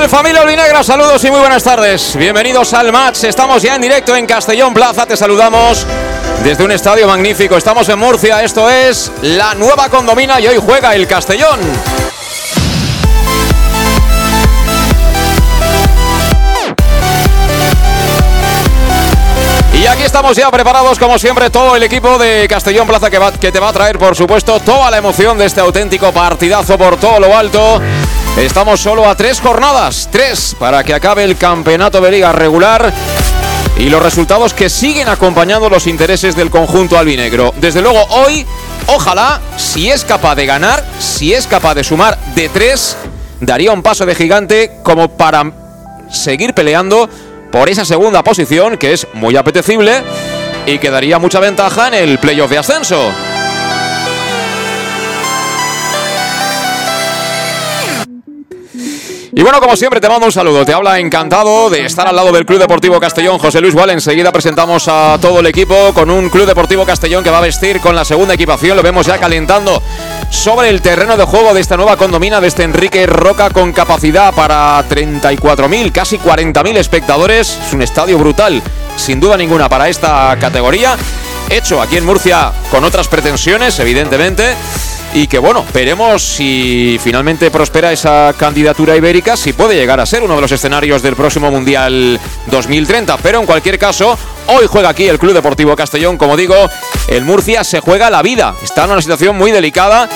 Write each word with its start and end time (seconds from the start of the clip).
Tal 0.00 0.08
familia 0.08 0.42
Olvinegra? 0.42 0.84
Saludos 0.84 1.24
y 1.24 1.30
muy 1.30 1.40
buenas 1.40 1.64
tardes. 1.64 2.14
Bienvenidos 2.14 2.72
al 2.72 2.92
match. 2.92 3.24
Estamos 3.24 3.60
ya 3.62 3.74
en 3.74 3.82
directo 3.82 4.14
en 4.14 4.26
Castellón 4.26 4.72
Plaza. 4.72 5.06
Te 5.06 5.16
saludamos 5.16 5.84
desde 6.44 6.62
un 6.62 6.70
estadio 6.70 7.08
magnífico. 7.08 7.56
Estamos 7.56 7.88
en 7.88 7.98
Murcia. 7.98 8.44
Esto 8.44 8.70
es 8.70 9.10
la 9.22 9.54
nueva 9.56 9.88
condomina 9.88 10.40
y 10.40 10.46
hoy 10.46 10.58
juega 10.64 10.94
el 10.94 11.08
Castellón. 11.08 11.58
Y 19.72 19.86
aquí 19.86 20.02
estamos 20.02 20.36
ya 20.36 20.48
preparados, 20.50 20.98
como 20.98 21.18
siempre, 21.18 21.50
todo 21.50 21.74
el 21.74 21.82
equipo 21.82 22.18
de 22.18 22.46
Castellón 22.48 22.86
Plaza 22.86 23.10
que 23.10 23.50
te 23.50 23.58
va 23.58 23.68
a 23.68 23.72
traer, 23.72 23.98
por 23.98 24.14
supuesto, 24.14 24.60
toda 24.60 24.92
la 24.92 24.98
emoción 24.98 25.38
de 25.38 25.46
este 25.46 25.60
auténtico 25.60 26.12
partidazo 26.12 26.78
por 26.78 26.98
todo 26.98 27.18
lo 27.18 27.36
alto. 27.36 27.80
Estamos 28.38 28.78
solo 28.78 29.08
a 29.10 29.16
tres 29.16 29.40
jornadas, 29.40 30.08
tres, 30.12 30.54
para 30.60 30.84
que 30.84 30.94
acabe 30.94 31.24
el 31.24 31.36
campeonato 31.36 32.00
de 32.00 32.12
liga 32.12 32.30
regular 32.30 32.92
y 33.76 33.88
los 33.88 34.00
resultados 34.00 34.54
que 34.54 34.70
siguen 34.70 35.08
acompañando 35.08 35.68
los 35.68 35.88
intereses 35.88 36.36
del 36.36 36.48
conjunto 36.48 36.96
albinegro. 36.96 37.52
Desde 37.56 37.82
luego, 37.82 38.00
hoy, 38.10 38.46
ojalá, 38.86 39.40
si 39.56 39.90
es 39.90 40.04
capaz 40.04 40.36
de 40.36 40.46
ganar, 40.46 40.84
si 41.00 41.34
es 41.34 41.48
capaz 41.48 41.74
de 41.74 41.82
sumar 41.82 42.16
de 42.36 42.48
tres, 42.48 42.96
daría 43.40 43.72
un 43.72 43.82
paso 43.82 44.06
de 44.06 44.14
gigante 44.14 44.70
como 44.84 45.08
para 45.08 45.52
seguir 46.08 46.54
peleando 46.54 47.10
por 47.50 47.68
esa 47.68 47.84
segunda 47.84 48.22
posición 48.22 48.78
que 48.78 48.92
es 48.92 49.08
muy 49.14 49.36
apetecible 49.36 50.04
y 50.64 50.78
que 50.78 50.90
daría 50.90 51.18
mucha 51.18 51.40
ventaja 51.40 51.88
en 51.88 51.94
el 51.94 52.18
playoff 52.18 52.50
de 52.50 52.58
ascenso. 52.58 53.10
Y 59.38 59.42
bueno, 59.42 59.60
como 59.60 59.76
siempre, 59.76 60.00
te 60.00 60.08
mando 60.08 60.26
un 60.26 60.32
saludo. 60.32 60.64
Te 60.64 60.72
habla 60.72 60.98
encantado 60.98 61.70
de 61.70 61.86
estar 61.86 62.08
al 62.08 62.16
lado 62.16 62.32
del 62.32 62.44
Club 62.44 62.58
Deportivo 62.58 62.98
Castellón, 62.98 63.38
José 63.38 63.60
Luis 63.60 63.72
Val. 63.72 63.88
Enseguida 63.90 64.32
presentamos 64.32 64.88
a 64.88 65.16
todo 65.22 65.38
el 65.38 65.46
equipo 65.46 65.94
con 65.94 66.10
un 66.10 66.28
Club 66.28 66.44
Deportivo 66.44 66.84
Castellón 66.84 67.22
que 67.22 67.30
va 67.30 67.38
a 67.38 67.42
vestir 67.42 67.80
con 67.80 67.94
la 67.94 68.04
segunda 68.04 68.34
equipación. 68.34 68.76
Lo 68.76 68.82
vemos 68.82 69.06
ya 69.06 69.16
calentando 69.18 69.80
sobre 70.28 70.70
el 70.70 70.82
terreno 70.82 71.16
de 71.16 71.22
juego 71.22 71.54
de 71.54 71.60
esta 71.60 71.76
nueva 71.76 71.96
condomina 71.96 72.40
de 72.40 72.48
este 72.48 72.64
Enrique 72.64 73.06
Roca 73.06 73.50
con 73.50 73.72
capacidad 73.72 74.34
para 74.34 74.84
34.000, 74.88 75.92
casi 75.92 76.18
40.000 76.18 76.76
espectadores. 76.76 77.60
Es 77.64 77.72
un 77.72 77.82
estadio 77.82 78.18
brutal, 78.18 78.60
sin 78.96 79.20
duda 79.20 79.36
ninguna, 79.36 79.68
para 79.68 79.88
esta 79.88 80.36
categoría. 80.40 80.96
Hecho 81.48 81.80
aquí 81.80 81.96
en 81.96 82.04
Murcia 82.04 82.50
con 82.72 82.82
otras 82.82 83.06
pretensiones, 83.06 83.78
evidentemente. 83.78 84.56
Y 85.14 85.26
que 85.26 85.38
bueno, 85.38 85.64
veremos 85.72 86.22
si 86.22 86.98
finalmente 87.02 87.50
prospera 87.50 87.92
esa 87.92 88.34
candidatura 88.38 88.96
ibérica, 88.96 89.36
si 89.36 89.52
puede 89.52 89.74
llegar 89.74 90.00
a 90.00 90.06
ser 90.06 90.22
uno 90.22 90.34
de 90.36 90.42
los 90.42 90.52
escenarios 90.52 91.02
del 91.02 91.16
próximo 91.16 91.50
Mundial 91.50 92.20
2030. 92.46 93.16
Pero 93.18 93.40
en 93.40 93.46
cualquier 93.46 93.78
caso, 93.78 94.18
hoy 94.48 94.66
juega 94.66 94.90
aquí 94.90 95.08
el 95.08 95.18
Club 95.18 95.32
Deportivo 95.32 95.74
Castellón. 95.74 96.18
Como 96.18 96.36
digo, 96.36 96.54
el 97.08 97.24
Murcia 97.24 97.64
se 97.64 97.80
juega 97.80 98.10
la 98.10 98.22
vida. 98.22 98.54
Está 98.62 98.84
en 98.84 98.92
una 98.92 99.02
situación 99.02 99.36
muy 99.36 99.50
delicada 99.50 100.08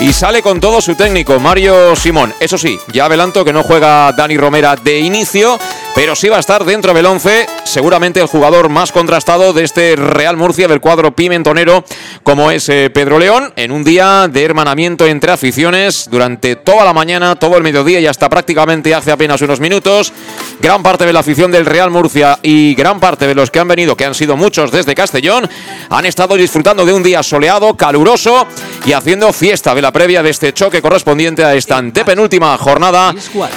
y 0.00 0.12
sale 0.12 0.42
con 0.42 0.60
todo 0.60 0.80
su 0.80 0.94
técnico, 0.94 1.38
Mario 1.40 1.96
Simón. 1.96 2.32
Eso 2.40 2.56
sí, 2.56 2.78
ya 2.92 3.06
adelanto 3.06 3.44
que 3.44 3.52
no 3.52 3.62
juega 3.62 4.12
Dani 4.12 4.36
Romera 4.36 4.76
de 4.76 5.00
inicio, 5.00 5.58
pero 5.98 6.14
sí 6.14 6.28
va 6.28 6.36
a 6.36 6.40
estar 6.40 6.64
dentro 6.64 6.94
del 6.94 7.04
11, 7.04 7.46
seguramente 7.64 8.20
el 8.20 8.28
jugador 8.28 8.68
más 8.68 8.92
contrastado 8.92 9.52
de 9.52 9.64
este 9.64 9.96
Real 9.96 10.36
Murcia 10.36 10.68
del 10.68 10.80
cuadro 10.80 11.10
pimentonero, 11.10 11.84
como 12.22 12.52
es 12.52 12.68
eh, 12.68 12.88
Pedro 12.88 13.18
León, 13.18 13.52
en 13.56 13.72
un 13.72 13.82
día 13.82 14.28
de 14.30 14.44
hermanamiento 14.44 15.06
entre 15.08 15.32
aficiones 15.32 16.06
durante 16.08 16.54
toda 16.54 16.84
la 16.84 16.92
mañana, 16.92 17.34
todo 17.34 17.56
el 17.56 17.64
mediodía 17.64 17.98
y 17.98 18.06
hasta 18.06 18.28
prácticamente 18.28 18.94
hace 18.94 19.10
apenas 19.10 19.42
unos 19.42 19.58
minutos. 19.58 20.12
Gran 20.60 20.84
parte 20.84 21.04
de 21.04 21.12
la 21.12 21.18
afición 21.18 21.50
del 21.50 21.66
Real 21.66 21.90
Murcia 21.90 22.38
y 22.44 22.76
gran 22.76 23.00
parte 23.00 23.26
de 23.26 23.34
los 23.34 23.50
que 23.50 23.58
han 23.58 23.66
venido, 23.66 23.96
que 23.96 24.04
han 24.04 24.14
sido 24.14 24.36
muchos 24.36 24.70
desde 24.70 24.94
Castellón, 24.94 25.50
han 25.90 26.06
estado 26.06 26.36
disfrutando 26.36 26.84
de 26.86 26.92
un 26.92 27.02
día 27.02 27.24
soleado, 27.24 27.76
caluroso 27.76 28.46
y 28.86 28.92
haciendo 28.92 29.32
fiesta 29.32 29.74
de 29.74 29.82
la 29.82 29.90
previa 29.90 30.22
de 30.22 30.30
este 30.30 30.52
choque 30.52 30.80
correspondiente 30.80 31.42
a 31.44 31.56
esta 31.56 31.76
antepenúltima 31.76 32.56
jornada 32.56 33.12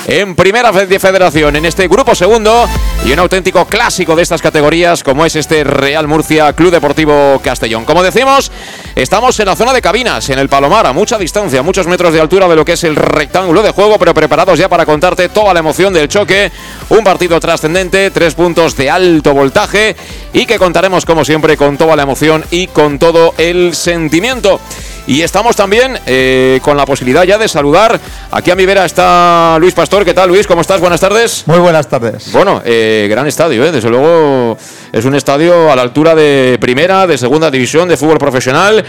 en 0.08 0.36
Primera 0.36 0.74
Fe- 0.74 1.00
Federación, 1.00 1.56
en 1.56 1.66
este 1.66 1.88
grupo 1.88 2.16
segundo 2.16 2.31
y 2.32 3.12
un 3.12 3.20
auténtico 3.20 3.66
clásico 3.66 4.16
de 4.16 4.24
estas 4.24 4.42
categorías 4.42 5.04
como 5.04 5.26
es 5.26 5.36
este 5.36 5.66
Real 5.66 6.08
Murcia 6.08 6.54
Club 6.54 6.72
Deportivo 6.72 7.42
Castellón. 7.44 7.84
Como 7.84 8.02
decimos, 8.02 8.50
estamos 8.96 9.38
en 9.42 9.48
la 9.48 9.56
zona 9.58 9.74
de 9.74 9.82
cabinas, 9.82 10.30
en 10.30 10.40
el 10.40 10.48
Palomar, 10.48 10.88
a 10.88 10.94
mucha 10.94 11.18
distancia, 11.18 11.62
muchos 11.62 11.88
metros 11.88 12.14
de 12.14 12.22
altura 12.22 12.48
de 12.48 12.56
lo 12.56 12.64
que 12.64 12.74
es 12.74 12.86
el 12.86 12.96
rectángulo 12.96 13.62
de 13.62 13.72
juego, 13.72 14.00
pero 14.00 14.14
preparados 14.14 14.58
ya 14.58 14.70
para 14.70 14.86
contarte 14.86 15.28
toda 15.28 15.54
la 15.54 15.60
emoción 15.60 15.92
del 15.92 16.08
choque. 16.08 16.50
Un 16.88 17.04
partido 17.04 17.38
trascendente, 17.42 18.12
tres 18.12 18.34
puntos 18.34 18.78
de 18.78 18.90
alto 18.90 19.34
voltaje 19.34 19.98
y 20.32 20.46
que 20.46 20.58
contaremos 20.58 21.06
como 21.06 21.26
siempre 21.26 21.58
con 21.58 21.78
toda 21.78 21.98
la 21.98 22.04
emoción 22.04 22.46
y 22.50 22.68
con 22.68 22.98
todo 22.98 23.34
el 23.38 23.76
sentimiento. 23.76 24.62
Y 25.08 25.22
estamos 25.24 25.56
también 25.56 25.98
eh, 26.06 26.60
con 26.62 26.78
la 26.78 26.86
posibilidad 26.86 27.24
ya 27.24 27.38
de 27.38 27.48
saludar. 27.48 28.00
Aquí 28.32 28.52
a 28.52 28.56
mi 28.56 28.66
vera 28.66 28.86
está 28.86 29.58
Luis 29.60 29.74
Pastor. 29.74 30.06
¿Qué 30.06 30.14
tal, 30.14 30.30
Luis? 30.30 30.46
¿Cómo 30.48 30.62
estás? 30.62 30.80
Buenas 30.80 31.02
tardes. 31.02 31.44
Muy 31.48 31.60
buenas 31.60 31.88
tardes. 31.88 32.32
Bueno, 32.32 32.62
eh, 32.64 33.08
gran 33.10 33.28
estadio, 33.28 33.66
¿eh? 33.66 33.72
desde 33.72 33.90
luego 33.90 34.58
es 34.92 35.06
un 35.06 35.16
estadio 35.16 35.72
a 35.72 35.76
la 35.76 35.82
altura 35.82 36.16
de 36.16 36.58
primera, 36.60 37.08
de 37.08 37.18
segunda 37.18 37.50
división, 37.50 37.88
de 37.88 37.98
fútbol 37.98 38.18
profesional. 38.18 38.84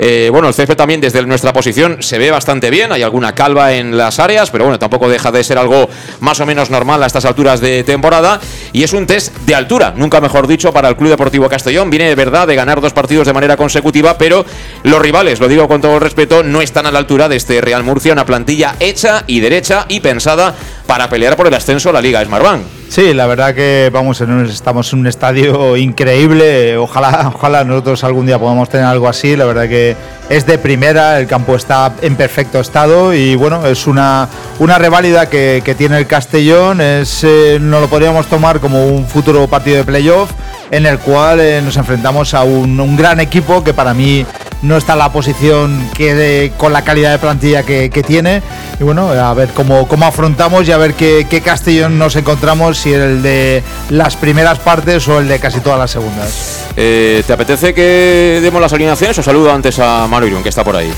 Eh, 0.00 0.28
bueno, 0.30 0.46
el 0.46 0.54
césped 0.54 0.76
también 0.76 1.00
desde 1.00 1.26
nuestra 1.26 1.52
posición 1.52 2.00
se 2.00 2.18
ve 2.18 2.30
bastante 2.30 2.70
bien, 2.70 2.92
hay 2.92 3.02
alguna 3.02 3.34
calva 3.34 3.74
en 3.74 3.98
las 3.98 4.20
áreas, 4.20 4.48
pero 4.50 4.62
bueno, 4.62 4.78
tampoco 4.78 5.08
deja 5.08 5.32
de 5.32 5.42
ser 5.42 5.58
algo 5.58 5.88
más 6.20 6.38
o 6.38 6.46
menos 6.46 6.70
normal 6.70 7.02
a 7.02 7.06
estas 7.06 7.24
alturas 7.24 7.60
de 7.60 7.82
temporada. 7.82 8.40
Y 8.72 8.84
es 8.84 8.92
un 8.92 9.06
test 9.06 9.36
de 9.38 9.56
altura, 9.56 9.92
nunca 9.96 10.20
mejor 10.20 10.46
dicho, 10.46 10.72
para 10.72 10.88
el 10.88 10.96
Club 10.96 11.10
Deportivo 11.10 11.48
Castellón. 11.48 11.90
Viene 11.90 12.08
de 12.08 12.14
verdad 12.14 12.46
de 12.46 12.54
ganar 12.54 12.80
dos 12.80 12.92
partidos 12.92 13.26
de 13.26 13.32
manera 13.32 13.56
consecutiva, 13.56 14.16
pero 14.16 14.46
los 14.84 15.02
rivales, 15.02 15.40
lo 15.40 15.48
digo 15.48 15.57
con 15.66 15.80
todo 15.80 15.98
respeto, 15.98 16.44
no 16.44 16.62
están 16.62 16.86
a 16.86 16.92
la 16.92 17.00
altura 17.00 17.28
de 17.28 17.36
este 17.36 17.60
Real 17.60 17.82
Murcia, 17.82 18.12
una 18.12 18.26
plantilla 18.26 18.76
hecha 18.78 19.24
y 19.26 19.40
derecha 19.40 19.86
y 19.88 20.00
pensada 20.00 20.54
para 20.88 21.10
pelear 21.10 21.36
por 21.36 21.46
el 21.46 21.52
ascenso 21.52 21.90
a 21.90 21.92
la 21.92 22.00
Liga 22.00 22.24
Smartbank. 22.24 22.62
Sí, 22.88 23.12
la 23.12 23.26
verdad 23.26 23.54
que 23.54 23.90
vamos, 23.92 24.22
estamos 24.22 24.90
en 24.94 25.00
un 25.00 25.06
estadio 25.06 25.76
increíble. 25.76 26.78
Ojalá, 26.78 27.30
ojalá 27.34 27.62
nosotros 27.62 28.02
algún 28.04 28.24
día 28.24 28.38
podamos 28.38 28.70
tener 28.70 28.86
algo 28.86 29.06
así. 29.06 29.36
La 29.36 29.44
verdad 29.44 29.68
que 29.68 29.94
es 30.30 30.46
de 30.46 30.56
primera, 30.56 31.20
el 31.20 31.26
campo 31.26 31.54
está 31.56 31.92
en 32.00 32.16
perfecto 32.16 32.58
estado 32.58 33.12
y 33.12 33.34
bueno, 33.34 33.66
es 33.66 33.86
una, 33.86 34.28
una 34.58 34.78
reválida 34.78 35.28
que, 35.28 35.74
tiene 35.76 35.98
el 35.98 36.06
Castellón. 36.06 36.80
Es, 36.80 37.22
eh, 37.22 37.58
no 37.60 37.80
lo 37.80 37.88
podríamos 37.88 38.26
tomar 38.26 38.58
como 38.58 38.86
un 38.86 39.06
futuro 39.06 39.46
partido 39.46 39.76
de 39.76 39.84
playoff 39.84 40.30
en 40.70 40.86
el 40.86 40.98
cual 40.98 41.40
eh, 41.40 41.60
nos 41.62 41.76
enfrentamos 41.76 42.34
a 42.34 42.44
un, 42.44 42.96
gran 42.96 43.20
equipo 43.20 43.62
que 43.62 43.74
para 43.74 43.94
mí 43.94 44.24
no 44.62 44.76
está 44.76 44.94
en 44.94 44.98
la 44.98 45.12
posición 45.12 45.88
que 45.94 46.52
con 46.56 46.72
la 46.72 46.82
calidad 46.82 47.12
de 47.12 47.18
plantilla 47.18 47.62
que, 47.62 48.04
tiene. 48.06 48.42
Y 48.80 48.84
bueno, 48.84 49.10
a 49.10 49.34
ver 49.34 49.50
cómo, 49.50 49.86
cómo 49.86 50.06
afrontamos 50.06 50.66
y 50.66 50.72
a 50.72 50.77
ver 50.78 50.94
qué, 50.94 51.26
qué, 51.28 51.40
Castellón 51.40 51.98
nos 51.98 52.16
encontramos, 52.16 52.78
si 52.78 52.92
el 52.92 53.22
de 53.22 53.62
las 53.90 54.16
primeras 54.16 54.58
partes 54.58 55.06
o 55.08 55.20
el 55.20 55.28
de 55.28 55.38
casi 55.38 55.60
todas 55.60 55.78
las 55.78 55.90
segundas. 55.90 56.66
Eh, 56.76 57.22
¿Te 57.26 57.32
apetece 57.32 57.74
que 57.74 58.40
demos 58.42 58.60
las 58.60 58.72
alineaciones 58.72 59.18
o 59.18 59.22
saludo 59.22 59.52
antes 59.52 59.78
a 59.78 60.06
Manu 60.06 60.26
Irún, 60.26 60.42
que 60.42 60.48
está 60.48 60.64
por 60.64 60.76
ahí? 60.76 60.92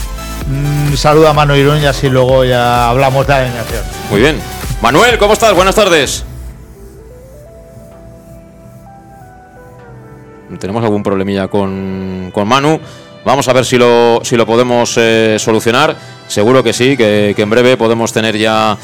Mm, 0.47 0.95
saluda 0.95 1.31
a 1.31 1.33
Manu 1.33 1.55
Irún 1.55 1.81
y 1.81 1.87
así 1.87 2.09
luego 2.09 2.45
ya 2.45 2.89
hablamos 2.89 3.27
de 3.27 3.33
la 3.33 3.41
alineación. 3.41 3.83
Muy 4.11 4.21
bien. 4.21 4.41
Manuel, 4.81 5.19
¿cómo 5.19 5.33
estás? 5.33 5.55
Buenas 5.55 5.75
tardes. 5.75 6.25
tenemos 10.59 10.83
algún 10.85 11.03
problemilla 11.03 11.49
con, 11.49 12.31
con 12.33 12.47
Manu. 12.47 12.81
Vamos 13.25 13.49
a 13.49 13.53
ver 13.53 13.65
si 13.65 13.77
lo, 13.77 14.21
si 14.23 14.37
lo 14.37 14.47
podemos 14.47 14.95
eh, 14.97 15.37
solucionar. 15.39 15.97
Seguro 16.27 16.63
que 16.63 16.73
sí, 16.73 16.97
que, 16.97 17.35
en 17.37 17.51
breve 17.51 17.77
podemos 17.77 18.13
tener 18.13 18.37
ya 18.37 18.79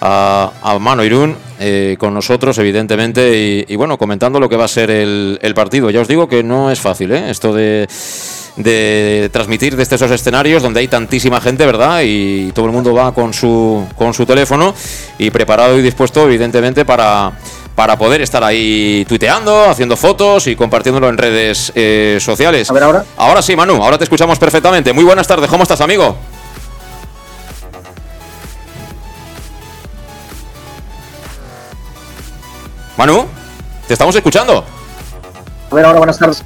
a, 0.00 0.52
a 0.62 0.78
Manu 0.78 1.02
Irún 1.02 1.36
eh, 1.60 1.96
con 1.98 2.14
nosotros, 2.14 2.56
evidentemente, 2.58 3.66
y, 3.68 3.76
bueno, 3.76 3.98
comentando 3.98 4.38
lo 4.38 4.48
que 4.48 4.56
va 4.56 4.64
a 4.64 4.68
ser 4.68 4.90
el, 4.90 5.38
el, 5.42 5.54
partido. 5.54 5.90
Ya 5.90 6.00
os 6.00 6.08
digo 6.08 6.28
que 6.28 6.42
no 6.42 6.70
es 6.70 6.80
fácil, 6.80 7.12
¿eh? 7.12 7.30
Esto 7.30 7.52
de, 7.52 7.88
de 8.56 9.28
transmitir 9.32 9.76
desde 9.76 9.96
esos 9.96 10.10
escenarios 10.10 10.62
donde 10.62 10.80
hay 10.80 10.88
tantísima 10.88 11.40
gente, 11.40 11.66
¿verdad? 11.66 12.02
Y 12.04 12.52
todo 12.52 12.66
el 12.66 12.72
mundo 12.72 12.94
va 12.94 13.12
con 13.12 13.34
su, 13.34 13.84
con 13.96 14.14
su 14.14 14.24
teléfono 14.24 14.74
y 15.18 15.30
preparado 15.30 15.78
y 15.78 15.82
dispuesto, 15.82 16.24
evidentemente, 16.24 16.84
para 16.84 17.32
para 17.78 17.96
poder 17.96 18.20
estar 18.22 18.42
ahí 18.42 19.04
tuiteando, 19.08 19.70
haciendo 19.70 19.96
fotos 19.96 20.48
y 20.48 20.56
compartiéndolo 20.56 21.08
en 21.08 21.16
redes 21.16 21.70
eh, 21.76 22.18
sociales. 22.20 22.68
A 22.68 22.72
ver 22.72 22.82
ahora. 22.82 23.04
Ahora 23.16 23.40
sí, 23.40 23.54
Manu, 23.54 23.74
ahora 23.74 23.96
te 23.96 24.02
escuchamos 24.02 24.36
perfectamente. 24.36 24.92
Muy 24.92 25.04
buenas 25.04 25.28
tardes, 25.28 25.48
¿cómo 25.48 25.62
estás, 25.62 25.80
amigo? 25.80 26.16
Manu, 32.98 33.28
¿te 33.86 33.92
estamos 33.92 34.14
escuchando? 34.16 34.64
A 35.70 35.74
ver 35.74 35.84
ahora, 35.84 35.98
buenas 35.98 36.18
tardes. 36.18 36.42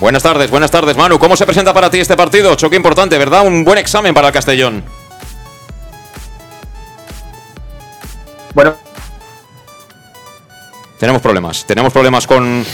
Buenas 0.00 0.20
tardes, 0.20 0.50
buenas 0.50 0.70
tardes, 0.72 0.96
Manu. 0.96 1.20
¿Cómo 1.20 1.36
se 1.36 1.46
presenta 1.46 1.72
para 1.72 1.88
ti 1.88 2.00
este 2.00 2.16
partido? 2.16 2.56
Choque 2.56 2.74
importante, 2.74 3.16
¿verdad? 3.16 3.46
Un 3.46 3.62
buen 3.62 3.78
examen 3.78 4.12
para 4.12 4.26
el 4.26 4.34
Castellón. 4.34 4.82
Bueno, 8.52 8.74
tenemos 10.98 11.22
problemas. 11.22 11.64
Tenemos 11.64 11.92
problemas 11.92 12.26
con, 12.26 12.66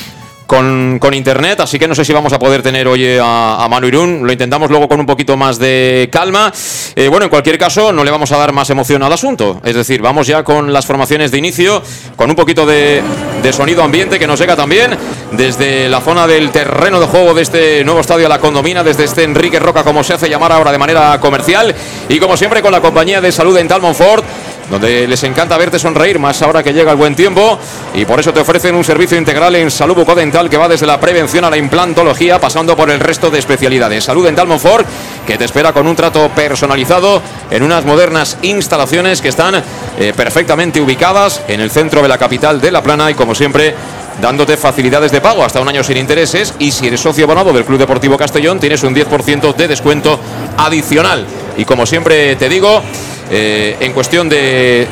con, 0.46 1.00
internet, 1.12 1.60
así 1.60 1.78
que 1.78 1.88
no 1.88 1.94
sé 1.94 2.04
si 2.04 2.12
vamos 2.12 2.32
a 2.32 2.38
poder 2.38 2.62
tener 2.62 2.86
hoy 2.86 3.18
a, 3.20 3.66
Manu 3.68 3.88
Irún. 3.88 4.20
Lo 4.24 4.32
intentamos 4.32 4.70
luego 4.70 4.88
con 4.88 5.00
un 5.00 5.06
poquito 5.06 5.36
más 5.36 5.58
de 5.58 6.08
calma. 6.12 6.52
Eh, 6.94 7.08
bueno, 7.08 7.24
en 7.24 7.30
cualquier 7.30 7.58
caso, 7.58 7.92
no 7.92 8.04
le 8.04 8.10
vamos 8.10 8.30
a 8.32 8.36
dar 8.36 8.52
más 8.52 8.70
emoción 8.70 9.02
al 9.02 9.12
asunto. 9.12 9.60
Es 9.64 9.74
decir, 9.74 10.00
vamos 10.00 10.26
ya 10.26 10.44
con 10.44 10.72
las 10.72 10.86
formaciones 10.86 11.30
de 11.30 11.38
inicio, 11.38 11.82
con 12.16 12.30
un 12.30 12.36
poquito 12.36 12.66
de, 12.66 13.02
de 13.42 13.52
sonido 13.52 13.82
ambiente 13.82 14.18
que 14.18 14.26
nos 14.26 14.38
llega 14.38 14.56
también 14.56 14.96
desde 15.32 15.88
la 15.88 16.00
zona 16.00 16.26
del 16.26 16.50
terreno 16.50 17.00
de 17.00 17.06
juego 17.06 17.34
de 17.34 17.42
este 17.42 17.84
nuevo 17.84 18.00
estadio 18.00 18.28
La 18.28 18.38
Condomina, 18.38 18.84
desde 18.84 19.04
este 19.04 19.24
Enrique 19.24 19.58
Roca, 19.58 19.82
como 19.84 20.04
se 20.04 20.14
hace 20.14 20.28
llamar 20.28 20.52
ahora 20.52 20.72
de 20.72 20.78
manera 20.78 21.18
comercial. 21.20 21.74
Y 22.08 22.18
como 22.18 22.36
siempre, 22.36 22.62
con 22.62 22.72
la 22.72 22.80
compañía 22.80 23.20
de 23.20 23.32
salud 23.32 23.56
Dental 23.56 23.80
Monfort 23.80 24.24
donde 24.70 25.06
les 25.06 25.22
encanta 25.24 25.56
verte 25.56 25.78
sonreír 25.78 26.18
más 26.18 26.42
ahora 26.42 26.62
que 26.62 26.72
llega 26.72 26.90
el 26.90 26.96
buen 26.96 27.14
tiempo 27.14 27.58
y 27.94 28.04
por 28.04 28.20
eso 28.20 28.32
te 28.32 28.40
ofrecen 28.40 28.74
un 28.74 28.84
servicio 28.84 29.16
integral 29.16 29.54
en 29.56 29.70
salud 29.70 29.94
bucodental 29.94 30.50
que 30.50 30.56
va 30.56 30.68
desde 30.68 30.86
la 30.86 30.98
prevención 30.98 31.44
a 31.44 31.50
la 31.50 31.56
implantología 31.56 32.40
pasando 32.40 32.76
por 32.76 32.90
el 32.90 33.00
resto 33.00 33.30
de 33.30 33.38
especialidades. 33.38 34.04
Salud 34.04 34.24
Dental 34.24 34.46
Monfort 34.46 34.86
que 35.26 35.38
te 35.38 35.44
espera 35.44 35.72
con 35.72 35.86
un 35.86 35.96
trato 35.96 36.28
personalizado 36.30 37.22
en 37.50 37.62
unas 37.62 37.84
modernas 37.84 38.38
instalaciones 38.42 39.20
que 39.20 39.28
están 39.28 39.62
eh, 39.98 40.12
perfectamente 40.16 40.80
ubicadas 40.80 41.42
en 41.48 41.60
el 41.60 41.70
centro 41.70 42.02
de 42.02 42.08
la 42.08 42.18
capital 42.18 42.60
de 42.60 42.72
La 42.72 42.82
Plana 42.82 43.10
y 43.10 43.14
como 43.14 43.34
siempre 43.34 43.74
dándote 44.20 44.56
facilidades 44.56 45.12
de 45.12 45.20
pago 45.20 45.44
hasta 45.44 45.60
un 45.60 45.68
año 45.68 45.84
sin 45.84 45.96
intereses 45.96 46.54
y 46.58 46.72
si 46.72 46.86
eres 46.86 47.00
socio 47.00 47.24
abonado 47.24 47.52
del 47.52 47.64
Club 47.64 47.78
Deportivo 47.78 48.16
Castellón 48.16 48.58
tienes 48.58 48.82
un 48.82 48.94
10% 48.94 49.54
de 49.54 49.68
descuento 49.68 50.18
adicional. 50.56 51.26
Y 51.56 51.64
como 51.64 51.86
siempre 51.86 52.36
te 52.36 52.48
digo, 52.48 52.82
eh, 53.30 53.76
en 53.80 53.92
cuestión 53.92 54.28
de 54.28 54.86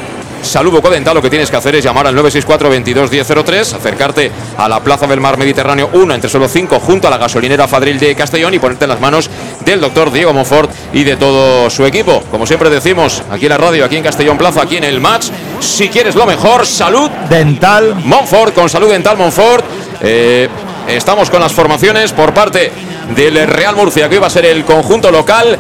salud 0.45 0.73
bucodental, 0.73 1.15
lo 1.15 1.23
que 1.23 1.31
tienes 1.31 1.51
que 1.51 1.57
hacer 1.57 1.75
es 1.75 1.85
llamar 1.85 2.07
al 2.07 2.15
964 2.15 2.69
22 2.69 3.11
1003, 3.11 3.75
acercarte 3.75 4.31
a 4.59 4.69
la 4.69 4.81
Plaza 4.81 5.07
del 5.07 5.21
Mar 5.21 5.39
Mediterráneo 5.39 5.91
1 5.93 6.15
entre 6.15 6.31
solo 6.31 6.49
5 6.49 6.81
junto 6.81 7.09
a 7.09 7.11
la 7.11 7.19
gasolinera 7.19 7.67
Fadril 7.67 7.99
de 7.99 8.15
Castellón 8.15 8.55
y 8.55 8.59
ponerte 8.59 8.85
en 8.85 8.91
las 8.91 9.01
manos 9.01 9.31
del 9.65 9.81
doctor 9.81 10.13
Diego 10.13 10.33
Monfort 10.33 10.71
y 10.93 11.05
de 11.05 11.17
todo 11.17 11.71
su 11.71 11.85
equipo. 11.87 12.23
Como 12.31 12.47
siempre 12.47 12.71
decimos, 12.71 13.23
aquí 13.31 13.47
en 13.47 13.51
la 13.51 13.59
radio, 13.59 13.85
aquí 13.85 13.97
en 13.97 14.03
Castellón 14.03 14.39
Plaza, 14.39 14.63
aquí 14.63 14.77
en 14.77 14.85
el 14.85 15.01
match, 15.01 15.27
si 15.61 15.89
quieres 15.89 16.15
lo 16.15 16.27
mejor, 16.27 16.67
salud 16.67 17.11
dental 17.29 17.95
Monfort, 18.05 18.55
con 18.55 18.69
salud 18.69 18.91
dental 18.91 19.17
Monfort. 19.17 19.65
Eh, 20.03 20.49
estamos 20.89 21.31
con 21.31 21.41
las 21.41 21.53
formaciones 21.53 22.13
por 22.13 22.35
parte 22.35 22.71
del 23.17 23.47
Real 23.47 23.77
Murcia, 23.77 24.09
que 24.09 24.17
iba 24.17 24.27
a 24.27 24.31
ser 24.31 24.45
el 24.45 24.65
conjunto 24.65 25.11
local. 25.11 25.59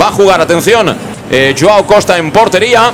Va 0.00 0.08
a 0.08 0.12
jugar, 0.12 0.40
atención, 0.40 0.94
eh, 1.30 1.54
Joao 1.58 1.86
Costa 1.86 2.18
en 2.18 2.30
portería. 2.30 2.92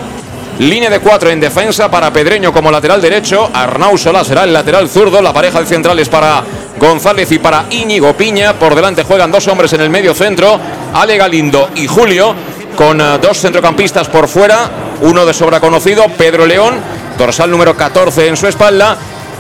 Línea 0.59 0.91
de 0.91 1.01
cuatro 1.01 1.31
en 1.31 1.41
defensa 1.41 1.91
para 1.91 2.13
Pedreño 2.13 2.53
como 2.53 2.71
lateral 2.71 3.01
derecho. 3.01 3.51
Arnau 3.53 3.97
Solá 3.97 4.23
será 4.23 4.45
el 4.45 4.53
lateral 4.53 4.89
zurdo. 4.89 5.21
La 5.23 5.33
pareja 5.33 5.61
de 5.61 5.67
centrales 5.67 6.09
para 6.09 6.43
González 6.79 7.31
y 7.33 7.39
para 7.39 7.67
Íñigo 7.71 8.13
Piña. 8.15 8.53
Por 8.55 8.75
delante 8.75 9.03
juegan 9.03 9.33
dos 9.33 9.49
hombres 9.49 9.73
en 9.73 9.81
el 9.81 9.91
medio 9.91 10.15
centro. 10.15 10.61
Ale 10.95 11.17
Galindo 11.17 11.71
y 11.75 11.87
Julio. 11.87 12.35
Con 12.77 13.01
eh, 13.01 13.19
dos 13.21 13.39
centrocampistas 13.39 14.09
por 14.09 14.29
fuera. 14.29 14.71
Uno 15.01 15.27
de 15.27 15.35
sobra 15.35 15.59
conocido, 15.59 16.05
Pedro 16.17 16.47
León. 16.47 16.75
Dorsal 17.19 17.51
número 17.51 17.77
14 17.77 18.29
en 18.29 18.37
su 18.37 18.47
espalda. 18.47 18.97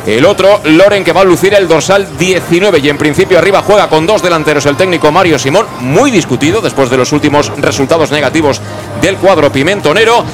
El 0.06 0.26
otro, 0.26 0.60
Loren, 0.64 1.04
que 1.04 1.12
va 1.12 1.20
a 1.20 1.24
lucir 1.24 1.54
el 1.54 1.68
dorsal 1.68 2.18
19 2.18 2.80
y 2.80 2.88
en 2.88 2.98
principio 2.98 3.38
arriba 3.38 3.62
juega 3.64 3.88
con 3.88 4.04
dos 4.04 4.20
delanteros 4.20 4.66
el 4.66 4.76
técnico 4.76 5.12
Mario 5.12 5.38
Simón, 5.38 5.66
muy 5.80 6.10
discutido 6.10 6.60
después 6.60 6.90
de 6.90 6.96
los 6.96 7.12
últimos 7.12 7.52
resultados 7.58 8.10
negativos 8.10 8.60
del 9.00 9.16
cuadro 9.16 9.52
pimentonero, 9.52 10.24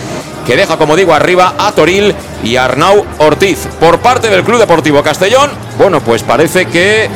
que 0.47 0.57
deja, 0.57 0.79
como 0.79 0.97
digo, 0.97 1.13
arriba 1.13 1.55
a 1.59 1.73
Toril 1.73 2.15
y 2.43 2.57
Arnau 2.57 3.05
Ortiz. 3.19 3.69
Por 3.79 3.99
parte 3.99 4.31
del 4.31 4.43
Club 4.43 4.59
Deportivo 4.59 5.03
Castellón, 5.03 5.51
bueno, 5.77 6.01
pues 6.01 6.23
parece 6.23 6.65
que 6.65 7.11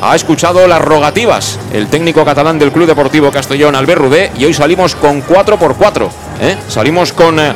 ha 0.00 0.16
escuchado 0.16 0.66
las 0.66 0.80
rogativas 0.80 1.58
el 1.74 1.88
técnico 1.88 2.24
catalán 2.24 2.58
del 2.58 2.72
Club 2.72 2.86
Deportivo 2.86 3.30
Castellón, 3.30 3.76
Albert 3.76 4.00
Rudé, 4.00 4.32
y 4.38 4.46
hoy 4.46 4.54
salimos 4.54 4.94
con 4.94 5.20
4 5.20 5.58
por 5.58 5.76
4 5.76 6.10
¿eh? 6.40 6.56
Salimos 6.68 7.12
con... 7.12 7.38
Eh, 7.38 7.52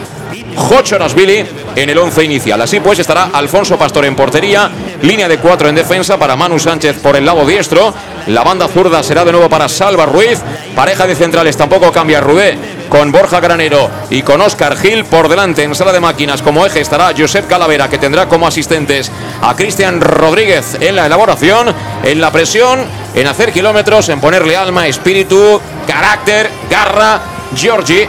Billy 1.14 1.44
en 1.76 1.90
el 1.90 1.98
11 1.98 2.24
inicial. 2.24 2.60
Así 2.60 2.80
pues 2.80 2.98
estará 2.98 3.30
Alfonso 3.32 3.78
Pastor 3.78 4.04
en 4.04 4.16
portería, 4.16 4.70
línea 5.02 5.28
de 5.28 5.38
cuatro 5.38 5.68
en 5.68 5.74
defensa 5.74 6.18
para 6.18 6.36
Manu 6.36 6.58
Sánchez 6.58 6.98
por 7.00 7.16
el 7.16 7.24
lado 7.24 7.44
diestro, 7.46 7.92
la 8.26 8.42
banda 8.42 8.68
zurda 8.68 9.02
será 9.02 9.24
de 9.24 9.32
nuevo 9.32 9.48
para 9.48 9.68
Salva 9.68 10.06
Ruiz, 10.06 10.40
pareja 10.74 11.06
de 11.06 11.14
centrales 11.14 11.56
tampoco 11.56 11.92
cambia 11.92 12.20
Rudé 12.20 12.56
con 12.88 13.10
Borja 13.10 13.40
Granero 13.40 13.90
y 14.10 14.22
con 14.22 14.40
Oscar 14.40 14.76
Gil 14.76 15.04
por 15.04 15.28
delante. 15.28 15.62
En 15.62 15.74
sala 15.74 15.92
de 15.92 16.00
máquinas 16.00 16.42
como 16.42 16.64
eje 16.66 16.80
estará 16.80 17.12
Josep 17.16 17.48
Calavera 17.48 17.88
que 17.88 17.98
tendrá 17.98 18.28
como 18.28 18.46
asistentes 18.46 19.10
a 19.40 19.56
Cristian 19.56 20.00
Rodríguez 20.00 20.76
en 20.80 20.96
la 20.96 21.06
elaboración, 21.06 21.74
en 22.04 22.20
la 22.20 22.30
presión, 22.30 22.80
en 23.14 23.26
hacer 23.26 23.52
kilómetros, 23.52 24.08
en 24.10 24.20
ponerle 24.20 24.56
alma, 24.56 24.86
espíritu, 24.86 25.60
carácter, 25.86 26.50
garra. 26.70 27.22
Giorgi, 27.54 28.06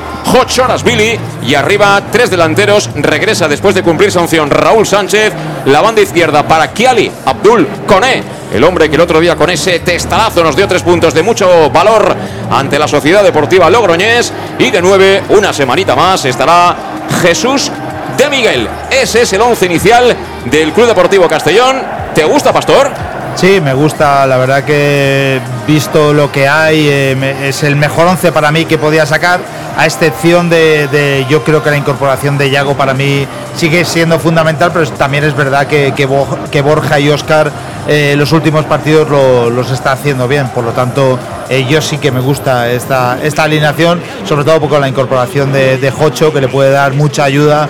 Billy 0.83 1.19
y 1.45 1.53
arriba 1.55 2.01
tres 2.11 2.29
delanteros. 2.29 2.89
Regresa 2.95 3.47
después 3.47 3.75
de 3.75 3.83
cumplir 3.83 4.11
sanción 4.11 4.49
Raúl 4.49 4.85
Sánchez. 4.85 5.31
La 5.65 5.81
banda 5.81 6.01
izquierda 6.01 6.43
para 6.43 6.71
Kiali 6.73 7.11
Abdul 7.25 7.67
Kone, 7.85 8.23
el 8.51 8.63
hombre 8.63 8.89
que 8.89 8.95
el 8.95 9.01
otro 9.01 9.19
día 9.19 9.35
con 9.35 9.49
ese 9.49 9.79
testarazo 9.79 10.43
nos 10.43 10.55
dio 10.55 10.67
tres 10.67 10.81
puntos 10.81 11.13
de 11.13 11.21
mucho 11.21 11.69
valor 11.69 12.15
ante 12.49 12.79
la 12.79 12.87
Sociedad 12.87 13.23
Deportiva 13.23 13.69
Logroñés. 13.69 14.33
Y 14.57 14.71
de 14.71 14.81
nueve, 14.81 15.23
una 15.29 15.53
semanita 15.53 15.95
más, 15.95 16.25
estará 16.25 16.75
Jesús 17.21 17.71
de 18.17 18.29
Miguel. 18.29 18.67
Ese 18.89 19.21
es 19.21 19.33
el 19.33 19.41
once 19.41 19.65
inicial 19.65 20.15
del 20.45 20.73
Club 20.73 20.87
Deportivo 20.87 21.27
Castellón. 21.27 21.81
¿Te 22.15 22.23
gusta, 22.23 22.51
Pastor? 22.51 22.89
Sí, 23.35 23.59
me 23.59 23.73
gusta, 23.73 24.25
la 24.27 24.37
verdad 24.37 24.63
que 24.63 25.39
visto 25.67 26.13
lo 26.13 26.31
que 26.31 26.47
hay, 26.47 26.87
eh, 26.87 27.47
es 27.47 27.63
el 27.63 27.75
mejor 27.75 28.07
once 28.07 28.31
para 28.31 28.51
mí 28.51 28.65
que 28.65 28.77
podía 28.77 29.05
sacar, 29.05 29.39
a 29.75 29.85
excepción 29.85 30.49
de, 30.49 31.25
yo 31.29 31.43
creo 31.43 31.63
que 31.63 31.71
la 31.71 31.77
incorporación 31.77 32.37
de 32.37 32.51
Yago 32.51 32.75
para 32.75 32.93
mí 32.93 33.27
sigue 33.55 33.85
siendo 33.85 34.19
fundamental, 34.19 34.71
pero 34.71 34.87
también 34.91 35.23
es 35.23 35.35
verdad 35.35 35.65
que, 35.65 35.93
que, 35.95 36.61
Borja 36.61 36.99
y 36.99 37.09
Oscar 37.09 37.51
eh, 37.87 38.13
los 38.17 38.31
últimos 38.31 38.65
partidos 38.65 39.09
los 39.09 39.71
está 39.71 39.93
haciendo 39.93 40.27
bien, 40.27 40.47
por 40.49 40.63
lo 40.63 40.71
tanto 40.71 41.17
eh, 41.49 41.65
yo 41.67 41.81
sí 41.81 41.97
que 41.97 42.11
me 42.11 42.19
gusta 42.19 42.69
esta, 42.69 43.17
esta 43.21 43.43
alineación, 43.43 43.99
sobre 44.25 44.45
todo 44.45 44.61
con 44.69 44.79
la 44.79 44.87
incorporación 44.87 45.51
de, 45.51 45.77
de 45.79 45.91
Jocho, 45.91 46.31
que 46.31 46.39
le 46.39 46.47
puede 46.47 46.69
dar 46.69 46.93
mucha 46.93 47.23
ayuda, 47.23 47.67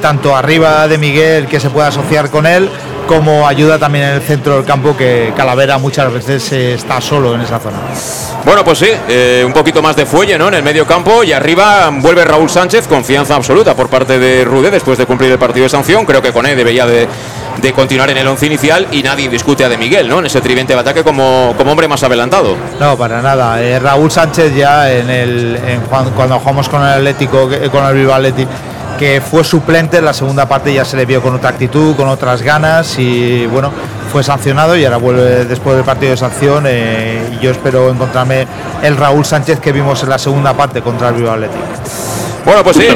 tanto 0.00 0.34
arriba 0.34 0.88
de 0.88 0.98
Miguel, 0.98 1.46
que 1.46 1.60
se 1.60 1.70
pueda 1.70 1.88
asociar 1.88 2.30
con 2.30 2.46
él, 2.46 2.68
como 3.08 3.48
ayuda 3.48 3.78
también 3.78 4.04
en 4.04 4.14
el 4.16 4.22
centro 4.22 4.56
del 4.56 4.66
campo 4.66 4.94
que 4.94 5.32
Calavera 5.34 5.78
muchas 5.78 6.12
veces 6.12 6.52
eh, 6.52 6.74
está 6.74 7.00
solo 7.00 7.34
en 7.34 7.40
esa 7.40 7.58
zona. 7.58 7.78
Bueno, 8.44 8.62
pues 8.62 8.78
sí, 8.78 8.88
eh, 9.08 9.42
un 9.46 9.52
poquito 9.54 9.80
más 9.80 9.96
de 9.96 10.04
fuelle 10.04 10.38
¿no? 10.38 10.48
en 10.48 10.54
el 10.54 10.62
medio 10.62 10.86
campo 10.86 11.24
y 11.24 11.32
arriba 11.32 11.90
vuelve 11.90 12.24
Raúl 12.24 12.50
Sánchez, 12.50 12.86
confianza 12.86 13.34
absoluta 13.34 13.74
por 13.74 13.88
parte 13.88 14.18
de 14.18 14.44
Rude 14.44 14.70
después 14.70 14.98
de 14.98 15.06
cumplir 15.06 15.32
el 15.32 15.38
partido 15.38 15.64
de 15.64 15.70
sanción. 15.70 16.04
Creo 16.04 16.20
que 16.20 16.32
con 16.32 16.44
él 16.44 16.54
debería 16.54 16.86
de, 16.86 17.08
continuar 17.74 18.10
en 18.10 18.18
el 18.18 18.28
once 18.28 18.46
inicial 18.46 18.86
y 18.92 19.02
nadie 19.02 19.28
discute 19.28 19.64
a 19.64 19.70
De 19.70 19.78
Miguel 19.78 20.06
¿no? 20.06 20.18
en 20.18 20.26
ese 20.26 20.42
tridente 20.42 20.74
de 20.74 20.80
ataque 20.80 21.02
como, 21.02 21.54
como 21.56 21.72
hombre 21.72 21.88
más 21.88 22.02
adelantado. 22.02 22.56
No, 22.78 22.96
para 22.98 23.22
nada. 23.22 23.60
Eh, 23.62 23.78
Raúl 23.80 24.10
Sánchez 24.10 24.54
ya 24.54 24.92
en 24.92 25.08
el 25.08 25.58
cuando, 25.88 26.38
jugamos 26.38 26.68
con 26.68 26.82
el 26.82 26.88
Atlético, 26.88 27.48
con 27.72 27.84
el 27.86 27.94
Bilbao 27.94 28.16
Atlético 28.16 28.50
que 28.98 29.20
fue 29.20 29.44
suplente 29.44 29.98
en 29.98 30.04
la 30.04 30.12
segunda 30.12 30.46
parte 30.46 30.74
ya 30.74 30.84
se 30.84 30.96
le 30.96 31.06
vio 31.06 31.22
con 31.22 31.34
otra 31.34 31.50
actitud, 31.50 31.94
con 31.94 32.08
otras 32.08 32.42
ganas 32.42 32.98
y 32.98 33.46
bueno, 33.46 33.70
fue 34.12 34.22
sancionado 34.22 34.76
y 34.76 34.84
ahora 34.84 34.96
vuelve 34.96 35.44
después 35.44 35.76
del 35.76 35.84
partido 35.84 36.10
de 36.10 36.16
sanción 36.16 36.64
eh, 36.66 37.20
y 37.32 37.42
yo 37.42 37.50
espero 37.50 37.88
encontrarme 37.90 38.46
el 38.82 38.96
Raúl 38.96 39.24
Sánchez 39.24 39.60
que 39.60 39.72
vimos 39.72 40.02
en 40.02 40.10
la 40.10 40.18
segunda 40.18 40.54
parte 40.54 40.82
contra 40.82 41.08
el 41.08 41.14
Bilbao 41.14 41.34
Athletic. 41.34 41.60
Bueno, 42.44 42.64
pues 42.64 42.76
sí, 42.76 42.88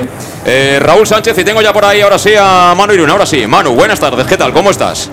eh, 0.44 0.78
Raúl 0.82 1.06
Sánchez 1.06 1.38
y 1.38 1.44
tengo 1.44 1.62
ya 1.62 1.72
por 1.72 1.84
ahí 1.84 2.00
ahora 2.00 2.18
sí 2.18 2.32
a 2.38 2.74
Manu 2.76 2.92
Irún, 2.94 3.10
ahora 3.10 3.26
sí. 3.26 3.46
Manu, 3.46 3.72
buenas 3.74 4.00
tardes, 4.00 4.26
¿qué 4.26 4.36
tal? 4.36 4.52
¿Cómo 4.52 4.70
estás? 4.70 5.10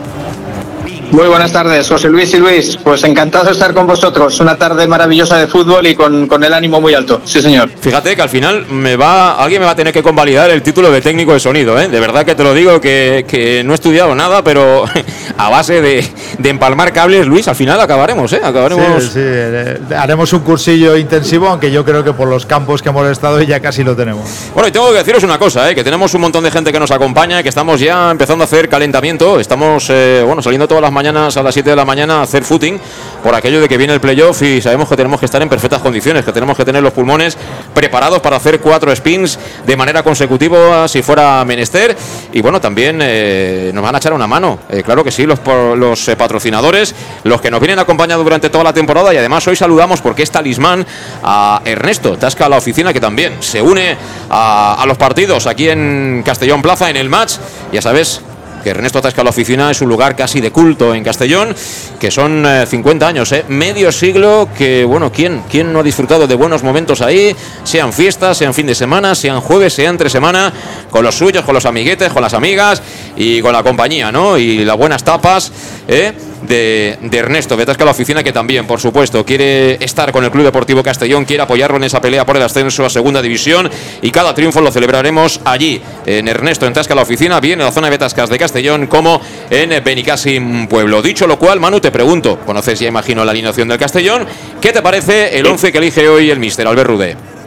Muy 1.12 1.28
buenas 1.28 1.52
tardes, 1.52 1.88
José 1.88 2.08
Luis 2.08 2.32
y 2.34 2.38
Luis. 2.38 2.78
Pues 2.78 3.04
encantado 3.04 3.46
de 3.46 3.52
estar 3.52 3.74
con 3.74 3.88
vosotros. 3.88 4.40
Una 4.40 4.56
tarde 4.58 4.88
maravillosa 4.88 5.38
de 5.38 5.48
fútbol 5.48 5.88
y 5.88 5.96
con, 5.96 6.44
el 6.44 6.54
ánimo 6.54 6.80
muy 6.80 6.94
alto. 6.94 7.22
Sí, 7.26 7.42
señor. 7.42 7.70
Fíjate 7.82 8.16
que 8.16 8.22
al 8.22 8.30
final 8.30 8.68
me 8.68 8.96
va, 8.96 9.42
alguien 9.42 9.60
me 9.62 9.66
va 9.66 9.72
a 9.72 9.76
tener 9.76 9.92
que 9.92 10.04
convalidar 10.04 10.52
el 10.52 10.62
título 10.62 10.92
de 10.92 11.02
técnico 11.02 11.34
de 11.34 11.40
sonido. 11.40 11.80
¿eh? 11.80 11.88
De 11.88 12.00
verdad 12.00 12.26
que 12.26 12.36
te 12.36 12.44
lo 12.44 12.54
digo 12.54 12.80
que, 12.80 13.64
no 13.66 13.72
he 13.72 13.76
estudiado 13.76 14.14
nada, 14.14 14.44
pero 14.44 14.86
a 15.38 15.50
base 15.50 15.82
de, 15.82 16.06
empalmar 16.44 16.94
cables, 16.94 17.26
Luis, 17.26 17.48
al 17.48 17.56
final 17.56 17.82
acabaremos. 17.82 18.32
¿eh? 18.34 18.42
acabaremos. 18.44 19.04
Sí, 19.04 19.10
sí, 19.10 19.20
eh, 19.22 19.80
haremos 19.98 20.32
un 20.34 20.42
cursillo 20.42 20.96
intensivo, 20.96 21.48
aunque 21.48 21.72
yo 21.72 21.84
creo 21.84 22.04
que 22.04 22.14
por 22.14 22.28
los 22.28 22.46
campos 22.46 22.82
que 22.84 22.90
hemos 22.90 23.08
estado 23.08 23.42
ya 23.42 23.60
casi 23.60 23.84
lo 23.84 23.96
tenemos. 23.96 24.30
Bueno, 24.54 24.68
y 24.68 24.72
tengo 24.72 24.92
que 24.92 24.98
deciros 25.00 25.24
una 25.24 25.40
cosa, 25.40 25.70
¿eh? 25.72 25.76
que 25.76 25.84
tenemos 25.84 26.14
un 26.14 26.22
montón 26.22 26.44
de 26.44 26.52
gente 26.52 26.72
que 26.72 26.80
nos 26.80 26.92
acompaña, 26.92 27.42
que 27.42 27.50
estamos 27.50 27.80
ya 27.80 28.12
empezando 28.12 28.44
a 28.44 28.46
hacer 28.46 28.70
calentamiento. 28.70 29.40
Estamos, 29.40 29.90
eh, 29.90 30.24
bueno, 30.26 30.42
saliendo 30.42 30.68
todas 30.68 30.82
las 30.82 30.92
mañanas 31.00 31.38
a 31.38 31.44
las 31.44 31.54
7 31.54 31.70
de 31.70 31.76
la 31.78 31.86
mañana 31.86 32.20
a 32.20 32.24
hacer 32.24 32.44
footing 32.44 32.78
por 33.24 33.34
aquello 33.34 33.62
de 33.62 33.70
que 33.70 33.78
viene 33.78 33.94
el 33.94 34.02
playoff 34.02 34.42
y 34.42 34.62
sabemos 34.62 34.90
que 34.90 34.98
tenemos 34.98 35.18
que 35.18 35.28
estar 35.28 35.42
en 35.42 35.48
perfectas 35.48 35.82
condiciones, 35.82 36.26
que 36.26 36.34
tenemos 36.34 36.58
que 36.58 36.66
tener 36.66 36.84
los 36.84 36.92
pulmones 36.92 37.38
preparados 37.74 38.20
para 38.20 38.36
hacer 38.36 38.60
cuatro 38.60 38.94
spins 38.94 39.40
de 39.66 39.78
manera 39.78 40.04
consecutiva 40.04 40.90
si 40.90 41.02
fuera 41.02 41.46
menester. 41.46 41.96
Y 42.34 42.42
bueno, 42.42 42.60
también 42.60 43.00
eh, 43.02 43.72
nos 43.74 43.82
van 43.82 43.96
a 43.96 44.00
echar 44.00 44.12
una 44.12 44.28
mano, 44.28 44.60
eh, 44.68 44.84
claro 44.84 45.02
que 45.02 45.10
sí, 45.10 45.26
los, 45.26 45.40
los 45.78 46.06
eh, 46.10 46.18
patrocinadores, 46.18 46.94
los 47.24 47.40
que 47.40 47.50
nos 47.50 47.62
vienen 47.62 47.80
acompañando 47.80 48.22
durante 48.22 48.50
toda 48.50 48.66
la 48.66 48.74
temporada 48.74 49.14
y 49.14 49.18
además 49.18 49.48
hoy 49.48 49.56
saludamos 49.56 50.02
porque 50.02 50.24
es 50.24 50.32
talismán 50.32 50.86
a 51.24 51.62
Ernesto 51.64 52.18
Tasca 52.18 52.50
la 52.50 52.58
oficina 52.58 52.92
que 52.92 53.00
también 53.00 53.38
se 53.40 53.62
une 53.62 53.96
a, 54.30 54.74
a 54.74 54.86
los 54.86 54.98
partidos 54.98 55.48
aquí 55.48 55.70
en 55.70 56.24
Castellón 56.26 56.62
Plaza 56.62 56.90
en 56.90 56.98
el 56.98 57.08
match. 57.08 57.36
Ya 57.72 57.82
sabes, 57.82 58.22
que 58.64 58.70
Ernesto 58.72 59.02
Tasca 59.02 59.24
la 59.24 59.30
oficina 59.30 59.72
es 59.72 59.82
un 59.82 59.90
lugar 59.90 60.16
casi 60.16 60.42
de 60.42 60.52
culto 60.52 60.94
en 60.94 61.04
Castellón, 61.04 61.56
que 62.00 62.12
son 62.12 62.46
50 62.68 63.06
eh, 63.06 63.10
años, 63.10 63.32
eh, 63.32 63.46
medio 63.48 63.92
siglo, 63.92 64.50
que 64.58 64.86
bueno, 64.86 65.12
¿quién, 65.12 65.44
¿quién 65.50 65.72
no 65.72 65.80
ha 65.80 65.84
disfrutado 65.84 66.28
de 66.28 66.36
buenos 66.36 66.64
momentos 66.64 67.02
ahí? 67.02 67.36
Sean 67.64 67.94
fiestas, 67.94 68.38
sean 68.38 68.54
fin 68.54 68.68
de 68.68 68.76
semana, 68.76 69.16
sean 69.16 69.42
jueves, 69.42 69.74
sean 69.74 69.92
entre 69.92 70.10
semana, 70.10 70.54
con 70.90 71.04
los 71.04 71.16
suyos, 71.16 71.44
con 71.44 71.54
los 71.54 71.66
amiguetes, 71.66 72.12
con 72.12 72.22
las 72.22 72.34
amigas 72.34 72.82
y 73.16 73.42
con 73.42 73.54
la 73.54 73.64
compañía, 73.64 74.12
¿no? 74.12 74.38
Y 74.38 74.64
las 74.64 74.78
buenas 74.78 75.04
tapas, 75.04 75.52
¿eh? 75.88 76.14
De, 76.42 76.98
Ernesto 77.12 77.58
de 77.58 77.66
Tasca 77.66 77.86
la 77.86 77.92
oficina, 77.92 78.24
que 78.24 78.32
también, 78.32 78.66
por 78.66 78.80
supuesto, 78.80 79.26
quiere 79.26 79.84
estar 79.84 80.12
con 80.12 80.24
el 80.24 80.32
Club 80.32 80.46
Deportivo 80.46 80.84
Castellón, 80.84 81.26
quiere 81.26 81.44
apoyarlo 81.44 81.78
en 81.78 81.84
esa 81.84 82.02
pelea 82.02 82.26
por 82.26 82.38
el 82.38 82.44
ascenso 82.44 82.86
a 82.86 82.90
Segunda 82.90 83.22
División 83.22 83.70
y 84.02 84.12
cada 84.12 84.34
triunfo 84.34 84.62
lo 84.62 84.72
celebraremos 84.72 85.42
allí, 85.46 85.82
en 86.06 86.28
Ernesto, 86.28 86.66
en 86.66 86.74
Tasca 86.74 86.96
la 86.96 87.02
oficina, 87.02 87.40
bien 87.40 87.60
en 87.60 87.66
la 87.66 87.72
zona 87.72 87.88
de 87.88 87.92
Betascas 87.92 88.30
de 88.30 88.38
Castellón, 88.38 88.88
como 88.88 89.22
en 89.50 89.84
Benicassim 89.84 90.68
Pueblo. 90.68 91.02
Dicho 91.02 91.28
lo 91.28 91.38
cual, 91.38 91.60
Manu, 91.60 91.80
te 91.80 91.92
pregunto, 91.92 92.40
conoces 92.46 92.80
ya 92.80 92.88
imagino 92.88 93.26
la 93.26 93.32
alineación 93.32 93.68
del 93.68 93.78
Castellón, 93.78 94.26
¿qué 94.62 94.72
te 94.72 94.82
parece 94.82 95.38
el 95.38 95.46
11 95.46 95.72
que 95.72 95.78
elige 95.78 96.08
hoy 96.08 96.30
el 96.30 96.40
míster 96.40 96.68
Albert 96.68 96.90
Rude? 96.90 97.39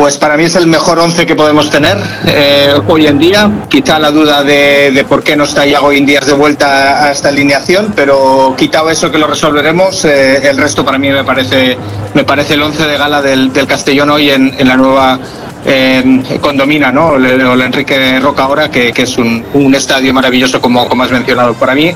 Pues 0.00 0.16
para 0.16 0.38
mí 0.38 0.44
es 0.44 0.56
el 0.56 0.66
mejor 0.66 0.98
once 0.98 1.26
que 1.26 1.36
podemos 1.36 1.68
tener 1.68 1.98
eh, 2.24 2.72
hoy 2.88 3.06
en 3.06 3.18
día. 3.18 3.50
Quizá 3.68 3.98
la 3.98 4.10
duda 4.10 4.42
de, 4.42 5.04
por 5.06 5.22
qué 5.22 5.36
no 5.36 5.44
está 5.44 5.66
Iago 5.66 5.92
Indias 5.92 6.24
de 6.24 6.32
vuelta 6.32 7.04
a 7.04 7.12
esta 7.12 7.28
alineación, 7.28 7.92
pero 7.94 8.54
quitado 8.56 8.88
eso 8.88 9.10
que 9.10 9.18
lo 9.18 9.26
resolveremos, 9.26 10.06
eh, 10.06 10.48
el 10.48 10.56
resto 10.56 10.86
para 10.86 10.96
mí 10.96 11.10
me 11.10 11.22
parece, 11.22 11.76
me 12.14 12.24
parece 12.24 12.54
el 12.54 12.62
once 12.62 12.86
de 12.86 12.96
gala 12.96 13.20
del, 13.20 13.52
Castellón 13.68 14.08
hoy 14.08 14.30
en, 14.30 14.66
la 14.66 14.78
nueva 14.78 15.20
eh, 15.66 16.22
condomina, 16.40 16.90
¿no? 16.90 17.16
El, 17.16 17.60
Enrique 17.60 18.18
Roca 18.20 18.70
que, 18.70 18.94
es 18.96 19.18
un, 19.18 19.74
estadio 19.74 20.14
maravilloso 20.14 20.62
como, 20.62 20.88
como 20.88 21.02
has 21.02 21.10
mencionado. 21.10 21.52
Para 21.52 21.74
mí 21.74 21.92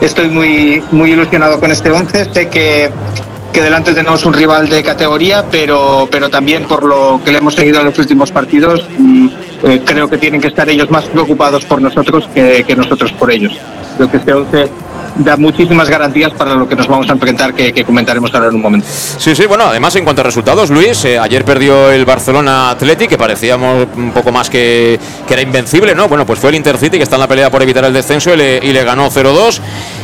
estoy 0.00 0.30
muy, 0.30 0.82
muy 0.92 1.12
ilusionado 1.12 1.60
con 1.60 1.70
este 1.70 1.90
once. 1.90 2.24
Sé 2.32 2.48
que 2.48 2.90
que 3.54 3.62
delante 3.62 3.94
tenemos 3.94 4.26
un 4.26 4.32
rival 4.32 4.68
de 4.68 4.82
categoría, 4.82 5.44
pero, 5.48 6.08
pero 6.10 6.28
también 6.28 6.64
por 6.64 6.82
lo 6.82 7.20
que 7.24 7.30
le 7.30 7.38
hemos 7.38 7.54
seguido 7.54 7.78
en 7.78 7.86
los 7.86 7.98
últimos 7.98 8.32
partidos, 8.32 8.84
eh, 9.62 9.80
creo 9.84 10.10
que 10.10 10.18
tienen 10.18 10.40
que 10.40 10.48
estar 10.48 10.68
ellos 10.68 10.90
más 10.90 11.04
preocupados 11.04 11.64
por 11.64 11.80
nosotros 11.80 12.28
que, 12.34 12.64
que 12.66 12.74
nosotros 12.74 13.12
por 13.12 13.30
ellos. 13.30 13.52
Creo 13.96 14.10
que 14.10 14.16
este 14.16 14.34
11 14.34 14.70
da 15.16 15.36
muchísimas 15.36 15.88
garantías 15.88 16.32
para 16.32 16.54
lo 16.54 16.68
que 16.68 16.74
nos 16.74 16.88
vamos 16.88 17.08
a 17.08 17.12
enfrentar, 17.12 17.54
que, 17.54 17.84
comentaremos 17.84 18.34
ahora 18.34 18.48
en 18.48 18.56
un 18.56 18.62
momento. 18.62 18.86
Sí, 18.90 19.34
sí, 19.34 19.46
bueno, 19.46 19.64
además 19.66 19.94
en 19.96 20.04
cuanto 20.04 20.22
a 20.22 20.24
resultados, 20.24 20.70
Luis, 20.70 21.04
eh, 21.04 21.18
ayer 21.18 21.44
perdió 21.44 21.90
el 21.90 22.04
Barcelona 22.04 22.70
Athletic, 22.70 23.10
que 23.10 23.18
parecíamos 23.18 23.86
un 23.96 24.10
poco 24.10 24.32
más 24.32 24.50
que, 24.50 24.98
que, 25.26 25.34
era 25.34 25.42
invencible, 25.42 25.94
¿no? 25.94 26.08
Bueno, 26.08 26.26
pues 26.26 26.40
fue 26.40 26.50
el 26.50 26.56
Intercity, 26.56 26.96
que 26.96 27.04
está 27.04 27.16
en 27.16 27.20
la 27.20 27.28
pelea 27.28 27.50
por 27.50 27.62
evitar 27.62 27.84
el 27.84 27.92
descenso 27.92 28.34
y 28.34 28.36
le, 28.36 28.60
y 28.62 28.72
le 28.72 28.82
ganó 28.82 29.08
0-2. 29.10 29.60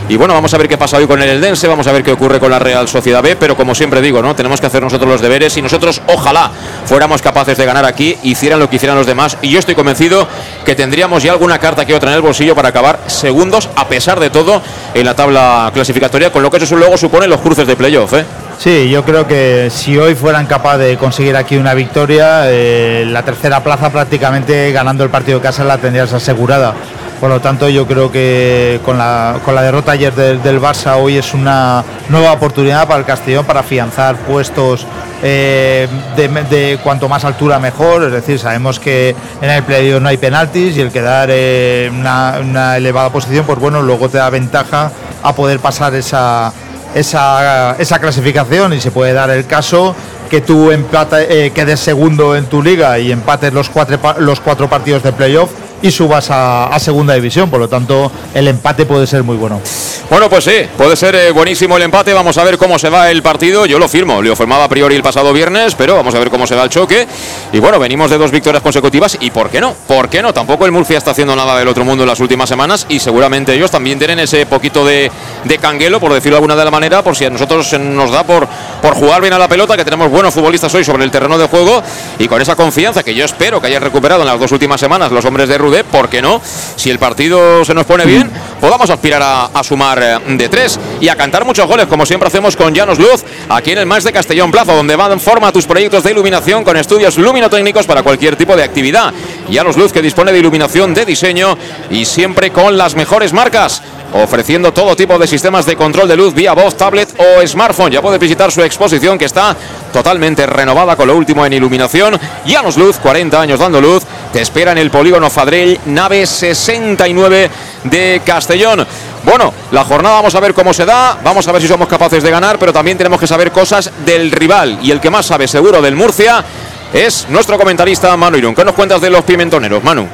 Y 0.08 0.16
bueno, 0.16 0.34
vamos 0.34 0.52
a 0.52 0.58
ver 0.58 0.68
qué 0.68 0.76
pasa 0.76 0.96
hoy 0.96 1.06
con 1.06 1.22
el 1.22 1.28
Eldense, 1.28 1.68
vamos 1.68 1.86
a 1.86 1.92
ver 1.92 2.02
qué 2.02 2.12
ocurre 2.12 2.40
con 2.40 2.50
la 2.50 2.58
Real 2.58 2.88
Sociedad 2.88 3.22
B, 3.22 3.36
pero 3.36 3.56
como 3.56 3.74
siempre 3.74 4.00
digo, 4.00 4.20
¿no? 4.22 4.34
Tenemos 4.34 4.60
que 4.60 4.66
hacer 4.66 4.82
nosotros 4.82 5.08
los 5.08 5.20
deberes 5.20 5.56
y 5.56 5.62
nosotros 5.62 6.02
ojalá 6.08 6.50
fuéramos 6.84 7.22
capaces 7.22 7.56
de 7.56 7.64
ganar 7.64 7.84
aquí, 7.84 8.16
hicieran 8.22 8.58
lo 8.58 8.68
que 8.68 8.76
hicieran 8.76 8.96
los 8.96 9.06
demás. 9.06 9.38
Y 9.42 9.50
yo 9.50 9.58
estoy 9.58 9.74
convencido 9.74 10.26
que 10.64 10.74
tendríamos 10.74 11.22
ya 11.22 11.32
alguna 11.32 11.58
carta 11.58 11.84
que 11.84 11.94
otra 11.94 12.10
en 12.10 12.16
el 12.16 12.22
bolsillo 12.22 12.54
para 12.54 12.70
acabar 12.70 12.98
segundos, 13.06 13.68
a 13.76 13.88
pesar 13.88 14.18
de 14.18 14.30
todo, 14.30 14.60
en 14.94 15.04
la 15.04 15.14
tabla 15.14 15.70
clasificatoria, 15.72 16.32
con 16.32 16.42
lo 16.42 16.50
que 16.50 16.56
eso 16.56 16.76
luego 16.76 16.96
supone 16.96 17.26
los 17.28 17.40
cruces 17.40 17.66
de 17.66 17.76
playoff. 17.76 18.12
¿eh? 18.14 18.24
Sí, 18.58 18.90
yo 18.90 19.04
creo 19.04 19.26
que 19.26 19.70
si 19.70 19.96
hoy 19.96 20.14
fueran 20.14 20.46
capaces 20.46 20.86
de 20.86 20.96
conseguir 20.98 21.36
aquí 21.36 21.56
una 21.56 21.72
victoria, 21.72 22.42
eh, 22.50 23.06
la 23.06 23.22
tercera 23.22 23.62
plaza 23.62 23.90
prácticamente 23.90 24.70
ganando 24.72 25.02
el 25.02 25.10
partido 25.10 25.38
de 25.38 25.42
casa 25.42 25.64
la 25.64 25.78
tendrías 25.78 26.12
asegurada. 26.12 26.74
Por 27.20 27.28
lo 27.28 27.38
tanto, 27.38 27.68
yo 27.68 27.86
creo 27.86 28.10
que 28.10 28.80
con 28.82 28.96
la, 28.96 29.38
derrota 29.60 29.92
ayer 29.92 30.14
del, 30.14 30.58
Barça 30.58 30.96
hoy 30.96 31.18
es 31.18 31.34
una 31.34 31.84
nueva 32.08 32.32
oportunidad 32.32 32.88
para 32.88 33.00
el 33.00 33.04
Castellón 33.04 33.44
para 33.44 33.60
afianzar 33.60 34.16
puestos 34.16 34.86
eh, 35.22 35.86
de, 36.16 36.78
cuanto 36.82 37.10
más 37.10 37.26
altura 37.26 37.58
mejor. 37.58 38.04
Es 38.04 38.12
decir, 38.12 38.38
sabemos 38.38 38.80
que 38.80 39.14
en 39.42 39.50
el 39.50 39.62
playoff 39.64 40.00
no 40.00 40.08
hay 40.08 40.16
penaltis 40.16 40.78
y 40.78 40.80
el 40.80 40.90
quedar 40.90 41.30
en 41.30 41.94
una, 41.94 42.78
elevada 42.78 43.10
posición, 43.10 43.44
pues 43.44 43.58
bueno, 43.58 43.82
luego 43.82 44.08
te 44.08 44.16
da 44.16 44.30
ventaja 44.30 44.90
a 45.22 45.34
poder 45.34 45.60
pasar 45.60 45.94
esa, 45.94 46.54
esa, 46.94 47.76
esa 47.78 47.98
clasificación 47.98 48.72
y 48.72 48.80
se 48.80 48.90
puede 48.92 49.12
dar 49.12 49.28
el 49.28 49.44
caso 49.44 49.94
que 50.30 50.40
tú 50.40 50.70
empate, 50.70 51.46
eh, 51.46 51.50
quedes 51.50 51.80
segundo 51.80 52.34
en 52.34 52.46
tu 52.46 52.62
liga 52.62 52.98
y 52.98 53.12
empates 53.12 53.52
los 53.52 53.68
cuatro, 53.68 53.98
los 54.20 54.40
cuatro 54.40 54.70
partidos 54.70 55.02
de 55.02 55.12
playoff 55.12 55.50
y 55.82 55.90
subas 55.90 56.28
a, 56.30 56.76
segunda 56.78 57.14
división. 57.14 57.50
Por 57.50 57.60
lo 57.60 57.68
tanto, 57.68 58.10
el 58.34 58.48
empate 58.48 58.86
puede 58.86 59.06
ser 59.06 59.22
muy 59.22 59.36
bueno. 59.36 59.60
Bueno, 60.08 60.28
pues 60.28 60.44
sí, 60.44 60.66
puede 60.76 60.96
ser 60.96 61.14
eh, 61.14 61.30
buenísimo 61.30 61.76
el 61.76 61.82
empate. 61.82 62.12
Vamos 62.12 62.36
a 62.38 62.44
ver 62.44 62.58
cómo 62.58 62.78
se 62.78 62.88
va 62.88 63.10
el 63.10 63.22
partido. 63.22 63.66
Yo 63.66 63.78
lo 63.78 63.88
firmo, 63.88 64.22
lo 64.22 64.34
firmaba 64.34 64.64
a 64.64 64.68
priori 64.68 64.96
el 64.96 65.02
pasado 65.02 65.32
viernes, 65.32 65.74
pero 65.74 65.94
vamos 65.94 66.14
a 66.14 66.18
ver 66.18 66.30
cómo 66.30 66.46
se 66.46 66.54
va 66.54 66.64
el 66.64 66.70
choque. 66.70 67.06
Y 67.52 67.58
bueno, 67.58 67.78
venimos 67.78 68.10
de 68.10 68.18
dos 68.18 68.30
victorias 68.30 68.62
consecutivas. 68.62 69.16
¿Y 69.20 69.30
por 69.30 69.50
qué 69.50 69.60
no? 69.60 69.74
¿Por 69.86 70.08
qué 70.08 70.22
no? 70.22 70.32
Tampoco 70.32 70.64
el 70.66 70.72
Murcia 70.72 70.98
está 70.98 71.12
haciendo 71.12 71.36
nada 71.36 71.58
del 71.58 71.68
otro 71.68 71.84
mundo 71.84 72.04
en 72.04 72.08
las 72.08 72.20
últimas 72.20 72.48
semanas 72.48 72.86
y 72.88 72.98
seguramente 72.98 73.54
ellos 73.54 73.70
también 73.70 73.98
tienen 73.98 74.18
ese 74.18 74.46
poquito 74.46 74.84
de 74.84 75.10
de 75.44 75.58
canguelo, 75.58 76.00
por 76.00 76.12
decirlo 76.12 76.34
de 76.34 76.38
alguna 76.38 76.56
de 76.56 76.64
la 76.64 76.70
manera, 76.70 77.02
por 77.02 77.16
si 77.16 77.24
a 77.24 77.30
nosotros 77.30 77.72
nos 77.78 78.10
da 78.10 78.24
por, 78.24 78.46
por 78.82 78.94
jugar 78.94 79.20
bien 79.20 79.32
a 79.32 79.38
la 79.38 79.48
pelota, 79.48 79.76
que 79.76 79.84
tenemos 79.84 80.10
buenos 80.10 80.34
futbolistas 80.34 80.74
hoy 80.74 80.84
sobre 80.84 81.04
el 81.04 81.10
terreno 81.10 81.38
de 81.38 81.46
juego 81.46 81.82
y 82.18 82.28
con 82.28 82.40
esa 82.40 82.56
confianza 82.56 83.02
que 83.02 83.14
yo 83.14 83.24
espero 83.24 83.60
que 83.60 83.68
hayan 83.68 83.82
recuperado 83.82 84.22
en 84.22 84.28
las 84.28 84.38
dos 84.38 84.52
últimas 84.52 84.80
semanas 84.80 85.12
los 85.12 85.24
hombres 85.24 85.48
de 85.48 85.58
¿por 85.90 86.08
qué 86.08 86.20
no? 86.22 86.40
Si 86.76 86.90
el 86.90 86.98
partido 86.98 87.64
se 87.64 87.74
nos 87.74 87.86
pone 87.86 88.04
bien, 88.04 88.30
podamos 88.60 88.90
aspirar 88.90 89.22
a, 89.22 89.62
sumar 89.62 90.02
eh, 90.02 90.18
de 90.36 90.48
tres 90.48 90.78
y 91.00 91.08
a 91.08 91.16
cantar 91.16 91.44
muchos 91.44 91.66
goles, 91.66 91.86
como 91.86 92.04
siempre 92.04 92.28
hacemos 92.28 92.56
con 92.56 92.74
Llanos 92.74 92.98
Luz, 92.98 93.24
aquí 93.48 93.72
en 93.72 93.78
el 93.78 93.86
Más 93.86 94.04
de 94.04 94.12
Castellón 94.12 94.50
Plaza, 94.50 94.74
donde 94.74 94.96
van 94.96 95.12
en 95.12 95.20
forma 95.20 95.52
tus 95.52 95.66
proyectos 95.66 96.02
de 96.02 96.10
iluminación 96.10 96.64
con 96.64 96.76
estudios 96.76 97.16
luminotécnicos 97.18 97.86
para 97.86 98.02
cualquier 98.02 98.36
tipo 98.36 98.56
de 98.56 98.64
actividad. 98.64 99.12
Llanos 99.48 99.76
Luz 99.76 99.92
que 99.92 100.02
dispone 100.02 100.32
de 100.32 100.38
iluminación 100.38 100.94
de 100.94 101.04
diseño 101.04 101.56
y 101.90 102.04
siempre 102.04 102.50
con 102.50 102.76
las 102.76 102.94
mejores 102.94 103.32
marcas 103.32 103.82
ofreciendo 104.12 104.72
todo 104.72 104.96
tipo 104.96 105.18
de 105.18 105.26
sistemas 105.26 105.66
de 105.66 105.76
control 105.76 106.08
de 106.08 106.16
luz 106.16 106.34
vía 106.34 106.52
voz, 106.52 106.76
tablet 106.76 107.08
o 107.18 107.46
smartphone. 107.46 107.92
Ya 107.92 108.02
puedes 108.02 108.20
visitar 108.20 108.50
su 108.50 108.62
exposición 108.62 109.18
que 109.18 109.24
está 109.24 109.56
totalmente 109.92 110.46
renovada 110.46 110.96
con 110.96 111.08
lo 111.08 111.16
último 111.16 111.44
en 111.46 111.52
iluminación. 111.52 112.18
Llanos 112.46 112.76
Luz, 112.76 112.98
40 112.98 113.40
años 113.40 113.60
dando 113.60 113.80
luz, 113.80 114.02
te 114.32 114.40
espera 114.40 114.72
en 114.72 114.78
el 114.78 114.90
polígono 114.90 115.30
Fadrell, 115.30 115.59
nave 115.86 116.26
69 116.26 117.50
de 117.84 118.22
Castellón. 118.24 118.86
Bueno, 119.24 119.52
la 119.70 119.84
jornada 119.84 120.16
vamos 120.16 120.34
a 120.34 120.40
ver 120.40 120.54
cómo 120.54 120.72
se 120.72 120.86
da, 120.86 121.18
vamos 121.22 121.46
a 121.46 121.52
ver 121.52 121.60
si 121.60 121.68
somos 121.68 121.88
capaces 121.88 122.22
de 122.22 122.30
ganar, 122.30 122.58
pero 122.58 122.72
también 122.72 122.96
tenemos 122.96 123.20
que 123.20 123.26
saber 123.26 123.52
cosas 123.52 123.90
del 124.04 124.30
rival. 124.30 124.78
Y 124.82 124.90
el 124.90 125.00
que 125.00 125.10
más 125.10 125.26
sabe 125.26 125.46
seguro 125.46 125.82
del 125.82 125.94
Murcia 125.94 126.44
es 126.92 127.26
nuestro 127.28 127.58
comentarista 127.58 128.16
Manu 128.16 128.38
Irún. 128.38 128.54
¿Qué 128.54 128.64
nos 128.64 128.74
cuentas 128.74 129.00
de 129.00 129.10
los 129.10 129.24
pimentoneros, 129.24 129.82
Manu? 129.84 130.08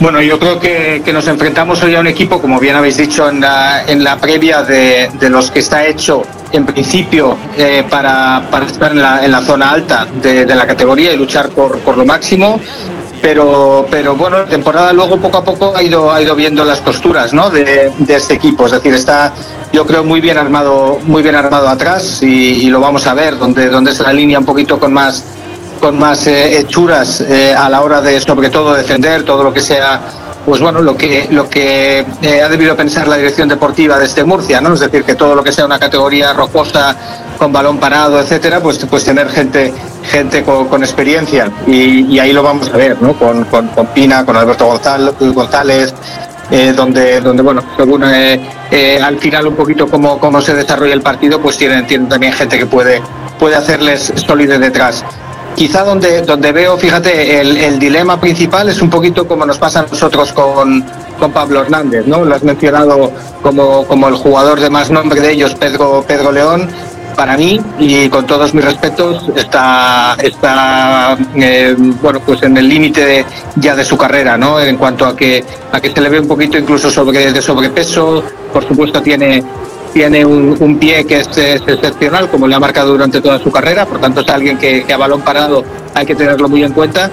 Bueno, 0.00 0.20
yo 0.20 0.38
creo 0.38 0.58
que, 0.58 1.02
nos 1.12 1.26
enfrentamos 1.28 1.82
hoy 1.82 1.94
a 1.94 2.00
un 2.00 2.06
equipo, 2.06 2.40
como 2.40 2.58
bien 2.58 2.74
habéis 2.76 2.96
dicho 2.96 3.28
en 3.28 3.40
la, 3.40 3.84
en 3.86 4.02
la 4.02 4.18
previa, 4.18 4.62
de, 4.62 5.10
los 5.30 5.50
que 5.50 5.60
está 5.60 5.86
hecho 5.86 6.22
en 6.52 6.66
principio 6.66 7.36
eh, 7.56 7.84
para, 7.88 8.42
estar 8.66 8.92
en 8.92 9.00
la, 9.00 9.24
en 9.24 9.30
la, 9.30 9.40
zona 9.40 9.70
alta 9.70 10.06
de, 10.20 10.46
la 10.46 10.66
categoría 10.66 11.12
y 11.12 11.16
luchar 11.16 11.50
por, 11.50 11.78
por 11.78 11.96
lo 11.96 12.04
máximo. 12.04 12.60
Pero, 13.24 13.86
pero 13.90 14.14
bueno, 14.14 14.40
la 14.40 14.44
temporada 14.44 14.92
luego 14.92 15.16
poco 15.16 15.38
a 15.38 15.44
poco 15.44 15.74
ha 15.74 15.82
ido, 15.82 16.12
ha 16.12 16.20
ido 16.20 16.36
viendo 16.36 16.62
las 16.62 16.82
costuras 16.82 17.32
¿no? 17.32 17.48
de, 17.48 17.90
este 18.06 18.34
equipo. 18.34 18.66
Es 18.66 18.72
decir, 18.72 18.92
está 18.92 19.32
yo 19.72 19.86
creo 19.86 20.04
muy 20.04 20.20
bien 20.20 20.36
armado, 20.36 20.98
muy 21.04 21.22
bien 21.22 21.34
armado 21.34 21.66
atrás 21.66 22.22
y, 22.22 22.68
lo 22.68 22.80
vamos 22.80 23.06
a 23.06 23.14
ver, 23.14 23.38
donde, 23.38 23.70
donde 23.70 23.92
es 23.92 24.00
la 24.00 24.12
línea 24.12 24.38
un 24.38 24.44
poquito 24.44 24.78
con 24.78 24.92
más 24.92 25.24
con 25.80 25.98
más 25.98 26.26
eh, 26.26 26.58
hechuras 26.58 27.22
eh, 27.22 27.54
a 27.54 27.70
la 27.70 27.80
hora 27.80 28.02
de 28.02 28.20
sobre 28.20 28.50
todo 28.50 28.74
defender 28.74 29.22
todo 29.22 29.42
lo 29.42 29.54
que 29.54 29.60
sea 29.60 30.02
pues 30.44 30.60
bueno 30.60 30.80
lo 30.82 30.96
que 30.96 31.28
lo 31.30 31.48
que 31.48 32.04
eh, 32.22 32.42
ha 32.42 32.48
debido 32.48 32.76
pensar 32.76 33.08
la 33.08 33.16
dirección 33.16 33.48
deportiva 33.48 33.98
de 33.98 34.06
este 34.06 34.24
Murcia 34.24 34.60
no 34.60 34.74
es 34.74 34.80
decir 34.80 35.04
que 35.04 35.14
todo 35.14 35.34
lo 35.34 35.42
que 35.42 35.52
sea 35.52 35.64
una 35.64 35.78
categoría 35.78 36.32
rocosa 36.32 36.96
con 37.38 37.52
balón 37.52 37.78
parado 37.78 38.20
etcétera 38.20 38.60
pues 38.60 38.78
pues 38.88 39.04
tener 39.04 39.28
gente 39.30 39.72
gente 40.04 40.44
con, 40.44 40.82
experiencia. 40.82 41.50
Y, 41.66 42.18
ahí 42.18 42.32
lo 42.32 42.42
vamos 42.42 42.68
a 42.68 42.76
ver 42.76 43.00
no 43.00 43.14
con, 43.14 43.44
con, 43.44 43.68
Pina 43.94 44.24
con 44.24 44.36
Alberto 44.36 44.66
González, 44.66 45.94
donde 46.76 47.20
donde 47.20 47.42
bueno 47.42 47.62
según 47.76 48.04
al 48.04 49.18
final 49.18 49.46
un 49.46 49.56
poquito 49.56 49.88
cómo, 49.88 50.18
cómo 50.18 50.40
se 50.40 50.54
desarrolla 50.54 50.92
el 50.94 51.02
partido 51.02 51.40
pues 51.40 51.56
tienen, 51.56 51.86
tienen 51.86 52.08
también 52.08 52.32
gente 52.32 52.58
que 52.58 52.66
puede 52.66 53.00
puede 53.38 53.56
hacerles 53.56 54.12
sólidos 54.16 54.60
detrás 54.60 55.04
quizá 55.54 55.84
donde, 55.84 56.22
donde 56.22 56.52
veo, 56.52 56.76
fíjate, 56.76 57.40
el, 57.40 57.78
dilema 57.78 58.20
principal 58.20 58.68
es 58.68 58.80
un 58.80 58.90
poquito 58.90 59.26
como 59.26 59.44
nos 59.46 59.58
pasa 59.58 59.80
a 59.80 59.82
nosotros 59.82 60.32
con, 60.32 60.84
con 61.18 61.32
Pablo 61.32 61.62
Hernández, 61.62 62.06
¿no? 62.06 62.24
Lo 62.24 62.34
has 62.34 62.42
mencionado 62.42 63.12
como, 63.42 63.86
como 63.86 64.08
el 64.08 64.14
jugador 64.14 64.60
de 64.60 64.70
más 64.70 64.90
nombre 64.90 65.20
de 65.20 65.32
ellos, 65.32 65.54
Pedro, 65.54 66.04
Pedro 66.06 66.32
León. 66.32 66.68
Para 67.16 67.36
mí, 67.36 67.60
y 67.78 68.08
con 68.08 68.26
todos 68.26 68.54
mis 68.54 68.64
respetos, 68.64 69.30
está, 69.36 70.16
está 70.20 71.16
eh, 71.36 71.76
bueno, 72.02 72.18
pues 72.18 72.42
en 72.42 72.56
el 72.56 72.68
límite 72.68 73.24
ya 73.54 73.76
de 73.76 73.84
su 73.84 73.96
carrera, 73.96 74.36
¿no? 74.36 74.58
En 74.60 74.76
cuanto 74.76 75.06
a 75.06 75.14
que, 75.14 75.44
a 75.70 75.80
que 75.80 75.92
se 75.92 76.00
le 76.00 76.08
ve 76.08 76.18
un 76.18 76.26
poquito 76.26 76.58
incluso 76.58 76.90
sobre, 76.90 77.32
de 77.32 77.40
sobrepeso, 77.40 78.24
por 78.52 78.66
supuesto 78.66 79.00
tiene 79.00 79.44
tiene 79.94 80.26
un, 80.26 80.78
pie 80.78 81.06
que 81.06 81.20
es, 81.20 81.28
excepcional, 81.38 82.28
como 82.28 82.48
le 82.48 82.56
ha 82.56 82.60
marcado 82.60 82.90
durante 82.90 83.20
toda 83.20 83.38
su 83.38 83.50
carrera, 83.50 83.86
por 83.86 84.00
tanto 84.00 84.22
es 84.22 84.28
alguien 84.28 84.58
que, 84.58 84.84
a 84.92 84.96
balón 84.96 85.22
parado 85.22 85.64
hay 85.94 86.04
que 86.04 86.16
tenerlo 86.16 86.48
muy 86.48 86.64
en 86.64 86.72
cuenta, 86.72 87.08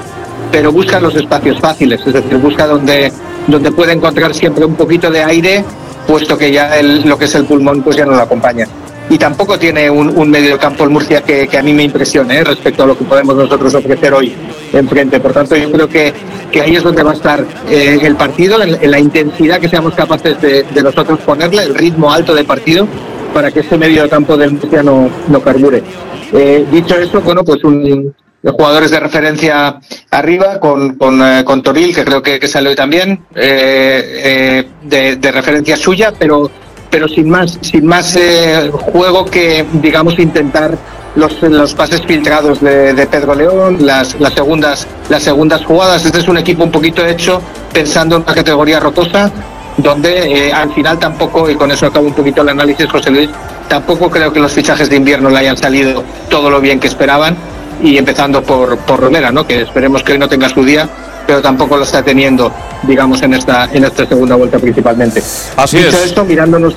pero 0.51 0.71
busca 0.71 0.99
los 0.99 1.15
espacios 1.15 1.59
fáciles, 1.59 2.01
es 2.05 2.11
decir, 2.11 2.37
busca 2.37 2.65
donde, 2.65 3.13
donde 3.47 3.71
puede 3.71 3.93
encontrar 3.93 4.33
siempre 4.33 4.65
un 4.65 4.73
poquito 4.73 5.11
de 5.11 5.23
aire, 5.23 5.63
puesto 6.07 6.35
que 6.35 6.51
ya 6.51 6.81
lo 6.81 7.17
que 7.19 7.25
es 7.25 7.35
el 7.35 7.45
pulmón 7.45 7.83
pues 7.83 7.95
ya 7.97 8.05
no 8.05 8.13
lo 8.13 8.21
acompaña 8.21 8.67
y 9.11 9.17
tampoco 9.17 9.59
tiene 9.59 9.89
un, 9.89 10.29
medio 10.29 10.57
campo 10.57 10.85
el 10.85 10.89
Murcia 10.89 11.21
que, 11.21 11.49
a 11.57 11.61
mí 11.61 11.73
me 11.73 11.83
impresione 11.83 12.37
¿eh? 12.37 12.43
respecto 12.45 12.83
a 12.83 12.85
lo 12.85 12.97
que 12.97 13.03
podemos 13.03 13.35
nosotros 13.35 13.75
ofrecer 13.75 14.13
hoy 14.13 14.33
enfrente. 14.71 15.19
Por 15.19 15.33
tanto, 15.33 15.53
yo 15.57 15.69
creo 15.69 15.89
que, 15.89 16.13
que 16.49 16.61
ahí 16.61 16.77
es 16.77 16.83
donde 16.83 17.03
va 17.03 17.11
a 17.11 17.15
estar 17.15 17.45
eh, 17.69 17.99
el 18.01 18.15
partido, 18.15 18.63
en, 18.63 18.89
la 18.89 18.99
intensidad 18.99 19.59
que 19.59 19.67
seamos 19.67 19.95
capaces 19.95 20.39
de, 20.39 20.65
nosotros 20.81 21.19
ponerle, 21.25 21.61
el 21.61 21.75
ritmo 21.75 22.09
alto 22.09 22.33
del 22.33 22.45
partido, 22.45 22.87
para 23.33 23.51
que 23.51 23.59
ese 23.59 23.77
medio 23.77 24.07
campo 24.07 24.37
del 24.37 24.53
Murcia 24.53 24.81
no, 24.81 25.09
no 25.27 25.41
carbure. 25.41 25.83
Eh, 26.31 26.65
dicho 26.71 26.95
esto, 26.95 27.19
bueno, 27.19 27.43
pues 27.43 27.61
un, 27.65 28.15
jugadores 28.41 28.91
de 28.91 28.99
referencia 29.01 29.77
arriba 30.09 30.57
con, 30.57 30.95
con, 30.95 31.61
Toril, 31.61 31.93
que 31.93 32.05
creo 32.05 32.21
que, 32.21 32.39
que 32.39 32.47
sale 32.47 32.69
hoy 32.69 32.75
también, 32.75 33.25
de, 33.33 34.65
de, 34.83 35.31
referencia 35.33 35.75
suya, 35.75 36.13
pero 36.17 36.49
pero 36.91 37.07
sin 37.07 37.29
más, 37.29 37.57
sin 37.61 37.85
más 37.85 38.15
eh, 38.17 38.69
juego 38.71 39.25
que, 39.25 39.65
digamos, 39.73 40.19
intentar 40.19 40.77
los, 41.15 41.41
los 41.41 41.73
pases 41.73 42.01
filtrados 42.05 42.61
de, 42.61 43.07
Pedro 43.09 43.33
León, 43.33 43.77
las, 43.79 44.19
las, 44.19 44.33
segundas, 44.33 44.85
las 45.09 45.23
segundas 45.23 45.65
jugadas. 45.65 46.05
Este 46.05 46.19
es 46.19 46.27
un 46.27 46.37
equipo 46.37 46.63
un 46.63 46.71
poquito 46.71 47.03
hecho 47.05 47.41
pensando 47.73 48.17
en 48.17 48.23
una 48.23 48.33
categoría 48.33 48.79
rotosa, 48.79 49.31
donde 49.77 50.47
eh, 50.47 50.53
al 50.53 50.71
final 50.73 50.99
tampoco, 50.99 51.49
y 51.49 51.55
con 51.55 51.71
eso 51.71 51.87
acabo 51.87 52.07
un 52.07 52.13
poquito 52.13 52.41
el 52.41 52.49
análisis, 52.49 52.89
José 52.89 53.09
Luis, 53.09 53.29
tampoco 53.69 54.09
creo 54.09 54.31
que 54.31 54.41
los 54.41 54.51
fichajes 54.51 54.89
de 54.89 54.97
invierno 54.97 55.29
le 55.29 55.37
hayan 55.37 55.57
salido 55.57 56.03
todo 56.29 56.49
lo 56.49 56.59
bien 56.59 56.79
que 56.79 56.87
esperaban, 56.87 57.37
y 57.81 57.97
empezando 57.97 58.43
por, 58.43 58.77
por 58.79 58.99
Romera, 58.99 59.31
¿no? 59.31 59.47
que 59.47 59.61
esperemos 59.61 60.03
que 60.03 60.13
hoy 60.13 60.19
no 60.19 60.29
tenga 60.29 60.49
su 60.49 60.63
día, 60.63 60.87
pero 61.31 61.41
tampoco 61.41 61.77
lo 61.77 61.83
está 61.83 62.03
teniendo, 62.03 62.51
digamos, 62.83 63.21
en 63.21 63.33
esta, 63.33 63.69
en 63.71 63.85
esta 63.85 64.05
segunda 64.05 64.35
vuelta 64.35 64.59
principalmente. 64.59 65.23
Así 65.55 65.77
Dicho 65.77 65.95
es. 65.95 66.07
esto, 66.07 66.25
mirándonos 66.25 66.73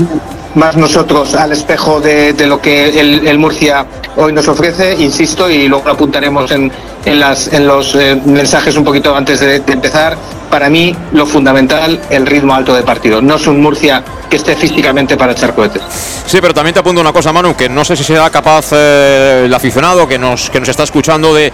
más 0.55 0.77
nosotros 0.77 1.35
al 1.35 1.51
espejo 1.51 2.01
de, 2.01 2.37
lo 2.47 2.61
que 2.61 3.01
el, 3.01 3.37
Murcia 3.37 3.85
hoy 4.15 4.33
nos 4.33 4.47
ofrece, 4.47 4.95
insisto, 4.95 5.51
y 5.51 5.67
luego 5.67 5.89
apuntaremos 5.89 6.53
en, 6.53 6.71
en, 7.05 7.21
las, 7.21 7.53
en 7.53 7.67
los 7.67 7.95
eh, 7.95 8.21
mensajes 8.25 8.77
un 8.77 8.85
poquito 8.85 9.15
antes 9.15 9.41
de, 9.41 9.57
empezar. 9.57 10.17
Para 10.51 10.71
mí, 10.71 10.95
lo 11.13 11.27
fundamental, 11.27 12.01
el 12.11 12.27
ritmo 12.27 12.55
alto 12.55 12.75
de 12.75 12.83
partido. 12.83 13.21
No 13.21 13.37
es 13.37 13.47
un 13.49 13.61
Murcia 13.61 14.05
que 14.31 14.37
esté 14.37 14.55
físicamente 14.55 15.17
para 15.17 15.33
echar 15.33 15.53
cohetes. 15.53 15.83
Sí, 16.27 16.39
pero 16.41 16.55
también 16.55 16.75
te 16.75 16.81
apunto 16.81 17.01
una 17.01 17.13
cosa, 17.13 17.33
Manu, 17.33 17.57
que 17.57 17.69
no 17.69 17.85
sé 17.85 17.97
si 17.97 18.05
será 18.05 18.31
capaz 18.31 18.67
eh, 18.73 19.43
el 19.47 19.55
aficionado 19.55 20.07
que 20.07 20.17
nos, 20.17 20.51
que 20.51 20.61
nos 20.61 20.69
está 20.69 20.85
escuchando 20.85 21.35
de, 21.35 21.53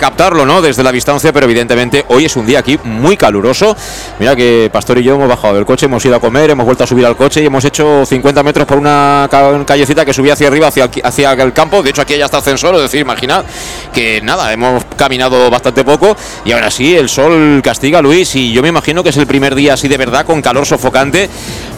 captarlo 0.00 0.46
¿no? 0.46 0.62
desde 0.62 0.82
la 0.82 0.92
distancia, 0.92 1.32
pero 1.32 1.44
evidentemente 1.44 2.06
hoy 2.08 2.24
es 2.24 2.36
un 2.36 2.46
día 2.46 2.60
aquí 2.60 2.78
muy 2.84 3.18
caluroso. 3.18 3.76
Mira 4.18 4.34
que 4.34 4.70
Pastor 4.72 4.98
y 4.98 5.02
yo 5.02 5.16
hemos 5.16 5.28
bajado 5.28 5.54
del 5.54 5.66
coche, 5.66 5.86
hemos 5.86 6.04
ido 6.06 6.16
a 6.16 6.20
comer, 6.20 6.50
hemos 6.50 6.64
vuelto 6.64 6.84
a 6.84 6.86
subir 6.86 7.04
al 7.04 7.16
coche 7.16 7.42
y 7.42 7.46
hemos 7.46 7.64
hecho 7.64 8.06
50 8.06 8.42
metros 8.42 8.66
por 8.66 8.78
una 8.78 9.28
callecita 9.66 10.04
que 10.04 10.14
subía 10.14 10.32
hacia 10.32 10.48
arriba, 10.48 10.68
hacia, 10.68 10.88
hacia 11.04 11.32
el 11.32 11.52
campo. 11.52 11.82
De 11.82 11.90
hecho, 11.90 12.02
aquí 12.02 12.16
ya 12.16 12.24
está 12.24 12.38
ascensor, 12.38 12.74
es 12.76 12.82
decir, 12.82 13.00
imaginad 13.00 13.44
que 13.92 14.20
nada, 14.22 14.52
hemos 14.52 14.84
caminado 14.96 15.50
bastante 15.50 15.84
poco 15.84 16.16
y 16.44 16.52
ahora 16.52 16.70
sí, 16.70 16.96
el 16.96 17.08
sol 17.08 17.60
castiga, 17.62 18.02
Luis, 18.02 18.34
y 18.34 18.52
yo 18.52 18.62
me 18.62 18.68
imagino 18.68 19.02
que 19.02 19.10
es 19.10 19.16
el 19.16 19.26
primer 19.26 19.54
día 19.54 19.74
así 19.74 19.88
de 19.88 19.96
verdad, 19.96 20.26
con 20.26 20.42
calor 20.42 20.66
sofocante. 20.66 21.28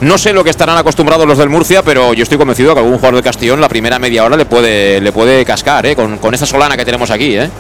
No 0.01 0.19
sé 0.19 0.33
lo 0.33 0.45
que 0.45 0.51
estarán 0.51 0.79
acostumbrados 0.79 1.27
los 1.27 1.39
del 1.39 1.49
Murcia, 1.49 1.83
pero 1.83 2.15
yo 2.15 2.23
estoy 2.23 2.39
convencido 2.39 2.75
que 2.75 2.81
algún 2.81 2.97
jugador 2.97 3.17
de 3.17 3.23
Castellón 3.23 3.61
la 3.61 3.69
primera 3.69 3.99
media 3.99 4.25
hora 4.25 4.37
le 4.37 4.47
puede, 4.47 5.01
le 5.01 5.13
puede 5.13 5.45
cascar, 5.45 5.87
¿eh? 5.87 5.95
con, 5.95 6.19
con 6.19 6.35
esa 6.35 6.47
solana 6.47 6.77
que 6.77 6.85
tenemos 6.85 7.11
aquí. 7.11 7.37
¿eh? 7.37 7.51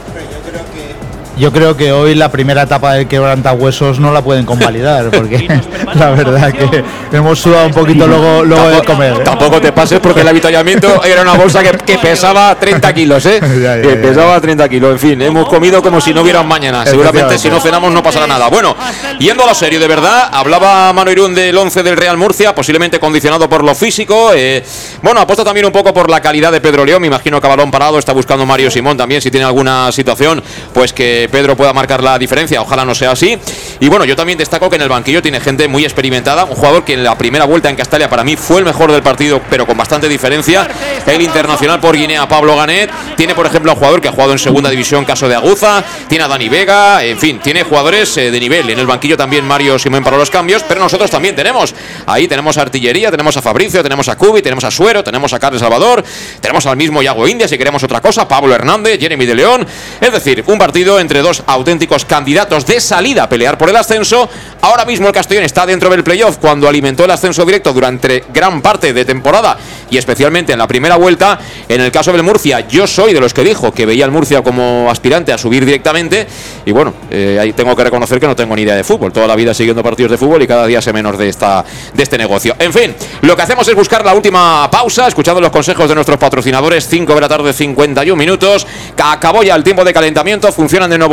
Yo 1.40 1.50
creo 1.53 1.74
que 1.74 1.90
hoy 1.90 2.14
la 2.14 2.31
primera 2.31 2.62
etapa 2.62 2.92
del 2.92 3.09
quebrantahuesos 3.09 3.98
no 3.98 4.12
la 4.12 4.22
pueden 4.22 4.44
convalidar, 4.44 5.11
porque 5.11 5.48
la 5.94 6.11
verdad 6.11 6.53
que 6.53 6.85
hemos 7.16 7.40
sudado 7.40 7.66
un 7.66 7.72
poquito 7.72 8.07
luego, 8.07 8.44
luego 8.44 8.68
de 8.68 8.83
comer. 8.85 9.14
¿eh? 9.14 9.24
Tampoco 9.24 9.59
te 9.59 9.72
pases 9.72 10.00
porque 10.00 10.20
el 10.20 10.29
avituallamiento 10.29 11.03
era 11.03 11.22
una 11.22 11.33
bolsa 11.33 11.62
que, 11.62 11.98
pesaba 11.98 12.55
30 12.59 12.92
kilos, 12.92 13.24
¿eh? 13.24 13.40
que 13.83 13.96
pesaba 13.96 14.38
30 14.38 14.68
kilos. 14.68 14.92
En 14.92 14.98
fin, 14.98 15.22
hemos 15.22 15.48
comido 15.48 15.83
como 15.83 16.00
si 16.00 16.12
no 16.12 16.20
hubiera 16.20 16.42
un 16.42 16.48
mañana. 16.48 16.85
Seguramente 16.85 17.38
si 17.38 17.48
no 17.48 17.59
cenamos 17.59 17.90
no 17.90 18.03
pasará 18.03 18.26
nada. 18.26 18.48
Bueno, 18.48 18.76
yendo 19.18 19.42
a 19.44 19.46
la 19.46 19.55
serie, 19.55 19.79
de 19.79 19.88
verdad, 19.88 20.29
hablaba 20.31 20.92
Manu 20.92 21.11
Irún 21.11 21.35
del 21.35 21.57
11 21.57 21.83
del 21.83 21.96
Real 21.96 22.18
Murcia, 22.18 22.55
posiblemente 22.55 23.00
condicionado 23.00 23.48
por 23.48 23.64
lo 23.64 23.74
físico. 23.74 24.33
Eh, 24.35 24.62
bueno, 25.03 25.22
apuesta 25.22 25.42
también 25.42 25.64
un 25.64 25.72
poco 25.72 25.94
por 25.94 26.11
la 26.11 26.20
calidad 26.20 26.53
de 26.53 26.61
Pedro 26.61 26.85
León. 26.85 27.00
Me 27.00 27.07
imagino 27.07 27.40
que 27.40 27.46
a 27.46 27.50
balón 27.50 27.70
parado 27.70 27.98
está 27.98 28.12
buscando 28.12 28.44
Mario 28.44 28.70
Simón 28.70 28.98
también, 28.98 29.22
si 29.22 29.31
tiene 29.31 29.46
alguna 29.46 29.90
situación, 29.90 30.42
pues 30.74 30.92
que 30.92 31.30
Pedro 31.31 31.57
pueda 31.57 31.73
marcar 31.73 32.03
la 32.03 32.19
diferencia. 32.19 32.61
Ojalá 32.61 32.85
no 32.85 32.95
sea 32.95 33.12
así. 33.12 33.38
Y 33.81 33.88
bueno, 33.88 34.05
yo 34.05 34.16
también 34.16 34.38
destaco 34.38 34.69
que 34.69 34.77
en 34.77 34.83
el 34.83 34.88
banquillo 34.88 35.23
tiene 35.23 35.40
gente 35.40 35.69
muy 35.69 35.85
experimentada. 35.85 36.45
Un 36.45 36.55
jugador 36.55 36.85
que 36.85 36.95
en 36.95 37.05
la 37.05 37.16
primera 37.16 37.45
vuelta 37.45 37.71
en 37.71 37.77
Castalia 37.77 38.09
para 38.11 38.25
mí 38.25 38.37
fue 38.37 38.59
el 38.59 38.64
mejor 38.64 38.93
del 38.93 39.03
partido, 39.03 39.40
pero 39.49 39.66
con 39.66 39.77
bastante 39.77 40.09
diferencia. 40.09 40.69
El 41.07 41.23
internacional 41.23 41.81
por 41.81 41.97
Guinea, 41.97 42.29
Pablo 42.29 42.57
Ganet. 42.57 42.90
Tiene, 43.16 43.35
por 43.35 43.47
ejemplo, 43.47 43.71
a 43.71 43.75
un 43.75 43.79
jugador 43.79 44.01
que 44.01 44.09
ha 44.09 44.12
jugado 44.12 44.33
en 44.33 44.38
segunda 44.38 44.71
división, 44.71 45.05
caso 45.05 45.29
de 45.29 45.35
Aguza. 45.35 45.83
Tiene 46.09 46.25
a 46.25 46.29
Dani 46.29 46.49
Vega. 46.49 47.03
En 47.05 47.19
fin, 47.19 47.40
tiene 47.40 47.62
jugadores 47.62 48.16
eh, 48.16 48.31
de 48.31 48.40
nivel. 48.40 48.69
En 48.71 48.79
el 48.79 48.87
banquillo 48.87 49.16
también 49.16 49.45
Mario 49.45 49.79
Simón 49.79 50.05
para 50.05 50.16
los 50.16 50.31
cambios. 50.31 50.62
Pero 50.69 50.81
nosotros 50.81 51.11
también 51.11 51.35
tenemos. 51.35 51.75
Ahí 52.07 52.29
tenemos 52.29 52.59
artillería, 52.59 53.11
tenemos 53.11 53.37
a 53.37 53.43
Fabricio, 53.43 53.83
tenemos 53.83 54.09
a 54.09 54.16
Cubi, 54.16 54.43
tenemos 54.43 54.64
a 54.64 54.71
Suero, 54.71 55.03
tenemos 55.03 55.33
a 55.33 55.38
Carles 55.38 55.61
Salvador. 55.61 56.05
Tenemos 56.40 56.66
al 56.66 56.77
mismo 56.77 57.03
Yago 57.03 57.27
India, 57.29 57.49
si 57.49 57.57
queremos 57.57 57.83
otra 57.83 58.01
cosa. 58.01 58.27
Pablo 58.27 58.55
Hernández, 58.55 58.99
Jeremy 59.01 59.27
de 59.27 59.35
León. 59.35 59.66
Es 60.01 60.12
decir, 60.12 60.45
un 60.47 60.59
partido 60.59 60.99
entre 60.99 61.20
dos 61.23 61.43
auténticos 61.47 62.05
candidatos 62.05 62.67
de 62.67 62.81
salida 62.81 63.25
a 63.25 63.29
pelear 63.29 63.59
por 63.59 63.69
el 63.69 63.77
ascenso. 63.77 64.29
Ahora 64.63 64.85
mismo 64.85 65.07
el 65.07 65.13
Castellón 65.13 65.45
está 65.45 65.67
dentro 65.67 65.91
del 65.91 66.05
playoff 66.05 66.39
cuando 66.39 66.69
alimentó 66.69 67.05
el 67.05 67.11
ascenso 67.11 67.45
directo 67.45 67.73
durante 67.73 68.25
gran 68.33 68.61
parte 68.61 68.93
de 68.93 69.05
temporada 69.05 69.57
y 69.91 69.99
especialmente 69.99 70.53
en 70.53 70.59
la 70.59 70.67
primera 70.67 70.97
vuelta. 70.97 71.39
En 71.69 71.81
el 71.81 71.91
caso 71.91 72.13
del 72.13 72.23
Murcia, 72.23 72.61
yo 72.69 72.87
soy 72.87 73.13
de 73.13 73.21
los 73.21 73.35
que 73.35 73.43
dijo 73.43 73.73
que 73.73 73.87
veía 73.87 74.05
al 74.05 74.11
Murcia 74.11 74.43
como 74.43 74.91
aspirante 74.91 75.33
a 75.33 75.39
subir 75.39 75.65
directamente. 75.65 76.27
Y 76.65 76.73
bueno, 76.73 76.95
eh, 77.11 77.39
ahí 77.41 77.53
tengo 77.53 77.75
que 77.75 77.85
reconocer 77.85 78.21
que 78.21 78.27
no 78.27 78.37
tengo 78.37 78.55
ni 78.55 78.63
idea 78.63 78.75
de 78.75 78.85
fútbol. 78.85 79.13
Toda 79.13 79.27
la 79.27 79.37
vida 79.37 79.55
siguiendo 79.55 79.83
partidos 79.83 80.11
de 80.13 80.19
fútbol 80.19 80.43
y 80.43 80.47
cada 80.47 80.67
día 80.67 80.81
sé 80.81 80.93
menos 80.93 81.19
de, 81.19 81.29
esta, 81.29 81.65
de 81.95 82.03
este 82.03 82.19
negocio. 82.19 82.55
En 82.59 82.73
fin, 82.73 82.95
lo 83.23 83.37
que 83.37 83.43
hacemos 83.43 83.67
es 83.69 83.75
buscar 83.75 84.05
la 84.05 84.15
última 84.15 84.71
pausa, 84.71 85.09
escuchando 85.09 85.41
los 85.41 85.51
consejos 85.51 85.89
de 85.89 85.95
nuestros 85.95 86.19
patrocinadores. 86.19 86.87
5 86.87 87.15
de 87.15 87.21
la 87.21 87.29
tarde, 87.29 87.53
51 87.53 88.17
minutos. 88.17 88.67
Acabó 89.03 89.43
ya 89.43 89.55
el 89.55 89.65
tiempo 89.65 89.85
de 89.85 89.93
calentamiento. 89.93 90.53
Funcionan 90.53 90.91
de 90.91 90.99
nuevo 90.99 91.10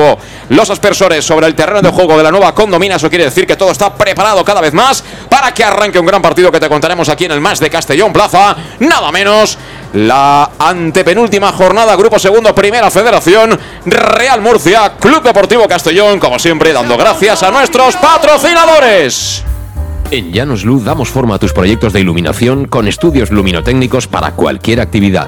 los 0.50 0.70
aspersores 0.70 1.26
sobre 1.26 1.48
el 1.48 1.56
terreno 1.56 1.82
de 1.82 1.90
juego 1.90 2.18
de 2.18 2.24
la 2.24 2.32
nueva 2.32 2.54
condomina. 2.54 2.96
Eso 2.96 3.10
quiere 3.10 3.26
decir 3.26 3.46
que 3.46 3.56
todo 3.56 3.72
está 3.72 3.94
preparado 3.94 4.44
cada 4.44 4.62
vez 4.62 4.74
más 4.74 5.04
para 5.30 5.54
que 5.54 5.64
arranque 5.64 6.00
un 6.00 6.06
gran 6.06 6.22
partido 6.22 6.52
que 6.52 6.60
te 6.60 6.70
contaremos 6.70 7.10
aquí 7.10 7.26
en 7.26 7.32
el 7.32 7.42
Más 7.42 7.60
de 7.60 7.70
Castellón 7.70 8.14
Plaza. 8.14 8.56
Nada 8.80 9.12
menos 9.12 9.58
la 9.94 10.52
antepenúltima 10.60 11.52
jornada, 11.52 11.96
Grupo 11.96 12.20
Segundo, 12.20 12.54
Primera 12.54 12.92
Federación, 12.92 13.58
Real 13.86 14.42
Murcia, 14.42 14.94
Club 15.00 15.24
Deportivo 15.24 15.68
Castellón, 15.68 16.20
como 16.20 16.40
siempre, 16.40 16.74
dando 16.74 16.98
gracias 16.98 17.44
a 17.44 17.52
nuestros 17.52 17.96
patrocinadores. 17.96 19.44
En 20.12 20.32
Llanos 20.32 20.64
Luz 20.64 20.86
damos 20.86 21.10
forma 21.10 21.36
a 21.36 21.40
tus 21.40 21.52
proyectos 21.52 21.92
de 21.92 22.00
iluminación 22.00 22.66
con 22.66 22.88
estudios 22.88 23.30
luminotécnicos 23.32 24.08
para 24.08 24.32
cualquier 24.32 24.80
actividad. 24.80 25.28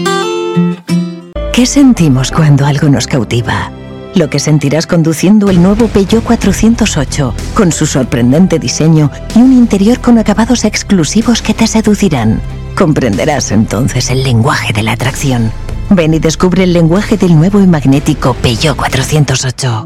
¿Qué 1.61 1.67
sentimos 1.67 2.31
cuando 2.31 2.65
algo 2.65 2.89
nos 2.89 3.05
cautiva? 3.05 3.71
Lo 4.15 4.31
que 4.31 4.39
sentirás 4.39 4.87
conduciendo 4.87 5.51
el 5.51 5.61
nuevo 5.61 5.87
Peugeot 5.89 6.23
408, 6.23 7.35
con 7.53 7.71
su 7.71 7.85
sorprendente 7.85 8.57
diseño 8.57 9.11
y 9.35 9.43
un 9.43 9.53
interior 9.53 9.99
con 9.99 10.17
acabados 10.17 10.65
exclusivos 10.65 11.43
que 11.43 11.53
te 11.53 11.67
seducirán. 11.67 12.41
Comprenderás 12.75 13.51
entonces 13.51 14.09
el 14.09 14.23
lenguaje 14.23 14.73
de 14.73 14.81
la 14.81 14.93
atracción. 14.93 15.51
Ven 15.91 16.15
y 16.15 16.19
descubre 16.19 16.63
el 16.63 16.73
lenguaje 16.73 17.15
del 17.15 17.35
nuevo 17.35 17.59
y 17.59 17.67
magnético 17.67 18.33
Peugeot 18.33 18.75
408. 18.75 19.85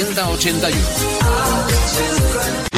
81. 0.00 2.77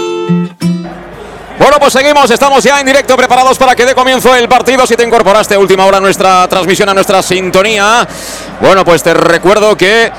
Bueno, 1.61 1.77
pues 1.79 1.93
seguimos, 1.93 2.31
estamos 2.31 2.63
ya 2.63 2.79
en 2.79 2.87
directo 2.87 3.15
preparados 3.15 3.55
para 3.59 3.75
que 3.75 3.85
dé 3.85 3.93
comienzo 3.93 4.35
el 4.35 4.49
partido. 4.49 4.87
Si 4.87 4.95
te 4.95 5.03
incorporaste 5.03 5.53
a 5.53 5.59
última 5.59 5.85
hora 5.85 5.97
a 5.97 5.99
nuestra 5.99 6.47
transmisión, 6.47 6.89
a 6.89 6.93
nuestra 6.95 7.21
sintonía. 7.21 8.07
Bueno, 8.59 8.83
pues 8.83 9.03
te 9.03 9.13
recuerdo 9.13 9.77
que 9.77 10.11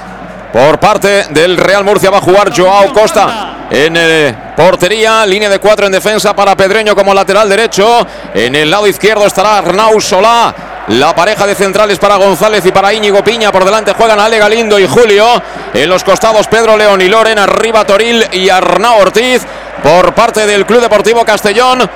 por 0.52 0.78
parte 0.78 1.26
del 1.30 1.56
Real 1.56 1.82
Murcia 1.82 2.10
va 2.10 2.18
a 2.18 2.20
jugar 2.20 2.56
Joao 2.56 2.92
Costa 2.92 3.66
en 3.68 3.96
eh, 3.96 4.36
portería, 4.56 5.26
línea 5.26 5.48
de 5.48 5.58
cuatro 5.58 5.86
en 5.86 5.92
defensa 5.92 6.32
para 6.32 6.56
Pedreño 6.56 6.94
como 6.94 7.12
lateral 7.12 7.48
derecho. 7.48 8.06
En 8.32 8.54
el 8.54 8.70
lado 8.70 8.86
izquierdo 8.86 9.26
estará 9.26 9.58
Arnau 9.58 10.00
Solá. 10.00 10.54
La 10.88 11.12
pareja 11.12 11.46
de 11.46 11.56
centrales 11.56 11.98
para 11.98 12.16
González 12.16 12.64
y 12.66 12.70
para 12.70 12.92
Íñigo 12.92 13.24
Piña. 13.24 13.50
Por 13.50 13.64
delante 13.64 13.94
juegan 13.94 14.20
Ale 14.20 14.38
Galindo 14.38 14.78
y 14.78 14.86
Julio. 14.86 15.26
En 15.74 15.88
los 15.88 16.04
costados 16.04 16.46
Pedro 16.46 16.76
León 16.76 17.00
y 17.00 17.08
Loren. 17.08 17.40
Arriba 17.40 17.84
Toril 17.84 18.24
y 18.30 18.48
Arnau 18.48 19.00
Ortiz. 19.00 19.42
Por 19.82 20.14
parte 20.14 20.46
del 20.46 20.64
Club 20.64 20.80
Deportivo 20.80 21.24
Castellón. 21.24 21.88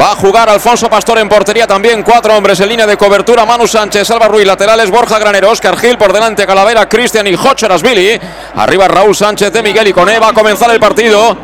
Va 0.00 0.12
a 0.12 0.16
jugar 0.16 0.48
Alfonso 0.48 0.88
Pastor 0.88 1.18
en 1.18 1.28
portería 1.28 1.66
también. 1.66 2.02
Cuatro 2.02 2.34
hombres 2.34 2.58
en 2.60 2.68
línea 2.68 2.86
de 2.86 2.96
cobertura. 2.96 3.44
Manu 3.44 3.66
Sánchez, 3.66 4.06
Salva 4.06 4.28
Ruiz, 4.28 4.46
laterales. 4.46 4.90
Borja 4.90 5.18
Granero, 5.18 5.50
Oscar 5.50 5.76
Gil 5.76 5.98
por 5.98 6.12
delante. 6.12 6.46
Calavera, 6.46 6.88
Cristian 6.88 7.26
y 7.26 7.34
Hocheras 7.34 7.82
Billy. 7.82 8.18
Arriba 8.56 8.88
Raúl 8.88 9.14
Sánchez 9.14 9.52
de 9.52 9.62
Miguel 9.62 9.88
y 9.88 9.92
con 9.92 10.08
Eva. 10.08 10.26
Va 10.26 10.28
a 10.28 10.34
comenzar 10.34 10.70
el 10.70 10.80
partido. 10.80 11.36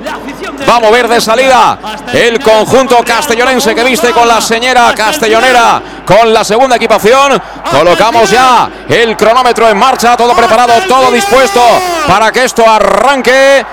Va 0.69 0.77
a 0.77 0.81
mover 0.81 1.09
de 1.09 1.21
salida 1.21 1.79
el 2.12 2.40
conjunto 2.40 2.99
castellonense 3.05 3.75
que 3.75 3.85
viste 3.85 4.11
con 4.11 4.27
la 4.27 4.40
señora 4.40 4.95
castellonera 4.95 5.83
con 6.07 6.33
la 6.33 6.45
segunda 6.45 6.77
equipación. 6.77 7.40
Colocamos 7.71 8.31
ya 8.31 8.71
el 8.88 9.16
cronómetro 9.16 9.69
en 9.69 9.77
marcha, 9.77 10.16
todo 10.16 10.35
preparado, 10.35 10.73
todo 10.88 11.11
dispuesto 11.11 11.61
para 12.07 12.31
que 12.33 12.45
esto 12.45 12.69
arranque 12.69 13.64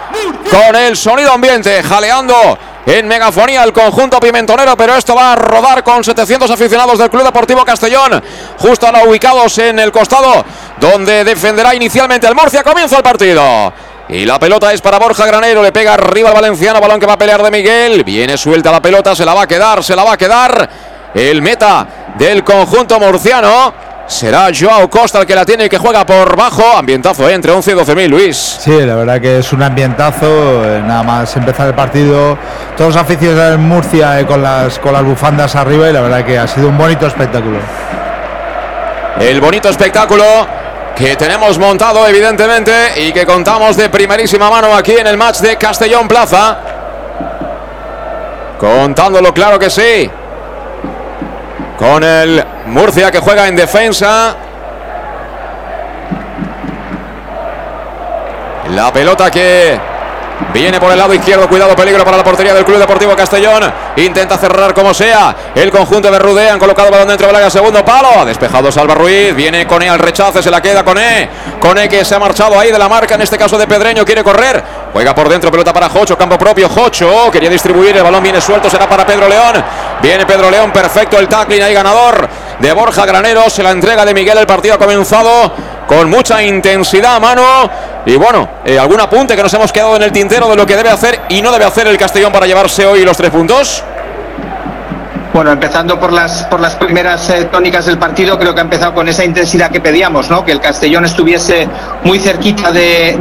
con 0.49 0.75
el 0.75 0.97
sonido 0.97 1.31
ambiente, 1.31 1.81
jaleando 1.83 2.57
en 2.85 3.07
megafonía 3.07 3.63
el 3.63 3.71
conjunto 3.71 4.19
pimentonero, 4.19 4.75
pero 4.75 4.95
esto 4.95 5.15
va 5.15 5.33
a 5.33 5.35
rodar 5.35 5.83
con 5.83 6.03
700 6.03 6.49
aficionados 6.51 6.99
del 6.99 7.09
Club 7.09 7.23
Deportivo 7.23 7.63
Castellón, 7.63 8.21
justo 8.57 8.85
ahora 8.85 9.03
ubicados 9.03 9.57
en 9.59 9.79
el 9.79 9.91
costado 9.91 10.43
donde 10.79 11.23
defenderá 11.23 11.73
inicialmente 11.73 12.27
el 12.27 12.35
Murcia. 12.35 12.63
Comienza 12.63 12.97
el 12.97 13.03
partido. 13.03 13.73
Y 14.09 14.25
la 14.25 14.37
pelota 14.37 14.73
es 14.73 14.81
para 14.81 14.99
Borja 14.99 15.25
Granero. 15.25 15.63
Le 15.63 15.71
pega 15.71 15.93
arriba 15.93 16.29
al 16.29 16.35
valenciano. 16.35 16.81
Balón 16.81 16.99
que 16.99 17.05
va 17.05 17.13
a 17.13 17.17
pelear 17.17 17.41
de 17.41 17.51
Miguel. 17.51 18.03
Viene 18.03 18.37
suelta 18.37 18.71
la 18.71 18.81
pelota. 18.81 19.15
Se 19.15 19.25
la 19.25 19.33
va 19.33 19.43
a 19.43 19.47
quedar. 19.47 19.83
Se 19.83 19.95
la 19.95 20.03
va 20.03 20.13
a 20.13 20.17
quedar. 20.17 20.69
El 21.13 21.41
meta 21.41 21.87
del 22.17 22.43
conjunto 22.43 22.99
murciano. 22.99 23.73
Será 24.05 24.49
Joao 24.53 24.89
Costa 24.89 25.21
el 25.21 25.25
que 25.25 25.33
la 25.33 25.45
tiene 25.45 25.65
y 25.65 25.69
que 25.69 25.77
juega 25.77 26.05
por 26.05 26.35
bajo. 26.35 26.75
Ambientazo 26.75 27.29
¿eh? 27.29 27.33
entre 27.33 27.51
11 27.53 27.71
y 27.71 27.73
12 27.73 27.95
mil, 27.95 28.11
Luis. 28.11 28.35
Sí, 28.59 28.81
la 28.81 28.95
verdad 28.95 29.21
que 29.21 29.39
es 29.39 29.53
un 29.53 29.63
ambientazo. 29.63 30.25
eh, 30.65 30.83
nada 30.85 31.03
más 31.03 31.35
empezar 31.37 31.67
el 31.67 31.73
partido, 31.73 32.37
todos 32.75 32.93
los 32.93 33.01
aficionados 33.01 33.51
del 33.51 33.59
Murcia 33.59 34.19
eh, 34.19 34.25
con, 34.25 34.43
las, 34.43 34.77
con 34.79 34.91
las 34.91 35.03
bufandas 35.03 35.55
arriba 35.55 35.89
y 35.89 35.93
la 35.93 36.01
verdad 36.01 36.25
que 36.25 36.37
ha 36.37 36.47
sido 36.47 36.67
un 36.67 36.77
bonito 36.77 37.07
espectáculo. 37.07 37.59
El 39.19 39.39
bonito 39.39 39.69
espectáculo 39.69 40.25
que 40.95 41.15
tenemos 41.15 41.57
montado, 41.57 42.07
evidentemente, 42.07 43.01
y 43.01 43.11
que 43.11 43.25
contamos 43.25 43.75
de 43.75 43.89
primerísima 43.89 44.49
mano 44.49 44.73
aquí 44.73 44.93
en 44.93 45.07
el 45.07 45.17
match 45.17 45.39
de 45.39 45.57
Castellón 45.57 46.07
Plaza. 46.07 46.57
Contándolo, 48.59 49.33
claro 49.33 49.57
que 49.57 49.69
sí. 49.69 50.09
Con 51.77 52.03
el 52.03 52.43
Murcia 52.67 53.11
que 53.11 53.19
juega 53.19 53.47
en 53.47 53.55
defensa. 53.55 54.35
La 58.69 58.93
pelota 58.93 59.29
que 59.29 59.92
viene 60.53 60.79
por 60.79 60.91
el 60.91 60.97
lado 60.97 61.13
izquierdo. 61.13 61.47
Cuidado, 61.47 61.75
peligro 61.75 62.03
para 62.03 62.17
la 62.17 62.23
portería 62.23 62.53
del 62.53 62.65
Club 62.65 62.77
Deportivo 62.77 63.15
Castellón. 63.15 63.71
Intenta 63.97 64.37
cerrar 64.37 64.73
como 64.73 64.93
sea. 64.93 65.35
El 65.55 65.71
conjunto 65.71 66.11
de 66.11 66.19
Rudé 66.19 66.49
han 66.49 66.59
colocado 66.59 66.91
balón 66.91 67.07
dentro 67.07 67.27
del 67.27 67.35
área. 67.35 67.49
Segundo 67.49 67.83
palo. 67.83 68.25
Despejado 68.25 68.71
Salva 68.71 68.95
Ruiz. 68.95 69.35
Viene 69.35 69.67
Cone 69.67 69.89
al 69.89 69.99
rechace. 69.99 70.41
Se 70.41 70.51
la 70.51 70.61
queda 70.61 70.83
Cone. 70.83 71.29
Cone 71.59 71.89
que 71.89 72.03
se 72.05 72.15
ha 72.15 72.19
marchado 72.19 72.59
ahí 72.59 72.71
de 72.71 72.79
la 72.79 72.89
marca. 72.89 73.15
En 73.15 73.21
este 73.21 73.37
caso 73.37 73.57
de 73.57 73.67
Pedreño. 73.67 74.05
Quiere 74.05 74.23
correr. 74.23 74.63
Juega 74.93 75.13
por 75.13 75.29
dentro. 75.29 75.51
Pelota 75.51 75.73
para 75.73 75.89
Jocho. 75.89 76.17
Campo 76.17 76.37
propio. 76.37 76.69
Jocho. 76.69 77.29
Quería 77.31 77.49
distribuir. 77.49 77.95
El 77.95 78.03
balón 78.03 78.23
viene 78.23 78.41
suelto. 78.41 78.69
Será 78.69 78.87
para 78.87 79.05
Pedro 79.05 79.27
León. 79.27 79.63
Viene 80.01 80.25
Pedro 80.25 80.49
León. 80.49 80.71
Perfecto 80.71 81.17
el 81.17 81.27
tackling. 81.27 81.61
Ahí 81.63 81.73
ganador 81.73 82.27
de 82.59 82.73
Borja 82.73 83.05
Granero. 83.05 83.49
Se 83.49 83.63
la 83.63 83.71
entrega 83.71 84.05
de 84.05 84.13
Miguel. 84.13 84.37
El 84.37 84.47
partido 84.47 84.75
ha 84.75 84.77
comenzado 84.77 85.72
con 85.97 86.09
mucha 86.09 86.41
intensidad 86.41 87.15
a 87.15 87.19
mano. 87.19 87.69
Y 88.05 88.15
bueno, 88.15 88.49
eh, 88.65 88.77
algún 88.79 88.99
apunte 88.99 89.35
que 89.35 89.43
nos 89.43 89.53
hemos 89.53 89.71
quedado 89.71 89.95
en 89.95 90.03
el 90.03 90.11
tintero 90.11 90.49
de 90.49 90.55
lo 90.55 90.65
que 90.65 90.75
debe 90.75 90.89
hacer 90.89 91.21
y 91.29 91.41
no 91.41 91.51
debe 91.51 91.65
hacer 91.65 91.87
el 91.87 91.97
Castellón 91.97 92.31
para 92.31 92.45
llevarse 92.45 92.85
hoy 92.85 93.03
los 93.05 93.15
tres 93.15 93.29
puntos. 93.29 93.83
Bueno, 95.33 95.51
empezando 95.51 95.99
por 95.99 96.13
las 96.13 96.43
por 96.43 96.59
las 96.59 96.75
primeras 96.75 97.27
eh, 97.31 97.45
tónicas 97.51 97.87
del 97.87 97.97
partido, 97.97 98.37
creo 98.37 98.53
que 98.53 98.59
ha 98.59 98.63
empezado 98.63 98.93
con 98.93 99.09
esa 99.09 99.25
intensidad 99.25 99.71
que 99.71 99.81
pedíamos, 99.81 100.29
¿no? 100.29 100.45
Que 100.45 100.51
el 100.51 100.59
Castellón 100.59 101.05
estuviese 101.05 101.67
muy 102.03 102.19
cerquita 102.19 102.71
de, 102.71 103.17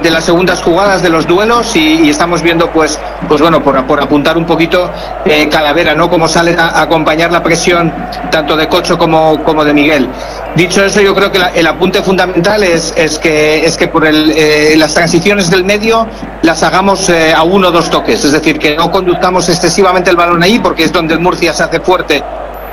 de- 0.00 0.10
las 0.10 0.24
segundas 0.24 0.62
jugadas 0.62 1.02
de 1.02 1.10
los 1.10 1.26
duelos 1.26 1.76
y, 1.76 2.08
estamos 2.10 2.42
viendo, 2.42 2.70
pues, 2.70 2.98
pues 3.28 3.40
bueno, 3.42 3.62
por, 3.62 3.84
por 3.86 4.00
apuntar 4.02 4.36
un 4.38 4.44
poquito 4.46 4.90
eh, 5.26 5.48
Calavera, 5.50 5.94
¿no? 5.94 6.08
Cómo 6.10 6.26
salen 6.26 6.58
a, 6.58 6.80
acompañar 6.80 7.30
la 7.30 7.42
presión 7.42 7.92
tanto 8.30 8.56
de 8.56 8.66
Cocho 8.66 8.96
como, 8.98 9.44
como 9.44 9.62
de 9.64 9.72
Miguel. 9.74 10.08
Dicho 10.56 10.82
eso, 10.84 11.00
yo 11.02 11.14
creo 11.14 11.30
que 11.30 11.38
la- 11.38 11.50
el 11.50 11.66
apunte 11.66 12.02
fundamental 12.02 12.62
es, 12.64 12.92
es 12.96 13.18
que 13.18 13.64
es 13.66 13.76
que 13.76 13.86
por 13.86 14.06
el, 14.06 14.32
eh, 14.34 14.74
las 14.78 14.94
transiciones 14.94 15.50
del 15.50 15.62
medio 15.64 16.08
las 16.42 16.62
hagamos 16.62 17.10
a 17.10 17.42
uno 17.42 17.68
o 17.68 17.70
dos 17.70 17.90
toques, 17.90 18.24
es 18.24 18.32
decir, 18.32 18.58
que 18.58 18.74
no 18.74 18.90
conduzcamos 18.90 19.48
excesivamente 19.50 20.08
el 20.10 20.16
balón 20.16 20.42
ahí, 20.42 20.58
porque 20.58 20.84
es 20.84 20.92
donde 20.92 21.12
el 21.14 21.20
Murcia 21.20 21.49
se 21.52 21.62
hace 21.62 21.80
fuerte 21.80 22.22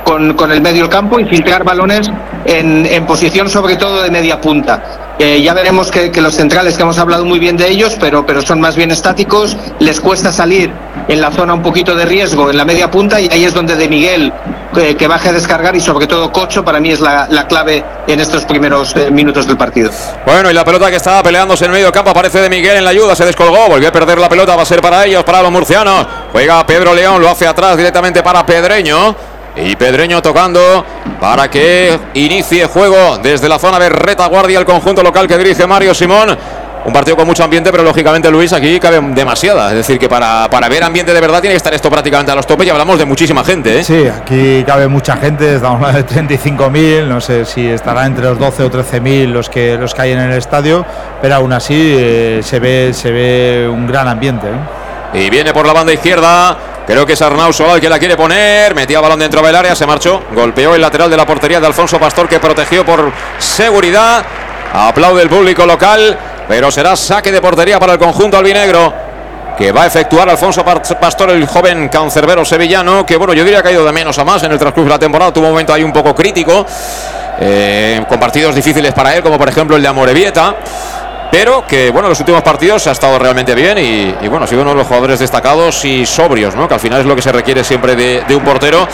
con, 0.04 0.34
con 0.34 0.50
el 0.52 0.60
medio 0.60 0.82
del 0.82 0.90
campo 0.90 1.20
y 1.20 1.24
filtrar 1.26 1.64
balones 1.64 2.10
en, 2.44 2.86
en 2.86 3.06
posición 3.06 3.48
sobre 3.50 3.76
todo 3.76 4.02
de 4.02 4.10
media 4.10 4.40
punta. 4.40 5.14
Eh, 5.18 5.42
ya 5.42 5.52
veremos 5.52 5.90
que, 5.90 6.12
que 6.12 6.20
los 6.20 6.34
centrales, 6.34 6.76
que 6.76 6.82
hemos 6.82 6.96
hablado 6.96 7.24
muy 7.24 7.40
bien 7.40 7.56
de 7.56 7.68
ellos, 7.68 7.96
pero, 7.98 8.24
pero 8.24 8.40
son 8.40 8.60
más 8.60 8.76
bien 8.76 8.92
estáticos, 8.92 9.56
les 9.80 10.00
cuesta 10.00 10.30
salir 10.30 10.72
en 11.08 11.20
la 11.20 11.32
zona 11.32 11.54
un 11.54 11.62
poquito 11.62 11.96
de 11.96 12.04
riesgo, 12.04 12.50
en 12.50 12.56
la 12.56 12.64
media 12.64 12.88
punta, 12.88 13.20
y 13.20 13.28
ahí 13.32 13.44
es 13.44 13.52
donde 13.52 13.74
de 13.74 13.88
Miguel, 13.88 14.32
eh, 14.76 14.94
que 14.94 15.08
baje 15.08 15.30
a 15.30 15.32
descargar, 15.32 15.74
y 15.74 15.80
sobre 15.80 16.06
todo 16.06 16.30
Cocho, 16.30 16.64
para 16.64 16.78
mí 16.78 16.92
es 16.92 17.00
la, 17.00 17.26
la 17.30 17.48
clave 17.48 17.84
en 18.06 18.20
estos 18.20 18.44
primeros 18.44 18.94
eh, 18.94 19.10
minutos 19.10 19.48
del 19.48 19.56
partido. 19.56 19.90
Bueno, 20.24 20.52
y 20.52 20.54
la 20.54 20.64
pelota 20.64 20.88
que 20.88 20.96
estaba 20.96 21.20
peleándose 21.20 21.64
en 21.64 21.72
medio 21.72 21.90
campo 21.90 22.10
aparece 22.10 22.40
de 22.40 22.48
Miguel 22.48 22.76
en 22.76 22.84
la 22.84 22.90
ayuda, 22.90 23.16
se 23.16 23.24
descolgó, 23.24 23.68
volvió 23.68 23.88
a 23.88 23.92
perder 23.92 24.18
la 24.18 24.28
pelota, 24.28 24.54
va 24.54 24.62
a 24.62 24.66
ser 24.66 24.80
para 24.80 25.04
ellos, 25.04 25.24
para 25.24 25.42
los 25.42 25.50
murcianos. 25.50 26.06
Juega 26.32 26.66
Pedro 26.66 26.94
León, 26.94 27.20
lo 27.20 27.28
hace 27.28 27.46
atrás 27.46 27.76
directamente 27.76 28.22
para 28.22 28.44
Pedreño. 28.44 29.14
Y 29.56 29.74
Pedreño 29.74 30.22
tocando 30.22 30.84
para 31.20 31.50
que 31.50 31.98
inicie 32.14 32.66
juego 32.66 33.18
desde 33.18 33.48
la 33.48 33.58
zona 33.58 33.78
de 33.78 33.88
retaguardia 33.88 34.58
el 34.60 34.64
conjunto 34.64 35.02
local 35.02 35.26
que 35.26 35.36
dirige 35.36 35.66
Mario 35.66 35.94
Simón. 35.94 36.36
Un 36.84 36.92
partido 36.92 37.16
con 37.16 37.26
mucho 37.26 37.42
ambiente, 37.42 37.70
pero 37.72 37.82
lógicamente 37.82 38.30
Luis 38.30 38.52
aquí 38.52 38.78
cabe 38.78 39.00
demasiada. 39.00 39.70
Es 39.70 39.76
decir, 39.78 39.98
que 39.98 40.08
para, 40.08 40.48
para 40.48 40.68
ver 40.68 40.84
ambiente 40.84 41.12
de 41.12 41.20
verdad 41.20 41.40
tiene 41.40 41.54
que 41.54 41.58
estar 41.58 41.74
esto 41.74 41.90
prácticamente 41.90 42.30
a 42.30 42.34
los 42.36 42.46
topes 42.46 42.66
y 42.66 42.70
hablamos 42.70 42.98
de 42.98 43.04
muchísima 43.04 43.44
gente. 43.44 43.80
¿eh? 43.80 43.84
Sí, 43.84 44.06
aquí 44.06 44.62
cabe 44.64 44.86
mucha 44.86 45.16
gente, 45.16 45.56
estamos 45.56 45.82
hablando 45.82 46.02
de 46.02 46.28
35.000, 46.28 47.06
no 47.06 47.20
sé 47.20 47.44
si 47.44 47.66
estará 47.66 48.06
entre 48.06 48.24
los 48.26 48.38
12 48.38 48.62
o 48.62 48.70
13.000 48.70 49.26
los 49.26 49.50
que, 49.50 49.76
los 49.76 49.92
que 49.92 50.02
hay 50.02 50.12
en 50.12 50.20
el 50.20 50.32
estadio, 50.32 50.86
pero 51.20 51.34
aún 51.34 51.52
así 51.52 51.94
eh, 51.98 52.40
se, 52.42 52.60
ve, 52.60 52.92
se 52.94 53.10
ve 53.10 53.68
un 53.68 53.86
gran 53.86 54.06
ambiente. 54.06 54.46
¿eh? 54.46 54.77
Y 55.12 55.30
viene 55.30 55.52
por 55.52 55.66
la 55.66 55.72
banda 55.72 55.92
izquierda. 55.92 56.56
Creo 56.86 57.04
que 57.04 57.12
es 57.14 57.22
Arnau 57.22 57.52
Solal 57.52 57.80
que 57.80 57.88
la 57.88 57.98
quiere 57.98 58.16
poner. 58.16 58.74
Metía 58.74 59.00
balón 59.00 59.18
dentro 59.18 59.42
del 59.42 59.54
área, 59.54 59.74
se 59.74 59.86
marchó. 59.86 60.22
Golpeó 60.34 60.74
el 60.74 60.80
lateral 60.80 61.10
de 61.10 61.16
la 61.16 61.26
portería 61.26 61.60
de 61.60 61.66
Alfonso 61.66 61.98
Pastor 61.98 62.28
que 62.28 62.40
protegió 62.40 62.84
por 62.84 63.12
seguridad. 63.38 64.24
Aplaude 64.72 65.22
el 65.22 65.28
público 65.28 65.66
local. 65.66 66.18
Pero 66.48 66.70
será 66.70 66.96
saque 66.96 67.30
de 67.30 67.40
portería 67.40 67.78
para 67.78 67.94
el 67.94 67.98
conjunto 67.98 68.38
albinegro. 68.38 68.92
Que 69.56 69.72
va 69.72 69.82
a 69.82 69.86
efectuar 69.86 70.28
Alfonso 70.28 70.64
Pastor, 70.64 71.30
el 71.30 71.46
joven 71.46 71.88
cancerbero 71.88 72.44
sevillano. 72.44 73.04
Que 73.04 73.16
bueno, 73.16 73.32
yo 73.32 73.44
diría 73.44 73.60
que 73.62 73.68
ha 73.68 73.72
ido 73.72 73.84
de 73.84 73.92
menos 73.92 74.18
a 74.18 74.24
más 74.24 74.42
en 74.44 74.52
el 74.52 74.58
transcurso 74.58 74.84
de 74.84 74.90
la 74.90 74.98
temporada. 74.98 75.32
Tuvo 75.32 75.46
un 75.46 75.52
momento 75.52 75.72
ahí 75.72 75.82
un 75.82 75.92
poco 75.92 76.14
crítico. 76.14 76.64
eh, 77.40 78.04
con 78.08 78.18
partidos 78.18 78.54
difíciles 78.54 78.92
para 78.92 79.14
él, 79.14 79.22
como 79.22 79.38
por 79.38 79.48
ejemplo 79.48 79.76
el 79.76 79.82
de 79.82 79.88
Amorebieta 79.88 80.56
pero 81.30 81.66
que 81.66 81.90
bueno, 81.90 82.06
en 82.06 82.10
los 82.10 82.20
últimos 82.20 82.42
partidos 82.42 82.86
ha 82.86 82.92
estado 82.92 83.18
realmente 83.18 83.54
bien 83.54 83.78
y, 83.78 84.14
y, 84.24 84.28
bueno, 84.28 84.44
ha 84.44 84.48
sido 84.48 84.62
uno 84.62 84.70
de 84.70 84.76
los 84.76 84.86
jugadores 84.86 85.18
destacados 85.18 85.84
y 85.84 86.06
sobrios, 86.06 86.54
¿no? 86.54 86.66
que 86.68 86.74
al 86.74 86.80
final 86.80 87.00
es 87.00 87.06
lo 87.06 87.14
que 87.14 87.22
se 87.22 87.32
requiere 87.32 87.64
siempre 87.64 87.96
de, 87.96 88.24
de 88.26 88.36
un 88.36 88.44
portero. 88.44 88.86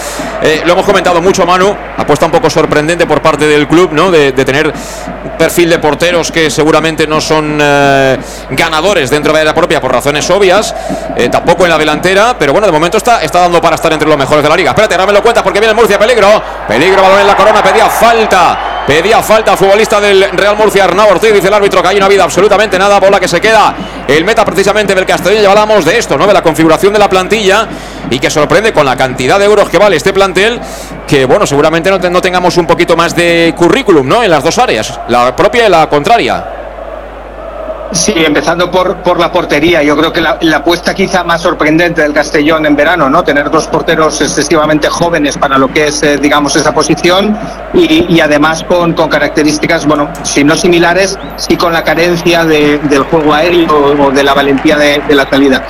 Eh, 0.42 0.62
lo 0.64 0.72
hemos 0.72 0.84
comentado 0.84 1.20
mucho, 1.20 1.46
Manu, 1.46 1.76
apuesta 1.96 2.26
un 2.26 2.32
poco 2.32 2.50
sorprendente 2.50 3.06
por 3.06 3.22
parte 3.22 3.46
del 3.46 3.68
club, 3.68 3.90
¿no? 3.92 4.10
de, 4.10 4.32
de 4.32 4.44
tener 4.44 4.66
un 4.68 5.30
perfil 5.38 5.70
de 5.70 5.78
porteros 5.78 6.30
que 6.30 6.50
seguramente 6.50 7.06
no 7.06 7.20
son 7.20 7.58
eh, 7.60 8.18
ganadores 8.50 9.10
dentro 9.10 9.32
de 9.32 9.44
la 9.44 9.54
propia 9.54 9.80
por 9.80 9.92
razones 9.92 10.28
obvias, 10.30 10.74
eh, 11.16 11.28
tampoco 11.28 11.64
en 11.64 11.70
la 11.70 11.78
delantera, 11.78 12.36
pero 12.38 12.52
bueno, 12.52 12.66
de 12.66 12.72
momento 12.72 12.98
está, 12.98 13.22
está 13.22 13.40
dando 13.40 13.60
para 13.60 13.76
estar 13.76 13.92
entre 13.92 14.08
los 14.08 14.18
mejores 14.18 14.42
de 14.42 14.48
la 14.48 14.56
liga. 14.56 14.70
Espérate, 14.70 14.94
ahora 14.94 15.06
me 15.06 15.12
lo 15.12 15.22
cuentas 15.22 15.42
porque 15.42 15.60
viene 15.60 15.70
el 15.70 15.76
Murcia, 15.76 15.98
peligro, 15.98 16.42
peligro, 16.66 17.02
balón 17.02 17.20
en 17.20 17.26
la 17.26 17.36
corona, 17.36 17.62
pedía 17.62 17.88
falta. 17.88 18.73
Pedía 18.86 19.22
falta 19.22 19.56
futbolista 19.56 19.98
del 19.98 20.30
Real 20.32 20.56
Murcia, 20.58 20.84
Arnau 20.84 21.08
Ortiz, 21.08 21.32
dice 21.32 21.48
el 21.48 21.54
árbitro 21.54 21.80
que 21.80 21.88
ahí 21.88 21.96
no 21.96 22.04
ha 22.04 22.06
habido 22.06 22.22
absolutamente 22.22 22.78
nada, 22.78 23.00
bola 23.00 23.18
que 23.18 23.26
se 23.26 23.40
queda. 23.40 23.74
El 24.06 24.26
meta 24.26 24.44
precisamente 24.44 24.94
del 24.94 25.06
Castellón, 25.06 25.42
ya 25.42 25.48
hablamos 25.48 25.86
de 25.86 25.96
esto, 25.96 26.18
¿no? 26.18 26.26
De 26.26 26.34
la 26.34 26.42
configuración 26.42 26.92
de 26.92 26.98
la 26.98 27.08
plantilla 27.08 27.66
y 28.10 28.18
que 28.18 28.28
sorprende 28.28 28.74
con 28.74 28.84
la 28.84 28.94
cantidad 28.94 29.38
de 29.38 29.46
euros 29.46 29.70
que 29.70 29.78
vale 29.78 29.96
este 29.96 30.12
plantel, 30.12 30.60
que 31.08 31.24
bueno, 31.24 31.46
seguramente 31.46 31.90
no, 31.90 31.98
no 31.98 32.20
tengamos 32.20 32.58
un 32.58 32.66
poquito 32.66 32.94
más 32.94 33.16
de 33.16 33.54
currículum, 33.56 34.06
¿no? 34.06 34.22
En 34.22 34.30
las 34.30 34.44
dos 34.44 34.58
áreas, 34.58 35.00
la 35.08 35.34
propia 35.34 35.66
y 35.66 35.70
la 35.70 35.88
contraria. 35.88 36.63
Sí, 37.92 38.12
empezando 38.16 38.70
por, 38.70 38.96
por 39.02 39.20
la 39.20 39.30
portería, 39.30 39.82
yo 39.82 39.96
creo 39.96 40.12
que 40.12 40.20
la, 40.20 40.38
la, 40.40 40.56
apuesta 40.56 40.94
quizá 40.94 41.22
más 41.22 41.42
sorprendente 41.42 42.02
del 42.02 42.12
Castellón 42.12 42.66
en 42.66 42.74
verano, 42.74 43.08
¿no? 43.08 43.22
Tener 43.22 43.50
dos 43.50 43.68
porteros 43.68 44.20
excesivamente 44.20 44.88
jóvenes 44.88 45.38
para 45.38 45.58
lo 45.58 45.68
que 45.68 45.88
es, 45.88 46.02
eh, 46.02 46.16
digamos, 46.16 46.56
esa 46.56 46.72
posición 46.72 47.38
y, 47.72 48.12
y 48.12 48.20
además 48.20 48.64
con, 48.64 48.94
con, 48.94 49.08
características, 49.08 49.86
bueno, 49.86 50.08
si 50.22 50.42
no 50.42 50.56
similares, 50.56 51.18
sí 51.36 51.56
con 51.56 51.72
la 51.72 51.84
carencia 51.84 52.44
de, 52.44 52.78
del 52.78 53.04
juego 53.04 53.32
aéreo 53.32 54.06
o 54.06 54.10
de 54.10 54.22
la 54.24 54.34
valentía 54.34 54.76
de, 54.76 55.00
de 55.06 55.14
la 55.14 55.28
salida 55.28 55.62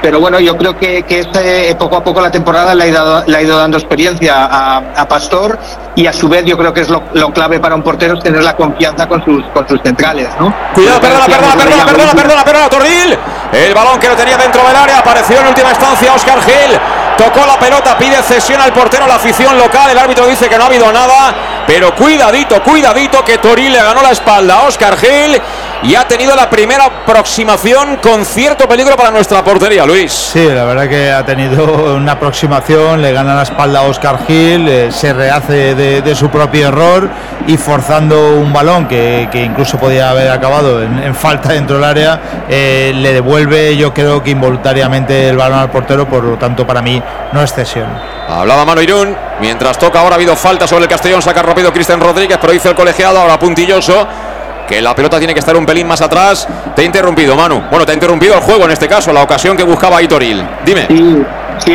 pero 0.00 0.20
bueno, 0.20 0.38
yo 0.40 0.56
creo 0.56 0.76
que, 0.76 1.02
que 1.02 1.20
este, 1.20 1.74
poco 1.76 1.96
a 1.96 2.04
poco 2.04 2.20
la 2.20 2.30
temporada 2.30 2.74
le 2.74 2.84
ha 2.84 2.86
ido, 2.86 3.24
le 3.26 3.36
ha 3.36 3.42
ido 3.42 3.58
dando 3.58 3.78
experiencia 3.78 4.46
a, 4.46 4.76
a, 4.96 5.08
Pastor 5.08 5.58
y 5.96 6.06
a 6.06 6.12
su 6.12 6.28
vez 6.28 6.44
yo 6.44 6.56
creo 6.56 6.72
que 6.72 6.82
es 6.82 6.88
lo, 6.88 7.02
lo, 7.14 7.32
clave 7.32 7.58
para 7.58 7.74
un 7.74 7.82
portero 7.82 8.14
es 8.14 8.22
tener 8.22 8.42
la 8.42 8.54
confianza 8.54 9.06
con 9.08 9.24
sus, 9.24 9.44
con 9.54 9.66
sus 9.68 9.80
centrales, 9.82 10.28
¿no? 10.38 10.54
Cuidado, 10.74 11.00
perdona, 11.00 11.26
perdona, 11.26 11.56
perdona, 11.56 11.86
perdona, 11.86 12.12
perdona, 12.14 12.44
perdona, 12.44 12.68
Torril. 12.68 13.18
El 13.52 13.74
balón 13.74 13.98
que 13.98 14.08
lo 14.08 14.16
tenía 14.16 14.36
dentro 14.36 14.62
del 14.66 14.76
área 14.76 14.98
apareció 14.98 15.40
en 15.40 15.46
última 15.48 15.70
instancia 15.70 16.12
Oscar 16.12 16.40
Gil. 16.42 16.78
Tocó 17.16 17.44
la 17.46 17.58
pelota, 17.58 17.96
pide 17.98 18.22
cesión 18.22 18.60
al 18.60 18.72
portero, 18.72 19.06
la 19.06 19.16
afición 19.16 19.58
local. 19.58 19.90
El 19.90 19.98
árbitro 19.98 20.26
dice 20.26 20.48
que 20.48 20.56
no 20.56 20.64
ha 20.64 20.66
habido 20.66 20.92
nada. 20.92 21.34
Pero 21.66 21.94
cuidadito, 21.94 22.62
cuidadito, 22.62 23.24
que 23.24 23.38
Toril 23.38 23.72
le 23.72 23.82
ganó 23.82 24.02
la 24.02 24.12
espalda 24.12 24.54
a 24.54 24.62
Oscar 24.62 24.96
Gil. 24.96 25.40
Y 25.82 25.94
ha 25.94 26.06
tenido 26.08 26.34
la 26.34 26.50
primera 26.50 26.86
aproximación 26.86 27.96
con 28.02 28.24
cierto 28.24 28.68
peligro 28.68 28.96
para 28.96 29.10
nuestra 29.10 29.44
portería, 29.44 29.86
Luis. 29.86 30.12
Sí, 30.12 30.44
la 30.44 30.64
verdad 30.64 30.88
que 30.88 31.10
ha 31.10 31.24
tenido 31.24 31.94
una 31.94 32.12
aproximación, 32.12 33.00
le 33.00 33.12
gana 33.12 33.34
la 33.34 33.42
espalda 33.42 33.80
a 33.80 33.82
Oscar 33.82 34.26
Gil, 34.26 34.68
eh, 34.68 34.90
se 34.90 35.12
rehace 35.12 35.74
de, 35.74 36.14
su 36.14 36.30
propio 36.30 36.68
error 36.68 37.08
y 37.46 37.56
forzando 37.56 38.34
un 38.34 38.52
balón 38.52 38.88
que, 38.88 39.28
incluso 39.34 39.78
podía 39.78 40.10
haber 40.10 40.30
acabado 40.30 40.82
en, 40.82 41.14
falta 41.14 41.52
dentro 41.52 41.76
del 41.76 41.84
área, 41.84 42.20
eh, 42.48 42.92
le 42.94 43.12
devuelve 43.12 43.76
yo 43.76 43.94
creo 43.94 44.22
que 44.22 44.30
involuntariamente 44.30 45.28
el 45.28 45.36
balón 45.36 45.60
al 45.60 45.70
portero, 45.70 46.08
por 46.08 46.24
lo 46.24 46.36
tanto 46.36 46.66
para 46.66 46.82
mí 46.82 47.00
no 47.32 47.42
es 47.42 47.52
cesión. 47.52 47.88
Hablaba 48.28 48.64
Mano 48.64 48.82
Irún, 48.82 49.16
mientras 49.40 49.78
toca 49.78 50.00
ahora 50.00 50.14
ha 50.14 50.16
habido 50.16 50.34
falta 50.34 50.66
sobre 50.66 50.84
el 50.84 50.88
Castellón, 50.88 51.22
saca 51.22 51.42
rápido 51.42 51.72
Cristian 51.72 52.00
Rodríguez, 52.00 52.38
pero 52.40 52.52
dice 52.52 52.68
el 52.68 52.74
colegiado, 52.74 53.20
ahora 53.20 53.38
puntilloso 53.38 54.06
que 54.68 54.80
la 54.80 54.94
pelota 54.94 55.18
tiene 55.18 55.32
que 55.32 55.40
estar 55.40 55.56
un 55.56 55.66
pelín 55.66 55.86
más 55.86 56.00
atrás. 56.02 56.46
Te 56.76 56.82
he 56.82 56.84
interrumpido, 56.84 57.34
Manu. 57.34 57.62
Bueno, 57.70 57.86
te 57.86 57.92
ha 57.92 57.94
interrumpido 57.94 58.34
el 58.34 58.40
juego 58.40 58.66
en 58.66 58.72
este 58.72 58.86
caso, 58.86 59.12
la 59.12 59.22
ocasión 59.22 59.56
que 59.56 59.64
buscaba 59.64 60.00
Itoril. 60.02 60.46
Dime. 60.64 60.86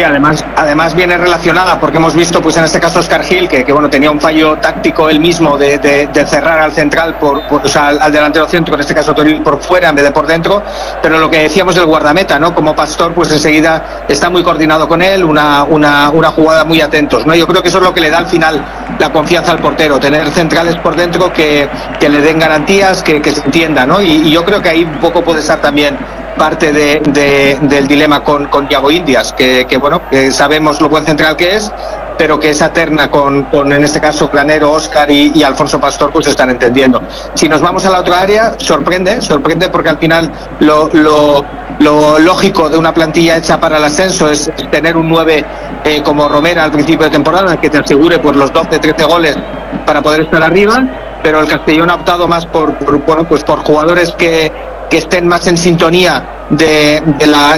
Además, 0.06 0.44
además 0.56 0.96
viene 0.96 1.18
relacionada 1.18 1.80
porque 1.80 1.98
hemos 1.98 2.16
visto, 2.16 2.42
pues 2.42 2.58
en 2.58 2.64
este 2.64 2.80
caso 2.80 3.00
Oscar 3.00 3.24
Gil, 3.24 3.48
que, 3.48 3.64
bueno, 3.72 3.90
tenía 3.90 4.12
un 4.12 4.20
fallo 4.20 4.58
táctico 4.58 5.10
él 5.10 5.20
mismo 5.20 5.58
de, 5.58 6.10
cerrar 6.26 6.60
al 6.60 6.72
central, 6.72 7.16
por, 7.20 7.42
o 7.50 7.68
sea, 7.68 7.90
al, 7.90 8.12
delantero 8.12 8.48
centro, 8.48 8.76
en 8.76 8.82
este 8.82 8.96
caso 8.96 9.14
Toril 9.14 9.42
por 9.42 9.62
fuera 9.62 9.90
en 9.90 9.96
vez 9.96 10.06
de 10.06 10.12
por 10.12 10.26
dentro, 10.26 10.64
pero 11.02 11.20
lo 11.20 11.30
que 11.30 11.44
decíamos 11.44 11.76
del 11.76 11.86
guardameta, 11.86 12.40
¿no? 12.40 12.56
Como 12.56 12.76
Pastor, 12.76 13.14
pues 13.14 13.32
enseguida 13.32 14.06
está 14.08 14.30
muy 14.30 14.44
coordinado 14.44 14.88
con 14.88 15.02
él, 15.02 15.24
una, 15.24 15.64
una, 15.64 16.10
una 16.10 16.30
jugada 16.30 16.64
muy 16.64 16.82
atentos, 16.82 17.26
¿no? 17.26 17.36
Yo 17.36 17.46
creo 17.48 17.62
que 17.62 17.70
eso 17.70 17.78
es 17.80 17.84
lo 17.84 17.94
que 17.94 18.02
le 18.02 18.10
da 18.10 18.20
al 18.20 18.28
final 18.28 18.64
la 19.00 19.12
confianza 19.12 19.52
al 19.52 19.60
portero, 19.60 20.00
tener 20.00 20.30
centrales 20.32 20.76
por 20.78 20.96
dentro 20.96 21.32
que, 21.32 21.70
que 22.00 22.10
le 22.10 22.22
den 22.22 22.40
garantías, 22.40 23.04
que, 23.04 23.22
se 23.24 23.42
entienda, 23.46 23.86
¿no? 23.86 24.02
Y, 24.02 24.28
y 24.28 24.32
yo 24.32 24.44
creo 24.46 24.62
que 24.62 24.70
ahí 24.70 24.84
un 24.84 25.00
poco 25.00 25.24
puede 25.24 25.40
estar 25.40 25.60
también 25.60 25.98
parte 26.38 26.72
de, 26.72 27.58
del 27.62 27.88
dilema 27.88 28.24
con, 28.24 28.48
con 28.48 28.68
Indias, 28.92 29.34
que, 29.34 29.66
bueno, 29.80 30.02
que 30.10 30.32
sabemos 30.32 30.82
lo 30.82 30.90
buen 30.90 31.06
central 31.06 31.36
que 31.36 31.56
es, 31.56 31.72
pero 32.18 32.40
que 32.40 32.50
esa 32.50 32.72
terna 32.72 33.10
con, 33.10 33.48
en 33.54 33.84
este 33.84 34.00
caso 34.00 34.30
Planero, 34.30 34.72
Oscar 34.72 35.10
y, 35.10 35.44
Alfonso 35.44 35.80
Pastor, 35.80 36.12
pues 36.12 36.28
están 36.28 36.50
entendiendo. 36.50 37.02
Si 37.34 37.48
nos 37.48 37.62
vamos 37.62 37.86
a 37.86 37.90
la 37.90 38.00
otra 38.00 38.22
área, 38.22 38.54
sorprende, 38.58 39.22
sorprende 39.22 39.70
porque 39.70 39.90
al 39.90 39.98
final 39.98 40.32
lo, 40.60 40.90
lo, 40.94 42.20
lógico 42.20 42.70
de 42.70 42.78
una 42.78 42.94
plantilla 42.94 43.38
hecha 43.38 43.60
para 43.60 43.78
el 43.78 43.84
ascenso 43.84 44.30
es 44.30 44.52
tener 44.72 44.96
un 44.96 45.10
9 45.10 45.46
eh, 45.84 46.02
como 46.04 46.28
Romera 46.28 46.64
al 46.64 46.72
principio 46.72 47.06
de 47.06 47.12
temporada, 47.12 47.60
que 47.60 47.70
te 47.70 47.80
asegure 47.80 48.20
por 48.20 48.36
los 48.36 48.52
12, 48.54 48.80
13 48.80 49.04
goles 49.06 49.38
para 49.86 50.02
poder 50.02 50.22
estar 50.22 50.42
arriba, 50.44 50.84
pero 51.22 51.40
el 51.40 51.48
Castellón 51.48 51.90
ha 51.90 51.96
optado 51.96 52.28
más 52.28 52.46
por 52.46 52.74
bueno, 53.06 53.24
pues 53.28 53.44
por 53.44 53.60
jugadores 53.60 54.12
que 54.14 54.52
que 54.94 55.00
estén 55.00 55.28
más 55.28 55.48
en 55.48 55.58
sintonía 55.58 56.46
de, 56.52 57.02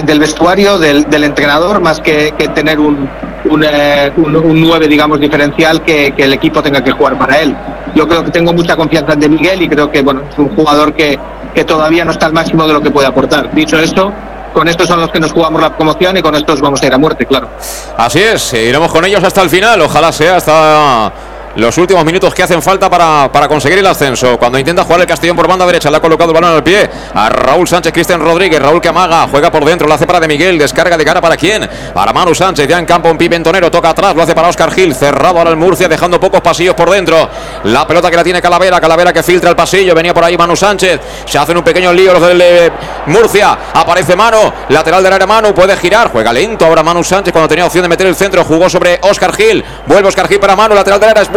del 0.04 0.18
vestuario, 0.18 0.78
del, 0.78 1.22
entrenador, 1.22 1.82
más 1.82 2.00
que, 2.00 2.32
tener 2.54 2.80
un, 2.80 3.06
un, 3.50 3.62
eh, 3.62 4.10
un, 4.16 4.58
9, 4.58 4.88
digamos, 4.88 5.20
diferencial 5.20 5.82
que, 5.82 6.14
el 6.16 6.32
equipo 6.32 6.62
tenga 6.62 6.82
que 6.82 6.92
jugar 6.92 7.18
para 7.18 7.42
él. 7.42 7.54
Yo 7.94 8.08
creo 8.08 8.24
que 8.24 8.30
tengo 8.30 8.54
mucha 8.54 8.74
confianza 8.74 9.12
en 9.12 9.30
Miguel 9.34 9.60
y 9.60 9.68
creo 9.68 9.90
que 9.90 10.00
bueno, 10.00 10.22
es 10.30 10.38
un 10.38 10.48
jugador 10.56 10.94
que, 10.94 11.18
que 11.54 11.62
todavía 11.64 12.06
no 12.06 12.12
está 12.12 12.24
al 12.24 12.32
máximo 12.32 12.66
de 12.66 12.72
lo 12.72 12.80
que 12.80 12.90
puede 12.90 13.06
aportar. 13.06 13.54
Dicho 13.54 13.78
esto, 13.78 14.10
con 14.54 14.66
estos 14.66 14.88
son 14.88 14.98
los 14.98 15.10
que 15.10 15.20
nos 15.20 15.30
jugamos 15.30 15.60
la 15.60 15.76
promoción 15.76 16.16
y 16.16 16.22
con 16.22 16.34
estos 16.36 16.62
vamos 16.62 16.82
a 16.82 16.86
ir 16.86 16.94
a 16.94 16.96
muerte, 16.96 17.26
claro. 17.26 17.50
Así 17.98 18.20
es, 18.20 18.54
iremos 18.54 18.90
con 18.90 19.04
ellos 19.04 19.22
hasta 19.22 19.42
el 19.42 19.50
final, 19.50 19.78
ojalá 19.82 20.10
sea 20.10 20.36
hasta 20.36 21.12
los 21.56 21.76
últimos 21.78 22.04
minutos 22.04 22.34
que 22.34 22.42
hacen 22.42 22.62
falta 22.62 22.90
para, 22.90 23.30
para 23.32 23.48
conseguir 23.48 23.78
el 23.78 23.86
ascenso. 23.86 24.38
Cuando 24.38 24.58
intenta 24.58 24.84
jugar 24.84 25.00
el 25.00 25.06
Castellón 25.06 25.36
por 25.36 25.48
banda 25.48 25.64
derecha, 25.66 25.90
le 25.90 25.96
ha 25.96 26.00
colocado 26.00 26.30
el 26.30 26.34
balón 26.34 26.54
al 26.54 26.62
pie 26.62 26.88
a 27.14 27.28
Raúl 27.30 27.66
Sánchez, 27.66 27.92
Cristian 27.92 28.20
Rodríguez, 28.20 28.60
Raúl 28.60 28.80
que 28.80 28.88
amaga, 28.88 29.26
juega 29.30 29.50
por 29.50 29.64
dentro, 29.64 29.88
lo 29.88 29.94
hace 29.94 30.06
para 30.06 30.20
de 30.20 30.28
Miguel, 30.28 30.58
descarga 30.58 30.96
de 30.96 31.04
cara 31.04 31.20
para 31.20 31.36
quién, 31.36 31.68
para 31.94 32.12
Manu 32.12 32.34
Sánchez, 32.34 32.68
ya 32.68 32.78
en 32.78 32.84
campo 32.84 33.10
un 33.10 33.16
pimentonero, 33.16 33.70
toca 33.70 33.90
atrás, 33.90 34.14
lo 34.14 34.22
hace 34.22 34.34
para 34.34 34.48
Oscar 34.48 34.70
Gil, 34.70 34.94
cerrado 34.94 35.38
ahora 35.38 35.50
el 35.50 35.56
Murcia, 35.56 35.88
dejando 35.88 36.20
pocos 36.20 36.42
pasillos 36.42 36.74
por 36.74 36.90
dentro. 36.90 37.28
La 37.64 37.86
pelota 37.86 38.10
que 38.10 38.16
la 38.16 38.24
tiene 38.24 38.42
Calavera, 38.42 38.78
Calavera 38.80 39.12
que 39.12 39.22
filtra 39.22 39.48
el 39.48 39.56
pasillo, 39.56 39.94
venía 39.94 40.12
por 40.12 40.24
ahí 40.24 40.36
Manu 40.36 40.56
Sánchez, 40.56 41.00
se 41.24 41.38
hacen 41.38 41.56
un 41.56 41.64
pequeño 41.64 41.92
lío 41.92 42.12
los 42.12 42.22
del 42.22 42.40
eh, 42.40 42.70
Murcia, 43.06 43.58
aparece 43.72 44.14
Manu, 44.14 44.52
lateral 44.68 45.02
del 45.02 45.12
área 45.12 45.26
Manu, 45.26 45.54
puede 45.54 45.74
girar, 45.76 46.10
juega 46.10 46.32
lento 46.32 46.66
ahora 46.66 46.82
Manu 46.82 47.02
Sánchez 47.02 47.32
cuando 47.32 47.48
tenía 47.48 47.64
opción 47.64 47.82
de 47.82 47.88
meter 47.88 48.06
el 48.06 48.14
centro, 48.14 48.44
jugó 48.44 48.68
sobre 48.68 48.98
Oscar 49.02 49.34
Gil, 49.34 49.64
vuelve 49.86 50.08
Oscar 50.08 50.28
Gil 50.28 50.38
para 50.38 50.54
Manu, 50.54 50.74
lateral 50.74 51.00
del 51.00 51.08
área 51.08 51.22
es 51.22 51.30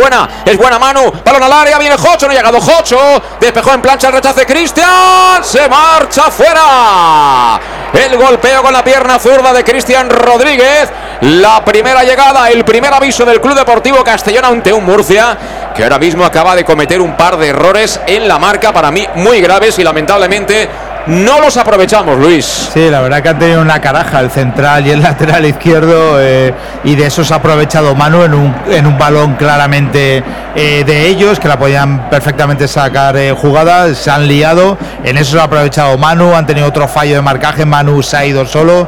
es 0.46 0.58
buena 0.58 0.80
Manu 0.80 1.12
balón 1.24 1.44
al 1.44 1.54
área, 1.54 1.78
viene 1.78 1.96
Jocho, 1.96 2.28
no 2.28 2.34
ha 2.34 2.36
llegado 2.36 2.60
Jocho, 2.60 2.98
despejó 3.40 3.74
en 3.74 3.82
plancha 3.82 4.08
el 4.08 4.14
rechace 4.14 4.46
Cristian, 4.46 5.44
se 5.44 5.68
marcha 5.70 6.24
fuera. 6.32 7.60
El 7.94 8.18
golpeo 8.18 8.62
con 8.64 8.74
la 8.74 8.84
pierna 8.84 9.20
zurda 9.20 9.54
de 9.54 9.64
Cristian 9.64 10.10
Rodríguez, 10.10 10.90
la 11.22 11.64
primera 11.64 12.04
llegada, 12.04 12.50
el 12.50 12.64
primer 12.66 12.94
aviso 12.94 13.26
del 13.26 13.42
Club 13.42 13.56
Deportivo 13.56 14.04
Castellón 14.04 14.46
ante 14.46 14.74
un 14.74 14.86
Murcia 14.86 15.38
que 15.76 15.84
ahora 15.84 16.00
mismo 16.00 16.26
acaba 16.26 16.56
de 16.56 16.66
cometer 16.66 17.00
un 17.00 17.16
par 17.16 17.38
de 17.38 17.48
errores 17.48 18.00
en 18.06 18.28
la 18.28 18.38
marca, 18.38 18.74
para 18.74 18.92
mí 18.92 19.08
muy 19.16 19.40
graves 19.42 19.80
y 19.80 19.84
lamentablemente 19.84 20.68
no 21.10 21.42
los 21.42 21.58
aprovechamos, 21.58 22.20
Luis. 22.20 22.70
Sí, 22.72 22.90
la 22.90 23.02
verdad 23.02 23.24
que 23.24 23.30
han 23.30 23.40
tenido 23.40 23.62
una 23.62 23.82
caraja 23.82 24.20
el 24.20 24.30
central 24.30 24.86
y 24.86 24.92
el 24.92 25.02
lateral 25.04 25.46
izquierdo 25.46 26.22
eh, 26.22 26.54
y 26.84 26.96
de 26.96 27.08
eso 27.08 27.24
se 27.24 27.34
ha 27.34 27.38
aprovechado 27.38 27.96
Manu 27.96 28.24
en 28.24 28.34
un, 28.34 28.56
en 28.70 28.86
un 28.86 28.98
balón 28.98 29.34
claramente 29.34 30.24
eh, 30.56 30.84
de 30.86 31.08
ellos, 31.08 31.40
que 31.40 31.48
la 31.48 31.58
podían 31.58 32.10
perfectamente 32.10 32.68
sacar 32.68 33.18
eh, 33.18 33.32
jugada, 33.32 33.94
se 33.96 34.12
han 34.12 34.28
liado, 34.28 34.78
en 35.04 35.18
eso 35.18 35.32
se 35.32 35.40
ha 35.40 35.46
aprovechado 35.46 35.98
Manu, 35.98 36.36
han 36.36 36.46
tenido 36.46 36.68
otro 36.68 36.88
fallo 36.88 37.16
de 37.16 37.22
marcaje, 37.22 37.66
Manu 37.66 38.04
se 38.04 38.18
ha 38.18 38.26
ido 38.26 38.46
solo 38.46 38.88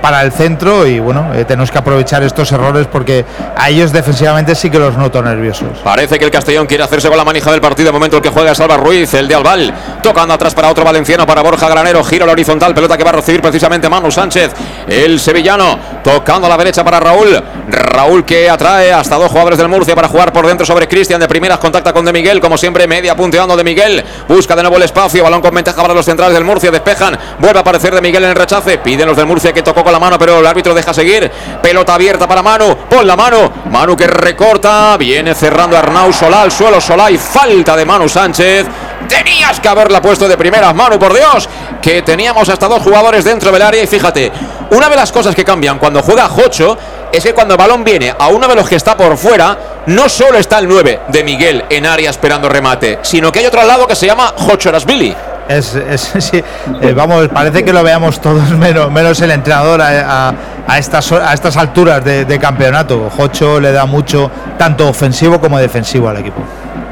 para 0.00 0.22
el 0.22 0.32
centro 0.32 0.86
y 0.86 0.98
bueno, 0.98 1.28
tenemos 1.46 1.70
que 1.70 1.78
aprovechar 1.78 2.22
estos 2.22 2.50
errores 2.50 2.88
porque 2.90 3.24
a 3.56 3.68
ellos 3.68 3.92
defensivamente 3.92 4.54
sí 4.54 4.70
que 4.70 4.78
los 4.78 4.96
noto 4.96 5.22
nerviosos. 5.22 5.78
Parece 5.84 6.18
que 6.18 6.24
el 6.24 6.30
Castellón 6.30 6.66
quiere 6.66 6.82
hacerse 6.82 7.08
con 7.08 7.16
la 7.16 7.24
manija 7.24 7.52
del 7.52 7.60
partido, 7.60 7.92
momento 7.92 8.16
el 8.16 8.22
que 8.22 8.30
juega 8.30 8.54
Salva 8.54 8.76
Ruiz, 8.76 9.12
el 9.14 9.28
de 9.28 9.34
Albal, 9.34 9.74
tocando 10.02 10.34
atrás 10.34 10.54
para 10.54 10.68
otro 10.68 10.84
valenciano, 10.84 11.26
para 11.26 11.42
Borja 11.42 11.57
Granero, 11.66 12.04
gira 12.04 12.26
la 12.26 12.32
horizontal, 12.32 12.74
pelota 12.74 12.96
que 12.96 13.04
va 13.04 13.10
a 13.10 13.14
recibir 13.14 13.40
precisamente 13.40 13.88
Manu 13.88 14.10
Sánchez, 14.10 14.52
el 14.86 15.18
sevillano, 15.18 15.78
tocando 16.04 16.46
a 16.46 16.50
la 16.50 16.56
derecha 16.56 16.84
para 16.84 17.00
Raúl. 17.00 17.42
Raúl 17.68 18.24
que 18.24 18.48
atrae 18.48 18.92
hasta 18.92 19.16
dos 19.16 19.28
jugadores 19.30 19.58
del 19.58 19.68
Murcia 19.68 19.94
para 19.94 20.08
jugar 20.08 20.32
por 20.32 20.46
dentro 20.46 20.64
sobre 20.64 20.86
Cristian. 20.86 21.20
De 21.20 21.28
primeras 21.28 21.58
contacta 21.58 21.92
con 21.92 22.04
De 22.04 22.12
Miguel, 22.12 22.40
como 22.40 22.56
siempre, 22.56 22.86
media 22.86 23.16
punteando 23.16 23.56
de 23.56 23.64
Miguel. 23.64 24.04
Busca 24.28 24.54
de 24.54 24.62
nuevo 24.62 24.76
el 24.76 24.84
espacio, 24.84 25.24
balón 25.24 25.40
con 25.40 25.54
ventaja 25.54 25.80
para 25.82 25.94
los 25.94 26.04
centrales 26.04 26.34
del 26.34 26.44
Murcia, 26.44 26.70
despejan. 26.70 27.18
Vuelve 27.38 27.58
a 27.58 27.62
aparecer 27.62 27.94
de 27.94 28.00
Miguel 28.00 28.24
en 28.24 28.30
el 28.30 28.36
rechace. 28.36 28.78
Piden 28.78 29.06
los 29.06 29.16
del 29.16 29.26
Murcia 29.26 29.52
que 29.52 29.62
tocó 29.62 29.82
con 29.82 29.92
la 29.92 29.98
mano, 29.98 30.18
pero 30.18 30.38
el 30.38 30.46
árbitro 30.46 30.74
deja 30.74 30.94
seguir. 30.94 31.30
Pelota 31.62 31.94
abierta 31.94 32.28
para 32.28 32.42
Manu, 32.42 32.76
pon 32.88 33.06
la 33.06 33.16
mano. 33.16 33.52
Manu 33.70 33.96
que 33.96 34.06
recorta, 34.06 34.96
viene 34.96 35.34
cerrando 35.34 35.76
Arnau 35.76 36.12
Solá 36.12 36.48
suelo. 36.50 36.80
Solá 36.80 37.10
y 37.10 37.18
falta 37.18 37.76
de 37.76 37.84
Manu 37.84 38.08
Sánchez. 38.08 38.66
Tenías 39.06 39.60
que 39.60 39.68
haberla 39.68 40.02
puesto 40.02 40.26
de 40.26 40.36
primeras, 40.36 40.74
Manu, 40.74 40.98
por 40.98 41.14
Dios 41.14 41.48
que 41.80 42.02
teníamos 42.02 42.48
hasta 42.48 42.66
dos 42.68 42.82
jugadores 42.82 43.24
dentro 43.24 43.52
del 43.52 43.62
área 43.62 43.82
y 43.82 43.86
fíjate, 43.86 44.32
una 44.70 44.88
de 44.88 44.96
las 44.96 45.12
cosas 45.12 45.34
que 45.34 45.44
cambian 45.44 45.78
cuando 45.78 46.02
juega 46.02 46.28
Jocho 46.28 46.76
es 47.12 47.22
que 47.22 47.32
cuando 47.32 47.54
el 47.54 47.58
balón 47.58 47.84
viene 47.84 48.14
a 48.18 48.28
uno 48.28 48.46
de 48.48 48.54
los 48.54 48.68
que 48.68 48.76
está 48.76 48.96
por 48.96 49.16
fuera, 49.16 49.56
no 49.86 50.08
solo 50.08 50.38
está 50.38 50.58
el 50.58 50.68
9 50.68 51.00
de 51.08 51.24
Miguel 51.24 51.64
en 51.70 51.86
área 51.86 52.10
esperando 52.10 52.48
remate, 52.48 52.98
sino 53.02 53.32
que 53.32 53.38
hay 53.38 53.46
otro 53.46 53.60
al 53.60 53.68
lado 53.68 53.86
que 53.86 53.96
se 53.96 54.06
llama 54.06 54.34
Jocho 54.36 54.70
Rasbili. 54.70 55.16
Es, 55.48 55.78
sí, 56.18 56.42
eh, 56.82 56.92
vamos, 56.94 57.28
parece 57.28 57.64
que 57.64 57.72
lo 57.72 57.82
veamos 57.82 58.20
todos 58.20 58.50
menos, 58.58 58.90
menos 58.92 59.20
el 59.22 59.30
entrenador 59.30 59.80
a, 59.80 60.34
estas, 60.78 61.10
a 61.12 61.32
estas 61.32 61.56
alturas 61.56 62.04
de, 62.04 62.38
campeonato. 62.38 63.10
Jocho 63.16 63.58
le 63.58 63.72
da 63.72 63.86
mucho, 63.86 64.30
tanto 64.58 64.88
ofensivo 64.88 65.40
como 65.40 65.58
defensivo 65.58 66.08
al 66.08 66.18
equipo. 66.18 66.42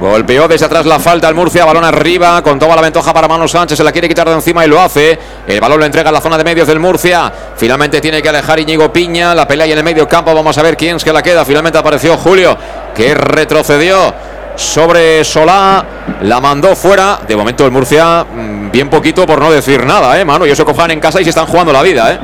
Golpeó 0.00 0.46
desde 0.46 0.66
atrás 0.66 0.84
la 0.84 0.98
falta 0.98 1.26
el 1.28 1.34
Murcia, 1.34 1.64
balón 1.64 1.84
arriba, 1.84 2.42
con 2.42 2.58
toda 2.58 2.76
la 2.76 2.82
ventaja 2.82 3.14
para 3.14 3.28
Manu 3.28 3.48
Sánchez, 3.48 3.78
se 3.78 3.84
la 3.84 3.92
quiere 3.92 4.08
quitar 4.08 4.28
de 4.28 4.34
encima 4.34 4.64
y 4.64 4.68
lo 4.68 4.80
hace. 4.80 5.18
El 5.46 5.58
balón 5.58 5.78
lo 5.80 5.86
entrega 5.86 6.10
a 6.10 6.12
la 6.12 6.20
zona 6.20 6.36
de 6.36 6.44
medios 6.44 6.68
del 6.68 6.78
Murcia. 6.78 7.32
Finalmente 7.56 8.00
tiene 8.00 8.20
que 8.20 8.28
alejar 8.28 8.60
Iñigo 8.60 8.92
Piña, 8.92 9.34
la 9.34 9.48
pelea 9.48 9.66
en 9.66 9.78
el 9.78 9.84
medio 9.84 10.06
campo. 10.06 10.34
Vamos 10.34 10.56
a 10.58 10.62
ver 10.62 10.76
quién 10.76 10.96
es 10.96 11.04
que 11.04 11.12
la 11.12 11.22
queda. 11.22 11.46
Finalmente 11.46 11.78
apareció 11.78 12.16
Julio, 12.18 12.58
que 12.94 13.14
retrocedió 13.14 14.12
sobre 14.56 15.22
Solá, 15.24 15.84
la 16.22 16.40
mandó 16.40 16.74
fuera. 16.74 17.20
De 17.26 17.36
momento 17.36 17.64
el 17.64 17.70
Murcia, 17.70 18.24
mm, 18.24 18.70
bien 18.70 18.90
poquito 18.90 19.26
por 19.26 19.38
no 19.38 19.50
decir 19.50 19.84
nada, 19.84 20.18
¿eh, 20.18 20.24
mano? 20.24 20.46
Y 20.46 20.50
eso 20.50 20.64
cojan 20.64 20.90
en 20.90 21.00
casa 21.00 21.20
y 21.20 21.24
se 21.24 21.30
están 21.30 21.46
jugando 21.46 21.72
la 21.72 21.82
vida, 21.82 22.12
¿eh? 22.12 22.18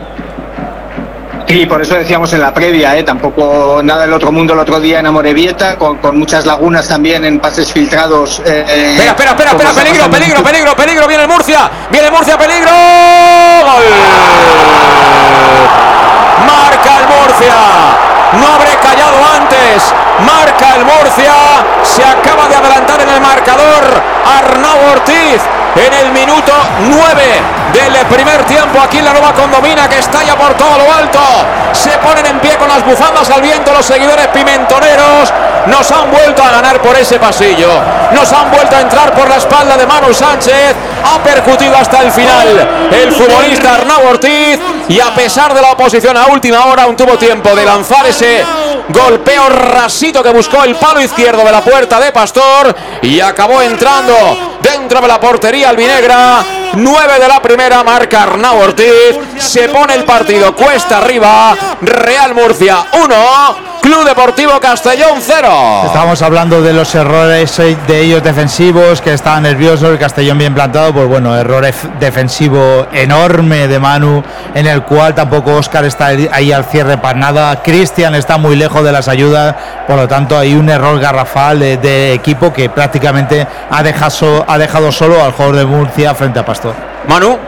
Sí, 1.46 1.66
por 1.66 1.82
eso 1.82 1.94
decíamos 1.96 2.32
en 2.32 2.40
la 2.40 2.54
previa, 2.54 2.96
¿eh? 2.96 3.02
tampoco 3.02 3.82
nada 3.84 4.02
del 4.02 4.12
otro 4.14 4.32
mundo 4.32 4.54
el 4.54 4.60
otro 4.60 4.80
día 4.80 5.00
en 5.00 5.06
Amorebieta, 5.06 5.76
con, 5.76 5.98
con 5.98 6.18
muchas 6.18 6.46
lagunas 6.46 6.88
también 6.88 7.26
en 7.26 7.40
pases 7.40 7.70
filtrados. 7.70 8.40
Eh, 8.46 8.64
espera, 8.96 9.10
espera, 9.10 9.30
espera, 9.32 9.50
espera, 9.50 9.72
peligro, 9.74 10.10
peligro, 10.10 10.42
peligro, 10.42 10.76
peligro, 10.76 11.08
viene 11.08 11.24
el 11.24 11.28
Murcia, 11.28 11.70
viene 11.90 12.10
Murcia, 12.10 12.38
peligro. 12.38 12.70
¡Gol! 12.70 13.84
Marca 16.46 17.00
el 17.00 17.06
Murcia. 17.08 18.11
No 18.40 18.46
habré 18.54 18.76
callado 18.76 19.18
antes. 19.36 19.82
Marca 20.26 20.76
el 20.76 20.84
Murcia. 20.84 21.34
Se 21.82 22.04
acaba 22.04 22.48
de 22.48 22.56
adelantar 22.56 23.00
en 23.00 23.08
el 23.10 23.20
marcador 23.20 24.02
Arnau 24.24 24.92
Ortiz 24.92 25.42
en 25.76 25.92
el 25.94 26.12
minuto 26.12 26.52
9 26.80 27.22
del 27.72 28.06
primer 28.06 28.44
tiempo 28.44 28.80
aquí 28.80 28.98
en 28.98 29.06
la 29.06 29.12
nueva 29.12 29.32
condomina 29.32 29.88
que 29.88 29.98
estalla 29.98 30.36
por 30.36 30.54
todo 30.54 30.76
lo 30.78 30.92
alto. 30.92 31.20
Se 31.72 31.90
ponen 31.98 32.26
en 32.26 32.38
pie 32.40 32.56
con 32.56 32.68
las 32.68 32.84
bufandas 32.84 33.30
al 33.30 33.40
viento 33.40 33.72
los 33.72 33.86
seguidores 33.86 34.26
pimentoneros. 34.28 35.32
Nos 35.66 35.90
han 35.90 36.10
vuelto 36.10 36.42
a 36.42 36.50
ganar 36.50 36.82
por 36.82 36.96
ese 36.96 37.18
pasillo. 37.18 37.68
Nos 38.12 38.30
han 38.32 38.50
vuelto 38.50 38.76
a 38.76 38.80
entrar 38.80 39.14
por 39.14 39.28
la 39.28 39.36
espalda 39.36 39.76
de 39.76 39.86
Manu 39.86 40.12
Sánchez. 40.12 40.74
Ha 41.04 41.18
percutido 41.22 41.74
hasta 41.76 42.00
el 42.00 42.12
final 42.12 42.90
el 42.90 43.12
futbolista 43.12 43.76
Arnau 43.76 44.08
Ortiz. 44.08 44.58
Y 44.88 45.00
a 45.00 45.14
pesar 45.14 45.54
de 45.54 45.62
la 45.62 45.70
oposición 45.70 46.16
a 46.16 46.26
última 46.26 46.66
hora, 46.66 46.82
aún 46.82 46.96
tuvo 46.96 47.16
tiempo 47.16 47.54
de 47.54 47.64
lanzar 47.64 48.04
ese 48.06 48.44
golpeo 48.88 49.48
rasito 49.48 50.22
que 50.22 50.30
buscó 50.30 50.62
el 50.64 50.74
palo 50.74 51.00
izquierdo 51.00 51.44
de 51.44 51.52
la 51.52 51.62
puerta 51.62 51.98
de 51.98 52.12
Pastor. 52.12 52.74
Y 53.00 53.20
acabó 53.20 53.62
entrando 53.62 54.58
dentro 54.60 55.00
de 55.00 55.08
la 55.08 55.20
portería 55.20 55.61
albinegra. 55.64 56.61
9 56.74 57.18
de 57.20 57.28
la 57.28 57.40
primera, 57.42 57.82
marca 57.82 58.22
Arnau 58.22 58.58
Ortiz. 58.60 59.18
Se 59.38 59.68
pone 59.68 59.94
el 59.94 60.04
partido 60.04 60.54
cuesta 60.54 60.98
arriba. 60.98 61.54
Real 61.80 62.34
Murcia 62.34 62.84
1. 62.92 63.72
Club 63.82 64.04
Deportivo 64.04 64.60
Castellón 64.60 65.18
0. 65.20 65.82
Estamos 65.86 66.22
hablando 66.22 66.62
de 66.62 66.72
los 66.72 66.94
errores 66.94 67.56
de 67.56 68.00
ellos 68.00 68.22
defensivos, 68.22 69.00
que 69.00 69.12
estaban 69.12 69.42
nerviosos, 69.42 69.90
el 69.90 69.98
Castellón 69.98 70.38
bien 70.38 70.54
plantado, 70.54 70.92
pues 70.92 71.08
bueno, 71.08 71.36
error 71.36 71.66
defensivo 71.98 72.86
enorme 72.92 73.66
de 73.66 73.80
Manu, 73.80 74.22
en 74.54 74.68
el 74.68 74.84
cual 74.84 75.16
tampoco 75.16 75.56
Oscar 75.56 75.84
está 75.84 76.06
ahí 76.06 76.52
al 76.52 76.64
cierre 76.66 76.96
para 76.96 77.18
nada, 77.18 77.60
Cristian 77.60 78.14
está 78.14 78.38
muy 78.38 78.54
lejos 78.54 78.84
de 78.84 78.92
las 78.92 79.08
ayudas, 79.08 79.56
por 79.88 79.96
lo 79.96 80.06
tanto 80.06 80.38
hay 80.38 80.54
un 80.54 80.70
error 80.70 81.00
garrafal 81.00 81.58
de, 81.58 82.12
equipo 82.12 82.52
que 82.52 82.70
prácticamente 82.70 83.48
ha 83.68 83.82
dejado, 83.82 84.44
ha 84.46 84.58
dejado 84.58 84.92
solo 84.92 85.24
al 85.24 85.32
jugador 85.32 85.56
de 85.56 85.66
Murcia 85.66 86.14
frente 86.14 86.38
a 86.38 86.44
Pastor. 86.44 86.61
Manu. 87.08 87.38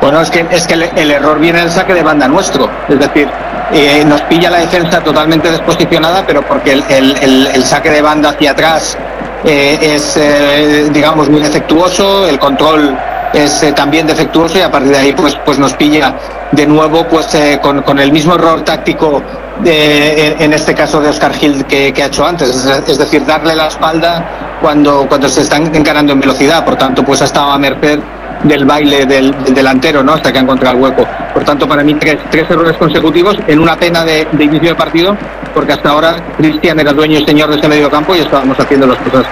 Bueno, 0.00 0.20
es 0.20 0.30
que, 0.30 0.46
es 0.50 0.66
que 0.66 0.74
el, 0.74 1.10
error 1.10 1.38
viene 1.38 1.60
del 1.60 1.70
saque 1.70 1.94
de 1.94 2.02
banda 2.02 2.28
nuestro. 2.28 2.70
Es 2.88 2.98
decir, 2.98 3.28
eh, 3.72 4.04
nos 4.06 4.20
pilla 4.22 4.50
la 4.50 4.58
defensa 4.58 5.00
totalmente 5.00 5.50
desposicionada, 5.50 6.24
pero 6.26 6.42
porque 6.42 6.72
el, 6.72 7.64
saque 7.64 7.90
de 7.90 8.02
banda 8.02 8.30
hacia 8.30 8.52
atrás 8.52 8.96
eh, 9.44 9.78
es, 9.80 10.16
eh, 10.16 10.88
digamos, 10.92 11.28
muy 11.28 11.40
defectuoso, 11.40 12.28
el 12.28 12.38
control 12.38 12.96
es 13.32 13.74
también 13.74 14.06
defectuoso 14.06 14.58
y 14.58 14.60
a 14.62 14.70
partir 14.70 14.92
de 14.92 14.98
ahí 14.98 15.12
pues, 15.12 15.36
pues 15.44 15.58
nos 15.58 15.74
pilla 15.74 16.14
de 16.52 16.66
nuevo 16.66 17.06
pues 17.08 17.36
con, 17.60 17.98
el 17.98 18.12
mismo 18.12 18.34
error 18.34 18.62
táctico 18.62 19.22
de, 19.62 20.36
en 20.38 20.52
este 20.52 20.74
caso 20.74 21.00
de 21.00 21.08
Oscar 21.08 21.32
Gil 21.34 21.64
que, 21.64 21.92
ha 21.96 22.06
hecho 22.06 22.26
antes, 22.26 22.66
es, 22.88 22.98
decir, 22.98 23.24
darle 23.24 23.54
la 23.54 23.68
espalda 23.68 24.58
cuando, 24.60 25.06
cuando 25.08 25.28
se 25.28 25.42
están 25.42 25.74
encarando 25.74 26.12
en 26.12 26.20
velocidad, 26.20 26.64
por 26.64 26.76
tanto 26.76 27.04
pues 27.04 27.22
ha 27.22 27.24
estado 27.24 27.50
a 27.50 27.58
merced 27.58 28.00
del 28.44 28.64
baile 28.64 29.06
del, 29.06 29.34
delantero, 29.54 30.02
¿no? 30.02 30.14
Hasta 30.14 30.32
que 30.32 30.38
ha 30.38 30.42
encontrado 30.42 30.76
el 30.76 30.82
hueco. 30.82 31.06
Por 31.32 31.44
tanto, 31.44 31.66
para 31.66 31.82
mí, 31.82 31.94
tres, 31.94 32.18
tres 32.30 32.48
errores 32.50 32.76
consecutivos 32.76 33.36
en 33.46 33.60
una 33.60 33.76
pena 33.76 34.04
de, 34.04 34.26
inicio 34.38 34.70
de 34.70 34.74
partido, 34.74 35.16
porque 35.54 35.72
hasta 35.72 35.90
ahora 35.90 36.16
Cristian 36.36 36.78
era 36.78 36.92
dueño 36.92 37.18
y 37.18 37.24
señor 37.24 37.50
de 37.50 37.56
ese 37.56 37.68
medio 37.68 37.90
campo 37.90 38.14
y 38.14 38.20
estábamos 38.20 38.58
haciendo 38.58 38.86
las 38.86 38.98
cosas 38.98 39.26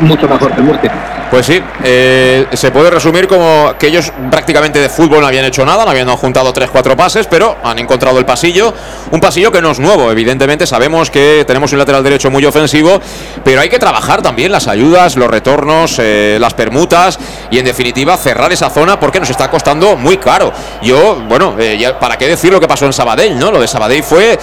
mucho 0.00 0.28
mejor 0.28 0.52
que 0.54 0.62
Murcia. 0.62 1.19
Pues 1.30 1.46
sí, 1.46 1.62
eh, 1.84 2.46
se 2.54 2.72
puede 2.72 2.90
resumir 2.90 3.28
como 3.28 3.74
que 3.78 3.86
ellos 3.86 4.12
prácticamente 4.32 4.80
de 4.80 4.88
fútbol 4.88 5.20
no 5.20 5.28
habían 5.28 5.44
hecho 5.44 5.64
nada, 5.64 5.84
no 5.84 5.90
habían 5.92 6.08
juntado 6.16 6.52
3-4 6.52 6.96
pases, 6.96 7.28
pero 7.28 7.56
han 7.62 7.78
encontrado 7.78 8.18
el 8.18 8.26
pasillo. 8.26 8.74
Un 9.12 9.20
pasillo 9.20 9.52
que 9.52 9.62
no 9.62 9.70
es 9.70 9.78
nuevo, 9.78 10.10
evidentemente 10.10 10.66
sabemos 10.66 11.08
que 11.08 11.44
tenemos 11.46 11.70
un 11.72 11.78
lateral 11.78 12.02
derecho 12.02 12.32
muy 12.32 12.44
ofensivo, 12.44 13.00
pero 13.44 13.60
hay 13.60 13.68
que 13.68 13.78
trabajar 13.78 14.22
también 14.22 14.50
las 14.50 14.66
ayudas, 14.66 15.16
los 15.16 15.30
retornos, 15.30 16.00
eh, 16.00 16.36
las 16.40 16.54
permutas 16.54 17.16
y 17.48 17.60
en 17.60 17.64
definitiva 17.64 18.16
cerrar 18.16 18.52
esa 18.52 18.68
zona 18.68 18.98
porque 18.98 19.20
nos 19.20 19.30
está 19.30 19.48
costando 19.48 19.96
muy 19.96 20.16
caro. 20.16 20.52
Yo, 20.82 21.22
bueno, 21.28 21.54
eh, 21.60 21.92
¿para 22.00 22.18
qué 22.18 22.26
decir 22.26 22.50
lo 22.50 22.58
que 22.58 22.66
pasó 22.66 22.86
en 22.86 22.92
Sabadell? 22.92 23.38
¿no? 23.38 23.52
Lo 23.52 23.60
de 23.60 23.68
Sabadell 23.68 24.02
fue, 24.02 24.36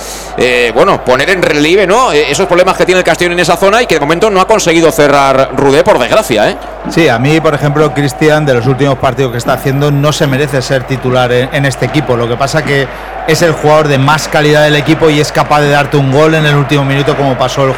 bueno, 0.74 1.04
poner 1.04 1.30
en 1.32 1.42
relieve 1.42 1.86
¿no? 1.86 2.14
esos 2.14 2.46
problemas 2.46 2.78
que 2.78 2.86
tiene 2.86 3.00
el 3.00 3.06
Castillo 3.06 3.34
en 3.34 3.40
esa 3.42 3.58
zona 3.58 3.82
y 3.82 3.88
que 3.88 3.96
de 3.96 4.02
momento 4.02 4.30
no 4.30 4.40
ha 4.40 4.48
conseguido 4.48 4.90
cerrar 4.90 5.50
Rudé, 5.54 5.84
por 5.84 6.00
desgracia. 6.00 6.50
¿eh? 6.50 6.58
Sí, 6.90 7.10
a 7.10 7.20
mí, 7.20 7.40
por 7.42 7.54
ejemplo, 7.54 7.94
Cristian, 7.94 8.46
de 8.46 8.54
los 8.54 8.66
últimos 8.66 8.98
partidos 8.98 9.32
que 9.32 9.38
está 9.38 9.54
haciendo, 9.54 9.92
no 9.92 10.12
se 10.12 10.26
merece 10.26 10.62
ser 10.62 10.84
titular 10.84 11.32
en, 11.32 11.66
este 11.66 11.86
equipo. 11.86 12.16
Lo 12.16 12.28
que 12.28 12.38
pasa 12.38 12.64
que 12.64 12.88
es 13.28 13.42
el 13.42 13.52
jugador 13.52 13.88
de 13.88 13.98
más 13.98 14.28
calidad 14.28 14.64
del 14.64 14.76
equipo 14.76 15.10
y 15.10 15.20
es 15.20 15.32
capaz 15.32 15.62
de 15.62 15.70
darte 15.70 15.98
un 15.98 16.12
gol 16.12 16.34
en 16.34 16.46
el 16.46 16.56
último 16.56 16.86
minuto 16.86 17.16
como 17.16 17.38
pasó 17.38 17.74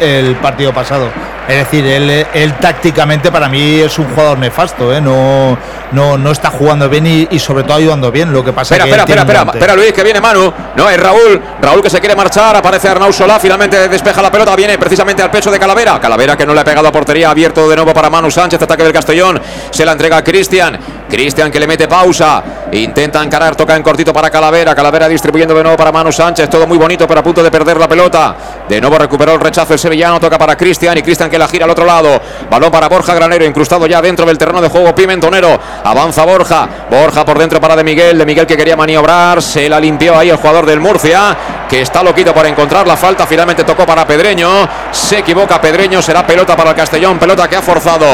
el 0.00 0.36
partido 0.36 0.72
pasado. 0.72 1.10
Es 1.48 1.58
decir, 1.58 1.84
él, 1.86 2.54
tácticamente 2.54 3.30
para 3.30 3.50
mí 3.50 3.80
es 3.80 3.98
un 3.98 4.06
jugador 4.06 4.38
nefasto, 4.38 4.94
¿eh? 4.94 5.00
no, 5.00 5.58
no, 5.92 6.16
no 6.16 6.30
está 6.30 6.48
jugando 6.48 6.88
bien 6.88 7.28
y, 7.30 7.38
sobre 7.38 7.64
todo 7.64 7.74
ayudando 7.74 8.10
bien. 8.10 8.32
Lo 8.32 8.42
que 8.42 8.52
pasa 8.52 8.74
espera, 8.74 8.84
es 8.84 9.04
que. 9.04 9.12
Espera, 9.12 9.20
espera, 9.20 9.40
espera, 9.40 9.58
espera, 9.58 9.76
Luis, 9.76 9.92
que 9.92 10.02
viene 10.02 10.20
Manu. 10.22 10.52
No, 10.74 10.88
es 10.88 10.98
Raúl. 10.98 11.40
Raúl 11.60 11.82
que 11.82 11.90
se 11.90 12.00
quiere 12.00 12.16
marchar. 12.16 12.56
Aparece 12.56 12.88
Arnau 12.88 13.12
Solá. 13.12 13.38
Finalmente 13.38 13.88
despeja 13.88 14.22
la 14.22 14.30
pelota. 14.30 14.56
Viene 14.56 14.78
precisamente 14.78 15.22
al 15.22 15.30
pecho 15.30 15.50
de 15.50 15.58
Calavera. 15.58 16.00
Calavera 16.00 16.34
que 16.36 16.46
no 16.46 16.54
le 16.54 16.60
ha 16.60 16.64
pegado 16.64 16.88
a 16.88 16.92
portería. 16.92 17.30
Abierto 17.30 17.68
de 17.68 17.76
nuevo 17.76 17.92
para 17.92 18.08
Manu 18.08 18.30
Sánchez. 18.30 18.53
Ataque 18.62 18.84
del 18.84 18.92
Castellón. 18.92 19.40
Se 19.70 19.84
la 19.84 19.92
entrega 19.92 20.18
a 20.18 20.24
Cristian. 20.24 20.78
Cristian 21.08 21.50
que 21.50 21.60
le 21.60 21.66
mete 21.66 21.88
pausa. 21.88 22.42
Intenta 22.72 23.22
encarar. 23.22 23.56
Toca 23.56 23.76
en 23.76 23.82
cortito 23.82 24.12
para 24.12 24.30
Calavera. 24.30 24.74
Calavera 24.74 25.08
distribuyendo 25.08 25.54
de 25.54 25.62
nuevo 25.62 25.76
para 25.76 25.92
Manu 25.92 26.12
Sánchez. 26.12 26.48
Todo 26.48 26.66
muy 26.66 26.78
bonito, 26.78 27.06
pero 27.06 27.20
a 27.20 27.22
punto 27.22 27.42
de 27.42 27.50
perder 27.50 27.78
la 27.78 27.88
pelota. 27.88 28.36
De 28.68 28.80
nuevo 28.80 28.96
recuperó 28.96 29.34
el 29.34 29.40
rechazo 29.40 29.74
el 29.74 29.78
sevillano. 29.78 30.18
Toca 30.18 30.38
para 30.38 30.56
Cristian. 30.56 30.96
Y 30.96 31.02
Cristian 31.02 31.28
que 31.30 31.38
la 31.38 31.48
gira 31.48 31.64
al 31.64 31.70
otro 31.70 31.84
lado. 31.84 32.20
Balón 32.50 32.70
para 32.70 32.88
Borja 32.88 33.14
Granero, 33.14 33.44
incrustado 33.44 33.86
ya 33.86 34.00
dentro 34.00 34.24
del 34.24 34.38
terreno 34.38 34.60
de 34.60 34.68
juego 34.68 34.94
Pimentonero. 34.94 35.58
Avanza 35.84 36.24
Borja. 36.24 36.68
Borja 36.90 37.24
por 37.24 37.38
dentro 37.38 37.60
para 37.60 37.76
De 37.76 37.84
Miguel. 37.84 38.18
De 38.18 38.24
Miguel 38.26 38.46
que 38.46 38.56
quería 38.56 38.76
maniobrar. 38.76 39.42
Se 39.42 39.68
la 39.68 39.78
limpió 39.78 40.18
ahí 40.18 40.30
el 40.30 40.36
jugador 40.36 40.66
del 40.66 40.80
Murcia. 40.80 41.36
Que 41.68 41.82
está 41.82 42.02
loquito 42.02 42.32
para 42.32 42.48
encontrar 42.48 42.86
la 42.86 42.96
falta. 42.96 43.26
Finalmente 43.26 43.64
tocó 43.64 43.84
para 43.84 44.06
Pedreño. 44.06 44.68
Se 44.90 45.18
equivoca 45.18 45.60
Pedreño. 45.60 46.00
Será 46.00 46.26
pelota 46.26 46.56
para 46.56 46.70
el 46.70 46.76
Castellón. 46.76 47.18
Pelota 47.18 47.48
que 47.48 47.56
ha 47.56 47.62
forzado 47.62 48.06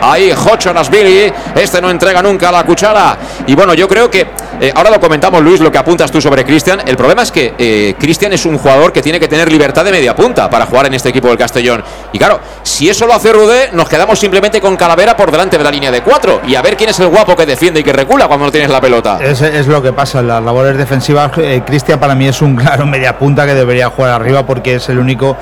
ahí 0.00 0.32
Jocho 0.32 0.72
Nasbili. 0.72 1.32
Este 1.54 1.80
no 1.80 1.90
entrega 1.90 2.22
nunca 2.22 2.50
la 2.50 2.64
cuchara. 2.64 3.18
Y 3.46 3.54
bueno, 3.54 3.74
yo 3.74 3.86
creo 3.86 4.10
que 4.10 4.26
eh, 4.60 4.72
ahora 4.74 4.90
lo 4.90 5.00
comentamos, 5.00 5.42
Luis, 5.42 5.60
lo 5.60 5.70
que 5.70 5.78
apuntas 5.78 6.10
tú 6.10 6.20
sobre 6.20 6.44
Cristian. 6.44 6.80
El 6.86 6.96
problema 6.96 7.22
es 7.22 7.30
que 7.30 7.54
eh, 7.58 7.94
Cristian 7.98 8.32
es 8.32 8.44
un 8.44 8.58
jugador 8.58 8.92
que 8.92 9.02
tiene 9.02 9.20
que 9.20 9.28
tener 9.28 9.50
libertad 9.50 9.84
de 9.84 9.92
media 9.92 10.14
punta 10.14 10.50
para 10.50 10.66
jugar 10.66 10.86
en 10.86 10.94
este 10.94 11.08
equipo 11.08 11.28
del 11.28 11.38
Castellón. 11.38 11.82
Y 12.12 12.18
claro, 12.18 12.40
si 12.62 12.88
eso 12.88 13.06
lo 13.06 13.14
hace 13.14 13.32
Rudé, 13.32 13.70
nos 13.72 13.88
quedamos 13.88 14.18
simplemente 14.18 14.60
con 14.60 14.76
Calavera 14.76 15.16
por 15.16 15.30
delante 15.30 15.58
de 15.58 15.64
la 15.64 15.70
línea 15.70 15.90
de 15.90 16.02
cuatro. 16.02 16.40
Y 16.46 16.54
a 16.54 16.62
ver 16.62 16.76
quién 16.76 16.90
es 16.90 16.98
el 17.00 17.08
guapo 17.08 17.36
que 17.36 17.46
defiende 17.46 17.80
y 17.80 17.82
que 17.82 17.92
recula 17.92 18.26
cuando 18.26 18.46
no 18.46 18.52
tienes 18.52 18.70
la 18.70 18.80
pelota. 18.80 19.18
Es, 19.22 19.40
es 19.40 19.66
lo 19.66 19.82
que 19.82 19.92
pasa 19.92 20.20
en 20.20 20.28
las 20.28 20.42
labores 20.42 20.76
defensivas. 20.76 21.32
Eh, 21.38 21.62
Cristian 21.64 21.98
para 22.00 22.14
mí 22.14 22.26
es 22.26 22.42
un 22.42 22.56
claro 22.56 22.86
media 22.86 23.18
punta 23.18 23.46
que 23.46 23.54
debería 23.54 23.90
jugar 23.90 24.12
arriba 24.12 24.44
porque 24.44 24.76
es 24.76 24.88
el 24.88 24.98
único 24.98 25.36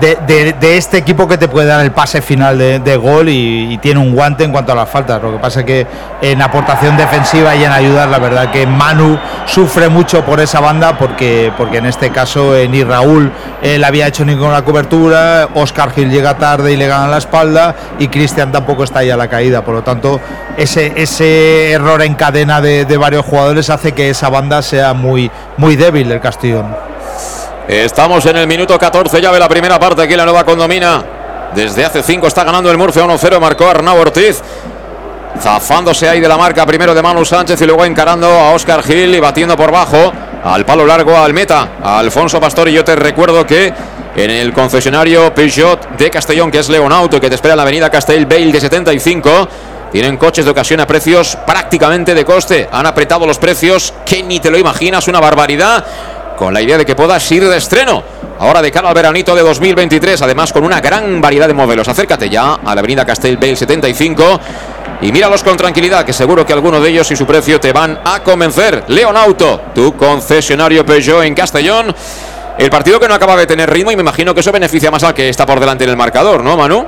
de, 0.00 0.76
este 0.76 0.98
equipo 0.98 1.28
que 1.28 1.38
te 1.38 1.48
puede 1.48 1.66
dar 1.66 1.84
el 1.84 1.92
pase 1.92 2.22
final 2.22 2.58
de, 2.58 2.96
gol 2.96 3.28
y, 3.28 3.78
tiene 3.78 4.00
un 4.00 4.14
guante 4.14 4.44
en 4.44 4.52
cuanto 4.52 4.72
a 4.72 4.74
las 4.74 4.88
faltas. 4.88 5.22
Lo 5.22 5.32
que 5.32 5.38
pasa 5.38 5.60
es 5.60 5.66
que 5.66 5.86
en 6.22 6.42
aportación 6.42 6.96
defensiva 6.96 7.54
y 7.54 7.64
en 7.64 7.72
ayudar, 7.72 8.08
la 8.08 8.18
verdad 8.18 8.50
que 8.50 8.66
Manu 8.66 9.18
sufre 9.46 9.88
mucho 9.88 10.24
por 10.24 10.40
esa 10.40 10.60
banda 10.60 10.98
porque, 10.98 11.52
porque 11.56 11.78
en 11.78 11.86
este 11.86 12.10
caso 12.10 12.54
eh, 12.56 12.68
ni 12.68 12.84
Raúl 12.84 13.32
eh, 13.62 13.78
le 13.78 13.86
había 13.86 14.06
hecho 14.06 14.24
ninguna 14.24 14.62
cobertura, 14.62 15.48
Oscar 15.54 15.92
Gil 15.92 16.10
llega 16.10 16.36
tarde 16.36 16.72
y 16.72 16.76
le 16.76 16.86
gana 16.86 17.08
la 17.08 17.18
espalda 17.18 17.74
y 17.98 18.08
Cristian 18.08 18.52
tampoco 18.52 18.84
está 18.84 19.00
ahí 19.00 19.10
a 19.10 19.16
la 19.16 19.28
caída. 19.28 19.64
Por 19.64 19.74
lo 19.74 19.82
tanto, 19.82 20.20
ese, 20.56 20.92
ese 20.96 21.72
error 21.72 22.02
en 22.02 22.14
cadena 22.14 22.60
de, 22.60 22.84
varios 22.96 23.24
jugadores 23.24 23.70
hace 23.70 23.92
que 23.92 24.10
esa 24.10 24.28
banda 24.28 24.62
sea 24.62 24.92
muy, 24.92 25.30
muy 25.56 25.76
débil 25.76 26.10
el 26.12 26.20
Castellón. 26.20 26.66
Estamos 27.70 28.26
en 28.26 28.36
el 28.36 28.48
minuto 28.48 28.76
14 28.76 29.22
ya 29.22 29.30
de 29.30 29.38
la 29.38 29.48
primera 29.48 29.78
parte 29.78 30.02
aquí 30.02 30.16
la 30.16 30.24
nueva 30.24 30.44
condomina. 30.44 31.04
Desde 31.54 31.84
hace 31.84 32.02
5 32.02 32.26
está 32.26 32.42
ganando 32.42 32.68
el 32.68 32.76
Murcia 32.76 33.04
1-0, 33.04 33.38
marcó 33.38 33.68
Arnau 33.68 33.96
Ortiz. 33.96 34.42
Zafándose 35.40 36.08
ahí 36.08 36.18
de 36.18 36.26
la 36.26 36.36
marca 36.36 36.66
primero 36.66 36.92
de 36.92 37.00
Manu 37.00 37.24
Sánchez 37.24 37.62
y 37.62 37.66
luego 37.66 37.84
encarando 37.84 38.26
a 38.26 38.50
Oscar 38.50 38.82
Gil 38.82 39.14
y 39.14 39.20
batiendo 39.20 39.56
por 39.56 39.70
bajo 39.70 40.12
al 40.42 40.66
palo 40.66 40.84
largo 40.84 41.16
al 41.16 41.32
meta, 41.32 41.68
Alfonso 41.80 42.40
Pastor. 42.40 42.68
Y 42.70 42.72
yo 42.72 42.84
te 42.84 42.96
recuerdo 42.96 43.46
que 43.46 43.72
en 44.16 44.30
el 44.32 44.52
concesionario 44.52 45.32
Peugeot 45.32 45.90
de 45.90 46.10
Castellón, 46.10 46.50
que 46.50 46.58
es 46.58 46.68
León 46.68 46.90
Auto, 46.90 47.20
que 47.20 47.28
te 47.28 47.36
espera 47.36 47.54
en 47.54 47.58
la 47.58 47.62
avenida 47.62 47.88
Castell 47.88 48.26
Bale 48.26 48.50
de 48.50 48.60
75, 48.60 49.48
tienen 49.92 50.16
coches 50.16 50.44
de 50.44 50.50
ocasión 50.50 50.80
a 50.80 50.88
precios 50.88 51.38
prácticamente 51.46 52.16
de 52.16 52.24
coste. 52.24 52.68
Han 52.72 52.86
apretado 52.86 53.28
los 53.28 53.38
precios 53.38 53.94
que 54.04 54.24
ni 54.24 54.40
te 54.40 54.50
lo 54.50 54.58
imaginas, 54.58 55.06
una 55.06 55.20
barbaridad 55.20 55.84
con 56.40 56.54
la 56.54 56.62
idea 56.62 56.78
de 56.78 56.86
que 56.86 56.96
puedas 56.96 57.30
ir 57.32 57.46
de 57.46 57.54
estreno. 57.58 58.02
Ahora 58.38 58.62
de 58.62 58.72
cara 58.72 58.88
al 58.88 58.94
veranito 58.94 59.34
de 59.34 59.42
2023, 59.42 60.22
además 60.22 60.54
con 60.54 60.64
una 60.64 60.80
gran 60.80 61.20
variedad 61.20 61.46
de 61.46 61.52
modelos. 61.52 61.86
Acércate 61.86 62.30
ya 62.30 62.54
a 62.54 62.74
la 62.74 62.78
avenida 62.78 63.04
Castel 63.04 63.36
Bale 63.36 63.56
75 63.56 64.40
y 65.02 65.12
míralos 65.12 65.44
con 65.44 65.58
tranquilidad, 65.58 66.02
que 66.02 66.14
seguro 66.14 66.46
que 66.46 66.54
alguno 66.54 66.80
de 66.80 66.88
ellos 66.88 67.10
y 67.10 67.16
su 67.16 67.26
precio 67.26 67.60
te 67.60 67.74
van 67.74 68.00
a 68.02 68.20
convencer. 68.20 68.84
Leon 68.88 69.18
Auto, 69.18 69.60
tu 69.74 69.94
concesionario 69.98 70.86
Peugeot 70.86 71.24
en 71.24 71.34
Castellón. 71.34 71.94
El 72.56 72.70
partido 72.70 72.98
que 72.98 73.06
no 73.06 73.12
acaba 73.12 73.36
de 73.36 73.46
tener 73.46 73.68
ritmo 73.68 73.92
y 73.92 73.96
me 73.96 74.00
imagino 74.00 74.32
que 74.32 74.40
eso 74.40 74.50
beneficia 74.50 74.90
más 74.90 75.04
al 75.04 75.12
que 75.12 75.28
está 75.28 75.44
por 75.44 75.60
delante 75.60 75.84
en 75.84 75.90
el 75.90 75.96
marcador, 75.98 76.42
¿no, 76.42 76.56
Manu? 76.56 76.86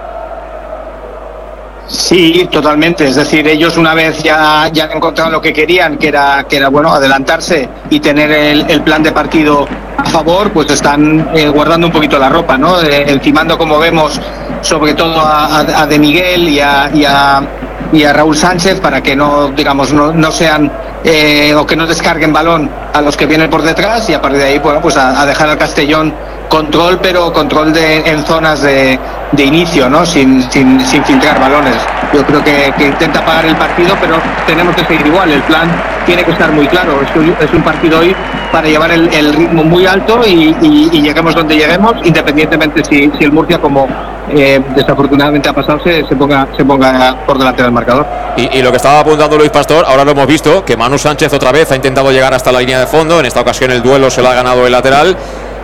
Sí, 1.87 2.49
totalmente. 2.51 3.07
Es 3.07 3.17
decir, 3.17 3.47
ellos 3.47 3.77
una 3.77 3.95
vez 3.95 4.23
ya, 4.23 4.69
ya 4.73 4.85
han 4.85 4.93
encontrado 4.93 5.31
lo 5.31 5.41
que 5.41 5.53
querían, 5.53 5.99
que 5.99 6.09
era, 6.09 6.45
que 6.49 6.57
era 6.57 6.69
bueno, 6.69 6.93
adelantarse 6.93 7.69
y 7.91 8.01
tener 8.01 8.31
el, 8.31 8.83
plan 8.83 9.03
de 9.03 9.13
partido 9.13 9.67
a 9.97 10.05
favor, 10.05 10.53
pues 10.53 10.71
están 10.71 11.31
eh, 11.35 11.49
guardando 11.49 11.89
un 11.89 11.93
poquito 11.93 12.19
la 12.19 12.29
ropa, 12.29 12.57
¿no? 12.57 12.81
Eh, 12.81 13.05
encimando, 13.09 13.59
como 13.59 13.79
vemos, 13.79 14.21
sobre 14.63 14.95
todo 14.95 15.21
a, 15.21 15.87
De 15.87 15.99
Miguel 15.99 16.49
y 16.49 16.61
a, 16.61 16.91
y 16.93 17.05
a, 17.05 18.13
Raúl 18.13 18.37
Sánchez 18.37 18.81
para 18.81 19.03
que 19.03 19.15
no, 19.15 19.49
digamos, 19.49 19.93
no, 19.93 20.13
no 20.13 20.33
sean 20.33 20.73
eh, 21.05 21.53
o 21.55 21.67
que 21.67 21.77
no 21.77 21.87
descarguen 21.87 22.33
balón 22.33 22.71
a 22.93 23.01
los 23.01 23.17
que 23.17 23.27
vienen 23.27 23.51
por 23.51 23.63
detrás 23.63 24.09
y 24.09 24.15
a 24.15 24.21
partir 24.21 24.39
de 24.39 24.47
ahí, 24.47 24.59
bueno, 24.59 24.81
pues 24.81 24.97
a, 24.97 25.27
dejar 25.27 25.49
al 25.49 25.59
Castellón 25.59 26.15
control, 26.53 26.99
pero 27.01 27.33
control 27.33 27.73
de, 27.73 28.01
en 28.05 28.23
zonas 28.27 28.61
de, 28.61 28.99
de 29.33 29.43
inicio, 29.43 29.89
¿no? 29.89 30.05
Sin, 30.05 30.43
sin, 30.53 30.79
sin, 30.85 31.03
filtrar 31.03 31.41
balones. 31.41 31.77
Yo 32.13 32.23
creo 32.27 32.45
que, 32.45 32.71
que, 32.77 32.89
intenta 32.89 33.25
pagar 33.25 33.47
el 33.47 33.57
partido, 33.57 33.97
pero 33.99 34.17
tenemos 34.47 34.77
que 34.77 34.85
seguir 34.85 35.07
igual. 35.07 35.31
El 35.31 35.41
plan 35.45 35.71
tiene 36.05 36.23
que 36.23 36.33
estar 36.33 36.53
muy 36.53 36.67
claro. 36.67 37.01
Es, 37.01 37.09
es 37.43 37.55
un 37.55 37.63
partido 37.63 38.01
hoy 38.01 38.15
para 38.53 38.69
llevar 38.69 38.91
el, 38.91 39.09
el 39.15 39.33
ritmo 39.33 39.65
muy 39.65 39.87
alto 39.87 40.21
y, 40.27 40.55
y, 40.61 41.01
lleguemos 41.01 41.35
donde 41.35 41.57
lleguemos, 41.57 41.95
independientemente 42.05 42.85
si, 42.85 43.11
si 43.19 43.25
el 43.25 43.33
Murcia, 43.33 43.59
como 43.59 43.89
eh, 44.29 44.61
desafortunadamente 44.77 45.49
ha 45.49 45.55
pasado, 45.55 45.81
se, 45.83 46.05
se, 46.05 46.15
ponga, 46.15 46.49
se 46.55 46.67
ponga 46.67 47.17
por 47.27 47.39
delante 47.39 47.63
del 47.63 47.73
marcador. 47.73 48.07
Y, 48.37 48.59
y, 48.59 48.61
lo 48.61 48.71
que 48.71 48.77
estaba 48.77 49.01
apuntando 49.01 49.39
Luis 49.39 49.51
Pastor, 49.51 49.87
ahora 49.89 50.05
lo 50.05 50.11
hemos 50.11 50.27
visto, 50.27 50.67
que 50.67 50.77
Manu 50.77 50.99
Sánchez 50.99 51.33
otra 51.33 51.51
vez 51.51 51.73
ha 51.73 51.77
intentado 51.77 52.13
llegar 52.13 52.35
hasta 52.35 52.53
la 52.53 52.59
línea 52.59 52.79
de 52.79 52.87
fondo. 52.87 53.21
En 53.21 53.25
esta 53.25 53.41
ocasión 53.41 53.71
el 53.71 53.83
duelo 53.83 54.11
se 54.11 54.21
lo 54.21 54.29
ha 54.29 54.35
ganado 54.35 54.67
el 54.67 54.73
lateral 54.73 55.17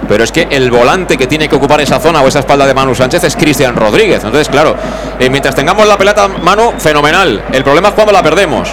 pero 0.06 0.24
es 0.24 0.32
que 0.32 0.46
el 0.50 0.70
volante 0.70 1.16
que 1.16 1.26
tiene 1.26 1.48
que 1.48 1.56
ocupar 1.56 1.80
esa 1.80 1.98
zona 1.98 2.20
o 2.20 2.28
esa 2.28 2.40
espalda 2.40 2.66
de 2.66 2.74
Manu 2.74 2.94
Sánchez 2.94 3.24
es 3.24 3.36
Cristian 3.36 3.74
Rodríguez. 3.74 4.22
Entonces, 4.24 4.48
claro, 4.48 4.76
eh, 5.18 5.28
mientras 5.30 5.54
tengamos 5.54 5.86
la 5.86 5.96
pelota, 5.96 6.28
Manu, 6.28 6.74
fenomenal. 6.78 7.44
El 7.52 7.64
problema 7.64 7.88
es 7.88 7.94
cuando 7.94 8.12
la 8.12 8.22
perdemos. 8.22 8.68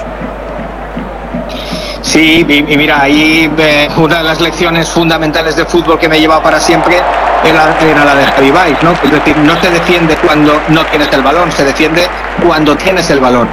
Sí, 2.01 2.45
y, 2.47 2.77
mira, 2.77 3.01
ahí 3.01 3.51
eh, 3.57 3.89
una 3.97 4.19
de 4.19 4.23
las 4.23 4.39
lecciones 4.39 4.87
fundamentales 4.89 5.55
de 5.55 5.65
fútbol 5.65 5.97
que 5.97 6.07
me 6.07 6.17
he 6.17 6.19
llevado 6.19 6.43
para 6.43 6.59
siempre 6.59 6.97
era, 7.43 8.05
la 8.05 8.15
de 8.15 8.25
Javi 8.25 8.51
¿no? 8.83 8.91
Es 8.91 9.11
decir, 9.11 9.35
no 9.37 9.59
se 9.59 9.69
defiende 9.71 10.15
cuando 10.17 10.59
no 10.69 10.85
tienes 10.85 11.11
el 11.11 11.23
balón, 11.23 11.51
se 11.51 11.65
defiende 11.65 12.07
cuando 12.45 12.75
tienes 12.77 13.09
el 13.09 13.19
balón 13.19 13.47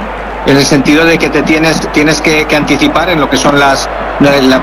en 0.45 0.57
el 0.57 0.65
sentido 0.65 1.05
de 1.05 1.17
que 1.17 1.29
te 1.29 1.41
tienes, 1.43 1.79
tienes 1.91 2.21
que, 2.21 2.45
anticipar 2.55 3.09
en 3.09 3.19
lo 3.19 3.29
que 3.29 3.37
son 3.37 3.59
las, 3.59 3.89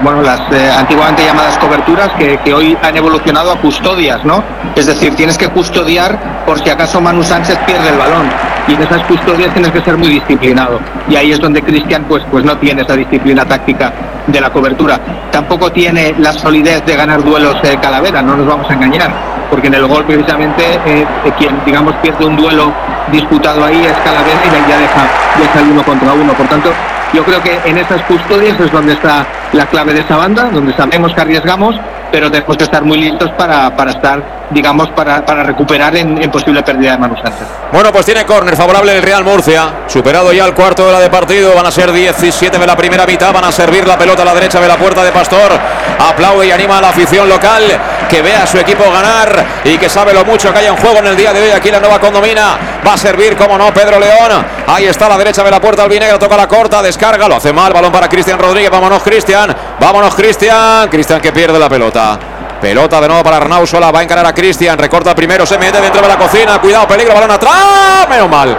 bueno, 0.03 0.23
las 0.23 0.41
eh, 0.53 0.71
antiguamente 0.77 1.25
llamadas 1.25 1.59
coberturas 1.59 2.11
que, 2.19 2.39
que, 2.39 2.55
hoy 2.55 2.77
han 2.83 2.97
evolucionado 2.97 3.53
a 3.53 3.61
custodias, 3.61 4.25
¿no? 4.25 4.43
Es 4.75 4.87
decir, 4.87 5.15
tienes 5.15 5.37
que 5.37 5.49
custodiar 5.49 6.19
por 6.47 6.63
si 6.63 6.71
acaso 6.71 7.01
Manu 7.01 7.23
Sánchez 7.23 7.59
pierde 7.67 7.91
el 7.91 7.99
balón 7.99 8.27
y 8.69 8.75
en 8.75 8.83
esas 8.83 9.03
custodias 9.05 9.53
tienes 9.53 9.71
que 9.73 9.83
ser 9.83 9.97
muy 9.97 10.09
disciplinado 10.09 10.81
y 11.09 11.17
ahí 11.17 11.33
es 11.33 11.41
donde 11.41 11.63
Cristian 11.63 12.05
pues, 12.09 12.23
pues 12.31 12.45
no 12.45 12.57
tiene 12.59 12.83
esa 12.83 12.97
disciplina 12.97 13.45
táctica 13.45 13.93
de 14.27 14.41
la 14.41 14.51
cobertura. 14.51 14.99
Tampoco 15.31 15.71
tiene 15.73 16.15
la 16.19 16.33
solidez 16.33 16.85
de 16.87 16.97
ganar 16.97 17.23
duelos 17.23 17.61
de 17.63 17.77
Calavera, 17.79 18.23
no 18.23 18.37
nos 18.37 18.47
vamos 18.47 18.71
a 18.71 18.75
engañar, 18.75 19.11
porque 19.51 19.67
en 19.67 19.75
el 19.75 19.87
gol 19.87 20.05
precisamente 20.05 20.63
eh, 20.87 21.07
eh, 21.25 21.33
quien 21.39 21.61
digamos 21.67 21.95
pierde 21.97 22.25
un 22.25 22.37
duelo 22.37 22.73
disputado 23.13 23.65
ahí 23.65 23.85
es 23.85 23.97
Calavera 24.05 24.41
y 24.45 24.71
ya 24.71 24.79
deja, 24.79 25.09
deja 25.39 25.61
el 25.61 25.71
uno 25.73 25.83
contra 25.83 26.13
uno. 26.13 26.33
Por 26.33 26.47
tanto, 26.47 26.73
yo 27.13 27.25
creo 27.25 27.43
que 27.43 27.59
en 27.65 27.79
esas 27.79 28.03
custodias 28.03 28.59
es 28.61 28.71
donde 28.71 28.93
está 28.93 29.27
la 29.53 29.67
clave 29.67 29.95
de 29.95 30.01
esa 30.01 30.17
banda, 30.17 30.51
donde 30.51 30.73
sabemos 30.75 31.13
que 31.15 31.21
arriesgamos, 31.21 31.75
pero 32.13 32.31
tenemos 32.31 32.57
que 32.57 32.65
estar 32.65 32.85
muy 32.85 32.99
listos 32.99 33.31
para, 33.33 33.75
para 33.77 33.91
estar, 33.93 34.23
digamos, 34.51 34.91
para, 34.91 35.25
para 35.25 35.43
recuperar 35.43 35.97
en, 35.97 36.23
en, 36.23 36.31
posible 36.31 36.63
pérdida 36.63 36.93
de 36.93 36.99
Manu 36.99 37.17
Sánchez. 37.17 37.47
Bueno, 37.73 37.93
pues 37.93 38.05
tiene 38.07 38.25
córner 38.25 38.57
favorable 38.57 38.97
el 38.97 39.03
Real 39.03 39.25
Murcia, 39.25 39.85
superado 39.87 40.33
ya 40.33 40.45
el 40.45 40.55
cuarto 40.55 40.87
de 40.87 40.93
la 40.93 41.01
de 41.01 41.11
partido, 41.11 41.55
van 41.55 41.67
a 41.67 41.71
ser 41.71 41.93
17 41.93 42.59
de 42.59 42.67
la 42.67 42.77
primera 42.77 43.07
mitad, 43.07 43.33
van 43.33 43.45
a 43.45 43.53
servir 43.53 43.87
la 43.87 43.97
pelota 43.97 44.23
a 44.23 44.25
la 44.25 44.35
derecha 44.35 44.61
de 44.61 44.69
la 44.69 44.77
puerta 44.77 45.05
de 45.05 45.13
Pastor, 45.13 45.53
aplaude 45.99 46.49
y 46.49 46.51
anima 46.51 46.79
a 46.79 46.81
la 46.81 46.89
afición 46.91 47.29
local 47.29 47.63
que 48.09 48.23
ve 48.23 48.35
a 48.35 48.47
su 48.47 48.59
equipo 48.59 48.85
ganar 48.91 49.47
y 49.65 49.79
que 49.79 49.89
sabe 49.89 50.13
lo 50.13 50.25
mucho 50.25 50.53
que 50.53 50.59
hay 50.59 50.67
en 50.67 50.77
juego 50.77 50.99
en 50.99 51.07
el 51.07 51.17
día 51.17 51.33
de 51.33 51.43
hoy. 51.43 51.51
Aquí 51.51 51.71
la 51.71 51.79
nueva 51.79 52.01
condomina, 52.01 52.59
va 52.87 52.95
a 52.95 52.99
servir, 52.99 53.37
como 53.37 53.57
no, 53.57 53.73
Pedro 53.73 54.01
León, 54.01 54.45
ahí 54.67 54.87
está 54.87 55.07
a 55.07 55.11
la 55.11 55.19
derecha 55.19 55.45
de 55.45 55.51
la 55.51 55.61
puerta 55.61 55.85
Albinegro, 55.85 56.19
toca 56.19 56.37
la 56.37 56.49
corta, 56.49 56.83
descarga, 56.83 57.29
lo 57.29 57.37
hace 57.37 57.53
mal, 57.53 57.73
balón 57.73 57.93
para 57.93 58.09
Cristian 58.09 58.39
Rodríguez, 58.39 58.71
vámonos 58.71 59.03
Cristian, 59.03 59.55
vámonos 59.79 60.15
Cristian, 60.15 60.89
Cristian 60.89 61.21
que 61.21 61.33
pierde 61.33 61.59
la 61.59 61.69
pelota. 61.69 62.19
Pelota 62.61 63.01
de 63.01 63.09
nuevo 63.09 63.23
para 63.23 63.37
Arnau 63.39 63.67
Sola. 63.67 63.91
Va 63.91 64.01
a 64.01 64.03
encarar 64.03 64.27
a 64.27 64.35
Cristian. 64.35 64.79
Recorta 64.79 65.15
primero. 65.15 65.47
Se 65.47 65.59
mete 65.59 65.81
dentro 65.81 66.03
de 66.03 66.09
la 66.09 66.17
cocina. 66.17 66.61
Cuidado, 66.61 66.87
peligro. 66.87 67.15
Balón 67.15 67.31
atrás. 67.31 68.09
Menos 68.09 68.29
mal. 68.29 68.57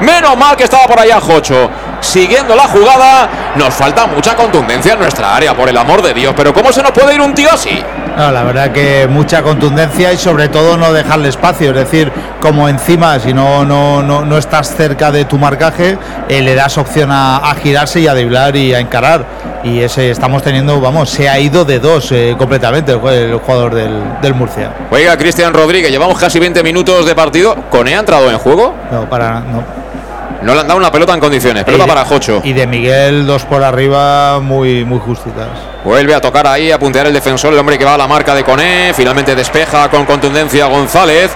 Menos 0.00 0.36
mal 0.36 0.56
que 0.56 0.64
estaba 0.64 0.86
por 0.86 0.98
allá 0.98 1.20
Jocho. 1.20 1.70
Siguiendo 2.00 2.56
la 2.56 2.64
jugada. 2.64 3.28
Nos 3.56 3.74
falta 3.74 4.06
mucha 4.06 4.34
contundencia 4.34 4.94
en 4.94 4.98
nuestra 4.98 5.36
área, 5.36 5.54
por 5.54 5.68
el 5.68 5.76
amor 5.76 6.02
de 6.02 6.14
Dios. 6.14 6.34
Pero 6.36 6.52
¿cómo 6.52 6.72
se 6.72 6.82
nos 6.82 6.92
puede 6.92 7.14
ir 7.14 7.20
un 7.20 7.34
tío 7.34 7.50
así? 7.52 7.82
No, 8.16 8.30
la 8.30 8.42
verdad 8.44 8.72
que 8.72 9.06
mucha 9.08 9.42
contundencia 9.42 10.12
y 10.12 10.16
sobre 10.16 10.48
todo 10.48 10.76
no 10.76 10.92
dejarle 10.92 11.28
espacio. 11.28 11.70
Es 11.70 11.76
decir, 11.76 12.12
como 12.40 12.68
encima, 12.68 13.18
si 13.18 13.32
no, 13.32 13.64
no, 13.64 14.02
no, 14.02 14.24
no 14.24 14.38
estás 14.38 14.74
cerca 14.76 15.10
de 15.10 15.24
tu 15.24 15.38
marcaje, 15.38 15.98
eh, 16.28 16.42
le 16.42 16.54
das 16.54 16.76
opción 16.78 17.10
a, 17.10 17.38
a 17.38 17.54
girarse 17.54 18.00
y 18.00 18.06
a 18.06 18.14
driblar 18.14 18.54
y 18.56 18.74
a 18.74 18.80
encarar 18.80 19.24
y 19.64 19.80
ese 19.80 20.10
estamos 20.10 20.42
teniendo, 20.42 20.80
vamos, 20.80 21.10
se 21.10 21.28
ha 21.28 21.38
ido 21.38 21.64
de 21.64 21.78
dos 21.78 22.10
eh, 22.12 22.34
completamente 22.36 22.92
el, 22.92 23.38
jugador 23.38 23.74
del, 23.74 24.02
del, 24.20 24.34
Murcia. 24.34 24.72
Oiga, 24.90 25.16
Cristian 25.16 25.54
Rodríguez, 25.54 25.90
llevamos 25.90 26.18
casi 26.18 26.38
20 26.38 26.62
minutos 26.62 27.06
de 27.06 27.14
partido. 27.14 27.54
¿Cone 27.70 27.94
ha 27.94 28.00
entrado 28.00 28.30
en 28.30 28.38
juego? 28.38 28.74
No, 28.90 29.08
para 29.08 29.40
no. 29.40 29.81
No 30.42 30.54
le 30.54 30.60
han 30.60 30.66
dado 30.66 30.78
una 30.78 30.90
pelota 30.90 31.14
en 31.14 31.20
condiciones, 31.20 31.64
pelota 31.64 31.86
para 31.86 32.04
Jocho. 32.04 32.40
Y 32.44 32.52
de 32.52 32.66
Miguel, 32.66 33.26
dos 33.26 33.44
por 33.44 33.62
arriba, 33.62 34.40
muy, 34.40 34.84
muy 34.84 34.98
justitas. 34.98 35.48
Vuelve 35.84 36.14
a 36.14 36.20
tocar 36.20 36.46
ahí, 36.46 36.70
a 36.70 36.78
puntear 36.78 37.06
el 37.06 37.14
defensor, 37.14 37.52
el 37.52 37.58
hombre 37.58 37.78
que 37.78 37.84
va 37.84 37.94
a 37.94 37.98
la 37.98 38.08
marca 38.08 38.34
de 38.34 38.44
Cone. 38.44 38.92
Finalmente 38.94 39.34
despeja 39.34 39.88
con 39.88 40.04
contundencia 40.04 40.66
González. 40.66 41.30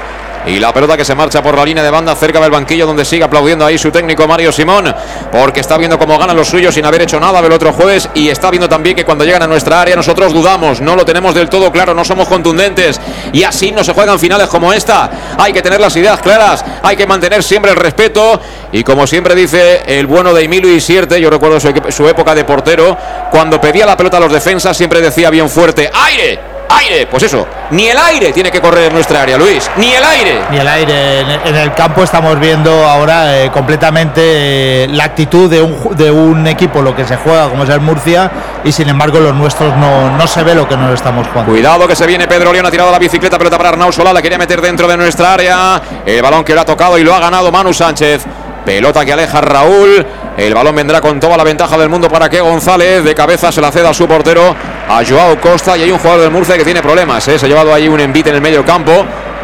Y 0.47 0.61
la 0.61 0.73
pelota 0.73 0.97
que 0.97 1.05
se 1.05 1.15
marcha 1.15 1.43
por 1.43 1.57
la 1.57 1.65
línea 1.65 1.83
de 1.83 1.91
banda 1.91 2.15
cerca 2.15 2.41
del 2.41 2.53
banquillo 2.53 2.87
donde 2.87 3.05
sigue 3.05 3.25
aplaudiendo 3.25 3.67
ahí 3.67 3.77
su 3.79 3.91
técnico 3.91 4.29
Mario 4.29 4.53
Simón. 4.53 4.95
Porque 5.33 5.59
está 5.59 5.77
viendo 5.77 5.99
cómo 5.99 6.17
ganan 6.19 6.37
los 6.37 6.49
suyos 6.49 6.73
sin 6.73 6.85
haber 6.87 7.03
hecho 7.03 7.19
nada 7.19 7.43
del 7.43 7.51
otro 7.51 7.73
jueves. 7.73 8.09
Y 8.15 8.29
está 8.29 8.51
viendo 8.51 8.69
también 8.69 8.95
que 8.95 9.05
cuando 9.05 9.25
llegan 9.25 9.43
a 9.43 9.49
nuestra 9.49 9.81
área 9.81 9.97
nosotros 9.97 10.33
dudamos. 10.33 10.81
No 10.81 10.95
lo 10.95 11.05
tenemos 11.05 11.35
del 11.35 11.49
todo 11.49 11.73
claro, 11.73 11.95
no 11.95 12.05
somos 12.05 12.29
contundentes. 12.29 13.01
Y 13.33 13.43
así 13.43 13.73
no 13.73 13.83
se 13.83 13.93
juegan 13.93 14.21
finales 14.21 14.47
como 14.47 14.73
esta. 14.73 15.11
Hay 15.37 15.53
que 15.53 15.63
tener 15.63 15.81
las 15.81 15.97
ideas 15.97 16.21
claras. 16.21 16.65
Hay 16.83 16.97
que 16.97 17.09
mantener 17.09 17.43
siempre 17.43 17.73
el 17.73 17.77
respeto. 17.77 18.41
Y 18.71 18.85
como 18.85 19.07
siempre 19.07 19.35
dice 19.35 19.83
el 19.87 20.07
bueno 20.07 20.33
de 20.33 20.45
Emilio 20.45 20.73
Isierte, 20.73 21.21
yo 21.21 21.29
recuerdo 21.29 21.59
su 21.59 22.09
época 22.09 22.35
de 22.37 22.45
portero. 22.45 22.97
Cuando 23.33 23.61
pedía 23.61 23.85
la 23.85 23.97
pelota 23.97 24.19
a 24.19 24.21
los 24.21 24.33
defensas 24.33 24.77
siempre 24.77 25.01
decía 25.01 25.29
bien 25.29 25.51
fuerte: 25.51 25.91
¡Aire! 25.93 26.56
Aire. 26.69 27.07
Pues 27.07 27.23
eso, 27.23 27.47
ni 27.71 27.87
el 27.87 27.99
aire 27.99 28.33
tiene 28.33 28.51
que 28.51 28.61
correr 28.61 28.85
en 28.85 28.95
nuestra 28.95 29.23
área, 29.23 29.37
Luis. 29.37 29.71
Ni 29.77 29.93
el 29.93 30.05
aire. 30.05 30.41
Ni 30.51 30.59
el 30.59 30.69
aire. 30.69 31.21
En, 31.21 31.55
el 31.55 31.75
campo 31.75 32.03
estamos 32.03 32.39
viendo 32.39 32.71
ahora 32.87 33.43
eh, 33.43 33.51
completamente 33.51 34.85
eh, 34.85 34.89
la 34.89 35.05
actitud 35.05 35.51
de 35.51 35.63
un, 35.63 35.97
de 35.97 36.11
un 36.11 36.47
equipo, 36.47 36.83
lo 36.83 36.95
que 36.95 37.05
se 37.05 37.17
juega, 37.17 37.49
como 37.49 37.65
es 37.65 37.71
el 37.71 37.81
Murcia, 37.81 38.31
y 38.65 38.73
sin 38.73 38.89
embargo 38.89 39.21
los 39.21 39.35
nuestros 39.35 39.77
no, 39.77 40.11
no 40.17 40.27
se 40.27 40.43
ve 40.43 40.55
lo 40.55 40.69
que 40.69 40.77
nos 40.77 40.93
estamos 40.95 41.27
jugando. 41.29 41.53
Cuidado 41.53 41.89
que 41.89 41.97
se 41.97 42.07
viene 42.07 42.29
Pedro 42.29 42.53
León, 42.53 42.67
ha 42.67 42.71
tirado 42.71 42.91
la 42.91 42.99
bicicleta, 42.99 43.39
pelota 43.39 43.57
para 43.57 43.71
Arnau 43.71 43.93
Solá, 43.93 44.13
la 44.13 44.23
quería 44.23 44.39
meter 44.39 44.61
dentro 44.61 44.87
de 44.87 44.97
nuestra 44.97 45.35
área. 45.35 45.81
El 46.05 46.23
balón 46.23 46.45
que 46.45 46.55
lo 46.55 46.61
ha 46.61 46.65
tocado 46.65 46.99
y 46.99 47.05
lo 47.05 47.15
ha 47.15 47.21
ganado 47.21 47.51
Manu 47.51 47.73
Sánchez. 47.73 48.25
Pelota 48.65 49.05
que 49.05 49.13
aleja 49.13 49.41
Raúl. 49.41 50.05
El 50.37 50.53
balón 50.53 50.77
vendrá 50.77 51.01
con 51.01 51.19
toda 51.19 51.37
la 51.37 51.45
ventaja 51.45 51.79
del 51.79 51.89
mundo 51.89 52.09
para 52.09 52.29
que 52.29 52.41
González 52.41 53.03
de 53.03 53.15
cabeza 53.15 53.51
se 53.51 53.61
la 53.63 53.73
ceda 53.73 53.91
a 53.91 53.95
su 53.95 54.07
portero, 54.07 54.55
a 54.87 55.03
Joao 55.03 55.41
Costa. 55.41 55.79
Y 55.79 55.83
hay 55.83 55.91
un 55.91 55.99
jugador 55.99 56.23
del 56.23 56.31
Murcia 56.31 56.59
que 56.59 56.65
tiene 56.65 56.83
problemas. 56.83 57.27
¿eh? 57.29 57.39
Se 57.39 57.47
ha 57.47 57.49
llevado 57.49 57.73
ahí 57.73 57.89
un 57.89 57.99
envite 58.01 58.29
en 58.29 58.37
el 58.37 58.43
medio 58.43 58.63
campo. 58.63 58.93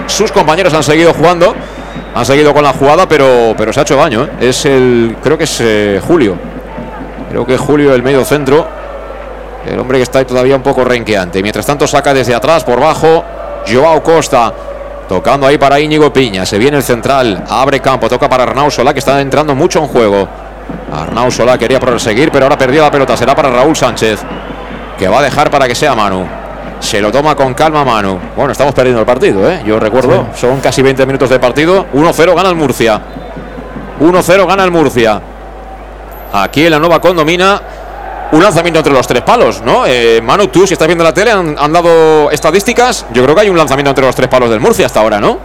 Sus 0.07 0.30
compañeros 0.30 0.74
han 0.74 0.82
seguido 0.82 1.14
jugando. 1.14 1.55
Han 2.14 2.26
seguido 2.26 2.53
con 2.53 2.62
la 2.62 2.74
jugada, 2.74 3.09
pero, 3.09 3.55
pero 3.57 3.72
se 3.72 3.80
ha 3.80 3.82
hecho 3.84 3.97
daño. 3.97 4.24
¿eh? 4.24 4.49
Es 4.49 4.66
el. 4.66 5.16
Creo 5.22 5.38
que 5.38 5.45
es 5.45 5.61
eh, 5.62 6.01
Julio. 6.07 6.36
Creo 7.30 7.47
que 7.47 7.55
es 7.55 7.61
Julio 7.61 7.95
el 7.95 8.03
medio 8.03 8.22
centro. 8.26 8.66
El 9.66 9.78
hombre 9.78 9.97
que 9.97 10.03
está 10.03 10.18
ahí 10.18 10.26
todavía 10.26 10.57
un 10.57 10.62
poco 10.62 10.84
renqueante. 10.84 11.40
Mientras 11.40 11.64
tanto 11.64 11.86
saca 11.86 12.12
desde 12.12 12.34
atrás 12.34 12.64
por 12.64 12.78
bajo. 12.78 13.24
Joao 13.66 14.03
Costa. 14.03 14.53
Tocando 15.09 15.47
ahí 15.47 15.57
para 15.57 15.80
Íñigo 15.80 16.12
Piña. 16.12 16.45
Se 16.45 16.59
viene 16.59 16.76
el 16.76 16.82
central. 16.82 17.45
Abre 17.49 17.80
campo. 17.80 18.11
Toca 18.11 18.28
para 18.28 18.43
Arnau 18.43 18.70
Solá, 18.70 18.93
que 18.93 18.99
está 18.99 19.22
entrando 19.22 19.55
mucho 19.55 19.78
en 19.78 19.86
juego. 19.86 20.28
Arnau 20.92 21.30
Solá 21.30 21.56
quería 21.56 21.80
proseguir, 21.80 22.30
pero 22.30 22.44
ahora 22.44 22.58
perdió 22.58 22.82
la 22.82 22.90
pelota. 22.90 23.16
Será 23.16 23.34
para 23.34 23.50
Raúl 23.50 23.74
Sánchez. 23.74 24.20
Que 24.98 25.08
va 25.08 25.20
a 25.20 25.22
dejar 25.22 25.50
para 25.50 25.66
que 25.66 25.74
sea 25.74 25.94
Manu. 25.94 26.26
Se 26.80 27.00
lo 27.00 27.10
toma 27.10 27.34
con 27.34 27.54
calma 27.54 27.84
Manu. 27.84 28.18
Bueno, 28.36 28.52
estamos 28.52 28.74
perdiendo 28.74 29.00
el 29.00 29.06
partido, 29.06 29.48
¿eh? 29.50 29.62
Yo 29.64 29.78
recuerdo, 29.78 30.26
son 30.34 30.60
casi 30.60 30.82
20 30.82 31.06
minutos 31.06 31.30
de 31.30 31.38
partido. 31.38 31.86
1-0 31.94 32.34
gana 32.34 32.48
el 32.50 32.56
Murcia. 32.56 33.00
1-0 34.00 34.46
gana 34.46 34.64
el 34.64 34.70
Murcia. 34.70 35.20
Aquí 36.32 36.64
en 36.64 36.70
la 36.72 36.78
nueva 36.78 37.00
condomina 37.00 37.60
un 38.32 38.42
lanzamiento 38.42 38.80
entre 38.80 38.92
los 38.92 39.06
tres 39.06 39.22
palos, 39.22 39.62
¿no? 39.62 39.84
Eh, 39.86 40.20
Manu, 40.22 40.48
tú, 40.48 40.66
si 40.66 40.72
estás 40.72 40.88
viendo 40.88 41.04
la 41.04 41.12
tele, 41.12 41.30
han, 41.30 41.72
dado 41.72 42.30
estadísticas. 42.30 43.06
Yo 43.12 43.22
creo 43.22 43.34
que 43.34 43.42
hay 43.42 43.50
un 43.50 43.58
lanzamiento 43.58 43.90
entre 43.90 44.06
los 44.06 44.14
tres 44.14 44.28
palos 44.28 44.50
del 44.50 44.58
Murcia 44.58 44.86
hasta 44.86 45.00
ahora, 45.00 45.20
¿no? 45.20 45.38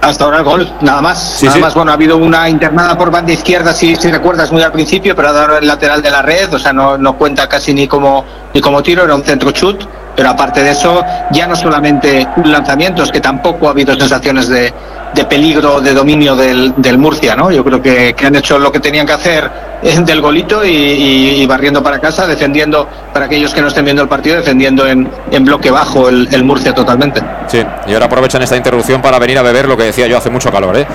Hasta 0.00 0.24
ahora 0.24 0.38
el 0.38 0.44
gol, 0.44 0.72
nada 0.80 1.02
más. 1.02 1.42
nada 1.42 1.58
más, 1.58 1.74
bueno, 1.74 1.90
ha 1.90 1.94
habido 1.94 2.16
una 2.16 2.48
internada 2.48 2.96
por 2.96 3.10
banda 3.10 3.32
izquierda, 3.32 3.72
si, 3.72 3.96
si 3.96 4.10
recuerdas, 4.10 4.52
muy 4.52 4.62
al 4.62 4.72
principio, 4.72 5.16
pero 5.16 5.28
ha 5.28 5.32
dado 5.32 5.58
el 5.58 5.66
lateral 5.66 6.00
de 6.00 6.10
la 6.10 6.22
red, 6.22 6.52
o 6.54 6.58
sea, 6.58 6.72
no, 6.72 6.96
no 6.96 7.16
cuenta 7.16 7.48
casi 7.48 7.74
ni 7.74 7.88
como, 7.88 8.24
ni 8.54 8.60
como 8.60 8.82
tiro, 8.82 9.04
era 9.04 9.14
un 9.14 9.24
centro 9.24 9.50
chut. 9.50 9.84
Pero 10.14 10.30
aparte 10.30 10.64
de 10.64 10.72
eso, 10.72 11.04
ya 11.30 11.46
no 11.46 11.54
solamente 11.54 12.26
lanzamientos, 12.44 13.12
que 13.12 13.20
tampoco 13.20 13.68
ha 13.68 13.70
habido 13.70 13.94
sensaciones 13.94 14.48
de, 14.48 14.74
de 15.14 15.24
peligro, 15.24 15.80
de 15.80 15.94
dominio 15.94 16.36
del, 16.36 16.74
del 16.76 16.98
Murcia, 16.98 17.34
¿no? 17.34 17.50
Yo 17.50 17.64
creo 17.64 17.80
que, 17.80 18.14
que, 18.14 18.26
han 18.26 18.36
hecho 18.36 18.58
lo 18.58 18.70
que 18.70 18.80
tenían 18.80 19.06
que 19.06 19.12
hacer 19.12 19.50
del 19.82 20.20
golito 20.20 20.64
y, 20.64 20.70
y, 20.70 21.46
barriendo 21.46 21.82
para 21.82 21.98
casa, 22.00 22.26
defendiendo, 22.26 22.88
para 23.12 23.26
aquellos 23.26 23.54
que 23.54 23.60
no 23.60 23.68
estén 23.68 23.84
viendo 23.84 24.02
el 24.02 24.08
partido, 24.08 24.36
defendiendo 24.36 24.86
en, 24.86 25.08
en 25.30 25.44
bloque 25.44 25.70
bajo 25.70 26.08
el, 26.08 26.28
el, 26.32 26.44
Murcia 26.44 26.74
totalmente. 26.74 27.22
Sí, 27.46 27.62
y 27.86 27.92
ahora 27.92 28.06
aprovechan 28.06 28.42
esta 28.42 28.56
interrupción 28.56 29.00
para 29.00 29.18
venir 29.18 29.38
a 29.38 29.42
beber 29.42 29.68
lo 29.68 29.76
que 29.76 29.84
decía 29.84 30.06
yo, 30.08 30.18
hace 30.18 30.30
mucho 30.30 30.50
calor, 30.50 30.76
¿eh? 30.76 30.86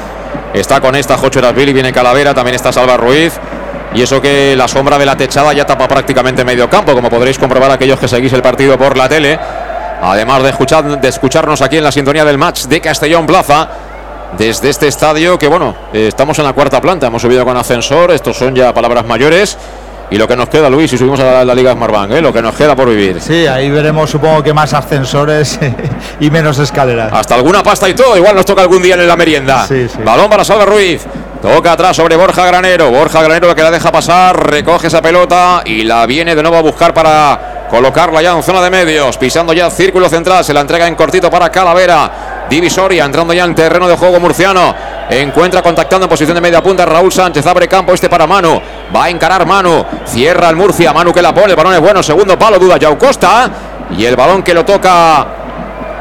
Está 0.54 0.82
con 0.82 0.96
esta 0.96 1.18
Jocho 1.18 1.40
Erasbil 1.40 1.70
y 1.70 1.74
viene 1.74 1.92
Calavera, 1.92 2.34
también 2.34 2.56
está 2.56 2.72
Salva 2.72 2.98
Ruiz. 2.98 3.34
Y 3.96 4.02
eso 4.02 4.22
que 4.22 4.56
la 4.56 4.68
sombra 4.68 4.98
de 4.98 5.06
la 5.06 5.16
techada 5.16 5.54
ya 5.54 5.66
tapa 5.66 5.88
prácticamente 5.88 6.44
medio 6.44 6.70
campo, 6.70 6.94
como 6.94 7.10
podréis 7.10 7.38
comprobar 7.38 7.72
aquellos 7.72 8.00
que 8.00 8.08
seguís 8.08 8.34
el 8.34 8.42
partido 8.42 8.78
por 8.78 8.98
la 8.98 9.08
tele. 9.08 9.40
Además 10.02 10.44
de, 10.44 10.50
escuchar, 10.50 11.00
de 11.00 11.08
escucharnos 11.08 11.62
aquí 11.62 11.78
en 11.78 11.84
la 11.84 11.92
sintonía 11.92 12.26
del 12.26 12.38
match 12.38 12.66
de 12.66 12.82
Castellón 12.82 13.26
Plaza, 13.26 13.70
desde 14.38 14.70
este 14.70 14.88
estadio 14.88 15.38
que, 15.38 15.48
bueno, 15.48 15.76
eh, 15.94 16.08
estamos 16.08 16.38
en 16.40 16.46
la 16.46 16.54
cuarta 16.54 16.82
planta, 16.82 17.08
hemos 17.08 17.22
subido 17.22 17.46
con 17.46 17.56
ascensor, 17.58 18.12
estos 18.12 18.38
son 18.38 18.56
ya 18.56 18.74
palabras 18.74 19.06
mayores. 19.06 19.58
Y 20.12 20.18
lo 20.18 20.28
que 20.28 20.36
nos 20.36 20.48
queda, 20.48 20.70
Luis, 20.70 20.92
si 20.92 20.98
subimos 20.98 21.20
a 21.22 21.24
la, 21.24 21.46
la 21.46 21.56
Liga 21.56 21.74
Smartbank, 21.74 22.12
¿eh? 22.12 22.22
lo 22.22 22.32
que 22.32 22.42
nos 22.42 22.54
queda 22.54 22.76
por 22.76 22.88
vivir. 22.88 23.20
Sí, 23.20 23.48
ahí 23.48 23.72
veremos, 23.72 24.12
supongo 24.12 24.44
que 24.44 24.54
más 24.54 24.74
ascensores 24.74 25.58
y 26.20 26.30
menos 26.30 26.60
escaleras. 26.60 27.12
Hasta 27.12 27.34
alguna 27.34 27.64
pasta 27.64 27.90
y 27.90 27.96
todo, 27.96 28.16
igual 28.16 28.36
nos 28.36 28.46
toca 28.46 28.62
algún 28.62 28.84
día 28.84 28.94
en 28.94 29.08
la 29.08 29.16
merienda. 29.16 29.66
Sí, 29.66 29.88
sí. 29.90 29.98
Balón 30.04 30.30
para 30.30 30.44
Salva 30.44 30.66
Ruiz. 30.66 31.04
Toca 31.42 31.74
atrás 31.74 31.98
sobre 31.98 32.16
Borja 32.16 32.46
Granero. 32.46 32.92
Borja 32.92 33.22
Granero 33.22 33.54
que 33.56 33.64
la 33.64 33.72
deja 33.72 33.92
pasar, 33.92 34.50
recoge 34.50 34.88
esa 34.88 35.02
pelota 35.02 35.62
y 35.66 35.84
la 35.84 36.06
viene 36.06 36.36
de 36.36 36.42
nuevo 36.42 36.58
a 36.58 36.62
buscar 36.62 36.94
para 36.94 37.66
colocarla 37.70 38.22
ya 38.22 38.34
en 38.34 38.44
zona 38.44 38.62
de 38.62 38.70
medios. 38.70 39.18
Pisando 39.18 39.52
ya 39.52 39.70
círculo 39.70 40.08
central, 40.08 40.46
se 40.46 40.54
la 40.54 40.62
entrega 40.62 40.88
en 40.88 40.96
cortito 40.96 41.30
para 41.30 41.50
Calavera. 41.50 42.33
Divisoria, 42.50 43.06
entrando 43.06 43.34
ya 43.34 43.46
en 43.46 43.56
terreno 43.56 43.88
de 43.88 43.96
juego 43.96 44.20
murciano. 44.20 44.76
Encuentra 45.10 45.62
contactando 45.62 46.06
en 46.06 46.10
posición 46.10 46.36
de 46.36 46.42
media 46.42 46.62
punta 46.62 46.86
Raúl 46.86 47.12
Sánchez. 47.12 47.46
Abre 47.46 47.68
campo 47.68 47.94
este 47.94 48.10
para 48.10 48.28
Manu. 48.28 48.62
Va 48.96 49.06
a 49.06 49.10
encarar 49.10 49.46
Manu. 49.46 49.86
Cierra 50.06 50.50
el 50.50 50.56
Murcia. 50.56 50.94
Manu 50.94 51.12
que 51.14 51.22
la 51.22 51.34
pone. 51.34 51.52
El 51.52 51.56
balón 51.56 51.74
es 51.74 51.82
bueno. 51.82 52.02
Segundo 52.04 52.38
palo. 52.38 52.60
Duda 52.60 52.78
Yau 52.78 52.98
Costa. 52.98 53.50
Y 53.98 54.06
el 54.06 54.16
balón 54.16 54.44
que 54.44 54.54
lo 54.54 54.64
toca 54.64 55.26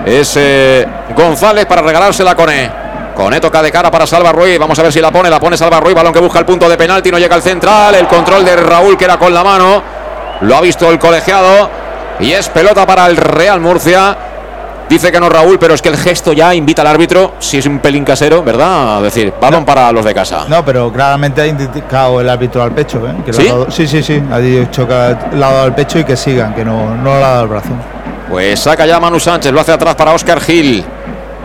es 0.05 0.35
eh, 0.37 0.87
González 1.17 1.67
para 1.67 1.83
regalársela 1.83 2.35
con 2.35 2.51
E. 2.51 2.71
Cone 3.15 3.41
toca 3.41 3.63
de 3.63 3.71
cara 3.71 3.91
para 3.91 4.07
Salva 4.07 4.33
Ruiz. 4.33 4.59
Vamos 4.59 4.79
a 4.79 4.83
ver 4.83 4.93
si 4.93 5.01
la 5.01 5.11
pone. 5.11 5.29
La 5.31 5.41
pone 5.41 5.57
Salva 5.57 5.81
Ruiz. 5.81 5.95
Balón 5.95 6.13
que 6.13 6.21
busca 6.21 6.39
el 6.39 6.47
punto 6.47 6.69
de 6.69 6.77
penalti. 6.77 7.11
No 7.11 7.19
llega 7.19 7.35
al 7.35 7.43
central. 7.43 7.95
El 7.95 8.07
control 8.07 8.45
de 8.45 8.57
Raúl 8.57 8.97
que 8.97 9.05
era 9.05 9.19
con 9.19 9.33
la 9.33 9.43
mano. 9.43 9.83
Lo 10.43 10.57
ha 10.57 10.61
visto 10.61 10.91
el 10.91 10.99
colegiado. 10.99 11.71
Y 12.21 12.33
es 12.33 12.49
pelota 12.49 12.87
para 12.87 13.07
el 13.07 13.17
Real 13.17 13.61
Murcia. 13.61 14.17
Dice 14.89 15.11
que 15.11 15.19
no 15.19 15.29
Raúl, 15.29 15.59
pero 15.59 15.75
es 15.75 15.81
que 15.81 15.89
el 15.89 15.97
gesto 15.97 16.33
ya 16.33 16.55
invita 16.55 16.83
al 16.83 16.89
árbitro, 16.89 17.35
si 17.39 17.59
es 17.59 17.67
un 17.67 17.79
pelín 17.79 18.05
casero, 18.05 18.43
¿verdad? 18.43 18.99
A 18.99 19.01
decir, 19.01 19.33
balón 19.41 19.61
no, 19.61 19.67
para 19.67 19.91
los 19.91 20.05
de 20.05 20.15
casa. 20.15 20.45
No, 20.49 20.65
pero 20.65 20.93
claramente 20.93 21.41
ha 21.41 21.47
indicado 21.47 22.21
el 22.21 22.29
árbitro 22.29 22.63
al 22.63 22.73
pecho, 22.73 23.07
¿eh? 23.09 23.15
Que 23.25 23.33
¿Sí? 23.33 23.47
Dado, 23.47 23.71
sí, 23.71 23.87
sí, 23.87 24.03
sí. 24.03 24.23
Ha 24.31 24.39
dicho 24.39 24.87
que 24.87 24.95
le 24.95 25.45
ha 25.45 25.51
dado 25.51 25.63
al 25.63 25.75
pecho 25.75 25.99
y 25.99 26.05
que 26.05 26.17
sigan, 26.17 26.55
que 26.55 26.65
no, 26.65 26.95
no 26.97 27.05
le 27.19 27.25
ha 27.25 27.29
dado 27.29 27.43
el 27.45 27.49
brazo. 27.49 27.71
Pues 28.29 28.61
saca 28.61 28.87
ya 28.87 29.01
Manu 29.01 29.19
Sánchez, 29.19 29.53
lo 29.53 29.61
hace 29.61 29.73
atrás 29.73 29.95
para 29.95 30.13
Oscar 30.13 30.41
Gil. 30.41 30.85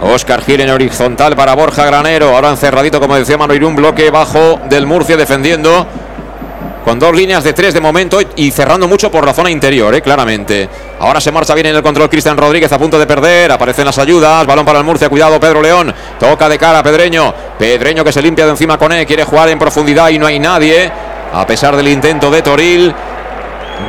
Oscar 0.02 0.42
Gil 0.44 0.62
en 0.62 0.70
horizontal 0.70 1.36
para 1.36 1.56
Borja 1.56 1.86
Granero. 1.86 2.36
Ahora 2.36 2.50
encerradito, 2.50 3.00
como 3.00 3.16
decía 3.16 3.38
Manu 3.38 3.68
un 3.68 3.76
bloque 3.76 4.10
bajo 4.12 4.60
del 4.70 4.86
Murcia 4.86 5.18
defendiendo. 5.18 5.88
Con 6.88 7.00
dos 7.00 7.14
líneas 7.14 7.44
de 7.44 7.52
tres 7.52 7.74
de 7.74 7.82
momento 7.82 8.18
y 8.38 8.50
cerrando 8.50 8.88
mucho 8.88 9.12
por 9.12 9.26
la 9.26 9.34
zona 9.34 9.52
interior, 9.52 9.94
¿eh? 9.94 10.02
claramente. 10.02 10.70
Ahora 11.02 11.20
se 11.20 11.34
marcha 11.34 11.54
bien 11.54 11.68
en 11.68 11.76
el 11.76 11.84
control 11.84 12.10
Cristian 12.10 12.38
Rodríguez 12.38 12.72
a 12.72 12.78
punto 12.78 12.98
de 12.98 13.06
perder. 13.06 13.52
Aparecen 13.52 13.84
las 13.84 13.98
ayudas. 13.98 14.48
Balón 14.48 14.66
para 14.66 14.80
el 14.80 14.86
Murcia. 14.86 15.10
Cuidado 15.10 15.38
Pedro 15.38 15.62
León. 15.62 15.94
Toca 16.18 16.48
de 16.48 16.58
cara 16.58 16.82
Pedreño. 16.82 17.34
Pedreño 17.60 18.06
que 18.06 18.14
se 18.14 18.22
limpia 18.22 18.46
de 18.46 18.52
encima 18.52 18.78
con 18.78 18.94
él. 18.94 19.06
Quiere 19.06 19.26
jugar 19.26 19.50
en 19.50 19.60
profundidad 19.60 20.08
y 20.08 20.18
no 20.18 20.28
hay 20.28 20.40
nadie. 20.40 20.90
A 21.34 21.46
pesar 21.46 21.76
del 21.76 21.90
intento 21.90 22.32
de 22.32 22.42
Toril. 22.42 22.96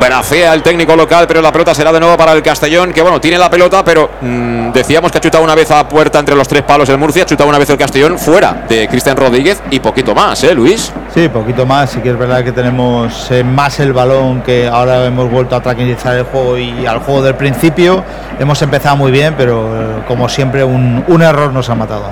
Bracea 0.01 0.55
el 0.55 0.62
técnico 0.62 0.95
local, 0.95 1.26
pero 1.26 1.43
la 1.43 1.51
pelota 1.51 1.74
será 1.74 1.93
de 1.93 1.99
nuevo 1.99 2.16
para 2.16 2.32
el 2.32 2.43
Castellón, 2.43 2.93
que 2.93 3.03
bueno, 3.03 3.20
tiene 3.20 3.36
la 3.36 3.51
pelota, 3.51 3.84
pero 3.84 4.11
mmm, 4.20 4.70
decíamos 4.70 5.11
que 5.11 5.18
ha 5.18 5.20
chutado 5.20 5.43
una 5.43 5.55
vez 5.55 5.70
a 5.70 5.89
puerta 5.89 6.20
entre 6.20 6.36
los 6.36 6.47
tres 6.47 6.62
palos 6.62 6.89
el 6.89 6.99
Murcia, 6.99 7.24
ha 7.24 7.26
chutado 7.26 7.49
una 7.49 7.59
vez 7.59 7.68
el 7.70 7.76
Castellón 7.76 8.18
fuera 8.18 8.64
de 8.68 8.86
Cristian 8.86 9.16
Rodríguez 9.16 9.61
y 9.70 9.80
poquito 9.80 10.14
más, 10.14 10.45
¿eh, 10.45 10.55
Luis? 10.55 10.93
Sí, 11.12 11.28
poquito 11.28 11.66
más, 11.66 11.91
sí 11.91 12.01
que 12.01 12.11
es 12.11 12.18
verdad 12.18 12.45
que 12.45 12.53
tenemos 12.53 13.30
eh, 13.30 13.43
más 13.43 13.80
el 13.80 13.93
balón, 13.93 14.43
que 14.43 14.68
ahora 14.68 15.05
hemos 15.05 15.30
vuelto 15.30 15.57
a 15.57 15.61
tranquilizar 15.61 16.14
el 16.14 16.24
juego 16.24 16.57
y 16.59 16.86
al 16.86 17.01
juego 17.01 17.22
del 17.22 17.34
principio. 17.34 18.05
Hemos 18.39 18.62
empezado 18.62 18.97
muy 18.97 19.11
bien, 19.11 19.34
pero 19.36 19.66
eh, 19.66 20.03
como 20.07 20.28
siempre 20.28 20.62
un, 20.62 21.05
un 21.09 21.22
error 21.22 21.53
nos 21.53 21.68
ha 21.70 21.74
matado. 21.74 22.05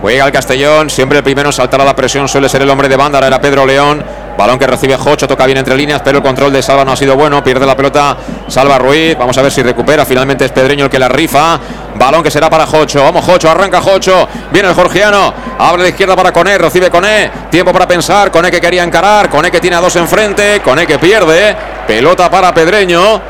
Juega 0.00 0.26
el 0.26 0.32
Castellón, 0.32 0.90
siempre 0.90 1.18
el 1.18 1.24
primero 1.24 1.50
en 1.50 1.52
saltar 1.52 1.80
a 1.80 1.84
la 1.84 1.94
presión 1.94 2.28
suele 2.28 2.48
ser 2.48 2.62
el 2.62 2.70
hombre 2.70 2.88
de 2.88 2.96
banda, 2.96 3.18
ahora 3.18 3.26
era 3.28 3.40
Pedro 3.40 3.66
León. 3.66 4.02
Balón 4.36 4.58
que 4.58 4.66
recibe 4.66 4.96
Jocho, 4.96 5.28
toca 5.28 5.46
bien 5.46 5.58
entre 5.58 5.76
líneas, 5.76 6.02
pero 6.04 6.18
el 6.18 6.24
control 6.24 6.52
de 6.52 6.60
Salva 6.60 6.84
no 6.84 6.92
ha 6.92 6.96
sido 6.96 7.14
bueno. 7.14 7.42
Pierde 7.44 7.64
la 7.64 7.76
pelota 7.76 8.16
Salva 8.48 8.78
Ruiz. 8.78 9.16
Vamos 9.16 9.38
a 9.38 9.42
ver 9.42 9.52
si 9.52 9.62
recupera. 9.62 10.04
Finalmente 10.04 10.44
es 10.44 10.50
Pedreño 10.50 10.86
el 10.86 10.90
que 10.90 10.98
la 10.98 11.08
rifa. 11.08 11.58
Balón 11.94 12.22
que 12.22 12.30
será 12.30 12.50
para 12.50 12.66
Jocho. 12.66 13.04
Vamos, 13.04 13.24
Jocho, 13.24 13.48
arranca 13.48 13.80
Jocho. 13.80 14.28
Viene 14.50 14.68
el 14.68 14.74
Jorgiano. 14.74 15.32
Abre 15.58 15.84
de 15.84 15.88
izquierda 15.90 16.16
para 16.16 16.32
Coné, 16.32 16.58
recibe 16.58 16.90
Coné. 16.90 17.30
Tiempo 17.50 17.72
para 17.72 17.86
pensar. 17.86 18.32
Coné 18.32 18.50
que 18.50 18.60
quería 18.60 18.82
encarar. 18.82 19.30
Coné 19.30 19.50
que 19.50 19.60
tiene 19.60 19.76
a 19.76 19.80
dos 19.80 19.94
enfrente. 19.96 20.60
Coné 20.62 20.86
que 20.86 20.98
pierde. 20.98 21.56
Pelota 21.86 22.28
para 22.28 22.52
Pedreño. 22.52 23.20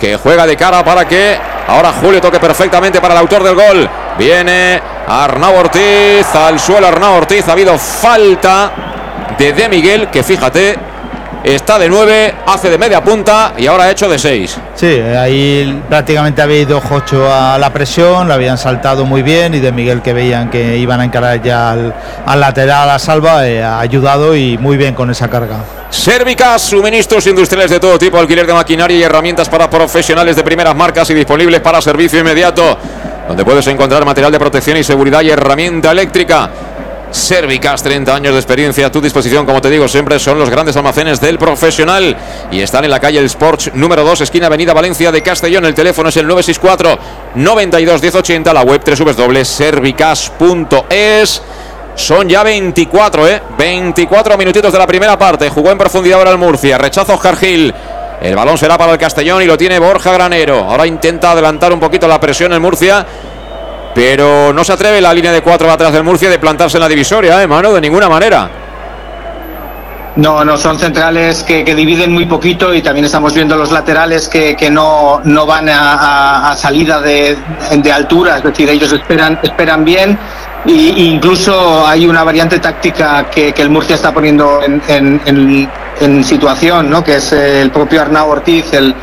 Que 0.00 0.16
juega 0.16 0.46
de 0.46 0.56
cara 0.56 0.82
para 0.82 1.06
que 1.06 1.38
ahora 1.68 1.92
Julio 1.92 2.20
toque 2.20 2.40
perfectamente 2.40 3.00
para 3.02 3.14
el 3.14 3.20
autor 3.20 3.42
del 3.42 3.54
gol. 3.54 3.88
Viene 4.18 4.80
Arnau 5.06 5.56
Ortiz. 5.56 6.34
Al 6.34 6.58
suelo 6.58 6.86
Arnau 6.86 7.16
Ortiz. 7.18 7.46
Ha 7.48 7.52
habido 7.52 7.78
falta 7.78 8.93
de 9.38 9.52
De 9.52 9.68
Miguel, 9.68 10.08
que 10.10 10.22
fíjate, 10.22 10.76
está 11.44 11.78
de 11.78 11.88
9, 11.88 12.34
hace 12.46 12.70
de 12.70 12.78
media 12.78 13.02
punta 13.04 13.52
y 13.56 13.66
ahora 13.66 13.84
ha 13.84 13.90
hecho 13.90 14.08
de 14.08 14.18
6. 14.18 14.58
Sí, 14.74 14.86
ahí 14.86 15.82
prácticamente 15.88 16.40
había 16.40 16.60
ido 16.60 16.80
Jocho 16.80 17.32
a 17.32 17.58
la 17.58 17.72
presión, 17.72 18.26
lo 18.26 18.34
habían 18.34 18.56
saltado 18.56 19.04
muy 19.04 19.22
bien 19.22 19.54
y 19.54 19.60
De 19.60 19.70
Miguel 19.70 20.00
que 20.00 20.12
veían 20.12 20.50
que 20.50 20.78
iban 20.78 21.00
a 21.00 21.04
encarar 21.04 21.42
ya 21.42 21.72
al, 21.72 21.94
al 22.24 22.40
lateral 22.40 22.88
a 22.90 22.98
Salva, 22.98 23.46
eh, 23.46 23.62
ha 23.62 23.78
ayudado 23.80 24.34
y 24.34 24.56
muy 24.56 24.76
bien 24.76 24.94
con 24.94 25.10
esa 25.10 25.28
carga. 25.28 25.58
Sérvicas, 25.90 26.62
suministros 26.62 27.26
industriales 27.26 27.70
de 27.70 27.78
todo 27.78 27.98
tipo, 27.98 28.18
alquiler 28.18 28.46
de 28.46 28.52
maquinaria 28.52 28.96
y 28.96 29.02
herramientas 29.02 29.48
para 29.48 29.70
profesionales 29.70 30.34
de 30.34 30.42
primeras 30.42 30.74
marcas 30.74 31.08
y 31.10 31.14
disponibles 31.14 31.60
para 31.60 31.80
servicio 31.80 32.18
inmediato, 32.18 32.76
donde 33.28 33.44
puedes 33.44 33.66
encontrar 33.68 34.04
material 34.04 34.32
de 34.32 34.38
protección 34.38 34.76
y 34.78 34.82
seguridad 34.82 35.20
y 35.22 35.30
herramienta 35.30 35.92
eléctrica. 35.92 36.50
Sérvicas, 37.14 37.82
30 37.82 38.12
años 38.12 38.32
de 38.32 38.40
experiencia 38.40 38.86
a 38.86 38.92
tu 38.92 39.00
disposición, 39.00 39.46
como 39.46 39.62
te 39.62 39.70
digo, 39.70 39.86
siempre 39.86 40.18
son 40.18 40.36
los 40.36 40.50
grandes 40.50 40.76
almacenes 40.76 41.20
del 41.20 41.38
profesional 41.38 42.16
y 42.50 42.60
están 42.60 42.82
en 42.84 42.90
la 42.90 42.98
calle 42.98 43.20
El 43.20 43.26
Sports 43.26 43.70
número 43.74 44.02
2, 44.02 44.22
esquina 44.22 44.48
Avenida 44.48 44.74
Valencia 44.74 45.12
de 45.12 45.22
Castellón. 45.22 45.64
El 45.64 45.74
teléfono 45.74 46.08
es 46.08 46.16
el 46.16 46.26
964 46.26 46.98
92 47.36 48.02
1080, 48.02 48.52
la 48.52 48.62
web 48.62 48.82
www.servicas.es. 48.84 51.42
Son 51.94 52.28
ya 52.28 52.42
24, 52.42 53.28
¿eh? 53.28 53.40
24 53.56 54.36
minutitos 54.36 54.72
de 54.72 54.78
la 54.80 54.86
primera 54.88 55.16
parte. 55.16 55.48
Jugó 55.50 55.70
en 55.70 55.78
profundidad 55.78 56.18
ahora 56.18 56.32
el 56.32 56.38
Murcia. 56.38 56.78
Rechazo 56.78 57.14
Oscar. 57.14 57.38
El 57.40 57.72
balón 58.34 58.58
será 58.58 58.76
para 58.76 58.92
el 58.92 58.98
Castellón 58.98 59.40
y 59.40 59.46
lo 59.46 59.56
tiene 59.56 59.78
Borja 59.78 60.12
Granero. 60.12 60.64
Ahora 60.64 60.84
intenta 60.84 61.30
adelantar 61.30 61.72
un 61.72 61.78
poquito 61.78 62.08
la 62.08 62.18
presión 62.18 62.52
el 62.52 62.60
Murcia 62.60 63.06
pero 63.94 64.52
no 64.52 64.64
se 64.64 64.72
atreve 64.72 65.00
la 65.00 65.14
línea 65.14 65.32
de 65.32 65.42
cuatro 65.42 65.70
atrás 65.70 65.92
del 65.92 66.02
Murcia 66.02 66.28
de 66.28 66.38
plantarse 66.38 66.76
en 66.76 66.82
la 66.82 66.88
divisoria, 66.88 67.42
¿eh, 67.42 67.46
mano? 67.46 67.72
De 67.72 67.80
ninguna 67.80 68.08
manera. 68.08 68.50
No, 70.16 70.44
no, 70.44 70.56
son 70.56 70.78
centrales 70.78 71.42
que, 71.42 71.64
dividen 71.64 72.12
muy 72.12 72.26
poquito 72.26 72.72
y 72.72 72.82
también 72.82 73.04
estamos 73.04 73.34
viendo 73.34 73.56
los 73.56 73.72
laterales 73.72 74.28
que, 74.28 74.68
no, 74.70 75.20
no 75.24 75.44
van 75.44 75.68
a, 75.68 76.50
a, 76.50 76.56
salida 76.56 77.00
de, 77.00 77.36
altura, 77.92 78.36
es 78.36 78.44
decir, 78.44 78.68
ellos 78.68 78.92
esperan, 78.92 79.40
esperan 79.42 79.84
bien 79.84 80.16
e 80.66 80.70
incluso 80.70 81.86
hay 81.86 82.06
una 82.06 82.22
variante 82.24 82.58
táctica 82.60 83.28
que, 83.28 83.52
el 83.56 83.70
Murcia 83.70 83.96
está 83.96 84.14
poniendo 84.14 84.62
en, 84.62 84.80
en, 84.86 85.20
en, 85.26 85.68
en, 86.00 86.24
situación, 86.24 86.88
¿no? 86.88 87.02
que 87.02 87.16
es 87.16 87.32
el 87.32 87.70
propio 87.70 88.00
Arnau 88.00 88.30
Ortiz, 88.30 88.72
el, 88.72 88.94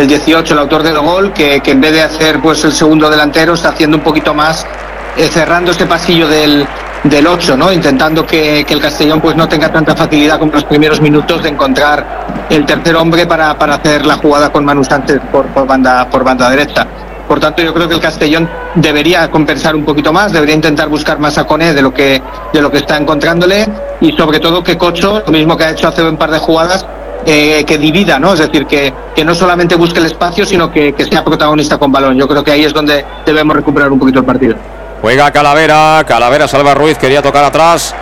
el 0.00 0.08
18, 0.08 0.54
el 0.54 0.60
autor 0.60 0.82
del 0.82 0.98
gol, 0.98 1.32
que, 1.32 1.60
en 1.62 1.80
vez 1.80 1.92
de 1.92 2.02
hacer 2.02 2.40
pues 2.40 2.64
el 2.64 2.72
segundo 2.72 3.10
delantero 3.10 3.54
está 3.54 3.68
haciendo 3.68 3.98
un 3.98 4.02
poquito 4.02 4.32
más, 4.32 4.66
eh, 5.16 5.28
cerrando 5.28 5.72
este 5.72 5.84
pasillo 5.84 6.26
del, 6.26 6.66
del 7.04 7.26
8, 7.26 7.56
¿no? 7.56 7.70
intentando 7.70 8.24
que, 8.24 8.64
que, 8.66 8.72
el 8.72 8.80
Castellón 8.80 9.20
pues 9.20 9.36
no 9.36 9.46
tenga 9.46 9.70
tanta 9.70 9.94
facilidad 9.94 10.38
como 10.38 10.52
los 10.52 10.64
primeros 10.64 11.02
minutos 11.02 11.42
de 11.42 11.50
encontrar 11.50 12.46
el 12.48 12.64
tercer 12.64 12.96
hombre 12.96 13.26
para, 13.26 13.58
para 13.58 13.74
hacer 13.74 14.06
la 14.06 14.16
jugada 14.16 14.50
con 14.50 14.64
Manu 14.64 14.82
Sánchez 14.82 15.20
por, 15.30 15.46
por, 15.48 15.66
banda, 15.66 16.08
por 16.08 16.24
banda 16.24 16.48
derecha. 16.48 16.86
Por 17.28 17.38
tanto, 17.38 17.62
yo 17.62 17.72
creo 17.72 17.86
que 17.86 17.94
el 17.94 18.00
Castellón 18.00 18.48
debería 18.74 19.30
compensar 19.30 19.76
un 19.76 19.84
poquito 19.84 20.12
más, 20.12 20.32
debería 20.32 20.54
intentar 20.54 20.88
buscar 20.88 21.18
más 21.18 21.36
a 21.38 21.44
Cone 21.44 21.74
de 21.74 21.82
lo 21.82 21.92
que, 21.92 22.20
de 22.52 22.62
lo 22.62 22.70
que 22.70 22.78
está 22.78 22.96
encontrándole 22.96 23.68
y 24.00 24.12
sobre 24.12 24.40
todo 24.40 24.64
que 24.64 24.78
Cocho, 24.78 25.22
lo 25.24 25.30
mismo 25.30 25.56
que 25.56 25.64
ha 25.64 25.70
hecho 25.70 25.88
hace 25.88 26.02
un 26.02 26.16
par 26.16 26.30
de 26.30 26.38
jugadas, 26.38 26.86
que 27.24 27.78
divida, 27.78 28.18
¿no? 28.18 28.32
Es 28.32 28.40
decir, 28.40 28.66
que, 28.66 28.92
que, 29.14 29.24
no 29.24 29.34
solamente 29.34 29.76
busque 29.76 29.98
el 29.98 30.06
espacio, 30.06 30.44
sino 30.44 30.70
que, 30.70 30.92
que 30.92 31.04
sea 31.04 31.24
protagonista 31.24 31.78
con 31.78 31.92
balón. 31.92 32.16
Yo 32.16 32.26
creo 32.26 32.42
que 32.42 32.52
ahí 32.52 32.64
es 32.64 32.72
donde 32.72 33.04
debemos 33.24 33.56
recuperar 33.56 33.90
un 33.92 33.98
poquito 33.98 34.20
el 34.20 34.24
partido. 34.24 34.56
Juega 35.00 35.30
Calavera, 35.30 36.04
Calavera 36.06 36.46
salva 36.46 36.74
Ruiz, 36.74 36.98
quería 36.98 37.22
tocar 37.22 37.44
atrás. 37.44 37.94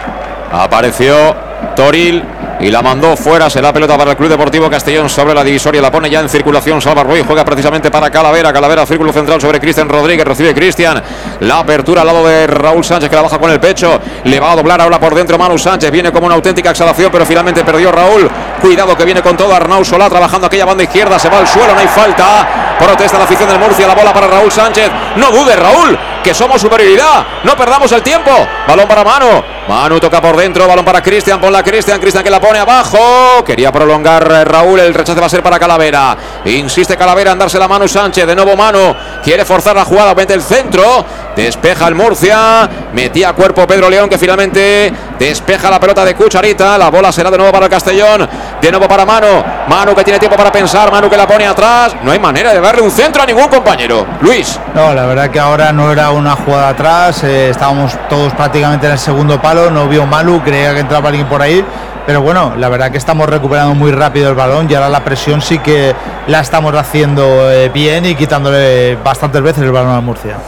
Apareció 0.50 1.36
Toril 1.76 2.22
y 2.60 2.70
la 2.70 2.82
mandó 2.82 3.16
fuera. 3.16 3.48
Será 3.48 3.72
pelota 3.72 3.96
para 3.96 4.12
el 4.12 4.16
Club 4.16 4.28
Deportivo 4.28 4.68
Castellón 4.68 5.08
sobre 5.08 5.34
la 5.34 5.44
divisoria. 5.44 5.80
La 5.80 5.90
pone 5.90 6.10
ya 6.10 6.20
en 6.20 6.28
circulación. 6.28 6.80
Salva 6.80 7.02
Ruiz 7.02 7.24
juega 7.26 7.44
precisamente 7.44 7.90
para 7.90 8.10
Calavera. 8.10 8.52
Calavera, 8.52 8.86
círculo 8.86 9.12
central 9.12 9.40
sobre 9.40 9.60
Cristian 9.60 9.88
Rodríguez. 9.88 10.26
Recibe 10.26 10.54
Cristian. 10.54 11.02
La 11.40 11.60
apertura 11.60 12.02
al 12.02 12.06
lado 12.06 12.26
de 12.26 12.46
Raúl 12.46 12.84
Sánchez 12.84 13.08
que 13.08 13.16
la 13.16 13.22
baja 13.22 13.38
con 13.38 13.50
el 13.50 13.60
pecho. 13.60 14.00
Le 14.24 14.40
va 14.40 14.52
a 14.52 14.56
doblar 14.56 14.80
ahora 14.80 14.98
por 14.98 15.14
dentro 15.14 15.38
Manu 15.38 15.58
Sánchez. 15.58 15.90
Viene 15.90 16.12
como 16.12 16.26
una 16.26 16.34
auténtica 16.34 16.70
exhalación, 16.70 17.10
pero 17.12 17.24
finalmente 17.24 17.64
perdió 17.64 17.92
Raúl. 17.92 18.28
Cuidado 18.60 18.96
que 18.96 19.04
viene 19.04 19.22
con 19.22 19.36
todo 19.36 19.54
Arnau 19.54 19.84
Solá 19.84 20.08
trabajando 20.08 20.46
aquella 20.46 20.64
banda 20.64 20.82
izquierda. 20.82 21.18
Se 21.18 21.28
va 21.28 21.38
al 21.38 21.48
suelo, 21.48 21.74
no 21.74 21.80
hay 21.80 21.88
falta. 21.88 22.76
Protesta 22.78 23.18
la 23.18 23.24
afición 23.24 23.48
del 23.48 23.58
Murcia. 23.58 23.86
La 23.86 23.94
bola 23.94 24.12
para 24.12 24.26
Raúl 24.26 24.50
Sánchez. 24.50 24.90
No 25.16 25.30
dude, 25.30 25.54
Raúl, 25.56 25.98
que 26.22 26.34
somos 26.34 26.60
superioridad. 26.60 27.26
No 27.44 27.56
perdamos 27.56 27.90
el 27.92 28.02
tiempo. 28.02 28.30
Balón 28.66 28.88
para 28.88 29.04
Manu. 29.04 29.42
Manu 29.68 30.00
toca 30.00 30.20
por 30.20 30.36
dentro. 30.36 30.66
Balón 30.66 30.84
para 30.84 31.02
Cristian. 31.02 31.40
Ponla 31.40 31.62
Cristian. 31.62 32.00
Cristian 32.00 32.24
que 32.24 32.30
la 32.30 32.40
pone 32.40 32.58
abajo. 32.58 33.44
Quería 33.44 33.72
prolongar 33.72 34.26
Raúl. 34.48 34.80
El 34.80 34.94
rechace 34.94 35.20
va 35.20 35.26
a 35.26 35.30
ser 35.30 35.42
para 35.42 35.58
Calavera. 35.58 36.16
Insiste 36.44 36.96
Calavera 36.96 37.32
en 37.32 37.38
darse 37.38 37.58
la 37.58 37.68
mano 37.68 37.86
Sánchez. 37.86 38.26
De 38.26 38.34
nuevo 38.34 38.56
Manu. 38.56 38.94
Quiere 39.22 39.44
forzar 39.44 39.76
la 39.76 39.84
jugada. 39.84 40.14
Mete 40.14 40.34
el 40.34 40.42
centro. 40.42 41.04
Despeja 41.36 41.88
el 41.88 41.94
Murcia. 41.94 42.68
Metía 42.92 43.32
cuerpo 43.32 43.66
Pedro 43.66 43.88
León 43.88 44.08
que 44.08 44.18
finalmente 44.18 44.92
despeja 45.18 45.70
la 45.70 45.78
pelota 45.78 46.04
de 46.04 46.14
Cucharita. 46.14 46.76
La 46.76 46.90
bola 46.90 47.12
será 47.12 47.30
de 47.30 47.38
nuevo 47.38 47.52
para 47.52 47.66
el 47.66 47.70
Castellón. 47.70 48.28
De 48.60 48.70
nuevo 48.70 48.88
para 48.88 49.06
Manu. 49.06 49.42
Manu 49.68 49.94
que 49.94 50.04
tiene 50.04 50.18
tiempo 50.18 50.36
para 50.36 50.50
pensar. 50.50 50.90
Manu 50.90 51.08
que 51.08 51.16
la 51.16 51.26
pone 51.26 51.46
atrás. 51.46 51.94
No 52.02 52.12
hay 52.12 52.18
manera 52.18 52.52
de 52.52 52.60
darle 52.60 52.82
un 52.82 52.90
centro 52.90 53.22
a 53.22 53.26
ningún 53.26 53.48
compañero. 53.48 54.06
Luis. 54.20 54.58
No, 54.74 54.92
la 54.92 55.06
verdad 55.06 55.30
que 55.30 55.38
ahora 55.38 55.72
no 55.72 55.92
era 55.92 56.10
una 56.18 56.36
jugada 56.36 56.68
atrás. 56.70 57.24
Eh, 57.24 57.50
estábamos 57.50 57.92
todos 58.08 58.32
prácticamente 58.34 58.86
en 58.86 58.92
el 58.92 58.98
segundo 58.98 59.40
palo. 59.40 59.70
No 59.70 59.88
vio 59.88 60.06
Malu. 60.06 60.42
Creía 60.42 60.74
que 60.74 60.80
entraba 60.80 61.08
alguien 61.08 61.26
por 61.26 61.40
ahí. 61.40 61.64
Pero 62.06 62.22
bueno, 62.22 62.54
la 62.56 62.70
verdad 62.70 62.90
que 62.90 62.96
estamos 62.96 63.28
recuperando 63.28 63.74
muy 63.74 63.92
rápido 63.92 64.30
el 64.30 64.34
balón 64.34 64.66
y 64.70 64.74
ahora 64.74 64.88
la 64.88 65.04
presión 65.04 65.42
sí 65.42 65.58
que 65.58 65.94
la 66.26 66.40
estamos 66.40 66.74
haciendo 66.74 67.50
eh, 67.50 67.68
bien 67.68 68.06
y 68.06 68.14
quitándole 68.14 68.96
bastantes 68.96 69.42
veces 69.42 69.62
el 69.62 69.72
balón 69.72 69.94
a 69.94 70.00
Murcia. 70.00 70.38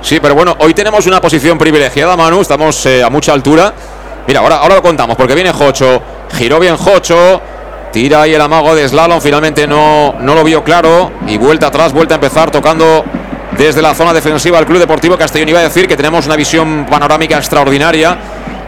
Sí, 0.00 0.18
pero 0.20 0.34
bueno, 0.34 0.56
hoy 0.58 0.74
tenemos 0.74 1.06
una 1.06 1.20
posición 1.20 1.56
privilegiada, 1.56 2.16
Manu. 2.16 2.40
Estamos 2.40 2.84
eh, 2.86 3.04
a 3.04 3.10
mucha 3.10 3.32
altura. 3.32 3.72
Mira, 4.26 4.40
ahora, 4.40 4.56
ahora 4.56 4.74
lo 4.74 4.82
contamos 4.82 5.16
porque 5.16 5.34
viene 5.34 5.52
Jocho. 5.52 6.02
Giró 6.32 6.58
bien 6.58 6.76
Jocho. 6.76 7.40
Tira 7.92 8.22
ahí 8.22 8.34
el 8.34 8.40
amago 8.40 8.74
de 8.74 8.88
Slalom. 8.88 9.20
Finalmente 9.20 9.66
no, 9.66 10.16
no 10.18 10.34
lo 10.34 10.42
vio 10.42 10.64
claro. 10.64 11.12
Y 11.28 11.38
vuelta 11.38 11.68
atrás, 11.68 11.92
vuelta 11.92 12.14
a 12.14 12.16
empezar 12.16 12.50
tocando 12.50 13.04
desde 13.58 13.82
la 13.82 13.92
zona 13.92 14.14
defensiva 14.14 14.56
al 14.56 14.66
Club 14.66 14.78
Deportivo 14.78 15.18
Castellón. 15.18 15.48
Iba 15.48 15.58
a 15.58 15.64
decir 15.64 15.88
que 15.88 15.96
tenemos 15.96 16.24
una 16.26 16.36
visión 16.36 16.86
panorámica 16.88 17.36
extraordinaria. 17.36 18.16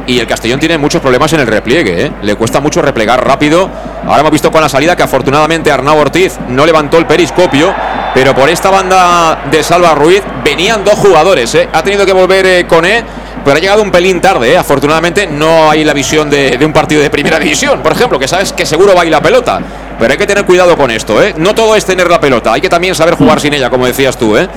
Y 0.06 0.18
el 0.18 0.26
Castellón 0.26 0.58
tiene 0.58 0.76
muchos 0.76 1.00
problemas 1.00 1.32
en 1.32 1.40
el 1.40 1.46
repliegue. 1.46 2.06
¿eh? 2.06 2.12
Le 2.22 2.34
cuesta 2.34 2.58
mucho 2.58 2.82
replegar 2.82 3.24
rápido. 3.24 3.70
Ahora 4.04 4.20
hemos 4.20 4.32
visto 4.32 4.50
con 4.50 4.60
la 4.60 4.68
salida 4.68 4.96
que 4.96 5.04
afortunadamente 5.04 5.70
Arnau 5.70 5.96
Ortiz 5.98 6.36
no 6.48 6.66
levantó 6.66 6.98
el 6.98 7.06
periscopio. 7.06 7.72
Pero 8.12 8.34
por 8.34 8.48
esta 8.48 8.70
banda 8.70 9.44
de 9.48 9.62
Salva 9.62 9.94
Ruiz 9.94 10.22
venían 10.42 10.82
dos 10.84 10.94
jugadores. 10.94 11.54
¿eh? 11.54 11.68
Ha 11.72 11.82
tenido 11.84 12.04
que 12.04 12.12
volver 12.12 12.44
eh, 12.46 12.66
con 12.66 12.84
E. 12.84 13.04
Pero 13.44 13.56
ha 13.56 13.60
llegado 13.60 13.82
un 13.82 13.90
pelín 13.90 14.20
tarde, 14.20 14.52
¿eh? 14.52 14.58
afortunadamente 14.58 15.26
no 15.26 15.70
hay 15.70 15.82
la 15.82 15.94
visión 15.94 16.28
de, 16.28 16.58
de, 16.58 16.66
un 16.66 16.74
partido 16.74 17.00
de 17.00 17.08
primera 17.08 17.38
división, 17.38 17.80
por 17.80 17.92
ejemplo, 17.92 18.18
que 18.18 18.28
sabes 18.28 18.52
que 18.52 18.66
seguro 18.66 18.94
va 18.94 19.00
a 19.00 19.04
ir 19.06 19.10
la 19.10 19.22
pelota. 19.22 19.60
Pero 19.98 20.12
hay 20.12 20.18
que 20.18 20.26
tener 20.26 20.44
cuidado 20.44 20.76
con 20.76 20.90
esto, 20.90 21.22
¿eh? 21.22 21.34
No 21.36 21.54
todo 21.54 21.74
es 21.74 21.84
tener 21.84 22.10
la 22.10 22.20
pelota, 22.20 22.52
hay 22.52 22.60
que 22.60 22.68
también 22.68 22.94
saber 22.94 23.14
jugar 23.14 23.40
sin 23.40 23.54
ella, 23.54 23.70
como 23.70 23.86
decías 23.86 24.18
tú, 24.18 24.36
¿eh? 24.36 24.48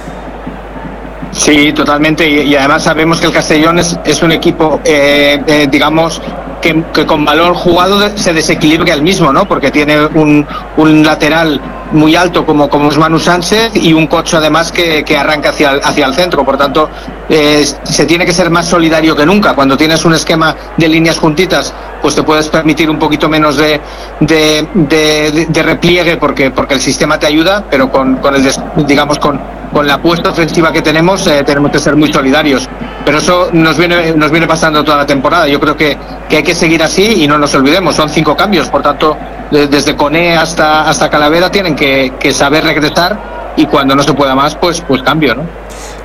Sí, 1.34 1.74
totalmente. 1.74 2.30
Y, 2.30 2.56
además 2.56 2.84
sabemos 2.84 3.20
que 3.20 3.28
el 3.28 3.34
Castellón 3.34 3.80
es, 3.80 3.98
es 4.06 4.22
un 4.22 4.32
equipo, 4.32 4.80
eh, 4.86 5.42
eh, 5.46 5.68
digamos, 5.70 6.22
que, 6.64 6.84
que, 6.94 7.06
con 7.06 7.26
valor 7.26 7.54
jugado 7.54 8.00
se 8.16 8.34
desequilibra 8.34 8.94
el 8.94 9.02
mismo, 9.02 9.32
¿no? 9.34 9.46
Porque 9.48 9.70
tiene 9.70 10.06
un, 10.06 10.48
un 10.78 11.04
lateral 11.04 11.62
muy 11.92 12.16
alto 12.16 12.46
como, 12.46 12.70
como 12.70 12.90
es 12.90 12.98
Manu 12.98 13.20
Sánchez 13.20 13.76
y 13.76 13.94
un 13.94 14.08
coche 14.08 14.38
además 14.38 14.72
que, 14.72 15.04
que 15.04 15.16
arranca 15.16 15.50
hacia 15.50 15.72
el, 15.74 15.82
hacia 15.84 16.06
el 16.06 16.14
centro. 16.16 16.44
Por 16.44 16.58
tanto, 16.58 16.90
eh, 17.30 17.66
se 17.84 18.06
tiene 18.06 18.26
que 18.26 18.34
ser 18.34 18.50
más 18.50 18.66
solidario 18.66 19.16
que 19.16 19.26
nunca. 19.26 19.54
Cuando 19.54 19.78
tienes 19.78 20.04
un 20.06 20.14
esquema 20.14 20.56
de 20.78 20.88
líneas 20.88 21.20
juntitas, 21.20 21.74
pues 22.02 22.16
te 22.16 22.24
puedes 22.24 22.48
permitir 22.48 22.90
un 22.90 22.98
poquito 22.98 23.30
menos 23.30 23.58
de, 23.58 23.80
de, 24.22 24.68
de, 24.74 25.46
de 25.50 25.64
repliegue 25.64 26.18
porque, 26.18 26.50
porque 26.52 26.76
el 26.76 26.82
sistema 26.82 27.20
te 27.20 27.28
ayuda, 27.28 27.66
pero 27.70 27.92
con, 27.92 28.16
con 28.18 28.34
el, 28.36 28.44
digamos, 28.88 29.20
con, 29.20 29.40
con 29.72 29.86
la 29.86 29.96
apuesta 29.96 30.30
ofensiva 30.30 30.72
que 30.72 30.82
tenemos, 30.82 31.28
eh, 31.28 31.44
tenemos 31.46 31.72
que 31.72 31.80
ser 31.80 31.96
muy 31.96 32.12
solidarios. 32.12 32.68
Pero 33.06 33.18
eso 33.18 33.50
nos 33.52 33.78
viene, 33.78 34.14
nos 34.14 34.32
viene 34.32 34.48
pasando 34.48 34.84
toda 34.84 34.98
la 34.98 35.06
temporada. 35.06 35.48
Yo 35.48 35.60
creo 35.60 35.76
que, 35.76 35.98
que 36.30 36.38
hay 36.38 36.44
que 36.44 36.53
seguir 36.54 36.84
así 36.84 37.24
y 37.24 37.28
no 37.28 37.38
nos 37.38 37.54
olvidemos. 37.56 37.96
Son 37.96 38.10
cinco 38.10 38.36
cambios, 38.36 38.70
por 38.70 38.82
tanto, 38.82 39.18
de, 39.52 39.68
desde 39.68 39.96
Cone 39.96 40.36
hasta, 40.36 40.90
hasta 40.90 41.10
Calavera 41.10 41.52
tienen 41.52 41.76
que, 41.76 42.34
saber 42.34 42.64
regresar 42.64 43.54
y 43.56 43.66
cuando 43.66 43.96
no 43.96 44.04
se 44.04 44.14
pueda 44.14 44.36
más, 44.36 44.56
pues, 44.56 44.82
pues 44.82 45.02
cambio, 45.02 45.36
¿no? 45.36 45.44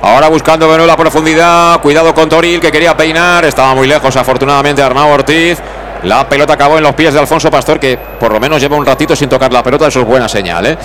Ahora 0.01 0.29
buscando 0.29 0.67
bueno, 0.67 0.85
la 0.85 0.95
profundidad, 0.95 1.81
cuidado 1.81 2.13
con 2.13 2.29
Toril 2.29 2.59
que 2.59 2.71
quería 2.71 2.95
peinar, 2.95 3.43
estaba 3.43 3.75
muy 3.75 3.87
lejos 3.87 4.15
afortunadamente 4.15 4.81
Arnau 4.81 5.09
Ortiz. 5.09 5.59
La 6.03 6.29
pelota 6.29 6.53
acabó 6.53 6.77
en 6.77 6.83
los 6.83 6.95
pies 6.95 7.13
de 7.13 7.19
Alfonso 7.19 7.51
Pastor, 7.51 7.79
que 7.79 7.97
por 7.97 8.31
lo 8.31 8.39
menos 8.39 8.61
lleva 8.61 8.77
un 8.77 8.85
ratito 8.85 9.15
sin 9.15 9.27
tocar 9.27 9.51
la 9.51 9.61
pelota, 9.61 9.87
eso 9.87 9.99
es 9.99 10.05
buena 10.05 10.29
señal, 10.29 10.65
¿eh? 10.65 10.77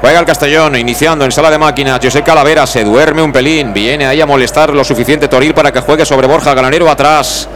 Juega 0.00 0.20
el 0.20 0.26
Castellón, 0.26 0.76
iniciando 0.76 1.24
en 1.24 1.32
sala 1.32 1.50
de 1.50 1.58
máquinas. 1.58 1.98
José 2.02 2.22
Calavera 2.22 2.66
se 2.66 2.84
duerme 2.84 3.22
un 3.22 3.32
pelín. 3.32 3.72
Viene 3.72 4.06
ahí 4.06 4.20
a 4.20 4.26
molestar 4.26 4.70
lo 4.70 4.84
suficiente 4.84 5.26
Toril 5.26 5.54
para 5.54 5.72
que 5.72 5.80
juegue 5.80 6.04
sobre 6.04 6.26
Borja 6.26 6.54
Granero 6.54 6.90
atrás. 6.90 7.48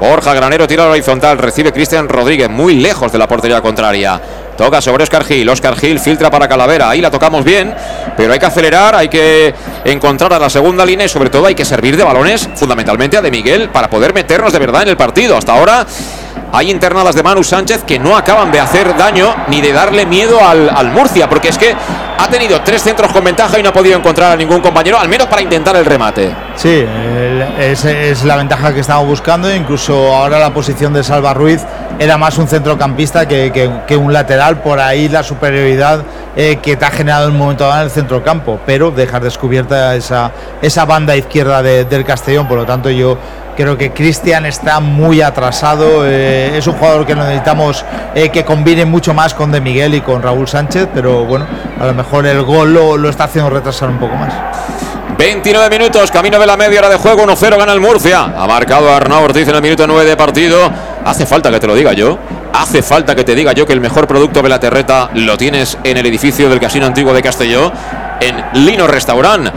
Borja 0.00 0.32
Granero 0.32 0.66
tira 0.68 0.84
a 0.84 0.86
la 0.86 0.92
horizontal. 0.92 1.38
Recibe 1.38 1.72
Cristian 1.72 2.08
Rodríguez 2.08 2.48
muy 2.48 2.74
lejos 2.74 3.10
de 3.10 3.18
la 3.18 3.26
portería 3.26 3.60
contraria. 3.60 4.20
Toca 4.56 4.80
sobre 4.80 5.04
Oscar 5.04 5.24
Gil. 5.24 5.48
Oscar 5.48 5.76
Gil 5.76 5.98
filtra 5.98 6.30
para 6.30 6.48
Calavera. 6.48 6.90
Ahí 6.90 7.00
la 7.00 7.10
tocamos 7.10 7.44
bien. 7.44 7.74
Pero 8.16 8.32
hay 8.32 8.38
que 8.38 8.46
acelerar, 8.46 8.94
hay 8.94 9.08
que 9.08 9.54
encontrar 9.84 10.32
a 10.32 10.38
la 10.38 10.50
segunda 10.50 10.84
línea 10.84 11.06
y 11.06 11.08
sobre 11.08 11.30
todo 11.30 11.46
hay 11.46 11.54
que 11.54 11.64
servir 11.64 11.96
de 11.96 12.04
balones 12.04 12.48
fundamentalmente 12.54 13.16
a 13.16 13.22
De 13.22 13.30
Miguel 13.30 13.70
para 13.70 13.88
poder 13.90 14.14
meternos 14.14 14.52
de 14.52 14.58
verdad 14.58 14.82
en 14.82 14.88
el 14.88 14.96
partido. 14.96 15.36
Hasta 15.36 15.52
ahora 15.52 15.86
hay 16.52 16.70
internadas 16.70 17.14
de 17.14 17.22
Manu 17.22 17.44
Sánchez 17.44 17.84
que 17.84 17.98
no 17.98 18.16
acaban 18.16 18.50
de 18.50 18.60
hacer 18.60 18.96
daño 18.96 19.34
ni 19.48 19.60
de 19.60 19.72
darle 19.72 20.06
miedo 20.06 20.38
al, 20.44 20.70
al, 20.70 20.90
Murcia, 20.90 21.28
porque 21.28 21.48
es 21.48 21.58
que 21.58 21.74
ha 22.18 22.28
tenido 22.28 22.60
tres 22.62 22.82
centros 22.82 23.12
con 23.12 23.22
ventaja 23.24 23.58
y 23.58 23.62
no 23.62 23.70
ha 23.70 23.72
podido 23.72 23.96
encontrar 23.96 24.32
a 24.32 24.36
ningún 24.36 24.60
compañero, 24.60 24.98
al 24.98 25.08
menos 25.08 25.26
para 25.26 25.42
intentar 25.42 25.76
el 25.76 25.84
remate. 25.84 26.34
Sí, 26.56 26.84
es, 27.58 27.84
es 27.84 28.24
la 28.24 28.36
ventaja 28.36 28.72
que 28.72 28.80
estamos 28.80 29.06
buscando, 29.06 29.54
incluso 29.54 30.14
ahora 30.14 30.38
la 30.38 30.52
posición 30.52 30.92
de 30.92 31.04
Salva 31.04 31.34
Ruiz 31.34 31.62
era 31.98 32.18
más 32.18 32.38
un 32.38 32.48
centrocampista 32.48 33.26
que, 33.26 33.52
que, 33.52 33.70
que 33.86 33.96
un 33.96 34.12
lateral, 34.12 34.60
por 34.60 34.80
ahí 34.80 35.08
la 35.08 35.22
superioridad 35.22 36.02
eh, 36.38 36.60
que 36.62 36.76
te 36.76 36.84
ha 36.86 36.90
generado 36.90 37.26
en 37.26 37.32
un 37.32 37.38
momento 37.38 37.64
dado 37.64 37.80
en 37.80 37.84
el 37.86 37.90
centrocampo, 37.90 38.60
pero 38.64 38.90
dejar 38.90 39.22
descubierta 39.22 39.94
esa, 39.94 40.32
esa 40.62 40.86
banda 40.86 41.16
izquierda 41.16 41.62
de, 41.62 41.84
del 41.84 42.04
Castellón, 42.04 42.48
por 42.48 42.56
lo 42.56 42.64
tanto 42.64 42.88
yo 42.88 43.18
Creo 43.58 43.76
que 43.76 43.90
Cristian 43.90 44.46
está 44.46 44.78
muy 44.78 45.20
atrasado. 45.20 46.06
Eh, 46.06 46.56
es 46.56 46.64
un 46.68 46.74
jugador 46.74 47.04
que 47.04 47.16
necesitamos 47.16 47.84
eh, 48.14 48.28
que 48.28 48.44
combine 48.44 48.84
mucho 48.84 49.14
más 49.14 49.34
con 49.34 49.50
De 49.50 49.60
Miguel 49.60 49.96
y 49.96 50.00
con 50.00 50.22
Raúl 50.22 50.46
Sánchez, 50.46 50.86
pero 50.94 51.24
bueno, 51.24 51.44
a 51.80 51.86
lo 51.86 51.92
mejor 51.92 52.24
el 52.26 52.44
gol 52.44 52.72
lo, 52.72 52.96
lo 52.96 53.08
está 53.08 53.24
haciendo 53.24 53.50
retrasar 53.50 53.88
un 53.88 53.98
poco 53.98 54.14
más. 54.14 54.32
29 55.18 55.70
minutos, 55.70 56.12
camino 56.12 56.38
de 56.38 56.46
la 56.46 56.56
media 56.56 56.78
hora 56.78 56.88
de 56.88 56.98
juego, 56.98 57.24
1-0 57.24 57.58
gana 57.58 57.72
el 57.72 57.80
Murcia. 57.80 58.32
Ha 58.36 58.46
marcado 58.46 58.94
Arnau 58.94 59.24
Ortiz 59.24 59.48
en 59.48 59.56
el 59.56 59.62
minuto 59.62 59.88
9 59.88 60.04
de 60.04 60.16
partido. 60.16 60.70
Hace 61.04 61.26
falta 61.26 61.50
que 61.50 61.58
te 61.58 61.66
lo 61.66 61.74
diga 61.74 61.92
yo. 61.94 62.16
Hace 62.52 62.82
falta 62.82 63.14
que 63.14 63.24
te 63.24 63.34
diga 63.34 63.52
yo 63.52 63.66
que 63.66 63.72
el 63.72 63.80
mejor 63.80 64.06
producto 64.06 64.42
de 64.42 64.48
la 64.48 64.58
terreta 64.58 65.10
lo 65.14 65.36
tienes 65.36 65.78
en 65.84 65.96
el 65.96 66.06
edificio 66.06 66.48
del 66.48 66.58
Casino 66.58 66.86
Antiguo 66.86 67.12
de 67.12 67.22
Castelló, 67.22 67.70
en 68.20 68.64
Lino 68.64 68.86
Restaurant. 68.86 69.50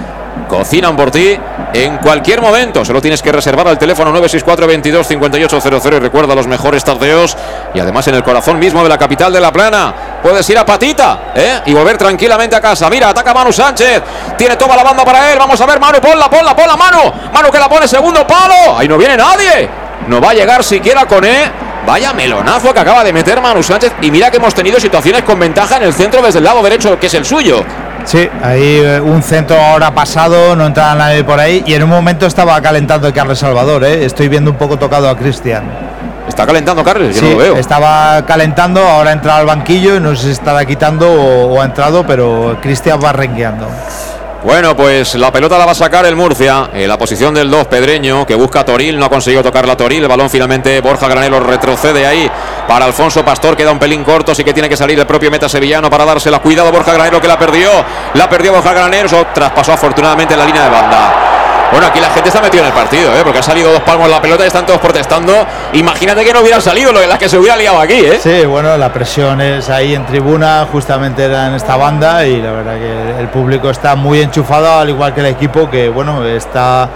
Cocinan 0.47 0.97
por 0.97 1.11
ti 1.11 1.37
en 1.73 1.97
cualquier 1.97 2.41
momento. 2.41 2.83
Solo 2.83 3.01
tienes 3.01 3.21
que 3.21 3.31
reservar 3.31 3.67
al 3.69 3.77
teléfono 3.77 4.11
964 4.11 4.67
22 4.67 5.07
5800 5.07 5.85
y 5.85 5.99
recuerda 5.99 6.35
los 6.35 6.47
mejores 6.47 6.83
tardeos. 6.83 7.37
Y 7.73 7.79
además 7.79 8.07
en 8.09 8.15
el 8.15 8.23
corazón 8.23 8.59
mismo 8.59 8.83
de 8.83 8.89
la 8.89 8.97
capital 8.97 9.31
de 9.31 9.39
La 9.39 9.53
Plana. 9.53 9.93
Puedes 10.21 10.49
ir 10.49 10.57
a 10.57 10.65
patita 10.65 11.31
¿eh? 11.33 11.61
y 11.65 11.73
volver 11.73 11.97
tranquilamente 11.97 12.55
a 12.55 12.61
casa. 12.61 12.89
Mira, 12.89 13.09
ataca 13.09 13.33
Manu 13.33 13.53
Sánchez. 13.53 14.03
Tiene 14.37 14.57
toda 14.57 14.75
la 14.75 14.83
banda 14.83 15.05
para 15.05 15.31
él. 15.31 15.39
Vamos 15.39 15.59
a 15.59 15.65
ver, 15.65 15.79
Manu, 15.79 16.01
ponla, 16.01 16.29
ponla, 16.29 16.53
ponla, 16.53 16.75
Manu. 16.75 17.11
Manu 17.33 17.49
que 17.49 17.59
la 17.59 17.69
pone 17.69 17.87
segundo 17.87 18.27
palo. 18.27 18.77
Ahí 18.77 18.89
no 18.89 18.97
viene 18.97 19.15
nadie. 19.15 19.69
No 20.07 20.19
va 20.19 20.31
a 20.31 20.33
llegar 20.33 20.63
siquiera 20.63 21.05
con 21.05 21.23
E. 21.23 21.70
Vaya 21.85 22.13
melonazo 22.13 22.73
que 22.73 22.79
acaba 22.79 23.03
de 23.03 23.11
meter 23.11 23.41
Manu 23.41 23.63
Sánchez. 23.63 23.93
Y 24.01 24.11
mira 24.11 24.29
que 24.29 24.37
hemos 24.37 24.53
tenido 24.53 24.79
situaciones 24.79 25.23
con 25.23 25.39
ventaja 25.39 25.77
en 25.77 25.83
el 25.83 25.93
centro 25.93 26.21
desde 26.21 26.39
el 26.39 26.45
lado 26.45 26.61
derecho, 26.61 26.99
que 26.99 27.07
es 27.07 27.13
el 27.15 27.25
suyo. 27.25 27.63
Sí, 28.05 28.27
ahí 28.43 28.79
eh, 28.83 28.99
un 28.99 29.21
centro 29.21 29.59
ahora 29.59 29.91
pasado, 29.93 30.55
no 30.55 30.65
entraba 30.65 30.95
nadie 30.95 31.23
por 31.23 31.39
ahí 31.39 31.63
y 31.67 31.73
en 31.75 31.83
un 31.83 31.89
momento 31.89 32.25
estaba 32.25 32.59
calentando 32.61 33.13
Carlos 33.13 33.37
Salvador, 33.37 33.83
¿eh? 33.83 34.03
estoy 34.05 34.27
viendo 34.27 34.49
un 34.49 34.57
poco 34.57 34.77
tocado 34.79 35.07
a 35.07 35.15
Cristian. 35.15 35.63
¿Está 36.27 36.45
calentando 36.47 36.83
Carles? 36.83 37.15
Yo 37.15 37.21
Sí, 37.21 37.25
no 37.27 37.31
lo 37.33 37.37
veo. 37.37 37.55
estaba 37.57 38.25
calentando, 38.25 38.81
ahora 38.81 39.11
entra 39.11 39.37
al 39.37 39.45
banquillo 39.45 39.97
y 39.97 39.99
no 39.99 40.15
sé 40.15 40.25
si 40.25 40.31
estará 40.31 40.65
quitando 40.65 41.11
o, 41.11 41.53
o 41.53 41.61
ha 41.61 41.65
entrado, 41.65 42.03
pero 42.05 42.57
Cristian 42.61 42.99
va 43.03 43.11
renqueando. 43.11 43.67
Bueno, 44.43 44.75
pues 44.75 45.13
la 45.15 45.31
pelota 45.31 45.55
la 45.59 45.65
va 45.67 45.73
a 45.73 45.75
sacar 45.75 46.03
el 46.07 46.15
Murcia. 46.15 46.71
En 46.73 46.87
la 46.87 46.97
posición 46.97 47.31
del 47.33 47.51
2, 47.51 47.67
Pedreño, 47.67 48.25
que 48.25 48.33
busca 48.33 48.65
Toril. 48.65 48.97
No 48.97 49.05
ha 49.05 49.09
conseguido 49.09 49.43
tocar 49.43 49.67
la 49.67 49.77
Toril. 49.77 50.01
El 50.01 50.09
balón 50.09 50.31
finalmente 50.31 50.81
Borja 50.81 51.07
Granero 51.07 51.39
retrocede 51.39 52.07
ahí 52.07 52.29
para 52.67 52.85
Alfonso 52.85 53.23
Pastor. 53.23 53.55
Queda 53.55 53.71
un 53.71 53.77
pelín 53.77 54.03
corto. 54.03 54.33
Sí 54.33 54.43
que 54.43 54.51
tiene 54.53 54.67
que 54.67 54.75
salir 54.75 54.99
el 54.99 55.05
propio 55.05 55.29
meta 55.29 55.47
sevillano 55.47 55.91
para 55.91 56.05
dársela. 56.05 56.39
Cuidado, 56.39 56.71
Borja 56.71 56.91
Granero 56.91 57.21
que 57.21 57.27
la 57.27 57.37
perdió. 57.37 57.69
La 58.15 58.27
perdió 58.27 58.51
Borja 58.51 58.73
Granero. 58.73 59.27
Traspasó 59.31 59.73
afortunadamente 59.73 60.35
la 60.35 60.45
línea 60.45 60.63
de 60.63 60.69
banda. 60.69 61.40
Bueno, 61.71 61.87
aquí 61.87 62.01
la 62.01 62.09
gente 62.09 62.27
está 62.27 62.41
metida 62.41 62.61
en 62.61 62.67
el 62.67 62.73
partido, 62.73 63.15
¿eh? 63.15 63.21
porque 63.23 63.39
ha 63.39 63.43
salido 63.43 63.71
dos 63.71 63.81
palmos 63.81 64.09
la 64.09 64.21
pelota 64.21 64.43
y 64.43 64.47
están 64.47 64.65
todos 64.65 64.79
protestando. 64.79 65.33
Imagínate 65.73 66.25
que 66.25 66.33
no 66.33 66.41
hubieran 66.41 66.61
salido 66.61 66.91
lo 66.91 67.01
las 67.07 67.17
que 67.17 67.29
se 67.29 67.37
hubiera 67.37 67.55
liado 67.55 67.79
aquí, 67.79 67.93
¿eh? 67.93 68.19
Sí, 68.21 68.45
bueno, 68.45 68.77
la 68.77 68.91
presión 68.91 69.39
es 69.39 69.69
ahí 69.69 69.95
en 69.95 70.05
tribuna, 70.05 70.67
justamente 70.69 71.23
era 71.23 71.47
en 71.47 71.53
esta 71.53 71.77
banda 71.77 72.25
y 72.25 72.41
la 72.41 72.51
verdad 72.51 72.77
que 72.77 73.21
el 73.21 73.27
público 73.29 73.69
está 73.69 73.95
muy 73.95 74.21
enchufado, 74.21 74.79
al 74.79 74.89
igual 74.89 75.13
que 75.13 75.21
el 75.21 75.27
equipo, 75.27 75.69
que 75.69 75.87
bueno, 75.87 76.25
está, 76.25 76.89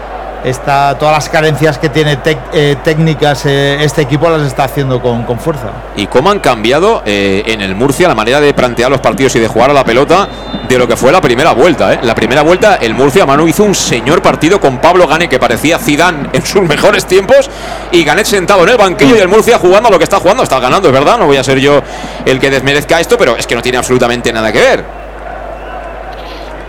está 0.45 0.97
todas 0.97 1.15
las 1.15 1.29
carencias 1.29 1.77
que 1.77 1.89
tiene 1.89 2.17
eh, 2.53 2.75
técnicas 2.83 3.45
eh, 3.45 3.77
este 3.81 4.03
equipo 4.03 4.29
las 4.29 4.43
está 4.43 4.65
haciendo 4.65 5.01
con, 5.01 5.23
con 5.23 5.39
fuerza. 5.39 5.71
y 5.95 6.07
cómo 6.07 6.29
han 6.29 6.39
cambiado 6.39 7.01
eh, 7.05 7.43
en 7.47 7.61
el 7.61 7.75
Murcia 7.75 8.07
la 8.07 8.15
manera 8.15 8.39
de 8.39 8.53
plantear 8.53 8.91
los 8.91 9.01
partidos 9.01 9.35
y 9.35 9.39
de 9.39 9.47
jugar 9.47 9.71
a 9.71 9.73
la 9.73 9.83
pelota 9.83 10.27
de 10.67 10.77
lo 10.77 10.87
que 10.87 10.95
fue 10.95 11.11
la 11.11 11.21
primera 11.21 11.51
vuelta. 11.51 11.99
La 12.01 12.15
primera 12.15 12.41
vuelta, 12.41 12.75
el 12.75 12.93
Murcia 12.93 13.25
Manu 13.25 13.47
hizo 13.47 13.63
un 13.63 13.75
señor 13.75 14.21
partido 14.21 14.59
con 14.59 14.79
Pablo 14.79 15.07
Gane, 15.07 15.29
que 15.29 15.39
parecía 15.39 15.77
Zidane 15.77 16.29
en 16.33 16.45
sus 16.45 16.61
mejores 16.67 17.05
tiempos, 17.05 17.49
y 17.91 18.03
Ganet 18.03 18.25
sentado 18.25 18.63
en 18.63 18.69
el 18.69 18.77
banquillo 18.77 19.15
y 19.15 19.19
el 19.19 19.27
Murcia 19.27 19.57
jugando 19.57 19.89
a 19.89 19.91
lo 19.91 19.97
que 19.97 20.03
está 20.03 20.19
jugando. 20.19 20.43
Está 20.43 20.59
ganando, 20.59 20.87
es 20.87 20.93
verdad, 20.93 21.17
no 21.17 21.25
voy 21.25 21.37
a 21.37 21.43
ser 21.43 21.59
yo 21.59 21.81
el 22.25 22.39
que 22.39 22.49
desmerezca 22.49 22.99
esto, 22.99 23.17
pero 23.17 23.35
es 23.35 23.45
que 23.47 23.55
no 23.55 23.61
tiene 23.61 23.77
absolutamente 23.77 24.31
nada 24.31 24.51
que 24.51 24.59
ver. 24.59 25.04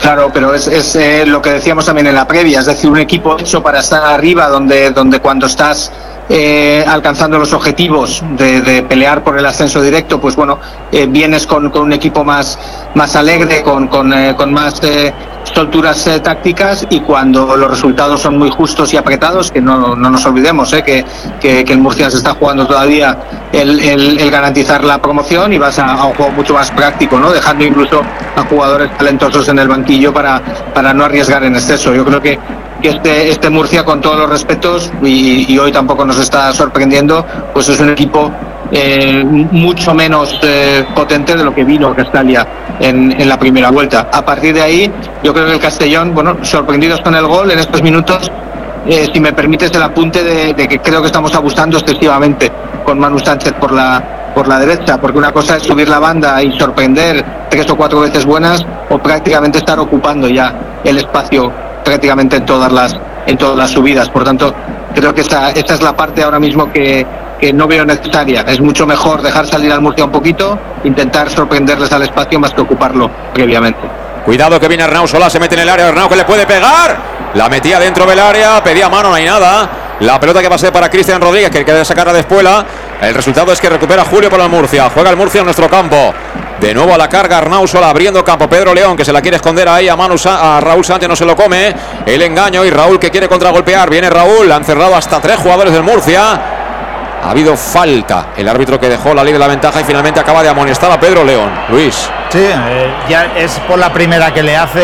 Claro, 0.00 0.30
pero 0.32 0.54
es, 0.54 0.68
es, 0.68 0.94
eh, 0.96 1.24
lo 1.26 1.40
que 1.42 1.50
decíamos 1.50 1.86
también 1.86 2.06
en 2.06 2.14
la 2.14 2.26
previa, 2.26 2.60
es 2.60 2.66
decir, 2.66 2.88
un 2.90 2.98
equipo 2.98 3.38
hecho 3.38 3.62
para 3.62 3.80
estar 3.80 4.04
arriba, 4.04 4.48
donde, 4.48 4.90
donde 4.90 5.20
cuando 5.20 5.46
estás 5.46 5.90
eh, 6.28 6.84
alcanzando 6.86 7.38
los 7.38 7.52
objetivos 7.52 8.22
de, 8.36 8.60
de 8.60 8.82
pelear 8.82 9.22
por 9.22 9.38
el 9.38 9.46
ascenso 9.46 9.80
directo, 9.80 10.20
pues 10.20 10.34
bueno, 10.36 10.58
eh, 10.90 11.06
vienes 11.08 11.46
con, 11.46 11.70
con 11.70 11.82
un 11.82 11.92
equipo 11.92 12.24
más, 12.24 12.58
más 12.94 13.14
alegre, 13.16 13.62
con, 13.62 13.86
con, 13.88 14.12
eh, 14.12 14.34
con 14.36 14.52
más 14.52 14.82
eh, 14.82 15.12
solturas 15.44 16.04
eh, 16.08 16.18
tácticas 16.20 16.86
y 16.90 17.00
cuando 17.00 17.56
los 17.56 17.70
resultados 17.70 18.20
son 18.20 18.36
muy 18.38 18.50
justos 18.50 18.92
y 18.92 18.96
apretados, 18.96 19.52
que 19.52 19.60
no, 19.60 19.94
no 19.94 20.10
nos 20.10 20.26
olvidemos 20.26 20.72
eh, 20.72 20.82
que, 20.82 21.04
que, 21.40 21.60
el 21.72 21.78
Murcia 21.78 22.10
se 22.10 22.16
está 22.16 22.32
jugando 22.34 22.66
todavía 22.66 23.16
el, 23.52 23.78
el- 23.80 24.18
el 24.18 24.30
garantizar 24.30 24.82
la 24.82 25.00
promoción 25.00 25.52
y 25.52 25.58
vas 25.58 25.78
a, 25.78 25.92
a 25.94 26.04
un 26.06 26.14
juego 26.14 26.32
mucho 26.32 26.54
más 26.54 26.70
práctico, 26.72 27.20
¿no? 27.20 27.30
dejando 27.32 27.64
incluso 27.64 28.00
a 28.34 28.42
jugadores 28.44 28.90
talentosos 28.98 29.48
en 29.48 29.60
el 29.60 29.68
banquillo 29.68 30.12
para, 30.12 30.40
para 30.74 30.92
no 30.92 31.04
arriesgar 31.04 31.44
en 31.44 31.54
exceso. 31.54 31.94
Yo 31.94 32.04
creo 32.04 32.20
que, 32.20 32.38
que 32.80 32.88
este, 32.90 33.30
este 33.30 33.50
Murcia, 33.50 33.84
con 33.84 34.00
todos 34.00 34.18
los 34.18 34.30
respetos, 34.30 34.92
y, 35.02 35.56
hoy 35.58 35.72
tampoco 35.72 36.04
nos 36.04 36.18
está 36.18 36.52
sorprendiendo, 36.52 37.24
pues 37.52 37.68
es 37.68 37.80
un 37.80 37.90
equipo 37.90 38.30
eh, 38.72 39.24
mucho 39.24 39.94
menos 39.94 40.38
eh, 40.42 40.84
potente 40.94 41.36
de 41.36 41.44
lo 41.44 41.54
que 41.54 41.64
vino 41.64 41.94
Castalia 41.94 42.46
en, 42.80 43.18
en 43.20 43.28
la 43.28 43.38
primera 43.38 43.70
vuelta. 43.70 44.08
A 44.12 44.24
partir 44.24 44.54
de 44.54 44.62
ahí, 44.62 44.92
yo 45.22 45.32
creo 45.32 45.46
que 45.46 45.52
el 45.52 45.60
Castellón, 45.60 46.14
bueno, 46.14 46.38
sorprendidos 46.42 47.00
con 47.00 47.14
el 47.14 47.26
gol 47.26 47.50
en 47.50 47.58
estos 47.58 47.82
minutos, 47.82 48.30
eh, 48.86 49.08
si 49.12 49.20
me 49.20 49.32
permites 49.32 49.72
el 49.72 49.82
apunte 49.82 50.22
de, 50.22 50.54
de 50.54 50.68
que 50.68 50.78
creo 50.78 51.00
que 51.00 51.06
estamos 51.06 51.34
abusando 51.34 51.78
excesivamente 51.78 52.52
con 52.84 52.98
Manu 52.98 53.18
Sánchez 53.18 53.52
por 53.54 53.72
la 53.72 54.16
por 54.36 54.48
la 54.48 54.58
derecha, 54.58 55.00
porque 55.00 55.16
una 55.16 55.32
cosa 55.32 55.56
es 55.56 55.62
subir 55.62 55.88
la 55.88 55.98
banda 55.98 56.42
y 56.42 56.52
sorprender 56.58 57.24
tres 57.48 57.70
o 57.70 57.74
cuatro 57.74 58.00
veces 58.00 58.26
buenas, 58.26 58.66
o 58.90 58.98
prácticamente 58.98 59.56
estar 59.56 59.78
ocupando 59.80 60.28
ya 60.28 60.54
el 60.84 60.98
espacio 60.98 61.50
prácticamente 61.86 62.36
en 62.36 62.44
todas 62.44 62.72
las 62.72 62.96
en 63.26 63.38
todas 63.38 63.56
las 63.56 63.70
subidas. 63.70 64.08
Por 64.08 64.24
tanto, 64.24 64.54
creo 64.94 65.14
que 65.14 65.20
esta, 65.20 65.50
esta 65.50 65.74
es 65.74 65.82
la 65.82 65.96
parte 65.96 66.22
ahora 66.22 66.38
mismo 66.38 66.70
que, 66.72 67.06
que 67.40 67.52
no 67.52 67.66
veo 67.66 67.84
necesaria. 67.84 68.42
Es 68.42 68.60
mucho 68.60 68.86
mejor 68.86 69.22
dejar 69.22 69.46
salir 69.46 69.72
al 69.72 69.80
Murcia 69.80 70.04
un 70.04 70.12
poquito, 70.12 70.58
intentar 70.84 71.30
sorprenderles 71.30 71.92
al 71.92 72.02
espacio 72.02 72.38
más 72.38 72.52
que 72.52 72.60
ocuparlo 72.60 73.10
previamente. 73.32 73.80
Cuidado 74.24 74.58
que 74.58 74.68
viene 74.68 74.82
Arnau 74.82 75.06
Solá, 75.06 75.30
se 75.30 75.38
mete 75.38 75.54
en 75.54 75.62
el 75.62 75.68
área, 75.68 75.88
Arnau 75.88 76.08
que 76.08 76.16
le 76.16 76.24
puede 76.24 76.46
pegar. 76.46 76.96
La 77.34 77.48
metía 77.48 77.78
dentro 77.78 78.06
del 78.06 78.18
área, 78.18 78.62
pedía 78.62 78.88
mano, 78.88 79.10
no 79.10 79.14
hay 79.14 79.24
nada. 79.24 79.68
La 80.00 80.20
pelota 80.20 80.42
que 80.42 80.48
pase 80.48 80.70
para 80.72 80.90
Cristian 80.90 81.20
Rodríguez, 81.20 81.50
que 81.50 81.64
quiere 81.64 81.84
sacar 81.84 82.08
a 82.08 82.12
de 82.12 82.20
espuela. 82.20 82.64
El 83.00 83.14
resultado 83.14 83.52
es 83.52 83.60
que 83.60 83.68
recupera 83.68 84.04
Julio 84.04 84.30
para 84.30 84.44
el 84.44 84.50
Murcia. 84.50 84.90
Juega 84.92 85.10
el 85.10 85.16
Murcia 85.16 85.40
en 85.40 85.46
nuestro 85.46 85.68
campo. 85.68 86.12
De 86.66 86.74
nuevo 86.74 86.92
a 86.92 86.98
la 86.98 87.08
carga 87.08 87.38
Arnau 87.38 87.64
Sola 87.68 87.90
abriendo 87.90 88.24
campo. 88.24 88.48
Pedro 88.48 88.74
León 88.74 88.96
que 88.96 89.04
se 89.04 89.12
la 89.12 89.22
quiere 89.22 89.36
esconder 89.36 89.68
ahí 89.68 89.88
a, 89.88 89.94
Manu 89.94 90.16
a 90.28 90.58
Raúl 90.60 90.84
Sánchez, 90.84 91.08
no 91.08 91.14
se 91.14 91.24
lo 91.24 91.36
come. 91.36 91.72
El 92.04 92.20
engaño 92.22 92.64
y 92.64 92.70
Raúl 92.70 92.98
que 92.98 93.08
quiere 93.08 93.28
contragolpear. 93.28 93.88
Viene 93.88 94.10
Raúl, 94.10 94.50
han 94.50 94.64
cerrado 94.64 94.96
hasta 94.96 95.20
tres 95.20 95.36
jugadores 95.36 95.72
del 95.72 95.84
Murcia. 95.84 96.32
Ha 97.22 97.30
habido 97.30 97.56
falta. 97.56 98.30
El 98.36 98.48
árbitro 98.48 98.80
que 98.80 98.88
dejó 98.88 99.14
la 99.14 99.22
ley 99.22 99.32
de 99.32 99.38
la 99.38 99.46
ventaja 99.46 99.80
y 99.80 99.84
finalmente 99.84 100.18
acaba 100.18 100.42
de 100.42 100.48
amonestar 100.48 100.90
a 100.90 100.98
Pedro 100.98 101.22
León. 101.22 101.52
Luis. 101.68 102.10
Sí, 102.30 102.40
eh, 102.40 102.92
ya 103.08 103.26
es 103.36 103.60
por 103.68 103.78
la 103.78 103.92
primera 103.92 104.34
que 104.34 104.42
le 104.42 104.56
hace. 104.56 104.80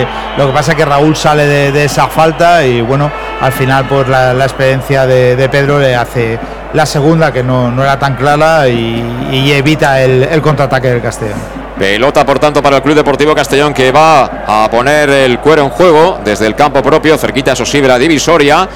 eh, 0.00 0.06
lo 0.36 0.48
que 0.48 0.52
pasa 0.52 0.72
es 0.72 0.78
que 0.78 0.84
Raúl 0.84 1.14
sale 1.14 1.46
de 1.46 1.84
esa 1.84 2.08
falta 2.08 2.64
y 2.64 2.80
bueno, 2.80 3.08
al 3.40 3.52
final 3.52 3.86
pues 3.88 4.08
la, 4.08 4.32
experiencia 4.32 5.06
de, 5.06 5.48
Pedro 5.50 5.78
le 5.78 5.94
hace 5.94 6.38
la 6.74 6.86
segunda 6.86 7.32
que 7.32 7.42
no, 7.42 7.70
no 7.70 7.82
era 7.82 7.98
tan 7.98 8.14
clara 8.16 8.68
y, 8.68 9.52
evita 9.52 10.00
el, 10.02 10.22
el 10.24 10.42
contraataque 10.42 10.88
del 10.88 11.02
Castellón. 11.02 11.38
Pelota, 11.78 12.26
por 12.26 12.38
tanto, 12.38 12.62
para 12.62 12.76
el 12.76 12.82
Club 12.82 12.94
Deportivo 12.94 13.34
Castellón 13.34 13.72
que 13.72 13.90
va 13.90 14.24
a 14.64 14.70
poner 14.70 15.08
el 15.08 15.38
cuero 15.38 15.62
en 15.62 15.70
juego 15.70 16.20
desde 16.22 16.46
el 16.46 16.54
campo 16.54 16.82
propio, 16.82 17.16
cerquita, 17.16 17.52
eso 17.52 17.64
sí, 17.64 17.80
de 17.80 17.88
la 17.88 17.98
divisoria. 17.98 18.68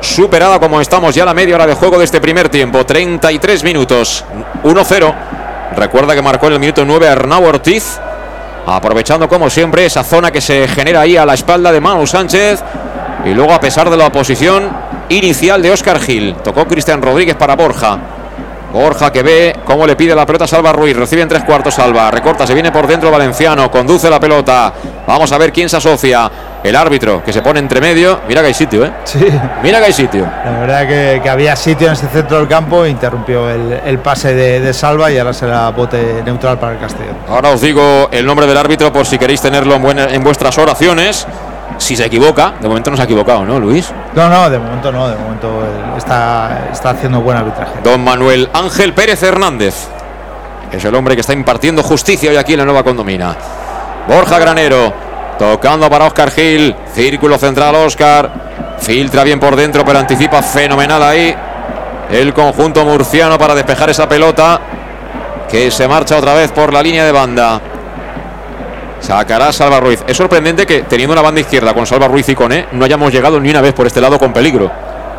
Superada 0.00 0.58
como 0.58 0.80
estamos 0.80 1.14
ya 1.14 1.24
la 1.24 1.34
media 1.34 1.54
hora 1.54 1.66
de 1.66 1.74
juego 1.74 1.98
de 1.98 2.04
este 2.04 2.20
primer 2.20 2.48
tiempo. 2.48 2.84
33 2.86 3.62
minutos, 3.62 4.24
1-0. 4.62 5.14
Recuerda 5.76 6.14
que 6.14 6.22
marcó 6.22 6.46
en 6.46 6.54
el 6.54 6.60
minuto 6.60 6.84
9 6.84 7.08
Arnau 7.08 7.44
Ortiz. 7.44 7.98
Aprovechando 8.66 9.28
como 9.28 9.50
siempre 9.50 9.84
esa 9.84 10.02
zona 10.02 10.30
que 10.30 10.40
se 10.40 10.66
genera 10.68 11.00
ahí 11.00 11.16
a 11.16 11.26
la 11.26 11.34
espalda 11.34 11.70
de 11.70 11.80
Manu 11.80 12.06
Sánchez. 12.06 12.62
Y 13.26 13.34
luego 13.34 13.52
a 13.52 13.60
pesar 13.60 13.90
de 13.90 13.96
la 13.96 14.06
oposición 14.06 14.70
inicial 15.08 15.60
de 15.60 15.72
Óscar 15.72 15.98
Gil. 16.00 16.34
Tocó 16.44 16.66
Cristian 16.66 17.02
Rodríguez 17.02 17.34
para 17.36 17.56
Borja. 17.56 17.98
Borja 18.72 19.10
que 19.10 19.22
ve 19.22 19.56
cómo 19.64 19.86
le 19.86 19.96
pide 19.96 20.14
la 20.14 20.26
pelota 20.26 20.44
a 20.44 20.48
Salva 20.48 20.72
Ruiz. 20.72 20.96
Recibe 20.96 21.22
en 21.22 21.28
tres 21.28 21.44
cuartos 21.44 21.74
Salva. 21.74 22.10
Recorta, 22.10 22.46
se 22.46 22.54
viene 22.54 22.70
por 22.72 22.86
dentro 22.86 23.10
Valenciano. 23.10 23.70
Conduce 23.70 24.08
la 24.10 24.20
pelota. 24.20 24.72
Vamos 25.06 25.32
a 25.32 25.38
ver 25.38 25.52
quién 25.52 25.68
se 25.68 25.76
asocia. 25.76 26.30
El 26.62 26.74
árbitro 26.74 27.22
que 27.24 27.32
se 27.32 27.42
pone 27.42 27.60
entre 27.60 27.80
medio. 27.80 28.20
Mira 28.28 28.40
que 28.40 28.48
hay 28.48 28.54
sitio, 28.54 28.84
¿eh? 28.84 28.90
Sí, 29.04 29.24
Mira 29.62 29.78
que 29.78 29.84
hay 29.86 29.92
sitio. 29.92 30.26
la 30.44 30.50
verdad 30.58 30.86
que, 30.88 31.20
que 31.22 31.28
había 31.30 31.54
sitio 31.54 31.86
en 31.86 31.92
ese 31.92 32.08
centro 32.08 32.38
del 32.38 32.48
campo, 32.48 32.84
interrumpió 32.84 33.48
el, 33.48 33.80
el 33.84 33.98
pase 34.00 34.34
de, 34.34 34.58
de 34.60 34.74
Salva 34.74 35.10
y 35.12 35.18
ahora 35.18 35.32
será 35.32 35.68
bote 35.70 36.22
neutral 36.24 36.58
para 36.58 36.72
el 36.72 36.78
Castellón. 36.80 37.16
Ahora 37.28 37.50
os 37.50 37.60
digo 37.60 38.08
el 38.10 38.26
nombre 38.26 38.46
del 38.46 38.56
árbitro 38.56 38.92
por 38.92 39.06
si 39.06 39.16
queréis 39.16 39.40
tenerlo 39.40 39.76
en, 39.76 39.82
buena- 39.82 40.08
en 40.10 40.24
vuestras 40.24 40.58
oraciones. 40.58 41.24
Si 41.78 41.94
se 41.94 42.06
equivoca, 42.06 42.54
de 42.60 42.68
momento 42.68 42.90
no 42.90 42.96
se 42.96 43.02
ha 43.02 43.04
equivocado, 43.04 43.44
¿no, 43.44 43.60
Luis? 43.60 43.92
No, 44.14 44.28
no, 44.28 44.48
de 44.48 44.58
momento 44.58 44.90
no, 44.90 45.08
de 45.08 45.16
momento 45.16 45.62
está, 45.96 46.68
está 46.72 46.90
haciendo 46.90 47.20
buen 47.20 47.36
arbitraje. 47.36 47.80
Don 47.84 48.02
Manuel 48.02 48.48
Ángel 48.52 48.94
Pérez 48.94 49.22
Hernández. 49.22 49.88
Es 50.72 50.84
el 50.84 50.94
hombre 50.94 51.14
que 51.14 51.20
está 51.20 51.32
impartiendo 51.32 51.82
justicia 51.82 52.30
hoy 52.30 52.36
aquí 52.36 52.54
en 52.54 52.60
la 52.60 52.64
nueva 52.64 52.82
condomina. 52.82 53.36
Borja 54.08 54.38
Granero. 54.38 54.92
Tocando 55.38 55.88
para 55.90 56.06
Oscar 56.06 56.30
Gil. 56.30 56.74
Círculo 56.92 57.38
central 57.38 57.74
Oscar. 57.74 58.30
Filtra 58.78 59.22
bien 59.22 59.38
por 59.38 59.54
dentro, 59.54 59.84
pero 59.84 59.98
anticipa 59.98 60.42
fenomenal 60.42 61.02
ahí. 61.02 61.34
El 62.10 62.32
conjunto 62.32 62.84
murciano 62.84 63.38
para 63.38 63.54
despejar 63.54 63.90
esa 63.90 64.08
pelota. 64.08 64.60
Que 65.48 65.70
se 65.70 65.86
marcha 65.86 66.16
otra 66.16 66.34
vez 66.34 66.50
por 66.52 66.72
la 66.72 66.82
línea 66.82 67.04
de 67.04 67.12
banda. 67.12 67.60
Sacará 69.00 69.52
Salva 69.52 69.80
Ruiz. 69.80 70.02
Es 70.06 70.16
sorprendente 70.16 70.66
que 70.66 70.82
teniendo 70.82 71.12
una 71.12 71.22
banda 71.22 71.40
izquierda 71.40 71.74
con 71.74 71.86
Salva 71.86 72.08
Ruiz 72.08 72.28
y 72.28 72.34
con 72.34 72.52
E, 72.52 72.66
no 72.72 72.84
hayamos 72.84 73.12
llegado 73.12 73.38
ni 73.40 73.50
una 73.50 73.60
vez 73.60 73.72
por 73.74 73.86
este 73.86 74.00
lado 74.00 74.18
con 74.18 74.32
peligro. 74.32 74.70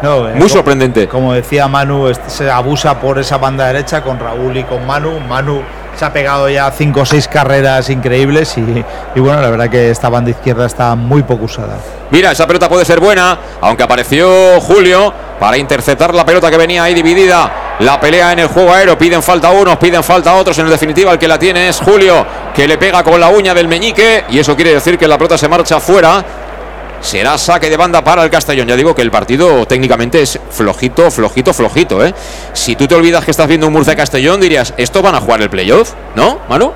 No, 0.01 0.27
eh, 0.27 0.33
Muy 0.35 0.49
sorprendente. 0.49 1.07
Como 1.07 1.33
decía 1.33 1.67
Manu, 1.67 2.11
se 2.27 2.49
abusa 2.51 2.99
por 2.99 3.17
esa 3.17 3.37
banda 3.37 3.65
derecha 3.65 4.01
con 4.01 4.19
Raúl 4.19 4.57
y 4.57 4.63
con 4.63 4.85
Manu. 4.85 5.19
Manu 5.21 5.61
se 5.95 6.05
ha 6.05 6.13
pegado 6.13 6.47
ya 6.49 6.69
cinco 6.69 7.01
o 7.01 7.05
seis 7.05 7.27
carreras 7.27 7.89
increíbles 7.89 8.55
y, 8.57 8.85
y 9.15 9.19
bueno, 9.19 9.41
la 9.41 9.49
verdad 9.49 9.69
que 9.69 9.89
esta 9.89 10.09
banda 10.09 10.29
izquierda 10.29 10.67
está 10.67 10.93
muy 10.95 11.23
poco 11.23 11.45
usada. 11.45 11.77
Mira, 12.11 12.31
esa 12.31 12.45
pelota 12.45 12.69
puede 12.69 12.85
ser 12.85 12.99
buena, 12.99 13.39
aunque 13.61 13.81
apareció 13.83 14.61
Julio 14.61 15.11
para 15.39 15.57
interceptar 15.57 16.13
la 16.13 16.25
pelota 16.25 16.51
que 16.51 16.57
venía 16.57 16.83
ahí 16.83 16.93
dividida 16.93 17.51
la 17.79 17.99
pelea 17.99 18.33
en 18.33 18.39
el 18.39 18.47
juego 18.47 18.73
aéreo. 18.73 18.97
Piden 18.97 19.21
falta 19.21 19.51
unos, 19.51 19.77
piden 19.77 20.03
falta 20.03 20.33
otros. 20.33 20.57
En 20.59 20.69
definitiva, 20.69 21.11
el 21.11 21.19
que 21.19 21.27
la 21.27 21.37
tiene 21.37 21.69
es 21.69 21.79
Julio, 21.79 22.25
que 22.53 22.67
le 22.67 22.77
pega 22.77 23.03
con 23.03 23.19
la 23.19 23.29
uña 23.29 23.53
del 23.53 23.67
meñique. 23.67 24.25
Y 24.29 24.39
eso 24.39 24.55
quiere 24.55 24.73
decir 24.73 24.97
que 24.97 25.07
la 25.07 25.17
pelota 25.17 25.37
se 25.37 25.47
marcha 25.47 25.79
fuera. 25.79 26.23
Será 26.99 27.37
saque 27.37 27.69
de 27.69 27.77
banda 27.77 28.03
para 28.03 28.23
el 28.23 28.29
Castellón. 28.29 28.67
Ya 28.67 28.75
digo 28.75 28.95
que 28.95 29.03
el 29.03 29.11
partido 29.11 29.65
técnicamente 29.67 30.21
es 30.21 30.39
flojito, 30.49 31.11
flojito, 31.11 31.53
flojito. 31.53 32.03
¿eh? 32.03 32.13
Si 32.53 32.75
tú 32.75 32.87
te 32.87 32.95
olvidas 32.95 33.23
que 33.23 33.31
estás 33.31 33.47
viendo 33.47 33.67
un 33.67 33.73
Murcia 33.73 33.95
Castellón, 33.95 34.41
dirías, 34.41 34.73
¿estos 34.77 35.03
van 35.03 35.13
a 35.13 35.21
jugar 35.21 35.41
el 35.41 35.49
playoff? 35.49 35.93
¿No, 36.15 36.39
Manu? 36.49 36.71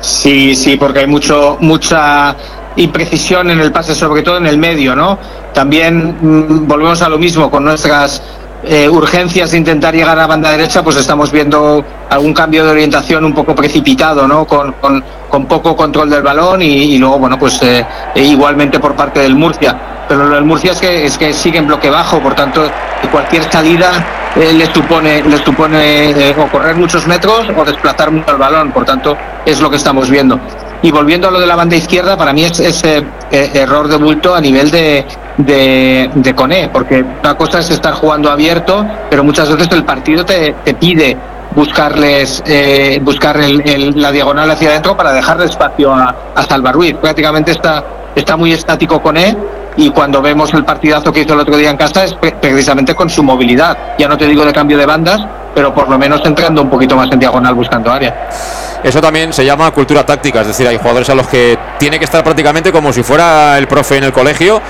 Sí, 0.00 0.56
sí, 0.56 0.76
porque 0.76 1.00
hay 1.00 1.06
mucho, 1.06 1.56
mucha 1.60 2.34
imprecisión 2.76 3.50
en 3.50 3.60
el 3.60 3.72
pase, 3.72 3.94
sobre 3.94 4.22
todo 4.22 4.38
en 4.38 4.46
el 4.46 4.58
medio, 4.58 4.94
¿no? 4.94 5.18
También 5.52 6.16
mm, 6.20 6.66
volvemos 6.66 7.02
a 7.02 7.08
lo 7.08 7.18
mismo 7.18 7.50
con 7.50 7.64
nuestras 7.64 8.22
eh, 8.64 8.88
urgencias 8.88 9.52
de 9.52 9.58
intentar 9.58 9.94
llegar 9.94 10.18
a 10.18 10.22
la 10.22 10.26
banda 10.26 10.50
derecha, 10.50 10.82
pues 10.82 10.96
estamos 10.96 11.30
viendo 11.30 11.84
algún 12.10 12.34
cambio 12.34 12.64
de 12.64 12.70
orientación 12.72 13.24
un 13.24 13.32
poco 13.32 13.54
precipitado, 13.54 14.26
¿no? 14.26 14.46
Con, 14.46 14.74
con, 14.80 15.46
poco 15.46 15.76
control 15.76 16.10
del 16.10 16.22
balón 16.22 16.62
y, 16.62 16.98
luego, 16.98 17.18
bueno, 17.18 17.38
pues 17.38 17.62
eh, 17.62 17.86
e 18.14 18.22
igualmente 18.24 18.80
por 18.80 18.94
parte 18.96 19.20
del 19.20 19.34
Murcia. 19.36 20.04
Pero 20.08 20.24
lo 20.24 20.34
del 20.34 20.44
Murcia 20.44 20.72
es 20.72 20.80
que, 20.80 21.04
es 21.06 21.16
que 21.16 21.32
sigue 21.32 21.58
en 21.58 21.66
bloque 21.66 21.90
bajo, 21.90 22.18
por 22.18 22.34
tanto, 22.34 22.68
cualquier 23.12 23.50
salida 23.50 24.27
eh, 24.38 24.52
le 24.52 24.66
supone, 24.72 25.22
le 25.22 25.36
supone 25.38 26.10
eh, 26.10 26.34
o 26.38 26.46
correr 26.50 26.76
muchos 26.76 27.06
metros 27.06 27.46
o 27.56 27.64
desplazar 27.64 28.10
mucho 28.10 28.30
el 28.32 28.36
balón, 28.38 28.70
por 28.72 28.84
tanto, 28.84 29.16
es 29.44 29.60
lo 29.60 29.68
que 29.70 29.76
estamos 29.76 30.08
viendo. 30.10 30.38
Y 30.80 30.90
volviendo 30.92 31.26
a 31.26 31.30
lo 31.32 31.40
de 31.40 31.46
la 31.46 31.56
banda 31.56 31.74
izquierda, 31.74 32.16
para 32.16 32.32
mí 32.32 32.44
es 32.44 32.60
ese 32.60 32.98
eh, 33.32 33.50
error 33.54 33.88
de 33.88 33.96
bulto 33.96 34.34
a 34.34 34.40
nivel 34.40 34.70
de, 34.70 35.04
de, 35.36 36.08
de 36.14 36.34
Coné, 36.36 36.68
porque 36.72 37.04
una 37.20 37.34
cosa 37.36 37.58
es 37.58 37.70
estar 37.70 37.94
jugando 37.94 38.30
abierto, 38.30 38.86
pero 39.10 39.24
muchas 39.24 39.50
veces 39.50 39.68
el 39.72 39.84
partido 39.84 40.24
te, 40.24 40.54
te 40.64 40.74
pide 40.74 41.16
buscarles 41.56 42.42
eh, 42.46 43.00
buscar 43.02 43.36
el, 43.38 43.60
el- 43.68 44.00
la 44.00 44.12
diagonal 44.12 44.48
hacia 44.50 44.70
adentro 44.70 44.96
para 44.96 45.12
dejarle 45.12 45.46
espacio 45.46 45.92
a, 45.92 46.14
a 46.36 46.42
Salvarruiz. 46.44 46.94
Prácticamente 46.94 47.50
está, 47.50 47.82
está 48.14 48.36
muy 48.36 48.52
estático 48.52 49.02
con 49.02 49.16
él 49.16 49.36
y 49.78 49.90
cuando 49.90 50.20
vemos 50.20 50.52
el 50.52 50.64
partidazo 50.64 51.12
que 51.12 51.20
hizo 51.20 51.32
el 51.34 51.40
otro 51.40 51.56
día 51.56 51.70
en 51.70 51.76
casa 51.76 52.04
es 52.04 52.12
pre- 52.14 52.32
precisamente 52.32 52.94
con 52.94 53.08
su 53.08 53.22
movilidad. 53.22 53.78
Ya 53.98 54.08
no 54.08 54.18
te 54.18 54.26
digo 54.26 54.44
de 54.44 54.52
cambio 54.52 54.76
de 54.76 54.84
bandas, 54.84 55.24
pero 55.54 55.72
por 55.72 55.88
lo 55.88 55.96
menos 55.96 56.20
entrando 56.24 56.60
un 56.62 56.68
poquito 56.68 56.96
más 56.96 57.10
en 57.12 57.18
diagonal 57.20 57.54
buscando 57.54 57.90
área. 57.90 58.28
Eso 58.82 59.00
también 59.00 59.32
se 59.32 59.44
llama 59.44 59.70
cultura 59.70 60.04
táctica, 60.04 60.40
es 60.42 60.48
decir, 60.48 60.66
hay 60.68 60.76
jugadores 60.76 61.08
a 61.10 61.14
los 61.14 61.26
que 61.28 61.56
tiene 61.78 61.98
que 61.98 62.04
estar 62.04 62.22
prácticamente 62.22 62.70
como 62.72 62.92
si 62.92 63.02
fuera 63.02 63.56
el 63.56 63.66
profe 63.66 63.96
en 63.98 64.04
el 64.04 64.12
colegio. 64.12 64.60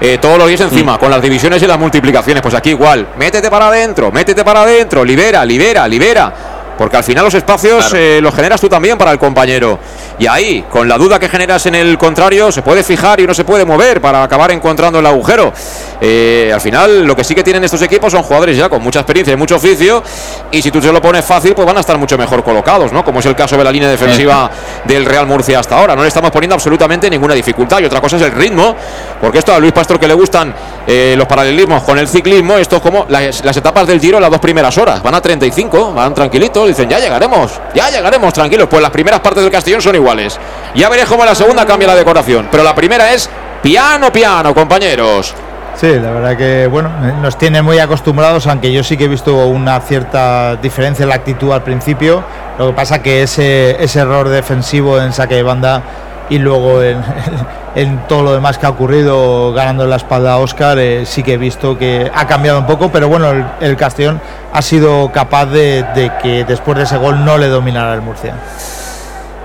eh, 0.00 0.18
todos 0.18 0.36
los 0.38 0.46
días 0.48 0.60
encima, 0.60 0.98
con 0.98 1.10
las 1.10 1.22
divisiones 1.22 1.62
y 1.62 1.66
las 1.66 1.78
multiplicaciones. 1.78 2.42
Pues 2.42 2.54
aquí 2.54 2.70
igual, 2.70 3.08
métete 3.18 3.50
para 3.50 3.68
adentro, 3.68 4.12
métete 4.12 4.44
para 4.44 4.62
adentro, 4.62 5.04
libera, 5.04 5.44
libera, 5.44 5.88
libera. 5.88 6.32
Porque 6.76 6.98
al 6.98 7.04
final 7.04 7.24
los 7.24 7.32
espacios 7.32 7.94
eh, 7.94 8.20
los 8.20 8.34
generas 8.34 8.60
tú 8.60 8.68
también 8.68 8.98
para 8.98 9.10
el 9.10 9.18
compañero. 9.18 9.78
Y 10.18 10.26
ahí, 10.26 10.64
con 10.70 10.88
la 10.88 10.96
duda 10.96 11.18
que 11.18 11.28
generas 11.28 11.66
en 11.66 11.74
el 11.74 11.98
contrario, 11.98 12.50
se 12.50 12.62
puede 12.62 12.82
fijar 12.82 13.20
y 13.20 13.24
uno 13.24 13.34
se 13.34 13.44
puede 13.44 13.66
mover 13.66 14.00
para 14.00 14.22
acabar 14.22 14.50
encontrando 14.50 14.98
el 14.98 15.06
agujero. 15.06 15.52
Eh, 16.00 16.50
al 16.54 16.60
final, 16.60 17.04
lo 17.04 17.14
que 17.14 17.22
sí 17.22 17.34
que 17.34 17.42
tienen 17.42 17.64
estos 17.64 17.82
equipos 17.82 18.12
son 18.12 18.22
jugadores 18.22 18.56
ya 18.56 18.68
con 18.70 18.82
mucha 18.82 19.00
experiencia 19.00 19.34
y 19.34 19.36
mucho 19.36 19.56
oficio. 19.56 20.02
Y 20.50 20.62
si 20.62 20.70
tú 20.70 20.80
se 20.80 20.90
lo 20.90 21.02
pones 21.02 21.24
fácil, 21.24 21.54
pues 21.54 21.66
van 21.66 21.76
a 21.76 21.80
estar 21.80 21.98
mucho 21.98 22.16
mejor 22.16 22.42
colocados, 22.42 22.92
¿no? 22.92 23.04
Como 23.04 23.20
es 23.20 23.26
el 23.26 23.36
caso 23.36 23.58
de 23.58 23.64
la 23.64 23.70
línea 23.70 23.90
defensiva 23.90 24.50
del 24.84 25.04
Real 25.04 25.26
Murcia 25.26 25.58
hasta 25.58 25.78
ahora. 25.78 25.94
No 25.94 26.00
le 26.02 26.08
estamos 26.08 26.30
poniendo 26.30 26.54
absolutamente 26.54 27.10
ninguna 27.10 27.34
dificultad. 27.34 27.80
Y 27.80 27.84
otra 27.84 28.00
cosa 28.00 28.16
es 28.16 28.22
el 28.22 28.32
ritmo, 28.32 28.74
porque 29.20 29.38
esto 29.38 29.54
a 29.54 29.58
Luis 29.58 29.72
Pastor 29.72 30.00
que 30.00 30.08
le 30.08 30.14
gustan 30.14 30.54
eh, 30.86 31.14
los 31.16 31.26
paralelismos 31.26 31.82
con 31.82 31.98
el 31.98 32.08
ciclismo, 32.08 32.56
esto 32.56 32.76
es 32.76 32.82
como 32.82 33.06
las, 33.08 33.44
las 33.44 33.56
etapas 33.56 33.86
del 33.86 34.00
giro 34.00 34.20
las 34.20 34.30
dos 34.30 34.40
primeras 34.40 34.76
horas. 34.78 35.02
Van 35.02 35.14
a 35.14 35.20
35, 35.20 35.92
van 35.92 36.14
tranquilitos, 36.14 36.68
dicen, 36.68 36.88
ya 36.88 36.98
llegaremos, 36.98 37.52
ya 37.74 37.90
llegaremos, 37.90 38.32
tranquilos. 38.32 38.68
Pues 38.70 38.80
las 38.80 38.90
primeras 38.90 39.20
partes 39.20 39.42
del 39.42 39.52
Castellón 39.52 39.82
son 39.82 39.96
iguales. 40.06 40.38
Ya 40.76 40.88
veréis 40.88 41.08
cómo 41.08 41.24
la 41.24 41.34
segunda 41.34 41.66
cambia 41.66 41.88
la 41.88 41.96
decoración. 41.96 42.46
Pero 42.50 42.62
la 42.62 42.74
primera 42.76 43.12
es 43.12 43.28
piano, 43.60 44.12
piano, 44.12 44.54
compañeros. 44.54 45.34
Sí, 45.74 45.88
la 45.88 46.10
verdad 46.10 46.36
que 46.36 46.68
bueno, 46.68 46.90
eh, 47.02 47.12
nos 47.20 47.36
tiene 47.36 47.60
muy 47.60 47.78
acostumbrados, 47.80 48.46
aunque 48.46 48.72
yo 48.72 48.82
sí 48.82 48.96
que 48.96 49.04
he 49.04 49.08
visto 49.08 49.46
una 49.46 49.78
cierta 49.80 50.56
diferencia 50.56 51.02
en 51.02 51.08
la 51.08 51.16
actitud 51.16 51.50
al 51.52 51.62
principio. 51.64 52.22
Lo 52.56 52.68
que 52.68 52.72
pasa 52.72 53.02
que 53.02 53.24
ese, 53.24 53.82
ese 53.82 53.98
error 53.98 54.28
defensivo 54.28 54.98
en 55.00 55.12
saque 55.12 55.34
de 55.34 55.42
banda 55.42 55.82
y 56.30 56.38
luego 56.38 56.82
en, 56.82 57.02
en 57.74 58.06
todo 58.06 58.22
lo 58.22 58.32
demás 58.32 58.58
que 58.58 58.66
ha 58.66 58.70
ocurrido 58.70 59.52
ganando 59.52 59.86
la 59.86 59.96
espalda 59.96 60.34
a 60.34 60.38
Oscar, 60.38 60.78
eh, 60.78 61.04
sí 61.04 61.22
que 61.22 61.34
he 61.34 61.38
visto 61.38 61.76
que 61.76 62.10
ha 62.14 62.26
cambiado 62.26 62.60
un 62.60 62.66
poco, 62.66 62.90
pero 62.90 63.08
bueno, 63.08 63.30
el, 63.30 63.44
el 63.60 63.76
Castellón 63.76 64.20
ha 64.52 64.62
sido 64.62 65.10
capaz 65.12 65.46
de, 65.46 65.84
de 65.94 66.12
que 66.22 66.44
después 66.44 66.78
de 66.78 66.84
ese 66.84 66.96
gol 66.96 67.24
no 67.24 67.36
le 67.36 67.48
dominara 67.48 67.92
el 67.92 68.00
Murcia. 68.00 68.34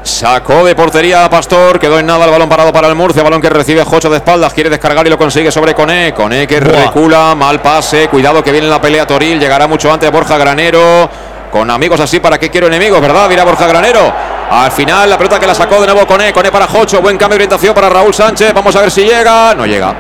Sacó 0.04 0.66
de 0.66 0.76
portería 0.76 1.26
a 1.26 1.30
Pastor, 1.30 1.80
quedó 1.80 2.00
en 2.00 2.08
nada 2.08 2.26
el 2.26 2.32
balón 2.32 2.50
parado 2.50 2.74
para 2.74 2.88
el 2.88 2.96
Murcia, 2.96 3.22
balón 3.22 3.40
que 3.40 3.50
recibe 3.50 3.84
Jocho 3.84 4.10
de 4.10 4.18
espaldas, 4.18 4.52
quiere 4.52 4.70
descargar 4.70 5.06
y 5.06 5.12
lo 5.12 5.18
consigue 5.18 5.52
sobre 5.52 5.76
Coné, 5.76 6.12
Coné 6.14 6.48
que 6.48 6.60
Buah. 6.60 6.86
recula, 6.86 7.36
mal 7.36 7.62
pase, 7.62 8.08
cuidado 8.08 8.44
que 8.44 8.52
viene 8.52 8.68
la 8.68 8.82
pelea 8.82 9.06
Toril, 9.06 9.40
llegará 9.40 9.68
mucho 9.68 9.94
antes 9.94 10.12
Borja 10.12 10.40
Granero, 10.40 11.08
con 11.52 11.70
amigos 11.70 12.00
así, 12.00 12.20
¿para 12.20 12.40
qué 12.40 12.50
quiero 12.50 12.66
enemigos, 12.66 13.00
verdad? 13.00 13.30
Mira 13.30 13.44
Borja 13.44 13.68
Granero, 13.68 14.12
al 14.50 14.72
final 14.72 15.08
la 15.08 15.18
pelota 15.20 15.40
que 15.40 15.46
la 15.46 15.54
sacó 15.54 15.80
de 15.80 15.86
nuevo 15.86 16.08
Coné, 16.08 16.34
Coné 16.34 16.52
para 16.52 16.66
Jocho, 16.66 17.00
buen 17.00 17.18
cambio 17.18 17.38
de 17.38 17.44
orientación 17.44 17.76
para 17.76 17.88
Raúl 17.88 18.14
Sánchez, 18.14 18.54
vamos 18.56 18.76
a 18.76 18.82
ver 18.82 18.90
si 18.90 19.04
llega, 19.04 19.54
no 19.54 19.68
llega, 19.68 19.94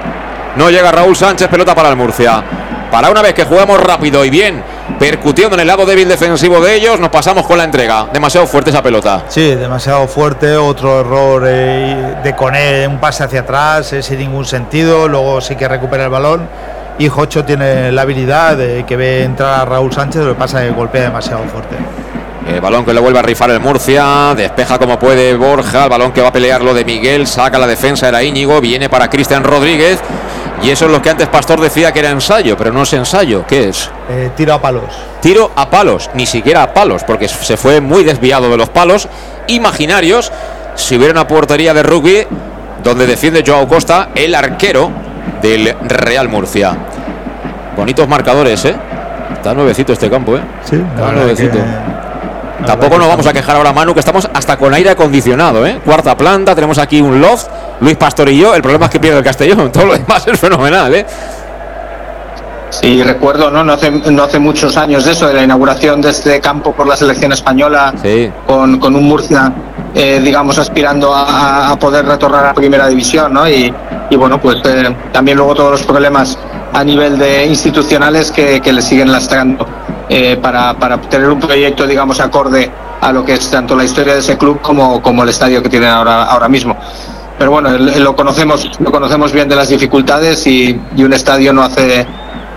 no 0.55 0.71
llega 0.71 0.91
Raúl 0.91 1.15
Sánchez, 1.15 1.47
pelota 1.47 1.75
para 1.75 1.89
el 1.89 1.95
Murcia. 1.95 2.43
Para 2.91 3.09
una 3.09 3.21
vez 3.21 3.33
que 3.33 3.45
jugamos 3.45 3.79
rápido 3.79 4.25
y 4.25 4.29
bien, 4.29 4.61
percutiendo 4.99 5.55
en 5.55 5.61
el 5.61 5.67
lado 5.67 5.85
débil 5.85 6.07
defensivo 6.07 6.61
de 6.61 6.75
ellos, 6.75 6.99
nos 6.99 7.09
pasamos 7.09 7.45
con 7.45 7.57
la 7.57 7.63
entrega. 7.63 8.07
Demasiado 8.13 8.47
fuerte 8.47 8.69
esa 8.69 8.83
pelota. 8.83 9.23
Sí, 9.27 9.55
demasiado 9.55 10.07
fuerte, 10.07 10.55
otro 10.55 11.01
error 11.01 11.43
eh, 11.47 12.15
de 12.23 12.35
Coné, 12.35 12.87
un 12.87 12.99
pase 12.99 13.23
hacia 13.23 13.41
atrás, 13.41 13.93
eh, 13.93 14.01
sin 14.01 14.19
ningún 14.19 14.45
sentido, 14.45 15.07
luego 15.07 15.41
sí 15.41 15.55
que 15.55 15.67
recupera 15.67 16.05
el 16.05 16.09
balón 16.09 16.47
y 16.97 17.07
Jocho 17.07 17.43
tiene 17.43 17.91
la 17.91 18.03
habilidad 18.03 18.57
de 18.57 18.85
que 18.85 18.95
ve 18.95 19.23
entrar 19.23 19.61
a 19.61 19.65
Raúl 19.65 19.91
Sánchez, 19.91 20.23
lo 20.23 20.33
que 20.33 20.39
pasa 20.39 20.63
es 20.63 20.69
que 20.69 20.75
golpea 20.75 21.03
demasiado 21.03 21.43
fuerte. 21.45 21.75
El 22.47 22.59
balón 22.59 22.85
que 22.85 22.93
le 22.93 22.99
vuelve 22.99 23.19
a 23.19 23.21
rifar 23.21 23.49
el 23.51 23.59
Murcia, 23.59 24.33
despeja 24.35 24.77
como 24.77 24.99
puede 24.99 25.35
Borja, 25.35 25.85
el 25.85 25.89
balón 25.89 26.11
que 26.11 26.21
va 26.21 26.29
a 26.29 26.33
pelear 26.33 26.61
lo 26.61 26.73
de 26.73 26.83
Miguel, 26.83 27.27
saca 27.27 27.57
la 27.57 27.67
defensa, 27.67 28.07
era 28.07 28.23
Íñigo, 28.23 28.59
viene 28.61 28.89
para 28.89 29.09
Cristian 29.09 29.43
Rodríguez. 29.43 29.99
Y 30.63 30.69
eso 30.69 30.85
es 30.85 30.91
lo 30.91 31.01
que 31.01 31.09
antes 31.09 31.27
Pastor 31.27 31.59
decía 31.59 31.91
que 31.91 31.99
era 31.99 32.11
ensayo, 32.11 32.55
pero 32.55 32.71
no 32.71 32.83
es 32.83 32.93
ensayo, 32.93 33.45
¿qué 33.47 33.69
es? 33.69 33.89
Eh, 34.09 34.29
tiro 34.35 34.53
a 34.53 34.61
palos. 34.61 34.83
Tiro 35.19 35.51
a 35.55 35.69
palos, 35.69 36.09
ni 36.13 36.25
siquiera 36.27 36.61
a 36.63 36.73
palos, 36.73 37.03
porque 37.03 37.27
se 37.27 37.57
fue 37.57 37.81
muy 37.81 38.03
desviado 38.03 38.49
de 38.49 38.57
los 38.57 38.69
palos 38.69 39.07
imaginarios. 39.47 40.31
Si 40.75 40.95
hubiera 40.97 41.13
una 41.13 41.27
portería 41.27 41.73
de 41.73 41.81
rugby 41.83 42.27
donde 42.83 43.07
defiende 43.07 43.43
Joao 43.45 43.67
Costa, 43.67 44.09
el 44.13 44.35
arquero 44.35 44.91
del 45.41 45.75
Real 45.87 46.29
Murcia. 46.29 46.77
Bonitos 47.75 48.07
marcadores, 48.07 48.63
¿eh? 48.65 48.75
Está 49.33 49.53
nuevecito 49.53 49.93
este 49.93 50.09
campo, 50.09 50.35
¿eh? 50.37 50.41
Sí, 50.69 50.75
Está 50.75 51.11
nuevecito. 51.11 51.53
que- 51.53 52.00
Tampoco 52.65 52.97
nos 52.97 53.07
vamos 53.07 53.25
a 53.27 53.33
quejar 53.33 53.55
ahora, 53.55 53.73
Manu, 53.73 53.93
que 53.93 53.99
estamos 53.99 54.29
hasta 54.33 54.57
con 54.57 54.73
aire 54.73 54.91
acondicionado, 54.91 55.65
¿eh? 55.65 55.79
Cuarta 55.83 56.15
planta, 56.15 56.53
tenemos 56.55 56.77
aquí 56.77 57.01
un 57.01 57.19
loft, 57.21 57.47
Luis 57.81 57.97
Pastor 57.97 58.29
y 58.29 58.37
yo. 58.37 58.53
El 58.55 58.61
problema 58.61 58.85
es 58.85 58.91
que 58.91 58.99
pierde 58.99 59.17
el 59.19 59.23
Castellón, 59.23 59.71
todo 59.73 59.85
lo 59.85 59.93
demás 59.93 60.25
es 60.27 60.39
fenomenal, 60.39 60.93
¿eh? 60.93 61.05
Sí, 62.69 63.03
recuerdo, 63.03 63.51
¿no? 63.51 63.63
No 63.65 63.73
hace, 63.73 63.91
no 63.91 64.23
hace 64.23 64.39
muchos 64.39 64.77
años 64.77 65.03
de 65.03 65.11
eso, 65.11 65.27
de 65.27 65.33
la 65.33 65.43
inauguración 65.43 66.01
de 66.01 66.09
este 66.11 66.39
campo 66.39 66.71
por 66.73 66.87
la 66.87 66.95
selección 66.95 67.33
española, 67.33 67.93
Sí. 68.01 68.31
con, 68.47 68.79
con 68.79 68.95
un 68.95 69.03
Murcia, 69.03 69.51
eh, 69.93 70.21
digamos, 70.23 70.57
aspirando 70.57 71.13
a, 71.13 71.71
a 71.71 71.75
poder 71.77 72.05
retornar 72.05 72.45
a 72.45 72.53
primera 72.53 72.87
división, 72.87 73.33
¿no? 73.33 73.47
Y, 73.49 73.73
y 74.09 74.15
bueno, 74.15 74.39
pues 74.39 74.57
eh, 74.63 74.95
también 75.11 75.37
luego 75.37 75.53
todos 75.53 75.71
los 75.71 75.83
problemas 75.83 76.37
a 76.73 76.83
nivel 76.83 77.17
de 77.17 77.45
institucionales 77.45 78.31
que, 78.31 78.61
que 78.61 78.71
le 78.73 78.81
siguen 78.81 79.11
lastrando 79.11 79.65
eh, 80.09 80.37
para, 80.41 80.73
para 80.77 80.99
tener 81.01 81.29
un 81.29 81.39
proyecto, 81.39 81.85
digamos, 81.87 82.19
acorde 82.19 82.69
a 83.01 83.11
lo 83.11 83.23
que 83.25 83.33
es 83.33 83.49
tanto 83.49 83.75
la 83.75 83.83
historia 83.83 84.13
de 84.13 84.19
ese 84.19 84.37
club 84.37 84.61
como, 84.61 85.01
como 85.01 85.23
el 85.23 85.29
estadio 85.29 85.61
que 85.63 85.69
tienen 85.69 85.89
ahora, 85.89 86.23
ahora 86.25 86.47
mismo. 86.47 86.77
Pero 87.37 87.51
bueno, 87.51 87.69
lo 87.77 88.15
conocemos, 88.15 88.69
lo 88.79 88.91
conocemos 88.91 89.31
bien 89.31 89.49
de 89.49 89.55
las 89.55 89.69
dificultades 89.69 90.45
y, 90.45 90.79
y 90.95 91.03
un 91.03 91.13
estadio 91.13 91.51
no 91.53 91.63
hace 91.63 92.05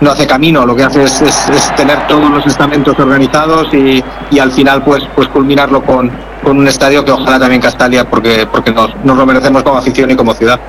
no 0.00 0.10
hace 0.10 0.26
camino, 0.26 0.66
lo 0.66 0.74
que 0.74 0.82
hace 0.82 1.04
es, 1.04 1.22
es- 1.22 1.48
es 1.48 1.76
tener 1.76 2.06
todos 2.08 2.28
los 2.28 2.44
estamentos 2.44 2.98
organizados 2.98 3.72
y, 3.72 4.02
y 4.30 4.38
al 4.40 4.50
final 4.50 4.82
pues 4.82 5.04
pues 5.14 5.28
culminarlo 5.28 5.82
con, 5.82 6.10
con 6.42 6.58
un 6.58 6.66
estadio 6.68 7.04
que 7.04 7.12
ojalá 7.12 7.38
también 7.38 7.62
Castalia 7.62 8.04
porque 8.10 8.46
porque 8.50 8.72
nos, 8.72 8.90
nos 9.04 9.16
lo 9.16 9.24
merecemos 9.24 9.62
como 9.62 9.78
afición 9.78 10.10
y 10.10 10.16
como 10.16 10.34
ciudad. 10.34 10.60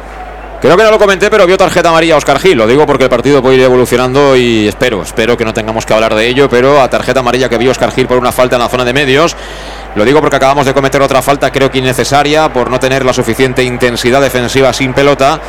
Creo 0.65 0.77
que 0.77 0.83
no 0.83 0.89
lo 0.89 0.97
comenté, 0.97 1.29
pero 1.29 1.45
vio 1.45 1.59
tarjeta 1.59 1.89
amarilla 1.89 2.15
a 2.15 2.17
Oscar 2.17 2.39
Gil. 2.39 2.57
Lo 2.57 2.65
digo 2.65 2.87
porque 2.87 3.03
el 3.03 3.09
partido 3.11 3.39
puede 3.39 3.57
ir 3.57 3.61
evolucionando 3.61 4.35
y 4.35 4.67
espero, 4.67 5.03
espero 5.03 5.37
que 5.37 5.45
no 5.45 5.53
tengamos 5.53 5.85
que 5.85 5.93
hablar 5.93 6.15
de 6.15 6.27
ello, 6.27 6.49
pero 6.49 6.81
a 6.81 6.89
tarjeta 6.89 7.19
amarilla 7.19 7.47
que 7.47 7.59
vio 7.59 7.69
Oscar 7.69 7.91
Gil 7.91 8.07
por 8.07 8.17
una 8.17 8.31
falta 8.31 8.55
en 8.55 8.63
la 8.63 8.67
zona 8.67 8.83
de 8.83 8.91
medios. 8.91 9.35
Lo 9.93 10.03
digo 10.03 10.21
porque 10.21 10.37
acabamos 10.37 10.65
de 10.65 10.73
cometer 10.73 11.03
otra 11.03 11.21
falta, 11.21 11.51
creo 11.51 11.69
que 11.69 11.77
innecesaria, 11.77 12.51
por 12.51 12.71
no 12.71 12.79
tener 12.79 13.05
la 13.05 13.13
suficiente 13.13 13.63
intensidad 13.63 14.19
defensiva 14.21 14.73
sin 14.73 14.95
pelota. 14.95 15.39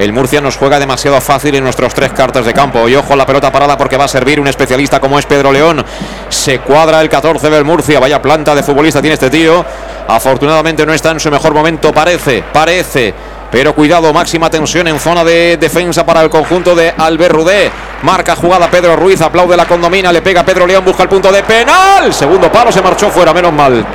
el 0.00 0.12
Murcia 0.12 0.40
nos 0.40 0.56
juega 0.56 0.80
demasiado 0.80 1.20
fácil 1.20 1.54
en 1.54 1.62
nuestros 1.62 1.94
tres 1.94 2.12
cartas 2.12 2.44
de 2.44 2.52
campo. 2.52 2.88
Y 2.88 2.96
ojo 2.96 3.14
la 3.14 3.26
pelota 3.26 3.52
parada 3.52 3.78
porque 3.78 3.96
va 3.96 4.06
a 4.06 4.08
servir 4.08 4.40
un 4.40 4.48
especialista 4.48 4.98
como 4.98 5.20
es 5.20 5.26
Pedro 5.26 5.52
León. 5.52 5.84
Se 6.28 6.58
cuadra 6.58 7.00
el 7.00 7.08
14 7.08 7.48
del 7.48 7.64
Murcia. 7.64 8.00
Vaya 8.00 8.20
planta 8.20 8.56
de 8.56 8.64
futbolista 8.64 9.00
tiene 9.00 9.14
este 9.14 9.30
tío. 9.30 9.64
Afortunadamente 10.08 10.84
no 10.84 10.92
está 10.92 11.12
en 11.12 11.20
su 11.20 11.30
mejor 11.30 11.54
momento, 11.54 11.92
parece, 11.92 12.42
parece. 12.52 13.14
Pero 13.54 13.72
cuidado, 13.72 14.12
máxima 14.12 14.50
tensión 14.50 14.88
en 14.88 14.98
zona 14.98 15.22
de 15.22 15.56
defensa 15.56 16.04
para 16.04 16.22
el 16.22 16.28
conjunto 16.28 16.74
de 16.74 16.92
Albert 16.98 17.32
Rudé. 17.32 17.70
Marca 18.02 18.34
jugada 18.34 18.68
Pedro 18.68 18.96
Ruiz, 18.96 19.20
aplaude 19.20 19.56
la 19.56 19.64
condomina, 19.64 20.10
le 20.10 20.22
pega 20.22 20.44
Pedro 20.44 20.66
León, 20.66 20.84
busca 20.84 21.04
el 21.04 21.08
punto 21.08 21.30
de 21.30 21.44
penal. 21.44 22.12
Segundo 22.12 22.50
palo, 22.50 22.72
se 22.72 22.82
marchó 22.82 23.10
fuera, 23.10 23.32
menos 23.32 23.52
mal. 23.52 23.86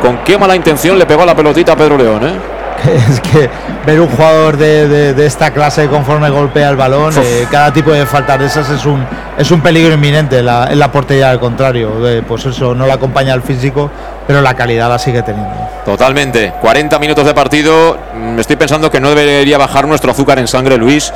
Con 0.00 0.24
qué 0.24 0.38
mala 0.38 0.56
intención 0.56 0.98
le 0.98 1.04
pegó 1.04 1.26
la 1.26 1.36
pelotita 1.36 1.72
a 1.72 1.76
Pedro 1.76 1.98
León, 1.98 2.26
¿eh? 2.26 2.62
es 3.10 3.20
que 3.20 3.50
ver 3.86 4.00
un 4.00 4.08
jugador 4.08 4.56
de, 4.56 5.26
esta 5.26 5.52
clase 5.52 5.88
conforme 5.88 6.30
golpea 6.30 6.70
el 6.70 6.76
balón, 6.76 7.12
eh, 7.18 7.46
cada 7.50 7.72
tipo 7.72 7.92
de 7.92 8.06
faltas 8.06 8.38
de 8.38 8.46
esas 8.46 8.70
es 8.70 8.86
un, 8.86 9.04
es 9.36 9.50
un 9.50 9.60
peligro 9.60 9.92
inminente 9.92 10.38
en 10.38 10.46
la, 10.46 10.90
portería 10.90 11.30
al 11.30 11.38
contrario. 11.38 11.92
pues 12.26 12.46
eso, 12.46 12.74
no 12.74 12.86
le 12.86 12.92
acompaña 12.92 13.34
el 13.34 13.42
físico, 13.42 13.90
pero 14.26 14.40
la 14.40 14.54
calidad 14.54 14.88
la 14.88 14.98
sigue 14.98 15.22
teniendo. 15.22 15.54
Totalmente. 15.84 16.52
40 16.60 16.98
minutos 16.98 17.26
de 17.26 17.34
partido. 17.34 17.98
Mm, 18.14 18.38
estoy 18.38 18.56
pensando 18.56 18.90
que 18.90 19.00
no 19.00 19.10
debería 19.14 19.58
bajar 19.58 19.86
nuestro 19.86 20.12
azúcar 20.12 20.38
en 20.38 20.48
sangre, 20.48 20.76
Luis. 20.76 21.12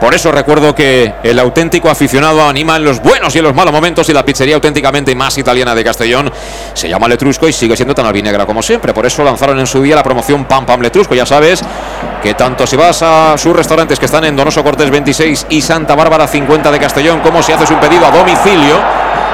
Por 0.00 0.12
eso 0.12 0.30
recuerdo 0.32 0.74
que 0.74 1.14
el 1.22 1.38
auténtico 1.38 1.88
aficionado 1.88 2.46
anima 2.46 2.76
en 2.76 2.84
los 2.84 3.00
buenos 3.00 3.34
y 3.34 3.38
en 3.38 3.44
los 3.44 3.54
malos 3.54 3.72
momentos 3.72 4.08
y 4.08 4.12
la 4.12 4.24
pizzería 4.24 4.56
auténticamente 4.56 5.14
más 5.14 5.38
italiana 5.38 5.74
de 5.74 5.84
Castellón 5.84 6.30
se 6.74 6.88
llama 6.88 7.08
Letrusco 7.08 7.48
y 7.48 7.52
sigue 7.52 7.76
siendo 7.76 7.94
tan 7.94 8.04
albinegra 8.04 8.44
como 8.44 8.60
siempre. 8.60 8.92
Por 8.92 9.06
eso 9.06 9.24
lanzaron 9.24 9.58
en 9.58 9.66
su 9.66 9.80
día 9.80 9.94
la 9.94 10.02
promoción 10.02 10.44
Pam 10.44 10.66
Pam 10.66 10.80
Letrusco. 10.82 11.14
Ya 11.14 11.24
sabes 11.24 11.62
que 12.22 12.34
tanto 12.34 12.66
si 12.66 12.76
vas 12.76 13.02
a 13.02 13.38
sus 13.38 13.56
restaurantes 13.56 13.98
que 13.98 14.06
están 14.06 14.24
en 14.24 14.36
Donoso 14.36 14.62
Cortés 14.62 14.90
26 14.90 15.46
y 15.50 15.62
Santa 15.62 15.94
Bárbara 15.94 16.26
50 16.26 16.70
de 16.70 16.78
Castellón, 16.78 17.20
como 17.20 17.42
si 17.42 17.52
haces 17.52 17.70
un 17.70 17.80
pedido 17.80 18.04
a 18.04 18.10
domicilio 18.10 18.80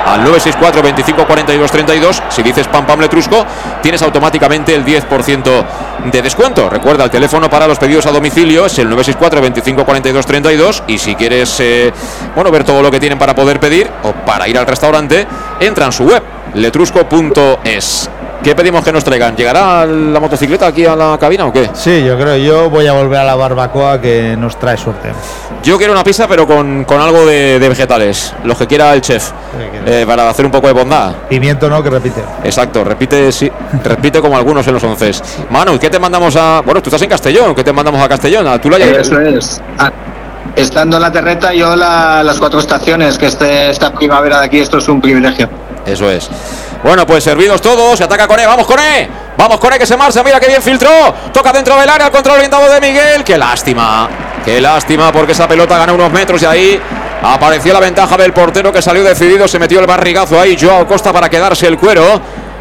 al 0.07 0.21
964 0.25 0.83
25 0.83 1.27
42 1.27 1.71
32. 1.71 2.23
Si 2.29 2.43
dices 2.43 2.69
Pam 2.69 2.87
Pam 2.87 3.01
Letrusco, 3.01 3.45
tienes 3.83 4.03
automáticamente 4.03 4.75
el 4.75 4.85
10% 4.85 5.65
de 6.11 6.23
descuento. 6.23 6.69
Recuerda, 6.69 7.05
el 7.05 7.11
teléfono 7.11 7.49
para 7.51 7.67
los 7.67 7.79
pedidos 7.79 8.07
a 8.07 8.11
domicilio 8.11 8.67
es 8.67 8.79
el 8.79 8.89
964 8.89 9.41
25 9.41 9.85
42 9.85 10.27
32. 10.27 10.83
Y 10.87 10.99
si 10.99 11.15
quieres 11.15 11.59
eh, 11.61 11.93
bueno, 12.35 12.51
ver 12.51 12.65
todo 12.65 12.83
lo 12.83 12.91
que 12.91 13.01
tienen 13.01 13.19
para 13.19 13.35
poder 13.35 13.61
pedir 13.61 13.91
o 14.03 14.13
para 14.13 14.49
ir 14.49 14.59
al 14.59 14.67
restaurante, 14.67 15.27
entra 15.61 15.87
en 15.87 15.93
su 15.93 16.05
web 16.05 16.23
letrusco.es. 16.55 18.11
¿Qué 18.43 18.55
pedimos 18.55 18.83
que 18.83 18.91
nos 18.91 19.05
traigan? 19.05 19.37
¿Llegará 19.37 19.85
la 19.85 20.19
motocicleta 20.19 20.67
aquí 20.67 20.87
a 20.87 20.97
la 20.97 21.19
cabina 21.19 21.45
o 21.45 21.53
qué? 21.53 21.69
Sí, 21.75 22.03
yo 22.03 22.19
creo. 22.19 22.39
Yo 22.39 22.71
voy 22.71 22.87
a 22.87 22.95
volver 22.95 23.19
a 23.19 23.25
la 23.25 23.35
barbacoa 23.35 24.01
que 24.01 24.35
nos 24.37 24.59
trae 24.59 24.79
suerte. 24.79 25.11
Yo 25.63 25.77
quiero 25.77 25.93
una 25.93 26.03
pizza, 26.03 26.27
pero 26.27 26.47
con, 26.47 26.87
algo 26.89 27.27
de, 27.27 27.59
vegetales. 27.59 28.35
Lo 28.45 28.57
que 28.57 28.67
quiera 28.67 28.95
el 28.95 29.03
chef. 29.03 29.31
Eh, 29.85 30.05
para 30.07 30.31
hacer 30.31 30.47
un 30.47 30.51
poco 30.51 30.69
de 30.69 30.73
bondad. 30.73 31.13
Pimiento 31.29 31.69
no, 31.69 31.83
que 31.83 31.91
repite. 31.91 32.23
Exacto, 32.43 32.83
repite, 32.83 33.31
sí, 33.31 33.51
repite 33.85 34.23
como 34.23 34.39
algunos 34.39 34.67
en 34.67 34.75
los 34.75 34.85
once. 34.85 35.13
Manu, 35.51 35.79
¿qué 35.79 35.91
te 35.91 35.99
mandamos 35.99 36.35
a.? 36.37 36.63
Bueno, 36.63 36.81
tú 36.81 36.89
estás 36.89 37.03
en 37.03 37.11
Castellón. 37.11 37.55
¿Qué 37.55 37.63
te 37.63 37.75
mandamos 37.75 38.01
a 38.03 38.09
Castellón? 38.09 38.59
¿Tú 38.61 38.71
la 38.71 38.79
Eso 38.79 39.21
es. 39.21 39.61
Ah, 39.79 39.93
estando 40.57 40.97
en 40.97 41.03
la 41.03 41.13
terreta, 41.13 41.53
yo 41.53 41.77
las 41.77 42.39
cuatro 42.39 42.59
estaciones, 42.61 43.19
que 43.19 43.27
este, 43.27 43.69
esta 43.69 43.93
primavera 43.93 44.41
de 44.41 44.47
aquí, 44.47 44.61
esto 44.61 44.79
es 44.79 44.89
un 44.89 45.01
privilegio. 45.01 45.49
Eso 45.85 46.11
es. 46.11 46.31
Bueno, 46.83 47.07
pues 47.07 47.23
servidos 47.23 47.61
todos. 47.61 47.99
Se 47.99 48.05
ataca 48.05 48.27
con 48.27 48.41
E. 48.41 48.47
Vamos 48.47 48.67
con 48.67 48.79
E. 48.79 49.09
Vamos 49.37 49.61
con 49.61 49.73
E 49.73 49.79
que 49.79 49.87
se 49.87 49.97
marcha. 49.97 50.23
Mira 50.23 50.41
que 50.41 50.47
bien 50.47 50.63
filtró. 50.63 51.15
Toca 51.33 51.53
dentro 51.53 51.79
del 51.79 51.89
área. 51.89 52.07
El 52.07 52.13
control 52.13 52.37
orientado 52.37 52.71
de 52.71 52.81
Miguel. 52.81 53.25
Qué 53.25 53.37
lástima. 53.37 54.09
Qué 54.45 54.61
lástima 54.61 55.13
porque 55.13 55.33
esa 55.33 55.47
pelota 55.47 55.77
gana 55.77 55.93
unos 55.93 56.11
metros 56.11 56.41
y 56.43 56.47
ahí 56.47 56.81
apareció 57.23 57.75
la 57.75 57.81
ventaja 57.81 58.17
del 58.17 58.33
portero 58.33 58.73
que 58.73 58.81
salió 58.81 59.05
decidido. 59.05 59.47
Se 59.47 59.59
metió 59.59 59.81
el 59.81 59.87
barrigazo 59.87 60.41
ahí. 60.41 60.57
Joao 60.59 60.87
Costa 60.87 61.13
para 61.13 61.29
quedarse 61.29 61.67
el 61.67 61.77
cuero. 61.77 62.21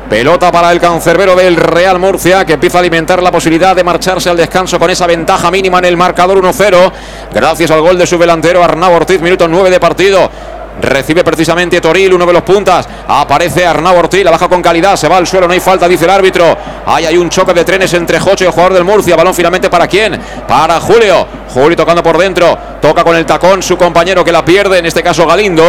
Pelota 0.10 0.52
para 0.52 0.72
el 0.72 0.80
cancerbero 0.80 1.36
del 1.36 1.56
Real 1.56 2.00
Murcia 2.00 2.44
que 2.44 2.54
empieza 2.54 2.80
a 2.80 2.82
alimentar 2.82 3.22
la 3.22 3.32
posibilidad 3.32 3.76
de 3.76 3.84
marcharse 3.84 4.28
al 4.28 4.38
descanso 4.38 4.80
con 4.80 4.90
esa 4.90 5.06
ventaja 5.06 5.52
mínima 5.52 5.78
en 5.78 5.86
el 5.86 5.98
marcador 5.98 6.42
1-0. 6.44 6.92
Gracias 7.32 7.70
al 7.70 7.82
gol 7.82 7.96
de 7.96 8.08
su 8.08 8.18
delantero 8.18 8.64
Arnau 8.64 8.92
Ortiz, 8.92 9.22
minuto 9.22 9.48
9 9.48 9.70
de 9.70 9.80
partido. 9.80 10.32
Recibe 10.82 11.24
precisamente 11.24 11.82
Toril, 11.82 12.14
uno 12.14 12.26
de 12.26 12.34
los 12.34 12.44
puntas. 12.44 12.88
Aparece 13.08 13.66
Arnau 13.66 13.98
Ortiz, 13.98 14.24
la 14.24 14.32
baja 14.32 14.48
con 14.48 14.62
calidad. 14.62 14.96
Se 14.96 15.08
va 15.08 15.18
al 15.18 15.28
suelo, 15.28 15.48
no 15.48 15.54
hay 15.54 15.60
falta, 15.60 15.88
dice 15.88 16.06
el 16.06 16.12
árbitro. 16.12 16.58
Ahí 16.86 17.06
hay 17.06 17.18
un 17.18 17.30
choque 17.30 17.54
de 17.54 17.64
trenes 17.64 17.94
entre 17.94 18.20
Jocho 18.20 18.46
y 18.46 18.48
el 18.48 18.54
jugador 18.54 18.74
del 18.74 18.84
Murcia. 18.84 19.16
Balón 19.16 19.34
finalmente 19.34 19.70
para 19.70 19.88
quién? 19.88 20.20
Para 20.48 20.80
Julio. 20.80 21.28
Julio 21.54 21.76
tocando 21.76 22.02
por 22.02 22.18
dentro. 22.18 22.58
Toca 22.82 23.04
con 23.04 23.16
el 23.16 23.26
tacón 23.26 23.62
su 23.62 23.78
compañero 23.78 24.24
que 24.24 24.32
la 24.32 24.46
pierde, 24.46 24.80
en 24.80 24.86
este 24.86 25.04
caso 25.04 25.26
Galindo. 25.26 25.64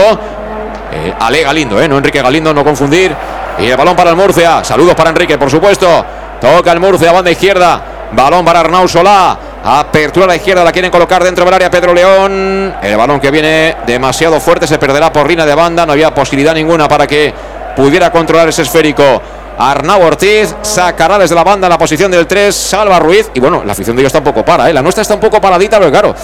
Eh, 0.93 1.13
Ale 1.19 1.43
Galindo, 1.43 1.81
eh, 1.81 1.89
no 1.89 1.99
Enrique 1.99 2.23
Galindo, 2.23 2.53
no 2.53 2.65
confundir. 2.65 3.15
Y 3.59 3.67
el 3.67 3.77
balón 3.77 3.97
para 3.97 4.11
el 4.11 4.17
Murcia. 4.17 4.65
Saludos 4.65 4.95
para 4.95 5.11
Enrique, 5.11 5.37
por 5.39 5.51
supuesto. 5.51 6.05
Toca 6.41 6.73
el 6.73 6.81
Murcia, 6.81 7.13
banda 7.13 7.31
izquierda. 7.31 7.83
Balón 8.13 8.45
para 8.45 8.61
Arnau 8.61 8.89
Solá. 8.89 9.39
Apertura 9.63 10.25
a 10.25 10.29
la 10.29 10.37
izquierda, 10.37 10.65
la 10.65 10.73
quieren 10.73 10.91
colocar 10.91 11.23
dentro 11.23 11.45
del 11.45 11.53
área 11.53 11.71
Pedro 11.71 11.93
León. 11.93 12.75
El 12.83 12.97
balón 12.97 13.21
que 13.21 13.31
viene 13.31 13.77
demasiado 13.87 14.41
fuerte 14.41 14.67
se 14.67 14.79
perderá 14.79 15.13
por 15.13 15.29
línea 15.29 15.45
de 15.45 15.55
banda. 15.55 15.85
No 15.85 15.93
había 15.93 16.15
posibilidad 16.15 16.55
ninguna 16.55 16.89
para 16.89 17.07
que 17.07 17.35
pudiera 17.77 18.11
controlar 18.11 18.49
ese 18.49 18.63
esférico. 18.63 19.21
Arnau 19.61 20.01
Ortiz 20.01 20.57
sacará 20.63 21.19
desde 21.19 21.35
la 21.35 21.45
banda 21.45 21.69
la 21.69 21.77
posición 21.77 22.11
del 22.11 22.27
3, 22.27 22.55
Salva 22.55 22.99
Ruiz. 22.99 23.31
Y 23.35 23.41
bueno, 23.41 23.63
la 23.63 23.73
afición 23.73 23.95
de 23.95 24.01
ellos 24.01 24.13
tampoco 24.13 24.43
para, 24.43 24.71
¿eh? 24.71 24.73
la 24.73 24.81
nuestra 24.81 25.03
está 25.03 25.13
un 25.13 25.21
poco 25.21 25.39
paradita, 25.39 25.79
pero 25.79 25.91
claro, 25.91 26.15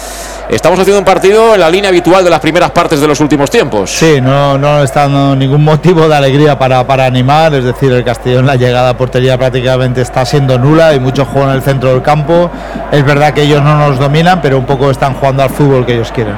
estamos 0.49 0.79
haciendo 0.79 0.97
un 0.97 1.05
partido 1.05 1.53
en 1.53 1.59
la 1.59 1.69
línea 1.69 1.89
habitual 1.89 2.23
de 2.23 2.31
las 2.31 2.39
primeras 2.39 2.71
partes 2.71 2.99
de 2.99 3.05
los 3.05 3.19
últimos 3.19 3.51
tiempos. 3.51 3.91
Sí, 3.91 4.19
no, 4.19 4.57
no 4.57 4.81
está 4.81 5.01
dando 5.01 5.35
ningún 5.35 5.63
motivo 5.63 6.09
de 6.09 6.15
alegría 6.15 6.57
para, 6.57 6.87
para 6.87 7.05
animar, 7.05 7.53
es 7.53 7.63
decir, 7.63 7.91
el 7.91 8.03
Castellón, 8.03 8.47
la 8.47 8.55
llegada 8.55 8.89
a 8.89 8.97
portería 8.97 9.37
prácticamente 9.37 10.01
está 10.01 10.25
siendo 10.25 10.57
nula, 10.57 10.87
hay 10.87 10.99
mucho 10.99 11.23
juego 11.23 11.49
en 11.49 11.57
el 11.57 11.61
centro 11.61 11.91
del 11.91 12.01
campo. 12.01 12.49
Es 12.91 13.05
verdad 13.05 13.35
que 13.35 13.43
ellos 13.43 13.61
no 13.61 13.77
nos 13.77 13.99
dominan, 13.99 14.41
pero 14.41 14.57
un 14.57 14.65
poco 14.65 14.89
están 14.89 15.13
jugando 15.13 15.43
al 15.43 15.51
fútbol 15.51 15.85
que 15.85 15.93
ellos 15.93 16.11
quieren. 16.11 16.35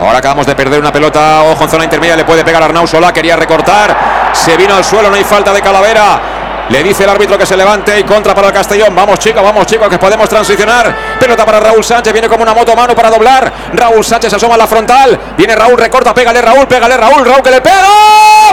Ahora 0.00 0.18
acabamos 0.18 0.46
de 0.46 0.56
perder 0.56 0.80
una 0.80 0.92
pelota. 0.92 1.42
Ojo 1.42 1.64
en 1.64 1.70
zona 1.70 1.84
intermedia. 1.84 2.16
Le 2.16 2.24
puede 2.24 2.44
pegar 2.44 2.62
Arnau 2.62 2.86
Sola. 2.86 3.12
Quería 3.12 3.36
recortar. 3.36 4.30
Se 4.32 4.56
vino 4.56 4.74
al 4.74 4.84
suelo. 4.84 5.10
No 5.10 5.16
hay 5.16 5.24
falta 5.24 5.52
de 5.52 5.60
Calavera. 5.60 6.20
Le 6.70 6.84
dice 6.84 7.02
el 7.02 7.10
árbitro 7.10 7.36
que 7.36 7.44
se 7.44 7.56
levante 7.56 7.98
y 7.98 8.04
contra 8.04 8.32
para 8.32 8.46
el 8.46 8.54
Castellón. 8.54 8.94
Vamos 8.94 9.18
chicos, 9.18 9.42
vamos 9.42 9.66
chicos, 9.66 9.88
que 9.88 9.98
podemos 9.98 10.28
transicionar. 10.28 10.94
Pelota 11.18 11.44
para 11.44 11.58
Raúl 11.58 11.82
Sánchez. 11.82 12.12
Viene 12.12 12.28
como 12.28 12.44
una 12.44 12.54
moto 12.54 12.76
mano 12.76 12.94
para 12.94 13.10
doblar. 13.10 13.52
Raúl 13.74 14.04
Sánchez 14.04 14.32
asoma 14.32 14.54
a 14.54 14.58
la 14.58 14.68
frontal. 14.68 15.18
Viene 15.36 15.56
Raúl, 15.56 15.76
recorta, 15.76 16.14
pégale 16.14 16.40
Raúl, 16.40 16.68
pégale 16.68 16.96
Raúl. 16.96 17.26
Raúl 17.26 17.42
que 17.42 17.50
le 17.50 17.60
pega. 17.60 17.88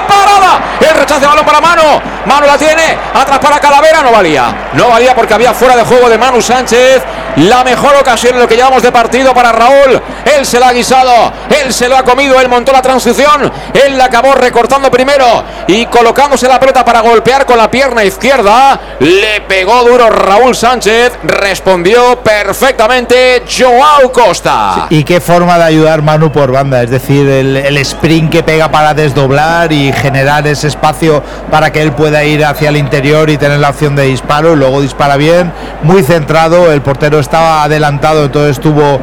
¡Parada! 0.08 0.60
El 0.80 0.96
rechazo 0.96 1.22
de 1.22 1.28
balón 1.28 1.46
para 1.46 1.62
mano. 1.62 1.84
Mano 2.26 2.48
la 2.48 2.58
tiene. 2.58 2.98
Atrás 3.14 3.38
para 3.38 3.60
Calavera. 3.60 4.02
No 4.02 4.12
valía. 4.12 4.70
No 4.74 4.90
valía 4.90 5.14
porque 5.14 5.36
había 5.36 5.54
fuera 5.54 5.76
de 5.76 5.84
juego 5.84 6.10
de 6.10 6.18
Manu 6.18 6.42
Sánchez. 6.42 7.04
La 7.38 7.64
mejor 7.64 7.96
ocasión 8.02 8.34
en 8.34 8.40
lo 8.40 8.48
que 8.48 8.56
llevamos 8.56 8.82
de 8.82 8.92
partido 8.92 9.32
para 9.34 9.52
Raúl. 9.52 10.02
Él 10.38 10.44
se 10.46 10.60
la 10.60 10.70
ha 10.70 10.74
guisado. 10.74 11.32
Él 11.64 11.72
se 11.72 11.88
lo 11.88 11.96
ha 11.96 12.04
comido. 12.04 12.40
Él 12.42 12.50
montó 12.50 12.72
la 12.72 12.82
transición. 12.82 13.52
Él 13.74 13.96
la 13.96 14.06
acabó 14.06 14.34
recortando 14.34 14.90
primero 14.90 15.44
y 15.68 15.86
colocándose 15.86 16.48
la 16.48 16.60
pelota 16.60 16.84
para 16.84 17.02
golpear 17.02 17.46
con 17.46 17.60
la 17.60 17.70
pierna 17.70 18.04
izquierda. 18.04 18.80
Le 19.00 19.42
pegó 19.42 19.84
duro 19.84 20.10
Raúl 20.10 20.56
Sánchez. 20.56 21.14
Respondió 21.24 22.20
perfectamente 22.24 23.44
Joao 23.48 24.12
Costa. 24.12 24.88
y 24.90 25.04
qué 25.04 25.22
forma 25.22 25.60
de 25.60 25.66
ayudar 25.66 26.02
Manu 26.02 26.32
por 26.32 26.52
banda. 26.52 26.82
Es 26.82 26.90
decir, 26.90 27.30
el, 27.30 27.56
el 27.56 27.78
sprint 27.78 28.32
que 28.32 28.42
pega 28.42 28.72
para 28.72 28.96
desdoblar 28.96 29.72
y 29.72 29.94
generar 29.94 30.48
ese 30.48 30.68
espacio 30.68 31.22
para 31.52 31.72
que 31.72 31.84
él 31.84 31.92
pueda 31.92 32.24
ir 32.24 32.44
hacia 32.44 32.70
el 32.70 32.78
interior 32.78 33.30
y 33.30 33.38
tener 33.38 33.60
la 33.60 33.70
opción 33.70 33.96
de 33.96 34.04
disparo. 34.06 34.56
Luego 34.56 34.82
dispara 34.82 35.18
bien. 35.18 35.54
Muy 35.84 36.02
centrado. 36.02 36.72
El 36.72 36.82
portero 36.82 37.20
estaba 37.28 37.64
adelantado, 37.64 38.26
entonces 38.26 38.60
tuvo 38.60 39.00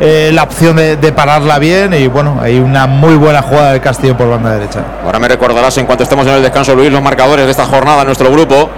eh, 0.00 0.30
la 0.32 0.44
opción 0.44 0.76
de, 0.76 0.96
pararla 1.12 1.58
bien 1.58 1.92
y 1.94 2.06
bueno, 2.06 2.38
hay 2.42 2.58
una 2.58 2.86
muy 2.86 3.16
buena 3.16 3.42
jugada 3.42 3.72
del 3.72 3.80
Castillo 3.80 4.16
por 4.16 4.28
banda 4.28 4.52
derecha. 4.52 4.80
Ahora 5.04 5.18
me 5.18 5.28
recordarás 5.28 5.76
en 5.78 5.86
cuanto 5.86 6.04
estemos 6.04 6.26
en 6.26 6.34
el 6.34 6.42
descanso, 6.42 6.74
Luis, 6.74 6.90
los 6.90 7.02
marcadores 7.02 7.44
de 7.44 7.50
esta 7.50 7.66
jornada 7.66 8.04
nuestro 8.04 8.30
grupo. 8.30 8.70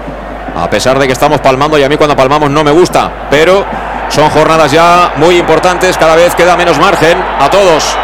A 0.56 0.68
pesar 0.68 0.98
de 0.98 1.06
que 1.06 1.12
estamos 1.12 1.40
palmando 1.40 1.78
y 1.78 1.84
a 1.84 1.88
mí 1.88 1.96
cuando 1.96 2.16
palmamos 2.16 2.50
no 2.50 2.64
me 2.64 2.72
gusta, 2.72 3.10
pero 3.30 3.64
son 4.08 4.28
jornadas 4.30 4.72
ya 4.72 5.12
muy 5.16 5.36
importantes, 5.36 5.96
cada 5.96 6.16
vez 6.16 6.34
queda 6.34 6.56
menos 6.56 6.78
margen 6.78 7.16
a 7.38 7.48
todos. 7.48 7.96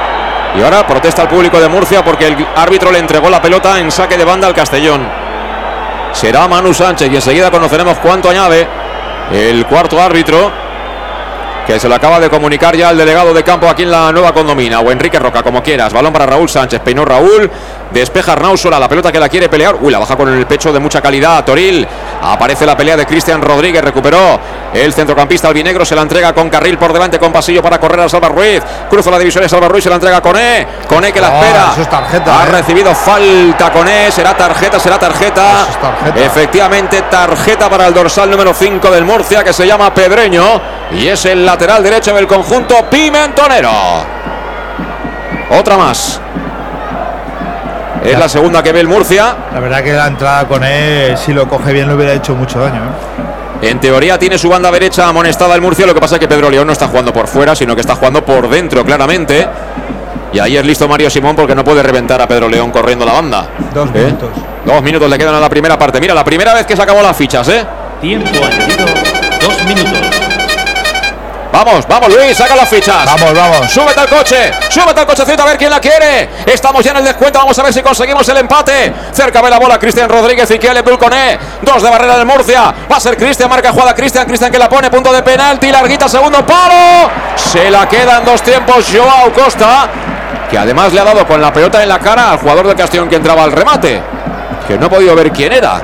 Y 0.57 0.63
ahora 0.63 0.87
protesta 0.87 1.23
el 1.23 1.29
público 1.29 1.59
de 1.59 1.69
Murcia 1.69 2.05
porque 2.05 2.29
el 2.29 2.47
árbitro 2.55 2.93
le 2.93 3.01
entregó 3.01 3.29
la 3.29 3.43
pelota 3.43 3.81
en 3.81 3.91
saque 3.91 4.17
de 4.17 4.25
banda 4.25 4.47
al 4.47 4.55
Castellón. 4.55 5.09
Será 6.13 6.47
Manu 6.47 6.73
Sánchez 6.73 7.11
y 7.11 7.17
enseguida 7.17 7.51
conoceremos 7.51 7.99
cuánto 7.99 8.31
añade 8.31 8.69
el 9.33 9.67
cuarto 9.67 10.01
árbitro 10.01 10.64
que 11.67 11.81
se 11.81 11.89
lo 11.89 11.95
acaba 11.95 12.21
de 12.21 12.29
comunicar 12.29 12.77
ya 12.77 12.91
el 12.91 12.99
delegado 12.99 13.33
de 13.33 13.43
campo 13.43 13.69
aquí 13.69 13.83
en 13.83 13.91
la 13.91 14.13
nueva 14.13 14.33
condomina, 14.33 14.81
o 14.81 14.91
Enrique 14.91 15.19
Roca, 15.19 15.43
como 15.43 15.63
quieras. 15.63 15.93
Balón 15.93 16.13
para 16.13 16.27
Raúl 16.27 16.49
Sánchez, 16.49 16.81
peinó 16.81 17.05
Raúl, 17.05 17.51
Despeja 17.95 18.33
Arnausola, 18.33 18.79
la 18.81 18.89
pelota 18.89 19.13
que 19.13 19.21
la 19.21 19.29
quiere 19.29 19.49
pelear. 19.49 19.77
Uy, 19.81 19.93
la 19.93 20.01
baja 20.01 20.17
con 20.17 20.29
el 20.29 20.45
pecho 20.47 20.73
de 20.73 20.81
mucha 20.81 21.01
calidad. 21.01 21.45
Toril. 21.45 21.87
Aparece 22.23 22.67
la 22.67 22.77
pelea 22.77 22.97
de 22.97 23.07
Cristian 23.07 23.41
Rodríguez. 23.41 23.85
Recuperó 23.85 24.41
el 24.75 24.93
centrocampista 24.93 25.47
albinegro. 25.47 25.85
Se 25.85 25.95
la 25.95 26.03
entrega 26.03 26.33
con 26.35 26.51
carril 26.51 26.77
por 26.77 26.93
delante, 26.93 27.21
con 27.21 27.33
pasillo 27.33 27.63
para 27.63 27.79
correr 27.79 28.01
a 28.01 28.09
Salva 28.09 28.29
Ruiz. 28.29 28.61
Cruza 28.91 29.13
la 29.13 29.19
división 29.21 29.43
de 29.45 29.49
Salva 29.49 29.69
Ruiz. 29.69 29.85
Se 29.85 29.91
la 29.91 29.95
entrega 29.97 30.21
con 30.21 30.37
E. 30.37 30.67
Con 30.89 31.05
E 31.05 31.13
que 31.13 31.21
la 31.21 31.31
Oh, 31.31 31.41
espera. 31.41 31.69
eso 31.73 31.83
es 31.83 31.89
tarjeta, 31.91 32.41
ha 32.41 32.45
eh. 32.49 32.51
recibido 32.51 32.95
falta 32.97 33.73
con 33.73 33.87
E. 33.87 34.11
Será 34.11 34.37
tarjeta, 34.37 34.81
será 34.81 34.99
tarjeta. 34.99 35.63
Eso 35.63 35.71
es 35.71 35.81
tarjeta. 35.81 36.27
Efectivamente, 36.27 37.03
tarjeta 37.03 37.71
para 37.71 37.87
el 37.87 37.95
dorsal 37.95 38.29
número 38.29 38.53
5 38.53 38.91
del 38.91 39.05
Murcia 39.05 39.45
que 39.45 39.53
se 39.53 39.67
llama 39.69 39.95
Pedreño. 39.95 40.61
Y 40.91 41.07
es 41.07 41.25
el 41.27 41.47
lateral 41.47 41.81
derecho 41.85 42.13
del 42.13 42.27
conjunto 42.27 42.85
pimentonero. 42.91 43.71
Otra 45.51 45.77
más. 45.77 46.21
Es 48.05 48.19
la 48.19 48.29
segunda 48.29 48.63
que 48.63 48.73
ve 48.73 48.81
el 48.81 48.89
Murcia. 48.89 49.35
La 49.53 49.61
verdad 49.61 49.83
que 49.83 49.93
la 49.93 50.07
entrada 50.07 50.47
con 50.47 50.63
él, 50.63 51.17
si 51.17 51.33
lo 51.33 51.49
coge 51.49 51.73
bien, 51.73 51.89
le 51.89 51.95
hubiera 51.95 52.13
hecho 52.13 52.35
mucho 52.35 52.61
daño. 52.61 52.83
¿eh? 52.83 53.69
En 53.71 53.81
teoría 53.81 54.19
tiene 54.19 54.37
su 54.37 54.51
banda 54.51 54.71
derecha 54.71 55.09
amonestada 55.09 55.55
el 55.55 55.63
Murcia, 55.63 55.87
lo 55.87 55.95
que 55.95 56.01
pasa 56.01 56.17
es 56.17 56.21
que 56.21 56.29
Pedro 56.29 56.51
León 56.51 56.67
no 56.67 56.73
está 56.75 56.87
jugando 56.89 57.15
por 57.15 57.27
fuera, 57.27 57.55
sino 57.55 57.75
que 57.75 57.81
está 57.81 57.95
jugando 57.95 58.23
por 58.23 58.49
dentro, 58.49 58.85
claramente. 58.85 59.49
Y 60.35 60.39
ahí 60.39 60.57
es 60.57 60.67
listo 60.67 60.87
Mario 60.87 61.09
Simón 61.09 61.35
porque 61.35 61.55
no 61.55 61.65
puede 61.65 61.83
reventar 61.83 62.21
a 62.21 62.29
Pedro 62.29 62.49
León 62.49 62.71
corriendo 62.71 63.07
la 63.07 63.13
banda. 63.13 63.49
Dos 63.73 63.89
¿Eh? 63.95 64.05
minutos. 64.05 64.31
Dos 64.67 64.83
minutos 64.83 65.09
le 65.09 65.17
quedan 65.17 65.35
a 65.35 65.41
la 65.41 65.49
primera 65.49 65.79
parte. 65.79 66.01
Mira, 66.01 66.13
la 66.13 66.25
primera 66.25 66.53
vez 66.53 66.67
que 66.67 66.77
se 66.77 66.83
acabó 66.83 67.01
las 67.01 67.17
fichas, 67.17 67.49
¿eh? 67.49 67.65
Tiempo. 68.01 68.29
Vamos, 71.55 71.87
vamos 71.87 72.13
Luis, 72.13 72.37
saca 72.37 72.57
las 72.57 72.69
fichas. 72.69 73.07
Vamos, 73.07 73.33
vamos. 73.33 73.71
Súbete 73.71 74.01
al 74.01 74.09
coche, 74.09 74.53
súbete 74.69 75.01
al 75.01 75.07
cochecito 75.07 75.41
a 75.45 75.47
ver 75.47 75.57
quién 75.57 75.71
la 75.71 75.79
quiere. 75.79 76.29
Estamos 76.47 76.85
ya 76.85 76.91
en 76.91 76.97
el 76.97 77.05
descuento, 77.05 77.39
vamos 77.39 77.57
a 77.57 77.63
ver 77.63 77.73
si 77.73 77.81
conseguimos 77.81 78.29
el 78.29 78.39
empate. 78.39 78.93
Cerca 79.13 79.41
ve 79.41 79.51
la 79.51 79.61
bola 79.61 79.79
Cristian 79.79 80.09
Rodríguez 80.09 80.51
y 80.51 80.59
Kiel 80.59 80.83
Pulconé. 80.83 81.39
Dos 81.63 81.81
de 81.81 81.89
barrera 81.89 82.17
del 82.17 82.27
Murcia. 82.27 82.75
Va 82.91 82.97
a 82.97 83.01
ser 83.01 83.17
Cristian, 83.17 83.49
marca 83.49 83.71
jugada 83.71 83.95
Cristian, 83.95 84.27
Cristian 84.27 84.51
que 84.51 84.59
la 84.59 84.69
pone, 84.69 84.91
punto 84.91 85.13
de 85.13 85.23
penalti, 85.23 85.71
larguita, 85.71 86.09
segundo 86.09 86.45
palo. 86.45 87.09
Se 87.37 87.71
la 87.71 87.89
queda 87.89 88.19
en 88.19 88.25
dos 88.25 88.43
tiempos 88.43 88.87
Joao 88.93 89.33
Costa, 89.33 89.89
que 90.51 90.59
además 90.59 90.93
le 90.93 90.99
ha 90.99 91.05
dado 91.05 91.25
con 91.25 91.41
la 91.41 91.53
pelota 91.53 91.81
en 91.81 91.89
la 91.89 92.01
cara 92.01 92.33
al 92.33 92.39
jugador 92.39 92.67
del 92.67 92.77
Castellón 92.77 93.09
que 93.09 93.15
entraba 93.15 93.45
al 93.45 93.53
remate. 93.53 94.03
Que 94.67 94.77
no 94.77 94.87
he 94.87 94.91
podido 94.91 95.15
ver 95.15 95.31
quién 95.31 95.53
era. 95.53 95.81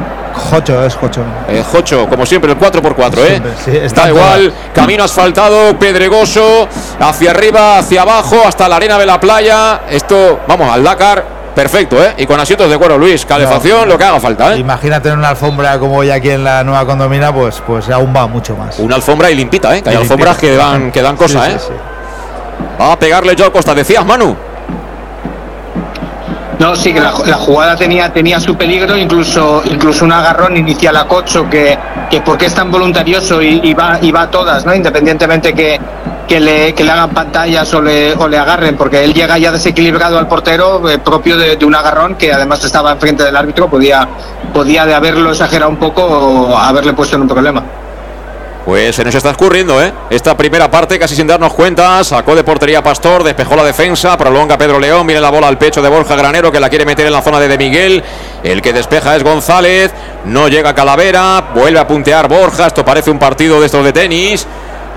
Jocho, 0.50 0.84
es 0.84 0.94
Jocho. 0.94 1.22
Eh, 1.48 1.62
Jocho, 1.70 2.08
como 2.08 2.24
siempre, 2.26 2.52
el 2.52 2.58
4x4, 2.58 3.18
¿eh? 3.18 3.42
Sí, 3.64 3.76
está 3.76 4.02
da 4.02 4.08
igual, 4.08 4.52
camino 4.74 5.04
asfaltado, 5.04 5.78
pedregoso, 5.78 6.68
hacia 6.98 7.30
arriba, 7.30 7.78
hacia 7.78 8.02
abajo, 8.02 8.36
hasta 8.46 8.68
la 8.68 8.76
arena 8.76 8.98
de 8.98 9.06
la 9.06 9.20
playa. 9.20 9.82
Esto, 9.90 10.40
vamos, 10.48 10.72
al 10.72 10.82
Dakar, 10.82 11.24
perfecto, 11.54 12.02
¿eh? 12.02 12.14
Y 12.18 12.26
con 12.26 12.40
asientos 12.40 12.70
de 12.70 12.78
cuero, 12.78 12.98
Luis, 12.98 13.24
calefacción, 13.26 13.88
lo 13.88 13.96
que 13.98 14.04
haga 14.04 14.20
falta, 14.20 14.54
¿eh? 14.54 14.58
Imagínate 14.58 15.08
en 15.10 15.18
una 15.18 15.28
alfombra 15.30 15.78
como 15.78 15.96
hoy 15.98 16.10
aquí 16.10 16.30
en 16.30 16.44
la 16.44 16.64
nueva 16.64 16.84
condomina, 16.86 17.32
pues, 17.32 17.62
pues 17.66 17.88
aún 17.90 18.12
va 18.16 18.26
mucho 18.26 18.56
más. 18.56 18.78
Una 18.78 18.96
alfombra 18.96 19.30
y 19.30 19.34
limpita, 19.34 19.76
¿eh? 19.76 19.82
Que 19.82 19.90
hay 19.90 19.96
Y 19.96 19.98
alfombras 19.98 20.38
que 20.38 20.56
dan, 20.56 20.90
que 20.90 21.02
dan 21.02 21.16
cosa, 21.16 21.46
Sí, 21.46 21.52
¿eh? 21.52 21.56
sí, 21.58 21.66
sí. 21.68 21.74
Va 22.80 22.92
a 22.92 22.98
pegarle 22.98 23.34
Joao 23.36 23.52
Costa, 23.52 23.74
decías, 23.74 24.04
Manu. 24.04 24.36
No, 26.60 26.76
sí, 26.76 26.92
que 26.92 27.00
la, 27.00 27.10
jugada 27.10 27.74
tenía, 27.74 28.12
tenía 28.12 28.38
su 28.38 28.54
peligro, 28.54 28.94
incluso, 28.94 29.62
incluso 29.64 30.04
un 30.04 30.12
agarrón 30.12 30.58
inicial 30.58 30.94
a 30.94 31.08
Cocho, 31.08 31.48
que, 31.48 31.78
que 32.10 32.20
porque 32.20 32.46
es 32.46 32.54
tan 32.54 32.70
voluntarioso 32.70 33.40
y, 33.40 33.72
va, 33.72 33.98
y 34.02 34.12
va 34.12 34.22
a 34.22 34.30
todas, 34.30 34.66
¿no? 34.66 34.74
Independientemente 34.74 35.54
que, 35.54 35.80
que, 36.28 36.38
le, 36.38 36.74
que 36.74 36.84
le 36.84 36.90
hagan 36.90 37.10
pantallas 37.10 37.72
o 37.72 37.80
le, 37.80 38.12
o 38.12 38.28
le 38.28 38.36
agarren, 38.36 38.76
porque 38.76 39.02
él 39.02 39.14
llega 39.14 39.38
ya 39.38 39.50
desequilibrado 39.50 40.18
al 40.18 40.28
portero, 40.28 40.86
eh, 40.90 40.98
propio 40.98 41.38
de, 41.38 41.56
de 41.56 41.64
un 41.64 41.74
agarrón 41.74 42.16
que 42.16 42.30
además 42.30 42.62
estaba 42.62 42.92
enfrente 42.92 43.24
del 43.24 43.36
árbitro, 43.36 43.70
podía, 43.70 44.06
podía 44.52 44.84
de 44.84 44.92
haberlo 44.92 45.30
exagerado 45.30 45.70
un 45.70 45.78
poco 45.78 46.04
o 46.04 46.58
haberle 46.58 46.92
puesto 46.92 47.16
en 47.16 47.22
un 47.22 47.28
problema. 47.28 47.79
Pues 48.64 48.94
se 48.94 49.04
nos 49.04 49.14
está 49.14 49.30
escurriendo, 49.30 49.82
¿eh? 49.82 49.90
Esta 50.10 50.36
primera 50.36 50.70
parte, 50.70 50.98
casi 50.98 51.16
sin 51.16 51.26
darnos 51.26 51.54
cuenta, 51.54 52.04
sacó 52.04 52.34
de 52.36 52.44
portería 52.44 52.82
Pastor, 52.82 53.24
despejó 53.24 53.56
la 53.56 53.64
defensa, 53.64 54.16
prolonga 54.18 54.58
Pedro 54.58 54.78
León, 54.78 55.06
viene 55.06 55.20
la 55.20 55.30
bola 55.30 55.48
al 55.48 55.56
pecho 55.56 55.80
de 55.80 55.88
Borja 55.88 56.14
Granero, 56.14 56.52
que 56.52 56.60
la 56.60 56.68
quiere 56.68 56.84
meter 56.84 57.06
en 57.06 57.12
la 57.12 57.22
zona 57.22 57.40
de 57.40 57.48
De 57.48 57.56
Miguel. 57.56 58.04
El 58.42 58.60
que 58.60 58.72
despeja 58.72 59.16
es 59.16 59.24
González, 59.24 59.92
no 60.26 60.48
llega 60.48 60.74
Calavera, 60.74 61.52
vuelve 61.54 61.78
a 61.78 61.86
puntear 61.86 62.28
Borja, 62.28 62.66
esto 62.66 62.84
parece 62.84 63.10
un 63.10 63.18
partido 63.18 63.60
de 63.60 63.66
estos 63.66 63.82
de 63.82 63.92
tenis. 63.92 64.46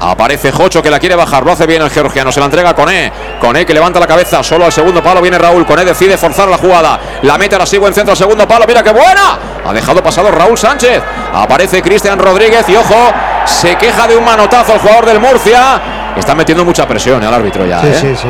Aparece 0.05 0.51
Jocho 0.51 0.81
que 0.81 0.89
la 0.89 0.99
quiere 0.99 1.15
bajar, 1.15 1.45
lo 1.45 1.53
hace 1.53 1.65
bien 1.65 1.81
el 1.81 1.89
georgiano, 1.89 2.29
se 2.29 2.41
la 2.41 2.47
entrega 2.47 2.73
con 2.73 2.89
E, 2.89 3.09
con 3.39 3.55
E 3.55 3.65
que 3.65 3.73
levanta 3.73 4.01
la 4.01 4.07
cabeza, 4.07 4.43
solo 4.43 4.65
al 4.65 4.71
segundo 4.73 5.01
palo 5.01 5.21
viene 5.21 5.37
Raúl, 5.37 5.65
con 5.65 5.79
E 5.79 5.85
decide 5.85 6.17
forzar 6.17 6.49
la 6.49 6.57
jugada, 6.57 6.99
la 7.21 7.37
mete 7.37 7.55
ahora 7.55 7.65
sí 7.65 7.77
buen 7.77 7.93
centro 7.93 8.11
al 8.11 8.17
segundo 8.17 8.45
palo, 8.45 8.65
mira 8.67 8.83
qué 8.83 8.91
buena, 8.91 9.39
ha 9.65 9.71
dejado 9.71 10.03
pasado 10.03 10.29
Raúl 10.29 10.57
Sánchez, 10.57 11.01
aparece 11.33 11.81
Cristian 11.81 12.19
Rodríguez 12.19 12.67
y 12.67 12.75
ojo, 12.75 13.13
se 13.45 13.77
queja 13.77 14.05
de 14.05 14.17
un 14.17 14.25
manotazo 14.25 14.73
el 14.73 14.79
jugador 14.79 15.05
del 15.05 15.21
Murcia, 15.21 15.81
está 16.17 16.35
metiendo 16.35 16.65
mucha 16.65 16.85
presión 16.85 17.23
al 17.23 17.33
árbitro 17.33 17.65
ya. 17.65 17.79
Sí, 17.79 17.87
¿eh? 17.87 17.97
sí, 18.01 18.15
sí. 18.23 18.27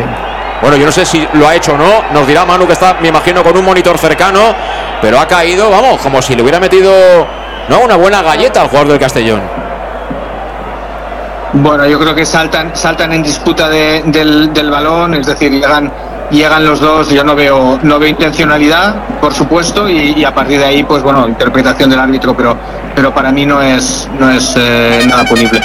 Bueno, 0.61 0.77
yo 0.77 0.85
no 0.85 0.91
sé 0.93 1.05
si 1.05 1.27
lo 1.33 1.47
ha 1.47 1.55
hecho 1.55 1.73
o 1.73 1.77
no. 1.77 2.03
Nos 2.13 2.25
dirá 2.25 2.45
Manu 2.45 2.65
que 2.65 2.71
está, 2.71 2.93
me 3.01 3.09
imagino, 3.09 3.43
con 3.43 3.57
un 3.57 3.65
monitor 3.65 3.97
cercano. 3.97 4.55
Pero 5.01 5.19
ha 5.19 5.27
caído, 5.27 5.69
vamos, 5.69 5.99
como 5.99 6.21
si 6.21 6.37
le 6.37 6.41
hubiera 6.41 6.57
metido 6.57 6.93
no 7.67 7.79
una 7.79 7.97
buena 7.97 8.21
galleta 8.21 8.61
al 8.61 8.67
jugador 8.67 8.87
del 8.87 8.99
Castellón. 8.99 9.62
Bueno, 11.53 11.85
yo 11.87 11.99
creo 11.99 12.15
que 12.15 12.25
saltan, 12.25 12.75
saltan 12.75 13.13
en 13.13 13.21
disputa 13.23 13.69
de- 13.69 14.01
del, 14.07 14.51
del 14.53 14.69
balón, 14.71 15.13
es 15.13 15.27
decir, 15.27 15.51
llegan, 15.51 15.91
llegan 16.33 16.65
los 16.65 16.79
dos, 16.79 17.09
yo 17.09 17.23
no 17.23 17.35
veo, 17.35 17.79
no 17.83 17.99
veo 17.99 18.09
intencionalidad, 18.09 18.95
por 19.21 19.33
supuesto, 19.33 19.89
y, 19.89 20.23
a 20.23 20.33
partir 20.33 20.59
de 20.59 20.65
ahí, 20.65 20.83
pues 20.83 21.03
bueno, 21.03 21.27
interpretación 21.27 21.89
del 21.89 21.99
árbitro, 21.99 22.35
pero, 22.35 22.57
pero 22.95 23.13
para 23.13 23.31
mí 23.31 23.45
no 23.45 23.61
es, 23.61 24.09
no 24.19 24.29
es 24.29 24.53
eh, 24.57 25.05
nada 25.07 25.23
punible. 25.25 25.61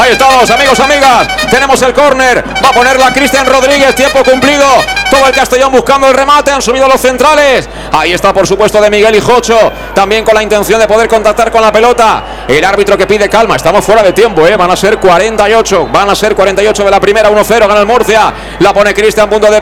Ahí 0.00 0.12
estamos, 0.12 0.50
amigos, 0.50 0.80
amigas. 0.80 1.28
Tenemos 1.50 1.82
el 1.82 1.92
córner. 1.92 2.42
Va 2.64 2.70
a 2.70 2.72
ponerla 2.72 3.12
Cristian 3.12 3.44
Rodríguez. 3.44 3.94
Tiempo 3.94 4.24
cumplido. 4.24 4.64
Todo 5.10 5.26
el 5.26 5.34
Castellón 5.34 5.72
buscando 5.72 6.08
el 6.08 6.14
remate. 6.14 6.50
Han 6.50 6.62
subido 6.62 6.88
los 6.88 6.98
centrales. 6.98 7.68
Ahí 7.92 8.14
está, 8.14 8.32
por 8.32 8.46
supuesto, 8.46 8.80
de 8.80 8.88
Miguel 8.88 9.16
y 9.16 9.20
Jocho. 9.20 9.58
También 9.94 10.24
con 10.24 10.34
la 10.34 10.42
intención 10.42 10.80
de 10.80 10.88
poder 10.88 11.06
contactar 11.06 11.50
con 11.50 11.60
la 11.60 11.70
pelota. 11.70 12.24
El 12.48 12.64
árbitro 12.64 12.96
que 12.96 13.06
pide 13.06 13.28
calma. 13.28 13.56
Estamos 13.56 13.84
fuera 13.84 14.02
de 14.02 14.14
tiempo, 14.14 14.46
¿eh? 14.46 14.56
Van 14.56 14.70
a 14.70 14.76
ser 14.76 14.96
48. 14.98 15.88
Van 15.92 16.08
a 16.08 16.14
ser 16.14 16.34
48 16.34 16.82
de 16.82 16.90
la 16.90 17.00
primera. 17.00 17.30
1-0. 17.30 17.68
Gana 17.68 17.80
el 17.80 17.86
Murcia. 17.86 18.32
La 18.60 18.72
pone 18.72 18.94
Cristian, 18.94 19.28
punto 19.28 19.50
de 19.50 19.60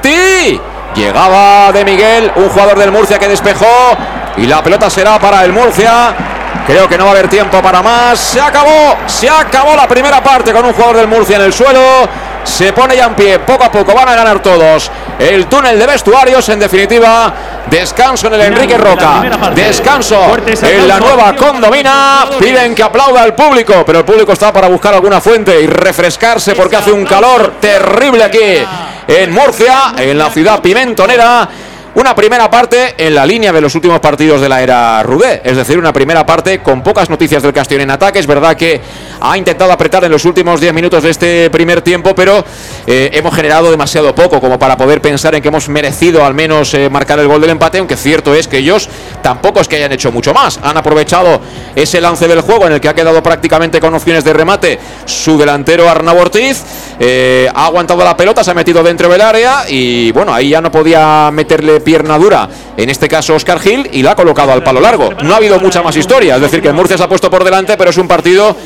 penalti. 0.00 0.60
Llegaba 0.94 1.70
de 1.72 1.84
Miguel, 1.84 2.32
un 2.36 2.48
jugador 2.48 2.78
del 2.78 2.90
Murcia 2.90 3.18
que 3.18 3.28
despejó. 3.28 3.66
Y 4.36 4.46
la 4.46 4.62
pelota 4.62 4.88
será 4.90 5.18
para 5.18 5.44
el 5.44 5.52
Murcia. 5.52 6.14
Creo 6.66 6.88
que 6.88 6.98
no 6.98 7.04
va 7.04 7.10
a 7.10 7.12
haber 7.14 7.28
tiempo 7.28 7.60
para 7.62 7.82
más. 7.82 8.18
Se 8.18 8.40
acabó, 8.40 8.96
se 9.06 9.28
acabó 9.28 9.74
la 9.76 9.86
primera 9.86 10.22
parte 10.22 10.52
con 10.52 10.64
un 10.64 10.72
jugador 10.72 10.96
del 10.96 11.08
Murcia 11.08 11.36
en 11.36 11.42
el 11.42 11.52
suelo. 11.52 11.80
Se 12.48 12.72
pone 12.72 12.96
ya 12.96 13.06
en 13.06 13.14
pie, 13.14 13.38
poco 13.40 13.64
a 13.64 13.70
poco 13.70 13.94
van 13.94 14.08
a 14.08 14.16
ganar 14.16 14.40
todos. 14.40 14.90
El 15.18 15.46
túnel 15.46 15.78
de 15.78 15.86
vestuarios, 15.86 16.48
en 16.48 16.58
definitiva, 16.58 17.32
descanso 17.70 18.26
en 18.28 18.34
el 18.34 18.40
Enrique 18.40 18.76
Roca. 18.76 19.22
Descanso 19.54 20.36
en 20.62 20.88
la 20.88 20.98
nueva 20.98 21.36
condomina. 21.36 22.24
Piden 22.38 22.74
que 22.74 22.82
aplauda 22.82 23.22
al 23.22 23.34
público, 23.34 23.84
pero 23.86 24.00
el 24.00 24.04
público 24.04 24.32
está 24.32 24.52
para 24.52 24.66
buscar 24.66 24.94
alguna 24.94 25.20
fuente 25.20 25.60
y 25.60 25.66
refrescarse 25.66 26.54
porque 26.54 26.76
hace 26.76 26.90
un 26.90 27.04
calor 27.04 27.54
terrible 27.60 28.24
aquí 28.24 28.66
en 29.06 29.30
Murcia, 29.30 29.92
en 29.96 30.18
la 30.18 30.30
ciudad 30.30 30.60
pimentonera. 30.60 31.48
Una 31.98 32.14
primera 32.14 32.48
parte 32.48 32.94
en 32.96 33.12
la 33.12 33.26
línea 33.26 33.52
de 33.52 33.60
los 33.60 33.74
últimos 33.74 33.98
partidos 33.98 34.40
de 34.40 34.48
la 34.48 34.62
era 34.62 35.02
Rudé, 35.02 35.40
es 35.42 35.56
decir, 35.56 35.76
una 35.76 35.92
primera 35.92 36.24
parte 36.24 36.60
con 36.60 36.80
pocas 36.80 37.10
noticias 37.10 37.42
del 37.42 37.52
Castellón 37.52 37.82
en 37.82 37.90
ataque. 37.90 38.20
Es 38.20 38.26
verdad 38.28 38.56
que 38.56 38.80
ha 39.20 39.36
intentado 39.36 39.72
apretar 39.72 40.04
en 40.04 40.12
los 40.12 40.24
últimos 40.24 40.60
10 40.60 40.74
minutos 40.74 41.02
de 41.02 41.10
este 41.10 41.50
primer 41.50 41.82
tiempo, 41.82 42.14
pero 42.14 42.44
eh, 42.86 43.10
hemos 43.14 43.34
generado 43.34 43.68
demasiado 43.72 44.14
poco 44.14 44.40
como 44.40 44.60
para 44.60 44.76
poder 44.76 45.02
pensar 45.02 45.34
en 45.34 45.42
que 45.42 45.48
hemos 45.48 45.68
merecido 45.68 46.24
al 46.24 46.34
menos 46.34 46.72
eh, 46.74 46.88
marcar 46.88 47.18
el 47.18 47.26
gol 47.26 47.40
del 47.40 47.50
empate, 47.50 47.78
aunque 47.78 47.96
cierto 47.96 48.32
es 48.32 48.46
que 48.46 48.58
ellos 48.58 48.88
tampoco 49.20 49.58
es 49.58 49.66
que 49.66 49.74
hayan 49.74 49.90
hecho 49.90 50.12
mucho 50.12 50.32
más. 50.32 50.60
Han 50.62 50.76
aprovechado 50.76 51.40
ese 51.74 52.00
lance 52.00 52.28
del 52.28 52.42
juego 52.42 52.68
en 52.68 52.74
el 52.74 52.80
que 52.80 52.88
ha 52.88 52.94
quedado 52.94 53.20
prácticamente 53.24 53.80
con 53.80 53.92
opciones 53.92 54.22
de 54.22 54.32
remate 54.32 54.78
su 55.04 55.36
delantero 55.36 55.90
Arnau 55.90 56.16
Ortiz. 56.16 56.62
eh, 57.00 57.50
ha 57.52 57.66
aguantado 57.66 58.04
la 58.04 58.16
pelota, 58.16 58.44
se 58.44 58.52
ha 58.52 58.54
metido 58.54 58.84
dentro 58.84 59.08
del 59.08 59.20
área 59.20 59.64
y 59.68 60.12
bueno, 60.12 60.32
ahí 60.32 60.50
ya 60.50 60.60
no 60.60 60.70
podía 60.70 61.30
meterle 61.32 61.80
en 62.76 62.90
este 62.90 63.08
caso 63.08 63.34
Oscar 63.34 63.60
Gil, 63.60 63.88
y 63.92 64.02
la 64.02 64.12
ha 64.12 64.16
colocado 64.16 64.52
al 64.52 64.62
palo 64.62 64.80
largo. 64.80 65.10
No 65.22 65.34
ha 65.34 65.36
habido 65.36 65.58
mucha 65.58 65.82
más 65.82 65.96
historia, 65.96 66.36
es 66.36 66.42
decir, 66.42 66.60
que 66.60 66.68
el 66.68 66.74
Murcia 66.74 66.96
se 66.96 67.04
ha 67.04 67.08
puesto 67.08 67.30
por 67.30 67.44
delante, 67.44 67.76
pero 67.76 67.90
es 67.90 67.96
un 67.96 68.08
partido 68.08 68.56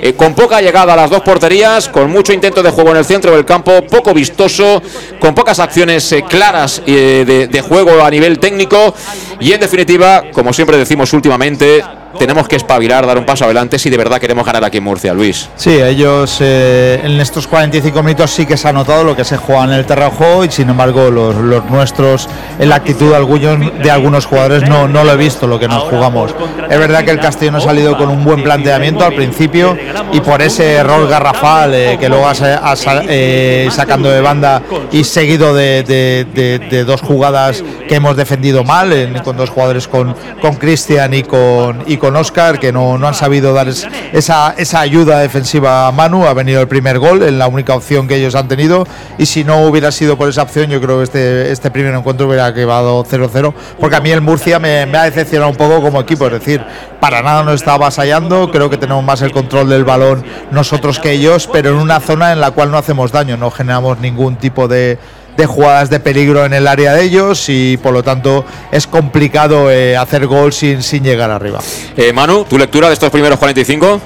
eh, 0.00 0.14
con 0.14 0.34
poca 0.34 0.60
llegada 0.60 0.92
a 0.92 0.96
las 0.96 1.10
dos 1.10 1.22
porterías, 1.22 1.88
con 1.88 2.10
mucho 2.10 2.32
intento 2.32 2.62
de 2.62 2.70
juego 2.70 2.90
en 2.90 2.98
el 2.98 3.04
centro 3.04 3.34
del 3.34 3.44
campo, 3.44 3.82
poco 3.90 4.14
vistoso, 4.14 4.80
con 5.18 5.34
pocas 5.34 5.58
acciones 5.58 6.12
eh, 6.12 6.24
claras 6.28 6.82
eh, 6.86 7.24
de, 7.26 7.48
de 7.48 7.60
juego 7.60 8.04
a 8.04 8.10
nivel 8.10 8.38
técnico 8.38 8.94
y 9.40 9.52
en 9.52 9.60
definitiva, 9.60 10.24
como 10.32 10.52
siempre 10.52 10.76
decimos 10.76 11.12
últimamente, 11.12 11.82
tenemos 12.18 12.48
que 12.48 12.56
espabilar, 12.56 13.06
dar 13.06 13.18
un 13.18 13.24
paso 13.24 13.44
adelante 13.44 13.78
si 13.78 13.90
de 13.90 13.96
verdad 13.96 14.18
queremos 14.18 14.44
ganar 14.44 14.64
aquí 14.64 14.78
en 14.78 14.84
Murcia, 14.84 15.14
Luis. 15.14 15.48
Sí, 15.56 15.70
ellos 15.70 16.38
eh, 16.40 17.00
en 17.02 17.20
estos 17.20 17.46
45 17.46 18.02
minutos 18.02 18.30
sí 18.30 18.46
que 18.46 18.56
se 18.56 18.68
ha 18.68 18.72
notado 18.72 19.04
lo 19.04 19.16
que 19.16 19.24
se 19.24 19.36
juega 19.36 19.64
en 19.64 19.72
el 19.72 19.86
terreno 19.86 20.10
de 20.10 20.16
juego 20.16 20.44
y 20.44 20.50
sin 20.50 20.68
embargo 20.68 21.10
los, 21.10 21.36
los 21.36 21.64
nuestros 21.66 22.28
en 22.58 22.68
la 22.68 22.76
actitud 22.76 23.10
de 23.10 23.16
algunos, 23.16 23.82
de 23.82 23.90
algunos 23.90 24.26
jugadores 24.26 24.68
no, 24.68 24.88
no 24.88 25.04
lo 25.04 25.12
he 25.12 25.16
visto 25.16 25.46
lo 25.46 25.58
que 25.58 25.68
nos 25.68 25.84
jugamos. 25.84 26.34
Es 26.68 26.78
verdad 26.78 27.04
que 27.04 27.10
el 27.10 27.20
Castellón 27.20 27.56
ha 27.56 27.60
salido 27.60 27.96
con 27.96 28.08
un 28.08 28.24
buen 28.24 28.42
planteamiento 28.42 29.04
al 29.04 29.14
principio 29.14 29.76
y 30.12 30.20
por 30.20 30.42
ese 30.42 30.74
error 30.74 31.08
garrafal 31.08 31.74
eh, 31.74 31.96
que 31.98 32.08
luego 32.08 32.26
ha, 32.26 32.32
ha, 32.32 32.74
eh, 33.08 33.68
sacando 33.70 34.10
de 34.10 34.20
banda 34.20 34.62
y 34.92 35.04
seguido 35.04 35.54
de, 35.54 35.82
de, 35.82 36.26
de, 36.34 36.58
de, 36.58 36.84
dos 36.84 37.00
jugadas 37.00 37.62
que 37.88 37.96
hemos 37.96 38.16
defendido 38.16 38.64
mal, 38.64 39.20
con 39.22 39.36
dos 39.36 39.50
jugadores 39.50 39.86
con 39.88 40.14
Cristian 40.58 41.14
y 41.14 41.22
con, 41.22 41.84
y 41.86 41.96
con 41.96 42.07
Oscar 42.16 42.58
que 42.58 42.72
no, 42.72 42.98
no 42.98 43.08
han 43.08 43.14
sabido 43.14 43.52
dar 43.52 43.68
esa, 43.68 44.54
esa 44.56 44.80
ayuda 44.80 45.20
defensiva 45.20 45.86
a 45.86 45.92
Manu. 45.92 46.26
Ha 46.26 46.34
venido 46.34 46.60
el 46.60 46.68
primer 46.68 46.98
gol 46.98 47.22
en 47.22 47.38
la 47.38 47.48
única 47.48 47.74
opción 47.74 48.08
que 48.08 48.16
ellos 48.16 48.34
han 48.34 48.48
tenido. 48.48 48.86
Y 49.18 49.26
si 49.26 49.44
no 49.44 49.66
hubiera 49.66 49.92
sido 49.92 50.16
por 50.16 50.28
esa 50.28 50.42
opción 50.42 50.70
yo 50.70 50.80
creo 50.80 50.98
que 50.98 51.04
este, 51.04 51.52
este 51.52 51.70
primer 51.70 51.94
encuentro 51.94 52.26
hubiera 52.26 52.52
quedado 52.52 53.04
0-0 53.04 53.54
porque 53.80 53.96
a 53.96 54.00
mí 54.00 54.10
el 54.10 54.20
Murcia 54.20 54.58
me, 54.58 54.86
me 54.86 54.98
ha 54.98 55.04
decepcionado 55.04 55.50
un 55.50 55.56
poco 55.56 55.80
como 55.80 56.00
equipo, 56.00 56.26
es 56.26 56.32
decir, 56.32 56.64
para 57.00 57.22
nada 57.22 57.42
nos 57.42 57.54
está 57.54 57.74
avasallando, 57.74 58.50
creo 58.50 58.70
que 58.70 58.76
tenemos 58.76 59.04
más 59.04 59.22
el 59.22 59.32
control 59.32 59.68
del 59.68 59.84
balón 59.84 60.24
nosotros 60.50 60.98
que 60.98 61.12
ellos, 61.12 61.48
pero 61.52 61.70
en 61.70 61.76
una 61.76 62.00
zona 62.00 62.32
en 62.32 62.40
la 62.40 62.50
cual 62.50 62.70
no 62.70 62.78
hacemos 62.78 63.12
daño, 63.12 63.36
no 63.36 63.50
generamos 63.50 63.98
ningún 63.98 64.36
tipo 64.36 64.68
de, 64.68 64.98
de 65.38 65.46
jugadas 65.46 65.88
de 65.88 66.00
peligro 66.00 66.44
en 66.44 66.52
el 66.52 66.66
área 66.66 66.92
de 66.94 67.04
ellos 67.04 67.48
y 67.48 67.76
por 67.76 67.92
lo 67.92 68.02
tanto 68.02 68.44
es 68.72 68.88
complicado 68.88 69.70
eh, 69.70 69.96
hacer 69.96 70.26
gol 70.26 70.52
sin, 70.52 70.82
sin 70.82 71.04
llegar 71.04 71.30
arriba. 71.30 71.60
Eh, 71.96 72.12
Manu, 72.12 72.44
¿tu 72.44 72.58
lectura 72.58 72.88
de 72.88 72.94
estos 72.94 73.08
primeros 73.10 73.38
45? 73.38 74.00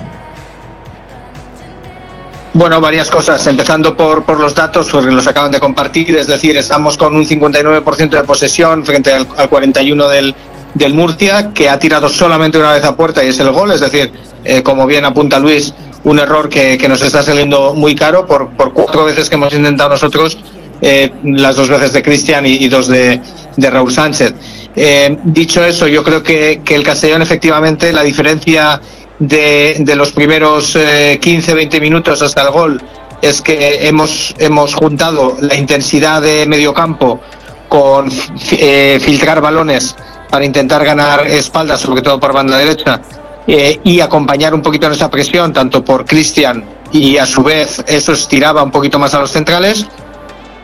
Bueno, 2.52 2.82
varias 2.82 3.10
cosas, 3.10 3.46
empezando 3.46 3.96
por, 3.96 4.24
por 4.24 4.38
los 4.38 4.54
datos, 4.54 4.90
porque 4.90 5.10
los 5.10 5.26
acaban 5.26 5.50
de 5.50 5.58
compartir, 5.58 6.14
es 6.16 6.26
decir, 6.26 6.54
estamos 6.58 6.98
con 6.98 7.16
un 7.16 7.24
59% 7.24 8.10
de 8.10 8.24
posesión 8.24 8.84
frente 8.84 9.10
al, 9.10 9.26
al 9.38 9.48
41% 9.48 10.08
del, 10.10 10.34
del 10.74 10.92
Murcia, 10.92 11.54
que 11.54 11.70
ha 11.70 11.78
tirado 11.78 12.10
solamente 12.10 12.58
una 12.58 12.74
vez 12.74 12.84
a 12.84 12.94
puerta 12.94 13.24
y 13.24 13.28
es 13.28 13.40
el 13.40 13.50
gol, 13.52 13.72
es 13.72 13.80
decir, 13.80 14.12
eh, 14.44 14.62
como 14.62 14.86
bien 14.86 15.06
apunta 15.06 15.38
Luis, 15.38 15.72
un 16.04 16.18
error 16.18 16.50
que, 16.50 16.76
que, 16.76 16.88
nos 16.90 17.00
está 17.00 17.22
saliendo 17.22 17.72
muy 17.72 17.94
caro 17.94 18.26
por, 18.26 18.50
por 18.50 18.74
cuatro 18.74 19.06
veces 19.06 19.30
que 19.30 19.36
hemos 19.36 19.54
intentado 19.54 19.88
nosotros, 19.88 20.36
eh, 20.82 21.10
las 21.24 21.56
dos 21.56 21.68
veces 21.68 21.92
de 21.94 22.02
Cristian 22.02 22.44
y, 22.44 22.54
y, 22.56 22.68
dos 22.68 22.88
de, 22.88 23.20
Raúl 23.56 23.92
Sánchez. 23.92 24.34
Eh, 24.76 25.16
dicho 25.24 25.64
eso, 25.64 25.86
yo 25.88 26.02
creo 26.02 26.22
que, 26.22 26.60
que, 26.64 26.74
el 26.74 26.82
Castellón 26.82 27.22
efectivamente 27.22 27.92
la 27.92 28.02
diferencia 28.02 28.80
de, 29.18 29.76
de 29.78 29.96
los 29.96 30.12
primeros 30.12 30.76
eh, 30.76 31.18
15-20 31.22 31.80
minutos 31.80 32.20
hasta 32.22 32.42
el 32.42 32.50
gol 32.50 32.82
es 33.22 33.40
que 33.40 33.86
hemos, 33.86 34.34
hemos 34.38 34.74
juntado 34.74 35.36
la 35.40 35.54
intensidad 35.54 36.20
de 36.20 36.44
medio 36.44 36.74
campo 36.74 37.20
con 37.68 38.10
eh, 38.50 38.98
filtrar 39.00 39.40
balones 39.40 39.94
para 40.28 40.44
intentar 40.44 40.84
ganar 40.84 41.26
espaldas, 41.26 41.80
sobre 41.80 42.02
todo 42.02 42.18
por 42.18 42.32
banda 42.32 42.58
derecha, 42.58 43.00
eh, 43.46 43.80
y 43.84 44.00
acompañar 44.00 44.54
un 44.54 44.60
poquito 44.60 44.90
esa 44.90 45.08
presión, 45.08 45.52
tanto 45.52 45.84
por 45.84 46.04
Cristian 46.04 46.64
y 46.90 47.16
a 47.16 47.24
su 47.24 47.42
vez 47.42 47.82
eso 47.86 48.12
estiraba 48.12 48.62
un 48.62 48.70
poquito 48.70 48.98
más 48.98 49.14
a 49.14 49.20
los 49.20 49.30
centrales, 49.30 49.86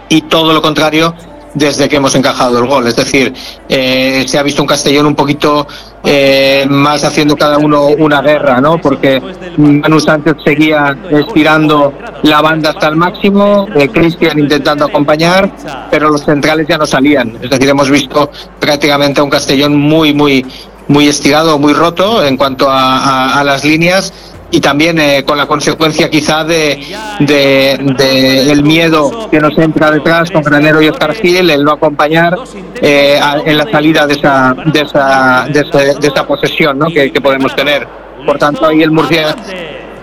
y 0.08 0.22
todo 0.22 0.52
lo 0.52 0.62
contrario 0.62 1.14
desde 1.54 1.88
que 1.88 1.96
hemos 1.96 2.14
encajado 2.14 2.58
el 2.58 2.66
gol. 2.66 2.86
Es 2.86 2.96
decir, 2.96 3.32
eh, 3.68 4.24
se 4.26 4.38
ha 4.38 4.42
visto 4.42 4.62
un 4.62 4.68
Castellón 4.68 5.06
un 5.06 5.14
poquito 5.14 5.66
eh, 6.04 6.66
más 6.68 7.04
haciendo 7.04 7.36
cada 7.36 7.58
uno 7.58 7.86
una 7.86 8.20
guerra, 8.22 8.60
¿no? 8.60 8.78
Porque 8.78 9.20
Manu 9.56 9.98
Sánchez 9.98 10.36
seguía 10.44 10.96
estirando 11.10 11.92
la 12.22 12.40
banda 12.40 12.70
hasta 12.70 12.88
el 12.88 12.96
máximo, 12.96 13.66
eh, 13.74 13.88
Cristian 13.88 14.38
intentando 14.38 14.84
acompañar, 14.84 15.50
pero 15.90 16.10
los 16.10 16.24
centrales 16.24 16.66
ya 16.68 16.78
no 16.78 16.86
salían. 16.86 17.36
Es 17.42 17.50
decir, 17.50 17.68
hemos 17.68 17.90
visto 17.90 18.30
prácticamente 18.58 19.20
un 19.20 19.30
Castellón 19.30 19.76
muy, 19.76 20.14
muy, 20.14 20.46
muy 20.86 21.08
estirado, 21.08 21.58
muy 21.58 21.72
roto 21.72 22.24
en 22.24 22.36
cuanto 22.36 22.68
a 22.70 23.42
las 23.44 23.64
líneas 23.64 24.12
y 24.50 24.60
también 24.60 24.98
eh, 24.98 25.24
con 25.24 25.36
la 25.36 25.46
consecuencia 25.46 26.08
quizá 26.08 26.44
de, 26.44 26.80
de, 27.20 27.78
de, 27.96 28.50
el 28.50 28.62
miedo 28.62 29.28
que 29.30 29.40
nos 29.40 29.56
entra 29.58 29.90
detrás 29.90 30.30
con 30.30 30.42
Granero 30.42 30.80
y 30.80 30.88
Oscar 30.88 31.14
Gil, 31.14 31.50
el 31.50 31.64
no 31.64 31.72
acompañar 31.72 32.36
eh, 32.80 33.18
a, 33.22 33.38
en 33.44 33.58
la 33.58 33.70
salida 33.70 34.06
de 34.06 34.14
esa, 34.14 34.54
de 34.64 34.80
esa, 34.80 35.46
de 35.52 35.60
esa, 35.60 35.78
de 35.78 36.08
esa 36.08 36.26
posesión 36.26 36.78
¿no? 36.78 36.86
que, 36.86 37.12
que, 37.12 37.20
podemos 37.20 37.54
tener. 37.54 37.86
Por 38.24 38.38
tanto, 38.38 38.66
ahí 38.66 38.82
el 38.82 38.90
Murcia 38.90 39.36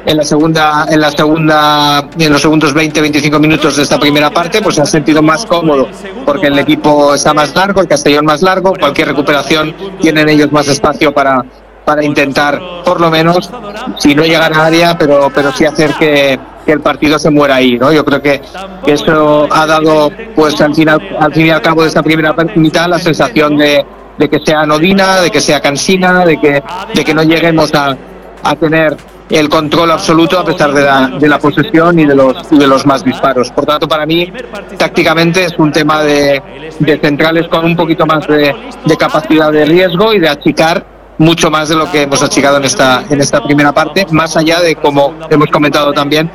en 0.05 0.17
la 0.17 0.23
segunda, 0.23 0.85
en 0.89 1.01
la 1.01 1.11
segunda, 1.11 2.07
en 2.17 2.31
los 2.31 2.41
segundos 2.41 2.75
20-25 2.75 3.39
minutos 3.39 3.77
de 3.77 3.83
esta 3.83 3.99
primera 3.99 4.29
parte, 4.29 4.61
pues 4.61 4.75
se 4.75 4.81
ha 4.81 4.85
sentido 4.85 5.21
más 5.23 5.45
cómodo 5.45 5.87
porque 6.25 6.47
el 6.47 6.59
equipo 6.59 7.15
está 7.15 7.33
más 7.33 7.55
largo, 7.55 7.81
el 7.81 7.87
Castellón 7.87 8.25
más 8.25 8.43
largo, 8.43 8.73
cualquier 8.79 9.07
recuperación 9.07 9.75
tienen 9.99 10.29
ellos 10.29 10.51
más 10.51 10.67
espacio 10.67 11.11
para 11.13 11.43
para 11.85 12.03
intentar, 12.03 12.59
por 12.83 12.99
lo 12.99 13.09
menos, 13.11 13.49
si 13.97 14.15
no 14.15 14.23
llegar 14.23 14.51
a 14.51 14.65
área, 14.65 14.97
pero, 14.97 15.29
pero 15.33 15.51
sí 15.51 15.65
hacer 15.65 15.93
que, 15.93 16.37
que 16.65 16.71
el 16.71 16.81
partido 16.81 17.19
se 17.19 17.29
muera 17.29 17.55
ahí, 17.55 17.77
¿no? 17.77 17.93
Yo 17.93 18.03
creo 18.03 18.21
que, 18.21 18.41
que 18.83 18.93
eso 18.93 19.47
ha 19.51 19.65
dado, 19.67 20.11
pues 20.35 20.59
al 20.59 20.73
final, 20.73 20.99
al 21.19 21.31
fin 21.31 21.45
y 21.45 21.49
al 21.51 21.61
cabo 21.61 21.83
de 21.83 21.89
esta 21.89 22.01
primera 22.01 22.35
mitad, 22.55 22.89
la 22.89 22.99
sensación 22.99 23.55
de, 23.55 23.85
de 24.17 24.29
que 24.29 24.39
sea 24.43 24.61
anodina, 24.61 25.21
de 25.21 25.29
que 25.29 25.39
sea 25.39 25.61
cansina, 25.61 26.25
de 26.25 26.39
que, 26.39 26.63
de 26.93 27.05
que 27.05 27.13
no 27.13 27.21
lleguemos 27.21 27.73
a, 27.75 27.95
a 28.43 28.55
tener 28.55 28.97
el 29.29 29.49
control 29.49 29.89
absoluto 29.91 30.37
a 30.37 30.45
pesar 30.45 30.71
de 30.71 30.83
la, 30.83 31.07
de 31.07 31.27
la 31.27 31.39
posesión 31.39 31.99
y 31.99 32.05
de 32.05 32.15
los, 32.15 32.49
de 32.49 32.67
los 32.67 32.85
más 32.85 33.03
disparos. 33.03 33.51
Por 33.51 33.65
tanto, 33.65 33.87
para 33.87 34.05
mí, 34.05 34.31
tácticamente 34.77 35.45
es 35.45 35.57
un 35.57 35.71
tema 35.71 36.03
de, 36.03 36.41
de 36.79 36.99
centrales 36.99 37.47
con 37.47 37.65
un 37.65 37.75
poquito 37.75 38.05
más 38.05 38.27
de, 38.27 38.55
de 38.85 38.97
capacidad 38.97 39.51
de 39.51 39.65
riesgo 39.65 40.13
y 40.13 40.19
de 40.19 40.29
achicar 40.29 40.94
mucho 41.17 41.49
más 41.49 41.69
de 41.69 41.75
lo 41.75 41.91
que 41.91 42.03
hemos 42.03 42.21
achicado 42.21 42.57
en 42.57 42.65
esta, 42.65 43.03
en 43.09 43.21
esta 43.21 43.41
primera 43.43 43.73
parte, 43.73 44.05
más 44.11 44.35
allá 44.35 44.59
de, 44.61 44.75
como 44.75 45.13
hemos 45.29 45.49
comentado 45.49 45.93
también, 45.93 46.29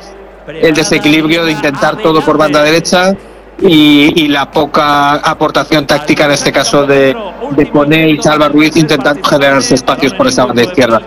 el 0.47 0.73
desequilibrio 0.73 1.45
de 1.45 1.51
intentar 1.51 1.97
todo 1.97 2.21
por 2.21 2.37
banda 2.37 2.63
derecha 2.63 3.15
y, 3.59 4.27
la 4.27 4.49
poca 4.49 5.13
aportación 5.15 5.85
táctica, 5.85 6.25
en 6.25 6.31
este 6.31 6.51
caso 6.51 6.85
de, 6.85 7.15
de 7.51 8.09
y 8.09 8.21
Salva 8.21 8.49
Ruiz, 8.49 8.75
intentando 8.75 9.23
generarse 9.23 9.75
espacios 9.75 10.13
por 10.13 10.27
esa 10.27 10.45
banda 10.45 10.63
izquierda. 10.63 11.01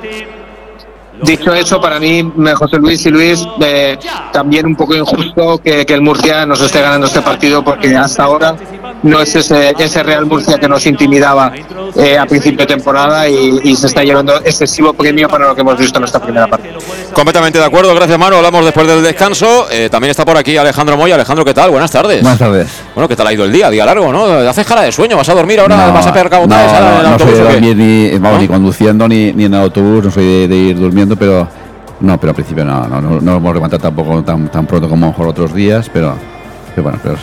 Dicho 1.22 1.54
eso, 1.54 1.80
para 1.80 1.98
mí, 1.98 2.32
José 2.54 2.76
Luis 2.78 3.06
y 3.06 3.10
Luis, 3.10 3.46
eh, 3.60 3.98
también 4.32 4.66
un 4.66 4.76
poco 4.76 4.94
injusto 4.94 5.58
que, 5.58 5.86
que, 5.86 5.94
el 5.94 6.02
Murcia 6.02 6.44
nos 6.44 6.60
esté 6.60 6.82
ganando 6.82 7.06
este 7.06 7.22
partido 7.22 7.64
porque 7.64 7.96
hasta 7.96 8.24
ahora 8.24 8.56
no 9.04 9.20
es 9.20 9.34
ese, 9.36 9.74
ese 9.78 10.02
Real 10.02 10.24
Murcia 10.24 10.58
que 10.58 10.66
nos 10.66 10.86
intimidaba 10.86 11.52
eh, 11.96 12.18
a 12.18 12.24
principio 12.26 12.60
de 12.60 12.66
temporada 12.66 13.28
y, 13.28 13.60
y, 13.62 13.76
se 13.76 13.86
está 13.86 14.02
llevando 14.02 14.36
excesivo 14.38 14.94
premio 14.94 15.28
para 15.28 15.46
lo 15.46 15.54
que 15.54 15.60
hemos 15.60 15.76
visto 15.78 15.98
en 15.98 16.04
esta 16.04 16.20
primera 16.20 16.46
parte. 16.46 16.72
Completamente 17.12 17.58
de 17.58 17.64
acuerdo, 17.66 17.94
gracias 17.94 18.18
Manu. 18.18 18.36
Hablamos 18.36 18.64
después 18.64 18.86
del 18.86 19.02
descanso. 19.02 19.66
Eh, 19.70 19.88
también 19.90 20.10
está 20.10 20.24
por 20.24 20.36
aquí 20.38 20.56
Alejandro 20.56 20.96
Moya. 20.96 21.16
Alejandro, 21.16 21.44
¿qué 21.44 21.52
tal? 21.52 21.70
Buenas 21.70 21.90
tardes. 21.90 22.22
Buenas 22.22 22.38
tardes. 22.38 22.68
Bueno, 22.94 23.06
¿qué 23.06 23.14
tal 23.14 23.26
ha 23.26 23.32
ido 23.32 23.44
el 23.44 23.52
día? 23.52 23.68
Día 23.68 23.84
largo, 23.84 24.10
¿no? 24.10 24.24
¿Haces 24.24 24.66
cara 24.66 24.82
de 24.82 24.90
sueño? 24.90 25.18
¿Vas 25.18 25.28
a 25.28 25.34
dormir 25.34 25.60
ahora? 25.60 25.86
No, 25.86 25.92
¿Vas 25.92 26.06
a 26.06 26.12
pegar 26.12 26.30
cabotajes 26.30 26.72
no, 26.72 26.80
no, 26.80 26.86
en 26.86 26.96
el 26.96 27.02
no 27.02 27.08
autobús? 27.10 27.34
soy 27.34 27.44
de 27.44 27.52
dormir 27.52 27.76
ni, 27.76 28.18
vamos, 28.18 28.32
¿No? 28.32 28.38
ni 28.38 28.48
conduciendo 28.48 29.08
ni, 29.08 29.32
ni 29.32 29.44
en 29.44 29.54
el 29.54 29.60
autobús, 29.60 30.04
no 30.04 30.10
soy 30.10 30.24
de, 30.24 30.48
de 30.48 30.56
ir 30.56 30.78
durmiendo, 30.78 31.14
pero 31.14 31.46
no, 32.00 32.18
pero 32.18 32.30
al 32.30 32.34
principio 32.34 32.64
no, 32.64 32.88
no, 32.88 33.00
no, 33.00 33.20
no 33.20 33.36
hemos 33.36 33.54
levantado 33.54 33.82
tampoco 33.82 34.22
tan, 34.22 34.48
tan 34.48 34.66
pronto 34.66 34.88
como 34.88 35.06
a 35.06 35.08
lo 35.08 35.12
mejor 35.12 35.28
otros 35.28 35.54
días, 35.54 35.90
pero, 35.92 36.16
bueno, 36.80 36.98
pero 37.02 37.14
es, 37.14 37.20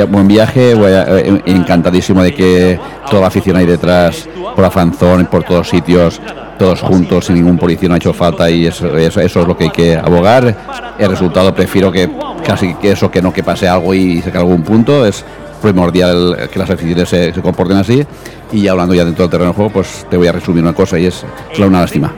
eh, 0.00 0.04
buen 0.04 0.26
viaje, 0.28 0.72
eh, 0.72 1.42
encantadísimo 1.46 2.22
de 2.22 2.34
que 2.34 2.80
toda 3.10 3.22
la 3.22 3.26
afición 3.28 3.56
ahí 3.56 3.66
detrás, 3.66 4.28
por 4.54 4.64
Afanzón, 4.64 5.26
por 5.26 5.44
todos 5.44 5.68
sitios, 5.68 6.20
todos 6.58 6.80
juntos, 6.80 7.26
sin 7.26 7.36
ningún 7.36 7.58
policía 7.58 7.88
no 7.88 7.94
ha 7.94 7.98
hecho 7.98 8.12
falta 8.12 8.50
y 8.50 8.66
eso, 8.66 8.96
eso, 8.96 9.20
es 9.20 9.34
lo 9.34 9.56
que 9.56 9.64
hay 9.64 9.70
que 9.70 9.96
abogar. 9.96 10.96
El 10.98 11.10
resultado 11.10 11.54
prefiero 11.54 11.92
que 11.92 12.10
casi 12.44 12.74
que 12.74 12.92
eso, 12.92 13.10
que 13.10 13.22
no 13.22 13.32
que 13.32 13.42
pase 13.42 13.68
algo 13.68 13.94
y 13.94 14.20
saque 14.20 14.38
algún 14.38 14.62
punto, 14.62 15.06
es 15.06 15.24
primordial 15.60 16.48
que 16.52 16.58
las 16.58 16.70
aficiones 16.70 17.08
se, 17.08 17.32
comporten 17.42 17.76
así. 17.76 18.04
Y 18.52 18.66
hablando 18.66 18.94
ya 18.94 19.04
dentro 19.04 19.24
del 19.24 19.30
terreno 19.30 19.50
de 19.50 19.56
juego, 19.56 19.70
pues 19.70 20.06
te 20.08 20.16
voy 20.16 20.26
a 20.26 20.32
resumir 20.32 20.62
una 20.62 20.72
cosa 20.72 20.98
y 20.98 21.06
es 21.06 21.24
una 21.58 21.80
lástima. 21.80 22.14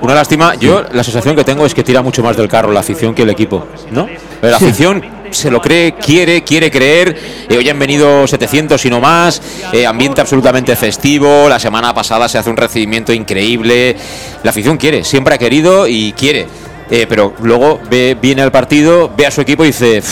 Una 0.00 0.14
lástima. 0.14 0.54
Yo 0.56 0.82
la 0.92 1.04
sensación 1.04 1.36
que 1.36 1.44
tengo 1.44 1.64
es 1.66 1.74
que 1.74 1.84
tira 1.84 2.02
mucho 2.02 2.22
más 2.22 2.36
del 2.36 2.48
carro 2.48 2.72
la 2.72 2.80
afición 2.80 3.14
que 3.14 3.22
el 3.22 3.30
equipo, 3.30 3.66
¿no? 3.92 4.08
La 4.42 4.56
afición 4.56 5.00
se 5.30 5.52
lo 5.52 5.60
cree, 5.60 5.94
quiere, 5.94 6.42
quiere 6.42 6.68
creer. 6.68 7.16
Eh, 7.48 7.56
hoy 7.56 7.68
han 7.68 7.78
venido 7.78 8.26
700 8.26 8.84
y 8.84 8.90
no 8.90 9.00
más. 9.00 9.40
eh, 9.72 9.86
ambiente 9.86 10.20
absolutamente 10.20 10.74
festivo. 10.74 11.48
La 11.48 11.60
semana 11.60 11.94
pasada 11.94 12.28
se 12.28 12.38
hace 12.38 12.50
un 12.50 12.56
recibimiento 12.56 13.12
increíble. 13.12 13.96
La 14.42 14.50
afición 14.50 14.76
quiere, 14.78 15.04
siempre 15.04 15.36
ha 15.36 15.38
querido 15.38 15.86
y 15.86 16.12
quiere. 16.12 16.46
Eh, 16.90 17.06
pero 17.08 17.34
luego 17.40 17.80
ve, 17.88 18.16
viene 18.20 18.42
al 18.42 18.50
partido, 18.50 19.10
ve 19.16 19.26
a 19.26 19.30
su 19.30 19.40
equipo 19.40 19.64
y 19.64 19.68
dice. 19.68 20.02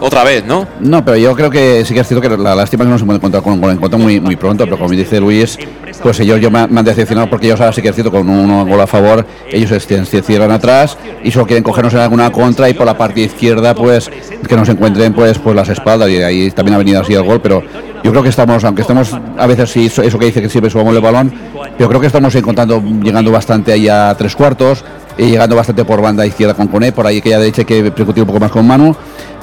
"Uf, 0.00 0.06
otra 0.06 0.24
vez, 0.24 0.44
¿no? 0.44 0.66
No, 0.80 1.04
pero 1.04 1.16
yo 1.16 1.34
creo 1.34 1.50
que 1.50 1.84
sí 1.84 1.94
que 1.94 2.00
es 2.00 2.08
cierto 2.08 2.28
que 2.28 2.36
la 2.36 2.54
lástima 2.54 2.84
que 2.84 2.90
no 2.90 2.98
se 2.98 3.04
puede 3.04 3.18
encontrar 3.18 3.42
con, 3.42 3.62
el 3.62 3.70
encuentro 3.70 3.98
muy, 3.98 4.20
muy 4.20 4.36
pronto, 4.36 4.64
pero 4.64 4.78
como 4.78 4.90
dice 4.90 5.20
Luis, 5.20 5.58
pues 6.02 6.20
ellos 6.20 6.40
yo 6.40 6.50
me, 6.50 6.66
me 6.66 6.80
han 6.80 6.84
decepcionado 6.84 7.28
porque 7.28 7.46
ellos 7.46 7.60
ahora 7.60 7.72
sí 7.72 7.82
que 7.82 7.88
es 7.88 7.94
cierto 7.94 8.10
con 8.10 8.28
un 8.28 8.68
gol 8.68 8.80
a 8.80 8.86
favor, 8.86 9.26
ellos 9.50 9.70
se, 9.70 10.22
cierran 10.22 10.50
atrás 10.50 10.96
y 11.22 11.30
solo 11.30 11.46
quieren 11.46 11.62
cogernos 11.62 11.94
en 11.94 12.00
alguna 12.00 12.30
contra 12.30 12.68
y 12.68 12.74
por 12.74 12.86
la 12.86 12.96
parte 12.96 13.20
izquierda 13.20 13.74
pues 13.74 14.10
que 14.48 14.56
nos 14.56 14.68
encuentren 14.68 15.12
pues 15.12 15.38
pues 15.38 15.54
las 15.54 15.68
espaldas 15.68 16.08
y 16.10 16.16
ahí 16.18 16.50
también 16.50 16.74
ha 16.74 16.78
venido 16.78 17.00
así 17.00 17.14
el 17.14 17.22
gol, 17.22 17.40
pero 17.40 17.62
yo 18.02 18.10
creo 18.10 18.22
que 18.22 18.28
estamos, 18.28 18.64
aunque 18.64 18.82
estamos 18.82 19.14
a 19.36 19.46
veces 19.46 19.70
sí, 19.70 19.86
eso 19.86 20.18
que 20.18 20.26
dice 20.26 20.40
que 20.40 20.48
siempre 20.48 20.70
subamos 20.70 20.94
el 20.94 21.02
balón, 21.02 21.32
yo 21.78 21.88
creo 21.88 22.00
que 22.00 22.06
estamos 22.06 22.34
encontrando, 22.34 22.82
llegando 23.02 23.30
bastante 23.30 23.72
ahí 23.72 23.88
a 23.88 24.14
tres 24.16 24.34
cuartos, 24.34 24.84
llegando 25.26 25.56
bastante 25.56 25.84
por 25.84 26.00
banda 26.00 26.24
izquierda 26.26 26.54
con 26.54 26.68
Cone, 26.68 26.92
por 26.92 27.06
ahí 27.06 27.20
que 27.20 27.30
ya 27.30 27.38
derecha 27.38 27.62
hay 27.62 27.66
que 27.66 27.90
percutir 27.90 28.22
un 28.22 28.26
poco 28.28 28.40
más 28.40 28.50
con 28.50 28.66
Manu, 28.66 28.94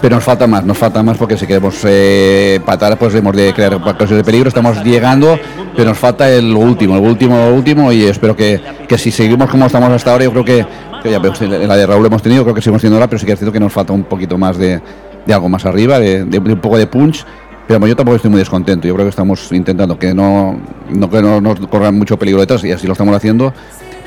pero 0.02 0.16
nos 0.16 0.24
falta 0.24 0.48
más, 0.48 0.64
nos 0.66 0.78
falta 0.78 1.04
más 1.04 1.18
porque 1.18 1.38
si 1.38 1.46
queremos 1.46 1.76
eh, 1.84 2.60
patar, 2.66 2.98
pues 2.98 3.14
hemos 3.16 3.36
de 3.36 3.54
crear 3.54 3.74
ocasiones 3.76 4.18
de 4.18 4.24
peligro, 4.24 4.48
estamos 4.50 4.84
llegando, 4.84 5.38
pero 5.76 5.90
nos 5.90 5.98
falta 5.98 6.30
el 6.32 6.54
último, 6.56 6.96
el 6.98 7.04
último, 7.04 7.38
el 7.48 7.54
último, 7.54 7.92
y 7.92 8.04
espero 8.06 8.36
que, 8.36 8.62
que 8.88 8.98
si 8.98 9.12
seguimos 9.12 9.50
como 9.50 9.66
estamos 9.66 9.90
hasta 9.90 10.12
ahora, 10.12 10.24
yo 10.24 10.32
creo 10.32 10.46
que, 10.46 10.66
ya 11.10 11.20
vemos, 11.20 11.40
la 11.42 11.76
de 11.76 11.86
Raúl 11.86 12.06
hemos 12.06 12.22
tenido, 12.22 12.44
creo 12.44 12.56
que 12.56 12.62
seguimos 12.62 12.82
teniendo 12.82 12.98
ahora, 12.98 13.08
pero 13.10 13.20
sí 13.20 13.26
que 13.26 13.34
es 13.34 13.40
cierto 13.40 13.52
que 13.54 13.60
nos 13.60 13.72
falta 13.74 13.94
un 13.94 14.04
poquito 14.04 14.38
más 14.38 14.58
de, 14.58 14.82
de 15.26 15.34
algo 15.34 15.50
más 15.50 15.66
arriba, 15.66 16.00
de, 16.00 16.24
de- 16.26 16.40
de 16.40 16.54
un 16.54 16.60
poco 16.62 16.78
de 16.78 16.88
punch. 16.88 17.26
Pero 17.68 17.86
yo 17.88 17.96
tampoco 17.96 18.18
estoy 18.18 18.30
muy 18.30 18.38
descontento. 18.38 18.88
Yo 18.88 18.94
creo 18.94 19.08
que 19.08 19.10
estamos 19.10 19.52
intentando 19.52 19.98
que 19.98 20.14
no, 20.14 20.56
no, 20.88 21.10
que 21.10 21.20
no 21.20 21.42
nos 21.42 21.60
corran 21.62 21.98
mucho 21.98 22.16
peligro 22.18 22.40
detrás 22.40 22.64
y 22.64 22.72
así 22.72 22.86
lo 22.86 22.94
estamos 22.94 23.16
haciendo. 23.16 23.54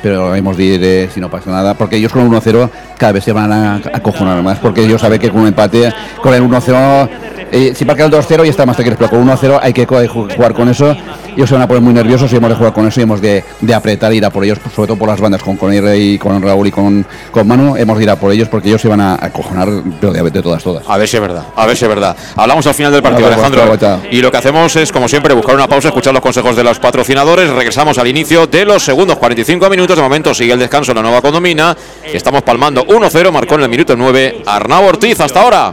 Pero 0.02 0.34
hemos 0.34 0.56
de 0.56 0.64
ir 0.64 1.10
si 1.10 1.20
no 1.20 1.30
pasa 1.30 1.50
nada. 1.50 1.74
Porque 1.74 1.96
ellos 1.96 2.12
con 2.12 2.22
el 2.22 2.28
1-0 2.28 2.70
cada 2.96 3.12
vez 3.12 3.24
se 3.24 3.32
van 3.32 3.52
a 3.52 3.76
acojonar 3.92 4.42
más. 4.42 4.58
Porque 4.58 4.84
ellos 4.84 5.00
saben 5.00 5.20
que 5.20 5.30
con 5.30 5.42
un 5.42 5.48
empate, 5.48 5.92
con 6.22 6.34
el 6.34 6.42
1-0, 6.42 7.08
eh, 7.50 7.72
si 7.74 7.84
marca 7.84 8.04
el 8.04 8.10
2-0 8.10 8.46
y 8.46 8.48
está 8.48 8.66
más 8.66 8.76
tranquilos. 8.76 8.98
Pero 8.98 9.10
con 9.10 9.28
1-0 9.28 9.58
hay 9.62 9.72
que 9.72 9.86
jugar 9.86 10.54
con 10.54 10.68
eso. 10.68 10.96
Ellos 11.39 11.51
se 11.51 11.55
van 11.55 11.62
a 11.62 11.69
poner 11.69 11.81
muy 11.85 11.94
nerviosos 11.94 12.32
y 12.32 12.36
hemos 12.36 12.51
de 12.51 12.56
jugar 12.56 12.73
con 12.73 12.85
eso 12.89 12.98
y 12.98 13.05
hemos 13.05 13.20
de, 13.20 13.44
de 13.60 13.73
apretar 13.73 14.12
ir 14.12 14.24
a 14.24 14.31
por 14.31 14.43
ellos, 14.43 14.59
sobre 14.74 14.89
todo 14.89 14.97
por 14.98 15.09
las 15.09 15.20
bandas 15.20 15.40
con, 15.40 15.56
con 15.56 15.73
Ir 15.73 15.85
y 15.94 16.19
con 16.19 16.43
Raúl 16.43 16.66
y 16.66 16.73
con, 16.73 17.06
con 17.31 17.47
Manu. 17.47 17.77
Hemos 17.77 17.97
de 17.97 18.02
ir 18.02 18.10
a 18.10 18.16
por 18.16 18.32
ellos 18.32 18.48
porque 18.48 18.66
ellos 18.70 18.82
se 18.82 18.89
van 18.89 19.01
a 19.01 19.15
acojonar, 19.15 19.69
pero 20.01 20.12
de, 20.12 20.28
de 20.31 20.43
todas, 20.43 20.65
todas. 20.65 20.82
A 20.89 20.97
ver 20.98 21.06
si 21.06 21.15
es 21.16 21.23
verdad, 21.23 21.44
a 21.55 21.65
ver 21.65 21.77
si 21.77 21.85
es 21.85 21.89
verdad. 21.89 22.16
Hablamos 22.35 22.66
al 22.66 22.74
final 22.74 22.90
del 22.93 23.02
partido, 23.05 23.28
Bueno, 23.28 23.36
pues, 23.40 23.52
Alejandro. 23.56 23.78
pues, 23.78 24.01
pues, 24.02 24.12
Y 24.15 24.20
lo 24.20 24.32
que 24.32 24.36
hacemos 24.39 24.74
es, 24.74 24.90
como 24.90 25.06
siempre, 25.06 25.32
buscar 25.32 25.55
una 25.55 25.69
pausa, 25.69 25.86
escuchar 25.89 26.12
los 26.12 26.23
consejos 26.23 26.56
de 26.56 26.65
los 26.65 26.81
patrocinadores. 26.81 27.48
Regresamos 27.51 27.97
al 27.98 28.09
inicio 28.09 28.48
de 28.48 28.65
los 28.65 28.82
segundos 28.85 29.16
45 29.19 29.70
minutos. 29.70 29.94
De 29.97 30.02
momento 30.02 30.35
sigue 30.35 30.55
el 30.55 30.59
descanso 30.59 30.90
en 30.90 30.97
la 30.97 31.02
nueva 31.02 31.23
condomina. 31.23 31.77
Estamos 32.05 32.43
palmando 32.43 32.85
1-0, 32.85 33.31
marcó 33.31 33.55
en 33.55 33.62
el 33.62 33.69
minuto 33.69 33.94
9 33.97 34.43
Arnau 34.44 34.86
Ortiz. 34.86 35.20
Hasta 35.20 35.40
ahora. 35.40 35.73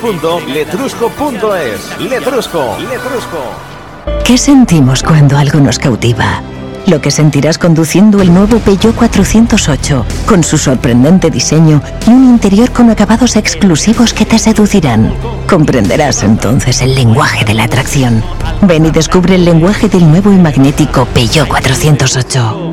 www.letrusco.es. 0.00 2.00
Letrusco, 2.00 2.76
Letrusco. 2.78 3.38
¿Qué 4.24 4.38
sentimos 4.38 5.02
cuando 5.02 5.36
algo 5.36 5.60
nos 5.60 5.78
cautiva? 5.78 6.42
Lo 6.86 7.00
que 7.00 7.10
sentirás 7.10 7.58
conduciendo 7.58 8.22
el 8.22 8.32
nuevo 8.32 8.58
Peugeot 8.60 8.94
408, 8.94 10.06
con 10.26 10.44
su 10.44 10.56
sorprendente 10.56 11.30
diseño 11.30 11.82
y 12.06 12.10
un 12.10 12.24
interior 12.24 12.70
con 12.70 12.90
acabados 12.90 13.36
exclusivos 13.36 14.14
que 14.14 14.24
te 14.24 14.38
seducirán. 14.38 15.12
Comprenderás 15.48 16.22
entonces 16.22 16.80
el 16.82 16.94
lenguaje 16.94 17.44
de 17.44 17.54
la 17.54 17.64
atracción. 17.64 18.22
Ven 18.62 18.86
y 18.86 18.90
descubre 18.90 19.34
el 19.34 19.44
lenguaje 19.44 19.88
del 19.88 20.08
nuevo 20.08 20.32
y 20.32 20.36
magnético 20.36 21.06
Peugeot 21.06 21.48
408. 21.48 22.72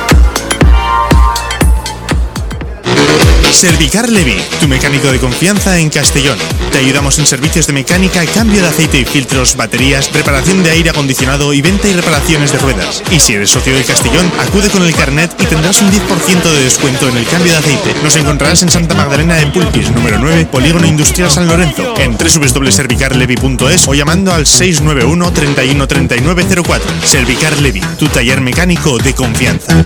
Servicar 3.51 4.09
Levi, 4.09 4.37
tu 4.59 4.67
mecánico 4.67 5.11
de 5.11 5.19
confianza 5.19 5.77
en 5.77 5.89
Castellón. 5.89 6.37
Te 6.71 6.79
ayudamos 6.79 7.19
en 7.19 7.25
servicios 7.25 7.67
de 7.67 7.73
mecánica, 7.73 8.25
cambio 8.25 8.61
de 8.61 8.67
aceite 8.67 8.99
y 8.99 9.05
filtros, 9.05 9.55
baterías, 9.55 10.11
reparación 10.13 10.63
de 10.63 10.71
aire 10.71 10.89
acondicionado 10.89 11.53
y 11.53 11.61
venta 11.61 11.87
y 11.87 11.93
reparaciones 11.93 12.51
de 12.51 12.59
ruedas. 12.59 13.03
Y 13.11 13.19
si 13.19 13.33
eres 13.33 13.51
socio 13.51 13.75
de 13.75 13.83
Castellón, 13.83 14.31
acude 14.39 14.69
con 14.69 14.83
el 14.83 14.95
carnet 14.95 15.31
y 15.39 15.45
tendrás 15.45 15.81
un 15.81 15.91
10% 15.91 16.43
de 16.43 16.63
descuento 16.63 17.09
en 17.09 17.17
el 17.17 17.25
cambio 17.27 17.51
de 17.51 17.59
aceite. 17.59 17.93
Nos 18.03 18.15
encontrarás 18.15 18.63
en 18.63 18.71
Santa 18.71 18.95
Magdalena 18.95 19.39
en 19.39 19.51
Pulpis, 19.51 19.91
número 19.91 20.17
9, 20.17 20.47
Polígono 20.51 20.87
Industrial 20.87 21.29
San 21.29 21.47
Lorenzo, 21.47 21.93
en 21.97 22.17
www.servicarlevi.es 22.17 23.87
o 23.87 23.93
llamando 23.93 24.33
al 24.33 24.47
691 24.47 25.33
31 25.33 25.87
39 25.87 26.45
04. 26.65 26.91
Servicar 27.03 27.59
Levi, 27.59 27.81
tu 27.99 28.07
taller 28.07 28.41
mecánico 28.41 28.97
de 28.97 29.13
confianza. 29.13 29.85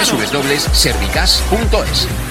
www.servicas.es. 0.03 2.30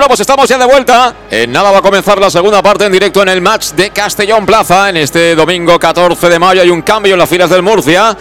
Bueno, 0.00 0.08
pues 0.08 0.20
estamos 0.20 0.48
ya 0.48 0.56
de 0.56 0.64
vuelta. 0.64 1.14
En 1.30 1.52
nada 1.52 1.70
va 1.70 1.76
a 1.80 1.82
comenzar 1.82 2.18
la 2.18 2.30
segunda 2.30 2.62
parte 2.62 2.86
en 2.86 2.92
directo 2.92 3.20
en 3.20 3.28
el 3.28 3.42
match 3.42 3.72
de 3.72 3.90
Castellón 3.90 4.46
Plaza. 4.46 4.88
En 4.88 4.96
este 4.96 5.34
domingo 5.34 5.78
14 5.78 6.30
de 6.30 6.38
mayo 6.38 6.62
hay 6.62 6.70
un 6.70 6.80
cambio 6.80 7.12
en 7.12 7.18
las 7.18 7.28
filas 7.28 7.50
del 7.50 7.60
Murcia. 7.60 8.16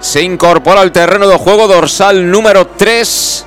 Se 0.00 0.20
incorpora 0.20 0.80
al 0.80 0.90
terreno 0.90 1.28
de 1.28 1.36
juego 1.36 1.68
dorsal 1.68 2.28
número 2.28 2.66
3. 2.66 3.46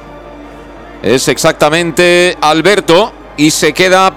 Es 1.04 1.28
exactamente 1.28 2.38
Alberto. 2.40 3.12
Y 3.36 3.52
se 3.52 3.74
queda 3.74 4.14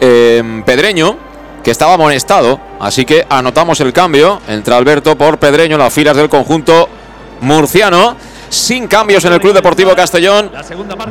eh, 0.00 0.62
Pedreño, 0.66 1.16
que 1.62 1.70
estaba 1.70 1.94
amonestado. 1.94 2.58
Así 2.80 3.04
que 3.04 3.24
anotamos 3.30 3.78
el 3.78 3.92
cambio. 3.92 4.40
Entra 4.48 4.76
Alberto 4.76 5.16
por 5.16 5.38
Pedreño 5.38 5.76
en 5.76 5.82
las 5.82 5.92
filas 5.92 6.16
del 6.16 6.28
conjunto 6.28 6.88
murciano 7.40 8.16
sin 8.48 8.86
cambios 8.86 9.24
en 9.24 9.32
el 9.32 9.40
Club 9.40 9.54
Deportivo 9.54 9.94
Castellón. 9.94 10.50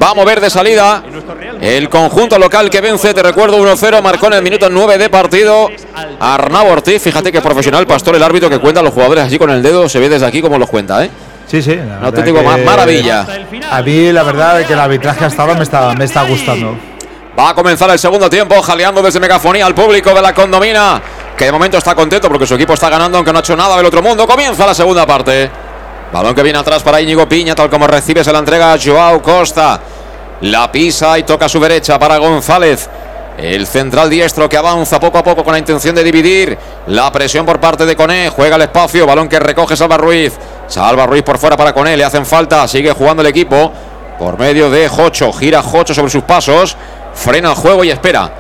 Va 0.02 0.12
a 0.12 0.14
mover 0.14 0.42
de 0.42 0.50
salida 0.50 1.04
el 1.62 1.90
conjunto 1.90 2.38
local 2.38 2.70
que 2.70 2.82
vence, 2.82 3.14
te 3.14 3.24
recuerdo, 3.24 3.58
1-0, 3.58 4.02
marcó 4.02 4.28
en 4.28 4.34
el 4.34 4.42
minuto 4.42 4.70
9 4.70 4.98
de 4.98 5.10
partido 5.10 5.70
Arnau 6.20 6.68
Ortiz. 6.68 7.02
Fíjate 7.02 7.32
que 7.32 7.42
profesional, 7.42 7.86
Pastor, 7.88 8.16
el 8.16 8.24
árbitro 8.24 8.50
que 8.50 8.60
cuenta 8.60 8.82
a 8.82 8.84
los 8.84 8.94
jugadores 8.94 9.26
así 9.26 9.38
con 9.38 9.50
el 9.50 9.62
dedo, 9.62 9.88
se 9.90 10.00
ve 10.00 10.10
desde 10.10 10.26
aquí 10.26 10.42
como 10.42 10.58
los 10.58 10.70
cuenta, 10.70 11.04
¿eh? 11.04 11.10
Sí, 11.48 11.62
sí. 11.62 11.80
No 12.02 12.12
te 12.12 12.24
digo 12.24 12.44
más, 12.44 12.60
maravilla. 12.60 13.26
A 13.72 13.82
mí 13.82 14.12
la 14.12 14.24
verdad 14.24 14.60
es 14.62 14.68
que 14.68 14.74
el 14.74 14.80
arbitraje 14.80 15.26
hasta 15.26 15.42
ahora 15.42 15.56
me 15.56 15.64
está, 15.64 15.94
me 15.94 16.06
está 16.06 16.24
gustando. 16.24 16.78
Va 17.40 17.50
a 17.50 17.54
comenzar 17.54 17.90
el 17.92 18.00
segundo 18.00 18.30
tiempo, 18.30 18.62
jaleando 18.62 19.02
desde 19.02 19.20
megafonía 19.20 19.66
al 19.66 19.76
público 19.76 20.14
de 20.14 20.22
la 20.22 20.34
condomina, 20.34 21.02
que 21.38 21.46
de 21.46 21.52
momento 21.52 21.78
está 21.78 21.94
contento 21.94 22.28
porque 22.30 22.48
su 22.48 22.56
equipo 22.56 22.74
está 22.74 22.90
ganando, 22.90 23.18
aunque 23.18 23.32
no 23.32 23.38
ha 23.38 23.42
hecho 23.42 23.56
nada 23.56 23.78
del 23.78 23.86
otro 23.86 24.02
mundo. 24.02 24.28
Comienza 24.28 24.66
la 24.66 24.74
segunda 24.74 25.06
parte. 25.06 25.50
Balón 26.12 26.34
que 26.34 26.44
viene 26.44 26.60
atrás 26.60 26.84
para 26.84 27.02
Íñigo 27.02 27.28
Piña, 27.28 27.54
tal 27.54 27.70
como 27.70 27.86
recibe, 27.86 28.24
se 28.24 28.32
la 28.32 28.40
entrega 28.40 28.74
a 28.74 28.78
Joao 28.80 29.22
Costa. 29.22 29.80
La 30.42 30.72
pisa 30.72 31.18
y 31.18 31.24
toca 31.24 31.46
a 31.46 31.50
su 31.50 31.60
derecha 31.60 32.00
para 32.00 32.18
González. 32.18 32.90
El 33.38 33.68
central 33.68 34.10
diestro 34.10 34.50
que 34.50 34.58
avanza 34.58 35.00
poco 35.00 35.20
a 35.20 35.24
poco 35.24 35.44
con 35.44 35.54
la 35.54 35.60
intención 35.60 35.94
de 35.94 36.04
dividir. 36.04 36.58
La 36.88 37.12
presión 37.12 37.46
por 37.46 37.60
parte 37.60 37.86
de 37.86 37.96
Coné. 37.96 38.30
Juega 38.30 38.56
el 38.56 38.64
espacio. 38.64 39.06
Balón 39.06 39.30
que 39.30 39.40
recoge 39.40 39.76
Salva 39.76 39.98
Ruiz. 39.98 40.34
Salva 40.68 41.06
Ruiz 41.06 41.24
por 41.24 41.38
fuera 41.38 41.56
para 41.56 41.74
Coné. 41.74 41.96
Le 41.96 42.04
hacen 42.04 42.26
falta. 42.26 42.68
Sigue 42.68 42.94
jugando 42.94 43.22
el 43.22 43.28
equipo. 43.28 43.72
Por 44.18 44.40
medio 44.40 44.72
de 44.72 44.88
Jocho. 44.90 45.32
Gira 45.34 45.62
Jocho 45.62 45.94
sobre 45.94 46.10
sus 46.10 46.24
pasos. 46.24 46.76
Frena 47.14 47.50
el 47.50 47.56
juego 47.56 47.84
y 47.84 47.92
espera. 47.92 48.32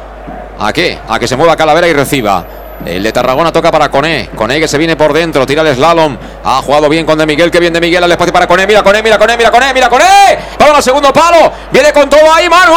¿A 0.59 0.73
qué? 0.73 0.97
A 1.07 1.19
que 1.19 1.27
se 1.27 1.35
mueva 1.35 1.55
Calavera 1.55 1.87
y 1.87 1.93
reciba. 1.93 2.45
El 2.85 3.03
de 3.03 3.11
Tarragona 3.11 3.51
toca 3.51 3.71
para 3.71 3.89
Coné. 3.89 4.29
Coné 4.35 4.59
que 4.59 4.67
se 4.67 4.77
viene 4.77 4.95
por 4.95 5.11
dentro. 5.13 5.45
Tira 5.45 5.61
el 5.61 5.75
slalom. 5.75 6.17
Ha 6.43 6.61
jugado 6.61 6.87
bien 6.89 7.05
con 7.05 7.17
De 7.17 7.25
Miguel. 7.25 7.51
Que 7.51 7.59
bien 7.59 7.73
De 7.73 7.81
Miguel 7.81 8.03
al 8.03 8.11
espacio 8.11 8.31
para 8.31 8.47
Coné. 8.47 8.67
Mira 8.67 8.83
Coné, 8.83 9.01
mira 9.01 9.17
Coné, 9.17 9.35
mira 9.35 9.51
Coné, 9.51 9.73
mira 9.73 9.89
Coné. 9.89 10.39
Balón 10.59 10.75
al 10.75 10.83
segundo 10.83 11.11
palo. 11.11 11.51
Viene 11.71 11.91
con 11.91 12.09
todo 12.09 12.31
ahí, 12.31 12.47
Manu. 12.49 12.73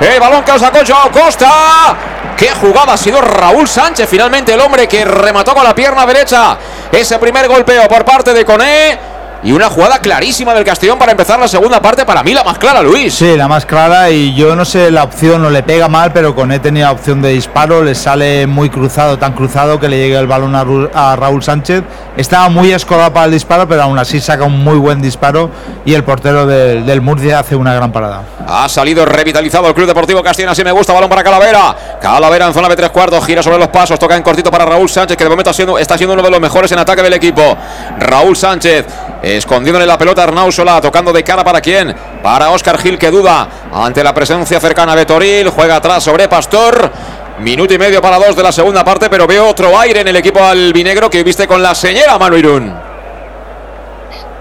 El 0.00 0.20
balón 0.20 0.42
que 0.44 0.52
lo 0.52 0.58
sacó 0.58 0.80
Joao 0.86 1.10
Costa. 1.10 1.96
Qué 2.36 2.50
jugada 2.50 2.94
ha 2.94 2.96
sido 2.96 3.20
Raúl 3.20 3.68
Sánchez. 3.68 4.08
Finalmente 4.08 4.54
el 4.54 4.60
hombre 4.60 4.86
que 4.86 5.04
remató 5.04 5.54
con 5.54 5.64
la 5.64 5.74
pierna 5.74 6.06
derecha. 6.06 6.56
Ese 6.90 7.18
primer 7.18 7.48
golpeo 7.48 7.88
por 7.88 8.04
parte 8.04 8.32
de 8.32 8.44
Coné. 8.44 9.11
Y 9.44 9.50
una 9.50 9.68
jugada 9.68 9.98
clarísima 9.98 10.54
del 10.54 10.62
Castellón 10.62 10.98
para 11.00 11.10
empezar 11.10 11.36
la 11.40 11.48
segunda 11.48 11.82
parte. 11.82 12.04
Para 12.06 12.22
mí 12.22 12.32
la 12.32 12.44
más 12.44 12.58
clara, 12.58 12.80
Luis. 12.80 13.12
Sí, 13.12 13.36
la 13.36 13.48
más 13.48 13.66
clara. 13.66 14.08
Y 14.08 14.34
yo 14.36 14.54
no 14.54 14.64
sé 14.64 14.92
la 14.92 15.02
opción, 15.02 15.42
no 15.42 15.50
le 15.50 15.64
pega 15.64 15.88
mal, 15.88 16.12
pero 16.12 16.32
con 16.32 16.52
él 16.52 16.60
tenía 16.60 16.92
opción 16.92 17.20
de 17.20 17.30
disparo. 17.30 17.82
Le 17.82 17.96
sale 17.96 18.46
muy 18.46 18.70
cruzado, 18.70 19.18
tan 19.18 19.32
cruzado 19.32 19.80
que 19.80 19.88
le 19.88 19.98
llega 19.98 20.20
el 20.20 20.28
balón 20.28 20.54
a, 20.54 20.64
Ru- 20.64 20.88
a 20.94 21.16
Raúl 21.16 21.42
Sánchez. 21.42 21.82
Estaba 22.16 22.48
muy 22.50 22.70
escolado 22.70 23.12
para 23.12 23.26
el 23.26 23.32
disparo, 23.32 23.66
pero 23.66 23.82
aún 23.82 23.98
así 23.98 24.20
saca 24.20 24.44
un 24.44 24.62
muy 24.62 24.76
buen 24.78 25.02
disparo. 25.02 25.50
Y 25.84 25.94
el 25.94 26.04
portero 26.04 26.46
del, 26.46 26.86
del 26.86 27.00
Murcia 27.00 27.40
hace 27.40 27.56
una 27.56 27.74
gran 27.74 27.90
parada. 27.90 28.22
Ha 28.46 28.68
salido 28.68 29.04
revitalizado 29.04 29.66
el 29.66 29.74
Club 29.74 29.88
Deportivo 29.88 30.22
Castellón. 30.22 30.52
Así 30.52 30.62
me 30.62 30.70
gusta. 30.70 30.92
Balón 30.92 31.08
para 31.10 31.24
Calavera. 31.24 31.76
Calavera 32.00 32.46
en 32.46 32.54
zona 32.54 32.68
de 32.68 32.76
tres 32.76 32.90
cuartos. 32.90 33.26
Gira 33.26 33.42
sobre 33.42 33.58
los 33.58 33.68
pasos. 33.68 33.98
Toca 33.98 34.14
en 34.16 34.22
cortito 34.22 34.52
para 34.52 34.64
Raúl 34.66 34.88
Sánchez, 34.88 35.16
que 35.16 35.24
de 35.24 35.30
momento 35.30 35.50
está 35.78 35.98
siendo 35.98 36.14
uno 36.14 36.22
de 36.22 36.30
los 36.30 36.40
mejores 36.40 36.70
en 36.70 36.78
ataque 36.78 37.02
del 37.02 37.14
equipo. 37.14 37.56
Raúl 37.98 38.36
Sánchez 38.36 38.86
escondiéndole 39.22 39.86
la 39.86 39.96
pelota 39.96 40.24
Arnau 40.24 40.50
Solá. 40.50 40.80
Tocando 40.80 41.12
de 41.12 41.22
cara 41.22 41.44
para 41.44 41.60
quién. 41.60 41.94
Para 42.22 42.50
Oscar 42.50 42.78
Gil, 42.78 42.98
que 42.98 43.10
duda 43.10 43.48
ante 43.72 44.02
la 44.02 44.12
presencia 44.12 44.60
cercana 44.60 44.96
de 44.96 45.06
Toril. 45.06 45.48
Juega 45.50 45.76
atrás 45.76 46.02
sobre 46.02 46.28
Pastor. 46.28 46.90
Minuto 47.38 47.74
y 47.74 47.78
medio 47.78 48.00
para 48.00 48.18
dos 48.18 48.36
de 48.36 48.42
la 48.42 48.52
segunda 48.52 48.84
parte, 48.84 49.08
pero 49.08 49.26
veo 49.26 49.48
otro 49.48 49.76
aire 49.78 50.00
en 50.00 50.08
el 50.08 50.16
equipo 50.16 50.44
albinegro 50.44 51.08
que 51.08 51.24
viste 51.24 51.48
con 51.48 51.62
la 51.62 51.74
señora 51.74 52.18
Manu 52.18 52.36
Irún. 52.36 52.72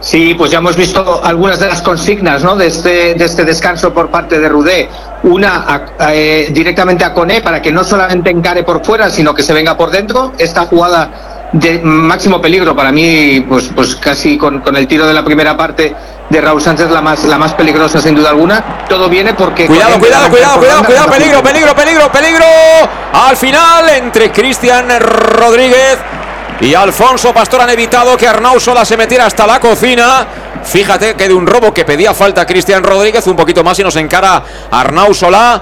Sí, 0.02 0.34
pues 0.34 0.49
ya 0.49 0.58
hemos 0.58 0.76
visto 0.76 1.24
algunas 1.24 1.60
de 1.60 1.68
las 1.68 1.82
consignas 1.84 2.44
¿no? 2.44 2.56
de, 2.56 2.68
este, 2.68 3.24
este 3.24 3.45
descanso 3.45 3.94
por 3.94 4.10
parte 4.10 4.40
de 4.40 4.49
Rudé. 4.49 4.90
Una 5.24 5.86
eh, 6.10 6.49
directamente 6.52 7.06
a 7.06 7.14
Coné 7.14 7.41
para 7.41 7.62
que 7.62 7.72
no 7.72 7.84
solamente 7.84 8.32
encare 8.32 8.64
por 8.64 8.84
fuera, 8.84 9.12
sino 9.12 9.34
que 9.36 9.44
se 9.44 9.53
venga 9.53 9.78
por 9.78 9.91
dentro. 9.91 10.34
Esta 10.40 10.66
jugada 10.66 11.40
de 11.52 11.80
máximo 11.80 12.41
peligro 12.41 12.76
para 12.76 12.91
mí, 12.91 13.41
pues, 13.48 13.69
pues 13.76 13.95
casi 13.95 14.38
con, 14.38 14.61
con 14.61 14.76
el 14.76 14.88
tiro 14.88 15.06
de 15.06 15.14
la 15.14 15.23
primera 15.23 15.57
parte 15.57 15.94
de 16.30 16.40
Raúl 16.40 16.61
Sánchez 16.61 16.90
la 16.90 17.02
más, 17.02 17.26
la 17.26 17.38
más 17.38 17.53
peligrosa 17.53 18.02
sin 18.02 18.15
duda 18.15 18.30
alguna. 18.30 18.86
Todo 18.88 19.10
viene 19.10 19.34
porque... 19.34 19.68
Cuidado, 19.68 19.99
cuidado, 19.99 20.30
cuidado, 20.30 20.60
cuidado, 20.60 20.84
cuidado, 20.86 21.11
peligro, 21.11 21.44
peligro, 21.44 21.76
peligro, 21.76 22.11
peligro. 22.11 22.45
Al 23.14 23.36
final, 23.36 23.90
entre 23.90 24.32
Cristian 24.32 24.88
Rodríguez 24.99 25.98
y 26.61 26.73
Alfonso 26.73 27.34
Pastor 27.34 27.61
han 27.61 27.72
evitado 27.72 28.15
que 28.15 28.28
Arnau 28.28 28.60
Sola 28.60 28.86
se 28.86 28.95
metiera 28.95 29.26
hasta 29.26 29.45
la 29.45 29.60
cocina. 29.60 30.26
Fíjate 30.64 31.15
que 31.15 31.28
de 31.28 31.34
un 31.34 31.48
robo 31.48 31.73
que 31.73 31.84
pedía 31.84 32.14
falta 32.14 32.45
Cristian 32.45 32.84
Rodríguez, 32.84 33.26
un 33.28 33.36
poquito 33.36 33.64
más 33.64 33.78
y 33.80 33.84
nos 33.84 33.95
encara 33.95 34.44
Arnau 34.69 35.14
Solá 35.14 35.61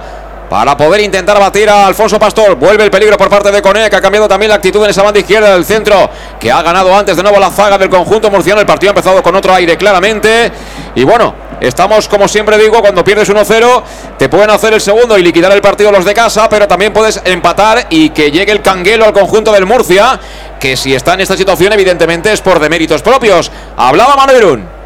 para 0.50 0.76
poder 0.76 1.00
intentar 1.02 1.38
batir 1.38 1.70
a 1.70 1.86
Alfonso 1.86 2.18
Pastor. 2.18 2.56
Vuelve 2.56 2.82
el 2.82 2.90
peligro 2.90 3.16
por 3.16 3.30
parte 3.30 3.52
de 3.52 3.62
Cone, 3.62 3.88
que 3.88 3.94
ha 3.94 4.00
cambiado 4.00 4.26
también 4.26 4.48
la 4.48 4.56
actitud 4.56 4.82
en 4.82 4.90
esa 4.90 5.04
banda 5.04 5.20
izquierda 5.20 5.54
del 5.54 5.64
centro, 5.64 6.10
que 6.40 6.50
ha 6.50 6.60
ganado 6.60 6.92
antes 6.94 7.16
de 7.16 7.22
nuevo 7.22 7.38
la 7.38 7.50
zaga 7.50 7.78
del 7.78 7.88
conjunto 7.88 8.32
murciano. 8.32 8.60
El 8.60 8.66
partido 8.66 8.90
ha 8.90 8.94
empezado 8.94 9.22
con 9.22 9.36
otro 9.36 9.54
aire 9.54 9.76
claramente. 9.76 10.50
Y 10.96 11.04
bueno, 11.04 11.36
estamos 11.60 12.08
como 12.08 12.26
siempre 12.26 12.58
digo, 12.58 12.80
cuando 12.80 13.04
pierdes 13.04 13.30
1-0, 13.30 13.82
te 14.18 14.28
pueden 14.28 14.50
hacer 14.50 14.74
el 14.74 14.80
segundo 14.80 15.16
y 15.16 15.22
liquidar 15.22 15.52
el 15.52 15.60
partido 15.60 15.92
los 15.92 16.04
de 16.04 16.14
casa, 16.14 16.48
pero 16.48 16.66
también 16.66 16.92
puedes 16.92 17.22
empatar 17.24 17.86
y 17.88 18.10
que 18.10 18.32
llegue 18.32 18.50
el 18.50 18.60
canguelo 18.60 19.04
al 19.04 19.12
conjunto 19.12 19.52
del 19.52 19.66
Murcia, 19.66 20.18
que 20.58 20.76
si 20.76 20.92
está 20.92 21.14
en 21.14 21.20
esta 21.20 21.36
situación 21.36 21.72
evidentemente 21.74 22.32
es 22.32 22.40
por 22.40 22.58
deméritos 22.58 23.02
propios. 23.02 23.52
Hablaba 23.76 24.16
Manuelun. 24.16 24.79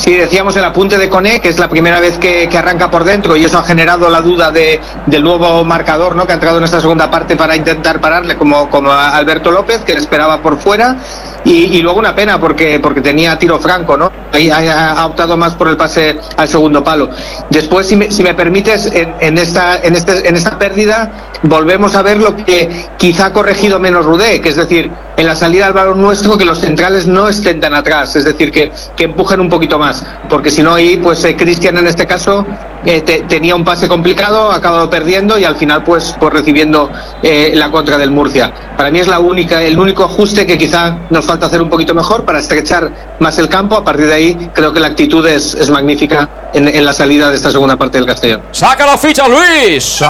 Sí, 0.00 0.14
decíamos 0.14 0.56
el 0.56 0.64
apunte 0.64 0.96
de 0.96 1.10
Coné, 1.10 1.42
que 1.42 1.50
es 1.50 1.58
la 1.58 1.68
primera 1.68 2.00
vez 2.00 2.16
que, 2.16 2.48
que 2.48 2.56
arranca 2.56 2.90
por 2.90 3.04
dentro 3.04 3.36
y 3.36 3.44
eso 3.44 3.58
ha 3.58 3.62
generado 3.62 4.08
la 4.08 4.22
duda 4.22 4.50
de, 4.50 4.80
del 5.04 5.22
nuevo 5.22 5.62
marcador 5.62 6.16
¿no? 6.16 6.26
que 6.26 6.32
ha 6.32 6.36
entrado 6.36 6.56
en 6.56 6.64
esta 6.64 6.80
segunda 6.80 7.10
parte 7.10 7.36
para 7.36 7.54
intentar 7.54 8.00
pararle 8.00 8.34
como, 8.38 8.70
como 8.70 8.90
a 8.90 9.10
Alberto 9.14 9.50
López, 9.50 9.80
que 9.80 9.92
le 9.92 9.98
esperaba 9.98 10.40
por 10.40 10.58
fuera. 10.58 10.96
Y, 11.44 11.80
luego 11.82 11.98
una 11.98 12.14
pena 12.14 12.38
porque, 12.38 12.80
porque 12.80 13.00
tenía 13.00 13.38
tiro 13.38 13.58
franco, 13.58 13.96
¿no? 13.96 14.12
Ahí 14.32 14.50
ha, 14.50 15.06
optado 15.06 15.38
más 15.38 15.54
por 15.54 15.68
el 15.68 15.76
pase 15.76 16.18
al 16.36 16.48
segundo 16.48 16.84
palo. 16.84 17.08
Después, 17.48 17.86
si 17.86 17.96
me, 17.96 18.10
si 18.10 18.22
me 18.22 18.34
permites, 18.34 18.86
en, 18.92 19.14
en, 19.20 19.38
esta, 19.38 19.78
en, 19.78 19.96
este, 19.96 20.28
en 20.28 20.36
esta 20.36 20.58
pérdida 20.58 21.10
volvemos 21.42 21.94
a 21.94 22.02
ver 22.02 22.18
lo 22.18 22.36
que 22.36 22.86
quizá 22.98 23.26
ha 23.26 23.32
corregido 23.32 23.80
menos 23.80 24.04
Rudé, 24.04 24.42
que 24.42 24.50
es 24.50 24.56
decir, 24.56 24.90
en 25.16 25.26
la 25.26 25.34
salida 25.34 25.66
al 25.66 25.72
balón 25.72 26.00
nuestro 26.00 26.36
que 26.36 26.44
los 26.44 26.58
centrales 26.58 27.06
no 27.06 27.28
estén 27.28 27.60
tan 27.60 27.74
atrás, 27.74 28.16
es 28.16 28.24
decir, 28.24 28.50
que, 28.50 28.70
que 28.96 29.04
empujen 29.04 29.40
un 29.40 29.48
poquito 29.48 29.78
más, 29.78 29.89
porque 30.28 30.50
si 30.50 30.62
no 30.62 30.74
ahí, 30.74 30.96
pues 30.96 31.24
eh, 31.24 31.36
Cristian 31.36 31.76
en 31.78 31.86
este 31.86 32.06
caso 32.06 32.46
eh, 32.84 33.00
te- 33.02 33.22
tenía 33.22 33.54
un 33.54 33.64
pase 33.64 33.88
complicado, 33.88 34.50
ha 34.50 34.56
acabado 34.56 34.88
perdiendo 34.88 35.38
y 35.38 35.44
al 35.44 35.56
final 35.56 35.82
pues, 35.84 36.14
pues 36.18 36.32
recibiendo 36.32 36.90
eh, 37.22 37.52
la 37.54 37.70
contra 37.70 37.98
del 37.98 38.10
Murcia. 38.10 38.52
Para 38.76 38.90
mí 38.90 38.98
es 39.00 39.06
la 39.08 39.18
única, 39.18 39.62
el 39.62 39.78
único 39.78 40.04
ajuste 40.04 40.46
que 40.46 40.56
quizá 40.56 40.96
nos 41.10 41.24
falta 41.24 41.46
hacer 41.46 41.60
un 41.60 41.68
poquito 41.68 41.94
mejor 41.94 42.24
para 42.24 42.38
estrechar 42.38 43.16
más 43.20 43.38
el 43.38 43.48
campo. 43.48 43.76
A 43.76 43.84
partir 43.84 44.06
de 44.06 44.14
ahí 44.14 44.50
creo 44.54 44.72
que 44.72 44.80
la 44.80 44.86
actitud 44.88 45.26
es, 45.26 45.54
es 45.54 45.68
magnífica 45.70 46.28
en, 46.54 46.68
en 46.68 46.84
la 46.84 46.92
salida 46.92 47.28
de 47.30 47.36
esta 47.36 47.50
segunda 47.50 47.76
parte 47.76 47.98
del 47.98 48.06
Castellón. 48.06 48.42
¡Saca 48.52 48.86
las 48.86 49.00
fichas, 49.00 49.28
Luis! 49.28 50.02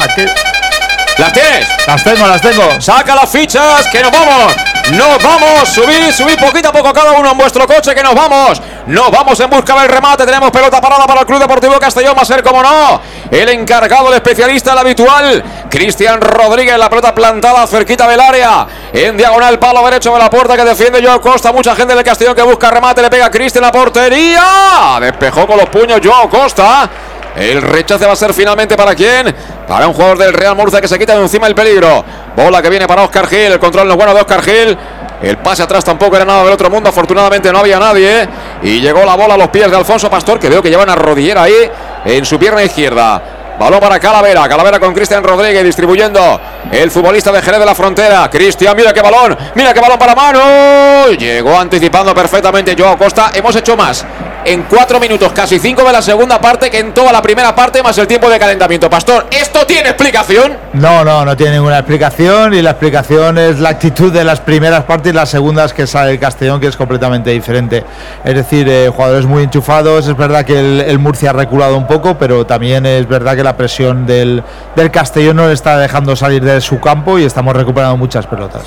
¿Las 1.20 1.34
tienes? 1.34 1.68
Las 1.86 2.02
tengo, 2.02 2.26
las 2.26 2.40
tengo. 2.40 2.80
¡Saca 2.80 3.14
las 3.14 3.30
fichas! 3.30 3.86
¡Que 3.92 4.02
nos 4.02 4.10
vamos! 4.10 4.56
¡Nos 4.92 5.22
vamos! 5.22 5.68
Subid, 5.68 6.10
subid 6.12 6.38
poquito 6.38 6.70
a 6.70 6.72
poco 6.72 6.94
cada 6.94 7.12
uno 7.12 7.30
en 7.30 7.36
vuestro 7.36 7.66
coche, 7.66 7.94
que 7.94 8.02
nos 8.02 8.14
vamos. 8.14 8.62
Nos 8.86 9.10
vamos 9.10 9.38
en 9.38 9.50
busca 9.50 9.78
del 9.78 9.90
remate. 9.90 10.24
Tenemos 10.24 10.50
pelota 10.50 10.80
parada 10.80 11.06
para 11.06 11.20
el 11.20 11.26
Club 11.26 11.38
Deportivo 11.38 11.78
Castellón. 11.78 12.14
Va 12.16 12.22
a 12.22 12.24
ser 12.24 12.42
como 12.42 12.62
no. 12.62 13.02
El 13.30 13.50
encargado, 13.50 14.08
el 14.08 14.14
especialista, 14.14 14.72
el 14.72 14.78
habitual. 14.78 15.44
Cristian 15.68 16.22
Rodríguez, 16.22 16.78
la 16.78 16.88
pelota 16.88 17.14
plantada 17.14 17.66
cerquita 17.66 18.08
del 18.08 18.18
área. 18.18 18.66
En 18.90 19.18
diagonal, 19.18 19.58
palo 19.58 19.84
derecho 19.84 20.14
de 20.14 20.18
la 20.20 20.30
puerta 20.30 20.56
que 20.56 20.64
defiende 20.64 21.04
Joao 21.04 21.20
Costa. 21.20 21.52
Mucha 21.52 21.76
gente 21.76 21.94
del 21.94 22.02
Castellón 22.02 22.34
que 22.34 22.42
busca 22.42 22.70
remate. 22.70 23.02
Le 23.02 23.10
pega 23.10 23.30
Cristian 23.30 23.62
la 23.62 23.70
portería. 23.70 24.98
Despejó 24.98 25.46
con 25.46 25.58
los 25.58 25.68
puños 25.68 26.00
Joao 26.02 26.30
Costa. 26.30 26.88
El 27.36 27.62
rechace 27.62 28.06
va 28.06 28.12
a 28.12 28.16
ser 28.16 28.34
finalmente 28.34 28.76
para 28.76 28.94
quién? 28.94 29.34
Para 29.68 29.86
un 29.86 29.94
jugador 29.94 30.18
del 30.18 30.32
Real 30.32 30.56
Murcia 30.56 30.80
que 30.80 30.88
se 30.88 30.98
quita 30.98 31.14
de 31.14 31.22
encima 31.22 31.46
el 31.46 31.54
peligro. 31.54 32.04
Bola 32.36 32.60
que 32.60 32.68
viene 32.68 32.86
para 32.86 33.02
Oscar 33.02 33.26
Gil. 33.26 33.52
El 33.52 33.58
control 33.58 33.86
no 33.86 33.92
es 33.92 33.96
bueno 33.96 34.14
de 34.14 34.20
Oscar 34.20 34.42
Gil. 34.42 34.76
El 35.22 35.36
pase 35.38 35.62
atrás 35.62 35.84
tampoco 35.84 36.16
era 36.16 36.24
nada 36.24 36.44
del 36.44 36.52
otro 36.52 36.70
mundo. 36.70 36.88
Afortunadamente 36.88 37.52
no 37.52 37.58
había 37.60 37.78
nadie. 37.78 38.28
Y 38.62 38.80
llegó 38.80 39.04
la 39.04 39.14
bola 39.14 39.34
a 39.34 39.36
los 39.36 39.48
pies 39.48 39.70
de 39.70 39.76
Alfonso 39.76 40.10
Pastor, 40.10 40.38
que 40.38 40.48
veo 40.48 40.62
que 40.62 40.70
lleva 40.70 40.82
una 40.82 40.96
rodillera 40.96 41.42
ahí 41.44 41.70
en 42.04 42.24
su 42.24 42.38
pierna 42.38 42.64
izquierda. 42.64 43.22
Balón 43.58 43.78
para 43.78 44.00
Calavera. 44.00 44.48
Calavera 44.48 44.80
con 44.80 44.94
Cristian 44.94 45.22
Rodríguez 45.22 45.62
distribuyendo. 45.62 46.40
El 46.72 46.90
futbolista 46.90 47.30
de 47.30 47.42
Jerez 47.42 47.60
de 47.60 47.66
la 47.66 47.74
Frontera. 47.74 48.28
Cristian, 48.30 48.74
mira 48.74 48.92
qué 48.92 49.02
balón. 49.02 49.36
Mira 49.54 49.72
qué 49.74 49.80
balón 49.80 49.98
para 49.98 50.14
mano. 50.14 51.08
Llegó 51.10 51.58
anticipando 51.58 52.14
perfectamente 52.14 52.74
Joao 52.76 52.96
Costa. 52.96 53.30
Hemos 53.34 53.54
hecho 53.54 53.76
más 53.76 54.04
en 54.44 54.62
cuatro 54.64 54.98
minutos, 55.00 55.32
casi 55.32 55.58
cinco 55.58 55.84
de 55.84 55.92
la 55.92 56.02
segunda 56.02 56.40
parte, 56.40 56.70
que 56.70 56.78
en 56.78 56.92
toda 56.92 57.12
la 57.12 57.22
primera 57.22 57.54
parte, 57.54 57.82
más 57.82 57.96
el 57.98 58.06
tiempo 58.06 58.28
de 58.28 58.38
calentamiento. 58.38 58.88
Pastor, 58.88 59.26
¿esto 59.30 59.66
tiene 59.66 59.90
explicación? 59.90 60.56
No, 60.72 61.04
no, 61.04 61.24
no 61.24 61.36
tiene 61.36 61.52
ninguna 61.52 61.78
explicación 61.78 62.54
y 62.54 62.62
la 62.62 62.70
explicación 62.70 63.38
es 63.38 63.58
la 63.58 63.70
actitud 63.70 64.12
de 64.12 64.24
las 64.24 64.40
primeras 64.40 64.84
partes 64.84 65.12
y 65.12 65.16
las 65.16 65.28
segundas 65.28 65.72
que 65.72 65.86
sale 65.86 66.12
el 66.12 66.18
Castellón, 66.18 66.60
que 66.60 66.66
es 66.66 66.76
completamente 66.76 67.30
diferente. 67.30 67.84
Es 68.24 68.34
decir, 68.34 68.68
eh, 68.68 68.88
jugadores 68.88 69.26
muy 69.26 69.42
enchufados, 69.42 70.06
es 70.06 70.16
verdad 70.16 70.44
que 70.44 70.58
el, 70.58 70.80
el 70.80 70.98
Murcia 70.98 71.30
ha 71.30 71.32
reculado 71.32 71.76
un 71.76 71.86
poco, 71.86 72.16
pero 72.18 72.46
también 72.46 72.86
es 72.86 73.06
verdad 73.08 73.36
que 73.36 73.42
la 73.42 73.56
presión 73.56 74.06
del, 74.06 74.42
del 74.76 74.90
Castellón 74.90 75.36
no 75.36 75.46
le 75.46 75.54
está 75.54 75.78
dejando 75.78 76.16
salir 76.16 76.42
de 76.42 76.60
su 76.60 76.80
campo 76.80 77.18
y 77.18 77.24
estamos 77.24 77.54
recuperando 77.54 77.96
muchas 77.96 78.26
pelotas. 78.26 78.62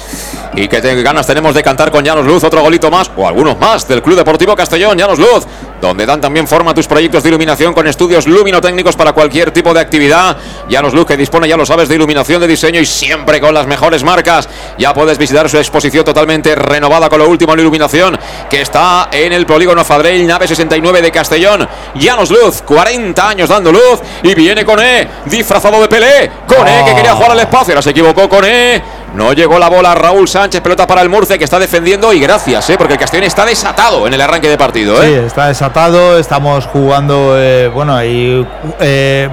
Y 0.56 0.68
que 0.68 0.82
ganas 1.02 1.26
tenemos 1.26 1.56
de 1.56 1.64
cantar 1.64 1.92
con 1.92 2.04
Llanos 2.04 2.26
Luz 2.26 2.44
otro 2.44 2.62
golito 2.62 2.92
más, 2.92 3.10
o 3.16 3.28
algunos 3.28 3.58
más, 3.60 3.88
del 3.88 4.02
Club 4.02 4.18
Deportivo 4.18 4.56
Castellón. 4.56 4.98
Llanos 4.98 5.20
Luz, 5.20 5.46
donde 5.82 6.06
dan 6.06 6.22
también 6.22 6.48
forma 6.48 6.72
a 6.72 6.74
tus 6.74 6.88
proyectos 6.88 7.24
de 7.24 7.30
iluminación 7.30 7.74
con 7.74 7.88
estudios 7.88 8.28
luminotécnicos 8.28 8.96
para 8.96 9.14
cualquier 9.14 9.52
tipo 9.52 9.74
de 9.74 9.82
actividad. 9.82 10.38
Llanos 10.70 10.94
Luz 10.94 11.06
que 11.06 11.18
dispone, 11.18 11.48
ya 11.48 11.58
lo 11.58 11.66
sabes, 11.66 11.90
de 11.90 11.96
iluminación 11.96 12.42
de 12.42 12.48
diseño 12.48 12.80
y 12.80 12.86
siempre 12.86 13.42
con 13.42 13.54
las 13.54 13.68
mejores 13.68 14.04
marcas. 14.04 14.48
Ya 14.78 14.94
puedes 14.94 15.18
visitar 15.18 15.50
su 15.50 15.58
exposición 15.58 16.06
totalmente 16.06 16.56
renovada 16.56 17.10
con 17.10 17.20
lo 17.20 17.28
último 17.28 17.54
en 17.54 17.60
iluminación 17.60 18.18
que 18.50 18.62
está 18.62 19.10
en 19.12 19.34
el 19.34 19.46
polígono 19.46 19.84
Fadrell, 19.84 20.26
nave 20.26 20.48
69 20.48 21.02
de 21.02 21.12
Castellón. 21.12 21.68
Llanos 21.96 22.32
Luz, 22.32 22.62
40 22.62 23.28
años 23.28 23.50
dando 23.50 23.72
luz 23.72 24.00
y 24.24 24.34
viene 24.36 24.64
con 24.64 24.80
E, 24.80 25.08
disfrazado 25.26 25.82
de 25.82 25.88
Pelé. 25.88 26.32
Con 26.48 26.68
E 26.68 26.86
que 26.86 26.96
quería 26.96 27.14
jugar 27.14 27.32
al 27.32 27.40
espacio, 27.40 27.74
ahora 27.74 27.82
se 27.82 27.90
equivocó 27.90 28.30
con 28.30 28.46
E. 28.46 28.82
No 29.14 29.32
llegó 29.32 29.60
la 29.60 29.70
bola 29.70 29.94
Raúl 29.94 30.28
Sánchez, 30.28 30.62
pelota 30.62 30.88
para 30.88 31.04
el 31.04 31.10
Murcia 31.10 31.38
que 31.38 31.44
está 31.44 31.60
defendiendo 31.60 32.12
y 32.14 32.20
gracias, 32.20 32.68
¿eh? 32.72 32.76
porque 32.78 32.94
el 32.94 33.00
Castellón 33.00 33.26
está 33.26 33.46
desatado 33.46 34.08
en 34.08 34.14
el 34.14 34.20
arranque 34.20 34.50
de 34.50 34.58
partido. 34.58 35.02
¿eh? 35.04 35.08
Sí, 35.08 35.14
está 35.28 35.48
desatado, 35.50 36.18
estamos 36.18 36.66
jugando, 36.66 37.36
eh, 37.38 37.68
bueno, 37.68 37.96
hay 37.96 38.46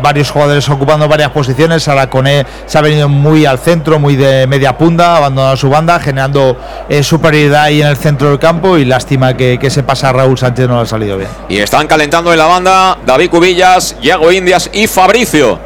varios 0.02 0.30
jugadores 0.30 0.68
ocupando 0.68 1.08
varias 1.08 1.30
posiciones, 1.30 1.88
Araconé 1.88 2.44
se 2.66 2.76
ha 2.76 2.82
venido 2.82 3.08
muy 3.08 3.46
al 3.46 3.58
centro, 3.58 3.98
muy 3.98 4.16
de 4.16 4.46
media 4.46 4.76
punta, 4.76 5.16
abandonado 5.16 5.56
su 5.56 5.70
banda, 5.70 5.98
generando 5.98 6.58
superioridad 7.02 7.64
ahí 7.64 7.80
en 7.80 7.88
el 7.88 7.96
centro 7.96 8.28
del 8.28 8.38
campo 8.38 8.76
y 8.76 8.84
lástima 8.84 9.34
que, 9.34 9.58
que 9.58 9.70
se 9.70 9.82
pasa 9.82 10.12
Raúl 10.12 10.36
Sánchez 10.36 10.68
no 10.68 10.76
le 10.76 10.82
ha 10.82 10.86
salido 10.86 11.16
bien. 11.16 11.30
Y 11.48 11.58
están 11.58 11.86
calentando 11.86 12.32
en 12.32 12.38
la 12.38 12.46
banda 12.46 12.98
David 13.06 13.30
Cubillas, 13.30 13.96
Yago 14.02 14.30
Indias 14.30 14.68
y 14.74 14.86
Fabricio. 14.86 15.58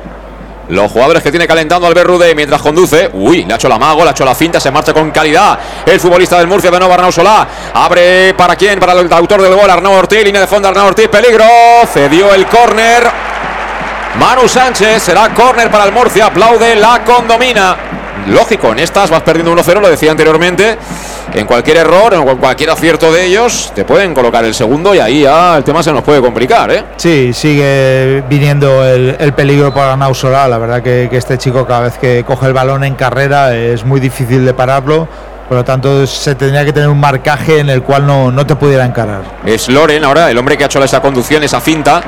Los 0.69 0.91
jugadores 0.91 1.23
que 1.23 1.31
tiene 1.31 1.47
calentando 1.47 1.87
Albert 1.87 2.07
Rude 2.07 2.35
mientras 2.35 2.63
conduce. 2.63 3.11
Uy, 3.13 3.45
le 3.45 3.53
ha 3.53 3.57
hecho 3.57 3.69
la 3.69 3.79
mago, 3.79 4.03
le 4.03 4.09
ha 4.09 4.13
hecho 4.13 4.25
la 4.25 4.35
finta, 4.35 4.59
se 4.59 4.71
marcha 4.71 4.95
con 4.95 5.11
calidad. 5.11 5.59
El 5.85 6.01
futbolista 6.01 6.39
del 6.39 6.47
Murcia 6.47 6.71
de 6.71 6.79
nuevo 6.79 6.95
Arnau 6.95 7.13
Solá. 7.13 7.47
Abre 7.75 8.35
para 8.35 8.57
quién, 8.57 8.81
para 8.81 8.93
el 8.93 9.13
autor 9.13 9.43
del 9.43 9.55
gol, 9.55 9.69
Arnau 9.69 9.93
Ortiz. 9.93 10.25
Línea 10.25 10.41
de 10.41 10.47
fondo, 10.47 10.69
Arnau 10.69 10.87
Ortiz, 10.87 11.09
peligro. 11.09 11.45
Cedió 11.93 12.33
el 12.33 12.47
córner. 12.47 13.05
Manu 14.19 14.49
Sánchez, 14.49 15.03
será 15.03 15.35
córner 15.35 15.71
para 15.71 15.85
el 15.85 15.93
Murcia. 15.93 16.27
Aplaude 16.27 16.77
la 16.77 17.05
condomina. 17.05 17.77
Lógico, 18.29 18.73
en 18.73 18.79
estas 18.79 19.11
vas 19.11 19.23
perdiendo 19.23 19.55
1-0, 19.55 19.81
lo 19.81 19.89
decía 19.89 20.13
anteriormente. 20.13 20.79
En 21.33 21.47
cualquier 21.47 21.79
error, 21.79 22.15
en 22.15 22.23
cualquier 22.37 22.71
acierto 22.71 23.11
de 23.11 23.25
ellos, 23.25 23.73
te 23.75 23.85
pueden 23.85 24.15
colocar 24.15 24.45
el 24.45 24.55
segundo 24.55 24.95
y 24.95 24.99
ahí 24.99 25.23
ya 25.23 25.57
el 25.57 25.65
tema 25.65 25.83
se 25.83 25.93
nos 25.93 26.03
puede 26.03 26.21
complicar, 26.21 26.71
¿eh? 26.71 26.85
Sí, 26.97 27.33
sigue 27.33 28.23
viniendo 28.29 28.85
el, 28.85 29.17
el 29.19 29.33
peligro 29.33 29.73
para 29.73 29.97
Nausola. 29.97 30.47
La 30.47 30.59
verdad 30.59 30.83
que, 30.83 31.09
que 31.11 31.17
este 31.17 31.39
chico 31.39 31.67
cada 31.67 31.81
vez 31.81 31.99
que 31.99 32.25
coge 32.25 32.47
el 32.47 32.53
balón 32.53 32.85
en 32.85 32.95
carrera 32.95 33.55
es 33.55 33.85
muy 33.85 34.01
difícil 34.01 34.45
de 34.45 34.55
pararlo. 34.55 35.09
Por 35.49 35.59
lo 35.59 35.65
tanto, 35.65 36.07
se 36.07 36.35
tendría 36.35 36.65
que 36.65 36.73
tener 36.73 36.89
un 36.89 37.01
marcaje 37.01 37.59
en 37.59 37.69
el 37.69 37.83
cual 37.83 38.07
no, 38.07 38.31
no 38.31 38.47
te 38.47 38.57
pudiera 38.57 38.85
encarar. 38.85 39.23
Es 39.45 39.69
Loren 39.69 40.03
ahora, 40.05 40.31
el 40.31 40.39
hombre 40.39 40.57
que 40.57 40.65
ha 40.65 40.67
hecho 40.67 40.83
esa 40.83 41.03
conducción, 41.03 41.43
esa 41.43 41.61
finta, 41.61 42.03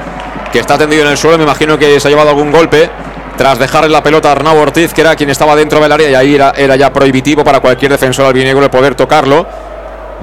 que 0.51 0.59
está 0.59 0.79
tendido 0.79 1.03
en 1.03 1.09
el 1.11 1.19
suelo. 1.19 1.37
Me 1.37 1.45
imagino 1.45 1.79
que 1.79 2.01
se 2.01 2.09
ha 2.09 2.11
llevado 2.11 2.31
algún 2.31 2.51
golpe 2.51 2.89
tras 3.37 3.59
dejarle 3.59 3.91
la 3.91 4.03
pelota 4.03 4.31
a 4.31 4.33
Arnau 4.33 4.57
Ortiz, 4.57 4.93
que 4.93 5.03
era 5.03 5.15
quien 5.15 5.31
estaba 5.31 5.55
dentro 5.55 5.81
del 5.81 5.93
área 5.93 6.11
y 6.11 6.15
ahí 6.15 6.35
era, 6.35 6.53
era 6.57 6.77
ya 6.77 6.93
prohibitivo 6.93 7.45
para 7.45 7.61
cualquier 7.61 7.93
defensor 7.93 8.27
albinegro 8.27 8.65
el 8.65 8.71
poder 8.71 8.95
tocarlo. 8.95 9.47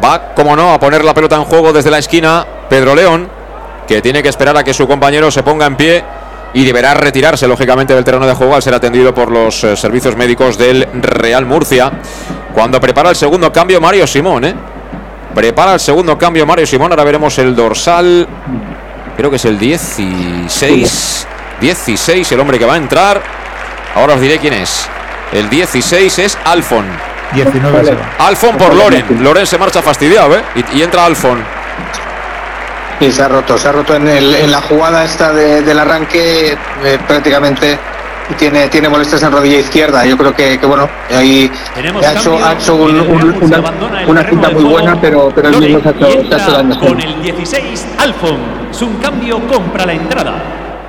Va, 0.03 0.33
como 0.33 0.55
no, 0.55 0.73
a 0.73 0.79
poner 0.79 1.03
la 1.03 1.13
pelota 1.13 1.35
en 1.35 1.43
juego 1.43 1.71
desde 1.71 1.91
la 1.91 1.99
esquina 1.99 2.45
Pedro 2.69 2.95
León, 2.95 3.29
que 3.87 4.01
tiene 4.01 4.23
que 4.23 4.29
esperar 4.29 4.57
a 4.57 4.63
que 4.63 4.73
su 4.73 4.87
compañero 4.87 5.29
se 5.29 5.43
ponga 5.43 5.67
en 5.67 5.75
pie 5.75 6.03
y 6.53 6.65
deberá 6.65 6.93
retirarse 6.93 7.47
lógicamente 7.47 7.93
del 7.93 8.03
terreno 8.03 8.25
de 8.25 8.33
juego 8.33 8.55
al 8.55 8.61
ser 8.61 8.73
atendido 8.73 9.13
por 9.13 9.31
los 9.31 9.63
eh, 9.63 9.75
servicios 9.75 10.15
médicos 10.15 10.57
del 10.57 10.87
Real 10.93 11.45
Murcia. 11.45 11.91
Cuando 12.53 12.79
prepara 12.79 13.09
el 13.09 13.15
segundo 13.15 13.51
cambio 13.51 13.81
Mario 13.81 14.05
Simón, 14.07 14.45
¿eh? 14.45 14.55
Prepara 15.33 15.73
el 15.73 15.79
segundo 15.79 16.17
cambio 16.17 16.45
Mario 16.45 16.67
Simón, 16.67 16.91
ahora 16.91 17.03
veremos 17.03 17.37
el 17.39 17.55
dorsal, 17.55 18.27
creo 19.17 19.31
que 19.31 19.37
es 19.37 19.45
el 19.45 19.57
16. 19.57 21.27
16, 21.63 22.29
el 22.33 22.39
hombre 22.41 22.59
que 22.59 22.65
va 22.65 22.73
a 22.73 22.77
entrar. 22.77 23.21
Ahora 23.95 24.15
os 24.15 24.21
diré 24.21 24.37
quién 24.37 24.53
es. 24.53 24.85
El 25.31 25.49
16 25.49 26.19
es 26.19 26.37
Alfon. 26.45 26.85
19 27.33 27.85
se 27.85 27.95
va. 27.95 28.01
Alfon 28.27 28.57
por 28.57 28.75
Loren. 28.75 29.23
Loren 29.23 29.47
se 29.47 29.57
marcha 29.57 29.81
fastidiado, 29.81 30.35
¿eh? 30.37 30.43
Y, 30.55 30.79
y 30.79 30.83
entra 30.83 31.05
Alfon. 31.05 31.41
Y 32.99 33.11
se 33.11 33.23
ha 33.23 33.27
roto, 33.27 33.57
se 33.57 33.67
ha 33.67 33.71
roto 33.71 33.95
en, 33.95 34.07
el- 34.07 34.35
en 34.35 34.51
la 34.51 34.61
jugada 34.61 35.03
esta 35.05 35.31
de- 35.33 35.61
del 35.61 35.79
arranque 35.79 36.51
eh, 36.83 36.99
prácticamente 37.07 37.79
tiene, 38.37 38.67
tiene 38.67 38.87
molestias 38.89 39.23
en 39.23 39.31
rodilla 39.31 39.57
izquierda. 39.59 40.05
Yo 40.05 40.17
creo 40.17 40.33
que, 40.35 40.59
que, 40.59 40.65
bueno, 40.65 40.87
ahí 41.15 41.49
Tenemos 41.75 42.05
ha 42.05 42.11
hecho, 42.13 42.37
ha 42.45 42.53
hecho 42.53 42.75
un- 42.75 42.99
un- 42.99 43.37
una, 43.41 43.57
una 44.07 44.23
cinta 44.23 44.49
muy 44.49 44.61
juego. 44.61 44.69
buena, 44.69 44.99
pero, 45.01 45.31
pero 45.33 45.49
el 45.49 45.57
mismo 45.59 45.79
se 45.81 45.87
ha 45.89 45.91
hecho, 45.91 46.07
se 46.29 46.35
ha 46.35 46.37
hecho 46.37 46.51
daño. 46.51 46.79
con 46.79 47.01
el 47.01 47.21
16 47.21 47.85
Alfon. 47.99 48.37
Es 48.69 48.81
un 48.81 48.95
cambio, 48.97 49.39
compra 49.47 49.85
la 49.85 49.93
entrada. 49.93 50.33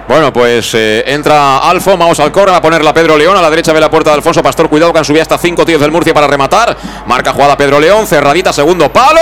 Bueno, 0.07 0.35
pues 0.35 0.75
eh, 0.75 1.03
entra 1.07 1.59
Alfon, 1.59 1.99
vamos 1.99 2.21
al 2.21 2.31
córner 2.31 2.55
a 2.55 2.61
ponerla 2.61 2.93
Pedro 2.93 3.17
León, 3.17 3.39
a 3.39 3.41
la 3.41 3.49
derecha 3.49 3.73
ve 3.73 3.81
la 3.81 3.91
puerta 3.91 4.11
de 4.11 4.17
Alfonso 4.17 4.43
Pastor, 4.43 4.69
cuidado 4.69 4.93
que 4.93 4.99
han 4.99 5.05
subido 5.05 5.23
hasta 5.23 5.39
cinco 5.39 5.65
tíos 5.65 5.81
del 5.81 5.91
Murcia 5.91 6.13
para 6.13 6.27
rematar, 6.27 6.77
marca 7.07 7.33
jugada 7.33 7.57
Pedro 7.57 7.81
León, 7.81 8.07
cerradita, 8.07 8.53
segundo 8.53 8.93
palo, 8.93 9.21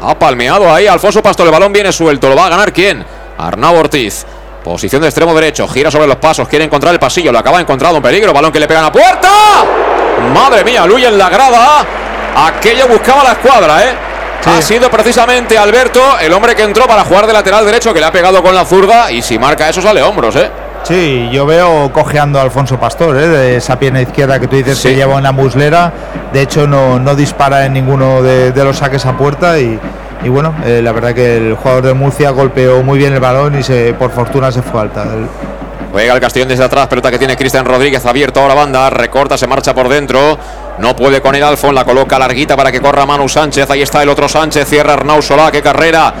ha 0.00 0.18
palmeado 0.18 0.72
ahí 0.72 0.86
Alfonso 0.86 1.22
Pastor, 1.22 1.44
el 1.46 1.52
balón 1.52 1.70
viene 1.70 1.92
suelto, 1.92 2.30
lo 2.30 2.36
va 2.36 2.46
a 2.46 2.48
ganar 2.48 2.72
quién, 2.72 3.04
Arnau 3.36 3.76
Ortiz, 3.76 4.24
posición 4.64 5.02
de 5.02 5.08
extremo 5.08 5.34
derecho, 5.34 5.68
gira 5.68 5.90
sobre 5.90 6.06
los 6.06 6.16
pasos, 6.16 6.48
quiere 6.48 6.64
encontrar 6.64 6.94
el 6.94 6.98
pasillo, 6.98 7.30
lo 7.30 7.38
acaba 7.38 7.60
encontrado, 7.60 7.96
un 7.96 8.02
peligro, 8.02 8.32
balón 8.32 8.52
que 8.52 8.60
le 8.60 8.66
pega 8.66 8.80
a 8.80 8.84
la 8.84 8.92
puerta, 8.92 9.30
madre 10.32 10.64
mía, 10.64 10.86
Luis 10.86 11.04
en 11.04 11.18
la 11.18 11.28
grada, 11.28 11.84
aquello 12.46 12.88
buscaba 12.88 13.22
la 13.22 13.32
escuadra, 13.32 13.84
eh. 13.84 14.09
Ha 14.46 14.62
sido 14.62 14.90
precisamente 14.90 15.58
Alberto 15.58 16.00
el 16.20 16.32
hombre 16.32 16.54
que 16.54 16.62
entró 16.62 16.86
para 16.86 17.04
jugar 17.04 17.26
de 17.26 17.32
lateral 17.32 17.64
derecho 17.66 17.92
que 17.92 18.00
le 18.00 18.06
ha 18.06 18.12
pegado 18.12 18.42
con 18.42 18.54
la 18.54 18.64
zurda 18.64 19.10
y 19.12 19.20
si 19.22 19.38
marca 19.38 19.68
eso 19.68 19.82
sale 19.82 20.02
hombros, 20.02 20.34
¿eh? 20.36 20.50
Sí, 20.82 21.28
yo 21.30 21.44
veo 21.44 21.92
cojeando 21.92 22.38
a 22.38 22.42
Alfonso 22.42 22.80
Pastor, 22.80 23.16
¿eh? 23.18 23.28
de 23.28 23.56
esa 23.56 23.78
pierna 23.78 24.00
izquierda 24.00 24.40
que 24.40 24.46
tú 24.48 24.56
dices 24.56 24.78
Sí. 24.78 24.88
que 24.88 24.96
lleva 24.96 25.16
una 25.16 25.30
muslera. 25.30 25.92
De 26.32 26.40
hecho, 26.40 26.66
no, 26.66 26.98
no 26.98 27.14
dispara 27.14 27.66
en 27.66 27.74
ninguno 27.74 28.22
de, 28.22 28.50
de 28.52 28.64
los 28.64 28.78
saques 28.78 29.04
a 29.04 29.12
puerta. 29.16 29.58
Y, 29.58 29.78
y 30.24 30.28
bueno, 30.30 30.54
eh, 30.64 30.80
la 30.82 30.92
verdad 30.92 31.12
que 31.14 31.36
el 31.36 31.54
jugador 31.54 31.84
de 31.84 31.92
Murcia 31.94 32.30
golpeó 32.30 32.82
muy 32.82 32.98
bien 32.98 33.12
el 33.12 33.20
balón 33.20 33.58
y 33.58 33.62
se, 33.62 33.92
por 33.92 34.10
fortuna 34.10 34.50
se 34.50 34.62
fue 34.62 34.80
alta. 34.80 35.02
El- 35.02 35.26
Juega 35.92 36.14
el 36.14 36.20
Castellón 36.20 36.48
desde 36.48 36.62
atrás, 36.62 36.86
pelota 36.86 37.10
que 37.10 37.18
tiene 37.18 37.36
Cristian 37.36 37.64
Rodríguez 37.64 38.06
abierto 38.06 38.40
ahora 38.40 38.54
banda, 38.54 38.88
recorta, 38.90 39.36
se 39.36 39.48
marcha 39.48 39.74
por 39.74 39.88
dentro. 39.88 40.38
No 40.80 40.96
puede 40.96 41.20
con 41.20 41.34
el 41.34 41.42
Alfon, 41.44 41.74
la 41.74 41.84
coloca 41.84 42.18
larguita 42.18 42.56
para 42.56 42.72
que 42.72 42.80
corra 42.80 43.04
Manu 43.04 43.28
Sánchez. 43.28 43.68
Ahí 43.70 43.82
está 43.82 44.02
el 44.02 44.08
otro 44.08 44.28
Sánchez, 44.28 44.66
cierra 44.66 44.94
Arnau 44.94 45.20
Solá, 45.20 45.52
qué 45.52 45.60
carrera. 45.60 46.12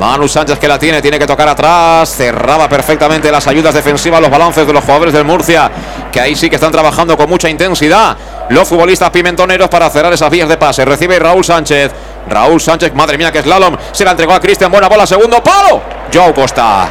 Manu 0.00 0.26
Sánchez 0.26 0.58
que 0.58 0.66
la 0.66 0.78
tiene, 0.78 1.02
tiene 1.02 1.18
que 1.18 1.26
tocar 1.26 1.46
atrás. 1.46 2.08
Cerraba 2.16 2.66
perfectamente 2.66 3.30
las 3.30 3.46
ayudas 3.46 3.74
defensivas, 3.74 4.22
los 4.22 4.30
balances 4.30 4.66
de 4.66 4.72
los 4.72 4.82
jugadores 4.82 5.12
del 5.12 5.24
Murcia, 5.24 5.70
que 6.10 6.18
ahí 6.18 6.34
sí 6.34 6.48
que 6.48 6.56
están 6.56 6.72
trabajando 6.72 7.14
con 7.18 7.28
mucha 7.28 7.50
intensidad. 7.50 8.16
Los 8.48 8.66
futbolistas 8.66 9.10
pimentoneros 9.10 9.68
para 9.68 9.90
cerrar 9.90 10.14
esas 10.14 10.30
vías 10.30 10.48
de 10.48 10.56
pase. 10.56 10.86
Recibe 10.86 11.18
Raúl 11.18 11.44
Sánchez. 11.44 11.92
Raúl 12.26 12.60
Sánchez, 12.60 12.94
madre 12.94 13.18
mía, 13.18 13.30
que 13.30 13.42
slalom. 13.42 13.76
Se 13.92 14.02
la 14.02 14.12
entregó 14.12 14.32
a 14.32 14.40
Cristian, 14.40 14.70
buena 14.70 14.88
bola, 14.88 15.06
segundo 15.06 15.42
palo. 15.42 15.82
Joao 16.12 16.32
Costa. 16.32 16.88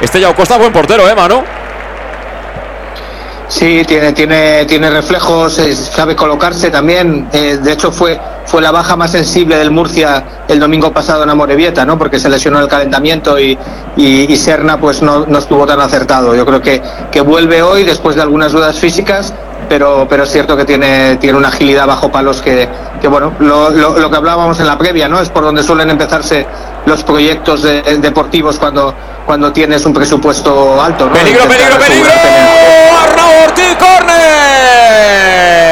Este 0.00 0.20
Joao 0.20 0.36
Costa, 0.36 0.56
buen 0.56 0.72
portero, 0.72 1.08
¿eh, 1.08 1.14
Manu? 1.16 1.42
Sí, 3.48 3.84
tiene, 3.86 4.12
tiene, 4.12 4.64
tiene 4.64 4.90
reflejos, 4.90 5.58
eh, 5.60 5.74
sabe 5.74 6.16
colocarse 6.16 6.68
también. 6.70 7.28
eh, 7.32 7.58
de 7.62 7.72
hecho, 7.72 7.92
fue, 7.92 8.18
fue 8.44 8.60
la 8.60 8.72
baja 8.72 8.96
más 8.96 9.12
sensible 9.12 9.56
del 9.56 9.70
Murcia 9.70 10.24
el 10.48 10.58
domingo 10.58 10.92
pasado 10.92 11.22
en 11.22 11.30
Amorebieta, 11.30 11.84
¿no? 11.84 11.96
Porque 11.96 12.18
se 12.18 12.28
lesionó 12.28 12.58
el 12.58 12.66
calentamiento 12.66 13.38
y, 13.38 13.56
y, 13.96 14.32
y 14.32 14.36
Serna 14.36 14.78
pues 14.80 15.00
no, 15.00 15.26
no 15.26 15.38
estuvo 15.38 15.64
tan 15.64 15.80
acertado. 15.80 16.34
Yo 16.34 16.44
creo 16.44 16.60
que, 16.60 16.82
que 17.12 17.20
vuelve 17.20 17.62
hoy 17.62 17.84
después 17.84 18.16
de 18.16 18.22
algunas 18.22 18.50
dudas 18.50 18.76
físicas, 18.80 19.32
pero, 19.68 20.06
pero 20.10 20.24
es 20.24 20.30
cierto 20.32 20.56
que 20.56 20.64
tiene, 20.64 21.16
tiene 21.16 21.38
una 21.38 21.48
agilidad 21.48 21.86
bajo 21.86 22.10
palos 22.10 22.42
que, 22.42 22.68
que 23.00 23.06
bueno, 23.06 23.32
lo, 23.38 23.70
lo, 23.70 23.96
lo 23.98 24.10
que 24.10 24.16
hablábamos 24.16 24.58
en 24.58 24.66
la 24.66 24.76
previa, 24.76 25.08
¿no? 25.08 25.20
Es 25.20 25.28
por 25.28 25.44
donde 25.44 25.62
suelen 25.62 25.88
empezarse 25.90 26.46
los 26.84 27.04
proyectos 27.04 27.62
de- 27.62 27.82
deportivos 27.98 28.58
cuando, 28.58 28.92
cuando 29.24 29.52
tienes 29.52 29.84
un 29.86 29.92
presupuesto 29.92 30.80
alto, 30.82 31.06
¿no? 31.06 31.12
Peligro, 31.12 31.44
peligro, 31.46 31.78
peligro. 31.78 32.10
Ortiz, 33.76 33.86
córner. 33.86 35.66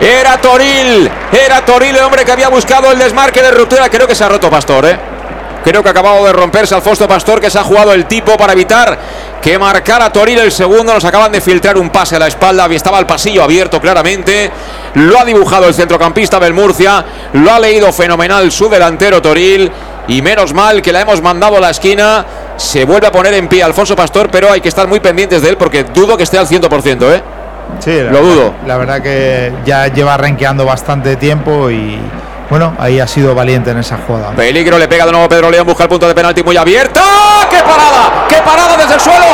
Era 0.00 0.40
Toril, 0.40 1.10
era 1.32 1.64
Toril 1.64 1.96
el 1.96 2.02
hombre 2.02 2.24
que 2.24 2.32
había 2.32 2.48
buscado 2.48 2.90
el 2.92 2.98
desmarque 2.98 3.40
de 3.42 3.50
ruptura. 3.50 3.88
Creo 3.88 4.06
que 4.06 4.14
se 4.14 4.24
ha 4.24 4.28
roto 4.28 4.50
Pastor, 4.50 4.84
¿eh? 4.86 4.98
Creo 5.64 5.82
que 5.82 5.88
ha 5.88 5.92
acabado 5.92 6.26
de 6.26 6.32
romperse 6.32 6.74
Alfonso 6.74 7.08
Pastor, 7.08 7.40
que 7.40 7.48
se 7.48 7.58
ha 7.58 7.64
jugado 7.64 7.94
el 7.94 8.04
tipo 8.04 8.36
para 8.36 8.52
evitar 8.52 8.98
que 9.40 9.58
marcara 9.58 10.12
Toril 10.12 10.38
el 10.40 10.52
segundo. 10.52 10.92
Nos 10.92 11.06
acaban 11.06 11.32
de 11.32 11.40
filtrar 11.40 11.78
un 11.78 11.88
pase 11.88 12.16
a 12.16 12.18
la 12.18 12.26
espalda. 12.26 12.66
Estaba 12.66 12.98
el 12.98 13.06
pasillo 13.06 13.42
abierto 13.42 13.80
claramente. 13.80 14.50
Lo 14.94 15.18
ha 15.18 15.24
dibujado 15.24 15.66
el 15.66 15.72
centrocampista 15.72 16.38
del 16.38 16.52
Murcia. 16.52 17.02
Lo 17.32 17.50
ha 17.50 17.58
leído 17.58 17.90
fenomenal 17.94 18.52
su 18.52 18.68
delantero 18.68 19.22
Toril. 19.22 19.72
Y 20.08 20.22
menos 20.22 20.52
mal 20.52 20.82
que 20.82 20.92
la 20.92 21.00
hemos 21.00 21.22
mandado 21.22 21.56
a 21.56 21.60
la 21.60 21.70
esquina. 21.70 22.24
Se 22.56 22.84
vuelve 22.84 23.06
a 23.06 23.12
poner 23.12 23.34
en 23.34 23.48
pie 23.48 23.62
Alfonso 23.62 23.96
Pastor, 23.96 24.30
pero 24.30 24.50
hay 24.50 24.60
que 24.60 24.68
estar 24.68 24.86
muy 24.86 25.00
pendientes 25.00 25.42
de 25.42 25.48
él 25.48 25.56
porque 25.56 25.84
dudo 25.84 26.16
que 26.16 26.22
esté 26.22 26.38
al 26.38 26.46
100%, 26.46 27.12
¿eh? 27.12 27.22
Sí, 27.80 28.00
Lo 28.10 28.20
dudo. 28.20 28.54
La 28.66 28.76
verdad 28.76 29.02
que 29.02 29.52
ya 29.64 29.88
lleva 29.88 30.16
renqueando 30.16 30.64
bastante 30.64 31.16
tiempo 31.16 31.70
y, 31.70 31.98
bueno, 32.50 32.74
ahí 32.78 33.00
ha 33.00 33.06
sido 33.06 33.34
valiente 33.34 33.70
en 33.70 33.78
esa 33.78 33.98
jugada. 34.06 34.32
Peligro, 34.32 34.78
le 34.78 34.86
pega 34.86 35.06
de 35.06 35.12
nuevo 35.12 35.28
Pedro 35.28 35.50
León, 35.50 35.66
busca 35.66 35.84
el 35.84 35.88
punto 35.88 36.06
de 36.06 36.14
penalti 36.14 36.42
muy 36.42 36.56
abierto. 36.56 37.00
¡Qué 37.50 37.58
parada! 37.58 38.26
¡Qué 38.28 38.36
parada 38.36 38.76
desde 38.76 38.94
el 38.94 39.00
suelo! 39.00 39.26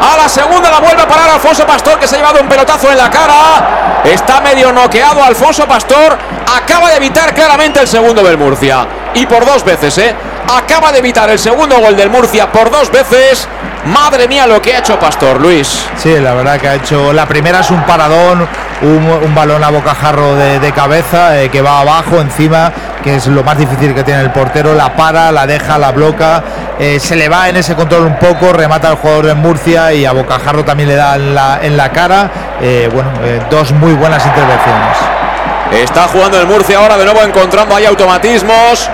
A 0.00 0.16
la 0.16 0.28
segunda 0.28 0.70
la 0.70 0.78
vuelve 0.78 1.02
a 1.02 1.08
parar 1.08 1.28
Alfonso 1.30 1.66
Pastor, 1.66 1.98
que 1.98 2.06
se 2.06 2.16
ha 2.16 2.18
llevado 2.18 2.40
un 2.40 2.48
pelotazo 2.48 2.90
en 2.90 2.98
la 2.98 3.10
cara. 3.10 4.00
Está 4.04 4.40
medio 4.40 4.72
noqueado 4.72 5.22
Alfonso 5.22 5.66
Pastor. 5.66 6.16
Acaba 6.56 6.90
de 6.90 6.96
evitar 6.98 7.34
claramente 7.34 7.80
el 7.80 7.88
segundo 7.88 8.22
del 8.22 8.38
Murcia. 8.38 8.86
Y 9.18 9.26
por 9.26 9.44
dos 9.44 9.64
veces, 9.64 9.98
¿eh? 9.98 10.14
Acaba 10.56 10.92
de 10.92 11.00
evitar 11.00 11.28
el 11.28 11.40
segundo 11.40 11.80
gol 11.80 11.96
del 11.96 12.08
Murcia 12.08 12.52
por 12.52 12.70
dos 12.70 12.88
veces. 12.92 13.48
Madre 13.86 14.28
mía 14.28 14.46
lo 14.46 14.62
que 14.62 14.76
ha 14.76 14.78
hecho 14.78 14.96
Pastor, 14.96 15.40
Luis. 15.40 15.86
Sí, 15.96 16.20
la 16.20 16.34
verdad 16.34 16.60
que 16.60 16.68
ha 16.68 16.74
hecho. 16.76 17.12
La 17.12 17.26
primera 17.26 17.58
es 17.58 17.70
un 17.72 17.82
paradón, 17.82 18.46
un, 18.82 19.34
balón 19.34 19.64
a 19.64 19.70
bocajarro 19.70 20.36
de, 20.36 20.60
de 20.60 20.70
cabeza 20.70 21.42
eh, 21.42 21.48
que 21.48 21.62
va 21.62 21.80
abajo, 21.80 22.20
encima, 22.20 22.72
que 23.02 23.16
es 23.16 23.26
lo 23.26 23.42
más 23.42 23.58
difícil 23.58 23.92
que 23.92 24.04
tiene 24.04 24.20
el 24.20 24.30
portero. 24.30 24.72
La 24.72 24.94
para, 24.94 25.32
la 25.32 25.48
deja, 25.48 25.78
la 25.78 25.90
bloca. 25.90 26.44
Eh, 26.78 27.00
se 27.00 27.16
le 27.16 27.28
va 27.28 27.48
en 27.48 27.56
ese 27.56 27.74
control 27.74 28.06
un 28.06 28.18
poco, 28.20 28.52
remata 28.52 28.88
al 28.90 28.98
jugador 28.98 29.26
de 29.26 29.34
Murcia 29.34 29.92
y 29.92 30.04
a 30.04 30.12
bocajarro 30.12 30.64
también 30.64 30.90
le 30.90 30.94
da 30.94 31.16
en 31.16 31.34
la, 31.34 31.58
en 31.60 31.76
la 31.76 31.90
cara. 31.90 32.30
Eh, 32.62 32.88
bueno, 32.94 33.10
dos 33.50 33.72
muy 33.72 33.94
buenas 33.94 34.24
intervenciones. 34.24 35.27
Está 35.72 36.08
jugando 36.08 36.40
el 36.40 36.46
Murcia 36.46 36.78
ahora 36.78 36.96
de 36.96 37.04
nuevo 37.04 37.20
encontrando 37.22 37.76
ahí 37.76 37.84
automatismos. 37.84 38.88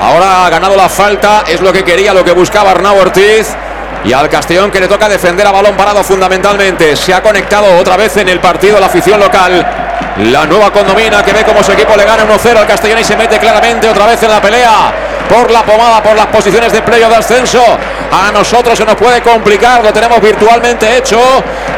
Ahora 0.00 0.46
ha 0.46 0.50
ganado 0.50 0.76
la 0.76 0.88
falta, 0.88 1.44
es 1.46 1.60
lo 1.60 1.72
que 1.72 1.84
quería, 1.84 2.14
lo 2.14 2.24
que 2.24 2.32
buscaba 2.32 2.70
Arnau 2.70 2.96
Ortiz. 2.98 3.48
Y 4.04 4.12
al 4.12 4.28
Castellón 4.28 4.70
que 4.70 4.80
le 4.80 4.88
toca 4.88 5.08
defender 5.08 5.46
a 5.46 5.52
balón 5.52 5.76
parado 5.76 6.02
fundamentalmente. 6.02 6.96
Se 6.96 7.12
ha 7.12 7.22
conectado 7.22 7.78
otra 7.78 7.96
vez 7.96 8.16
en 8.16 8.28
el 8.28 8.40
partido 8.40 8.80
la 8.80 8.86
afición 8.86 9.20
local. 9.20 9.66
La 10.18 10.44
nueva 10.46 10.72
condomina 10.72 11.22
que 11.22 11.32
ve 11.32 11.44
como 11.44 11.62
su 11.62 11.72
equipo 11.72 11.96
le 11.96 12.04
gana 12.04 12.24
1-0 12.24 12.56
al 12.56 12.66
Castellón 12.66 12.98
y 13.00 13.04
se 13.04 13.16
mete 13.16 13.38
claramente 13.38 13.88
otra 13.88 14.06
vez 14.06 14.22
en 14.22 14.30
la 14.30 14.40
pelea. 14.40 14.92
Por 15.28 15.50
la 15.50 15.62
pomada, 15.62 16.02
por 16.02 16.14
las 16.14 16.26
posiciones 16.26 16.72
de 16.72 16.82
playo 16.82 17.08
de 17.08 17.16
ascenso. 17.16 17.62
A 18.12 18.30
nosotros 18.32 18.76
se 18.76 18.84
nos 18.84 18.96
puede 18.96 19.22
complicar, 19.22 19.82
lo 19.82 19.92
tenemos 19.92 20.20
virtualmente 20.20 20.96
hecho. 20.96 21.20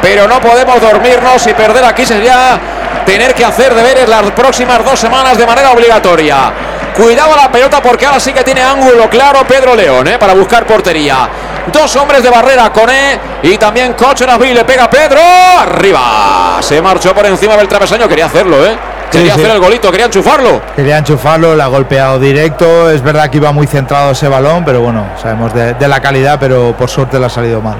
Pero 0.01 0.27
no 0.27 0.41
podemos 0.41 0.81
dormirnos 0.81 1.47
y 1.47 1.55
perder 1.55 1.85
aquí 1.85 2.05
sería 2.05 2.59
tener 3.05 3.35
que 3.35 3.45
hacer 3.45 3.75
deberes 3.75 4.09
las 4.09 4.31
próximas 4.33 4.85
dos 4.85 4.99
semanas 4.99 5.37
de 5.37 5.47
manera 5.47 5.73
obligatoria. 5.73 6.53
Cuidado 6.97 7.35
la 7.37 7.51
pelota 7.51 7.83
porque 7.83 8.07
ahora 8.07 8.21
sí 8.21 8.33
que 8.33 8.45
tiene 8.45 8.63
ángulo 8.63 9.11
claro 9.11 9.45
Pedro 9.47 9.75
León 9.75 10.07
¿eh? 10.07 10.19
para 10.19 10.33
buscar 10.35 10.65
portería. 10.65 11.29
Dos 11.73 11.97
hombres 11.97 12.23
de 12.23 12.31
barrera, 12.31 12.71
Coné 12.73 13.19
y 13.43 13.57
también 13.57 13.95
Cochenaví. 13.95 14.53
Le 14.53 14.65
pega 14.65 14.89
Pedro. 14.89 15.21
Arriba. 15.61 16.59
Se 16.61 16.81
marchó 16.81 17.15
por 17.15 17.27
encima 17.27 17.57
del 17.57 17.67
travesaño. 17.67 18.09
Quería 18.09 18.27
hacerlo, 18.27 18.65
¿eh? 18.65 18.77
Quería 19.11 19.35
hacer 19.35 19.51
el 19.51 19.61
golito, 19.61 19.91
quería 19.91 20.07
enchufarlo. 20.07 20.61
Quería 20.75 20.99
enchufarlo, 20.99 21.55
la 21.55 21.65
ha 21.65 21.69
golpeado 21.69 22.19
directo. 22.19 22.91
Es 22.91 23.03
verdad 23.03 23.31
que 23.31 23.37
iba 23.39 23.53
muy 23.53 23.67
centrado 23.67 24.11
ese 24.11 24.29
balón, 24.29 24.65
pero 24.65 24.81
bueno, 24.81 25.07
sabemos 25.21 25.55
de, 25.55 25.75
de 25.75 25.89
la 25.89 26.01
calidad, 26.01 26.39
pero 26.41 26.75
por 26.77 26.91
suerte 26.91 27.19
le 27.19 27.27
ha 27.27 27.31
salido 27.31 27.61
mal. 27.61 27.77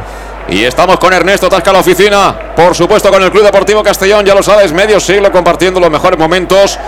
Y 0.49 0.63
estamos 0.63 0.99
con 0.99 1.13
Ernesto 1.13 1.49
Tasca 1.49 1.73
la 1.73 1.79
oficina, 1.79 2.35
por 2.55 2.75
supuesto 2.75 3.11
con 3.11 3.23
el 3.23 3.31
Club 3.31 3.45
Deportivo 3.45 3.83
Castellón, 3.83 4.27
ya 4.27 4.35
lo 4.35 4.43
sabes, 4.43 4.73
medio 4.73 5.01
siglo 5.01 5.33
compartiendo 5.33 5.81
los 5.81 5.91
mejores 5.91 6.19
momentos 6.19 6.79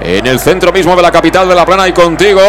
en 0.00 0.26
el 0.26 0.40
centro 0.40 0.72
mismo 0.72 0.96
de 0.96 1.02
la 1.02 1.12
capital 1.12 1.48
de 1.48 1.54
La 1.54 1.66
Plana 1.66 1.86
y 1.86 1.92
contigo, 1.92 2.40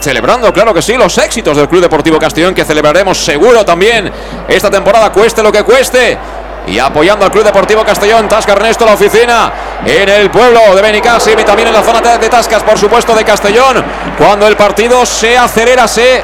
celebrando, 0.00 0.52
claro 0.52 0.74
que 0.74 0.82
sí, 0.82 0.94
los 0.94 1.16
éxitos 1.18 1.56
del 1.56 1.68
Club 1.68 1.82
Deportivo 1.82 2.18
Castellón 2.18 2.54
que 2.54 2.64
celebraremos 2.64 3.16
seguro 3.18 3.64
también 3.64 4.10
esta 4.48 4.68
temporada, 4.68 5.12
cueste 5.12 5.42
lo 5.42 5.52
que 5.52 5.62
cueste. 5.62 6.18
Y 6.66 6.78
apoyando 6.78 7.24
al 7.24 7.30
Club 7.30 7.44
Deportivo 7.44 7.82
Castellón, 7.82 8.28
Tasca 8.28 8.52
Ernesto, 8.52 8.84
la 8.84 8.92
oficina 8.92 9.50
en 9.86 10.06
el 10.06 10.30
pueblo 10.30 10.74
de 10.74 10.82
Benicassim 10.82 11.38
y 11.38 11.44
también 11.44 11.68
en 11.68 11.72
la 11.74 11.82
zona 11.82 12.18
de 12.18 12.28
Tascas, 12.28 12.62
por 12.62 12.78
supuesto, 12.78 13.14
de 13.14 13.24
Castellón. 13.24 13.82
Cuando 14.18 14.46
el 14.46 14.54
partido 14.54 15.06
se 15.06 15.38
acelera, 15.38 15.88
se 15.88 16.22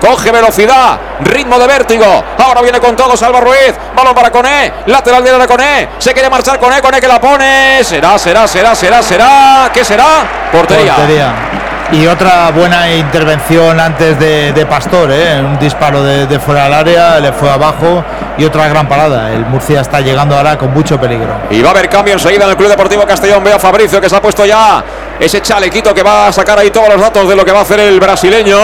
coge 0.00 0.30
velocidad, 0.30 0.98
ritmo 1.20 1.58
de 1.58 1.66
vértigo. 1.66 2.24
Ahora 2.38 2.62
viene 2.62 2.80
con 2.80 2.96
todo 2.96 3.16
Salva 3.16 3.40
Ruiz. 3.40 3.74
Balón 3.94 4.14
para 4.14 4.30
Coné, 4.30 4.72
lateral 4.86 5.22
de 5.22 5.46
Coné. 5.46 5.88
Se 5.98 6.12
quiere 6.12 6.30
marchar 6.30 6.58
Coné, 6.58 6.80
Coné 6.80 7.00
que 7.00 7.08
la 7.08 7.20
pone. 7.20 7.84
Será, 7.84 8.18
será, 8.18 8.48
será, 8.48 8.74
será, 8.74 9.02
será. 9.02 9.70
¿Qué 9.72 9.84
será? 9.84 10.48
Portería. 10.50 11.49
Y 11.92 12.06
otra 12.06 12.52
buena 12.52 12.94
intervención 12.94 13.80
antes 13.80 14.16
de, 14.16 14.66
Pastor, 14.66 15.10
¿eh? 15.10 15.42
un 15.44 15.58
disparo 15.58 16.04
de, 16.04 16.38
fuera 16.38 16.64
del 16.64 16.74
área, 16.74 17.18
le 17.18 17.32
fue 17.32 17.50
abajo 17.50 18.04
y 18.38 18.44
otra 18.44 18.68
gran 18.68 18.88
parada. 18.88 19.32
El 19.32 19.44
Murcia 19.46 19.80
está 19.80 20.00
llegando 20.00 20.36
ahora 20.36 20.56
con 20.56 20.72
mucho 20.72 21.00
peligro. 21.00 21.34
Y 21.50 21.60
va 21.62 21.70
a 21.70 21.72
haber 21.72 21.88
cambio 21.88 22.14
enseguida 22.14 22.44
en 22.44 22.50
el 22.50 22.56
Club 22.56 22.68
Deportivo 22.68 23.04
Castellón. 23.04 23.42
Veo 23.42 23.56
a 23.56 23.58
Fabricio 23.58 24.00
que 24.00 24.08
se 24.08 24.14
ha 24.14 24.22
puesto 24.22 24.46
ya 24.46 24.84
ese 25.18 25.42
chalequito 25.42 25.92
que 25.92 26.04
va 26.04 26.28
a 26.28 26.32
sacar 26.32 26.60
ahí 26.60 26.70
todos 26.70 26.90
los 26.90 27.00
datos 27.00 27.28
de 27.28 27.34
lo 27.34 27.44
que 27.44 27.50
va 27.50 27.58
a 27.58 27.62
hacer 27.62 27.80
el 27.80 27.98
brasileño. 27.98 28.56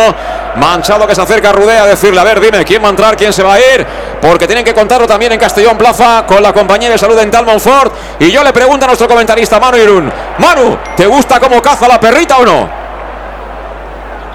Manchado 0.55 1.05
que 1.05 1.15
se 1.17 1.21
acerca 1.21 1.51
a 1.51 1.53
Rudea 1.53 1.83
a 1.83 1.87
decirle, 1.87 2.21
a 2.21 2.25
ver, 2.25 2.41
dime, 2.41 2.65
¿quién 2.65 2.81
va 2.81 2.87
a 2.87 2.91
entrar? 2.91 3.17
¿Quién 3.17 3.33
se 3.33 3.43
va 3.43 3.55
a 3.55 3.59
ir? 3.59 3.85
Porque 4.23 4.47
tienen 4.47 4.65
que 4.65 4.73
contarlo 4.73 5.09
también 5.09 5.33
en 5.33 5.41
Castellón 5.41 5.77
Plaza 5.77 6.25
con 6.29 6.41
la 6.41 6.53
compañía 6.53 6.91
de 6.91 6.97
salud 6.97 7.17
dental 7.17 7.45
Monfort. 7.45 7.93
Y 8.21 8.31
yo 8.31 8.45
le 8.45 8.53
pregunto 8.53 8.85
a 8.85 8.87
nuestro 8.87 9.09
comentarista 9.09 9.59
Manu 9.59 9.79
Irún, 9.79 10.13
Manu, 10.39 10.79
¿te 10.97 11.07
gusta 11.07 11.41
cómo 11.41 11.61
caza 11.61 11.89
la 11.89 11.99
perrita 11.99 12.39
o 12.39 12.47
no? 12.47 12.86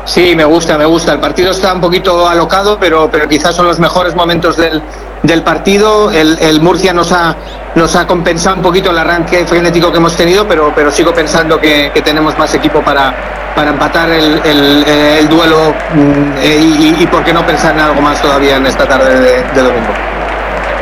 Sí, 0.05 0.35
me 0.35 0.43
gusta, 0.43 0.77
me 0.77 0.85
gusta. 0.85 1.13
El 1.13 1.19
partido 1.19 1.51
está 1.51 1.73
un 1.73 1.81
poquito 1.81 2.27
alocado, 2.27 2.77
pero, 2.79 3.09
pero 3.11 3.27
quizás 3.27 3.55
son 3.55 3.67
los 3.67 3.79
mejores 3.79 4.15
momentos 4.15 4.57
del, 4.57 4.81
del 5.23 5.43
partido. 5.43 6.11
El, 6.11 6.61
Murcia 6.61 6.93
nos 6.93 7.11
ha, 7.11 7.35
nos 7.75 7.95
ha 7.95 8.07
compensado 8.07 8.55
un 8.55 8.61
poquito 8.61 8.89
el 8.91 8.97
arranque 8.97 9.45
frenético 9.45 9.91
que 9.91 9.97
hemos 9.97 10.15
tenido, 10.15 10.47
pero, 10.47 10.71
pero 10.75 10.91
sigo 10.91 11.13
pensando 11.13 11.59
que, 11.59 11.91
tenemos 12.03 12.37
más 12.37 12.53
equipo 12.55 12.81
para, 12.81 13.13
para 13.55 13.69
empatar 13.69 14.09
el, 14.09 14.41
el, 14.43 15.29
duelo 15.29 15.73
mm, 15.93 16.43
y, 16.43 16.95
y, 16.99 17.07
por 17.07 17.23
qué 17.23 17.31
no 17.31 17.45
pensar 17.45 17.73
en 17.75 17.81
algo 17.81 18.01
más 18.01 18.19
todavía 18.21 18.57
en 18.57 18.65
esta 18.65 18.87
tarde 18.87 19.19
de, 19.19 19.61
domingo. 19.61 19.93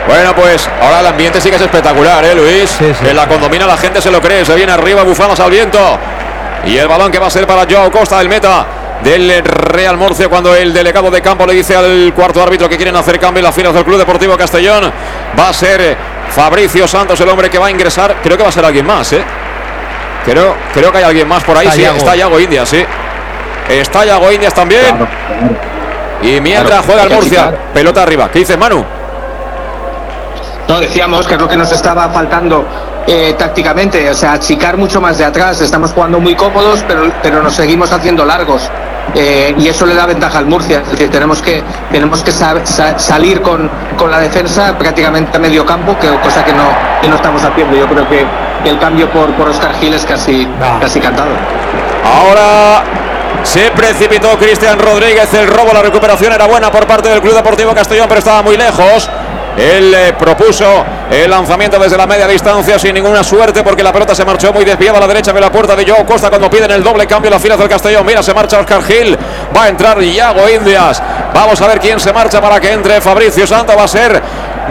Bueno, 0.08 0.34
pues 0.34 0.68
ahora 0.82 1.02
el 1.02 1.08
ambiente 1.08 1.41
sí 1.41 1.50
que 1.50 1.58
es 1.58 1.62
espectacular, 1.62 2.24
¿eh, 2.24 2.34
Luis? 2.34 2.80
En 3.06 3.16
la 3.16 3.28
condomina 3.28 3.68
la 3.68 3.78
gente 3.78 4.02
se 4.02 4.10
lo 4.10 4.22
cree, 4.22 4.46
se 4.46 4.56
viene 4.56 4.72
arriba, 4.72 5.04
bufanos 5.04 5.40
al 5.40 5.52
viento. 5.52 5.78
Y 6.66 6.78
el 6.78 6.88
balón 6.88 7.12
que 7.12 7.20
va 7.20 7.28
a 7.28 7.30
ser 7.30 7.46
para 7.46 7.66
Joao 7.70 7.91
Costa 7.91 8.18
del 8.18 8.28
meta 8.28 8.66
del 9.04 9.44
Real 9.44 9.98
Murcia 9.98 10.28
cuando 10.28 10.56
el 10.56 10.74
delegado 10.74 11.10
de 11.10 11.22
campo 11.22 11.46
le 11.46 11.54
dice 11.54 11.76
al 11.76 12.14
cuarto 12.14 12.42
árbitro 12.42 12.68
que 12.68 12.76
quieren 12.76 12.96
hacer 12.96 13.20
cambio 13.20 13.40
en 13.40 13.46
las 13.46 13.56
filas 13.56 13.74
del 13.74 13.84
Club 13.84 13.98
Deportivo 13.98 14.38
Castellón. 14.38 14.92
Va 15.38 15.50
a 15.50 15.54
ser 15.54 15.98
Fabricio 16.32 16.88
Santos 16.88 17.20
el 17.22 17.30
hombre 17.30 17.50
que 17.50 17.58
va 17.58 17.68
a 17.68 17.72
ingresar. 17.72 18.18
Creo 18.22 18.38
que 18.38 18.44
va 18.44 18.50
a 18.50 18.52
ser 18.52 18.66
alguien 18.66 18.86
más, 18.86 19.12
¿eh? 19.14 19.24
Creo, 20.26 20.56
creo 20.74 20.92
que 20.92 20.98
hay 20.98 21.04
alguien 21.06 21.28
más 21.28 21.44
por 21.44 21.58
ahí. 21.58 21.70
sí, 21.72 21.84
está 21.84 22.16
Yago 22.16 22.40
Indias, 22.40 22.68
sí. 22.68 22.86
Está 23.70 24.06
Yago 24.06 24.32
Indias 24.32 24.54
también. 24.54 24.96
Y 26.22 26.42
mientras 26.42 26.86
juega 26.86 27.04
el 27.04 27.10
Murcia, 27.10 27.54
pelota 27.74 28.04
arriba. 28.04 28.30
¿Qué 28.30 28.40
dice 28.40 28.58
Manu? 28.58 28.84
No, 30.68 30.80
decíamos 30.80 31.26
que 31.26 31.34
es 31.34 31.40
lo 31.40 31.48
que 31.48 31.58
nos 31.58 31.72
estaba 31.72 32.10
faltando 32.10 32.66
eh, 33.11 33.34
tácticamente, 33.36 34.07
o 34.07 34.14
sea, 34.14 34.34
achicar 34.34 34.77
mucho 34.77 35.02
más 35.02 35.18
de 35.18 35.26
atrás. 35.26 35.60
Estamos 35.61 35.94
jugando 35.94 36.19
muy 36.19 36.36
cómodos, 36.36 36.86
pero, 36.88 37.11
pero 37.23 37.41
nos 37.41 37.56
seguimos 37.56 37.91
haciendo 37.91 38.23
largos. 38.23 38.69
Eh, 39.15 39.56
y 39.57 39.68
eso 39.68 39.88
le 39.88 39.95
da 39.95 40.06
ventaja 40.06 40.38
al 40.38 40.45
Murcia. 40.45 40.81
Es 40.81 40.91
decir, 40.91 41.10
tenemos 41.10 41.41
que, 41.41 41.64
tenemos 41.91 42.22
que 42.22 42.31
salir 42.31 43.41
con, 43.41 43.68
con, 43.98 44.11
la 44.11 44.19
defensa 44.19 44.77
prácticamente 44.77 45.38
a 45.38 45.40
medio 45.40 45.65
campo, 45.65 45.98
que, 45.98 46.07
cosa 46.19 46.45
que 46.45 46.53
no, 46.53 46.69
que 47.02 47.07
no 47.07 47.15
estamos 47.15 47.44
haciendo. 47.44 47.76
Yo 47.76 47.88
creo 47.88 48.07
que, 48.07 48.27
el 48.69 48.77
cambio 48.77 49.10
por, 49.10 49.34
por 49.34 49.49
Oscar 49.49 49.73
Gil 49.80 49.95
es 49.95 50.06
casi, 50.06 50.48
casi 50.80 50.99
cantado. 50.99 51.31
Ahora 52.06 52.84
se 53.41 53.72
precipitó 53.72 54.38
Cristian 54.38 54.77
Rodríguez, 54.77 55.34
el 55.34 55.48
robo, 55.48 55.73
la 55.73 55.81
recuperación 55.81 56.34
era 56.34 56.45
buena 56.45 56.72
por 56.72 56.86
parte 56.86 57.10
del 57.10 57.22
Club 57.22 57.34
Deportivo 57.34 57.73
Castellón, 57.73 58.06
pero 58.07 58.19
estaba 58.19 58.44
muy 58.44 58.56
lejos. 58.56 59.10
Él 59.60 59.94
eh, 59.94 60.14
propuso 60.18 60.86
el 61.11 61.30
lanzamiento 61.30 61.77
desde 61.77 61.98
la 61.98 62.07
media 62.07 62.27
distancia 62.27 62.80
sin 62.80 62.94
ninguna 62.94 63.23
suerte 63.26 63.61
porque 63.61 63.84
la 63.84 63.91
pelota 63.91 64.15
se 64.15 64.23
marchó 64.23 64.53
muy 64.53 64.64
desviada 64.64 64.99
a 64.99 65.02
la 65.02 65.07
derecha 65.07 65.34
de 65.34 65.41
la 65.41 65.52
puerta 65.52 65.76
de 65.76 65.86
Joe 65.86 66.06
Costa 66.06 66.30
cuando 66.30 66.49
piden 66.49 66.72
el 66.72 66.81
doble 66.81 67.06
cambio 67.06 67.27
en 67.27 67.34
las 67.34 67.41
filas 67.41 67.60
del 67.60 67.68
Castellón. 67.68 68.06
Mira, 68.06 68.23
se 68.23 68.34
marcha 68.34 68.60
Oscar 68.60 68.81
Gil. 68.84 69.18
Va 69.56 69.65
a 69.65 69.68
entrar 69.68 70.02
Iago 70.02 70.48
Indias. 70.48 71.03
Vamos 71.34 71.60
a 71.61 71.68
ver 71.68 71.80
quién 71.80 71.99
se 71.99 72.14
marcha 72.14 72.40
para 72.40 72.60
que 72.61 72.72
entre 72.72 73.02
Fabricio 73.02 73.45
Santo. 73.45 73.76
Va 73.76 73.84
a 73.84 73.88
ser 73.88 74.22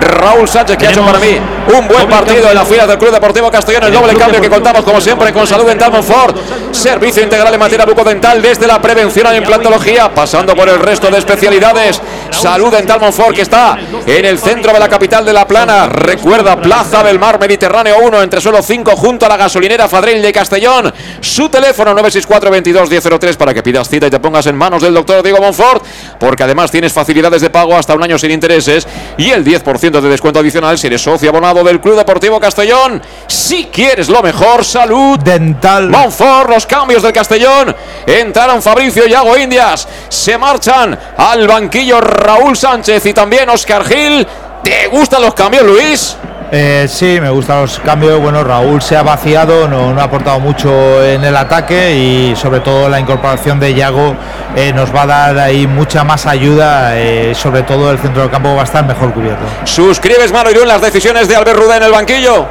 Raúl 0.01 0.49
Sánchez, 0.49 0.79
que 0.79 0.87
ha 0.87 0.91
hecho 0.91 1.05
para 1.05 1.19
mí 1.19 1.39
un 1.77 1.89
buen 1.89 2.09
partido 2.09 2.49
en 2.49 2.55
la 2.55 2.65
fila 2.65 2.87
del 2.87 2.99
Club 2.99 3.13
Deportivo 3.13 3.51
Castellón. 3.51 3.85
El 3.85 3.93
doble 3.93 4.15
cambio 4.15 4.41
que 4.41 4.49
contamos, 4.49 4.85
como 4.85 5.01
siempre, 5.01 5.33
con 5.33 5.47
Salud 5.47 5.67
Dental 5.67 5.93
Monfort. 5.93 6.37
Servicio 6.73 7.23
integral 7.23 7.53
en 7.53 7.61
materia 7.61 7.85
bucodental 7.85 8.41
desde 8.41 8.67
la 8.67 8.81
prevención 8.81 9.27
a 9.27 9.31
la 9.31 9.39
implantología, 9.39 10.13
pasando 10.15 10.55
por 10.55 10.69
el 10.69 10.79
resto 10.79 11.11
de 11.11 11.19
especialidades. 11.19 12.01
Salud 12.31 12.73
Dental 12.73 13.01
Monfort, 13.01 13.35
que 13.35 13.43
está 13.43 13.79
en 14.07 14.25
el 14.25 14.39
centro 14.39 14.73
de 14.73 14.79
la 14.79 14.89
capital 14.89 15.25
de 15.25 15.33
La 15.33 15.47
Plana. 15.47 15.87
Recuerda, 15.87 16.61
Plaza 16.61 17.03
del 17.03 17.19
Mar 17.19 17.39
Mediterráneo 17.39 17.97
1, 18.03 18.23
entre 18.23 18.41
suelo 18.41 18.63
5, 18.63 18.97
junto 18.97 19.27
a 19.27 19.29
la 19.29 19.37
gasolinera 19.37 19.89
Fadril 19.89 20.23
de 20.23 20.33
Castellón. 20.33 20.93
Su 21.21 21.49
teléfono 21.49 21.93
964 21.93 22.51
22 22.51 22.91
1003 22.91 23.37
para 23.37 23.55
que 23.55 23.63
pidas 23.63 23.89
cita 23.89 24.07
y 24.07 24.11
te 24.11 24.21
pongas 24.21 24.47
en 24.47 24.57
manos 24.57 24.83
del 24.83 24.95
doctor 24.95 25.23
Diego 25.23 25.39
Monfort, 25.41 25.85
porque 26.19 26.43
además 26.43 26.71
tienes 26.71 26.93
facilidades 26.93 27.43
de 27.43 27.51
pago 27.51 27.77
hasta 27.77 27.95
un 27.95 28.03
año 28.03 28.19
sin 28.19 28.31
intereses 28.31 28.87
y 29.17 29.31
el 29.31 29.45
10% 29.45 29.69
20% 29.79 30.01
de 30.01 30.09
descuento 30.09 30.41
adicional 30.41 30.79
si 30.79 30.87
eres 30.87 31.03
socio 31.03 31.31
abonado 31.31 31.58
del 31.65 31.81
Club 31.81 31.97
Deportivo 31.97 32.41
Castellón. 32.41 33.03
Si 33.27 33.67
quieres 33.67 34.09
lo 34.09 34.23
mejor, 34.23 34.65
salud. 34.65 35.19
Dental. 35.19 35.89
Monfort, 35.89 36.51
los 36.51 36.67
cambios 36.67 37.03
del 37.03 37.13
Castellón. 37.13 37.75
Entraron 38.07 38.63
Fabricio 38.63 39.07
y 39.07 39.11
Yago 39.11 39.37
Indias. 39.37 39.89
Se 40.09 40.37
marchan 40.39 40.99
al 41.17 41.47
banquillo 41.47 42.01
Raúl 42.01 42.57
Sánchez 42.57 43.07
y 43.07 43.15
también 43.15 43.49
Oscar 43.49 43.85
Gil. 43.85 44.27
¿Te 44.63 44.87
gustan 44.89 45.23
los 45.23 45.35
cambios, 45.35 45.65
Luis? 45.65 46.17
Eh, 46.51 46.87
sí, 46.89 47.19
me 47.21 47.29
gustan 47.29 47.61
los 47.61 47.79
cambios. 47.79 48.21
Bueno, 48.21 48.43
Raúl 48.43 48.81
se 48.81 48.97
ha 48.97 49.03
vaciado, 49.03 49.69
no, 49.69 49.93
no, 49.93 50.01
ha 50.01 50.05
aportado 50.05 50.41
mucho 50.41 51.05
en 51.05 51.23
el 51.23 51.37
ataque 51.37 51.95
y 51.95 52.37
sobre 52.37 52.61
todo 52.61 52.89
la 52.89 52.99
incorporación 52.99 53.61
de 53.61 53.75
Yago 53.75 54.17
eh, 54.57 54.73
nos 54.73 54.95
va 54.95 55.03
a 55.03 55.07
dar 55.07 55.39
ahí 55.39 55.67
mucha 55.67 56.05
más 56.05 56.25
ayuda. 56.27 56.99
Eh, 56.99 57.35
sobre 57.35 57.63
todo 57.63 57.91
el 57.91 57.99
centro 57.99 58.23
del 58.23 58.31
campo 58.31 58.55
va 58.55 58.63
a 58.63 58.65
estar 58.65 58.87
mejor 58.87 59.13
cubierto. 59.13 59.45
¿Suscribes, 59.65 60.33
Mano 60.33 60.51
Irún, 60.51 60.67
las 60.67 60.81
decisiones 60.81 61.29
de 61.29 61.37
Albert 61.37 61.59
Rudé 61.59 61.77
en 61.77 61.83
el 61.83 61.93
banquillo? 61.93 62.47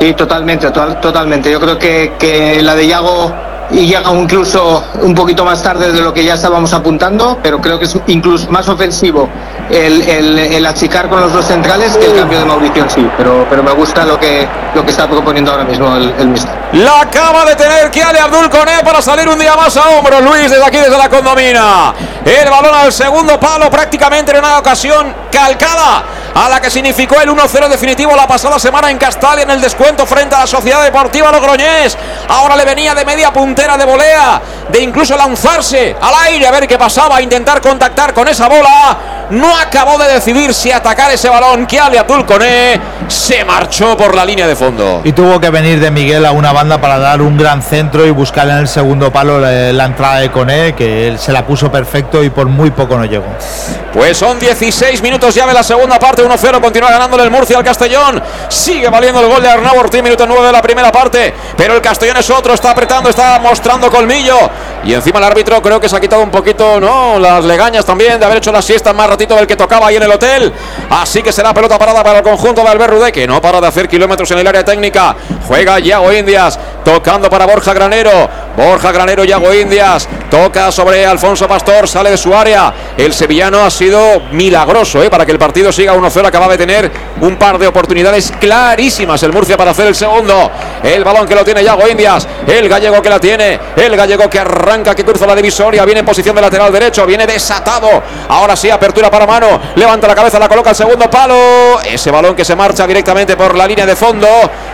Sí, 0.00 0.14
totalmente, 0.14 0.66
total, 0.70 0.98
totalmente. 1.00 1.50
Yo 1.50 1.60
creo 1.60 1.78
que, 1.78 2.14
que 2.18 2.62
la 2.62 2.74
de 2.74 2.86
Yago 2.86 3.34
y 3.70 3.86
llega 3.86 4.12
incluso 4.12 4.84
un 5.02 5.14
poquito 5.14 5.44
más 5.44 5.62
tarde 5.62 5.92
de 5.92 6.00
lo 6.00 6.12
que 6.12 6.24
ya 6.24 6.34
estábamos 6.34 6.72
apuntando, 6.72 7.38
pero 7.42 7.60
creo 7.60 7.78
que 7.78 7.86
es 7.86 7.96
incluso 8.06 8.50
más 8.50 8.68
ofensivo 8.68 9.28
el, 9.70 10.02
el, 10.02 10.38
el 10.38 10.66
achicar 10.66 11.08
con 11.08 11.20
los 11.20 11.32
dos 11.32 11.44
centrales 11.46 11.96
que 11.96 12.06
el 12.06 12.16
cambio 12.16 12.38
de 12.38 12.44
Mauricio 12.44 12.84
en 12.84 12.90
sí, 12.90 13.10
pero, 13.16 13.46
pero 13.50 13.62
me 13.62 13.72
gusta 13.72 14.04
lo 14.04 14.18
que, 14.18 14.46
lo 14.74 14.84
que 14.84 14.90
está 14.90 15.08
proponiendo 15.08 15.50
ahora 15.50 15.64
mismo 15.64 15.94
el, 15.96 16.14
el 16.18 16.28
mister. 16.28 16.54
La 16.72 17.00
acaba 17.00 17.44
de 17.44 17.56
tener 17.56 17.90
Kiale 17.90 18.20
Abdul 18.20 18.50
Coné 18.50 18.82
para 18.84 19.02
salir 19.02 19.28
un 19.28 19.38
día 19.38 19.56
más 19.56 19.76
a 19.76 19.88
hombros, 19.90 20.22
Luis, 20.22 20.50
desde 20.50 20.64
aquí, 20.64 20.78
desde 20.78 20.96
la 20.96 21.08
condomina. 21.08 21.94
El 22.24 22.50
balón 22.50 22.74
al 22.74 22.92
segundo 22.92 23.38
palo, 23.38 23.70
prácticamente 23.70 24.32
en 24.32 24.38
una 24.38 24.58
ocasión 24.58 25.12
calcada 25.30 26.04
a 26.34 26.50
la 26.50 26.60
que 26.60 26.70
significó 26.70 27.18
el 27.20 27.30
1-0 27.30 27.68
definitivo 27.68 28.14
la 28.14 28.26
pasada 28.26 28.58
semana 28.58 28.90
en 28.90 28.98
Castalia 28.98 29.44
en 29.44 29.50
el 29.50 29.60
descuento 29.60 30.04
frente 30.04 30.34
a 30.34 30.40
la 30.40 30.46
Sociedad 30.46 30.82
Deportiva 30.82 31.32
Logroñés. 31.32 31.96
Ahora 32.28 32.56
le 32.56 32.64
venía 32.66 32.94
de 32.94 33.06
media 33.06 33.32
puntera 33.56 33.78
de 33.78 33.86
volea, 33.86 34.42
de 34.68 34.80
incluso 34.82 35.16
lanzarse 35.16 35.96
al 35.98 36.12
aire 36.26 36.46
a 36.46 36.50
ver 36.50 36.68
qué 36.68 36.76
pasaba, 36.76 37.16
a 37.16 37.22
intentar 37.22 37.62
contactar 37.62 38.12
con 38.12 38.28
esa 38.28 38.48
bola. 38.48 38.98
No 39.30 39.56
acabó 39.56 39.98
de 39.98 40.12
decidir 40.12 40.54
si 40.54 40.70
atacar 40.70 41.10
ese 41.10 41.28
balón. 41.28 41.66
Abdul 41.66 42.24
Coné 42.26 42.78
se 43.08 43.44
marchó 43.44 43.96
por 43.96 44.14
la 44.14 44.24
línea 44.24 44.46
de 44.46 44.54
fondo. 44.54 45.00
Y 45.04 45.12
tuvo 45.12 45.40
que 45.40 45.50
venir 45.50 45.80
de 45.80 45.90
Miguel 45.90 46.24
a 46.26 46.32
una 46.32 46.52
banda 46.52 46.80
para 46.80 46.98
dar 46.98 47.20
un 47.22 47.36
gran 47.36 47.62
centro 47.62 48.06
y 48.06 48.10
buscar 48.10 48.48
en 48.48 48.58
el 48.58 48.68
segundo 48.68 49.10
palo 49.10 49.40
la, 49.40 49.72
la 49.72 49.84
entrada 49.86 50.18
de 50.18 50.30
Coné, 50.30 50.74
que 50.74 51.08
él 51.08 51.18
se 51.18 51.32
la 51.32 51.44
puso 51.44 51.72
perfecto 51.72 52.22
y 52.22 52.30
por 52.30 52.46
muy 52.46 52.70
poco 52.70 52.96
no 52.96 53.04
llegó. 53.04 53.26
Pues 53.92 54.18
son 54.18 54.38
16 54.38 55.02
minutos 55.02 55.34
ya 55.34 55.46
de 55.46 55.54
la 55.54 55.62
segunda 55.62 55.98
parte, 55.98 56.22
1-0, 56.22 56.60
continúa 56.60 56.90
ganándole 56.90 57.24
el 57.24 57.30
Murcia 57.30 57.56
al 57.56 57.64
Castellón. 57.64 58.22
Sigue 58.48 58.88
valiendo 58.90 59.20
el 59.20 59.28
gol 59.28 59.42
de 59.42 59.48
Arnau 59.48 59.78
Ortiz, 59.78 60.02
minuto 60.02 60.26
9 60.26 60.46
de 60.46 60.52
la 60.52 60.62
primera 60.62 60.92
parte, 60.92 61.34
pero 61.56 61.74
el 61.74 61.80
Castellón 61.80 62.18
es 62.18 62.28
otro, 62.30 62.52
está 62.52 62.70
apretando, 62.72 63.08
está 63.08 63.38
mostrando 63.48 63.90
colmillo. 63.90 64.36
Y 64.84 64.94
encima 64.94 65.18
el 65.18 65.24
árbitro 65.24 65.60
creo 65.62 65.80
que 65.80 65.88
se 65.88 65.96
ha 65.96 66.00
quitado 66.00 66.22
un 66.22 66.30
poquito, 66.30 66.80
¿no? 66.80 67.18
Las 67.18 67.44
legañas 67.44 67.84
también 67.84 68.18
de 68.20 68.26
haber 68.26 68.38
hecho 68.38 68.52
la 68.52 68.62
siesta 68.62 68.92
más 68.92 69.08
ratito 69.08 69.34
del 69.34 69.46
que 69.46 69.56
tocaba 69.56 69.88
ahí 69.88 69.96
en 69.96 70.02
el 70.02 70.12
hotel. 70.12 70.52
Así 70.90 71.22
que 71.22 71.32
será 71.32 71.52
pelota 71.52 71.78
parada 71.78 72.04
para 72.04 72.18
el 72.18 72.24
conjunto 72.24 72.62
de 72.62 72.68
Albert 72.68 72.92
Rudé, 72.92 73.12
que 73.12 73.26
no 73.26 73.40
para 73.40 73.60
de 73.60 73.66
hacer 73.66 73.88
kilómetros 73.88 74.30
en 74.30 74.38
el 74.38 74.46
área 74.46 74.64
técnica. 74.64 75.16
Juega 75.48 75.78
Yago 75.78 76.12
Indias, 76.12 76.58
tocando 76.84 77.28
para 77.28 77.46
Borja 77.46 77.72
Granero. 77.72 78.45
Borja 78.56 78.90
Granero, 78.90 79.22
Yago 79.22 79.52
Indias, 79.52 80.08
toca 80.30 80.72
sobre 80.72 81.04
Alfonso 81.04 81.46
Pastor, 81.46 81.86
sale 81.86 82.10
de 82.10 82.16
su 82.16 82.34
área. 82.34 82.72
El 82.96 83.12
sevillano 83.12 83.62
ha 83.62 83.70
sido 83.70 84.20
milagroso 84.32 85.02
¿eh? 85.02 85.10
para 85.10 85.26
que 85.26 85.32
el 85.32 85.38
partido 85.38 85.70
siga 85.70 85.94
1-0. 85.94 86.26
Acaba 86.26 86.48
de 86.48 86.56
tener 86.56 86.90
un 87.20 87.36
par 87.36 87.58
de 87.58 87.66
oportunidades 87.66 88.32
clarísimas 88.40 89.22
el 89.22 89.32
Murcia 89.32 89.58
para 89.58 89.72
hacer 89.72 89.86
el 89.88 89.94
segundo. 89.94 90.50
El 90.82 91.04
balón 91.04 91.26
que 91.26 91.34
lo 91.34 91.44
tiene 91.44 91.62
Yago 91.62 91.86
Indias, 91.86 92.26
el 92.46 92.66
gallego 92.66 93.02
que 93.02 93.10
la 93.10 93.20
tiene, 93.20 93.60
el 93.76 93.94
gallego 93.94 94.30
que 94.30 94.38
arranca, 94.38 94.94
que 94.94 95.04
cruza 95.04 95.26
la 95.26 95.34
divisoria, 95.34 95.84
viene 95.84 96.00
en 96.00 96.06
posición 96.06 96.34
de 96.34 96.40
lateral 96.40 96.72
derecho, 96.72 97.04
viene 97.04 97.26
desatado. 97.26 98.02
Ahora 98.28 98.56
sí, 98.56 98.70
apertura 98.70 99.10
para 99.10 99.26
mano, 99.26 99.60
levanta 99.74 100.08
la 100.08 100.14
cabeza, 100.14 100.38
la 100.38 100.48
coloca 100.48 100.70
al 100.70 100.76
segundo 100.76 101.10
palo. 101.10 101.80
Ese 101.84 102.10
balón 102.10 102.34
que 102.34 102.44
se 102.44 102.56
marcha 102.56 102.86
directamente 102.86 103.36
por 103.36 103.54
la 103.54 103.66
línea 103.66 103.84
de 103.84 103.96
fondo 103.96 104.26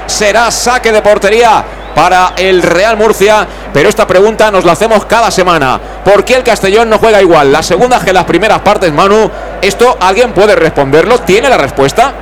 será 0.06 0.52
saque 0.52 0.92
de 0.92 1.02
portería 1.02 1.64
para 1.94 2.32
el 2.36 2.62
Real 2.62 2.96
Murcia, 2.96 3.46
pero 3.72 3.88
esta 3.88 4.06
pregunta 4.06 4.50
nos 4.50 4.64
la 4.64 4.72
hacemos 4.72 5.04
cada 5.06 5.30
semana. 5.30 5.80
¿Por 6.04 6.24
qué 6.24 6.34
el 6.34 6.42
Castellón 6.42 6.90
no 6.90 6.98
juega 6.98 7.20
igual? 7.20 7.52
Las 7.52 7.66
segundas 7.66 8.04
que 8.04 8.12
las 8.12 8.24
primeras 8.24 8.60
partes, 8.60 8.92
Manu. 8.92 9.30
¿Esto 9.60 9.96
alguien 10.00 10.32
puede 10.32 10.56
responderlo? 10.56 11.18
¿Tiene 11.18 11.48
la 11.48 11.58
respuesta? 11.58 12.12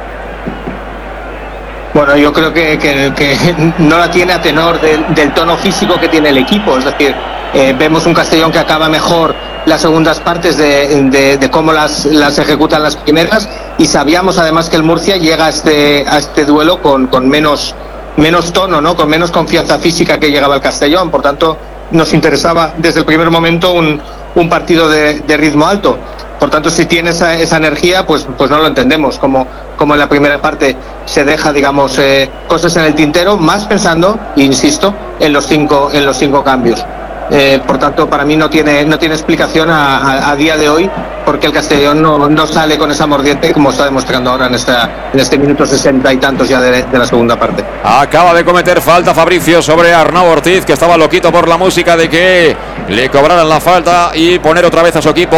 Bueno, 1.92 2.16
yo 2.16 2.32
creo 2.32 2.52
que, 2.52 3.74
no 3.78 3.98
la 3.98 4.10
tiene 4.10 4.32
a 4.32 4.40
tenor 4.40 4.80
del, 4.80 5.34
tono 5.34 5.56
físico 5.56 5.98
que 5.98 6.09
tiene 6.09 6.28
el 6.28 6.38
equipo. 6.38 6.78
Es 6.78 6.84
decir, 6.84 7.14
eh, 7.52 7.74
vemos 7.76 8.06
un 8.06 8.14
Castellón 8.14 8.52
que 8.52 8.59
acaba 8.59 8.88
mejor 8.88 9.34
las 9.66 9.80
segundas 9.80 10.20
partes 10.20 10.56
de, 10.56 11.48
cómo 11.51 11.72
las, 11.72 12.06
ejecutan 12.38 12.82
las 12.82 12.97
primeras 12.97 13.48
y 13.76 13.86
sabíamos 13.86 14.38
además 14.38 14.70
que 14.70 14.76
el 14.76 14.82
Murcia 14.82 15.16
llega 15.16 15.47
a 15.47 15.48
este, 15.48 16.06
a 16.09 16.18
este 16.18 16.44
duelo 16.44 16.80
con 16.80 17.28
menos, 17.28 17.74
menos 18.20 18.52
tono, 18.52 18.80
¿no? 18.80 18.94
con 18.94 19.09
menos 19.09 19.30
confianza 19.30 19.78
física 19.78 20.18
que 20.18 20.30
llegaba 20.30 20.55
el 20.55 20.60
Castellón. 20.60 21.10
Por 21.10 21.22
tanto, 21.22 21.56
nos 21.90 22.12
interesaba 22.12 22.74
desde 22.76 23.01
el 23.01 23.06
primer 23.06 23.30
momento 23.30 23.72
un, 23.72 24.01
un 24.34 24.48
partido 24.48 24.88
de, 24.88 25.36
ritmo 25.36 25.66
alto. 25.66 25.98
Por 26.38 26.48
tanto, 26.48 26.70
si 26.70 26.86
tiene 26.86 27.10
esa, 27.10 27.34
esa, 27.34 27.56
energía, 27.59 28.06
pues, 28.06 28.26
pues 28.38 28.51
no 28.51 28.59
lo 28.59 28.66
entendemos. 28.66 29.18
Como, 29.18 29.47
como 29.76 29.94
en 29.94 30.01
la 30.01 30.09
primera 30.09 30.40
parte 30.40 30.76
se 31.05 31.24
deja, 31.24 31.52
digamos, 31.52 31.98
eh, 31.98 32.30
cosas 32.47 32.76
en 32.76 32.84
el 32.84 32.94
tintero, 32.94 33.36
más 33.36 33.66
pensando, 33.66 34.18
insisto, 34.36 34.94
en 35.18 35.32
los 35.32 35.47
cinco, 35.47 35.90
en 35.92 36.06
los 36.06 36.16
cinco 36.16 36.42
cambios. 36.42 36.84
Eh, 37.30 37.60
por 37.66 37.78
tanto, 37.78 38.09
para 38.09 38.24
mí 38.24 38.36
no 38.36 38.48
tiene, 38.48 38.84
no 38.84 38.98
tiene 38.98 39.14
explicación 39.14 39.68
a 39.70 40.34
día 40.36 40.56
de 40.56 40.68
hoy 40.68 40.90
porque 41.31 41.47
el 41.47 41.52
Castellón 41.52 42.02
no, 42.02 42.28
no, 42.28 42.44
sale 42.44 42.77
con 42.77 42.90
esa 42.90 43.07
mordiente 43.07 43.52
como 43.52 43.70
está 43.70 43.85
demostrando 43.85 44.31
ahora 44.31 44.48
en, 44.48 44.55
esta, 44.55 45.11
en 45.12 45.20
este 45.20 45.39
minuto 45.39 45.65
sesenta 45.65 46.12
y 46.12 46.16
tantos 46.16 46.48
ya 46.48 46.61
de, 46.61 46.82
de, 46.82 46.98
la 46.98 47.07
segunda 47.07 47.39
parte. 47.39 47.65
Acaba 47.85 48.35
de 48.35 48.44
cometer 48.44 48.81
falta 48.81 49.15
Fabricio 49.15 49.62
sobre 49.62 49.94
Arnau 49.94 50.27
Ortiz, 50.27 50.65
que 50.65 50.73
estaba 50.73 50.97
loquito 50.97 51.31
por 51.31 51.47
la 51.47 51.57
música 51.57 51.97
de 51.97 52.09
que 52.11 52.57
le 52.89 53.09
cobraran 53.11 53.48
la 53.48 53.61
falta 53.61 54.11
y 54.12 54.40
poner 54.40 54.65
otra 54.65 54.82
vez 54.82 54.97
a 54.97 55.02
su 55.02 55.09
equipo 55.11 55.36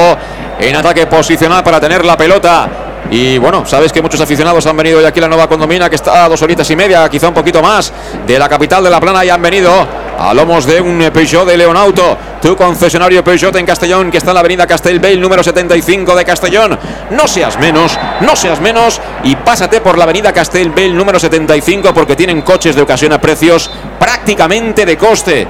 en 0.59 0.75
ataque 0.75 1.07
posicional 1.07 1.63
para 1.63 1.79
tener 1.79 2.07
la 2.07 2.17
pelota. 2.17 2.71
Y 3.11 3.37
bueno, 3.37 3.67
sabes 3.67 3.93
que 3.93 4.01
muchos 4.01 4.23
aficionados 4.23 4.65
han 4.65 4.79
venido 4.79 4.99
hoy 4.99 5.05
aquí 5.05 5.21
la 5.21 5.29
nueva 5.29 5.47
condomina, 5.47 5.91
que 5.91 5.97
está 5.97 6.25
a 6.25 6.29
dos 6.31 6.41
horitas 6.41 6.71
y 6.71 6.75
media, 6.75 7.07
quizá 7.11 7.29
un 7.29 7.35
poquito 7.35 7.61
más, 7.61 7.93
de 8.27 8.39
la 8.39 8.49
capital 8.49 8.83
de 8.83 8.89
La 8.89 8.99
Plana 8.99 9.23
y 9.27 9.29
han 9.29 9.43
venido 9.43 9.87
a 10.19 10.35
lomos 10.35 10.67
de 10.67 10.81
un 10.81 11.11
Peugeot 11.13 11.47
de 11.47 11.57
Leonauto, 11.57 12.17
tu 12.41 12.57
concesionario 12.57 13.25
Peugeot 13.25 13.55
en 13.57 13.67
Castellón, 13.67 14.11
que 14.11 14.19
está 14.19 14.31
en 14.31 14.35
la 14.35 14.41
avenida 14.41 14.67
Castelbell, 14.67 15.21
número 15.21 15.43
75 15.43 16.15
de 16.15 16.25
Castellón. 16.25 16.79
No 17.11 17.27
seas 17.27 17.59
menos, 17.59 17.99
no 18.21 18.37
seas 18.37 18.61
menos 18.61 19.01
y 19.25 19.37
pásate 19.37 19.81
por 19.81 19.99
la 19.99 20.05
avenida 20.05 20.33
Castelbell, 20.33 20.97
número 20.97 21.19
75, 21.19 21.93
porque 21.95 22.17
tienen 22.17 22.43
coches 22.43 22.75
de 22.75 22.83
ocasión 22.83 23.13
a 23.13 23.21
precios 23.21 23.71
prácticamente 23.99 24.85
de 24.85 24.97
coste. 24.97 25.49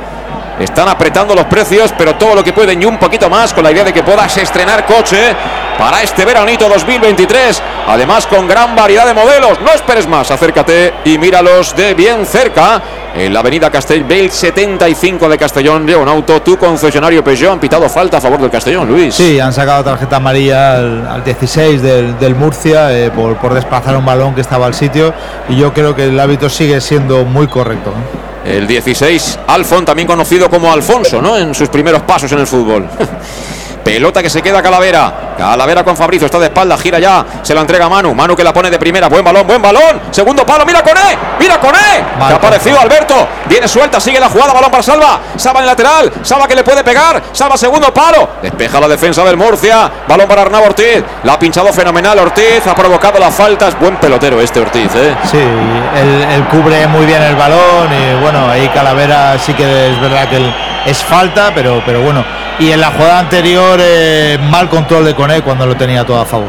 Están 0.59 0.89
apretando 0.89 1.35
los 1.35 1.47
precios, 1.47 1.93
pero 1.97 2.15
todo 2.17 2.37
lo 2.37 2.45
que 2.45 2.53
pueden 2.53 2.81
y 2.81 2.85
un 2.85 2.99
poquito 2.99 3.29
más 3.29 3.53
con 3.53 3.65
la 3.65 3.73
idea 3.73 3.85
de 3.85 3.93
que 3.93 4.03
puedas 4.03 4.37
estrenar 4.37 4.85
coche 4.87 5.35
para 5.79 6.03
este 6.03 6.25
veranito 6.25 6.69
2023. 6.69 7.63
Además, 7.89 8.27
con 8.27 8.47
gran 8.47 8.77
variedad 8.77 9.07
de 9.07 9.15
modelos. 9.15 9.61
No 9.61 9.73
esperes 9.73 10.07
más, 10.07 10.31
acércate 10.31 10.95
y 11.05 11.19
míralos 11.19 11.75
de 11.75 11.95
bien 11.95 12.27
cerca. 12.27 12.81
En 13.15 13.35
la 13.35 13.41
avenida 13.41 13.71
Castellbell 13.71 14.31
75 14.31 15.29
de 15.29 15.37
Castellón, 15.37 15.85
de 15.85 15.95
un 15.95 16.09
auto, 16.09 16.41
tu 16.41 16.57
concesionario 16.57 17.23
Peugeot 17.23 17.53
han 17.53 17.61
pitado 17.61 17.87
falta 17.91 18.17
a 18.17 18.21
favor 18.23 18.41
del 18.41 18.51
Castellón, 18.51 18.89
Luis. 18.89 19.15
Sí, 19.15 19.39
han 19.39 19.53
sacado 19.53 19.85
tarjeta 19.85 20.17
amarilla 20.17 20.77
al, 20.77 21.07
al 21.07 21.23
16 21.23 21.83
del, 21.83 22.19
del 22.19 22.35
Murcia 22.35 22.91
eh, 22.97 23.11
por, 23.11 23.37
por, 23.37 23.53
desplazar 23.53 23.97
un 23.99 24.07
balón 24.07 24.35
que 24.35 24.41
estaba 24.41 24.67
al 24.67 24.73
sitio 24.73 25.13
y 25.51 25.57
yo 25.57 25.75
creo 25.75 25.95
que 25.95 26.05
el 26.05 26.19
hábito 26.19 26.49
sigue 26.49 26.81
siendo 26.81 27.27
muy 27.27 27.49
correcto. 27.49 27.91
¿eh? 27.91 28.57
El 28.57 28.67
16, 28.67 29.41
Alfon, 29.47 29.85
también 29.85 30.09
conocido 30.09 30.49
como 30.49 30.73
Alfonso, 30.73 31.21
¿no? 31.21 31.37
En 31.37 31.55
sus 31.55 31.69
primeros 31.69 32.03
pasos 32.03 32.33
en 32.33 32.39
el 32.39 32.47
fútbol. 32.47 32.89
Pelota 33.85 34.23
que 34.23 34.31
se 34.31 34.41
queda 34.41 34.63
Calavera. 34.63 35.32
Calavera 35.37 35.85
con 35.85 35.97
Fabricio. 35.97 36.27
Está 36.27 36.39
de 36.39 36.47
espalda. 36.47 36.77
Gira 36.79 36.99
ya. 36.99 37.25
Se 37.43 37.55
la 37.55 37.61
entrega 37.61 37.87
a 37.87 37.89
Manu. 37.89 38.15
Manu 38.15 38.37
que 38.37 38.45
la 38.45 38.53
pone 38.53 38.71
de 38.71 38.79
primera. 38.79 39.09
Buen 39.09 39.25
balón. 39.25 39.47
Buen 39.47 39.63
balón. 39.63 40.01
Segundo 40.11 40.45
palo. 40.47 40.65
Mira 40.65 40.83
con 40.83 40.97
E. 40.97 41.19
Mira 41.39 41.59
con 41.59 41.75
E. 41.75 42.05
Que 42.27 42.33
ha 42.33 42.37
aparecido 42.37 42.81
Alberto. 42.81 43.15
Viene 43.47 43.69
suelta. 43.69 44.01
Sigue 44.01 44.21
la 44.21 44.29
jugada. 44.29 44.53
Balón 44.53 44.71
para 44.71 44.83
Salva. 44.83 45.21
Salva 45.37 45.61
en 45.61 45.67
lateral. 45.67 46.13
Salva 46.23 46.47
que 46.47 46.55
le 46.55 46.63
puede 46.65 46.85
pegar. 46.85 47.23
Salva 47.33 47.57
segundo 47.57 47.93
palo. 47.93 48.29
Despeja 48.43 48.81
la 48.81 48.89
defensa 48.89 49.25
del 49.25 49.37
Murcia. 49.37 49.91
Balón 50.07 50.29
para 50.29 50.43
Arnau 50.43 50.65
Ortiz. 50.65 51.03
La 51.25 51.35
ha 51.35 51.39
pinchado 51.39 51.73
fenomenal 51.73 52.19
Ortiz. 52.19 52.67
Ha 52.67 52.75
provocado 52.75 53.19
la 53.19 53.31
falta. 53.31 53.69
Es 53.69 53.79
buen 53.79 53.97
pelotero 53.97 54.41
este 54.41 54.61
Ortiz. 54.61 54.91
¿eh? 54.95 55.15
Sí. 55.31 55.39
Él, 55.39 56.27
él 56.35 56.49
cubre 56.49 56.87
muy 56.87 57.07
bien 57.07 57.23
el 57.23 57.37
balón. 57.37 57.89
Y 57.93 58.21
bueno, 58.21 58.51
ahí 58.51 58.69
Calavera 58.69 59.39
sí 59.39 59.55
que 59.55 59.91
es 59.91 60.01
verdad 60.01 60.29
que 60.29 60.91
es 60.91 61.03
falta. 61.03 61.53
Pero, 61.55 61.83
pero 61.85 62.01
bueno. 62.01 62.25
Y 62.59 62.71
en 62.71 62.81
la 62.81 62.91
jugada 62.91 63.19
anterior, 63.19 63.79
eh, 63.81 64.39
mal 64.41 64.69
control 64.69 65.05
de 65.07 65.15
Cuando 65.45 65.67
lo 65.67 65.77
tenía 65.77 66.05
todo 66.05 66.21
a 66.21 66.25
favor. 66.25 66.49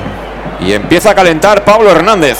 Y 0.60 0.74
empieza 0.74 1.12
a 1.12 1.16
calentar 1.16 1.64
Pablo 1.64 1.91
Hernández. 1.91 2.40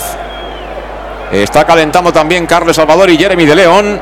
Está 1.30 1.64
calentando 1.64 2.12
también 2.12 2.44
Carlos 2.44 2.74
Salvador 2.74 3.08
y 3.08 3.16
Jeremy 3.16 3.46
de 3.46 3.54
León. 3.54 4.00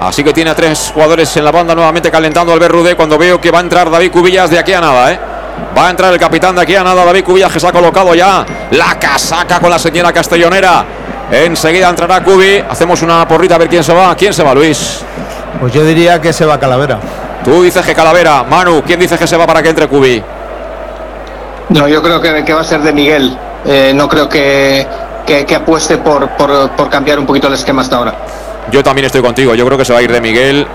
Así 0.00 0.24
que 0.24 0.32
tiene 0.32 0.48
a 0.48 0.54
tres 0.54 0.90
jugadores 0.94 1.36
en 1.36 1.44
la 1.44 1.50
banda 1.50 1.74
nuevamente 1.74 2.10
calentando 2.10 2.54
al 2.54 2.60
Rudé 2.60 2.96
cuando 2.96 3.18
veo 3.18 3.38
que 3.38 3.50
va 3.50 3.58
a 3.58 3.60
entrar 3.60 3.90
David 3.90 4.10
Cubillas 4.10 4.48
de 4.48 4.58
aquí 4.58 4.72
a 4.72 4.80
nada, 4.80 5.12
¿eh? 5.12 5.20
Va 5.76 5.88
a 5.88 5.90
entrar 5.90 6.10
el 6.10 6.18
capitán 6.18 6.54
de 6.54 6.62
aquí 6.62 6.74
a 6.74 6.82
nada, 6.82 7.04
David 7.04 7.24
Cubillas, 7.24 7.52
que 7.52 7.60
se 7.60 7.66
ha 7.66 7.72
colocado 7.72 8.14
ya 8.14 8.46
la 8.70 8.98
casaca 8.98 9.60
con 9.60 9.68
la 9.68 9.78
señora 9.78 10.10
castellonera. 10.10 10.86
Enseguida 11.30 11.90
entrará 11.90 12.24
Cubi. 12.24 12.64
Hacemos 12.66 13.02
una 13.02 13.28
porrita 13.28 13.56
a 13.56 13.58
ver 13.58 13.68
quién 13.68 13.84
se 13.84 13.92
va. 13.92 14.16
¿Quién 14.16 14.32
se 14.32 14.42
va, 14.42 14.54
Luis? 14.54 15.02
Pues 15.60 15.72
yo 15.74 15.84
diría 15.84 16.18
que 16.18 16.32
se 16.32 16.46
va 16.46 16.58
Calavera. 16.58 16.98
Tú 17.44 17.62
dices 17.62 17.84
que 17.84 17.94
Calavera. 17.94 18.44
Manu, 18.44 18.82
¿quién 18.86 18.98
dice 18.98 19.18
que 19.18 19.26
se 19.26 19.36
va 19.36 19.46
para 19.46 19.62
que 19.62 19.68
entre 19.68 19.86
Cubi? 19.86 20.22
No, 21.70 21.86
yo 21.88 22.02
creo 22.02 22.20
que, 22.20 22.52
va 22.52 22.60
a 22.60 22.64
ser 22.64 22.80
de 22.80 22.92
Miguel. 22.92 23.36
Eh, 23.64 23.92
no 23.94 24.08
creo 24.08 24.28
que, 24.28 24.86
que, 25.26 25.54
apueste 25.54 25.98
por, 25.98 26.28
por, 26.30 26.70
por 26.70 26.88
cambiar 26.88 27.18
un 27.18 27.26
poquito 27.26 27.48
el 27.48 27.54
esquema 27.54 27.82
hasta 27.82 27.96
ahora. 27.96 28.14
Yo 28.70 28.82
también 28.82 29.06
estoy 29.06 29.22
contigo. 29.22 29.54
Yo 29.54 29.66
creo 29.66 29.78
que 29.78 29.84
se 29.84 29.92
va 29.92 29.98
a 29.98 30.02
ir 30.02 30.12
de 30.12 30.20
Miguel. 30.20 30.66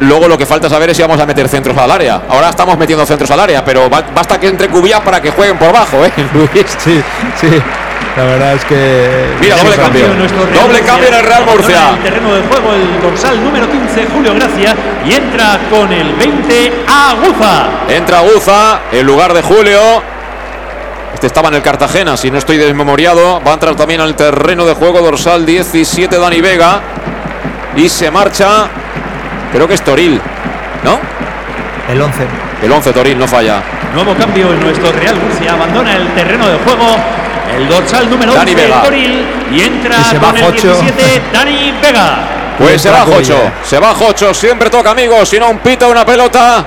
Luego 0.00 0.28
lo 0.28 0.38
que 0.38 0.46
falta 0.46 0.68
saber 0.68 0.90
es 0.90 0.96
si 0.96 1.02
vamos 1.02 1.20
a 1.20 1.26
meter 1.26 1.46
centros 1.48 1.76
al 1.76 1.90
área. 1.90 2.22
Ahora 2.28 2.48
estamos 2.48 2.78
metiendo 2.78 3.04
centros 3.04 3.30
al 3.30 3.40
área, 3.40 3.62
pero 3.64 3.90
basta 3.90 4.40
que 4.40 4.48
entre 4.48 4.68
Cubillas 4.68 5.00
para 5.00 5.20
que 5.20 5.30
jueguen 5.30 5.58
por 5.58 5.72
bajo, 5.72 6.04
¿eh? 6.04 6.12
Sí, 6.78 7.02
sí. 7.38 7.62
La 8.16 8.24
verdad 8.24 8.54
es 8.54 8.64
que. 8.64 9.26
Mira, 9.40 9.56
doble 9.56 9.76
cambio. 9.76 10.06
Doble 10.08 10.80
cambio 10.80 11.08
en 11.08 11.14
el 11.14 11.24
Real 11.24 11.44
Murcia. 11.46 11.90
El 11.90 12.02
terreno 12.02 12.34
de 12.34 12.42
juego, 12.42 12.74
el 12.74 13.02
dorsal 13.02 13.44
número 13.44 13.70
15, 13.70 14.06
Julio 14.12 14.34
Gracia. 14.34 14.74
Y 15.06 15.12
entra 15.12 15.58
con 15.70 15.92
el 15.92 16.14
20, 16.14 16.72
Aguza. 16.88 17.68
Entra 17.88 18.18
Aguza 18.18 18.80
en 18.90 19.06
lugar 19.06 19.32
de 19.32 19.42
Julio. 19.42 19.80
Estaba 21.22 21.48
en 21.48 21.54
el 21.54 21.62
Cartagena, 21.62 22.16
si 22.16 22.30
no 22.30 22.38
estoy 22.38 22.56
desmemoriado. 22.56 23.42
Va 23.46 23.50
a 23.50 23.54
entrar 23.54 23.74
también 23.76 24.00
al 24.00 24.14
terreno 24.16 24.64
de 24.64 24.74
juego 24.74 25.00
dorsal 25.00 25.44
17, 25.44 26.18
Dani 26.18 26.40
Vega. 26.40 26.80
Y 27.76 27.88
se 27.88 28.10
marcha, 28.10 28.68
creo 29.52 29.68
que 29.68 29.74
es 29.74 29.82
Toril, 29.82 30.20
¿no? 30.82 30.98
El 31.90 32.00
11. 32.00 32.26
El 32.62 32.72
11 32.72 32.92
Toril, 32.92 33.18
no 33.18 33.26
falla. 33.26 33.62
Nuevo 33.94 34.14
cambio 34.14 34.52
en 34.52 34.60
nuestro 34.60 34.92
Real 34.92 35.16
Murcia. 35.16 35.52
Abandona 35.52 35.96
el 35.96 36.08
terreno 36.14 36.48
de 36.48 36.58
juego. 36.58 36.96
El 37.56 37.68
dorsal 37.68 38.08
número 38.08 38.32
11, 38.32 38.54
Toril. 38.84 39.26
Y 39.52 39.60
entra 39.60 39.96
con 40.20 40.36
el 40.36 40.52
17, 40.52 41.22
Dani 41.32 41.74
Vega. 41.82 42.18
Pues 42.58 42.82
se 42.82 42.90
va 42.90 43.00
Jocho, 43.00 43.38
se 43.64 43.78
va 43.78 43.94
Jocho, 43.94 44.34
siempre 44.34 44.68
toca 44.68 44.90
amigos, 44.90 45.26
si 45.26 45.38
no 45.38 45.48
un 45.48 45.58
pito, 45.60 45.88
una 45.88 46.04
pelota, 46.04 46.62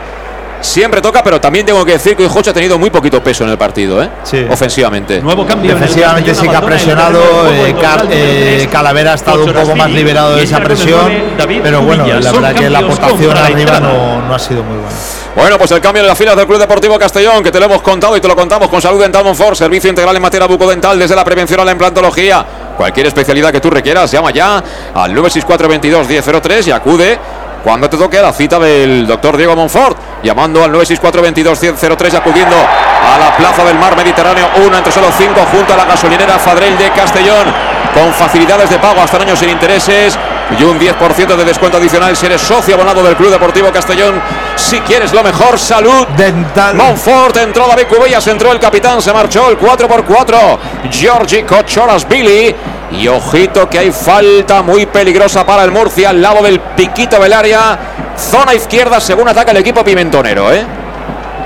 siempre 0.64 1.02
toca, 1.02 1.24
pero 1.24 1.40
también 1.40 1.66
tengo 1.66 1.86
que 1.86 1.94
decir 1.94 2.16
que 2.16 2.28
Jocho 2.28 2.52
ha 2.52 2.54
tenido 2.54 2.80
muy 2.80 2.90
poquito 2.90 3.22
peso 3.24 3.44
en 3.44 3.52
el 3.52 3.58
partido, 3.58 4.02
¿eh? 4.02 4.10
Ofensivamente. 4.50 5.22
Nuevo 5.22 5.46
cambio. 5.46 5.74
Defensivamente 5.74 6.34
sí 6.34 6.48
que 6.48 6.56
ha 6.56 6.62
presionado. 6.62 7.22
Eh, 7.52 7.76
eh, 8.10 8.68
Calavera 8.72 9.12
ha 9.12 9.16
estado 9.16 9.46
un 9.46 9.54
poco 9.54 9.76
más 9.76 9.92
liberado 9.92 10.36
de 10.36 10.44
esa 10.44 10.60
presión. 10.60 11.12
Pero 11.38 11.82
bueno, 11.82 12.06
la 12.08 12.32
verdad 12.32 12.56
que 12.56 12.70
la 12.70 12.80
aportación 12.80 13.38
arriba 13.38 13.80
no, 13.80 14.22
no 14.22 14.36
ha 14.36 14.40
sido 14.40 14.64
muy 14.64 14.78
buena. 14.78 14.98
Bueno, 15.36 15.58
pues 15.58 15.72
el 15.72 15.82
cambio 15.82 16.02
en 16.02 16.08
las 16.08 16.18
filas 16.18 16.36
del 16.36 16.46
Club 16.46 16.60
Deportivo 16.60 16.98
Castellón, 17.00 17.44
que 17.44 17.52
te 17.52 17.60
lo 17.60 17.66
hemos 17.66 17.82
contado 17.82 18.16
y 18.16 18.22
te 18.22 18.28
lo 18.28 18.36
contamos 18.36 18.70
con 18.70 18.80
Salud 18.82 19.02
Dental 19.02 19.24
Monfort, 19.24 19.58
servicio 19.58 19.90
integral 19.90 20.16
en 20.16 20.22
materia 20.22 20.46
bucodental 20.46 21.00
desde 21.00 21.16
la 21.16 21.26
prevención 21.26 21.60
a 21.60 21.66
la 21.66 21.72
implantología. 21.72 22.46
Cualquier 22.78 23.08
especialidad 23.08 23.52
que 23.52 23.60
tú 23.60 23.70
requieras, 23.70 24.12
llama 24.12 24.32
ya 24.32 24.58
al 24.94 25.14
964 25.14 25.68
22 25.68 26.08
1003 26.08 26.68
y 26.68 26.72
acude 26.72 27.20
cuando 27.64 27.90
te 27.90 27.98
toque 27.98 28.22
la 28.22 28.34
cita 28.34 28.60
del 28.60 29.08
doctor 29.08 29.38
Diego 29.38 29.56
Monfort, 29.56 29.98
llamando 30.22 30.64
al 30.64 30.72
964-22-103, 30.74 32.14
acudiendo 32.16 32.56
a 32.56 33.18
la 33.18 33.38
Plaza 33.38 33.64
del 33.64 33.80
Mar 33.80 33.96
Mediterráneo, 33.96 34.48
una 34.66 34.80
entre 34.80 34.92
solo 34.92 35.08
cinco, 35.18 35.42
junto 35.50 35.74
a 35.74 35.78
la 35.78 35.86
gasolinera 35.86 36.38
Fadrell 36.40 36.78
de 36.78 36.92
Castellón, 36.92 37.46
con 37.94 38.12
facilidades 38.14 38.70
de 38.70 38.80
pago 38.80 39.00
hasta 39.00 39.18
años 39.18 39.40
sin 39.40 39.50
intereses 39.50 40.18
y 40.60 40.64
un 40.64 40.80
10% 40.80 41.36
de 41.36 41.46
descuento 41.46 41.78
adicional 41.78 42.18
si 42.18 42.26
eres 42.26 42.42
socio 42.42 42.76
abonado 42.76 43.04
del 43.04 43.16
Club 43.16 43.30
Deportivo 43.30 43.72
Castellón. 43.72 44.22
Si 44.56 44.82
quieres 44.82 45.14
lo 45.14 45.24
mejor, 45.24 45.58
salud. 45.58 46.06
Dental. 46.18 46.76
Monfort 46.76 47.38
entró 47.38 47.68
David 47.68 47.86
Cubellas, 47.88 48.28
entró 48.28 48.52
el 48.52 48.60
capitán, 48.60 49.02
se 49.02 49.14
marchó 49.14 49.50
el 49.50 49.58
4x4. 49.58 50.58
Georgi 50.92 51.44
Cochoras 51.44 52.08
Billy 52.08 52.54
y 52.94 53.08
ojito 53.08 53.70
que 53.70 53.80
hay 53.80 53.92
falta 53.92 54.62
muy 54.62 54.86
peligrosa 54.86 55.46
para 55.46 55.64
el 55.64 55.72
Murcia 55.72 56.10
al 56.10 56.22
lado 56.22 56.44
del 56.44 56.60
piquito 56.60 57.20
del 57.20 57.34
área. 57.34 57.78
Zona 58.18 58.54
izquierda 58.54 59.00
según 59.00 59.28
ataca 59.28 59.52
el 59.52 59.58
equipo 59.58 59.84
pimentonero, 59.84 60.52
¿eh? 60.54 60.64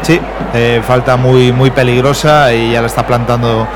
Sí, 0.01 0.19
eh, 0.53 0.81
falta 0.85 1.15
muy, 1.17 1.51
muy 1.51 1.71
peligrosa 1.71 2.53
y 2.53 2.71
ya 2.71 2.81
la 2.81 2.87
está 2.87 3.05
plantando 3.05 3.67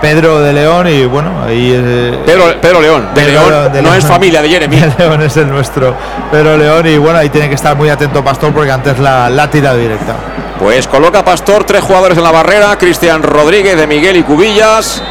Pedro 0.00 0.40
de 0.40 0.52
León 0.52 0.88
y 0.88 1.04
bueno, 1.04 1.30
ahí 1.46 1.72
eh, 1.74 2.18
Pedro, 2.24 2.60
Pedro, 2.60 2.80
León, 2.80 3.08
de 3.14 3.26
León, 3.26 3.72
no 3.82 3.94
es 3.94 4.04
familia 4.04 4.42
de 4.42 4.48
Jeremy. 4.50 4.76
De 4.76 4.92
León 4.98 5.22
es 5.22 5.36
el 5.36 5.48
nuestro. 5.48 5.94
Pedro 6.30 6.56
León 6.56 6.86
y 6.86 6.96
bueno, 6.98 7.18
ahí 7.18 7.28
tiene 7.28 7.48
que 7.48 7.54
estar 7.54 7.76
muy 7.76 7.88
atento 7.88 8.24
Pastor 8.24 8.52
porque 8.52 8.70
antes 8.70 8.98
la, 8.98 9.30
la 9.30 9.46
directa. 9.46 10.14
Pues 10.58 10.86
coloca 10.88 11.24
Pastor 11.24 11.64
tres 11.64 11.82
jugadores 11.82 12.18
en 12.18 12.24
la 12.24 12.32
barrera, 12.32 12.76
Cristian 12.76 13.22
Rodríguez 13.22 13.76
de 13.76 13.86
Miguel 13.86 14.16
y 14.16 14.22
Cubillas. 14.22 15.02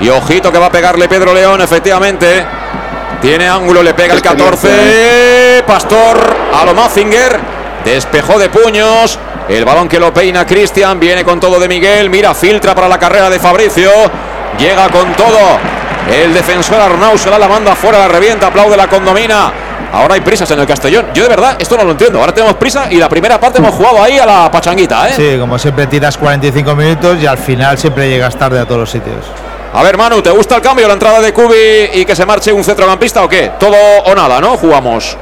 Y 0.00 0.08
ojito 0.08 0.52
que 0.52 0.58
va 0.58 0.66
a 0.66 0.70
pegarle 0.70 1.08
Pedro 1.08 1.32
León, 1.32 1.60
efectivamente. 1.60 2.44
Tiene 3.20 3.48
ángulo, 3.48 3.82
le 3.82 3.94
pega 3.94 4.14
el 4.14 4.22
14. 4.22 5.64
Pastor 5.66 6.36
a 6.54 6.64
lo 6.64 6.74
Mazinger. 6.74 7.40
Despejó 7.84 8.38
de 8.38 8.50
puños. 8.50 9.18
El 9.48 9.64
balón 9.64 9.88
que 9.88 9.98
lo 9.98 10.12
peina 10.12 10.44
Cristian. 10.44 11.00
Viene 11.00 11.24
con 11.24 11.40
todo 11.40 11.58
de 11.58 11.68
Miguel. 11.68 12.10
Mira, 12.10 12.34
filtra 12.34 12.74
para 12.74 12.88
la 12.88 12.98
carrera 12.98 13.30
de 13.30 13.38
Fabricio. 13.38 13.90
Llega 14.58 14.88
con 14.88 15.12
todo. 15.14 15.58
El 16.12 16.32
defensor 16.32 16.80
Arnau 16.80 17.18
se 17.18 17.28
la 17.30 17.48
manda 17.48 17.74
fuera, 17.74 17.98
la 17.98 18.08
revienta, 18.08 18.46
aplaude 18.46 18.76
la 18.76 18.86
condomina. 18.86 19.52
Ahora 19.92 20.14
hay 20.14 20.20
prisas 20.20 20.48
en 20.50 20.60
el 20.60 20.66
Castellón. 20.66 21.06
Yo 21.14 21.24
de 21.24 21.28
verdad 21.28 21.56
esto 21.58 21.76
no 21.76 21.84
lo 21.84 21.92
entiendo. 21.92 22.20
Ahora 22.20 22.32
tenemos 22.32 22.56
prisa 22.56 22.86
y 22.90 22.96
la 22.96 23.08
primera 23.08 23.40
parte 23.40 23.58
hemos 23.58 23.74
jugado 23.74 24.02
ahí 24.02 24.18
a 24.18 24.26
la 24.26 24.50
pachanguita. 24.50 25.08
¿eh? 25.08 25.12
Sí, 25.16 25.36
como 25.38 25.58
siempre 25.58 25.86
tiras 25.86 26.16
45 26.16 26.76
minutos 26.76 27.18
y 27.20 27.26
al 27.26 27.38
final 27.38 27.76
siempre 27.76 28.08
llegas 28.08 28.36
tarde 28.36 28.60
a 28.60 28.64
todos 28.64 28.80
los 28.80 28.90
sitios. 28.90 29.24
A 29.72 29.82
ver, 29.82 29.96
Manu, 29.96 30.22
¿te 30.22 30.30
gusta 30.30 30.56
el 30.56 30.62
cambio, 30.62 30.86
la 30.86 30.94
entrada 30.94 31.20
de 31.20 31.32
Cubi 31.32 31.90
y 31.94 32.04
que 32.04 32.16
se 32.16 32.24
marche 32.24 32.52
un 32.52 32.64
centrocampista 32.64 33.22
o 33.24 33.28
qué? 33.28 33.52
Todo 33.58 33.76
o 34.06 34.14
nada, 34.14 34.40
¿no? 34.40 34.56
Jugamos. 34.56 35.16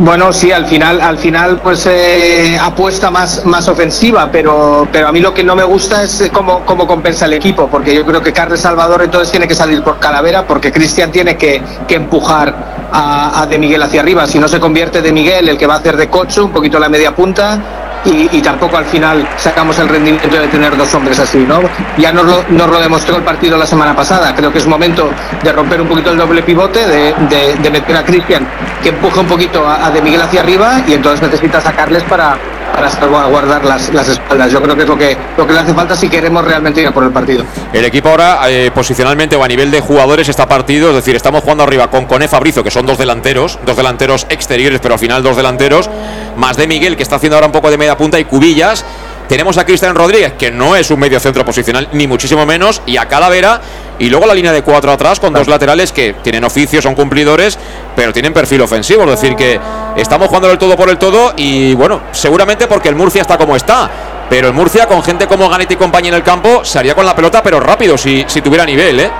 Bueno, 0.00 0.32
sí, 0.32 0.52
al 0.52 0.66
final, 0.66 1.00
al 1.00 1.18
final, 1.18 1.60
pues 1.60 1.84
eh, 1.86 2.56
apuesta 2.60 3.10
más, 3.10 3.44
más 3.44 3.66
ofensiva, 3.66 4.28
pero, 4.30 4.86
pero 4.92 5.08
a 5.08 5.12
mí 5.12 5.18
lo 5.18 5.34
que 5.34 5.42
no 5.42 5.56
me 5.56 5.64
gusta 5.64 6.04
es 6.04 6.20
eh, 6.20 6.30
cómo, 6.32 6.64
cómo 6.64 6.86
compensa 6.86 7.24
el 7.24 7.32
equipo, 7.32 7.66
porque 7.66 7.92
yo 7.96 8.06
creo 8.06 8.22
que 8.22 8.32
Carles 8.32 8.60
Salvador 8.60 9.02
entonces 9.02 9.32
tiene 9.32 9.48
que 9.48 9.56
salir 9.56 9.82
por 9.82 9.98
Calavera, 9.98 10.46
porque 10.46 10.70
Cristian 10.70 11.10
tiene 11.10 11.36
que, 11.36 11.60
que 11.88 11.96
empujar 11.96 12.54
a, 12.92 13.42
a, 13.42 13.46
De 13.46 13.58
Miguel 13.58 13.82
hacia 13.82 14.00
arriba. 14.00 14.28
Si 14.28 14.38
no 14.38 14.46
se 14.46 14.60
convierte 14.60 15.02
De 15.02 15.10
Miguel, 15.12 15.48
el 15.48 15.58
que 15.58 15.66
va 15.66 15.74
a 15.74 15.78
hacer 15.78 15.96
de 15.96 16.08
cocho, 16.08 16.44
un 16.44 16.52
poquito 16.52 16.78
la 16.78 16.88
media 16.88 17.16
punta, 17.16 17.60
y, 18.04 18.40
tampoco 18.42 18.76
al 18.76 18.84
final 18.84 19.28
sacamos 19.36 19.78
el 19.78 19.88
rendimiento 19.88 20.28
de 20.28 20.48
tener 20.48 20.76
dos 20.76 20.92
hombres 20.94 21.18
así, 21.18 21.38
¿no? 21.38 21.60
Ya 21.96 22.12
nos 22.12 22.24
lo, 22.24 22.44
nos 22.48 22.68
lo 22.68 22.80
demostró 22.80 23.16
el 23.16 23.22
partido 23.22 23.58
la 23.58 23.66
semana 23.66 23.94
pasada. 23.94 24.34
Creo 24.34 24.52
que 24.52 24.58
es 24.58 24.66
momento 24.66 25.10
de 25.42 25.52
romper 25.52 25.80
un 25.80 25.88
poquito 25.88 26.10
el 26.10 26.18
doble 26.18 26.42
pivote, 26.42 26.86
de, 26.86 27.14
de, 27.60 27.70
meter 27.70 27.96
a 27.96 28.04
Cristian 28.04 28.46
que 28.82 28.90
empuje 28.90 29.20
un 29.20 29.26
poquito 29.26 29.66
a, 29.68 29.90
De 29.90 30.00
Miguel 30.00 30.22
hacia 30.22 30.40
arriba 30.40 30.80
y 30.86 30.94
entonces 30.94 31.22
necesita 31.22 31.60
sacarles 31.60 32.02
para, 32.04 32.36
para 32.78 32.90
salvaguardar 32.90 33.64
las, 33.64 33.92
las 33.92 34.08
espaldas. 34.08 34.52
Yo 34.52 34.62
creo 34.62 34.76
que 34.76 34.82
es 34.82 34.88
lo 34.88 34.96
que, 34.96 35.16
lo 35.36 35.44
que 35.44 35.52
le 35.52 35.58
hace 35.58 35.74
falta 35.74 35.96
si 35.96 36.08
queremos 36.08 36.44
realmente 36.44 36.80
ir 36.80 36.92
por 36.92 37.02
el 37.02 37.10
partido. 37.10 37.44
El 37.72 37.84
equipo 37.84 38.08
ahora, 38.08 38.38
eh, 38.46 38.70
posicionalmente 38.72 39.34
o 39.34 39.42
a 39.42 39.48
nivel 39.48 39.72
de 39.72 39.80
jugadores, 39.80 40.28
está 40.28 40.46
partido, 40.46 40.90
es 40.90 40.94
decir, 40.94 41.16
estamos 41.16 41.42
jugando 41.42 41.64
arriba 41.64 41.90
con 41.90 42.04
Cone 42.04 42.28
Fabricio, 42.28 42.62
que 42.62 42.70
son 42.70 42.86
dos 42.86 42.96
delanteros, 42.96 43.58
dos 43.66 43.76
delanteros 43.76 44.26
exteriores, 44.28 44.78
pero 44.80 44.94
al 44.94 45.00
final 45.00 45.24
dos 45.24 45.36
delanteros, 45.36 45.90
más 46.36 46.56
de 46.56 46.68
Miguel, 46.68 46.96
que 46.96 47.02
está 47.02 47.16
haciendo 47.16 47.34
ahora 47.34 47.48
un 47.48 47.52
poco 47.52 47.68
de 47.68 47.78
media 47.78 47.96
punta, 47.96 48.20
y 48.20 48.24
Cubillas. 48.24 48.84
Tenemos 49.28 49.58
a 49.58 49.66
Cristian 49.66 49.94
Rodríguez, 49.94 50.32
que 50.38 50.50
no 50.50 50.74
es 50.74 50.90
un 50.90 50.98
medio 50.98 51.20
centro 51.20 51.44
posicional, 51.44 51.88
ni 51.92 52.06
muchísimo 52.06 52.46
menos, 52.46 52.80
y 52.86 52.96
a 52.96 53.06
Calavera, 53.06 53.60
y 53.98 54.08
luego 54.08 54.26
la 54.26 54.32
línea 54.32 54.52
de 54.52 54.62
cuatro 54.62 54.90
atrás 54.90 55.20
con 55.20 55.34
dos 55.34 55.46
laterales 55.48 55.92
que 55.92 56.14
tienen 56.22 56.44
oficio, 56.44 56.80
son 56.80 56.94
cumplidores, 56.94 57.58
pero 57.94 58.12
tienen 58.12 58.32
perfil 58.32 58.62
ofensivo. 58.62 59.04
Es 59.04 59.20
decir, 59.20 59.36
que 59.36 59.60
estamos 59.96 60.28
jugando 60.28 60.50
el 60.50 60.56
todo 60.56 60.76
por 60.76 60.88
el 60.88 60.96
todo, 60.96 61.34
y 61.36 61.74
bueno, 61.74 62.00
seguramente 62.12 62.66
porque 62.66 62.88
el 62.88 62.94
Murcia 62.94 63.20
está 63.20 63.36
como 63.36 63.54
está. 63.54 63.90
Pero 64.30 64.48
el 64.48 64.54
Murcia, 64.54 64.86
con 64.86 65.02
gente 65.02 65.26
como 65.26 65.48
Ganetti 65.48 65.74
y 65.74 65.76
compañía 65.76 66.10
en 66.10 66.14
el 66.14 66.22
campo, 66.22 66.64
se 66.64 66.78
haría 66.78 66.94
con 66.94 67.04
la 67.04 67.14
pelota, 67.14 67.42
pero 67.42 67.60
rápido, 67.60 67.98
si, 67.98 68.24
si 68.28 68.40
tuviera 68.40 68.64
nivel, 68.64 69.00
¿eh? 69.00 69.10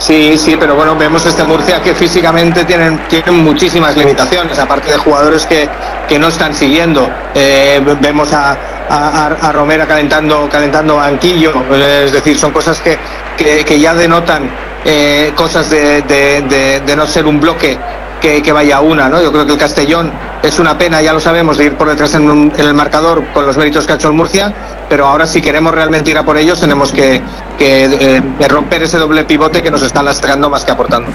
Sí, 0.00 0.38
sí, 0.38 0.56
pero 0.58 0.74
bueno, 0.74 0.96
vemos 0.96 1.26
este 1.26 1.44
Murcia 1.44 1.82
que 1.82 1.94
físicamente 1.94 2.64
tienen, 2.64 3.06
tienen 3.06 3.44
muchísimas 3.44 3.94
limitaciones, 3.94 4.58
aparte 4.58 4.90
de 4.92 4.96
jugadores 4.96 5.44
que, 5.44 5.68
que 6.08 6.18
no 6.18 6.28
están 6.28 6.54
siguiendo. 6.54 7.06
Eh, 7.34 7.82
vemos 8.00 8.32
a, 8.32 8.56
a, 8.88 9.52
Romera 9.52 9.86
calentando, 9.86 10.48
calentando 10.48 10.96
banquillo, 10.96 11.52
es 11.74 12.12
decir, 12.12 12.38
son 12.38 12.50
cosas 12.50 12.80
que, 12.80 12.98
que, 13.36 13.78
ya 13.78 13.92
denotan 13.94 14.50
eh, 14.86 15.32
cosas 15.36 15.68
de, 15.68 16.00
de, 16.00 16.96
no 16.96 17.06
ser 17.06 17.26
un 17.26 17.38
bloque 17.38 17.78
que, 18.20 18.42
que, 18.42 18.52
vaya 18.52 18.80
una, 18.80 19.08
¿no? 19.08 19.22
Yo 19.22 19.32
creo 19.32 19.46
que 19.46 19.52
el 19.52 19.58
Castellón 19.58 20.12
es 20.42 20.58
una 20.58 20.76
pena, 20.76 21.02
ya 21.02 21.12
lo 21.12 21.20
sabemos, 21.20 21.56
de 21.58 21.66
ir 21.66 21.74
por 21.74 21.88
detrás 21.88 22.14
en, 22.14 22.52
en, 22.56 22.60
el 22.60 22.74
marcador 22.74 23.24
con 23.32 23.46
los 23.46 23.56
méritos 23.56 23.86
que 23.86 23.92
ha 23.92 23.96
hecho 23.96 24.08
el 24.08 24.14
Murcia, 24.14 24.52
pero 24.88 25.06
ahora 25.06 25.26
si 25.26 25.40
queremos 25.40 25.74
realmente 25.74 26.10
ir 26.10 26.18
a 26.18 26.24
por 26.24 26.36
ellos 26.36 26.60
tenemos 26.60 26.92
que, 26.92 27.20
que 27.58 27.84
eh, 27.84 28.48
romper 28.48 28.82
ese 28.82 28.98
doble 28.98 29.24
pivote 29.24 29.62
que 29.62 29.70
nos 29.70 29.82
está 29.82 30.02
lastrando 30.02 30.50
más 30.50 30.64
que 30.64 30.72
aportando. 30.72 31.10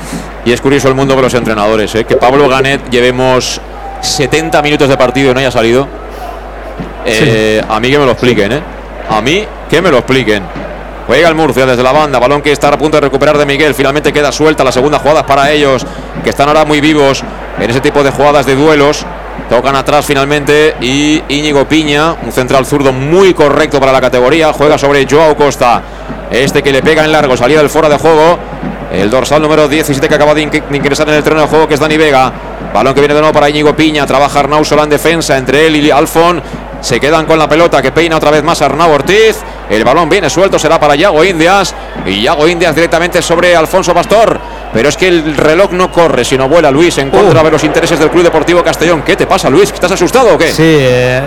Y 0.46 0.52
es 0.52 0.62
curioso 0.62 0.88
el 0.88 0.96
mundo 0.96 1.16
de 1.16 1.22
los 1.22 1.34
entrenadores, 1.34 1.94
¿eh? 1.96 2.06
que 2.06 2.16
Pablo 2.18 2.48
Ganet 2.48 2.90
llevemos 2.90 3.60
70 4.02 4.62
minutos 4.62 4.90
de 4.90 4.98
partido 4.98 5.32
y 5.32 5.34
no 5.34 5.40
haya 5.40 5.52
salido. 5.52 5.88
Eh, 7.06 7.64
a 7.68 7.80
mí 7.80 7.92
que 7.92 8.00
me 8.00 8.06
lo 8.06 8.12
expliquen, 8.12 8.52
¿eh? 8.52 8.62
A 9.10 9.22
mí 9.22 9.46
que 9.70 9.82
me 9.82 9.92
lo 9.92 9.98
expliquen. 9.98 10.44
Juega 11.08 11.30
el 11.30 11.36
Murcia 11.36 11.68
desde 11.68 11.84
la 11.84 11.92
banda, 11.92 12.18
balón 12.18 12.42
que 12.42 12.52
está 12.52 12.70
a 12.70 12.78
punto 12.78 12.98
de 12.98 13.02
recuperar 13.02 13.38
de 13.38 13.46
Miguel. 13.46 13.76
Finalmente 13.76 14.12
queda 14.12 14.32
suelta 14.32 14.64
la 14.64 14.72
segunda 14.72 14.98
jugada 14.98 15.24
para 15.26 15.52
ellos, 15.52 15.86
que 16.24 16.32
están 16.32 16.48
ahora 16.48 16.66
muy 16.66 16.82
vivos 16.82 17.24
en 17.60 17.70
ese 17.70 17.80
tipo 17.80 18.04
de 18.04 18.10
jugadas 18.10 18.46
de 18.48 18.56
duelos. 18.56 19.06
Tocan 19.50 19.76
atrás 19.76 20.04
finalmente 20.06 20.76
y 20.82 21.22
Íñigo 21.30 21.66
Piña, 21.66 22.14
un 22.14 22.32
central 22.32 22.66
zurdo 22.66 22.92
muy 22.92 23.36
correcto 23.36 23.80
para 23.80 23.92
la 23.92 24.02
categoría, 24.02 24.52
juega 24.52 24.80
sobre 24.80 25.06
Joao 25.08 25.36
Costa. 25.36 25.84
Este 26.32 26.64
que 26.64 26.72
le 26.72 26.82
pega 26.82 27.06
en 27.06 27.12
largo, 27.12 27.38
salida 27.38 27.60
del 27.60 27.70
fuera 27.70 27.88
de 27.88 27.98
juego. 27.98 28.40
El 28.92 29.10
dorsal 29.12 29.42
número 29.42 29.68
17 29.68 30.08
que 30.08 30.16
acaba 30.16 30.34
de 30.34 30.42
ingresar 30.42 31.08
en 31.10 31.16
el 31.16 31.24
terreno 31.24 31.42
de 31.42 31.48
juego, 31.48 31.68
que 31.68 31.76
es 31.76 31.80
Dani 31.80 31.98
Vega. 31.98 32.32
Balón 32.74 32.96
que 32.96 33.02
viene 33.02 33.14
de 33.14 33.20
nuevo 33.20 33.34
para 33.34 33.50
Íñigo 33.50 33.76
Piña. 33.76 34.08
Trabaja 34.08 34.40
Arnau 34.40 34.66
Solán 34.66 34.90
defensa 34.90 35.38
entre 35.38 35.68
él 35.68 35.76
y 35.76 35.92
Alfon. 35.92 36.42
Se 36.82 37.00
quedan 37.00 37.26
con 37.26 37.38
la 37.38 37.48
pelota 37.48 37.82
que 37.82 37.92
peina 37.92 38.18
otra 38.18 38.32
vez 38.32 38.44
más 38.44 38.62
Arnau 38.62 38.92
Ortiz. 38.92 39.44
El 39.70 39.84
balón 39.84 40.10
viene 40.10 40.30
suelto, 40.30 40.60
será 40.60 40.80
para 40.80 40.96
Yago 40.96 41.24
Indias. 41.24 41.74
Y 42.06 42.22
Yago 42.22 42.48
Indias 42.48 42.76
directamente 42.76 43.22
sobre 43.22 43.56
Alfonso 43.56 43.94
Pastor. 43.94 44.40
Pero 44.76 44.90
es 44.90 44.98
que 44.98 45.08
el 45.08 45.38
reloj 45.38 45.72
no 45.72 45.90
corre, 45.90 46.26
sino 46.26 46.50
vuela 46.50 46.70
Luis 46.70 46.98
en 46.98 47.10
contra 47.10 47.42
de 47.42 47.50
los 47.50 47.64
intereses 47.64 47.98
del 47.98 48.10
Club 48.10 48.24
Deportivo 48.24 48.62
Castellón. 48.62 49.04
¿Qué 49.04 49.16
te 49.16 49.26
pasa, 49.26 49.50
Luis? 49.50 49.72
¿Estás 49.72 49.94
asustado 49.94 50.36
o 50.36 50.38
qué? 50.38 50.52
Sí, 50.52 50.64
eh, 50.66 51.22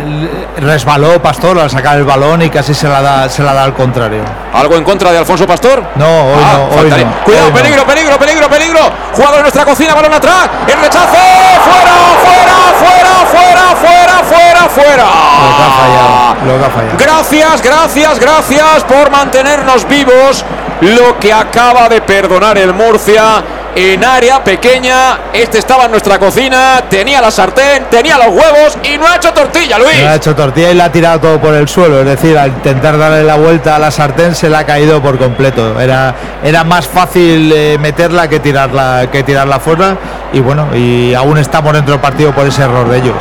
resbaló 0.58 1.22
Pastor 1.22 1.58
al 1.58 1.70
sacar 1.70 1.96
el 1.96 2.04
balón 2.04 2.42
y 2.42 2.50
casi 2.50 2.74
se 2.74 2.86
la 2.86 3.00
da, 3.00 3.26
se 3.30 3.42
la 3.42 3.54
da 3.54 3.64
al 3.64 3.72
contrario. 3.72 4.20
¿Algo 4.52 4.76
en 4.76 4.84
contra 4.84 5.12
de 5.12 5.16
Alfonso 5.16 5.46
Pastor? 5.46 5.82
No, 5.94 6.04
hoy 6.04 6.42
ah, 6.44 6.58
no. 6.58 6.78
Hoy 6.78 6.90
no 6.90 7.24
Cuidado, 7.24 7.50
peligro, 7.54 7.86
peligro, 7.86 8.18
peligro, 8.18 8.50
peligro. 8.50 8.80
Jugador 9.14 9.36
de 9.36 9.42
nuestra 9.44 9.64
cocina, 9.64 9.94
balón 9.94 10.12
atrás. 10.12 10.50
El 10.66 10.80
rechazo. 10.82 11.08
¡Fuera, 11.08 11.96
fuera, 12.20 12.58
fuera, 12.78 13.14
fuera, 13.30 13.76
fuera, 13.76 14.24
fuera, 14.24 14.68
fuera! 14.68 15.04
Lo 15.40 15.56
que 15.56 15.62
ha 15.62 15.70
fallado. 15.70 16.44
Lo 16.44 16.58
que 16.58 16.64
ha 16.66 16.70
fallado. 16.70 16.98
Gracias, 16.98 17.62
gracias, 17.62 18.18
gracias 18.18 18.84
por 18.84 19.10
mantenernos 19.10 19.88
vivos 19.88 20.44
lo 20.80 21.18
que 21.18 21.32
acaba 21.32 21.88
de 21.88 22.00
perdonar 22.00 22.58
el 22.58 22.72
Murcia 22.72 23.42
en 23.74 24.04
área 24.04 24.42
pequeña. 24.42 25.18
Este 25.32 25.58
estaba 25.58 25.84
en 25.84 25.90
nuestra 25.92 26.18
cocina, 26.18 26.82
tenía 26.88 27.20
la 27.20 27.30
sartén, 27.30 27.86
tenía 27.90 28.16
los 28.18 28.28
huevos 28.28 28.78
y 28.82 28.98
no 28.98 29.06
ha 29.06 29.16
hecho 29.16 29.32
tortilla, 29.32 29.78
Luis. 29.78 30.02
No 30.02 30.08
ha 30.08 30.14
hecho 30.16 30.34
tortilla 30.34 30.70
y 30.70 30.74
la 30.74 30.84
ha 30.86 30.92
tirado 30.92 31.20
todo 31.20 31.40
por 31.40 31.54
el 31.54 31.68
suelo. 31.68 32.00
Es 32.00 32.06
decir, 32.06 32.36
al 32.36 32.48
intentar 32.48 32.98
darle 32.98 33.24
la 33.24 33.36
vuelta 33.36 33.76
a 33.76 33.78
la 33.78 33.90
sartén 33.90 34.34
se 34.34 34.48
le 34.48 34.56
ha 34.56 34.64
caído 34.64 35.00
por 35.00 35.18
completo. 35.18 35.78
Era, 35.80 36.14
era 36.42 36.64
más 36.64 36.86
fácil 36.86 37.52
eh, 37.52 37.78
meterla 37.78 38.28
que 38.28 38.40
tirarla, 38.40 39.08
que 39.10 39.22
tirarla 39.22 39.60
fuera. 39.60 39.96
Y 40.32 40.40
bueno, 40.40 40.68
y 40.74 41.14
aún 41.14 41.38
estamos 41.38 41.72
dentro 41.72 41.92
del 41.92 42.00
partido 42.00 42.32
por 42.32 42.46
ese 42.46 42.62
error 42.62 42.88
de 42.88 42.98
ellos. 42.98 43.16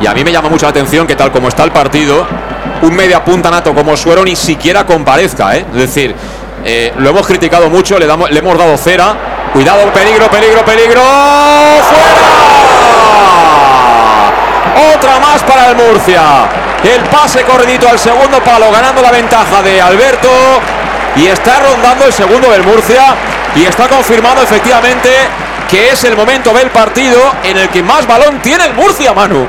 Y 0.00 0.06
a 0.06 0.14
mí 0.14 0.24
me 0.24 0.32
llama 0.32 0.48
mucho 0.48 0.64
la 0.64 0.70
atención 0.70 1.06
que 1.06 1.14
tal 1.14 1.30
como 1.30 1.48
está 1.48 1.62
el 1.62 1.72
partido, 1.72 2.26
un 2.82 2.96
media 2.96 3.22
punta 3.22 3.50
nato 3.50 3.74
como 3.74 3.96
Suero 3.96 4.24
ni 4.24 4.34
siquiera 4.34 4.86
comparezca. 4.86 5.56
¿eh? 5.56 5.66
Es 5.72 5.78
decir, 5.78 6.14
eh, 6.64 6.92
lo 6.98 7.10
hemos 7.10 7.26
criticado 7.26 7.70
mucho, 7.70 7.98
le, 7.98 8.06
damos, 8.06 8.30
le 8.30 8.38
hemos 8.38 8.56
dado 8.58 8.76
cera. 8.76 9.14
Cuidado, 9.52 9.90
peligro, 9.92 10.30
peligro, 10.30 10.64
peligro. 10.64 11.00
¡Fuera! 11.00 12.40
Otra 14.94 15.18
más 15.20 15.42
para 15.42 15.70
el 15.70 15.76
Murcia. 15.76 16.22
El 16.84 17.02
pase 17.08 17.42
corridito 17.42 17.88
al 17.88 17.98
segundo 17.98 18.40
palo, 18.40 18.70
ganando 18.70 19.02
la 19.02 19.10
ventaja 19.10 19.62
de 19.62 19.80
Alberto. 19.80 20.28
Y 21.16 21.26
está 21.26 21.60
rondando 21.60 22.06
el 22.06 22.12
segundo 22.12 22.50
del 22.50 22.62
Murcia. 22.62 23.14
Y 23.56 23.64
está 23.64 23.88
confirmado 23.88 24.42
efectivamente 24.42 25.10
que 25.68 25.90
es 25.90 26.04
el 26.04 26.16
momento 26.16 26.52
del 26.52 26.70
partido 26.70 27.20
en 27.44 27.56
el 27.56 27.68
que 27.68 27.82
más 27.82 28.06
balón 28.06 28.40
tiene 28.40 28.66
el 28.66 28.74
Murcia, 28.74 29.12
Manu. 29.12 29.46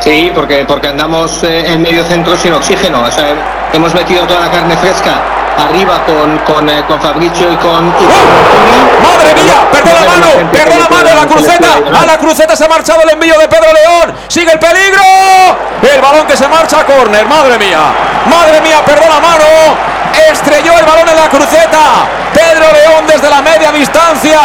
Sí, 0.00 0.32
porque, 0.34 0.64
porque 0.66 0.88
andamos 0.88 1.42
eh, 1.44 1.72
en 1.72 1.82
medio 1.82 2.04
centro 2.04 2.36
sin 2.36 2.52
oxígeno. 2.52 3.04
Hemos 3.72 3.94
metido 3.94 4.26
toda 4.26 4.40
la 4.40 4.50
carne 4.50 4.76
fresca 4.76 5.20
arriba 5.58 6.02
con, 6.04 6.38
con, 6.38 6.68
eh, 6.68 6.84
con 6.86 7.00
Fabricio 7.00 7.52
y 7.52 7.56
con. 7.56 7.86
¡Madre 7.86 9.34
mía! 9.34 9.68
¡Perdón 9.70 9.94
la 9.94 10.10
mano! 10.10 10.50
¡Perdón 10.50 10.78
la 10.78 10.88
mano! 10.88 11.14
¡La 11.14 11.26
cruceta! 11.26 12.00
¡A 12.00 12.06
la 12.06 12.18
cruceta 12.18 12.56
se 12.56 12.64
ha 12.64 12.68
marchado 12.68 13.02
el 13.02 13.10
envío 13.10 13.38
de 13.38 13.48
Pedro 13.48 13.72
León! 13.72 14.14
¡Sigue 14.28 14.52
el 14.52 14.58
peligro! 14.58 15.02
El 15.82 16.00
balón 16.00 16.26
que 16.26 16.36
se 16.36 16.48
marcha 16.48 16.80
a 16.80 16.86
córner. 16.86 17.26
¡Madre 17.26 17.58
mía! 17.58 17.80
¡Madre 18.26 18.60
mía! 18.60 18.82
¡Perdón 18.84 19.08
la 19.08 19.20
mano! 19.20 19.44
Estrelló 20.30 20.78
el 20.78 20.84
balón 20.84 21.08
en 21.08 21.16
la 21.16 21.28
cruceta. 21.28 22.06
Pedro 22.32 22.66
León 22.72 23.06
desde 23.06 23.28
la 23.28 23.42
media 23.42 23.72
distancia. 23.72 24.40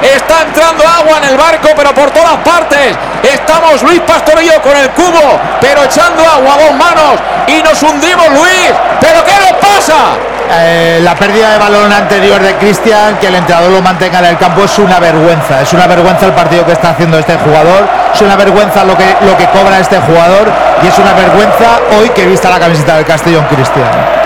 Está 0.00 0.42
entrando 0.42 0.84
agua 0.86 1.18
en 1.18 1.24
el 1.24 1.36
barco, 1.36 1.68
pero 1.76 1.94
por 1.94 2.10
todas 2.10 2.36
partes. 2.38 2.96
Estamos 3.22 3.82
Luis 3.82 4.00
Pastorillo 4.00 4.60
con 4.62 4.76
el 4.76 4.90
cubo, 4.90 5.40
pero 5.60 5.84
echando 5.84 6.22
agua 6.22 6.54
a 6.54 6.58
dos 6.58 6.74
manos. 6.74 7.20
Y 7.46 7.62
nos 7.62 7.82
hundimos, 7.82 8.28
Luis. 8.30 8.72
¿Pero 9.00 9.24
qué 9.24 9.32
le 9.32 9.54
pasa? 9.54 10.16
Eh, 10.54 11.00
la 11.02 11.14
pérdida 11.14 11.50
de 11.50 11.58
balón 11.58 11.92
anterior 11.92 12.40
de 12.40 12.54
Cristian, 12.56 13.16
que 13.18 13.28
el 13.28 13.36
entrenador 13.36 13.70
lo 13.70 13.80
mantenga 13.80 14.18
en 14.18 14.26
el 14.26 14.38
campo, 14.38 14.64
es 14.64 14.78
una 14.78 14.98
vergüenza. 14.98 15.62
Es 15.62 15.72
una 15.72 15.86
vergüenza 15.86 16.26
el 16.26 16.32
partido 16.32 16.66
que 16.66 16.72
está 16.72 16.90
haciendo 16.90 17.18
este 17.18 17.36
jugador. 17.36 17.88
Es 18.14 18.20
una 18.20 18.36
vergüenza 18.36 18.84
lo 18.84 18.96
que, 18.96 19.16
lo 19.22 19.36
que 19.36 19.46
cobra 19.46 19.78
este 19.78 19.98
jugador. 20.00 20.52
Y 20.82 20.88
es 20.88 20.98
una 20.98 21.12
vergüenza 21.14 21.80
hoy 21.98 22.10
que 22.10 22.26
vista 22.26 22.50
la 22.50 22.58
camiseta 22.58 22.96
del 22.96 23.06
Castellón 23.06 23.44
Cristian. 23.46 24.21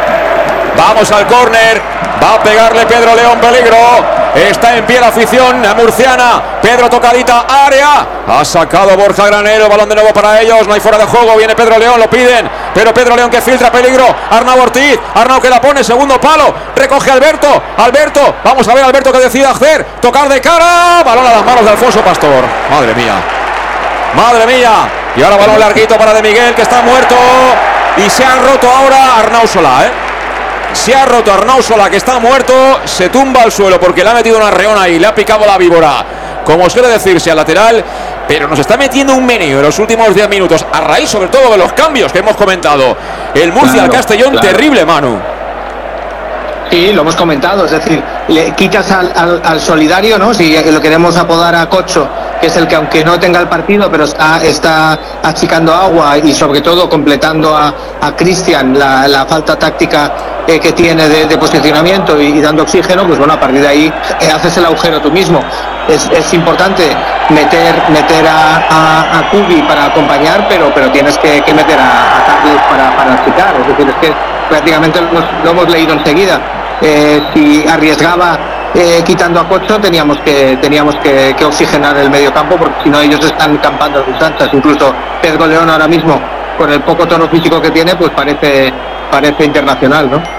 Vamos 0.76 1.10
al 1.10 1.26
córner. 1.26 1.80
Va 2.22 2.34
a 2.34 2.42
pegarle 2.42 2.86
Pedro 2.86 3.14
León, 3.14 3.38
peligro. 3.38 3.76
Está 4.34 4.76
en 4.76 4.84
pie 4.84 5.00
la 5.00 5.08
afición 5.08 5.62
murciana. 5.76 6.42
Pedro 6.60 6.90
tocadita, 6.90 7.46
área. 7.48 8.06
Ha 8.28 8.44
sacado 8.44 8.96
Borja 8.96 9.26
Granero. 9.26 9.68
Balón 9.68 9.88
de 9.88 9.94
nuevo 9.94 10.12
para 10.12 10.40
ellos. 10.40 10.66
No 10.66 10.74
hay 10.74 10.80
fuera 10.80 10.98
de 10.98 11.04
juego. 11.04 11.36
Viene 11.36 11.54
Pedro 11.54 11.78
León, 11.78 11.98
lo 11.98 12.08
piden. 12.10 12.48
Pero 12.74 12.92
Pedro 12.92 13.16
León 13.16 13.30
que 13.30 13.40
filtra 13.40 13.72
peligro. 13.72 14.04
Arnau 14.30 14.60
Ortiz. 14.60 14.98
Arnau 15.14 15.40
que 15.40 15.48
la 15.48 15.60
pone. 15.60 15.82
Segundo 15.82 16.20
palo. 16.20 16.54
Recoge 16.74 17.10
Alberto. 17.10 17.62
Alberto. 17.78 18.34
Vamos 18.44 18.68
a 18.68 18.74
ver 18.74 18.84
Alberto 18.84 19.12
que 19.12 19.18
decide 19.18 19.46
hacer. 19.46 19.84
Tocar 20.00 20.28
de 20.28 20.40
cara. 20.40 21.02
Balón 21.04 21.26
a 21.26 21.30
las 21.30 21.44
manos 21.44 21.64
de 21.64 21.70
Alfonso 21.70 22.00
Pastor. 22.02 22.44
Madre 22.70 22.94
mía. 22.94 23.14
Madre 24.14 24.46
mía. 24.46 24.88
Y 25.16 25.22
ahora 25.22 25.36
balón 25.36 25.58
larguito 25.58 25.96
para 25.96 26.12
De 26.12 26.22
Miguel 26.22 26.54
que 26.54 26.62
está 26.62 26.82
muerto. 26.82 27.16
Y 27.96 28.10
se 28.10 28.24
han 28.24 28.44
roto 28.44 28.70
ahora 28.70 29.16
Arnau 29.20 29.46
Solá, 29.46 29.86
¿eh? 29.86 30.05
Se 30.72 30.94
ha 30.94 31.04
roto 31.04 31.32
Arnau 31.32 31.62
Sola, 31.62 31.90
que 31.90 31.96
está 31.96 32.18
muerto. 32.18 32.80
Se 32.84 33.08
tumba 33.08 33.42
al 33.42 33.52
suelo 33.52 33.80
porque 33.80 34.04
le 34.04 34.10
ha 34.10 34.14
metido 34.14 34.38
una 34.38 34.50
reona 34.50 34.88
y 34.88 34.98
le 34.98 35.06
ha 35.06 35.14
picado 35.14 35.46
la 35.46 35.58
víbora. 35.58 36.04
Como 36.44 36.68
suele 36.70 36.88
decirse 36.88 37.30
al 37.30 37.36
lateral. 37.36 37.84
Pero 38.28 38.48
nos 38.48 38.58
está 38.58 38.76
metiendo 38.76 39.14
un 39.14 39.24
meneo 39.24 39.58
en 39.58 39.64
los 39.64 39.78
últimos 39.78 40.14
10 40.14 40.28
minutos. 40.28 40.64
A 40.72 40.80
raíz, 40.80 41.08
sobre 41.08 41.28
todo, 41.28 41.52
de 41.52 41.58
los 41.58 41.72
cambios 41.72 42.12
que 42.12 42.18
hemos 42.18 42.36
comentado. 42.36 42.96
El 43.34 43.52
Murcia 43.52 43.82
al 43.82 43.90
Castellón, 43.90 44.40
terrible, 44.40 44.84
Manu. 44.84 45.16
Sí, 46.70 46.92
lo 46.92 47.02
hemos 47.02 47.14
comentado, 47.14 47.64
es 47.64 47.70
decir, 47.70 48.02
le 48.26 48.52
quitas 48.54 48.90
al, 48.90 49.60
solidario, 49.60 50.18
¿no? 50.18 50.34
Si 50.34 50.56
lo 50.70 50.80
queremos 50.80 51.16
apodar 51.16 51.54
a 51.54 51.68
Cocho, 51.68 52.08
que 52.40 52.46
es 52.46 52.56
el 52.56 52.66
que 52.66 52.76
aunque 52.76 53.04
no 53.04 53.18
tenga 53.18 53.40
el 53.40 53.48
partido, 53.48 53.90
pero 53.90 54.04
está, 54.04 54.38
está 54.42 54.98
achicando 55.22 55.74
agua 55.74 56.18
y 56.18 56.32
sobre 56.32 56.60
todo 56.60 56.88
completando 56.88 57.56
a, 57.56 57.74
Cristian 58.16 58.78
la, 58.78 59.26
falta 59.28 59.58
táctica 59.58 60.44
eh, 60.46 60.60
que 60.60 60.72
tiene 60.72 61.08
de, 61.08 61.38
posicionamiento 61.38 62.20
y, 62.20 62.40
dando 62.40 62.62
oxígeno, 62.62 63.04
pues 63.04 63.18
bueno, 63.18 63.34
a 63.34 63.40
partir 63.40 63.60
de 63.60 63.68
ahí 63.68 63.92
eh, 64.20 64.30
haces 64.30 64.56
el 64.56 64.66
agujero 64.66 65.00
tú 65.00 65.10
mismo. 65.10 65.40
Es, 65.88 66.32
importante 66.32 66.82
meter 67.30 67.74
meter 67.90 68.26
a, 68.26 69.18
a, 69.18 69.30
Kubi 69.30 69.62
para 69.62 69.86
acompañar, 69.86 70.46
pero 70.48 70.72
pero 70.74 70.90
tienes 70.90 71.18
que, 71.18 71.42
meter 71.52 71.78
a, 71.78 72.18
a 72.18 72.68
para, 72.70 72.96
para 72.96 73.14
achicar, 73.14 73.54
es 73.60 73.68
decir, 73.68 73.88
es 73.88 73.94
que 73.96 74.12
prácticamente 74.48 75.00
lo 75.44 75.50
hemos 75.50 75.68
leído 75.68 75.92
enseguida 75.94 76.40
eh, 76.80 77.22
si 77.32 77.66
arriesgaba 77.66 78.38
eh, 78.78 79.02
quitando 79.04 79.40
a 79.40 79.48
Cocho 79.48 79.80
teníamos 79.80 80.18
que 80.20 80.58
teníamos 80.60 80.94
que, 80.96 81.34
oxigenar 81.44 81.96
el 81.96 82.10
medio 82.10 82.32
campo 82.32 82.56
porque 82.56 82.84
si 82.84 82.90
no 82.90 83.00
ellos 83.00 83.24
están 83.24 83.56
campando 83.58 84.04
sus 84.04 84.20
anchas 84.20 84.50
incluso 84.52 84.92
Pedro 85.22 85.46
León 85.46 85.70
ahora 85.70 85.88
mismo 85.88 86.20
con 86.58 86.70
el 86.70 86.80
poco 86.82 87.06
tono 87.06 87.26
físico 87.28 87.60
que 87.60 87.70
tiene 87.70 87.96
pues 87.96 88.10
parece 88.10 88.72
parece 89.10 89.44
internacional 89.44 90.10
no 90.10 90.35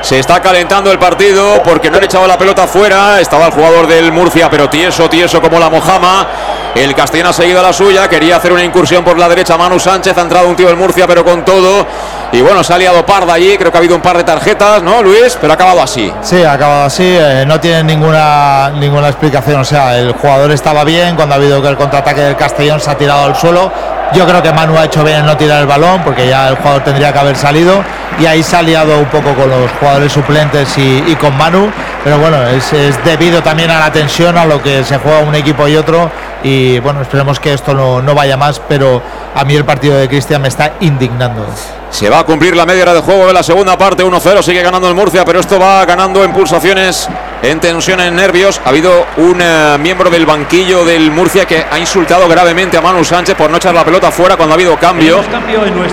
se 0.00 0.18
está 0.18 0.40
calentando 0.40 0.92
el 0.92 0.98
partido 0.98 1.62
porque 1.64 1.90
no 1.90 1.98
han 1.98 2.04
echado 2.04 2.26
la 2.26 2.38
pelota 2.38 2.66
fuera. 2.66 3.20
Estaba 3.20 3.46
el 3.46 3.52
jugador 3.52 3.86
del 3.86 4.12
Murcia, 4.12 4.48
pero 4.48 4.70
tieso, 4.70 5.08
tieso 5.10 5.40
como 5.40 5.58
la 5.58 5.68
Mojama. 5.68 6.26
El 6.74 6.94
Castellón 6.94 7.28
ha 7.28 7.32
seguido 7.32 7.60
la 7.60 7.72
suya. 7.72 8.08
Quería 8.08 8.36
hacer 8.36 8.52
una 8.52 8.62
incursión 8.62 9.04
por 9.04 9.18
la 9.18 9.28
derecha. 9.28 9.58
Manu 9.58 9.78
Sánchez 9.80 10.16
ha 10.16 10.22
entrado 10.22 10.48
un 10.48 10.56
tío 10.56 10.68
del 10.68 10.76
Murcia, 10.76 11.06
pero 11.06 11.24
con 11.24 11.44
todo. 11.44 11.86
Y 12.30 12.40
bueno, 12.40 12.62
se 12.62 12.72
ha 12.72 12.78
liado 12.78 13.04
parda 13.04 13.34
allí. 13.34 13.56
Creo 13.58 13.72
que 13.72 13.78
ha 13.78 13.80
habido 13.80 13.96
un 13.96 14.02
par 14.02 14.16
de 14.16 14.24
tarjetas, 14.24 14.82
¿no, 14.82 15.02
Luis? 15.02 15.36
Pero 15.40 15.52
ha 15.52 15.54
acabado 15.54 15.82
así. 15.82 16.12
Sí, 16.22 16.42
ha 16.44 16.52
acabado 16.52 16.84
así. 16.84 17.04
Eh, 17.04 17.44
no 17.46 17.58
tiene 17.58 17.82
ninguna, 17.84 18.70
ninguna 18.70 19.08
explicación. 19.08 19.60
O 19.60 19.64
sea, 19.64 19.98
el 19.98 20.12
jugador 20.12 20.52
estaba 20.52 20.84
bien. 20.84 21.16
Cuando 21.16 21.34
ha 21.34 21.38
habido 21.38 21.60
que 21.60 21.68
el 21.68 21.76
contraataque 21.76 22.20
del 22.20 22.36
Castellón 22.36 22.80
se 22.80 22.90
ha 22.90 22.96
tirado 22.96 23.24
al 23.24 23.36
suelo 23.36 23.97
Yo 24.14 24.26
creo 24.26 24.42
que 24.42 24.52
Manu 24.52 24.76
ha 24.76 24.86
hecho 24.86 25.04
bien 25.04 25.18
en 25.18 25.26
no 25.26 25.36
tirar 25.36 25.60
el 25.60 25.66
balón 25.66 26.02
porque 26.02 26.26
ya 26.26 26.48
el 26.48 26.56
jugador 26.56 26.82
tendría 26.82 27.12
que 27.12 27.18
haber 27.18 27.36
salido 27.36 27.82
y 28.18 28.26
ahí 28.26 28.42
se 28.42 28.56
ha 28.56 28.62
liado 28.62 28.98
un 28.98 29.06
poco 29.06 29.34
con 29.34 29.48
los 29.50 29.70
jugadores 29.72 30.12
suplentes 30.12 30.76
y, 30.78 31.14
con 31.16 31.36
Manu. 31.36 31.70
Pero 32.04 32.18
bueno, 32.18 32.42
es, 32.48 32.72
debido 33.04 33.42
también 33.42 33.70
a 33.70 33.78
la 33.78 33.92
tensión, 33.92 34.38
a 34.38 34.46
lo 34.46 34.62
que 34.62 34.82
se 34.82 34.98
juega 34.98 35.20
un 35.20 35.34
equipo 35.34 35.68
y 35.68 35.76
otro. 35.76 36.10
Y 36.42 36.78
bueno, 36.78 37.02
esperemos 37.02 37.40
que 37.40 37.52
esto 37.52 37.74
no, 37.74 38.00
no 38.00 38.14
vaya 38.14 38.36
más, 38.36 38.60
pero 38.68 39.02
a 39.34 39.44
mí 39.44 39.54
el 39.54 39.64
partido 39.64 39.96
de 39.96 40.08
Cristian 40.08 40.42
me 40.42 40.48
está 40.48 40.74
indignando. 40.80 41.46
Se 41.90 42.10
va 42.10 42.20
a 42.20 42.24
cumplir 42.24 42.54
la 42.54 42.66
media 42.66 42.82
hora 42.82 42.94
de 42.94 43.00
juego 43.00 43.26
de 43.26 43.32
la 43.32 43.42
segunda 43.42 43.76
parte, 43.78 44.04
1-0, 44.04 44.42
sigue 44.42 44.62
ganando 44.62 44.88
el 44.88 44.94
Murcia, 44.94 45.24
pero 45.24 45.40
esto 45.40 45.58
va 45.58 45.84
ganando 45.86 46.22
en 46.22 46.32
pulsaciones, 46.32 47.08
en 47.42 47.60
tensión, 47.60 47.98
en 48.00 48.14
nervios. 48.14 48.60
Ha 48.64 48.68
habido 48.68 49.06
un 49.16 49.40
eh, 49.40 49.78
miembro 49.80 50.10
del 50.10 50.26
banquillo 50.26 50.84
del 50.84 51.10
Murcia 51.10 51.46
que 51.46 51.64
ha 51.68 51.78
insultado 51.78 52.28
gravemente 52.28 52.76
a 52.76 52.82
Manu 52.82 53.04
Sánchez 53.04 53.36
por 53.36 53.50
no 53.50 53.56
echar 53.56 53.74
la 53.74 53.84
pelota 53.84 54.10
fuera 54.10 54.36
cuando 54.36 54.52
ha 54.54 54.56
habido 54.56 54.76
cambio. 54.76 55.20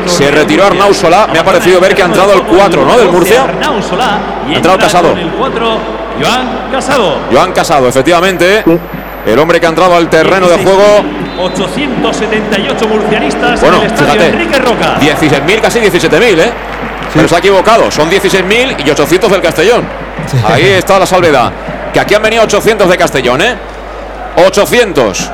Se 0.05 0.30
retiró 0.31 0.65
Arnau 0.65 0.93
Solá, 0.93 1.27
me 1.27 1.39
ha 1.39 1.45
parecido 1.45 1.80
ver 1.80 1.95
que 1.95 2.03
ha 2.03 2.07
entrado 2.07 2.34
el 2.34 2.43
4, 2.43 2.85
¿no? 2.85 2.97
Del 2.97 3.09
Murcia. 3.09 3.45
Ha 3.45 4.53
entrado 4.53 4.77
Casado. 4.77 5.15
Joan 6.22 6.72
Casado. 6.72 7.17
Joan 7.31 7.51
Casado, 7.53 7.88
efectivamente. 7.88 8.63
El 9.26 9.39
hombre 9.39 9.60
que 9.60 9.65
ha 9.65 9.69
entrado 9.69 9.95
al 9.95 10.10
terreno 10.10 10.47
de 10.47 10.64
juego 10.64 11.03
878 11.39 12.88
murcianistas 12.88 13.64
en 13.64 13.73
el 13.73 13.84
estadio 13.84 14.22
Enrique 14.22 14.60
Roca. 14.60 14.99
16.000, 14.99 15.61
casi 15.61 15.80
17.000, 15.80 16.39
¿eh? 16.39 16.52
Pero 17.14 17.27
se 17.27 17.35
ha 17.35 17.39
equivocado, 17.39 17.89
son 17.89 18.10
16.000 18.10 18.85
y 18.85 18.89
800 18.89 19.31
del 19.31 19.41
Castellón. 19.41 19.88
Ahí 20.47 20.65
está 20.65 20.99
la 20.99 21.06
salvedad. 21.06 21.52
Que 21.93 21.99
aquí 21.99 22.14
han 22.14 22.22
venido 22.22 22.43
800 22.43 22.89
de 22.89 22.97
Castellón, 22.97 23.41
¿eh? 23.41 23.56
800. 24.47 25.31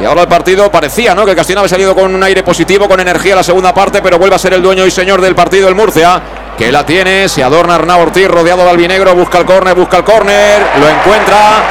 Y 0.00 0.04
ahora 0.04 0.22
el 0.22 0.28
partido 0.28 0.70
parecía, 0.70 1.14
¿no? 1.14 1.24
Que 1.24 1.32
el 1.32 1.36
Castellón 1.36 1.60
había 1.60 1.70
salido 1.70 1.94
con 1.94 2.14
un 2.14 2.22
aire 2.22 2.42
positivo, 2.44 2.88
con 2.88 3.00
energía 3.00 3.34
la 3.34 3.42
segunda 3.42 3.74
parte, 3.74 4.00
pero 4.00 4.18
vuelve 4.18 4.36
a 4.36 4.38
ser 4.38 4.52
el 4.52 4.62
dueño 4.62 4.86
y 4.86 4.90
señor 4.90 5.20
del 5.20 5.34
partido 5.34 5.68
el 5.68 5.74
Murcia. 5.74 6.20
Que 6.56 6.70
la 6.70 6.84
tiene, 6.84 7.28
se 7.28 7.42
adorna 7.42 7.76
Arnau 7.76 8.02
Ortiz 8.02 8.28
rodeado 8.28 8.64
de 8.64 8.70
albinegro, 8.70 9.14
busca 9.14 9.38
el 9.38 9.44
córner, 9.44 9.74
busca 9.74 9.98
el 9.98 10.04
córner, 10.04 10.60
lo 10.80 10.88
encuentra. 10.88 11.62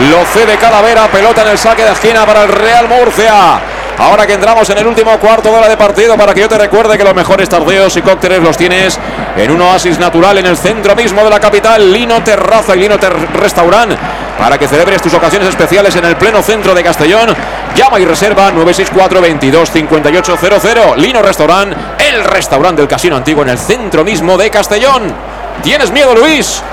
Lo 0.00 0.24
cede 0.26 0.56
Calavera, 0.56 1.06
pelota 1.08 1.42
en 1.42 1.48
el 1.48 1.58
saque 1.58 1.84
de 1.84 1.92
esquina 1.92 2.26
para 2.26 2.42
el 2.42 2.48
Real 2.48 2.88
Murcia. 2.88 3.60
Ahora 3.96 4.26
que 4.26 4.32
entramos 4.32 4.68
en 4.70 4.78
el 4.78 4.88
último 4.88 5.16
cuarto 5.20 5.50
de 5.50 5.56
hora 5.56 5.68
de 5.68 5.76
partido, 5.76 6.16
para 6.16 6.34
que 6.34 6.40
yo 6.40 6.48
te 6.48 6.58
recuerde 6.58 6.98
que 6.98 7.04
los 7.04 7.14
mejores 7.14 7.48
tardeos 7.48 7.96
y 7.96 8.02
cócteles 8.02 8.42
los 8.42 8.56
tienes 8.56 8.98
en 9.36 9.50
un 9.52 9.60
oasis 9.60 10.00
natural 10.00 10.36
en 10.38 10.46
el 10.46 10.56
centro 10.56 10.96
mismo 10.96 11.22
de 11.22 11.30
la 11.30 11.38
capital, 11.38 11.92
Lino 11.92 12.20
Terraza 12.24 12.74
y 12.74 12.80
Lino 12.80 12.96
Restaurant, 13.34 13.92
para 14.36 14.58
que 14.58 14.66
celebres 14.66 15.00
tus 15.00 15.14
ocasiones 15.14 15.48
especiales 15.48 15.94
en 15.94 16.06
el 16.06 16.16
pleno 16.16 16.42
centro 16.42 16.74
de 16.74 16.82
Castellón. 16.82 17.32
Llama 17.76 18.00
y 18.00 18.04
reserva 18.04 18.50
964 18.50 19.20
22 19.20 19.70
5800. 19.70 20.96
Lino 20.96 21.22
Restaurant, 21.22 21.72
el 22.00 22.24
restaurante 22.24 22.82
del 22.82 22.88
Casino 22.88 23.14
Antiguo 23.14 23.44
en 23.44 23.50
el 23.50 23.58
centro 23.58 24.02
mismo 24.02 24.36
de 24.36 24.50
Castellón. 24.50 25.14
¿Tienes 25.62 25.92
miedo, 25.92 26.16
Luis? 26.16 26.64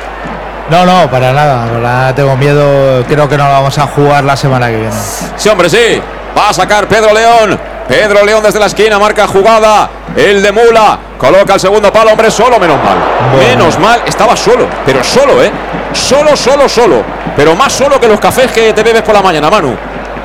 No, 0.70 0.86
no, 0.86 1.10
para 1.10 1.34
nada, 1.34 1.66
para 1.68 2.16
tengo 2.16 2.36
miedo. 2.38 3.04
Creo 3.08 3.28
que 3.28 3.38
no 3.38 3.46
lo 3.46 3.52
vamos 3.52 3.78
a 3.78 3.88
jugar 3.88 4.24
la 4.24 4.38
semana 4.38 4.68
que 4.68 4.78
viene. 4.78 4.96
Sí, 5.36 5.50
hombre, 5.50 5.70
sí. 5.70 6.02
Va 6.38 6.50
a 6.50 6.54
sacar 6.54 6.88
Pedro 6.88 7.14
León. 7.14 7.60
Pedro 7.88 8.24
León 8.24 8.42
desde 8.42 8.60
la 8.60 8.68
esquina, 8.68 8.98
marca 9.00 9.28
jugada. 9.28 9.90
El 10.16 10.42
de 10.42 10.52
Mula. 10.52 10.98
Coloca 11.18 11.54
el 11.56 11.60
segundo 11.60 11.92
palo, 11.92 12.12
hombre, 12.12 12.32
solo, 12.32 12.58
menos 12.60 12.78
mal. 12.84 12.98
Menos 13.38 13.78
mal, 13.80 14.02
estaba 14.06 14.36
solo, 14.36 14.66
pero 14.86 15.04
solo, 15.04 15.44
¿eh? 15.44 15.52
Solo, 15.94 16.36
solo, 16.36 16.68
solo. 16.68 17.04
Pero 17.36 17.56
más 17.56 17.74
solo 17.74 18.00
que 18.00 18.08
los 18.08 18.20
cafés 18.20 18.52
que 18.52 18.74
te 18.74 18.82
bebes 18.82 19.02
por 19.02 19.14
la 19.14 19.22
mañana, 19.22 19.50
Manu. 19.50 19.76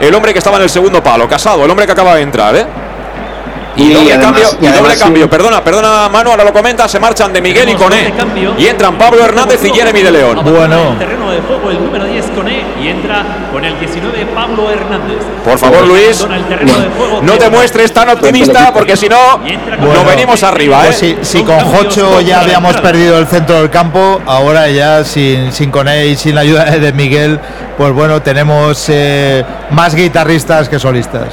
El 0.00 0.14
hombre 0.14 0.32
que 0.32 0.38
estaba 0.38 0.56
en 0.56 0.62
el 0.62 0.70
segundo 0.70 1.02
palo, 1.02 1.28
casado, 1.28 1.64
el 1.64 1.70
hombre 1.70 1.86
que 1.86 1.92
acaba 1.92 2.14
de 2.14 2.22
entrar, 2.22 2.54
¿eh? 2.56 2.66
Y, 3.76 3.92
doble 3.92 4.18
cambio, 4.18 4.48
y, 4.60 4.66
doble 4.66 4.96
cambio. 4.96 5.30
Perdona, 5.30 5.62
perdona, 5.62 6.08
Manu, 6.08 6.30
ahora 6.30 6.44
lo 6.44 6.52
comenta. 6.52 6.88
Se 6.88 6.98
marchan 6.98 7.32
de 7.32 7.42
Miguel 7.42 7.68
y 7.68 7.74
Coné. 7.74 8.12
Y 8.58 8.66
entran 8.66 8.96
Pablo 8.96 9.22
Hernández 9.24 9.62
y 9.64 9.70
Jeremy 9.70 10.02
de 10.02 10.10
León. 10.10 10.40
Bueno. 10.44 10.92
El 10.92 10.98
terreno 10.98 11.30
de 11.30 11.40
juego, 11.40 11.70
el 11.70 11.84
número 11.84 12.04
10 12.06 12.26
Coné 12.34 12.64
y 12.82 12.88
entra 12.88 13.24
con 13.52 13.64
el 13.64 13.78
19 13.78 14.26
Pablo 14.34 14.70
Hernández. 14.70 15.18
Por 15.44 15.58
favor, 15.58 15.86
Luis, 15.86 16.26
no 17.22 17.32
te 17.34 17.50
muestres 17.50 17.92
tan 17.92 18.08
optimista 18.08 18.72
porque 18.72 18.96
si 18.96 19.08
no, 19.08 19.38
no 19.38 20.04
venimos 20.04 20.42
arriba. 20.42 20.80
Pues 20.82 21.02
¿eh? 21.02 21.18
si, 21.22 21.42
con 21.42 21.58
Jocho 21.60 22.20
ya 22.20 22.40
habíamos 22.40 22.76
perdido 22.78 23.18
el 23.18 23.26
centro 23.26 23.56
del 23.60 23.70
campo, 23.70 24.20
ahora 24.26 24.68
ya 24.68 25.04
sin, 25.04 25.52
sin 25.52 25.70
Coné 25.70 26.06
y 26.06 26.16
sin 26.16 26.34
la 26.34 26.40
ayuda 26.42 26.64
de 26.64 26.92
Miguel, 26.92 27.38
pues 27.76 27.92
bueno, 27.92 28.22
tenemos 28.22 28.86
eh, 28.88 29.44
más 29.70 29.94
guitarristas 29.94 30.68
que 30.68 30.78
solistas. 30.78 31.28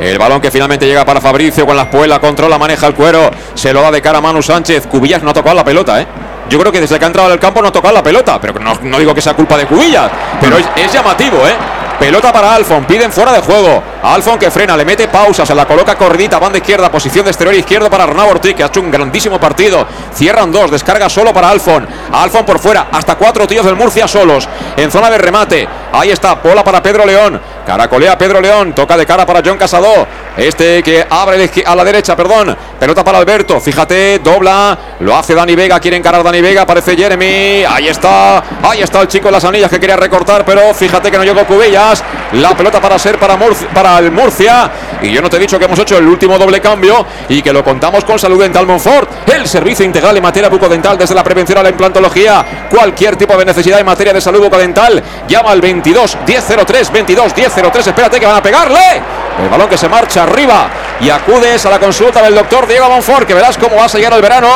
El 0.00 0.18
balón 0.18 0.40
que 0.40 0.50
finalmente 0.50 0.86
llega 0.86 1.04
para 1.04 1.20
Fabricio 1.20 1.66
con 1.66 1.76
la 1.76 1.82
espuela, 1.82 2.18
controla, 2.18 2.56
maneja 2.56 2.86
el 2.86 2.94
cuero, 2.94 3.30
se 3.52 3.70
lo 3.70 3.82
da 3.82 3.90
de 3.90 4.00
cara 4.00 4.16
a 4.16 4.20
Manu 4.22 4.42
Sánchez. 4.42 4.86
Cubillas 4.86 5.22
no 5.22 5.30
ha 5.30 5.34
tocado 5.34 5.54
la 5.54 5.64
pelota, 5.64 6.00
¿eh? 6.00 6.06
Yo 6.48 6.58
creo 6.58 6.72
que 6.72 6.80
desde 6.80 6.98
que 6.98 7.04
ha 7.04 7.06
entrado 7.06 7.30
al 7.30 7.38
campo 7.38 7.60
no 7.60 7.68
ha 7.68 7.72
tocado 7.72 7.92
la 7.92 8.02
pelota, 8.02 8.40
pero 8.40 8.58
no, 8.58 8.74
no 8.82 8.98
digo 8.98 9.14
que 9.14 9.20
sea 9.20 9.34
culpa 9.34 9.58
de 9.58 9.66
Cubillas, 9.66 10.10
pero 10.40 10.56
es, 10.58 10.92
llamativo, 10.92 11.46
¿eh? 11.46 11.54
Pelota 11.98 12.32
para 12.32 12.54
Alfon, 12.54 12.86
piden 12.86 13.12
fuera 13.12 13.30
de 13.30 13.40
juego. 13.40 13.82
Alfon 14.02 14.38
que 14.38 14.50
frena, 14.50 14.74
le 14.74 14.86
mete 14.86 15.06
pausa, 15.06 15.44
se 15.44 15.54
la 15.54 15.66
coloca 15.66 15.96
corridita, 15.96 16.38
banda 16.38 16.56
izquierda, 16.56 16.90
posición 16.90 17.26
de 17.26 17.30
exterior 17.32 17.54
izquierdo 17.54 17.90
para 17.90 18.04
Arnau 18.04 18.30
Ortiz, 18.30 18.54
que 18.54 18.62
ha 18.62 18.66
hecho 18.68 18.80
un 18.80 18.90
grandísimo 18.90 19.38
partido. 19.38 19.86
Cierran 20.14 20.50
dos, 20.50 20.70
descarga 20.70 21.10
solo 21.10 21.34
para 21.34 21.50
Alfon. 21.50 21.86
Alfon 22.10 22.46
por 22.46 22.58
fuera, 22.58 22.88
hasta 22.90 23.16
cuatro 23.16 23.46
tíos 23.46 23.66
del 23.66 23.76
Murcia 23.76 24.08
solos. 24.08 24.48
En 24.78 24.90
zona 24.90 25.10
de 25.10 25.18
remate, 25.18 25.68
ahí 25.92 26.10
está, 26.10 26.34
bola 26.34 26.64
para 26.64 26.82
Pedro 26.82 27.04
León. 27.04 27.40
Caracolea 27.66 28.18
Pedro 28.18 28.40
León, 28.40 28.74
toca 28.74 28.96
de 28.96 29.06
cara 29.06 29.24
para 29.24 29.42
John 29.44 29.56
Casado. 29.56 30.06
Este 30.36 30.82
que 30.82 31.06
abre 31.08 31.50
a 31.64 31.74
la 31.74 31.84
derecha, 31.84 32.16
perdón. 32.16 32.56
Pelota 32.78 33.04
para 33.04 33.18
Alberto, 33.18 33.60
fíjate, 33.60 34.20
dobla, 34.20 34.78
lo 35.00 35.16
hace 35.16 35.34
Dani 35.34 35.54
Vega, 35.54 35.78
quiere 35.78 35.96
encarar 35.96 36.22
Dani 36.22 36.40
Vega, 36.40 36.62
aparece 36.62 36.96
Jeremy. 36.96 37.64
Ahí 37.68 37.88
está, 37.88 38.42
ahí 38.62 38.80
está 38.80 39.02
el 39.02 39.08
chico 39.08 39.28
en 39.28 39.34
las 39.34 39.44
anillas 39.44 39.70
que 39.70 39.78
quería 39.78 39.96
recortar, 39.96 40.44
pero 40.44 40.72
fíjate 40.74 41.10
que 41.10 41.18
no 41.18 41.24
llegó 41.24 41.44
Cubilla. 41.46 41.92
La 42.32 42.56
pelota 42.56 42.80
para 42.80 42.98
ser 42.98 43.18
para, 43.18 43.38
para 43.74 43.98
el 43.98 44.10
Murcia. 44.10 44.70
Y 45.02 45.10
yo 45.10 45.22
no 45.22 45.30
te 45.30 45.36
he 45.36 45.40
dicho 45.40 45.58
que 45.58 45.64
hemos 45.64 45.78
hecho 45.78 45.98
el 45.98 46.06
último 46.06 46.38
doble 46.38 46.60
cambio 46.60 47.06
y 47.28 47.42
que 47.42 47.52
lo 47.52 47.64
contamos 47.64 48.04
con 48.04 48.18
Salud 48.18 48.40
Dental 48.40 48.66
Monfort. 48.66 49.28
El 49.28 49.46
servicio 49.46 49.84
integral 49.84 50.16
en 50.16 50.22
materia 50.22 50.48
bucodental 50.48 50.98
desde 50.98 51.14
la 51.14 51.24
prevención 51.24 51.58
a 51.58 51.62
la 51.62 51.70
implantología. 51.70 52.44
Cualquier 52.70 53.16
tipo 53.16 53.36
de 53.36 53.44
necesidad 53.44 53.80
en 53.80 53.86
materia 53.86 54.12
de 54.12 54.20
salud 54.20 54.40
bucodental. 54.40 55.02
Llama 55.28 55.50
al 55.52 55.60
22 55.80 56.18
1003 56.26 56.92
22 56.92 57.34
1003. 57.34 57.86
Espérate 57.86 58.20
que 58.20 58.26
van 58.26 58.36
a 58.36 58.42
pegarle. 58.42 59.02
El 59.42 59.48
balón 59.48 59.68
que 59.68 59.78
se 59.78 59.88
marcha 59.88 60.24
arriba 60.24 60.68
y 61.00 61.08
acudes 61.08 61.64
a 61.64 61.70
la 61.70 61.78
consulta 61.78 62.22
del 62.22 62.34
doctor 62.34 62.66
Diego 62.66 62.88
Monfort, 62.88 63.26
que 63.26 63.32
verás 63.32 63.56
cómo 63.56 63.76
vas 63.76 63.94
a 63.94 63.98
llegar 63.98 64.12
al 64.12 64.20
verano 64.20 64.48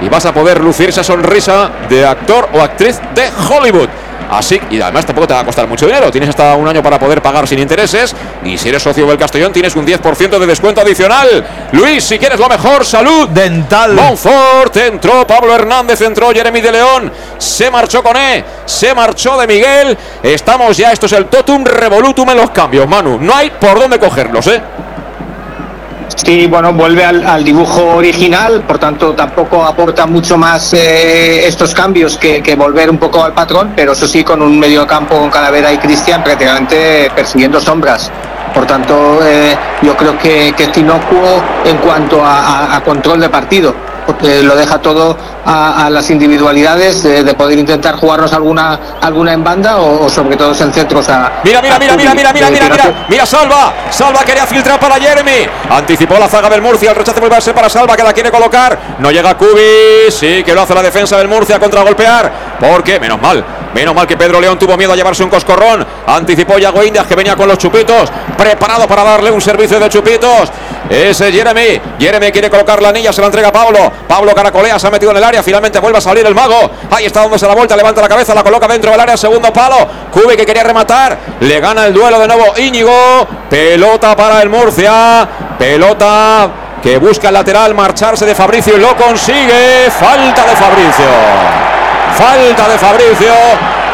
y 0.00 0.08
vas 0.08 0.26
a 0.26 0.34
poder 0.34 0.60
lucir 0.60 0.88
esa 0.88 1.04
sonrisa 1.04 1.70
de 1.88 2.04
actor 2.04 2.48
o 2.52 2.60
actriz 2.60 3.00
de 3.14 3.30
Hollywood. 3.48 3.88
Así, 4.30 4.60
y 4.70 4.80
además 4.80 5.06
tampoco 5.06 5.26
te 5.26 5.34
va 5.34 5.40
a 5.40 5.44
costar 5.44 5.66
mucho 5.66 5.86
dinero. 5.86 6.10
Tienes 6.10 6.30
hasta 6.30 6.54
un 6.54 6.66
año 6.66 6.82
para 6.82 6.98
poder 6.98 7.22
pagar 7.22 7.46
sin 7.46 7.58
intereses. 7.58 8.14
Y 8.44 8.58
si 8.58 8.68
eres 8.68 8.82
socio 8.82 9.06
del 9.06 9.18
Castellón, 9.18 9.52
tienes 9.52 9.74
un 9.76 9.86
10% 9.86 10.38
de 10.38 10.46
descuento 10.46 10.80
adicional. 10.80 11.44
Luis, 11.72 12.04
si 12.04 12.18
quieres 12.18 12.38
lo 12.38 12.48
mejor, 12.48 12.84
salud. 12.84 13.28
Dental. 13.28 13.92
Monfort, 13.92 14.76
entró 14.76 15.26
Pablo 15.26 15.54
Hernández, 15.54 16.00
entró 16.00 16.30
Jeremy 16.32 16.60
de 16.60 16.72
León. 16.72 17.12
Se 17.38 17.70
marchó 17.70 18.02
con 18.02 18.16
E, 18.16 18.44
se 18.64 18.94
marchó 18.94 19.38
de 19.38 19.46
Miguel. 19.46 19.96
Estamos 20.22 20.76
ya, 20.76 20.92
esto 20.92 21.06
es 21.06 21.12
el 21.12 21.26
totum 21.26 21.64
revolutum 21.64 22.28
en 22.30 22.36
los 22.36 22.50
cambios, 22.50 22.88
Manu. 22.88 23.18
No 23.20 23.34
hay 23.34 23.50
por 23.50 23.78
dónde 23.78 23.98
cogerlos, 23.98 24.46
¿eh? 24.46 24.60
Sí, 26.08 26.46
bueno, 26.46 26.72
vuelve 26.72 27.04
al, 27.04 27.44
dibujo 27.44 27.96
original, 27.96 28.62
por 28.62 28.78
tanto 28.78 29.12
tampoco 29.12 29.64
aporta 29.64 30.06
mucho 30.06 30.38
más 30.38 30.72
eh, 30.72 31.46
estos 31.46 31.74
cambios 31.74 32.16
que, 32.16 32.54
volver 32.56 32.88
un 32.90 32.98
poco 32.98 33.22
al 33.22 33.32
patrón, 33.32 33.72
pero 33.74 33.92
eso 33.92 34.06
sí 34.06 34.24
con 34.24 34.40
un 34.40 34.58
medio 34.58 34.86
campo 34.86 35.18
con 35.18 35.30
Calavera 35.30 35.72
y 35.72 35.78
Cristian 35.78 36.22
prácticamente 36.22 37.10
persiguiendo 37.14 37.60
sombras. 37.60 38.10
Por 38.54 38.66
tanto, 38.66 39.18
eh, 39.24 39.56
yo 39.82 39.96
creo 39.96 40.16
que, 40.16 40.54
que 40.56 40.64
es 40.64 40.76
inocuo 40.76 41.42
en 41.64 41.76
cuanto 41.78 42.22
a 42.24 42.80
control 42.84 43.20
de 43.20 43.28
partido 43.28 43.74
porque 44.06 44.42
lo 44.42 44.56
deja 44.56 44.78
todo 44.78 45.16
a, 45.44 45.88
las 45.90 46.10
individualidades 46.10 47.02
de, 47.02 47.34
poder 47.34 47.58
intentar 47.58 47.96
jugarnos 47.96 48.32
alguna 48.32 48.78
alguna 49.00 49.32
en 49.32 49.44
banda 49.44 49.76
o, 49.78 50.08
sobre 50.08 50.36
todo 50.36 50.54
en 50.54 50.72
centros 50.72 51.08
a 51.08 51.32
mira 51.42 51.60
mira 51.60 51.76
a 51.76 51.78
mira, 51.78 51.96
mira 51.96 52.14
mira 52.14 52.32
mira 52.32 52.50
mira 52.50 52.68
mira. 52.68 53.06
Mira 53.08 53.26
salva. 53.26 53.72
Salva 53.90 54.20
quería 54.24 54.46
filtrar 54.46 54.78
para 54.80 54.96
Jeremy. 54.96 55.46
Anticipó 55.70 56.18
la 56.18 56.28
zaga 56.28 56.48
del 56.48 56.62
Murcia. 56.62 56.90
El 56.90 56.96
rechazo 56.96 57.20
vuelve 57.20 57.36
a 57.36 57.40
ser 57.40 57.54
para 57.54 57.68
salva 57.68 57.96
que 57.96 58.02
la 58.02 58.12
quiere 58.12 58.30
colocar. 58.30 58.96
No 58.98 59.10
llega 59.10 59.36
Cubi 59.36 60.10
sí 60.10 60.42
que 60.44 60.54
lo 60.54 60.62
hace 60.62 60.74
la 60.74 60.82
defensa 60.82 61.16
del 61.18 61.28
Murcia 61.28 61.58
contra 61.58 61.82
golpear. 61.82 62.32
Porque 62.60 62.98
menos 62.98 63.20
mal 63.20 63.44
menos 63.74 63.94
mal 63.94 64.06
que 64.06 64.16
Pedro 64.16 64.40
León 64.40 64.58
tuvo 64.58 64.76
miedo 64.76 64.92
a 64.92 64.96
llevarse 64.96 65.24
un 65.24 65.30
coscorrón. 65.30 65.84
Anticipó 66.06 66.58
Yago 66.58 66.82
Indias 66.82 67.06
que 67.06 67.16
venía 67.16 67.36
con 67.36 67.48
los 67.48 67.58
chupitos. 67.58 68.10
Preparado 68.38 68.86
para 68.86 69.02
darle 69.02 69.30
un 69.30 69.40
servicio 69.40 69.78
de 69.80 69.88
chupitos. 69.88 70.50
Ese 70.88 71.32
Jeremy. 71.32 71.80
Jeremy 71.98 72.30
quiere 72.30 72.50
colocar 72.50 72.80
la 72.82 72.90
anilla, 72.90 73.12
se 73.12 73.20
la 73.20 73.28
entrega 73.28 73.48
a 73.48 73.52
Pablo. 73.52 73.90
Pablo 74.06 74.34
caracolea, 74.34 74.78
se 74.78 74.86
ha 74.86 74.90
metido 74.90 75.10
en 75.10 75.16
el 75.16 75.24
área. 75.24 75.42
Finalmente 75.42 75.78
vuelve 75.78 75.98
a 75.98 76.00
salir 76.00 76.26
el 76.26 76.34
mago. 76.34 76.70
Ahí 76.90 77.06
está 77.06 77.20
dándose 77.20 77.46
la 77.46 77.54
vuelta, 77.54 77.76
levanta 77.76 78.00
la 78.00 78.08
cabeza, 78.08 78.34
la 78.34 78.42
coloca 78.42 78.68
dentro 78.68 78.90
del 78.90 79.00
área. 79.00 79.16
Segundo 79.16 79.52
palo. 79.52 79.76
Cubi 80.10 80.36
que 80.36 80.44
quería 80.44 80.62
rematar. 80.62 81.18
Le 81.40 81.60
gana 81.60 81.86
el 81.86 81.94
duelo 81.94 82.18
de 82.18 82.26
nuevo 82.26 82.54
Íñigo. 82.58 83.26
Pelota 83.48 84.14
para 84.14 84.42
el 84.42 84.48
Murcia. 84.48 85.28
Pelota 85.58 86.50
que 86.82 86.98
busca 86.98 87.28
el 87.28 87.34
lateral 87.34 87.74
marcharse 87.74 88.26
de 88.26 88.34
Fabricio 88.34 88.76
y 88.76 88.80
lo 88.80 88.94
consigue. 88.96 89.90
Falta 89.90 90.44
de 90.44 90.56
Fabricio. 90.56 91.06
Falta 92.16 92.68
de 92.68 92.78
Fabricio. 92.78 93.32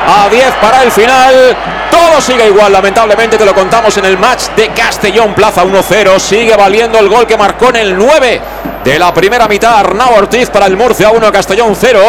A 0.08 0.28
10 0.28 0.44
para 0.60 0.82
el 0.82 0.90
final. 0.90 1.56
Todo 1.90 2.20
sigue 2.20 2.46
igual, 2.46 2.72
lamentablemente 2.72 3.36
te 3.36 3.44
lo 3.44 3.54
contamos 3.54 3.96
en 3.96 4.04
el 4.04 4.18
match 4.18 4.48
de 4.56 4.68
Castellón 4.68 5.34
Plaza 5.34 5.64
1-0. 5.64 6.18
Sigue 6.18 6.56
valiendo 6.56 6.98
el 6.98 7.08
gol 7.08 7.26
que 7.26 7.36
marcó 7.36 7.70
en 7.70 7.76
el 7.76 7.96
9 7.96 8.40
de 8.84 8.98
la 8.98 9.12
primera 9.12 9.48
mitad 9.48 9.78
Arnau 9.78 10.14
Ortiz 10.14 10.48
para 10.50 10.66
el 10.66 10.76
Murcia 10.76 11.10
1, 11.10 11.32
Castellón 11.32 11.74
0 11.74 12.00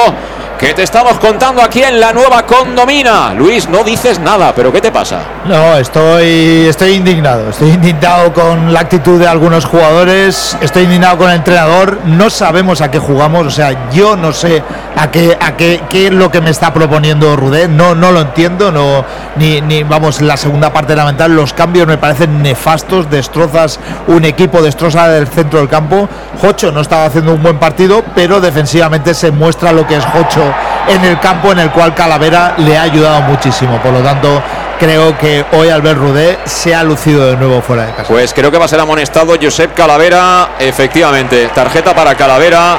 que 0.62 0.76
te 0.76 0.84
estamos 0.84 1.18
contando 1.18 1.60
aquí 1.60 1.82
en 1.82 2.00
la 2.00 2.14
nueva 2.14 2.46
condomina. 2.46 3.34
Luis, 3.34 3.68
no 3.68 3.84
dices 3.84 4.20
nada, 4.20 4.54
pero 4.54 4.72
¿qué 4.72 4.80
te 4.80 4.92
pasa? 4.92 5.22
No, 5.46 5.76
estoy, 5.76 6.68
estoy 6.68 6.92
indignado. 6.92 7.50
Estoy 7.50 7.72
indignado 7.72 8.32
con 8.32 8.72
la 8.72 8.82
actitud 8.82 9.20
de 9.20 9.28
algunos 9.28 9.66
jugadores. 9.66 10.56
Estoy 10.62 10.84
indignado 10.84 11.18
con 11.18 11.32
el 11.32 11.38
entrenador. 11.38 12.02
No 12.06 12.30
sabemos 12.30 12.82
a 12.82 12.92
qué 12.92 13.00
jugamos. 13.00 13.48
O 13.48 13.50
sea, 13.50 13.90
yo 13.90 14.16
no 14.16 14.34
sé 14.34 14.62
a 14.96 15.10
qué, 15.10 15.36
a 15.42 15.58
qué, 15.58 15.82
qué 15.90 16.06
es 16.06 16.14
lo 16.14 16.30
que 16.30 16.42
me 16.42 16.52
está 16.52 16.72
proponiendo 16.72 17.36
Rudé. 17.36 17.68
No, 17.68 17.96
no 17.96 18.12
lo 18.12 18.22
entiendo. 18.22 18.72
No, 18.72 19.04
ni, 19.38 19.62
ni 19.62 19.82
vamos, 19.82 20.22
la 20.22 20.38
segunda 20.38 20.72
parte 20.72 20.96
lamentable. 20.96 21.36
Los 21.36 21.54
cambios 21.54 21.88
me 21.88 21.98
parecen 21.98 22.44
nefastos. 22.44 23.10
Destrozas 23.10 23.80
un 24.06 24.26
equipo, 24.26 24.62
destroza 24.62 25.18
el 25.18 25.28
centro 25.28 25.58
del 25.58 25.70
campo. 25.70 26.08
Jocho 26.40 26.72
no 26.72 26.82
estaba 26.82 27.06
haciendo 27.06 27.34
un 27.34 27.42
buen 27.42 27.58
partido, 27.58 28.04
pero 28.14 28.40
defensivamente 28.40 29.16
se 29.16 29.32
muestra 29.32 29.72
lo 29.72 29.88
que 29.88 29.96
es 29.96 30.06
Jocho 30.06 30.51
en 30.88 31.03
el 31.06 31.19
campo 31.19 31.52
en 31.52 31.60
el 31.60 31.72
cual 31.72 31.94
Calavera 31.94 32.56
le 32.57 32.78
ha 32.78 32.84
ayudado 32.84 33.22
muchísimo. 33.22 33.78
Por 33.82 33.94
lo 33.94 34.02
tanto, 34.02 34.41
creo 34.80 35.18
que 35.18 35.45
hoy 35.53 35.69
Albert 35.69 35.99
Rudé 35.99 36.40
se 36.45 36.73
ha 36.76 36.84
lucido 36.84 37.28
de 37.28 37.38
nuevo 37.38 37.61
fuera 37.61 37.86
de 37.86 37.94
casa. 37.94 38.07
Pues 38.07 38.34
creo 38.34 38.52
que 38.52 38.57
va 38.57 38.65
a 38.65 38.68
ser 38.68 38.80
amonestado 38.80 39.36
Josep 39.41 39.73
Calavera, 39.73 40.49
efectivamente. 40.60 41.49
Tarjeta 41.53 41.94
para 41.94 42.15
Calavera, 42.15 42.78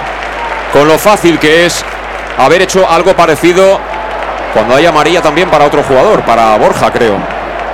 con 0.73 0.89
lo 0.89 0.99
fácil 0.99 1.39
que 1.39 1.67
es 1.67 1.85
haber 2.39 2.63
hecho 2.63 2.89
algo 2.89 3.15
parecido 3.15 3.79
cuando 4.53 4.77
hay 4.77 4.87
amarilla 4.87 5.23
también 5.23 5.49
para 5.49 5.65
otro 5.65 5.83
jugador, 5.83 6.23
para 6.23 6.57
Borja, 6.59 6.91
creo, 6.91 7.17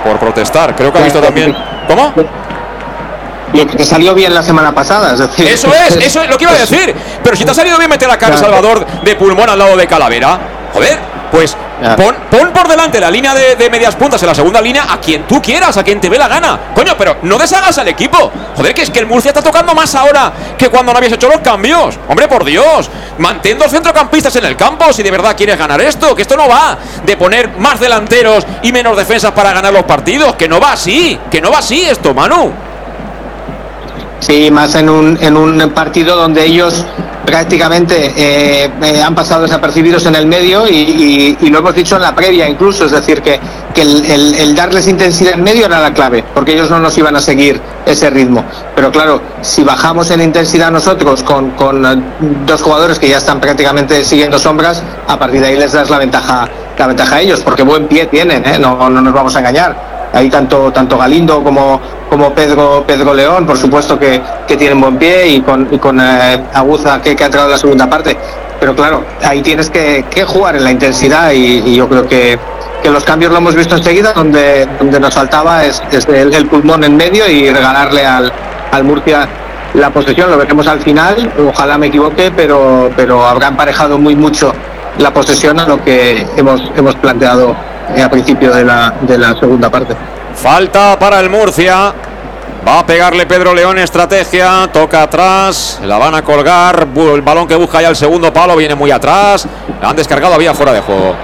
por 0.03 0.17
protestar. 0.17 0.75
Creo 0.75 0.91
que 0.91 0.99
ha 0.99 1.03
visto 1.03 1.21
también. 1.21 1.55
¿Cómo? 1.87 2.13
Y 3.53 3.65
que 3.65 3.85
salió 3.85 4.13
bien 4.13 4.33
la 4.33 4.43
semana 4.43 4.73
pasada. 4.73 5.13
Es 5.13 5.19
decir, 5.19 5.47
eso 5.47 5.71
es, 5.73 5.95
eso 6.01 6.21
es 6.21 6.29
lo 6.29 6.37
que 6.37 6.43
iba 6.45 6.53
a 6.53 6.57
decir. 6.57 6.93
Pero 7.23 7.35
si 7.35 7.45
te 7.45 7.51
ha 7.51 7.53
salido 7.53 7.77
bien 7.77 7.89
meter 7.89 8.09
a 8.09 8.17
Carlos 8.17 8.39
Salvador 8.39 8.85
de 9.03 9.15
pulmón 9.15 9.49
al 9.49 9.59
lado 9.59 9.75
de 9.75 9.87
Calavera, 9.87 10.39
joder, 10.73 10.99
pues 11.31 11.55
pon, 11.95 12.15
pon, 12.29 12.51
por 12.51 12.67
delante 12.67 12.99
la 12.99 13.09
línea 13.09 13.33
de, 13.33 13.55
de, 13.55 13.69
medias 13.69 13.95
puntas 13.95 14.21
en 14.21 14.27
la 14.27 14.35
segunda 14.35 14.61
línea 14.61 14.85
a 14.89 14.99
quien 14.99 15.23
tú 15.23 15.41
quieras, 15.41 15.77
a 15.77 15.83
quien 15.83 15.99
te 16.01 16.09
ve 16.09 16.17
la 16.17 16.27
gana. 16.27 16.59
Coño, 16.75 16.95
pero 16.97 17.17
no 17.23 17.37
deshagas 17.37 17.77
al 17.77 17.87
equipo. 17.87 18.31
Joder, 18.55 18.73
que 18.73 18.81
es 18.81 18.89
que 18.89 18.99
el 18.99 19.05
Murcia 19.05 19.29
está 19.29 19.41
tocando 19.41 19.73
más 19.73 19.93
ahora 19.95 20.31
que 20.57 20.69
cuando 20.69 20.91
no 20.91 20.97
habías 20.97 21.13
hecho 21.13 21.27
los 21.29 21.39
cambios. 21.39 21.97
Hombre, 22.07 22.27
por 22.27 22.43
Dios. 22.43 22.89
Mantén 23.17 23.57
dos 23.57 23.71
centrocampistas 23.71 24.35
en 24.35 24.45
el 24.45 24.55
campo 24.55 24.91
si 24.93 25.03
de 25.03 25.11
verdad 25.11 25.35
quieres 25.35 25.57
ganar 25.57 25.79
esto. 25.81 26.15
Que 26.15 26.23
esto 26.23 26.35
no 26.35 26.47
va 26.47 26.77
de 27.05 27.17
poner 27.17 27.49
más 27.57 27.79
delanteros 27.79 28.45
y 28.61 28.71
menos 28.71 28.97
defensas 28.97 29.31
para 29.31 29.53
ganar 29.53 29.71
los 29.71 29.83
partidos. 29.83 30.35
Que 30.35 30.47
no 30.47 30.59
va 30.59 30.73
así. 30.73 31.19
Que 31.29 31.41
no 31.41 31.51
va 31.51 31.59
así 31.59 31.81
esto, 31.81 32.13
Manu. 32.13 32.68
Sí, 34.19 34.51
más 34.51 34.75
en 34.75 34.89
un, 34.89 35.17
en 35.21 35.37
un 35.37 35.69
partido 35.71 36.15
donde 36.15 36.45
ellos 36.45 36.85
prácticamente 37.25 38.11
eh, 38.17 38.71
eh, 38.81 39.03
han 39.03 39.13
pasado 39.13 39.43
desapercibidos 39.43 40.05
en 40.07 40.15
el 40.15 40.25
medio 40.25 40.67
y, 40.67 41.37
y, 41.39 41.49
lo 41.49 41.59
hemos 41.59 41.75
dicho 41.75 41.95
en 41.95 42.01
la 42.01 42.15
previa 42.15 42.49
incluso, 42.49 42.85
es 42.85 42.91
decir, 42.91 43.21
que, 43.21 43.39
que 43.73 43.81
el, 43.83 44.55
darles 44.55 44.87
intensidad 44.87 45.35
en 45.35 45.43
medio 45.43 45.67
era 45.67 45.79
la 45.79 45.93
clave, 45.93 46.23
porque 46.33 46.53
ellos 46.53 46.71
no 46.71 46.79
nos 46.79 46.97
iban 46.97 47.15
a 47.15 47.21
seguir 47.21 47.61
ese 47.85 48.09
ritmo. 48.09 48.43
Pero 48.75 48.91
claro, 48.91 49.21
si 49.41 49.63
bajamos 49.63 50.09
en 50.09 50.21
intensidad 50.21 50.71
nosotros 50.71 51.21
con, 51.21 51.51
con 51.51 52.03
dos 52.47 52.61
jugadores 52.63 52.97
que 52.97 53.07
ya 53.07 53.17
están 53.17 53.39
prácticamente 53.39 54.03
siguiendo 54.03 54.39
sombras, 54.39 54.81
a 55.07 55.19
partir 55.19 55.41
de 55.41 55.47
ahí 55.47 55.55
les 55.55 55.71
das 55.71 55.89
la 55.89 55.99
ventaja, 55.99 56.49
la 56.77 56.87
ventaja 56.87 57.17
a 57.17 57.21
ellos, 57.21 57.41
porque 57.41 57.61
buen 57.61 57.87
pie 57.87 58.07
tienen, 58.07 58.43
¿eh? 58.43 58.57
no, 58.59 58.89
no 58.89 59.01
nos 59.01 59.13
vamos 59.13 59.35
a 59.35 59.39
engañar 59.39 59.99
ahí 60.13 60.29
tanto 60.29 60.71
tanto 60.71 60.97
Galindo 60.97 61.43
como 61.43 61.79
como 62.09 62.33
Pedro 62.33 62.83
Pedro 62.85 63.13
León 63.13 63.45
por 63.45 63.57
supuesto 63.57 63.97
que, 63.97 64.21
que 64.47 64.57
tienen 64.57 64.79
buen 64.81 64.97
pie 64.97 65.27
y 65.27 65.41
con, 65.41 65.67
y 65.71 65.77
con 65.77 65.99
eh, 65.99 66.43
Aguza 66.53 67.01
que, 67.01 67.09
ha 67.11 67.25
entrado 67.25 67.47
en 67.47 67.51
la 67.51 67.57
segunda 67.57 67.89
parte 67.89 68.17
pero 68.59 68.75
claro 68.75 69.03
ahí 69.23 69.41
tienes 69.41 69.69
que, 69.69 70.05
que 70.09 70.23
jugar 70.23 70.55
en 70.55 70.63
la 70.63 70.71
intensidad 70.71 71.31
y, 71.31 71.75
yo 71.75 71.87
creo 71.87 72.07
que, 72.07 72.37
que 72.81 72.89
los 72.89 73.03
cambios 73.03 73.31
lo 73.31 73.37
hemos 73.37 73.55
visto 73.55 73.75
enseguida 73.75 74.13
donde 74.13 74.67
donde 74.77 74.99
nos 74.99 75.13
faltaba 75.13 75.65
es, 75.65 75.81
el, 75.91 76.47
pulmón 76.47 76.83
en 76.83 76.97
medio 76.97 77.29
y 77.29 77.49
regalarle 77.49 78.05
al, 78.05 78.31
al 78.71 78.83
Murcia 78.83 79.27
la 79.73 79.91
posesión 79.91 80.31
lo 80.31 80.37
veremos 80.37 80.67
al 80.67 80.79
final 80.79 81.31
ojalá 81.47 81.77
me 81.77 81.87
equivoque 81.87 82.31
pero 82.35 82.89
pero 82.95 83.25
habrá 83.25 83.47
emparejado 83.47 83.97
muy 83.99 84.15
mucho 84.15 84.53
la 84.97 85.13
posesión 85.13 85.59
a 85.59 85.67
lo 85.67 85.83
que 85.83 86.25
hemos 86.35 86.61
hemos 86.75 86.95
planteado 86.95 87.55
a 88.03 88.09
principio 88.09 88.53
de 88.53 88.63
la, 88.63 88.93
de 89.01 89.17
la 89.17 89.35
segunda 89.39 89.69
parte. 89.69 89.95
Falta 90.41 90.97
para 90.97 91.19
el 91.19 91.29
Murcia. 91.29 91.93
Va 92.65 92.79
a 92.79 92.85
pegarle 92.85 93.25
Pedro 93.25 93.53
León, 93.53 93.77
estrategia, 93.77 94.69
toca 94.71 95.03
atrás, 95.03 95.79
la 95.83 95.97
van 95.97 96.15
a 96.15 96.21
colgar, 96.21 96.87
el 96.95 97.21
balón 97.21 97.47
que 97.47 97.55
busca 97.55 97.81
ya 97.81 97.89
el 97.89 97.95
segundo 97.95 98.31
palo 98.31 98.55
viene 98.55 98.75
muy 98.75 98.91
atrás, 98.91 99.47
la 99.81 99.89
han 99.89 99.95
descargado, 99.95 100.33
había 100.33 100.53
fuera 100.53 100.71
de 100.71 100.79
juego. 100.79 101.15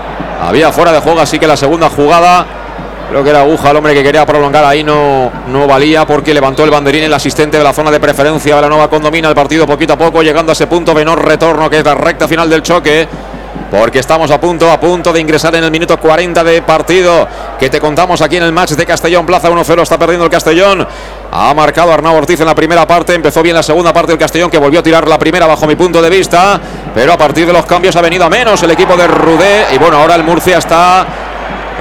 Había 0.42 0.72
fuera 0.72 0.92
de 0.92 1.00
juego, 1.00 1.22
así 1.22 1.40
que 1.40 1.48
la 1.48 1.56
segunda 1.56 1.90
jugada, 1.90 2.46
creo 3.10 3.24
que 3.24 3.30
era 3.30 3.42
Aguja 3.42 3.72
el 3.72 3.78
hombre 3.78 3.94
que 3.94 4.04
quería 4.04 4.26
prolongar 4.26 4.66
ahí, 4.66 4.84
no, 4.84 5.32
no 5.48 5.68
valía 5.68 6.06
porque 6.06 6.34
levantó 6.34 6.64
el 6.64 6.72
banderín 6.72 7.04
el 7.04 7.14
asistente 7.14 7.58
de 7.58 7.64
la 7.64 7.74
zona 7.74 7.92
de 7.92 8.00
preferencia. 8.00 8.60
Nueva 8.62 8.90
condomina, 8.90 9.30
el 9.30 9.36
partido 9.36 9.66
poquito 9.66 9.94
a 9.94 9.98
poco, 9.98 10.24
llegando 10.24 10.52
a 10.52 10.54
ese 10.54 10.68
punto 10.68 10.94
de 10.94 11.06
no 11.06 11.16
retorno 11.16 11.70
que 11.70 11.80
es 11.80 11.86
la 11.86 11.96
recta 11.96 12.28
final 12.28 12.50
del 12.50 12.64
choque 12.64 13.08
porque 13.72 14.00
estamos 14.00 14.32
a 14.32 14.40
punto, 14.40 14.72
a 14.72 14.80
punto 14.80 15.12
de 15.12 15.20
ingresar 15.20 15.56
en 15.56 15.64
el 15.64 15.72
minuto 15.72 16.00
40 16.00 16.44
de 16.44 16.62
partido. 16.62 17.28
Que 17.60 17.70
te 17.70 17.80
contamos 17.80 18.22
aquí 18.22 18.38
en 18.38 18.44
el 18.44 18.52
match 18.52 18.72
de 18.72 18.86
Castellón. 18.86 19.26
Plaza 19.26 19.50
1-0, 19.50 19.82
está 19.82 19.98
perdiendo 19.98 20.26
el 20.26 20.32
Castellón. 20.32 20.88
Ha 21.32 21.54
marcado 21.54 21.92
Arnau 21.92 22.16
Ortiz 22.16 22.40
en 22.40 22.46
la 22.46 22.56
primera 22.56 22.88
parte, 22.88 23.14
empezó 23.14 23.42
bien 23.42 23.56
la 23.56 23.64
segunda 23.64 23.92
parte 23.92 24.12
del 24.12 24.20
Castellón 24.20 24.50
que 24.50 24.58
volvió 24.58 24.80
a 24.80 24.84
tirar 24.84 25.08
la 25.08 25.20
primera 25.20 25.48
bajo 25.48 25.68
mi 25.68 25.76
punto 25.76 26.02
de 26.02 26.10
vista, 26.10 26.60
pero 26.94 27.12
a 27.12 27.18
partir 27.18 27.46
de 27.46 27.52
los 27.52 27.66
cambios 27.66 27.96
ha 27.96 28.02
venido 28.02 28.24
a 28.24 28.30
menos 28.30 28.62
el 28.64 28.72
equipo 28.72 28.96
de 28.96 29.08
Rudé. 29.08 29.66
Y 29.74 29.78
bueno, 29.78 29.98
ahora 29.98 30.16
el 30.16 30.24
Murcia 30.24 30.60
está 30.60 31.06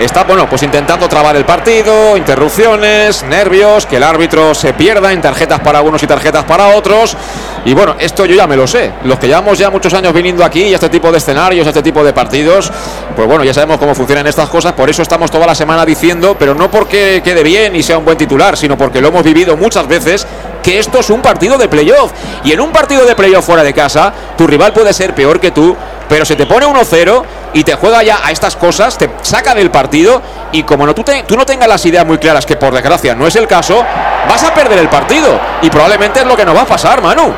está 0.00 0.24
bueno 0.24 0.48
pues 0.48 0.62
intentando 0.62 1.08
trabar 1.08 1.36
el 1.36 1.44
partido 1.44 2.16
interrupciones 2.16 3.22
nervios 3.24 3.86
que 3.86 3.96
el 3.96 4.02
árbitro 4.02 4.54
se 4.54 4.72
pierda 4.72 5.12
en 5.12 5.20
tarjetas 5.20 5.60
para 5.60 5.82
unos 5.82 6.02
y 6.02 6.06
tarjetas 6.06 6.44
para 6.44 6.76
otros. 6.76 7.16
Y 7.64 7.72
bueno 7.74 7.96
esto 7.98 8.26
yo 8.26 8.34
ya 8.34 8.46
me 8.46 8.56
lo 8.56 8.66
sé. 8.66 8.92
Los 9.04 9.18
que 9.18 9.28
llevamos 9.28 9.58
ya 9.58 9.70
muchos 9.70 9.94
años 9.94 10.12
viniendo 10.12 10.44
aquí 10.44 10.64
y 10.64 10.72
a 10.72 10.76
este 10.76 10.88
tipo 10.88 11.10
de 11.10 11.18
escenarios 11.18 11.66
a 11.66 11.70
este 11.70 11.82
tipo 11.82 12.04
de 12.04 12.12
partidos 12.12 12.70
pues 13.16 13.28
bueno 13.28 13.44
ya 13.44 13.54
sabemos 13.54 13.78
cómo 13.78 13.94
funcionan 13.94 14.26
estas 14.26 14.48
cosas. 14.48 14.72
Por 14.72 14.90
eso 14.90 15.02
estamos 15.02 15.30
toda 15.30 15.46
la 15.46 15.54
semana 15.54 15.84
diciendo 15.84 16.36
pero 16.38 16.54
no 16.54 16.70
porque 16.70 17.22
quede 17.24 17.42
bien 17.42 17.76
y 17.76 17.82
sea 17.82 17.98
un 17.98 18.04
buen 18.04 18.18
titular 18.18 18.56
sino 18.56 18.76
porque 18.76 19.00
lo 19.00 19.08
hemos 19.08 19.22
vivido 19.22 19.56
muchas 19.56 19.86
veces 19.86 20.26
que 20.64 20.80
esto 20.80 20.98
es 20.98 21.10
un 21.10 21.22
partido 21.22 21.58
de 21.58 21.68
playoff. 21.68 22.10
Y 22.42 22.52
en 22.52 22.60
un 22.60 22.72
partido 22.72 23.04
de 23.06 23.14
playoff 23.14 23.44
fuera 23.44 23.62
de 23.62 23.72
casa 23.72 24.12
tu 24.36 24.46
rival 24.46 24.72
puede 24.72 24.92
ser 24.92 25.14
peor 25.14 25.38
que 25.38 25.52
tú 25.52 25.76
pero 26.08 26.24
se 26.24 26.36
te 26.36 26.46
pone 26.46 26.66
1-0 26.66 27.22
y 27.54 27.64
te 27.64 27.74
juega 27.74 28.02
ya 28.02 28.20
a 28.24 28.30
estas 28.30 28.56
cosas, 28.56 28.98
te 28.98 29.10
saca 29.22 29.54
del 29.54 29.70
partido 29.70 30.20
y 30.52 30.62
como 30.62 30.86
no, 30.86 30.94
tú, 30.94 31.02
te, 31.02 31.22
tú 31.22 31.36
no 31.36 31.46
tengas 31.46 31.68
las 31.68 31.84
ideas 31.86 32.06
muy 32.06 32.18
claras, 32.18 32.46
que 32.46 32.56
por 32.56 32.74
desgracia 32.74 33.14
no 33.14 33.26
es 33.26 33.36
el 33.36 33.46
caso, 33.46 33.84
vas 34.28 34.42
a 34.44 34.52
perder 34.54 34.78
el 34.78 34.88
partido. 34.88 35.38
Y 35.62 35.70
probablemente 35.70 36.20
es 36.20 36.26
lo 36.26 36.36
que 36.36 36.44
nos 36.44 36.56
va 36.56 36.62
a 36.62 36.66
pasar, 36.66 37.00
Manu. 37.02 37.32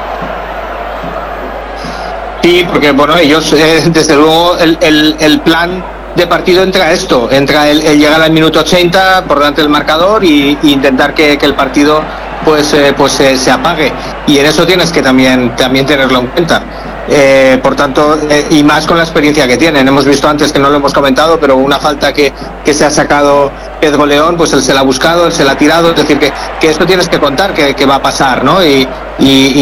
Sí, 2.42 2.64
porque 2.70 2.92
bueno, 2.92 3.16
ellos, 3.16 3.52
eh, 3.52 3.82
desde 3.86 4.14
luego, 4.14 4.56
el, 4.58 5.16
el, 5.18 5.40
plan 5.40 5.84
de 6.14 6.26
partido 6.26 6.62
entra 6.62 6.92
esto, 6.92 7.28
entra 7.30 7.68
el, 7.68 7.82
el, 7.82 7.98
llegar 7.98 8.22
al 8.22 8.30
minuto 8.30 8.60
80 8.60 9.24
por 9.24 9.38
delante 9.38 9.62
del 9.62 9.70
marcador 9.70 10.24
y, 10.24 10.56
y 10.62 10.72
intentar 10.72 11.12
que, 11.12 11.36
que, 11.36 11.46
el 11.46 11.54
partido 11.54 12.02
pues, 12.44 12.72
eh, 12.74 12.94
pues 12.96 13.18
eh, 13.20 13.36
se 13.36 13.50
apague. 13.50 13.92
Y 14.26 14.38
en 14.38 14.46
eso 14.46 14.66
tienes 14.66 14.92
que 14.92 15.02
también, 15.02 15.54
también 15.56 15.86
tenerlo 15.86 16.20
en 16.20 16.26
cuenta. 16.28 16.62
Eh, 17.08 17.60
por 17.62 17.76
tanto, 17.76 18.18
y 18.50 18.64
más 18.64 18.86
con 18.86 18.96
la 18.96 19.04
experiencia 19.04 19.46
que 19.46 19.56
tienen. 19.56 19.86
Hemos 19.86 20.04
visto 20.04 20.28
antes 20.28 20.52
que 20.52 20.58
no 20.58 20.68
lo 20.68 20.76
hemos 20.76 20.92
comentado, 20.92 21.38
pero 21.38 21.56
una 21.56 21.78
falta 21.78 22.12
que, 22.12 22.32
que 22.64 22.74
se 22.74 22.84
ha 22.84 22.90
sacado 22.90 23.50
Pedro 23.80 24.06
León, 24.06 24.36
pues 24.36 24.52
él 24.52 24.62
se 24.62 24.74
la 24.74 24.80
ha 24.80 24.82
buscado, 24.82 25.26
él 25.26 25.32
se 25.32 25.44
la 25.44 25.52
ha 25.52 25.58
tirado. 25.58 25.90
Es 25.90 25.96
decir, 25.96 26.18
que, 26.18 26.32
que 26.60 26.68
esto 26.68 26.84
tienes 26.84 27.08
que 27.08 27.20
contar 27.20 27.54
que, 27.54 27.86
va 27.86 27.96
a 27.96 28.02
pasar, 28.02 28.42
¿no? 28.42 28.64
Y, 28.64 28.88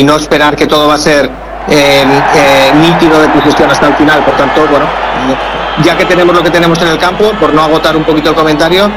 no 0.05 0.17
esperar 0.17 0.57
que 0.57 0.67
todo 0.67 0.89
va 0.89 0.95
a 0.95 0.99
ser 0.99 1.31
nítido 2.81 3.21
de 3.21 3.29
posesión 3.29 3.71
hasta 3.71 3.89
el 3.89 3.95
final. 3.95 4.25
Por 4.25 4.37
tanto, 4.37 4.67
bueno, 4.71 4.87
ya 5.83 5.97
que 5.97 6.05
tenemos 6.07 6.35
lo 6.35 6.43
que 6.43 6.51
tenemos 6.51 6.81
en 6.81 6.89
el 6.89 6.99
campo, 6.99 7.31
por 7.41 7.53
no 7.53 7.63
agotar 7.63 7.97
un 7.97 8.05
poquito 8.05 8.31
el 8.31 8.37
comentario, 8.37 8.91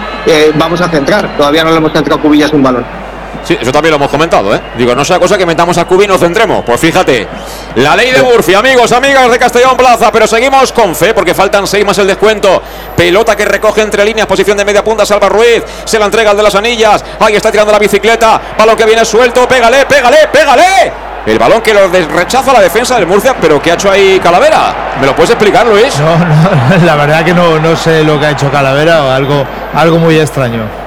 vamos 0.55 0.79
a 0.79 0.87
centrar. 0.87 1.35
Todavía 1.35 1.65
no 1.65 1.71
le 1.71 1.77
hemos 1.77 1.91
centrado 1.91 2.21
cubillas 2.21 2.51
un 2.53 2.63
balón. 2.63 3.06
Sí, 3.43 3.57
eso 3.59 3.71
también 3.71 3.91
lo 3.91 3.95
hemos 3.97 4.09
comentado, 4.09 4.53
¿eh? 4.53 4.61
Digo, 4.77 4.93
no 4.93 5.05
sea 5.05 5.19
cosa 5.19 5.37
que 5.37 5.45
metamos 5.45 5.77
a 5.77 5.85
Cubi 5.85 6.05
y 6.05 6.07
nos 6.07 6.19
centremos. 6.19 6.63
Pues 6.65 6.79
fíjate, 6.79 7.27
la 7.75 7.95
ley 7.95 8.11
de 8.11 8.21
Murcia, 8.21 8.59
amigos, 8.59 8.91
amigas 8.91 9.29
de 9.31 9.39
Castellón 9.39 9.77
Plaza, 9.77 10.11
pero 10.11 10.27
seguimos 10.27 10.71
con 10.71 10.95
fe 10.95 11.13
porque 11.13 11.33
faltan 11.33 11.65
seis 11.67 11.85
más 11.85 11.97
el 11.97 12.07
descuento. 12.07 12.61
Pelota 12.95 13.35
que 13.35 13.45
recoge 13.45 13.81
entre 13.81 14.03
líneas, 14.03 14.27
posición 14.27 14.57
de 14.57 14.65
media 14.65 14.83
punta, 14.83 15.05
Salva 15.05 15.29
Ruiz, 15.29 15.63
se 15.85 15.97
la 15.99 16.05
entrega 16.05 16.31
al 16.31 16.37
de 16.37 16.43
las 16.43 16.55
anillas. 16.55 17.03
Ahí 17.19 17.35
está 17.35 17.51
tirando 17.51 17.71
la 17.71 17.79
bicicleta, 17.79 18.41
balón 18.57 18.75
que 18.75 18.85
viene 18.85 19.05
suelto, 19.05 19.47
pégale, 19.47 19.85
pégale, 19.85 20.27
pégale. 20.31 21.07
El 21.27 21.37
balón 21.37 21.61
que 21.61 21.73
lo 21.73 21.89
rechaza 21.89 22.53
la 22.53 22.61
defensa 22.61 22.95
del 22.95 23.05
Murcia, 23.05 23.35
pero 23.39 23.61
¿qué 23.61 23.71
ha 23.71 23.73
hecho 23.73 23.91
ahí 23.91 24.17
Calavera? 24.23 24.95
¿Me 25.01 25.05
lo 25.07 25.13
puedes 25.13 25.31
explicar, 25.31 25.67
Luis? 25.67 25.99
No, 25.99 26.17
no 26.17 26.85
la 26.85 26.95
verdad 26.95 27.25
que 27.25 27.33
no, 27.33 27.59
no 27.59 27.75
sé 27.75 28.01
lo 28.05 28.17
que 28.17 28.27
ha 28.27 28.31
hecho 28.31 28.49
Calavera 28.49 29.03
o 29.03 29.11
algo, 29.11 29.45
algo 29.73 29.97
muy 29.97 30.17
extraño. 30.17 30.86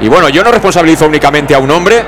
Y 0.00 0.08
bueno, 0.08 0.28
yo 0.28 0.42
no 0.42 0.50
responsabilizo 0.50 1.06
únicamente 1.06 1.54
a 1.54 1.58
un 1.58 1.70
hombre 1.70 2.02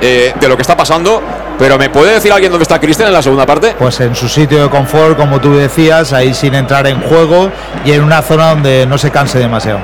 eh, 0.00 0.32
de 0.38 0.48
lo 0.48 0.56
que 0.56 0.62
está 0.62 0.76
pasando, 0.76 1.22
pero 1.58 1.78
¿me 1.78 1.90
puede 1.90 2.14
decir 2.14 2.32
alguien 2.32 2.50
dónde 2.50 2.64
está 2.64 2.80
Cristian 2.80 3.08
en 3.08 3.14
la 3.14 3.22
segunda 3.22 3.46
parte? 3.46 3.74
Pues 3.78 4.00
en 4.00 4.14
su 4.14 4.28
sitio 4.28 4.62
de 4.62 4.70
confort, 4.70 5.16
como 5.16 5.40
tú 5.40 5.54
decías, 5.54 6.12
ahí 6.12 6.34
sin 6.34 6.54
entrar 6.54 6.86
en 6.86 7.00
juego 7.00 7.50
y 7.84 7.92
en 7.92 8.02
una 8.02 8.22
zona 8.22 8.50
donde 8.50 8.86
no 8.86 8.98
se 8.98 9.10
canse 9.10 9.38
demasiado. 9.38 9.80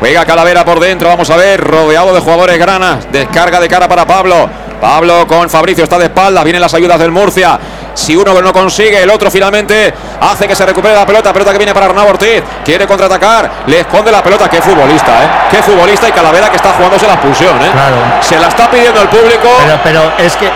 Juega 0.00 0.24
Calavera 0.24 0.64
por 0.64 0.80
dentro, 0.80 1.08
vamos 1.08 1.30
a 1.30 1.36
ver, 1.36 1.60
rodeado 1.60 2.14
de 2.14 2.20
jugadores 2.20 2.58
granas, 2.58 3.10
descarga 3.12 3.60
de 3.60 3.68
cara 3.68 3.88
para 3.88 4.06
Pablo. 4.06 4.48
Pablo 4.80 5.26
con 5.26 5.48
Fabricio 5.48 5.84
está 5.84 5.98
de 5.98 6.06
espalda, 6.06 6.44
vienen 6.44 6.60
las 6.60 6.74
ayudas 6.74 6.98
del 6.98 7.10
Murcia. 7.10 7.58
Si 7.94 8.16
uno 8.16 8.40
no 8.42 8.52
consigue, 8.52 9.02
el 9.02 9.10
otro 9.10 9.30
finalmente 9.30 9.94
hace 10.20 10.48
que 10.48 10.54
se 10.54 10.66
recupere 10.66 10.94
la 10.94 11.06
pelota. 11.06 11.32
Pelota 11.32 11.52
que 11.52 11.58
viene 11.58 11.72
para 11.72 11.86
Arnau 11.86 12.08
Ortiz. 12.08 12.42
Quiere 12.64 12.86
contraatacar. 12.86 13.50
Le 13.66 13.80
esconde 13.80 14.10
la 14.10 14.22
pelota. 14.22 14.48
Qué 14.48 14.60
futbolista, 14.60 15.24
¿eh? 15.24 15.28
Qué 15.50 15.62
futbolista 15.62 16.08
y 16.08 16.12
Calavera 16.12 16.50
que 16.50 16.56
está 16.56 16.72
jugándose 16.72 17.06
la 17.06 17.14
expulsión, 17.14 17.56
¿eh? 17.62 17.70
Claro. 17.72 17.96
Se 18.20 18.38
la 18.38 18.48
está 18.48 18.70
pidiendo 18.70 19.00
el 19.00 19.08
público. 19.08 19.48
Pero, 19.58 19.80
pero 19.82 20.12
es 20.18 20.36
que, 20.36 20.50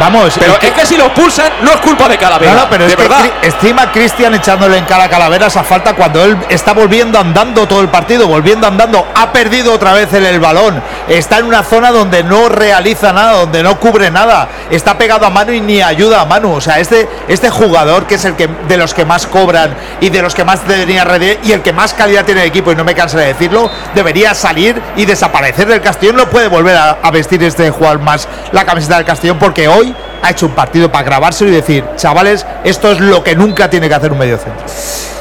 vamos. 0.00 0.34
Pero 0.38 0.54
es 0.60 0.72
que, 0.72 0.86
si 0.86 0.96
lo 0.96 1.06
expulsan, 1.06 1.52
no 1.62 1.72
es 1.72 1.80
culpa 1.80 2.08
de 2.08 2.18
Calavera. 2.18 2.54
No, 2.54 2.70
pero 2.70 2.86
de 2.86 2.92
es 2.92 2.96
verdad. 2.96 3.22
Que 3.40 3.48
estima 3.48 3.92
Cristian 3.92 4.34
echándole 4.34 4.78
en 4.78 4.84
cara 4.84 5.04
a 5.04 5.08
Calavera 5.08 5.46
esa 5.46 5.62
falta 5.62 5.94
cuando 5.94 6.24
él 6.24 6.36
está 6.48 6.72
volviendo 6.72 7.18
andando 7.18 7.66
todo 7.68 7.80
el 7.80 7.88
partido, 7.88 8.26
volviendo 8.26 8.66
andando. 8.66 9.06
Ha 9.14 9.32
perdido 9.32 9.74
otra 9.74 9.92
vez 9.92 10.12
el, 10.14 10.24
el 10.24 10.40
balón. 10.40 10.82
Está 11.08 11.38
en 11.38 11.46
una 11.46 11.62
zona 11.62 11.90
donde 11.90 12.22
no 12.22 12.48
realiza 12.48 13.12
nada, 13.12 13.32
donde 13.32 13.62
no 13.62 13.78
cubre 13.78 14.10
nada. 14.10 14.48
Está 14.70 14.96
pegado 14.96 15.26
a 15.26 15.30
mano 15.30 15.52
y 15.52 15.60
ni 15.60 15.82
ayuda 15.82 16.20
a 16.20 16.24
mano. 16.24 16.52
O 16.52 16.60
sea, 16.60 16.69
este, 16.78 17.08
este 17.28 17.50
jugador 17.50 18.06
que 18.06 18.14
es 18.14 18.24
el 18.24 18.36
que 18.36 18.48
de 18.68 18.76
los 18.76 18.94
que 18.94 19.04
más 19.04 19.26
cobran 19.26 19.74
y 20.00 20.10
de 20.10 20.22
los 20.22 20.34
que 20.34 20.44
más 20.44 20.66
debería 20.66 21.04
rendir 21.04 21.38
y 21.42 21.52
el 21.52 21.62
que 21.62 21.72
más 21.72 21.94
calidad 21.94 22.24
tiene 22.24 22.42
el 22.42 22.48
equipo, 22.48 22.72
y 22.72 22.76
no 22.76 22.84
me 22.84 22.94
canso 22.94 23.18
de 23.18 23.26
decirlo, 23.26 23.70
debería 23.94 24.34
salir 24.34 24.80
y 24.96 25.04
desaparecer 25.04 25.66
del 25.66 25.80
Castellón. 25.80 26.16
No 26.16 26.26
puede 26.28 26.48
volver 26.48 26.76
a, 26.76 27.10
vestir 27.10 27.42
este 27.42 27.70
jugador 27.70 27.98
más 27.98 28.28
la 28.52 28.64
camiseta 28.64 28.96
del 28.96 29.04
Castellón 29.04 29.38
porque 29.38 29.66
hoy 29.66 29.94
ha 30.22 30.30
hecho 30.30 30.46
un 30.46 30.52
partido 30.52 30.92
para 30.92 31.04
grabárselo 31.04 31.50
y 31.50 31.54
decir, 31.54 31.84
chavales, 31.96 32.46
esto 32.62 32.92
es 32.92 33.00
lo 33.00 33.24
que 33.24 33.34
nunca 33.34 33.68
tiene 33.68 33.88
que 33.88 33.94
hacer 33.94 34.12
un 34.12 34.18
medio 34.18 34.38
centro. 34.38 34.64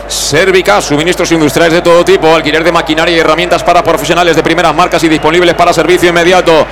Servica, 0.08 0.82
suministros 0.82 1.32
industriales 1.32 1.74
de 1.74 1.82
todo 1.82 2.04
tipo, 2.04 2.34
alquiler 2.34 2.64
de 2.64 2.72
maquinaria 2.72 3.16
y 3.16 3.20
herramientas 3.20 3.64
para 3.64 3.84
profesionales 3.84 4.36
de 4.36 4.44
primeras 4.44 4.74
marcas 4.74 5.04
y 5.04 5.08
disponibles 5.08 5.54
para 5.56 5.72
servicio 5.72 6.10
inmediato 6.10 6.66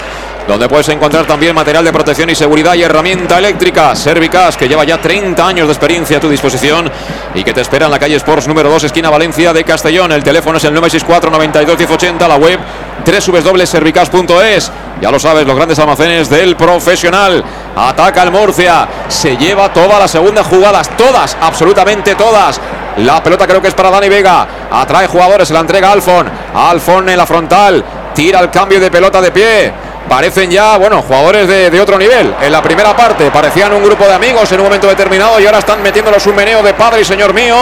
donde 0.47 0.69
puedes 0.69 0.87
encontrar 0.89 1.25
también 1.25 1.53
material 1.53 1.83
de 1.83 1.91
protección 1.91 2.29
y 2.29 2.35
seguridad 2.35 2.73
y 2.75 2.81
herramienta 2.81 3.37
eléctrica. 3.37 3.95
Servicas, 3.95 4.55
que 4.55 4.67
lleva 4.67 4.85
ya 4.85 4.97
30 4.97 5.45
años 5.45 5.67
de 5.67 5.73
experiencia 5.73 6.17
a 6.17 6.19
tu 6.21 6.29
disposición 6.29 6.89
y 7.35 7.43
que 7.43 7.53
te 7.53 7.61
espera 7.61 7.85
en 7.85 7.91
la 7.91 7.99
calle 7.99 8.15
Sports 8.15 8.47
número 8.47 8.69
2, 8.69 8.85
esquina 8.85 9.09
Valencia 9.09 9.51
de 9.51 9.65
Castellón. 9.65 10.13
El 10.13 10.23
teléfono 10.23 10.57
es 10.57 10.63
el 10.63 10.73
964 10.73 11.31
92 11.31 11.77
1080, 11.77 12.27
la 12.27 12.37
web 12.37 12.59
www.servicas.es. 13.05 14.71
Ya 15.01 15.11
lo 15.11 15.19
sabes, 15.19 15.45
los 15.45 15.55
grandes 15.55 15.77
almacenes 15.79 16.29
del 16.29 16.55
profesional. 16.55 17.43
Ataca 17.75 18.23
el 18.23 18.31
Murcia, 18.31 18.87
se 19.09 19.35
lleva 19.35 19.71
todas 19.73 19.99
las 19.99 20.11
segundas 20.11 20.47
jugadas, 20.47 20.89
todas, 20.97 21.35
absolutamente 21.41 22.15
todas. 22.15 22.59
La 22.97 23.21
pelota 23.21 23.45
creo 23.45 23.61
que 23.61 23.67
es 23.67 23.73
para 23.73 23.91
Dani 23.91 24.07
Vega. 24.07 24.47
Atrae 24.71 25.07
jugadores, 25.07 25.49
se 25.49 25.53
la 25.53 25.59
entrega 25.59 25.91
Alfon. 25.91 26.27
Alfon 26.55 27.09
en 27.09 27.17
la 27.17 27.25
frontal. 27.25 27.83
Tira 28.15 28.39
el 28.39 28.49
cambio 28.49 28.79
de 28.79 28.89
pelota 28.89 29.21
de 29.21 29.31
pie 29.31 29.86
parecen 30.07 30.49
ya, 30.49 30.77
bueno, 30.77 31.01
jugadores 31.01 31.47
de, 31.47 31.81
otro 31.81 31.97
nivel. 31.97 32.33
En 32.41 32.51
la 32.51 32.61
primera 32.61 32.95
parte 32.95 33.29
parecían 33.31 33.73
un 33.73 33.83
grupo 33.83 34.05
de 34.05 34.13
amigos 34.13 34.51
en 34.51 34.59
un 34.59 34.65
momento 34.65 34.87
determinado 34.87 35.39
y 35.39 35.45
ahora 35.45 35.59
están 35.59 35.81
metiéndolos 35.81 36.25
un 36.27 36.35
meneo 36.35 36.63
de 36.63 36.73
padre 36.73 37.01
y 37.01 37.05
señor 37.05 37.33
mío. 37.33 37.55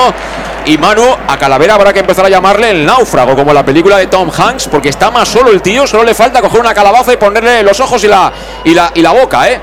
Y 0.65 0.77
Manu, 0.77 1.05
a 1.27 1.37
Calavera 1.37 1.75
habrá 1.75 1.93
que 1.93 1.99
empezar 1.99 2.25
a 2.25 2.29
llamarle 2.29 2.71
el 2.71 2.85
náufrago, 2.85 3.35
como 3.35 3.53
la 3.53 3.63
película 3.63 3.97
de 3.97 4.07
Tom 4.07 4.31
Hanks, 4.35 4.67
porque 4.67 4.89
está 4.89 5.11
más 5.11 5.27
solo 5.27 5.51
el 5.51 5.61
tío, 5.61 5.85
solo 5.85 6.03
le 6.03 6.15
falta 6.15 6.41
coger 6.41 6.59
una 6.59 6.73
calabaza 6.73 7.13
y 7.13 7.17
ponerle 7.17 7.61
los 7.61 7.79
ojos 7.79 8.03
y 8.03 8.07
la, 8.07 8.31
y 8.63 8.73
la, 8.73 8.91
y 8.95 9.01
la 9.01 9.11
boca, 9.11 9.49
¿eh? 9.49 9.61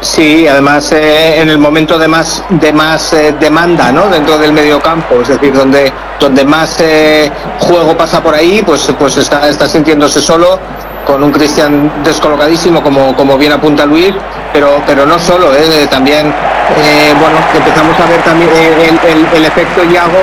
Sí, 0.00 0.46
además 0.46 0.92
eh, 0.92 1.40
en 1.40 1.48
el 1.48 1.58
momento 1.58 1.98
de 1.98 2.06
más 2.06 2.44
de 2.50 2.72
más 2.72 3.12
eh, 3.14 3.34
demanda, 3.38 3.90
¿no? 3.90 4.08
Dentro 4.08 4.38
del 4.38 4.52
medio 4.52 4.80
campo, 4.80 5.20
es 5.22 5.28
decir, 5.28 5.52
donde 5.52 5.92
donde 6.20 6.44
más 6.44 6.76
eh, 6.80 7.30
juego 7.58 7.96
pasa 7.96 8.22
por 8.22 8.34
ahí, 8.34 8.62
pues 8.64 8.92
pues 8.96 9.16
está, 9.16 9.48
está 9.48 9.66
sintiéndose 9.66 10.20
solo 10.20 10.60
con 11.06 11.22
un 11.22 11.32
Cristian 11.32 12.02
descolocadísimo, 12.04 12.82
como, 12.82 13.14
como 13.16 13.38
bien 13.38 13.52
apunta 13.52 13.86
Luis, 13.86 14.12
pero, 14.52 14.82
pero 14.86 15.06
no 15.06 15.18
solo, 15.18 15.54
¿eh? 15.54 15.86
también, 15.90 16.28
eh, 16.76 17.14
bueno, 17.18 17.38
empezamos 17.54 17.98
a 17.98 18.06
ver 18.06 18.22
también 18.22 18.50
eh, 18.54 18.90
el, 19.34 19.44
efecto 19.44 19.84
Iago, 19.84 20.20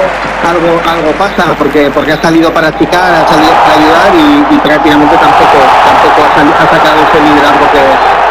algo, 0.47 0.81
algo 0.87 1.11
pasa, 1.17 1.53
porque, 1.57 1.89
porque 1.89 2.13
ha 2.13 2.21
salido 2.21 2.53
para 2.53 2.71
picar, 2.71 3.13
ha 3.13 3.27
salido 3.27 3.51
para 3.51 3.73
ayudar 3.73 4.11
y, 4.51 4.57
prácticamente 4.59 5.15
tampoco, 5.17 5.57
tampoco 5.85 6.21
ha, 6.29 6.65
sacado 6.69 7.01
ese 7.09 7.19
liderazgo 7.21 7.65
que, 7.73 7.83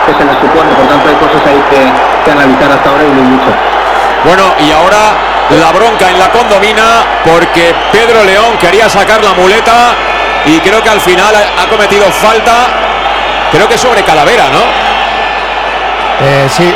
que, 0.06 0.18
se 0.18 0.24
le 0.24 0.34
supone, 0.40 0.70
por 0.74 0.86
tanto 0.86 1.08
hay 1.08 1.16
cosas 1.16 1.42
ahí 1.46 1.62
que, 1.70 1.82
que 2.24 2.30
analizar 2.30 2.70
hasta 2.70 2.90
ahora 2.90 3.04
y 3.04 3.10
muy 3.10 3.22
mucho. 3.34 3.50
Bueno, 4.24 4.44
y 4.58 4.70
ahora 4.72 5.34
la 5.50 5.72
bronca 5.72 6.10
en 6.10 6.18
la 6.18 6.30
condomina 6.30 7.04
porque 7.24 7.74
Pedro 7.92 8.24
León 8.24 8.56
quería 8.58 8.88
sacar 8.88 9.22
la 9.22 9.34
muleta 9.34 9.94
y 10.46 10.60
creo 10.60 10.82
que 10.82 10.90
al 10.90 11.00
final 11.00 11.34
ha 11.34 11.66
cometido 11.68 12.10
falta, 12.10 12.66
creo 13.50 13.68
que 13.68 13.78
sobre 13.78 14.02
Calavera, 14.02 14.44
¿no? 14.50 14.60
Eh, 16.20 16.48
sí, 16.48 16.72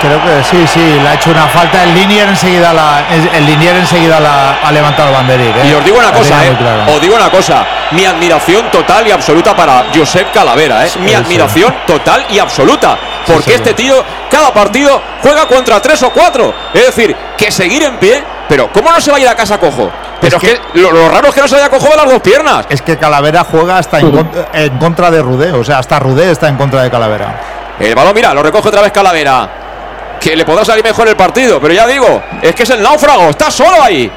creo 0.00 0.22
que 0.22 0.44
sí, 0.44 0.66
sí, 0.66 0.80
le 1.00 1.08
ha 1.08 1.14
hecho 1.14 1.30
una 1.30 1.46
falta. 1.46 1.84
El 1.84 1.94
Linier 1.94 2.28
enseguida 2.28 2.72
la, 2.72 3.04
el 3.32 3.46
Linier 3.46 3.76
enseguida 3.76 4.20
la 4.20 4.58
ha 4.62 4.72
levantado 4.72 5.12
banderín. 5.12 5.54
¿eh? 5.56 5.68
Y 5.70 5.74
os 5.74 5.84
digo 5.84 5.98
una 5.98 6.12
cosa, 6.12 6.44
eh, 6.44 6.56
os 6.88 7.00
digo 7.00 7.16
una 7.16 7.30
cosa, 7.30 7.64
mi 7.92 8.04
admiración 8.04 8.70
total 8.70 9.06
y 9.06 9.12
absoluta 9.12 9.54
para 9.54 9.86
Josep 9.94 10.32
Calavera, 10.32 10.86
¿eh? 10.86 10.90
mi 11.00 11.14
admiración 11.14 11.74
total 11.86 12.26
y 12.28 12.38
absoluta, 12.38 12.98
porque 13.26 13.54
este 13.54 13.74
tío 13.74 14.04
cada 14.30 14.52
partido 14.52 15.00
juega 15.22 15.46
contra 15.46 15.80
tres 15.80 16.02
o 16.02 16.10
cuatro, 16.10 16.52
es 16.74 16.86
decir, 16.86 17.16
que 17.36 17.50
seguir 17.50 17.82
en 17.84 17.98
pie, 17.98 18.22
pero 18.48 18.70
¿cómo 18.72 18.90
no 18.90 19.00
se 19.00 19.10
va 19.10 19.16
a 19.16 19.20
ir 19.20 19.28
a 19.28 19.34
casa 19.34 19.58
cojo? 19.58 19.90
Pero 20.20 20.38
es 20.38 20.42
que, 20.42 20.60
lo, 20.74 21.08
raro 21.08 21.28
es 21.28 21.34
que 21.34 21.40
no 21.40 21.48
se 21.48 21.56
haya 21.56 21.68
cojo 21.68 21.88
de 21.90 21.96
las 21.96 22.06
dos 22.06 22.20
piernas. 22.20 22.66
Es 22.68 22.82
que 22.82 22.96
Calavera 22.96 23.44
juega 23.44 23.78
hasta 23.78 24.00
en, 24.00 24.78
contra, 24.78 25.10
de 25.10 25.22
Rudé. 25.22 25.52
O 25.52 25.62
sea, 25.62 25.78
hasta 25.78 25.98
Rudé 25.98 26.30
está 26.30 26.48
en 26.48 26.56
contra 26.56 26.82
de 26.82 26.90
Calavera. 26.90 27.74
El 27.78 27.94
balón, 27.94 28.14
mira, 28.14 28.32
lo 28.32 28.42
recoge 28.42 28.68
otra 28.68 28.82
vez 28.82 28.92
Calavera. 28.92 29.48
Que 30.20 30.34
le 30.34 30.44
podrá 30.44 30.64
salir 30.64 30.82
mejor 30.82 31.06
el 31.08 31.16
partido. 31.16 31.60
Pero 31.60 31.74
ya 31.74 31.86
digo, 31.86 32.22
es 32.40 32.54
que 32.54 32.62
es 32.62 32.70
el 32.70 32.82
náufrago. 32.82 33.30
Está 33.30 33.50
solo 33.50 33.82
ahí. 33.82 34.10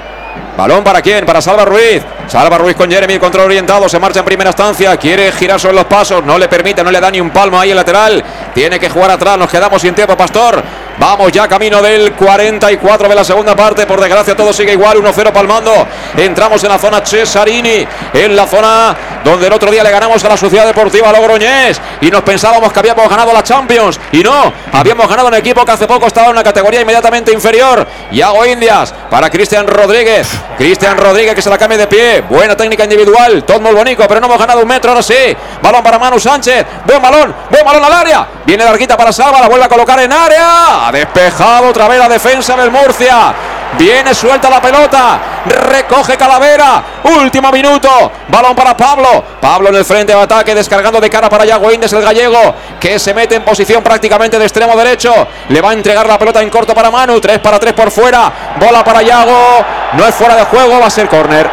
Balón 0.55 0.83
para 0.83 1.01
quién? 1.01 1.25
Para 1.25 1.41
Salva 1.41 1.65
Ruiz. 1.65 2.01
Salva 2.27 2.57
Ruiz 2.57 2.75
con 2.75 2.89
Jeremy, 2.89 3.19
control 3.19 3.45
orientado. 3.45 3.89
Se 3.89 3.99
marcha 3.99 4.19
en 4.19 4.25
primera 4.25 4.51
estancia. 4.51 4.95
Quiere 4.97 5.31
girar 5.31 5.59
sobre 5.59 5.75
los 5.75 5.85
pasos. 5.85 6.23
No 6.23 6.37
le 6.37 6.47
permite, 6.47 6.83
no 6.83 6.91
le 6.91 6.99
da 6.99 7.11
ni 7.11 7.19
un 7.19 7.29
palmo 7.31 7.59
ahí 7.59 7.71
el 7.71 7.75
lateral. 7.75 8.23
Tiene 8.53 8.79
que 8.79 8.89
jugar 8.89 9.11
atrás. 9.11 9.37
Nos 9.37 9.49
quedamos 9.49 9.81
sin 9.81 9.93
tiempo, 9.93 10.15
Pastor. 10.15 10.63
Vamos 10.99 11.31
ya 11.31 11.47
camino 11.47 11.81
del 11.81 12.11
44 12.11 13.07
de 13.07 13.15
la 13.15 13.23
segunda 13.23 13.55
parte. 13.55 13.85
Por 13.85 14.01
desgracia 14.01 14.35
todo 14.35 14.51
sigue 14.51 14.73
igual. 14.73 14.97
1-0 14.97 15.31
palmando. 15.31 15.87
Entramos 16.17 16.61
en 16.65 16.69
la 16.69 16.77
zona 16.77 16.99
Cesarini. 17.05 17.87
En 18.11 18.35
la 18.35 18.45
zona 18.45 18.97
donde 19.23 19.47
el 19.47 19.53
otro 19.53 19.71
día 19.71 19.81
le 19.81 19.91
ganamos 19.91 20.21
a 20.25 20.27
la 20.27 20.35
Sociedad 20.35 20.65
Deportiva 20.65 21.09
Logroñés. 21.13 21.79
Y 22.01 22.11
nos 22.11 22.21
pensábamos 22.23 22.73
que 22.73 22.79
habíamos 22.79 23.09
ganado 23.09 23.31
la 23.31 23.41
Champions. 23.41 23.97
Y 24.11 24.21
no. 24.21 24.51
Habíamos 24.73 25.07
ganado 25.07 25.29
un 25.29 25.35
equipo 25.35 25.63
que 25.63 25.71
hace 25.71 25.87
poco 25.87 26.05
estaba 26.05 26.27
en 26.27 26.33
una 26.33 26.43
categoría 26.43 26.81
inmediatamente 26.81 27.31
inferior. 27.31 27.87
Y 28.11 28.21
hago 28.21 28.45
Indias 28.45 28.93
para 29.09 29.29
Cristian 29.29 29.67
Rodríguez. 29.67 30.27
Cristian 30.57 30.97
Rodríguez 30.97 31.33
que 31.33 31.41
se 31.41 31.49
la 31.49 31.57
cambia 31.57 31.77
de 31.77 31.87
pie. 31.87 32.21
Buena 32.29 32.57
técnica 32.57 32.83
individual. 32.83 33.45
Todo 33.45 33.61
muy 33.61 33.73
bonito. 33.73 34.05
Pero 34.05 34.19
no 34.19 34.27
hemos 34.27 34.37
ganado 34.39 34.61
un 34.61 34.67
metro. 34.67 34.91
Ahora 34.91 35.03
sí. 35.03 35.33
Balón 35.61 35.81
para 35.81 35.97
Manu 35.97 36.19
Sánchez. 36.19 36.65
Buen 36.85 37.01
balón. 37.01 37.33
Buen 37.49 37.63
balón 37.63 37.85
al 37.85 37.93
área. 37.93 38.27
Viene 38.45 38.65
Larguita 38.65 38.97
para 38.97 39.13
Salva. 39.13 39.39
La 39.39 39.47
vuelve 39.47 39.63
a 39.63 39.69
colocar 39.69 39.97
en 40.01 40.11
área 40.11 40.88
despejado 40.91 41.69
otra 41.69 41.87
vez 41.87 41.99
la 41.99 42.09
defensa 42.09 42.55
del 42.55 42.71
Murcia. 42.71 43.33
Viene 43.77 44.13
suelta 44.13 44.49
la 44.49 44.61
pelota. 44.61 45.19
Recoge 45.45 46.17
Calavera. 46.17 46.83
Último 47.03 47.51
minuto. 47.51 48.11
Balón 48.27 48.55
para 48.55 48.75
Pablo. 48.75 49.23
Pablo 49.39 49.69
en 49.69 49.75
el 49.75 49.85
frente 49.85 50.13
de 50.13 50.21
ataque. 50.21 50.55
Descargando 50.55 50.99
de 50.99 51.09
cara 51.09 51.29
para 51.29 51.45
Yago 51.45 51.71
Indes, 51.71 51.93
el 51.93 52.01
gallego. 52.01 52.55
Que 52.79 52.97
se 52.97 53.13
mete 53.13 53.35
en 53.35 53.43
posición 53.43 53.83
prácticamente 53.83 54.39
de 54.39 54.45
extremo 54.45 54.75
derecho. 54.75 55.13
Le 55.49 55.61
va 55.61 55.69
a 55.69 55.73
entregar 55.73 56.07
la 56.07 56.17
pelota 56.17 56.41
en 56.41 56.49
corto 56.49 56.73
para 56.73 56.89
Manu. 56.89 57.19
3 57.19 57.39
para 57.39 57.59
3 57.59 57.73
por 57.73 57.91
fuera. 57.91 58.31
Bola 58.59 58.83
para 58.83 59.01
Yago. 59.01 59.65
No 59.93 60.05
es 60.05 60.15
fuera 60.15 60.35
de 60.35 60.45
juego. 60.45 60.79
Va 60.79 60.87
a 60.87 60.89
ser 60.89 61.07
córner. 61.07 61.49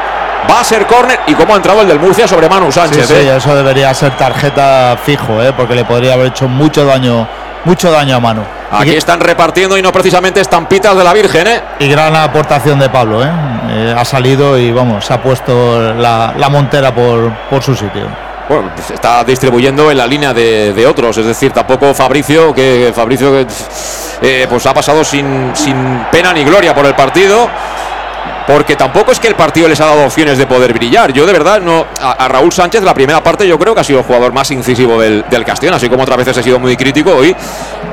Va 0.50 0.60
a 0.60 0.64
ser 0.64 0.86
córner. 0.86 1.20
¿Y 1.26 1.34
cómo 1.34 1.52
ha 1.52 1.56
entrado 1.56 1.82
el 1.82 1.88
del 1.88 2.00
Murcia 2.00 2.26
sobre 2.26 2.48
Manu 2.48 2.72
Sánchez? 2.72 3.06
Sí, 3.06 3.14
sí, 3.14 3.20
eh? 3.20 3.36
eso 3.36 3.54
debería 3.54 3.92
ser 3.94 4.16
tarjeta 4.16 4.96
fijo, 5.04 5.42
¿eh? 5.42 5.52
porque 5.52 5.74
le 5.74 5.84
podría 5.84 6.14
haber 6.14 6.28
hecho 6.28 6.48
mucho 6.48 6.84
daño, 6.84 7.28
mucho 7.64 7.90
daño 7.90 8.16
a 8.16 8.20
Manu. 8.20 8.55
Aquí 8.70 8.94
están 8.94 9.20
repartiendo 9.20 9.78
y 9.78 9.82
no 9.82 9.92
precisamente 9.92 10.40
estampitas 10.40 10.96
de 10.96 11.04
la 11.04 11.12
Virgen, 11.12 11.46
¿eh? 11.46 11.62
Y 11.78 11.88
gran 11.88 12.14
aportación 12.16 12.78
de 12.78 12.88
Pablo, 12.88 13.22
¿eh? 13.24 13.30
Eh, 13.70 13.94
ha 13.96 14.04
salido 14.04 14.58
y 14.58 14.72
vamos, 14.72 15.04
se 15.04 15.14
ha 15.14 15.22
puesto 15.22 15.94
la, 15.94 16.34
la 16.36 16.48
montera 16.48 16.94
por, 16.94 17.32
por 17.48 17.62
su 17.62 17.74
sitio. 17.74 18.02
Bueno, 18.48 18.70
pues 18.74 18.90
está 18.90 19.24
distribuyendo 19.24 19.90
en 19.90 19.98
la 19.98 20.06
línea 20.06 20.32
de, 20.32 20.72
de 20.72 20.86
otros, 20.86 21.16
es 21.18 21.26
decir, 21.26 21.52
tampoco 21.52 21.92
Fabricio, 21.94 22.54
que 22.54 22.92
Fabricio 22.94 23.32
que, 23.32 23.46
eh, 24.22 24.46
pues 24.48 24.64
ha 24.66 24.74
pasado 24.74 25.02
sin, 25.02 25.50
sin 25.54 26.04
pena 26.12 26.32
ni 26.32 26.44
gloria 26.44 26.74
por 26.74 26.86
el 26.86 26.94
partido. 26.94 27.48
Porque 28.46 28.76
tampoco 28.76 29.10
es 29.10 29.18
que 29.18 29.26
el 29.26 29.34
partido 29.34 29.68
les 29.68 29.80
ha 29.80 29.86
dado 29.86 30.04
opciones 30.06 30.38
de 30.38 30.46
poder 30.46 30.72
brillar. 30.72 31.12
Yo 31.12 31.26
de 31.26 31.32
verdad 31.32 31.60
no. 31.60 31.84
A, 32.00 32.12
a 32.12 32.28
Raúl 32.28 32.52
Sánchez, 32.52 32.82
la 32.84 32.94
primera 32.94 33.20
parte, 33.22 33.46
yo 33.48 33.58
creo 33.58 33.74
que 33.74 33.80
ha 33.80 33.84
sido 33.84 33.98
el 33.98 34.04
jugador 34.04 34.32
más 34.32 34.50
incisivo 34.52 35.00
del, 35.00 35.24
del 35.28 35.44
Castellón, 35.44 35.74
así 35.74 35.88
como 35.88 36.02
otras 36.04 36.16
veces 36.18 36.36
he 36.38 36.42
sido 36.44 36.58
muy 36.60 36.76
crítico. 36.76 37.10
Hoy 37.12 37.34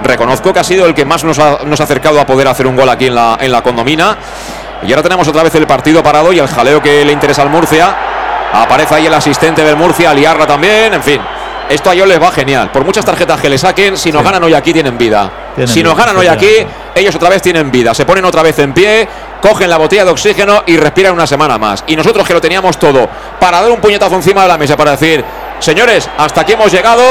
reconozco 0.03 0.53
que 0.53 0.59
ha 0.59 0.63
sido 0.63 0.85
el 0.85 0.93
que 0.93 1.05
más 1.05 1.23
nos 1.23 1.39
ha, 1.39 1.59
nos 1.65 1.79
ha 1.79 1.83
acercado 1.85 2.19
a 2.19 2.25
poder 2.25 2.47
hacer 2.47 2.67
un 2.67 2.75
gol 2.75 2.87
aquí 2.89 3.07
en 3.07 3.15
la, 3.15 3.37
en 3.41 3.51
la 3.51 3.61
condomina. 3.63 4.17
Y 4.85 4.91
ahora 4.91 5.01
tenemos 5.01 5.27
otra 5.27 5.43
vez 5.43 5.55
el 5.55 5.65
partido 5.65 6.03
parado 6.03 6.31
y 6.33 6.39
el 6.39 6.47
jaleo 6.47 6.81
que 6.81 7.03
le 7.05 7.11
interesa 7.13 7.41
al 7.41 7.49
Murcia. 7.49 7.95
Aparece 8.53 8.95
ahí 8.95 9.05
el 9.07 9.13
asistente 9.13 9.63
del 9.63 9.75
Murcia, 9.75 10.11
a 10.11 10.13
liarla 10.13 10.45
también, 10.45 10.93
en 10.93 11.01
fin. 11.01 11.19
Esto 11.69 11.89
a 11.89 11.93
ellos 11.93 12.07
les 12.07 12.21
va 12.21 12.29
genial. 12.31 12.69
Por 12.69 12.83
muchas 12.85 13.03
tarjetas 13.05 13.39
que 13.41 13.49
le 13.49 13.57
saquen, 13.57 13.97
si 13.97 14.11
nos 14.11 14.21
Sí. 14.21 14.25
ganan 14.25 14.43
hoy 14.43 14.53
aquí 14.53 14.73
tienen 14.73 14.97
vida. 14.97 15.31
Tienen 15.55 15.73
si 15.73 15.81
nos 15.81 15.93
vida, 15.93 16.05
ganan 16.05 16.19
hoy 16.19 16.27
aquí, 16.27 16.49
ellos 16.93 17.15
otra 17.15 17.29
vez 17.29 17.41
tienen 17.41 17.71
vida. 17.71 17.93
Se 17.95 18.05
ponen 18.05 18.25
otra 18.25 18.43
vez 18.43 18.59
en 18.59 18.73
pie, 18.73 19.07
cogen 19.43 19.69
la 19.69 19.75
botella 19.77 20.05
de 20.05 20.11
oxígeno 20.11 20.63
y 20.65 20.77
respiran 20.77 21.13
una 21.13 21.27
semana 21.27 21.57
más. 21.57 21.83
Y 21.87 21.97
nosotros 21.97 22.25
que 22.25 22.33
lo 22.33 22.39
teníamos 22.39 22.79
todo 22.79 23.09
para 23.41 23.61
dar 23.61 23.69
un 23.71 23.81
puñetazo 23.81 24.15
encima 24.15 24.43
de 24.43 24.47
la 24.47 24.57
mesa 24.57 24.77
para 24.77 24.91
decir, 24.91 25.23
señores, 25.59 26.09
hasta 26.17 26.41
aquí 26.41 26.53
hemos 26.53 26.71
llegado. 26.71 27.03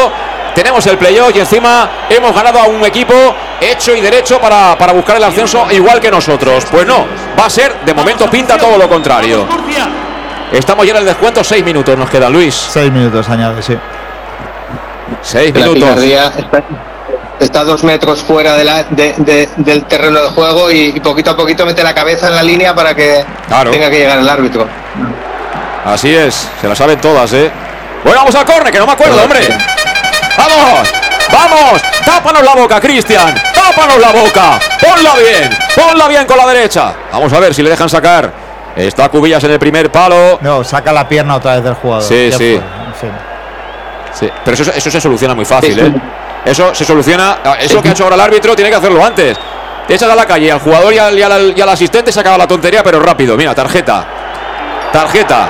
Tenemos 0.55 0.87
el 0.87 0.97
playoff 0.97 1.35
y 1.35 1.41
encima 1.41 1.91
hemos 2.09 2.35
ganado 2.35 2.59
a 2.59 2.65
un 2.65 2.83
equipo 2.85 3.15
hecho 3.61 3.95
y 3.95 4.01
derecho 4.01 4.41
para, 4.41 4.77
para 4.79 4.95
buscar 4.95 5.17
el 5.17 5.25
ascenso 5.25 5.67
igual 5.71 6.01
que 6.01 6.11
nosotros. 6.11 6.65
Pues 6.71 6.87
no, 6.87 7.05
va 7.39 7.47
a 7.47 7.51
ser, 7.51 7.81
de 7.85 7.93
momento 7.93 8.31
pinta 8.31 8.57
todo 8.57 8.79
lo 8.79 8.89
contrario. 8.89 9.47
Estamos 10.51 10.87
ya 10.87 10.93
en 10.93 10.99
el 10.99 11.05
descuento, 11.05 11.45
seis 11.45 11.63
minutos 11.63 11.99
nos 11.99 12.09
queda, 12.09 12.31
Luis. 12.31 12.55
Seis 12.55 12.91
minutos 12.91 13.29
añade, 13.29 13.63
sí. 13.63 13.77
Seis 15.21 15.55
La 15.55 15.67
minutos. 15.67 16.01
Está, 17.45 17.65
dos 17.65 17.85
metros 17.85 18.23
fuera 18.23 18.55
de 18.57 18.65
la- 18.65 18.85
de- 18.85 19.15
de- 19.19 19.49
del 19.57 19.85
terreno 19.85 20.21
de 20.23 20.29
juego 20.29 20.71
y, 20.71 20.93
y 20.95 21.01
poquito 21.01 21.31
a 21.33 21.37
poquito 21.37 21.65
mete 21.67 21.83
la 21.83 21.95
cabeza 21.95 22.29
en 22.29 22.35
la 22.37 22.43
línea 22.43 22.75
para 22.75 22.95
que 22.95 23.25
Claro. 23.49 23.71
tenga 23.71 23.91
que 23.91 23.99
llegar 23.99 24.19
el 24.19 24.29
árbitro. 24.29 24.67
Así 25.85 26.15
es, 26.15 26.49
se 26.61 26.69
la 26.69 26.75
saben 26.77 27.01
todas, 27.01 27.33
¿eh? 27.33 27.51
Bueno, 28.05 28.21
vamos 28.21 28.35
al 28.35 28.45
córner, 28.45 28.73
que 28.73 28.79
no 28.79 28.87
me 28.87 28.93
acuerdo, 28.93 29.23
hombre. 29.23 29.41
¡Vamos! 30.37 30.89
¡Vamos! 31.33 31.83
¡Tápanos 32.05 32.43
la 32.43 32.55
boca, 32.55 32.81
Cristian! 32.81 33.35
¡Tápanos 33.55 33.99
la 33.99 34.13
boca! 34.13 34.59
¡Ponla 34.81 35.15
bien! 35.17 35.51
¡Ponla 35.75 36.09
bien 36.09 36.27
con 36.27 36.37
la 36.37 36.47
derecha! 36.47 36.93
Vamos 37.13 37.33
a 37.33 37.41
ver 37.41 37.55
si 37.55 37.63
le 37.63 37.71
dejan 37.71 37.89
sacar. 37.89 38.33
Está 38.77 39.09
Cubillas 39.09 39.43
en 39.45 39.51
el 39.53 39.59
primer 39.59 39.91
palo. 39.93 40.39
No, 40.41 40.65
saca 40.65 40.93
la 40.93 41.07
pierna 41.09 41.37
otra 41.37 41.55
vez 41.57 41.65
del 41.65 41.75
jugador. 41.75 42.03
Sí, 42.03 42.31
sí. 42.33 42.61
fue. 42.99 43.11
Sí, 44.15 44.29
pero 44.45 44.55
eso, 44.55 44.71
eso 44.75 44.91
se 44.91 45.01
soluciona 45.01 45.35
muy 45.35 45.45
fácil, 45.45 45.75
Sí, 45.75 45.81
¿eh? 45.81 45.93
Eso 46.45 46.75
se 46.75 46.85
soluciona. 46.85 47.39
Eso 47.59 47.81
que 47.83 47.89
ha 47.89 47.93
hecho 47.93 48.05
ahora 48.05 48.17
el 48.17 48.21
árbitro 48.23 48.55
tiene 48.57 48.71
que 48.71 48.77
hacerlo 48.77 49.05
antes. 49.05 49.39
Te 49.87 49.95
echas 49.95 50.11
a 50.11 50.15
la 50.15 50.27
calle 50.27 50.51
al 50.53 50.61
jugador 50.61 50.93
y 50.93 50.99
al, 50.99 51.19
y 51.19 51.23
al- 51.23 51.55
y 51.57 51.61
al 51.61 51.69
asistente 51.69 52.13
se 52.13 52.21
acaba 52.21 52.39
la 52.39 52.47
tontería, 52.47 52.83
pero 52.83 53.01
rápido. 53.01 53.37
Mira, 53.37 53.55
tarjeta. 53.55 54.05
Tarjeta. 54.93 55.49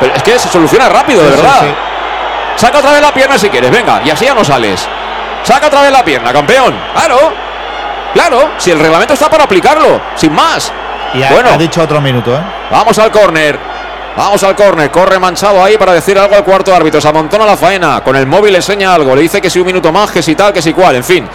Pero 0.00 0.14
es 0.14 0.22
que 0.22 0.38
se 0.38 0.48
soluciona 0.48 0.88
rápido, 0.88 1.22
de 1.22 1.30
Sí, 1.30 1.36
sí, 1.36 1.42
verdad. 1.42 1.60
sí. 1.60 1.66
Saca 2.56 2.78
otra 2.78 2.92
vez 2.92 3.00
la 3.00 3.12
pierna 3.12 3.38
si 3.38 3.48
quieres, 3.48 3.70
venga, 3.70 4.02
y 4.04 4.10
así 4.10 4.24
ya 4.24 4.34
no 4.34 4.44
sales. 4.44 4.86
Saca 5.42 5.66
otra 5.68 5.82
vez 5.82 5.92
la 5.92 6.04
pierna, 6.04 6.32
campeón. 6.32 6.76
Claro. 6.94 7.16
Claro, 8.12 8.50
si 8.58 8.70
el 8.70 8.78
reglamento 8.78 9.14
está 9.14 9.30
para 9.30 9.44
aplicarlo, 9.44 10.00
sin 10.16 10.32
más. 10.34 10.70
Y 11.14 11.22
ha, 11.22 11.30
bueno, 11.32 11.50
ha 11.50 11.56
dicho 11.56 11.80
otro 11.82 12.00
minuto, 12.00 12.34
¿eh? 12.34 12.40
Vamos 12.70 12.98
al 12.98 13.10
córner. 13.10 13.58
Vamos 14.16 14.42
al 14.42 14.54
córner. 14.54 14.90
Corre 14.90 15.18
manchado 15.18 15.62
ahí 15.64 15.76
para 15.78 15.92
decir 15.94 16.18
algo 16.18 16.34
al 16.34 16.44
cuarto 16.44 16.74
árbitro. 16.74 17.00
Se 17.00 17.08
amontona 17.08 17.46
la 17.46 17.56
faena. 17.56 18.02
Con 18.04 18.14
el 18.16 18.26
móvil 18.26 18.52
le 18.52 18.58
enseña 18.58 18.94
algo. 18.94 19.14
Le 19.16 19.22
dice 19.22 19.40
que 19.40 19.48
si 19.48 19.58
un 19.58 19.66
minuto 19.66 19.90
más, 19.92 20.10
que 20.10 20.22
si 20.22 20.34
tal, 20.34 20.52
que 20.52 20.60
si 20.60 20.72
cual. 20.72 20.96
En 20.96 21.04
fin. 21.04 21.26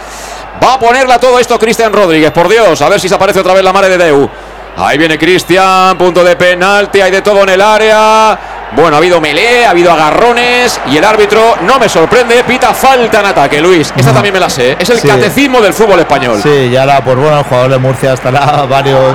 Va 0.62 0.74
a 0.74 0.78
ponerla 0.78 1.18
todo 1.18 1.38
esto 1.38 1.58
Cristian 1.58 1.92
Rodríguez. 1.92 2.30
Por 2.30 2.48
Dios. 2.48 2.80
A 2.82 2.88
ver 2.88 3.00
si 3.00 3.08
se 3.08 3.14
aparece 3.14 3.40
otra 3.40 3.54
vez 3.54 3.64
la 3.64 3.72
madre 3.72 3.90
de 3.96 4.04
Deu. 4.04 4.28
Ahí 4.76 4.96
viene 4.96 5.18
Cristian. 5.18 5.98
Punto 5.98 6.22
de 6.22 6.36
penalti. 6.36 7.00
Hay 7.00 7.10
de 7.10 7.20
todo 7.22 7.42
en 7.42 7.48
el 7.48 7.60
área. 7.60 8.38
Bueno, 8.76 8.96
ha 8.96 8.98
habido 8.98 9.18
melee, 9.20 9.64
ha 9.66 9.70
habido 9.70 9.90
agarrones. 9.90 10.80
Y 10.86 10.96
el 10.98 11.04
árbitro, 11.04 11.56
no 11.62 11.78
me 11.80 11.88
sorprende, 11.88 12.44
pita 12.44 12.72
falta 12.74 13.20
en 13.20 13.26
ataque, 13.26 13.60
Luis. 13.60 13.92
Esta 13.96 14.12
también 14.12 14.34
me 14.34 14.38
la 14.40 14.50
sé. 14.50 14.76
Es 14.78 14.88
el 14.90 15.00
Sí. 15.00 15.08
catecismo 15.08 15.60
del 15.60 15.72
fútbol 15.72 15.98
español. 16.00 16.38
Sí, 16.42 16.68
y 16.70 16.76
ahora, 16.76 17.02
pues 17.02 17.16
bueno, 17.16 17.38
el 17.38 17.44
jugador 17.44 17.70
de 17.70 17.78
Murcia 17.78 18.12
estará 18.12 18.66
varios 18.70 19.14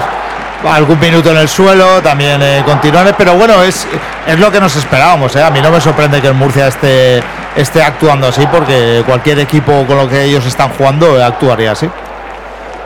algún 0.69 0.99
minuto 0.99 1.31
en 1.31 1.37
el 1.37 1.47
suelo, 1.49 2.01
también 2.01 2.41
eh, 2.41 2.63
continuar, 2.65 3.13
pero 3.17 3.33
bueno, 3.35 3.61
es, 3.63 3.85
es 4.27 4.39
lo 4.39 4.51
que 4.51 4.59
nos 4.59 4.75
esperábamos, 4.75 5.35
¿eh? 5.35 5.43
a 5.43 5.49
mí 5.49 5.61
no 5.61 5.69
me 5.71 5.81
sorprende 5.81 6.21
que 6.21 6.27
el 6.27 6.33
Murcia 6.33 6.67
esté, 6.67 7.21
esté 7.55 7.83
actuando 7.83 8.27
así, 8.27 8.45
porque 8.47 9.03
cualquier 9.05 9.39
equipo 9.39 9.85
con 9.85 9.97
lo 9.97 10.07
que 10.07 10.23
ellos 10.23 10.45
están 10.45 10.69
jugando 10.69 11.17
eh, 11.19 11.23
actuaría 11.23 11.71
así. 11.73 11.89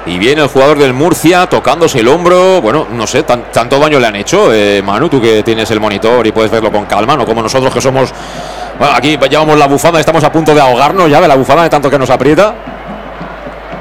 Y 0.06 0.18
viene 0.20 0.42
el 0.42 0.48
jugador 0.48 0.78
del 0.80 0.94
Murcia 0.94 1.48
tocándose 1.48 2.00
el 2.00 2.08
hombro. 2.08 2.62
Bueno, 2.62 2.88
no 2.94 3.06
sé, 3.06 3.24
tan- 3.24 3.52
tanto 3.52 3.78
daño 3.78 4.00
le 4.00 4.08
han 4.08 4.16
hecho. 4.16 4.54
Eh, 4.54 4.82
Manu, 4.82 5.10
tú 5.10 5.22
que 5.22 5.44
tienes 5.44 5.70
el 5.72 5.82
monitor 5.82 6.26
y 6.26 6.32
puedes 6.32 6.50
verlo 6.50 6.72
con 6.72 6.86
calma, 6.86 7.18
no 7.18 7.26
como 7.26 7.42
nosotros 7.42 7.74
que 7.74 7.82
somos. 7.82 8.14
Bueno, 8.80 8.94
aquí 8.96 9.20
llevamos 9.30 9.58
la 9.58 9.68
bufanda, 9.68 10.00
estamos 10.00 10.24
a 10.24 10.32
punto 10.32 10.56
de 10.56 10.62
ahogarnos 10.62 11.10
ya 11.10 11.20
de 11.20 11.28
la 11.28 11.36
bufanda 11.36 11.64
de 11.64 11.70
tanto 11.70 11.90
que 11.90 12.00
nos 12.00 12.10
aprieta. 12.10 12.54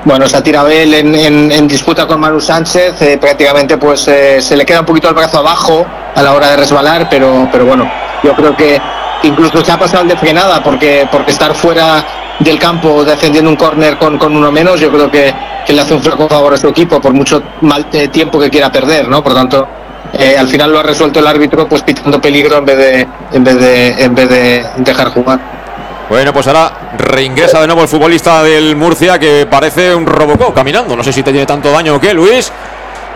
Bueno, 0.06 0.24
tirado 0.40 0.68
él 0.68 0.94
en, 0.94 1.14
en- 1.16 1.50
en 1.50 1.66
disputa 1.66 2.06
con 2.06 2.20
Manu 2.20 2.40
Sánchez, 2.40 3.02
eh, 3.02 3.18
prácticamente 3.18 3.76
pues 3.76 4.06
eh, 4.06 4.40
se 4.40 4.56
le 4.56 4.64
queda 4.64 4.80
un 4.80 4.86
poquito 4.86 5.08
el 5.08 5.14
brazo 5.14 5.38
abajo 5.38 5.84
a 6.14 6.22
la 6.22 6.32
hora 6.32 6.50
de 6.52 6.56
resbalar, 6.58 7.08
pero, 7.10 7.48
pero 7.50 7.66
bueno, 7.66 7.90
yo 8.22 8.32
creo 8.34 8.56
que 8.56 8.80
incluso 9.24 9.64
se 9.64 9.72
ha 9.72 9.78
pasado 9.78 10.04
el 10.04 10.08
de 10.08 10.16
frenada 10.16 10.62
porque, 10.62 11.08
porque 11.10 11.32
estar 11.32 11.52
fuera 11.54 12.04
del 12.38 12.56
campo 12.56 13.04
defendiendo 13.04 13.50
un 13.50 13.56
córner 13.56 13.98
con, 13.98 14.16
con 14.16 14.36
uno 14.36 14.52
menos, 14.52 14.78
yo 14.78 14.92
creo 14.92 15.10
que, 15.10 15.34
que 15.66 15.72
le 15.72 15.80
hace 15.80 15.94
un 15.94 16.02
flaco 16.02 16.28
favor 16.28 16.54
a 16.54 16.56
su 16.56 16.68
equipo 16.68 17.00
por 17.00 17.12
mucho 17.12 17.42
mal 17.62 17.86
eh, 17.92 18.06
tiempo 18.06 18.38
que 18.38 18.48
quiera 18.48 18.70
perder, 18.70 19.08
¿no? 19.08 19.24
Por 19.24 19.34
tanto, 19.34 19.66
al 20.38 20.46
final 20.46 20.70
lo 20.70 20.78
ha 20.78 20.82
resuelto 20.84 21.18
el 21.18 21.26
árbitro 21.26 21.68
pues 21.68 21.82
pitando 21.82 22.20
peligro 22.20 22.58
en 22.58 22.64
vez 22.64 22.76
de, 22.78 23.08
en 23.32 23.42
vez 23.42 23.58
de, 23.58 24.04
en 24.04 24.14
vez 24.14 24.28
de 24.28 24.64
dejar 24.76 25.08
jugar. 25.08 25.65
Bueno, 26.08 26.32
pues 26.32 26.46
ahora 26.46 26.92
reingresa 26.98 27.60
de 27.60 27.66
nuevo 27.66 27.82
el 27.82 27.88
futbolista 27.88 28.42
del 28.42 28.76
Murcia 28.76 29.18
que 29.18 29.46
parece 29.50 29.94
un 29.94 30.06
Robocop 30.06 30.54
caminando. 30.54 30.94
No 30.96 31.02
sé 31.02 31.12
si 31.12 31.22
te 31.22 31.30
tiene 31.32 31.46
tanto 31.46 31.70
daño 31.72 31.96
o 31.96 32.00
qué, 32.00 32.14
Luis. 32.14 32.52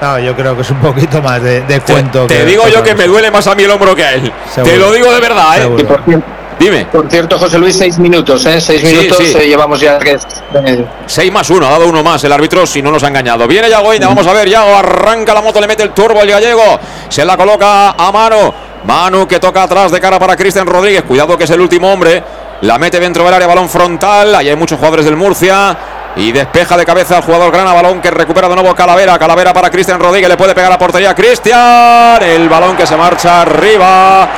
No, 0.01 0.19
yo 0.19 0.35
creo 0.35 0.57
que 0.57 0.63
es 0.63 0.71
un 0.71 0.79
poquito 0.81 1.23
más 1.23 1.41
de, 1.43 1.61
de 1.63 1.81
cuento. 1.81 2.27
Te 2.27 2.39
que- 2.39 2.45
digo 2.47 2.67
yo 2.69 2.83
que 2.83 2.95
me 2.95 3.07
duele 3.07 3.31
más 3.31 3.47
a 3.47 3.55
mí 3.55 3.63
el 3.63 3.71
hombro 3.71 3.95
que 3.95 4.05
a 4.05 4.15
él. 4.15 4.33
Seguro. 4.53 4.73
Te 4.73 4.79
lo 4.79 4.93
digo 4.93 5.13
de 5.13 5.21
verdad, 5.21 5.59
¿eh? 5.63 5.71
Y 5.79 5.85
por 5.85 6.03
cierto, 6.05 6.27
Dime. 6.59 6.87
por 6.87 7.09
cierto, 7.11 7.39
José 7.39 7.59
Luis, 7.59 7.77
seis 7.77 7.99
minutos, 7.99 8.45
¿eh? 8.47 8.61
Seis 8.61 8.81
Sí, 8.81 8.87
minutos 8.95 9.19
sí. 9.19 9.35
eh, 9.39 9.47
llevamos 9.47 9.79
ya 9.81 9.99
eh, 10.05 10.85
6 11.07 11.33
más 11.33 11.49
1, 11.49 11.67
ha 11.67 11.71
dado 11.71 11.87
uno 11.87 12.03
más 12.03 12.23
el 12.25 12.33
árbitro 12.33 12.67
si 12.67 12.83
no 12.83 12.91
nos 12.91 13.03
ha 13.05 13.09
engañado. 13.09 13.47
Viene 13.47 13.71
Yago 13.71 13.95
Inda, 13.95 14.09
vamos 14.09 14.27
a 14.27 14.33
ver, 14.33 14.49
Yago 14.49 14.75
arranca 14.77 15.33
la 15.33 15.41
moto, 15.43 15.61
le 15.61 15.67
mete 15.67 15.85
el 15.85 15.91
turbo 15.91 16.21
el 16.23 16.31
gallego, 16.31 16.79
se 17.09 17.25
la 17.25 17.37
coloca 17.37 17.91
a 17.93 18.11
mano. 18.13 18.53
Manu 18.85 19.29
que 19.29 19.39
toca 19.39 19.63
atrás 19.63 19.93
de 19.93 20.01
cara 20.01 20.19
para 20.19 20.35
Cristian 20.37 20.67
Rodríguez, 20.67 21.03
cuidado 21.03 21.37
que 21.39 21.45
es 21.45 21.51
el 21.51 21.61
último 21.61 21.93
hombre. 21.93 22.23
La 22.63 22.79
mete 22.79 23.01
dentro 23.01 23.25
del 23.25 23.33
área, 23.33 23.47
balón 23.47 23.71
frontal, 23.71 24.35
ahí 24.35 24.51
hay 24.51 24.57
muchos 24.57 24.79
jugadores 24.79 25.07
del 25.07 25.17
Murcia. 25.17 25.77
Y 26.17 26.33
despeja 26.33 26.77
de 26.77 26.85
cabeza 26.85 27.17
al 27.17 27.23
jugador 27.23 27.53
Grana, 27.53 27.73
balón 27.73 28.03
que 28.03 28.11
recupera 28.11 28.49
de 28.49 28.55
nuevo 28.57 28.75
Calavera. 28.75 29.19
Calavera 29.19 29.55
para 29.55 29.71
Cristian 29.71 29.99
Rodríguez, 29.99 30.29
le 30.29 30.37
puede 30.37 30.55
pegar 30.55 30.71
a 30.71 30.77
portería. 30.77 31.15
Cristian, 31.15 32.23
el 32.23 32.49
balón 32.51 32.77
que 32.77 32.87
se 32.87 32.97
marcha 32.97 33.43
arriba, 33.43 34.29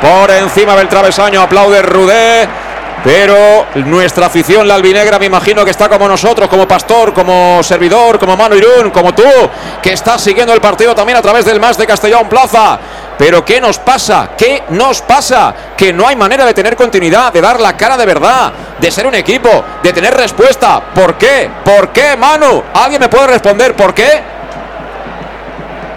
por 0.00 0.30
encima 0.30 0.76
del 0.76 0.88
travesaño, 0.88 1.42
aplaude 1.42 1.82
Rudé. 1.82 2.48
Pero 3.02 3.66
nuestra 3.86 4.26
afición, 4.26 4.68
la 4.68 4.76
albinegra, 4.76 5.18
me 5.18 5.26
imagino 5.26 5.64
que 5.64 5.72
está 5.72 5.88
como 5.88 6.06
nosotros, 6.06 6.48
como 6.48 6.68
pastor, 6.68 7.12
como 7.12 7.60
servidor, 7.64 8.16
como 8.16 8.36
Mano 8.36 8.54
Irún, 8.54 8.90
como 8.90 9.12
tú, 9.12 9.24
que 9.82 9.92
estás 9.92 10.22
siguiendo 10.22 10.52
el 10.54 10.60
partido 10.60 10.94
también 10.94 11.18
a 11.18 11.22
través 11.22 11.44
del 11.44 11.58
más 11.58 11.76
de 11.76 11.84
Castellón 11.84 12.28
Plaza. 12.28 12.78
Pero 13.22 13.44
¿qué 13.44 13.60
nos 13.60 13.78
pasa? 13.78 14.30
¿Qué 14.36 14.64
nos 14.70 15.00
pasa? 15.00 15.54
Que 15.76 15.92
no 15.92 16.08
hay 16.08 16.16
manera 16.16 16.44
de 16.44 16.52
tener 16.54 16.74
continuidad, 16.74 17.32
de 17.32 17.40
dar 17.40 17.60
la 17.60 17.76
cara 17.76 17.96
de 17.96 18.04
verdad, 18.04 18.52
de 18.80 18.90
ser 18.90 19.06
un 19.06 19.14
equipo, 19.14 19.48
de 19.80 19.92
tener 19.92 20.12
respuesta. 20.12 20.82
¿Por 20.92 21.14
qué? 21.14 21.48
¿Por 21.64 21.90
qué, 21.90 22.16
Manu? 22.16 22.64
¿Alguien 22.74 23.00
me 23.00 23.08
puede 23.08 23.28
responder 23.28 23.76
por 23.76 23.94
qué? 23.94 24.20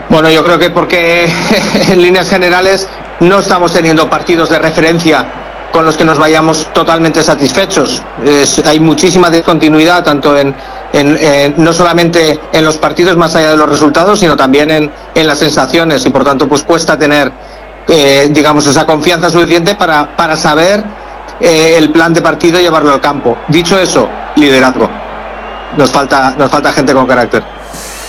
Bueno, 0.08 0.30
yo 0.30 0.46
creo 0.46 0.60
que 0.60 0.70
porque 0.70 1.28
en 1.90 2.00
líneas 2.00 2.30
generales 2.30 2.88
no 3.22 3.40
estamos 3.40 3.74
teniendo 3.74 4.08
partidos 4.08 4.52
de 4.52 4.60
referencia 4.60 5.26
con 5.72 5.84
los 5.84 5.98
que 5.98 6.06
nos 6.06 6.20
vayamos 6.20 6.72
totalmente 6.74 7.24
satisfechos. 7.24 8.04
Hay 8.66 8.80
muchísima 8.80 9.32
discontinuidad, 9.32 10.04
tanto 10.04 10.38
en, 10.38 10.56
no 11.04 11.74
solamente 11.74 12.40
en 12.54 12.66
los 12.66 12.78
partidos 12.78 13.18
más 13.18 13.36
allá 13.36 13.52
de 13.52 13.58
los 13.58 13.70
resultados, 13.70 14.20
sino 14.20 14.38
también 14.38 14.72
en, 14.72 14.92
en 15.14 15.28
las 15.28 15.40
sensaciones 15.40 16.06
y 16.06 16.10
por 16.10 16.24
tanto 16.24 16.48
pues 16.48 16.64
cuesta 16.64 16.98
tener 16.98 17.32
eh, 17.88 18.28
digamos, 18.32 18.66
esa 18.66 18.86
confianza 18.86 19.30
suficiente 19.30 19.76
para, 19.76 20.16
para 20.16 20.36
saber 20.36 20.84
eh, 21.40 21.76
el 21.78 21.92
plan 21.92 22.14
de 22.14 22.22
partido 22.22 22.60
y 22.60 22.64
llevarlo 22.64 22.92
al 22.92 23.02
campo. 23.02 23.38
Dicho 23.48 23.78
eso, 23.80 24.10
liderazgo. 24.36 24.90
Nos 25.78 25.92
falta, 25.92 26.34
nos 26.38 26.50
falta 26.50 26.72
gente 26.72 26.94
con 26.94 27.06
carácter. 27.06 27.44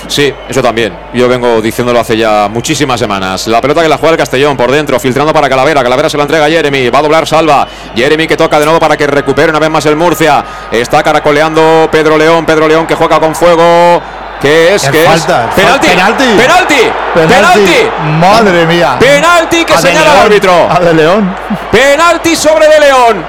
Sí, 0.09 0.33
eso 0.49 0.63
también. 0.63 0.97
Yo 1.13 1.29
vengo 1.29 1.61
diciéndolo 1.61 2.01
hace 2.01 2.17
ya 2.17 2.49
muchísimas 2.49 2.99
semanas. 2.99 3.47
La 3.47 3.61
pelota 3.61 3.83
que 3.83 3.89
la 3.89 3.99
juega 3.99 4.13
el 4.13 4.19
Castellón 4.19 4.57
por 4.57 4.71
dentro, 4.71 4.99
filtrando 5.01 5.33
para 5.33 5.49
Calavera. 5.49 5.83
Calavera 5.83 6.09
se 6.09 6.17
la 6.17 6.25
entrega 6.25 6.47
a 6.47 6.49
Jeremy. 6.49 6.89
Va 6.91 6.99
a 6.99 7.03
doblar 7.03 7.27
Salva. 7.27 7.67
Jeremy 7.95 8.27
que 8.27 8.37
toca 8.37 8.59
de 8.59 8.65
nuevo 8.65 8.81
para 8.81 8.97
que 8.97 9.07
recupere 9.07 9.51
una 9.51 9.59
vez 9.59 9.71
más 9.71 9.87
el 9.87 9.97
Murcia. 9.97 10.45
Está 10.71 11.03
caracoleando 11.03 11.89
Pedro 11.91 12.17
León. 12.17 12.47
Pedro 12.47 12.69
León 12.69 12.87
que 12.87 12.95
juega 12.95 13.21
con 13.21 13.35
fuego. 13.35 14.01
¿Qué 14.41 14.75
es? 14.75 14.89
¿Qué 14.91 15.05
es? 15.05 15.25
Penalti. 15.25 15.89
Penalti. 15.89 16.25
Penalti. 16.37 16.91
Penalti. 17.15 17.89
Madre 18.21 18.67
mía. 18.67 18.97
Penalti 18.99 19.65
que 19.65 19.77
señala 19.79 20.13
el 20.13 20.19
árbitro. 20.19 20.69
A 20.71 20.81
de 20.81 20.95
León. 20.95 21.35
Penalti 21.71 22.37
sobre 22.37 22.69
de 22.69 22.81
León. 22.81 23.25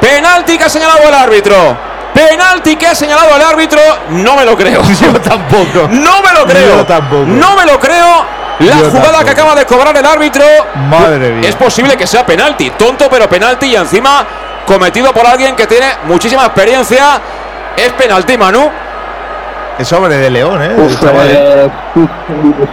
Penalti 0.00 0.58
que 0.58 0.64
ha 0.64 0.68
señalado 0.68 1.08
el 1.08 1.14
árbitro. 1.14 1.91
Penalti 2.14 2.76
que 2.76 2.86
ha 2.86 2.94
señalado 2.94 3.34
el 3.36 3.42
árbitro. 3.42 3.80
No 4.10 4.36
me 4.36 4.44
lo 4.44 4.56
creo. 4.56 4.82
Yo 5.00 5.12
tampoco. 5.20 5.88
No 5.90 6.22
me 6.22 6.32
lo 6.32 6.46
creo. 6.46 6.76
Yo 6.78 6.86
tampoco. 6.86 7.24
No 7.26 7.56
me 7.56 7.64
lo 7.64 7.78
creo. 7.80 8.42
La 8.60 8.76
Yo 8.78 8.84
jugada 8.90 9.02
tampoco. 9.04 9.24
que 9.24 9.30
acaba 9.30 9.54
de 9.54 9.66
cobrar 9.66 9.96
el 9.96 10.04
árbitro. 10.04 10.44
Madre 10.88 11.32
mía. 11.32 11.48
Es 11.48 11.56
posible 11.56 11.96
que 11.96 12.06
sea 12.06 12.24
penalti. 12.24 12.70
Tonto, 12.70 13.08
pero 13.10 13.28
penalti. 13.28 13.66
Y 13.66 13.76
encima 13.76 14.26
cometido 14.66 15.12
por 15.12 15.26
alguien 15.26 15.56
que 15.56 15.66
tiene 15.66 15.86
muchísima 16.04 16.44
experiencia. 16.46 17.20
Es 17.76 17.92
penalti, 17.92 18.36
Manu. 18.36 18.70
Es 19.78 19.88
sobre 19.88 20.16
de 20.18 20.30
León, 20.30 20.62
¿eh? 20.62 20.74
Uf, 20.76 21.02
eh, 21.02 21.68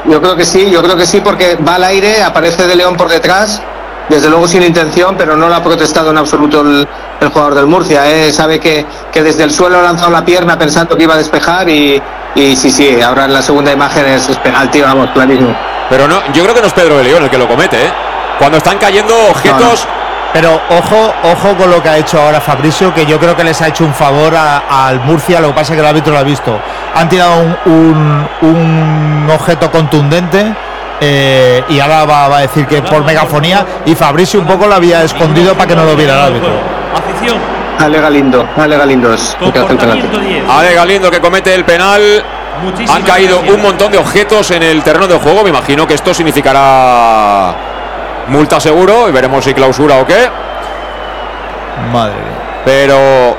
yo 0.06 0.22
creo 0.22 0.36
que 0.36 0.44
sí, 0.44 0.70
yo 0.70 0.84
creo 0.84 0.98
que 0.98 1.08
sí, 1.08 1.22
porque 1.22 1.56
va 1.56 1.76
al 1.76 1.86
aire, 1.86 2.22
aparece 2.22 2.68
de 2.68 2.76
León 2.76 2.98
por 2.98 3.08
detrás, 3.08 3.62
desde 4.10 4.30
luego 4.30 4.48
sin 4.48 4.64
intención, 4.64 5.16
pero 5.18 5.36
no 5.36 5.48
lo 5.48 5.56
ha 5.56 5.64
protestado 5.64 6.10
en 6.12 6.18
absoluto 6.18 6.62
el, 6.62 6.88
el 7.22 7.30
jugador 7.30 7.56
del 7.56 7.68
Murcia. 7.68 8.10
¿eh? 8.10 8.32
Sabe 8.34 8.60
que, 8.60 8.86
que 9.12 9.24
desde 9.24 9.44
el 9.44 9.52
suelo 9.52 9.80
ha 9.80 9.84
lanzado 9.84 10.12
la 10.12 10.26
pierna 10.26 10.58
pensando 10.58 10.98
que 10.98 11.04
iba 11.04 11.14
a 11.14 11.18
despejar 11.18 11.70
y, 11.70 12.02
y 12.36 12.56
sí, 12.56 12.70
sí, 12.72 13.00
ahora 13.02 13.26
en 13.26 13.34
la 13.34 13.42
segunda 13.42 13.72
imagen 13.72 14.06
es, 14.08 14.28
es 14.30 14.38
penalti, 14.38 14.82
vamos, 14.82 15.10
clarísimo. 15.14 15.56
Pero 15.90 16.08
no, 16.08 16.22
yo 16.34 16.44
creo 16.44 16.54
que 16.56 16.62
no 16.62 16.68
es 16.68 16.74
Pedro 16.74 16.98
de 16.98 17.04
León 17.04 17.24
el 17.24 17.30
que 17.30 17.38
lo 17.38 17.48
comete, 17.48 17.78
¿eh? 17.86 17.92
Cuando 18.38 18.58
están 18.58 18.78
cayendo 18.78 19.14
objetos. 19.30 19.88
Pero 20.32 20.62
ojo, 20.70 21.12
ojo 21.24 21.58
con 21.58 21.72
lo 21.72 21.82
que 21.82 21.90
ha 21.90 21.98
hecho 21.98 22.22
ahora 22.22 22.40
Fabricio, 22.40 22.94
que 22.94 23.04
yo 23.08 23.20
creo 23.20 23.36
que 23.36 23.44
les 23.44 23.60
ha 23.64 23.68
hecho 23.70 23.84
un 23.84 23.96
favor 23.96 24.32
al 24.36 25.00
Murcia, 25.00 25.40
lo 25.40 25.48
que 25.48 25.54
pasa 25.56 25.74
es 25.74 25.78
que 25.78 25.82
el 25.82 25.88
árbitro 25.88 26.14
lo 26.14 26.20
ha 26.20 26.24
visto. 26.24 26.60
Han 26.94 27.10
tirado 27.10 27.40
un, 27.42 27.58
un- 27.66 28.28
un 28.44 29.30
objeto 29.34 29.72
contundente 29.72 30.54
eh, 31.02 31.64
y 31.70 31.80
ahora 31.80 32.06
va, 32.06 32.28
va 32.28 32.38
a 32.38 32.42
decir 32.42 32.66
que 32.68 32.82
por 32.82 33.04
megafonía 33.04 33.66
y 33.86 33.96
Fabricio 33.96 34.40
un 34.40 34.48
poco 34.48 34.68
lo 34.68 34.76
había 34.76 35.04
escondido 35.04 35.54
para 35.54 35.68
que 35.68 35.76
no 35.76 35.86
lo 35.86 35.96
viera 35.96 36.14
el 36.14 36.20
árbitro. 36.20 36.50
Afición. 36.96 37.38
Ale 37.80 38.02
Galindo, 38.02 38.46
Ale 38.58 38.78
Galindo 38.78 39.14
es 39.14 39.38
el 39.40 39.54
que 39.54 39.60
hace 39.60 39.72
el 39.72 39.78
penalti. 39.78 40.02
Comportamiento 40.02 40.20
10. 40.20 40.50
Ale 40.50 40.74
Galindo 40.74 41.12
que 41.12 41.22
comete 41.22 41.54
el 41.56 41.64
penal. 41.64 42.24
Muchísimas 42.64 42.96
Han 42.98 43.04
caído 43.04 43.38
gracias. 43.38 43.56
un 43.56 43.62
montón 43.62 43.92
de 43.92 43.98
objetos 43.98 44.52
en 44.52 44.64
el 44.64 44.84
terreno 44.84 45.08
de 45.08 45.18
juego. 45.18 45.44
Me 45.44 45.50
imagino 45.50 45.88
que 45.88 45.94
esto 45.94 46.14
significará 46.14 47.54
multa 48.28 48.60
seguro 48.60 49.08
y 49.08 49.14
veremos 49.14 49.46
si 49.46 49.54
clausura 49.54 49.96
o 49.98 50.06
qué. 50.06 50.30
Madre 51.94 52.16
mía. 52.16 52.62
Pero, 52.66 53.38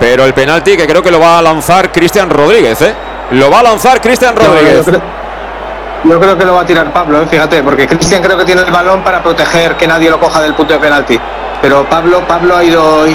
pero 0.00 0.24
el 0.24 0.34
penalti 0.34 0.76
que 0.76 0.86
creo 0.86 1.02
que 1.02 1.12
lo 1.12 1.20
va 1.20 1.38
a 1.38 1.42
lanzar 1.42 1.92
Cristian 1.92 2.28
Rodríguez, 2.28 2.82
¿eh? 2.82 2.94
Lo 3.30 3.50
va 3.50 3.60
a 3.60 3.62
lanzar 3.62 4.00
Cristian 4.00 4.34
Rodríguez. 4.34 4.86
Yo 6.04 6.20
creo 6.20 6.36
que 6.36 6.44
lo 6.44 6.54
va 6.54 6.62
a 6.62 6.66
tirar 6.66 6.92
Pablo, 6.92 7.22
¿eh? 7.22 7.26
fíjate, 7.26 7.62
porque 7.62 7.86
Cristian 7.86 8.22
creo 8.22 8.36
que 8.36 8.44
tiene 8.44 8.62
el 8.62 8.70
balón 8.70 9.02
para 9.02 9.22
proteger 9.22 9.76
que 9.76 9.86
nadie 9.86 10.10
lo 10.10 10.18
coja 10.18 10.40
del 10.40 10.54
punto 10.54 10.74
de 10.74 10.80
penalti. 10.80 11.20
Pero 11.60 11.84
Pablo, 11.88 12.26
Pablo 12.26 12.56
ha 12.56 12.64
ido 12.64 13.06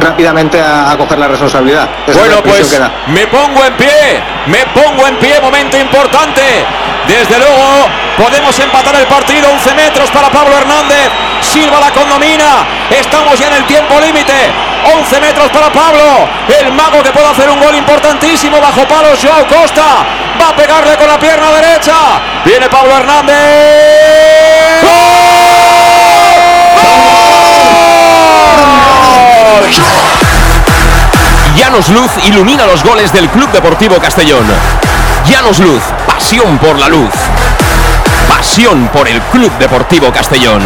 rápidamente 0.00 0.60
a, 0.60 0.90
a 0.90 0.96
coger 0.96 1.18
la 1.18 1.28
responsabilidad. 1.28 1.88
Esa 2.06 2.10
es 2.10 2.18
Bueno, 2.18 2.36
la 2.36 2.42
pues 2.42 2.80
me 3.08 3.26
pongo 3.28 3.64
en 3.64 3.74
pie, 3.74 4.22
me 4.46 4.64
pongo 4.74 5.06
en 5.06 5.16
pie, 5.18 5.40
momento 5.40 5.78
importante. 5.78 6.42
Desde 7.06 7.38
luego 7.38 7.86
podemos 8.18 8.58
empatar 8.58 8.96
el 8.96 9.06
partido, 9.06 9.48
11 9.50 9.74
metros 9.74 10.10
para 10.10 10.28
Pablo 10.28 10.56
Hernández. 10.56 11.10
Silva 11.40 11.78
la 11.80 11.90
condomina, 11.92 12.66
estamos 12.90 13.38
ya 13.38 13.48
en 13.48 13.54
el 13.54 13.64
tiempo 13.66 14.00
límite. 14.00 14.32
11 14.94 15.20
metros 15.20 15.50
para 15.50 15.72
Pablo, 15.72 16.28
el 16.60 16.72
mago 16.72 17.02
que 17.02 17.10
puede 17.10 17.26
hacer 17.26 17.48
un 17.50 17.60
gol 17.60 17.74
importantísimo 17.74 18.60
bajo 18.60 18.86
palos. 18.86 19.18
Joao 19.20 19.46
Costa 19.46 20.06
va 20.40 20.48
a 20.50 20.56
pegarle 20.56 20.96
con 20.96 21.08
la 21.08 21.18
pierna 21.18 21.50
derecha. 21.52 21.94
Viene 22.44 22.68
Pablo 22.68 22.96
Hernández. 22.96 23.36
¡Gol! 24.82 25.26
Llanos 31.56 31.88
Luz 31.88 32.10
ilumina 32.24 32.66
los 32.66 32.84
goles 32.84 33.12
del 33.12 33.28
Club 33.28 33.50
Deportivo 33.50 33.96
Castellón. 33.98 34.44
Llanos 35.26 35.58
Luz, 35.58 35.82
pasión 36.06 36.58
por 36.58 36.78
la 36.78 36.88
luz. 36.88 37.10
Pasión 38.28 38.88
por 38.88 39.08
el 39.08 39.20
Club 39.22 39.50
Deportivo 39.58 40.12
Castellón. 40.12 40.62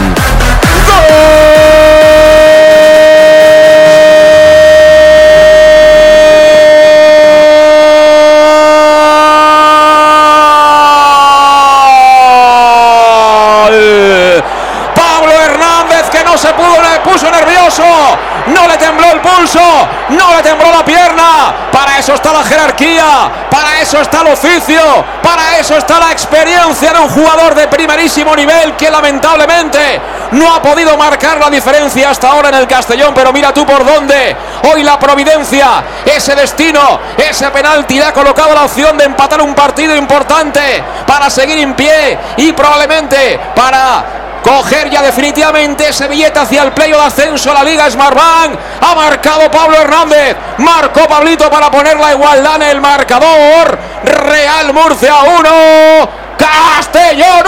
Eso 22.01 22.15
está 22.15 22.33
la 22.33 22.43
jerarquía, 22.43 23.31
para 23.51 23.79
eso 23.79 24.01
está 24.01 24.23
el 24.23 24.29
oficio, 24.29 24.81
para 25.23 25.59
eso 25.59 25.77
está 25.77 26.01
la 26.01 26.11
experiencia 26.13 26.95
de 26.95 26.99
un 26.99 27.11
jugador 27.11 27.55
de 27.55 27.69
primerísimo 27.69 28.35
nivel 28.35 28.75
que 28.75 28.91
lamentablemente 28.91 30.01
no 30.33 30.55
ha 30.55 30.63
podido 30.63 30.97
marcar 30.97 31.39
la 31.39 31.51
diferencia 31.51 32.09
hasta 32.09 32.31
ahora 32.31 32.49
en 32.49 32.55
el 32.55 32.67
Castellón, 32.67 33.13
pero 33.15 33.35
mira 33.35 33.53
tú 33.53 33.67
por 33.67 33.85
dónde. 33.85 34.35
Hoy 34.73 34.83
la 34.83 34.99
providencia, 34.99 35.85
ese 36.07 36.35
destino, 36.35 36.99
ese 37.19 37.51
penalti 37.51 37.99
le 37.99 38.07
ha 38.07 38.13
colocado 38.15 38.55
la 38.55 38.65
opción 38.65 38.97
de 38.97 39.05
empatar 39.05 39.43
un 39.43 39.55
partido 39.55 39.95
importante 39.95 40.83
para 41.07 41.29
seguir 41.29 41.59
en 41.59 41.75
pie 41.75 42.19
y 42.39 42.53
probablemente 42.53 43.39
para 43.55 44.20
coger 44.43 44.91
ya 44.91 45.03
definitivamente 45.03 45.89
ese 45.89 46.09
billete 46.09 46.39
hacia 46.39 46.63
el 46.63 46.73
playo 46.73 46.97
de 46.97 47.05
ascenso 47.05 47.51
a 47.51 47.55
la 47.55 47.65
Liga 47.65 47.91
Smartbank. 47.91 48.59
Ha 48.81 48.95
marcado 48.95 49.51
Pablo 49.51 49.77
Hernández, 49.77 50.37
marcó 50.59 51.07
Pablito 51.09 51.51
para 51.51 51.71
poner 51.71 51.99
la 51.99 52.13
igualdad 52.13 52.57
en 52.57 52.63
el 52.63 52.81
marcador. 52.81 53.79
Real 54.05 54.73
Murcia 54.73 55.15
1, 55.39 56.09
Castellón 56.39 57.45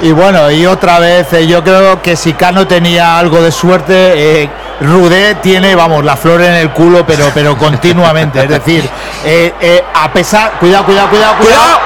Y 0.02 0.12
bueno, 0.12 0.50
y 0.50 0.66
otra 0.66 0.98
vez, 0.98 1.32
eh, 1.32 1.46
yo 1.46 1.62
creo 1.62 2.02
que 2.02 2.16
si 2.16 2.32
Cano 2.34 2.66
tenía 2.66 3.18
algo 3.18 3.40
de 3.40 3.52
suerte, 3.52 4.42
eh, 4.42 4.50
Rudé 4.80 5.34
tiene, 5.36 5.74
vamos, 5.74 6.04
la 6.04 6.16
flor 6.16 6.40
en 6.40 6.54
el 6.54 6.70
culo, 6.70 7.04
pero, 7.04 7.30
pero 7.34 7.56
continuamente. 7.56 8.42
Es 8.42 8.48
decir, 8.48 8.88
eh, 9.24 9.52
eh, 9.60 9.84
a 9.94 10.12
pesar. 10.12 10.52
Cuidado, 10.60 10.84
cuidado, 10.84 11.08
cuidado, 11.08 11.36
cuidado. 11.36 11.62
Cuidado, 11.62 11.80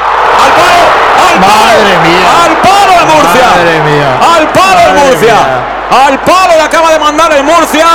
al 0.44 0.52
palo, 0.52 1.01
Madre 1.40 1.98
mía. 2.02 2.28
al 2.44 2.56
palo 2.58 2.92
de 2.98 3.04
Murcia, 3.14 3.46
Madre 3.56 3.80
mía. 3.80 4.10
al 4.36 4.48
palo 4.48 4.74
Madre 4.74 4.92
Murcia, 5.04 5.34
mía. 5.34 6.06
al 6.06 6.18
palo 6.20 6.54
le 6.56 6.62
acaba 6.62 6.90
de 6.90 6.98
mandar 6.98 7.32
el 7.32 7.44
Murcia. 7.44 7.86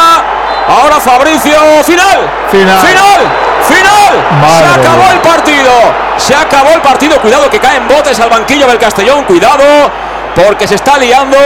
Ahora 0.69 0.99
Fabricio, 0.99 1.57
final, 1.85 2.19
Final. 2.51 2.79
final, 2.79 3.21
final. 3.69 4.25
Madre 4.41 4.67
se 4.73 4.79
acabó 4.81 5.03
mía. 5.03 5.11
el 5.13 5.19
partido, 5.19 5.71
se 6.17 6.35
acabó 6.35 6.69
el 6.71 6.81
partido. 6.81 7.21
Cuidado 7.21 7.49
que 7.49 7.59
caen 7.59 7.87
botes 7.87 8.19
al 8.19 8.29
banquillo 8.29 8.67
del 8.67 8.77
Castellón, 8.77 9.23
cuidado, 9.23 9.63
porque 10.35 10.67
se 10.67 10.75
está 10.75 10.97
liando. 10.97 11.37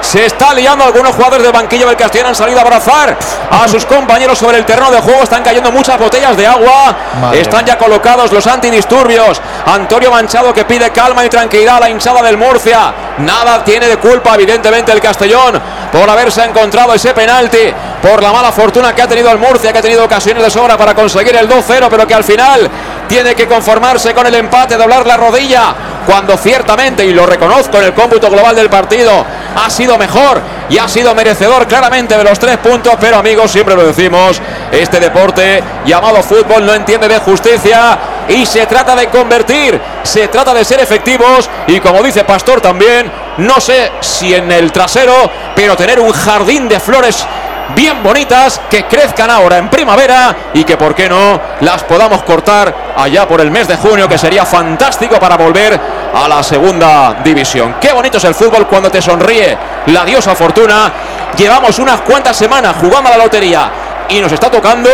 Se 0.00 0.24
está 0.26 0.54
liando 0.54 0.84
algunos 0.84 1.14
jugadores 1.14 1.42
del 1.42 1.52
banquillo 1.52 1.86
del 1.86 1.96
Castellón 1.96 2.28
han 2.28 2.34
salido 2.34 2.58
a 2.58 2.62
abrazar 2.62 3.16
a 3.50 3.68
sus 3.68 3.84
compañeros 3.84 4.38
sobre 4.38 4.58
el 4.58 4.64
terreno 4.64 4.90
de 4.90 5.00
juego. 5.00 5.22
Están 5.22 5.42
cayendo 5.42 5.70
muchas 5.70 5.98
botellas 5.98 6.36
de 6.36 6.46
agua. 6.46 6.96
Madre 7.20 7.40
Están 7.40 7.66
ya 7.66 7.76
colocados 7.76 8.32
los 8.32 8.46
antidisturbios. 8.46 9.40
Antonio 9.66 10.10
Manchado 10.10 10.54
que 10.54 10.64
pide 10.64 10.90
calma 10.90 11.24
y 11.24 11.28
tranquilidad 11.28 11.76
a 11.76 11.80
la 11.80 11.90
hinchada 11.90 12.22
del 12.22 12.36
Murcia. 12.36 12.92
Nada 13.18 13.64
tiene 13.64 13.88
de 13.88 13.96
culpa, 13.98 14.34
evidentemente, 14.34 14.92
el 14.92 15.00
Castellón 15.00 15.60
por 15.92 16.08
haberse 16.08 16.44
encontrado 16.44 16.94
ese 16.94 17.12
penalti. 17.14 17.72
Por 18.02 18.22
la 18.22 18.32
mala 18.32 18.52
fortuna 18.52 18.94
que 18.94 19.02
ha 19.02 19.08
tenido 19.08 19.30
el 19.30 19.38
Murcia, 19.38 19.72
que 19.72 19.78
ha 19.78 19.82
tenido 19.82 20.04
ocasiones 20.04 20.42
de 20.42 20.50
sobra 20.50 20.76
para 20.76 20.94
conseguir 20.94 21.34
el 21.34 21.48
2-0, 21.48 21.88
pero 21.90 22.06
que 22.06 22.14
al 22.14 22.24
final 22.24 22.70
tiene 23.08 23.34
que 23.34 23.48
conformarse 23.48 24.14
con 24.14 24.26
el 24.26 24.34
empate, 24.34 24.76
doblar 24.76 25.06
la 25.06 25.16
rodilla. 25.16 25.74
Cuando 26.06 26.36
ciertamente, 26.36 27.04
y 27.04 27.12
lo 27.12 27.26
reconozco 27.26 27.76
en 27.78 27.84
el 27.84 27.94
cómputo 27.94 28.30
global 28.30 28.56
del 28.56 28.70
partido, 28.70 29.24
ha 29.54 29.68
sido 29.68 29.98
mejor 29.98 30.40
y 30.70 30.78
ha 30.78 30.88
sido 30.88 31.14
merecedor 31.14 31.66
claramente 31.66 32.16
de 32.16 32.24
los 32.24 32.38
tres 32.38 32.56
puntos. 32.58 32.94
Pero 33.00 33.18
amigos, 33.18 33.50
siempre 33.50 33.74
lo 33.74 33.84
decimos, 33.84 34.40
este 34.72 35.00
deporte 35.00 35.62
llamado 35.84 36.22
fútbol 36.22 36.64
no 36.64 36.74
entiende 36.74 37.08
de 37.08 37.18
justicia 37.18 37.98
y 38.28 38.46
se 38.46 38.66
trata 38.66 38.94
de 38.94 39.08
convertir, 39.08 39.80
se 40.02 40.28
trata 40.28 40.54
de 40.54 40.64
ser 40.64 40.80
efectivos 40.80 41.48
y 41.66 41.80
como 41.80 42.02
dice 42.02 42.24
Pastor 42.24 42.60
también, 42.60 43.10
no 43.38 43.60
sé 43.60 43.92
si 44.00 44.34
en 44.34 44.50
el 44.52 44.72
trasero, 44.72 45.30
pero 45.54 45.76
tener 45.76 46.00
un 46.00 46.12
jardín 46.12 46.68
de 46.68 46.80
flores 46.80 47.26
bien 47.74 48.02
bonitas 48.02 48.60
que 48.70 48.84
crezcan 48.86 49.30
ahora 49.30 49.58
en 49.58 49.68
primavera 49.68 50.34
y 50.54 50.64
que, 50.64 50.76
por 50.76 50.94
qué 50.94 51.08
no, 51.08 51.40
las 51.60 51.82
podamos 51.84 52.22
cortar 52.22 52.74
allá 52.96 53.26
por 53.26 53.40
el 53.40 53.50
mes 53.50 53.68
de 53.68 53.76
junio, 53.76 54.08
que 54.08 54.18
sería 54.18 54.44
fantástico 54.44 55.18
para 55.18 55.36
volver 55.36 55.78
a 56.14 56.28
la 56.28 56.42
segunda 56.42 57.16
división. 57.24 57.76
Qué 57.80 57.92
bonito 57.92 58.18
es 58.18 58.24
el 58.24 58.34
fútbol 58.34 58.66
cuando 58.66 58.90
te 58.90 59.02
sonríe 59.02 59.56
la 59.86 60.04
diosa 60.04 60.34
fortuna. 60.34 60.92
Llevamos 61.36 61.78
unas 61.78 62.00
cuantas 62.00 62.36
semanas 62.36 62.76
jugando 62.80 63.08
a 63.08 63.16
la 63.16 63.24
lotería 63.24 63.70
y 64.08 64.20
nos 64.20 64.32
está 64.32 64.50
tocando 64.50 64.90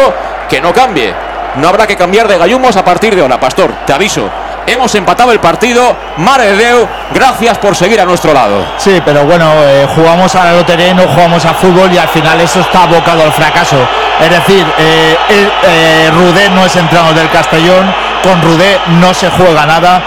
que 0.49 0.61
no 0.61 0.73
cambie. 0.73 1.15
No 1.57 1.69
habrá 1.69 1.87
que 1.87 1.97
cambiar 1.97 2.27
de 2.27 2.37
gallumos 2.37 2.77
a 2.77 2.85
partir 2.85 3.15
de 3.15 3.23
ahora, 3.23 3.39
Pastor, 3.39 3.71
te 3.87 3.93
aviso. 3.93 4.29
Hemos 4.67 4.95
empatado 4.95 5.33
el 5.33 5.41
partido. 5.41 5.97
Mare 6.17 6.57
de 6.57 6.87
gracias 7.13 7.59
por 7.59 7.77
seguir 7.77 8.01
a 8.01 8.05
nuestro 8.05 8.33
lado. 8.33 8.65
Sí, 8.79 9.01
pero 9.05 9.25
bueno, 9.25 9.53
eh, 9.59 9.87
jugamos 9.95 10.35
a 10.35 10.45
la 10.45 10.53
lotería 10.53 10.95
no 10.95 11.07
jugamos 11.09 11.45
a 11.45 11.55
fútbol 11.55 11.93
y 11.93 11.99
al 11.99 12.09
final 12.09 12.41
eso 12.41 12.61
está 12.61 12.85
abocado 12.85 13.23
al 13.23 13.33
fracaso. 13.33 13.77
Es 14.21 14.31
decir, 14.31 14.65
eh, 14.79 15.17
eh, 15.29 16.11
Rudé 16.13 16.49
no 16.51 16.65
es 16.65 16.75
entrenador 16.77 17.15
del 17.15 17.31
Castellón, 17.31 17.93
con 18.23 18.41
Rudé 18.43 18.79
no 19.01 19.13
se 19.13 19.29
juega 19.31 19.67
nada. 19.67 20.03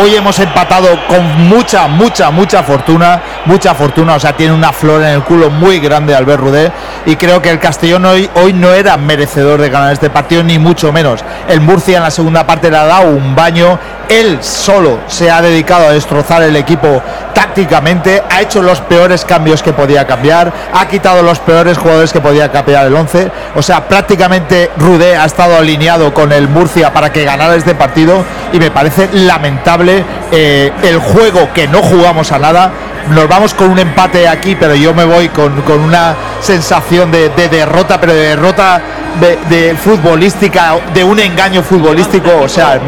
Hoy 0.00 0.14
hemos 0.14 0.38
empatado 0.38 0.88
con 1.08 1.48
mucha, 1.48 1.88
mucha, 1.88 2.30
mucha 2.30 2.62
fortuna, 2.62 3.20
mucha 3.46 3.74
fortuna. 3.74 4.14
O 4.14 4.20
sea, 4.20 4.36
tiene 4.36 4.52
una 4.52 4.72
flor 4.72 5.02
en 5.02 5.08
el 5.08 5.22
culo 5.22 5.50
muy 5.50 5.80
grande 5.80 6.14
al 6.14 6.24
ver 6.24 6.40
Rudé. 6.40 6.72
Y 7.06 7.16
creo 7.16 7.42
que 7.42 7.50
el 7.50 7.58
Castellón 7.58 8.04
hoy, 8.04 8.28
hoy 8.34 8.52
no 8.52 8.72
era 8.72 8.96
merecedor 8.96 9.60
de 9.60 9.70
ganar 9.70 9.92
este 9.92 10.10
partido, 10.10 10.42
ni 10.42 10.58
mucho 10.58 10.92
menos. 10.92 11.24
El 11.48 11.60
Murcia 11.60 11.98
en 11.98 12.02
la 12.02 12.10
segunda 12.10 12.46
parte 12.46 12.70
le 12.70 12.76
ha 12.76 12.84
dado 12.84 13.10
un 13.10 13.34
baño 13.34 13.78
él 14.10 14.38
solo 14.42 14.98
se 15.06 15.30
ha 15.30 15.40
dedicado 15.40 15.86
a 15.86 15.92
destrozar 15.92 16.42
el 16.42 16.56
equipo 16.56 17.00
tácticamente, 17.32 18.20
ha 18.28 18.42
hecho 18.42 18.60
los 18.60 18.80
peores 18.80 19.24
cambios 19.24 19.62
que 19.62 19.72
podía 19.72 20.04
cambiar, 20.04 20.52
ha 20.74 20.88
quitado 20.88 21.22
los 21.22 21.38
peores 21.38 21.78
jugadores 21.78 22.12
que 22.12 22.20
podía 22.20 22.50
cambiar 22.50 22.86
el 22.86 22.94
11. 22.94 23.30
O 23.54 23.62
sea, 23.62 23.86
prácticamente 23.86 24.70
Rudé 24.76 25.16
ha 25.16 25.24
estado 25.24 25.56
alineado 25.56 26.12
con 26.12 26.32
el 26.32 26.48
Murcia 26.48 26.92
para 26.92 27.12
que 27.12 27.24
ganara 27.24 27.54
este 27.54 27.76
partido 27.76 28.24
y 28.52 28.58
me 28.58 28.72
parece 28.72 29.08
lamentable 29.40 30.04
eh, 30.30 30.70
el 30.82 30.98
juego 30.98 31.50
que 31.54 31.66
no 31.66 31.82
jugamos 31.82 32.30
a 32.30 32.38
nada. 32.38 32.70
Nos 33.08 33.28
vamos 33.28 33.54
con 33.54 33.70
un 33.70 33.78
empate 33.78 34.28
aquí, 34.28 34.54
pero 34.54 34.74
yo 34.74 34.94
me 34.94 35.04
voy 35.04 35.28
con, 35.28 35.52
una 35.68 36.14
sensación 36.40 37.10
de, 37.10 37.28
derrota, 37.30 38.00
pero 38.00 38.12
de 38.12 38.20
derrota 38.20 38.80
de, 39.48 39.74
futbolística, 39.74 40.76
de 40.94 41.02
un 41.02 41.18
engaño 41.18 41.62
futbolístico. 41.62 42.30
O 42.42 42.48
sea, 42.48 42.80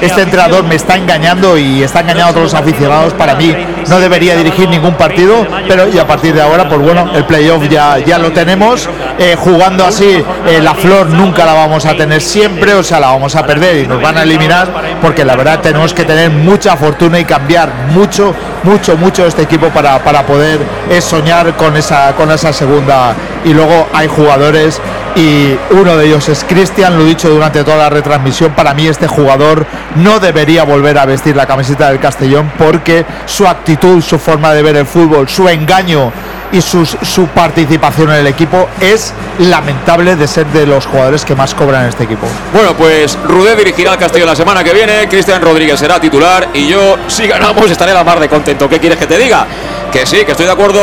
este 0.00 0.22
entrenador 0.22 0.64
me 0.64 0.74
está 0.74 0.96
engañando 0.96 1.56
y 1.56 1.82
está 1.82 2.00
engañando 2.00 2.30
a 2.30 2.32
todos 2.32 2.52
los 2.52 2.54
aficionados. 2.54 3.12
Para 3.14 3.34
mí 3.34 3.54
no 3.88 4.00
debería 4.00 4.36
dirigir 4.36 4.68
ningún 4.68 4.94
partido, 4.94 5.46
pero 5.68 5.88
y 5.88 5.98
a 5.98 6.06
partir 6.06 6.34
de 6.34 6.42
ahora, 6.42 6.68
pues 6.68 6.80
bueno, 6.80 7.10
el 7.14 7.24
playoff 7.24 7.68
ya, 7.68 7.98
ya 7.98 8.18
lo 8.18 8.32
tenemos. 8.32 8.88
Eh, 9.18 9.36
jugando 9.36 9.84
así, 9.84 10.22
eh, 10.46 10.60
la 10.62 10.74
flor 10.74 11.08
nunca 11.08 11.44
la 11.44 11.52
vamos 11.52 11.86
a 11.86 11.94
tener 11.96 12.20
siempre, 12.20 12.74
o 12.74 12.82
sea, 12.82 13.00
la 13.00 13.08
vamos 13.08 13.34
a 13.34 13.44
perder 13.44 13.84
y 13.84 13.86
nos 13.86 14.00
van 14.00 14.16
a 14.16 14.22
eliminar, 14.22 14.68
porque 15.02 15.24
la 15.24 15.34
verdad 15.34 15.60
tenemos 15.60 15.92
que 15.92 16.04
tener 16.04 16.30
mucha 16.30 16.76
fortuna 16.76 17.18
y 17.18 17.24
cambiar 17.24 17.72
mucho, 17.90 18.34
mucho, 18.64 18.96
mucho 18.96 19.26
este 19.26 19.42
equipo 19.42 19.68
para, 19.68 20.02
para 20.02 20.26
poder 20.26 20.60
eh, 20.90 21.00
soñar 21.00 21.54
con 21.56 21.76
esa, 21.76 22.14
con 22.14 22.30
esa 22.30 22.52
segunda. 22.52 23.14
Y 23.44 23.52
luego 23.52 23.88
hay 23.92 24.08
jugadores 24.08 24.80
y 25.18 25.58
uno 25.72 25.96
de 25.96 26.06
ellos 26.06 26.28
es 26.28 26.44
Cristian, 26.44 26.96
lo 26.96 27.02
he 27.02 27.08
dicho 27.08 27.28
durante 27.28 27.64
toda 27.64 27.76
la 27.78 27.90
retransmisión, 27.90 28.52
para 28.52 28.72
mí 28.72 28.86
este 28.86 29.08
jugador 29.08 29.66
no 29.96 30.20
debería 30.20 30.62
volver 30.62 30.96
a 30.96 31.06
vestir 31.06 31.34
la 31.34 31.44
camiseta 31.44 31.88
del 31.88 31.98
Castellón 31.98 32.52
porque 32.56 33.04
su 33.26 33.48
actitud, 33.48 34.00
su 34.00 34.18
forma 34.18 34.54
de 34.54 34.62
ver 34.62 34.76
el 34.76 34.86
fútbol, 34.86 35.28
su 35.28 35.48
engaño 35.48 36.12
y 36.52 36.60
su, 36.60 36.86
su 36.86 37.26
participación 37.26 38.10
en 38.10 38.16
el 38.16 38.26
equipo 38.28 38.68
es 38.80 39.12
lamentable 39.40 40.14
de 40.14 40.28
ser 40.28 40.46
de 40.46 40.66
los 40.66 40.86
jugadores 40.86 41.24
que 41.24 41.34
más 41.34 41.52
cobran 41.52 41.82
en 41.82 41.88
este 41.88 42.04
equipo. 42.04 42.26
Bueno, 42.54 42.74
pues 42.74 43.18
Rudé 43.24 43.56
dirigirá 43.56 43.92
al 43.92 43.98
Castellón 43.98 44.28
la 44.28 44.36
semana 44.36 44.62
que 44.62 44.72
viene, 44.72 45.08
Cristian 45.08 45.42
Rodríguez 45.42 45.80
será 45.80 46.00
titular 46.00 46.48
y 46.54 46.68
yo, 46.68 46.96
si 47.08 47.26
ganamos, 47.26 47.68
estaré 47.68 47.92
la 47.92 48.04
mar 48.04 48.20
de 48.20 48.28
contento. 48.28 48.68
¿Qué 48.68 48.78
quieres 48.78 48.98
que 48.98 49.06
te 49.06 49.18
diga? 49.18 49.46
Que 49.92 50.06
sí, 50.06 50.24
que 50.24 50.32
estoy 50.32 50.46
de 50.46 50.52
acuerdo 50.52 50.80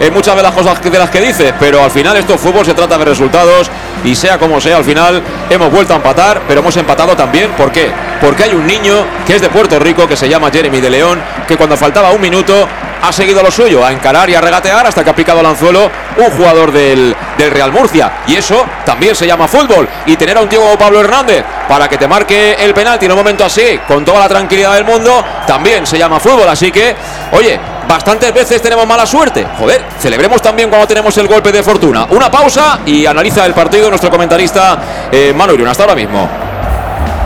en 0.00 0.12
muchas 0.12 0.36
de 0.36 0.42
las 0.42 0.52
cosas 0.52 0.80
de 0.82 0.98
las 0.98 1.10
que 1.10 1.20
dice, 1.20 1.54
pero 1.58 1.82
al 1.82 1.90
final 1.90 2.16
esto 2.16 2.38
fútbol 2.38 2.64
se 2.64 2.74
trata 2.74 2.98
de 2.98 3.04
resultados 3.04 3.70
y 4.04 4.14
sea 4.14 4.38
como 4.38 4.60
sea, 4.60 4.76
al 4.76 4.84
final 4.84 5.22
hemos 5.50 5.70
vuelto 5.70 5.92
a 5.92 5.96
empatar, 5.96 6.42
pero 6.46 6.60
hemos 6.60 6.76
empatado 6.76 7.16
también. 7.16 7.50
¿Por 7.52 7.72
qué? 7.72 7.90
Porque 8.20 8.44
hay 8.44 8.54
un 8.54 8.66
niño 8.66 9.04
que 9.26 9.34
es 9.36 9.42
de 9.42 9.48
Puerto 9.48 9.78
Rico, 9.78 10.06
que 10.06 10.16
se 10.16 10.28
llama 10.28 10.50
Jeremy 10.50 10.80
de 10.80 10.90
León, 10.90 11.20
que 11.46 11.56
cuando 11.56 11.76
faltaba 11.76 12.12
un 12.12 12.20
minuto 12.20 12.68
ha 13.02 13.12
seguido 13.12 13.42
lo 13.42 13.50
suyo, 13.50 13.84
a 13.84 13.92
encarar 13.92 14.28
y 14.30 14.34
a 14.34 14.40
regatear 14.40 14.86
hasta 14.86 15.04
que 15.04 15.10
ha 15.10 15.14
picado 15.14 15.40
el 15.40 15.46
anzuelo 15.46 15.90
un 16.16 16.30
jugador 16.30 16.72
del, 16.72 17.14
del 17.36 17.50
Real 17.50 17.72
Murcia. 17.72 18.10
Y 18.26 18.36
eso 18.36 18.64
también 18.84 19.14
se 19.14 19.26
llama 19.26 19.46
fútbol. 19.48 19.88
Y 20.06 20.16
tener 20.16 20.38
a 20.38 20.40
un 20.40 20.48
tío 20.48 20.60
como 20.60 20.78
Pablo 20.78 21.00
Hernández 21.00 21.44
para 21.68 21.88
que 21.88 21.98
te 21.98 22.08
marque 22.08 22.56
el 22.58 22.72
penalti 22.74 23.06
en 23.06 23.12
un 23.12 23.18
momento 23.18 23.44
así, 23.44 23.80
con 23.86 24.04
toda 24.04 24.20
la 24.20 24.28
tranquilidad 24.28 24.74
del 24.74 24.84
mundo, 24.84 25.24
también 25.46 25.86
se 25.86 25.98
llama 25.98 26.20
fútbol. 26.20 26.48
Así 26.48 26.72
que, 26.72 26.94
oye, 27.32 27.58
bastantes 27.88 28.32
veces 28.32 28.60
tenemos 28.60 28.86
mala 28.86 29.06
suerte. 29.06 29.46
Joder, 29.58 29.84
celebremos 29.98 30.42
también 30.42 30.68
cuando 30.68 30.86
tenemos 30.86 31.16
el 31.18 31.26
golpe 31.26 31.52
de 31.52 31.62
fortuna. 31.62 32.06
Una 32.10 32.30
pausa 32.30 32.80
y 32.86 33.06
analiza 33.06 33.46
el 33.46 33.54
partido 33.54 33.88
nuestro 33.88 34.10
comentarista 34.10 35.08
eh, 35.10 35.32
Manu 35.36 35.54
Hasta 35.66 35.84
ahora 35.84 35.94
mismo. 35.94 36.28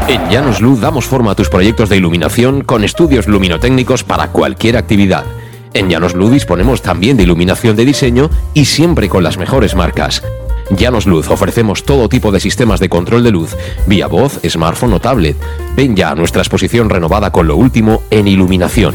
En 0.08 0.28
Llanos 0.28 0.60
Luz 0.60 0.80
damos 0.80 1.04
forma 1.04 1.32
a 1.32 1.34
tus 1.34 1.48
proyectos 1.48 1.88
de 1.88 1.96
iluminación 1.96 2.62
con 2.62 2.82
estudios 2.82 3.28
luminotécnicos 3.28 4.02
para 4.02 4.28
cualquier 4.28 4.76
actividad. 4.76 5.24
En 5.72 5.88
Llanos 5.88 6.14
Luz 6.14 6.32
disponemos 6.32 6.82
también 6.82 7.16
de 7.16 7.22
iluminación 7.22 7.76
de 7.76 7.84
diseño 7.84 8.28
y 8.54 8.64
siempre 8.64 9.08
con 9.08 9.22
las 9.22 9.38
mejores 9.38 9.76
marcas. 9.76 10.22
Llanos 10.70 11.06
Luz 11.06 11.28
ofrecemos 11.28 11.84
todo 11.84 12.08
tipo 12.08 12.32
de 12.32 12.40
sistemas 12.40 12.80
de 12.80 12.88
control 12.88 13.22
de 13.24 13.30
luz, 13.30 13.56
vía 13.86 14.06
voz, 14.06 14.40
smartphone 14.48 14.94
o 14.94 15.00
tablet. 15.00 15.36
Ven 15.76 15.94
ya 15.96 16.10
a 16.10 16.14
nuestra 16.14 16.42
exposición 16.42 16.90
renovada 16.90 17.30
con 17.30 17.46
lo 17.46 17.56
último 17.56 18.02
en 18.10 18.26
iluminación. 18.26 18.94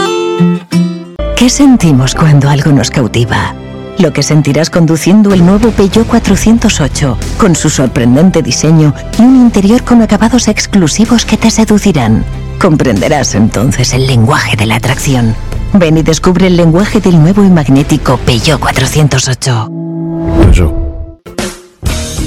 ¿Qué 1.41 1.49
sentimos 1.49 2.13
cuando 2.13 2.51
algo 2.51 2.71
nos 2.71 2.91
cautiva? 2.91 3.55
Lo 3.97 4.13
que 4.13 4.21
sentirás 4.21 4.69
conduciendo 4.69 5.33
el 5.33 5.43
nuevo 5.43 5.71
Peugeot 5.71 6.05
408, 6.05 7.17
con 7.39 7.55
su 7.55 7.71
sorprendente 7.71 8.43
diseño 8.43 8.93
y 9.17 9.23
un 9.23 9.37
interior 9.37 9.83
con 9.83 10.03
acabados 10.03 10.47
exclusivos 10.47 11.25
que 11.25 11.37
te 11.37 11.49
seducirán. 11.49 12.23
Comprenderás 12.59 13.33
entonces 13.33 13.95
el 13.95 14.05
lenguaje 14.05 14.55
de 14.55 14.67
la 14.67 14.75
atracción. 14.75 15.35
Ven 15.73 15.97
y 15.97 16.03
descubre 16.03 16.45
el 16.45 16.57
lenguaje 16.57 17.01
del 17.01 17.19
nuevo 17.19 17.43
y 17.43 17.49
magnético 17.49 18.17
Peugeot 18.17 18.59
408. 18.59 20.90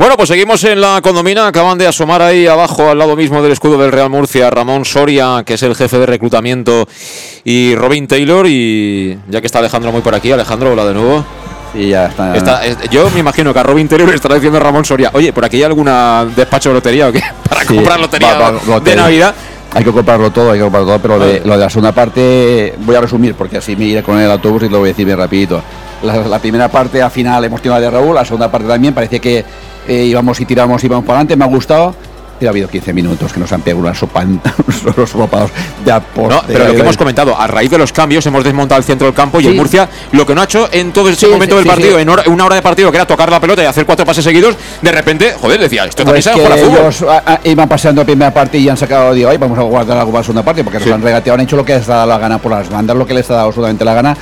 Bueno, 0.00 0.16
pues 0.16 0.30
seguimos 0.30 0.64
en 0.64 0.80
la 0.80 1.02
condomina. 1.02 1.46
Acaban 1.46 1.76
de 1.76 1.86
asomar 1.86 2.22
ahí 2.22 2.46
abajo, 2.46 2.88
al 2.88 2.96
lado 2.96 3.16
mismo 3.16 3.42
del 3.42 3.52
escudo 3.52 3.76
del 3.76 3.92
Real 3.92 4.08
Murcia, 4.08 4.48
Ramón 4.48 4.86
Soria, 4.86 5.42
que 5.44 5.52
es 5.54 5.62
el 5.62 5.76
jefe 5.76 5.98
de 5.98 6.06
reclutamiento, 6.06 6.88
y 7.44 7.74
Robin 7.74 8.08
Taylor. 8.08 8.46
Y 8.48 9.18
ya 9.28 9.42
que 9.42 9.46
está 9.46 9.58
Alejandro 9.58 9.92
muy 9.92 10.00
por 10.00 10.14
aquí, 10.14 10.32
Alejandro, 10.32 10.72
hola 10.72 10.86
de 10.86 10.94
nuevo. 10.94 11.22
Y 11.74 11.90
ya 11.90 12.06
está. 12.06 12.62
yo 12.90 13.10
me 13.10 13.20
imagino 13.20 13.52
que 13.52 13.60
a 13.60 13.62
Robin 13.62 13.88
Taylor 13.88 14.08
le 14.08 14.14
estará 14.14 14.36
diciendo 14.36 14.58
Ramón 14.58 14.86
Soria, 14.86 15.10
oye, 15.12 15.34
¿por 15.34 15.44
aquí 15.44 15.58
hay 15.58 15.64
alguna 15.64 16.26
despacho 16.34 16.70
de 16.70 16.76
lotería 16.76 17.08
o 17.08 17.12
qué? 17.12 17.22
Para 17.50 17.66
comprar 17.66 18.00
lotería, 18.00 18.54
de 18.82 18.96
Navidad. 18.96 19.34
Hay 19.74 19.84
que 19.84 19.92
comprarlo 19.92 20.30
todo, 20.30 20.50
hay 20.50 20.58
que 20.60 20.62
comprarlo 20.62 20.88
todo, 20.88 20.98
pero 20.98 21.18
lo 21.18 21.26
de, 21.26 21.42
la 21.44 21.68
segunda 21.68 21.92
parte 21.92 22.74
voy 22.78 22.96
a 22.96 23.02
resumir 23.02 23.34
porque 23.34 23.58
así 23.58 23.76
me 23.76 23.84
iré 23.84 24.02
con 24.02 24.18
el 24.18 24.30
autobús 24.30 24.62
y 24.62 24.70
lo 24.70 24.78
voy 24.78 24.88
a 24.88 24.92
decir 24.92 25.04
bien 25.04 25.18
rapidito. 25.18 25.62
La, 26.02 26.38
primera 26.38 26.68
parte 26.68 27.02
al 27.02 27.10
final 27.10 27.44
hemos 27.44 27.60
tenido 27.60 27.74
la 27.74 27.80
de 27.80 27.90
Raúl, 27.90 28.14
la 28.14 28.24
segunda 28.24 28.50
parte 28.50 28.66
también 28.66 28.94
parecía 28.94 29.18
que 29.18 29.44
eh, 29.86 30.04
íbamos 30.04 30.40
y 30.40 30.46
tiramos, 30.46 30.82
íbamos 30.82 31.04
para 31.04 31.18
adelante, 31.18 31.36
me 31.36 31.44
ha 31.44 31.48
gustado. 31.48 31.94
Y 32.40 32.46
ha 32.46 32.50
habido 32.50 32.68
15 32.68 32.92
minutos 32.92 33.32
que 33.32 33.40
nos 33.40 33.52
han 33.52 33.60
pegado 33.60 33.82
una 33.82 33.94
sopa, 33.94 34.24
los 34.96 35.12
ropados 35.12 35.50
de 35.84 35.92
aposte. 35.92 36.34
No, 36.34 36.42
pero 36.46 36.66
lo 36.68 36.74
que 36.74 36.80
hemos 36.80 36.96
comentado, 36.96 37.38
a 37.38 37.46
raíz 37.46 37.70
de 37.70 37.78
los 37.78 37.92
cambios 37.92 38.24
hemos 38.26 38.42
desmontado 38.42 38.78
el 38.78 38.84
centro 38.84 39.06
del 39.06 39.14
campo 39.14 39.40
y 39.40 39.46
el 39.46 39.54
Murcia 39.54 39.88
lo 40.12 40.26
que 40.26 40.34
no 40.34 40.40
ha 40.40 40.44
hecho 40.44 40.68
en 40.72 40.92
todo 40.92 41.08
ese 41.08 41.28
momento 41.28 41.56
del 41.56 41.66
partido, 41.66 41.98
en 41.98 42.08
una 42.08 42.44
hora 42.44 42.56
de 42.56 42.62
partido, 42.62 42.90
que 42.90 42.96
era 42.96 43.06
tocar 43.06 43.30
la 43.30 43.40
pelota 43.40 43.62
y 43.62 43.66
hacer 43.66 43.84
cuatro 43.84 44.06
pases 44.06 44.24
seguidos, 44.24 44.56
de 44.80 44.92
repente, 44.92 45.34
joder, 45.40 45.60
decía, 45.60 45.84
esto 45.84 46.04
también 46.04 46.24
pues 46.24 46.36
para 46.36 46.60
ellos 46.60 47.04
iban 47.44 47.68
paseando 47.68 48.02
la 48.02 48.06
primera 48.06 48.32
parte 48.32 48.58
y 48.58 48.68
han 48.68 48.76
sacado, 48.76 49.12
digo, 49.12 49.30
ay, 49.30 49.36
vamos 49.36 49.58
a 49.58 49.62
guardar 49.62 49.98
algo 49.98 50.10
para 50.10 50.20
la 50.20 50.24
segunda 50.24 50.42
parte, 50.42 50.64
porque 50.64 50.78
nos 50.78 50.90
han 50.90 51.02
regateado, 51.02 51.34
han 51.34 51.40
hecho 51.40 51.56
lo 51.56 51.64
que 51.64 51.74
les 51.74 51.88
ha 51.88 51.96
dado 51.96 52.06
la 52.06 52.18
gana 52.18 52.38
por 52.38 52.52
las 52.52 52.68
bandas, 52.70 52.96
lo 52.96 53.06
que 53.06 53.14
les 53.14 53.30
ha 53.30 53.34
dado 53.34 53.48
absolutamente 53.48 53.84
la 53.84 53.94
gana. 53.94 54.16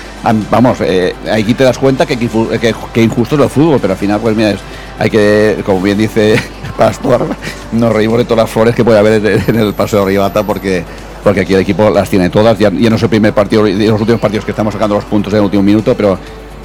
vamos, 0.50 0.78
eh, 0.80 1.14
aquí 1.30 1.54
te 1.54 1.64
das 1.64 1.78
cuenta 1.78 2.06
que, 2.06 2.16
que, 2.16 2.74
que, 2.92 3.02
injusto 3.02 3.36
es 3.36 3.42
el 3.42 3.48
fútbol, 3.48 3.78
pero 3.80 3.92
al 3.92 3.98
final, 3.98 4.20
pues 4.20 4.36
mira, 4.36 4.50
es, 4.50 4.60
hay 4.98 5.10
que, 5.10 5.62
como 5.64 5.80
bien 5.80 5.98
dice 5.98 6.40
Pastor, 6.78 7.26
nos 7.72 7.92
reímos 7.92 8.18
de 8.18 8.24
todas 8.24 8.44
las 8.44 8.50
flores 8.50 8.74
que 8.74 8.84
puede 8.84 8.98
haber 9.00 9.42
en 9.48 9.56
el 9.56 9.74
paseo 9.74 10.00
de 10.00 10.12
Ribata 10.12 10.44
porque 10.44 10.84
porque 11.24 11.40
aquí 11.40 11.52
el 11.52 11.60
equipo 11.60 11.90
las 11.90 12.08
tiene 12.08 12.30
todas, 12.30 12.56
ya, 12.58 12.70
ya 12.70 12.88
no 12.88 12.96
es 12.96 13.02
el 13.02 13.08
primer 13.08 13.34
partido, 13.34 13.64
de 13.64 13.86
los 13.88 14.00
últimos 14.00 14.20
partidos 14.20 14.44
que 14.44 14.52
estamos 14.52 14.72
sacando 14.72 14.94
los 14.94 15.04
puntos 15.04 15.32
en 15.32 15.40
el 15.40 15.44
último 15.44 15.64
minuto, 15.64 15.94
pero 15.96 16.16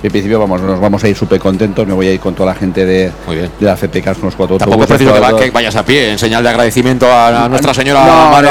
en 0.04 0.12
principio 0.12 0.38
vamos, 0.38 0.62
nos 0.62 0.80
vamos 0.82 1.02
a 1.04 1.08
ir 1.08 1.16
súper 1.16 1.40
contentos. 1.40 1.88
Me 1.88 1.94
voy 1.94 2.08
a 2.08 2.12
ir 2.12 2.20
con 2.20 2.36
toda 2.36 2.54
la 2.54 2.56
gente 2.56 2.86
de, 2.86 3.10
de 3.28 3.50
la 3.62 3.78
FPK, 3.78 4.22
unos 4.22 4.36
cuatro 4.36 4.58
Tampoco 4.58 4.86
preciso 4.86 5.14
que, 5.38 5.50
vayas 5.50 5.76
a 5.78 5.86
pie 5.86 6.12
en 6.12 6.20
señal 6.20 6.44
de 6.44 6.50
agradecimiento 6.50 7.08
a, 7.10 7.48
Nuestra 7.48 7.74
Señora 7.74 8.06
no, 8.06 8.30
Madre 8.30 8.50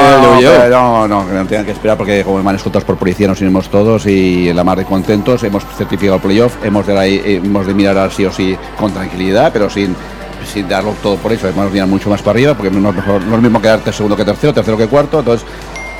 no, 0.70 1.06
no, 1.06 1.08
no, 1.08 1.28
que 1.28 1.34
no 1.34 1.46
tengan 1.46 1.66
que 1.66 1.72
esperar 1.72 1.98
porque 1.98 2.24
como 2.24 2.50
escoltados 2.50 2.84
por 2.84 2.96
policía 2.96 3.28
nos 3.28 3.40
iremos 3.42 3.68
todos 3.68 4.06
y 4.06 4.48
en 4.48 4.56
la 4.56 4.64
mar 4.64 4.78
de 4.78 4.86
contentos. 4.86 5.44
Hemos 5.44 5.64
certificado 5.76 6.16
el 6.16 6.22
playoff, 6.22 6.56
hemos 6.64 6.86
de, 6.86 7.36
hemos 7.36 7.66
de 7.66 7.74
mirar 7.74 8.10
sí 8.10 8.24
o 8.24 8.32
sí 8.32 8.56
con 8.78 8.92
tranquilidad, 8.92 9.50
pero 9.52 9.68
sin 9.68 9.94
sin 10.46 10.68
darlo 10.68 10.94
todo 11.02 11.16
por 11.16 11.32
eso, 11.32 11.48
hemos 11.48 11.66
de 11.66 11.70
mirar 11.72 11.88
mucho 11.88 12.10
más 12.10 12.20
para 12.20 12.32
arriba, 12.32 12.54
porque 12.54 12.70
no 12.70 12.88
es, 12.88 12.94
mejor, 12.94 13.22
no 13.22 13.36
es 13.36 13.42
mismo 13.42 13.60
quedarte 13.60 13.92
segundo 13.92 14.16
que 14.16 14.24
tercero, 14.24 14.52
tercero 14.52 14.76
que 14.76 14.86
cuarto, 14.86 15.20
entonces 15.20 15.46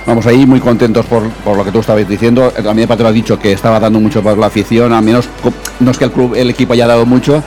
Vamos 0.05 0.27
ahí 0.27 0.47
muy 0.47 0.59
contentos 0.59 1.07
por, 1.07 1.31
por, 1.31 1.57
lo 1.57 1.65
que 1.65 1.71
tú 1.71 1.79
estabas 1.79 2.09
diciendo. 2.09 2.53
A 2.69 2.75
mí 2.75 2.85
Patro 2.87 3.07
ha 3.07 3.12
dicho 3.12 3.39
que 3.39 3.53
estaba 3.53 3.79
dando 3.79 4.01
mucho 4.01 4.21
por 4.21 4.37
la 4.37 4.47
afición, 4.47 4.93
al 4.93 5.05
menos 5.05 5.29
no 5.79 5.91
es 5.93 5.99
que 5.99 6.05
el 6.05 6.11
club, 6.11 6.35
el 6.35 6.51
equipo 6.51 6.73
haya 6.73 6.89
dado 6.89 7.07
mucho, 7.07 7.43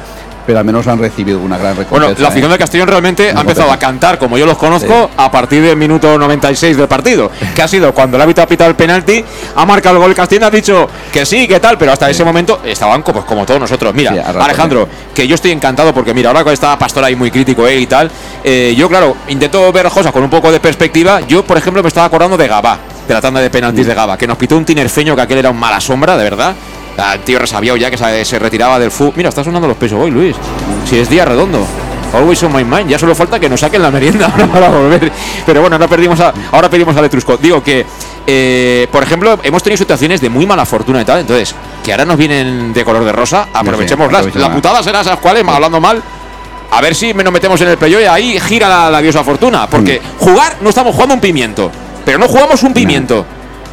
pero 0.45 0.59
al 0.59 0.65
menos 0.65 0.87
han 0.87 0.99
recibido 0.99 1.39
una 1.39 1.57
gran 1.57 1.75
recompensa. 1.75 2.07
Bueno, 2.07 2.21
la 2.21 2.27
afición 2.27 2.51
de 2.51 2.57
Castellón 2.57 2.87
realmente 2.87 3.31
ha 3.35 3.41
empezado 3.41 3.71
a 3.71 3.79
cantar, 3.79 4.17
como 4.17 4.37
yo 4.37 4.45
los 4.45 4.57
conozco, 4.57 5.09
a 5.15 5.31
partir 5.31 5.61
del 5.61 5.75
minuto 5.75 6.17
96 6.17 6.77
del 6.77 6.87
partido, 6.87 7.31
que 7.53 7.61
ha 7.61 7.67
sido 7.67 7.93
cuando 7.93 8.17
el 8.17 8.21
árbitro 8.21 8.43
ha 8.43 8.47
pitado 8.47 8.69
el 8.69 8.75
penalti, 8.75 9.23
ha 9.55 9.65
marcado 9.65 9.97
el 9.97 10.01
gol 10.01 10.15
Castellón, 10.15 10.45
ha 10.45 10.51
dicho 10.51 10.87
que 11.11 11.25
sí, 11.25 11.47
que 11.47 11.59
tal, 11.59 11.77
pero 11.77 11.91
hasta 11.91 12.09
ese 12.09 12.23
momento 12.23 12.61
estaban 12.63 13.01
como, 13.01 13.25
como 13.25 13.45
todos 13.45 13.59
nosotros. 13.59 13.93
Mira, 13.93 14.11
Alejandro, 14.39 14.87
que 15.13 15.27
yo 15.27 15.35
estoy 15.35 15.51
encantado 15.51 15.93
porque 15.93 16.13
mira, 16.13 16.29
ahora 16.29 16.43
que 16.43 16.53
está 16.53 16.77
Pastor 16.77 17.03
ahí 17.03 17.15
muy 17.15 17.31
crítico 17.31 17.67
eh, 17.67 17.79
y 17.79 17.87
tal, 17.87 18.09
eh, 18.43 18.73
yo 18.77 18.87
claro, 18.89 19.15
intento 19.27 19.71
ver 19.71 19.87
cosas 19.89 20.11
con 20.11 20.23
un 20.23 20.29
poco 20.29 20.51
de 20.51 20.59
perspectiva. 20.59 21.21
Yo, 21.21 21.43
por 21.43 21.57
ejemplo, 21.57 21.81
me 21.81 21.87
estaba 21.87 22.07
acordando 22.07 22.37
de 22.37 22.47
Gabá, 22.47 22.79
de 23.07 23.13
la 23.13 23.21
tanda 23.21 23.39
de 23.39 23.49
penaltis 23.49 23.85
de 23.85 23.93
Gaba, 23.93 24.17
que 24.17 24.27
nos 24.27 24.37
pitó 24.37 24.57
un 24.57 24.65
tinerfeño 24.65 25.15
que 25.15 25.21
aquel 25.21 25.39
era 25.39 25.49
un 25.49 25.57
mala 25.57 25.79
sombra, 25.79 26.17
de 26.17 26.23
verdad. 26.23 26.55
El 26.97 27.19
tío 27.21 27.39
resabiado 27.39 27.77
ya 27.77 27.91
que 27.91 27.97
se, 28.25 28.39
retiraba 28.39 28.79
del 28.79 28.91
fútbol. 28.91 29.13
Mira, 29.17 29.29
está 29.29 29.43
sonando 29.43 29.67
los 29.67 29.77
pesos 29.77 29.99
hoy, 30.01 30.11
Luis. 30.11 30.35
Si 30.89 30.97
es 30.97 31.09
día 31.09 31.25
redondo. 31.25 31.65
Always 32.13 32.41
on 32.43 32.53
my 32.53 32.63
mind. 32.63 32.87
Ya 32.87 32.97
solo 32.97 33.13
falta 33.13 33.39
que 33.39 33.49
nos 33.49 33.59
saquen 33.59 33.81
la 33.81 33.91
merienda 33.91 34.29
para 34.53 34.69
volver. 34.69 35.11
Pero 35.45 35.61
bueno, 35.61 35.75
ahora, 35.75 35.87
perdimos 35.87 36.19
a, 36.21 36.33
ahora 36.51 36.69
pedimos 36.69 36.95
a 36.95 37.01
Letrusco. 37.01 37.35
Digo 37.37 37.61
que, 37.61 37.85
eh, 38.25 38.87
por 38.91 39.03
ejemplo, 39.03 39.37
hemos 39.43 39.61
tenido 39.61 39.77
situaciones 39.77 40.21
de 40.21 40.29
muy 40.29 40.45
mala 40.45 40.65
fortuna 40.65 41.01
y 41.01 41.05
tal. 41.05 41.19
Entonces, 41.19 41.53
que 41.83 41.91
ahora 41.91 42.05
nos 42.05 42.17
vienen 42.17 42.71
de 42.71 42.85
color 42.85 43.03
de 43.03 43.11
rosa, 43.11 43.49
aprovechémoslas. 43.53 44.33
la 44.35 44.53
putada 44.53 44.81
será 44.81 45.01
esas 45.01 45.19
cuales, 45.19 45.43
hablando 45.45 45.81
mal. 45.81 46.01
A 46.71 46.81
ver 46.81 46.95
si 46.95 47.13
nos 47.13 47.31
metemos 47.31 47.59
en 47.61 47.69
el 47.69 47.77
playo 47.77 47.99
y 47.99 48.05
ahí 48.05 48.39
gira 48.39 48.89
la, 48.89 49.01
diosa 49.01 49.23
fortuna. 49.23 49.67
Porque 49.67 49.99
mm. 49.99 50.23
jugar 50.23 50.57
no 50.61 50.69
estamos 50.69 50.93
jugando 50.93 51.15
un 51.15 51.21
pimiento. 51.21 51.69
Pero 52.05 52.17
no 52.17 52.27
jugamos 52.27 52.63
un 52.63 52.73
pimiento 52.73 53.25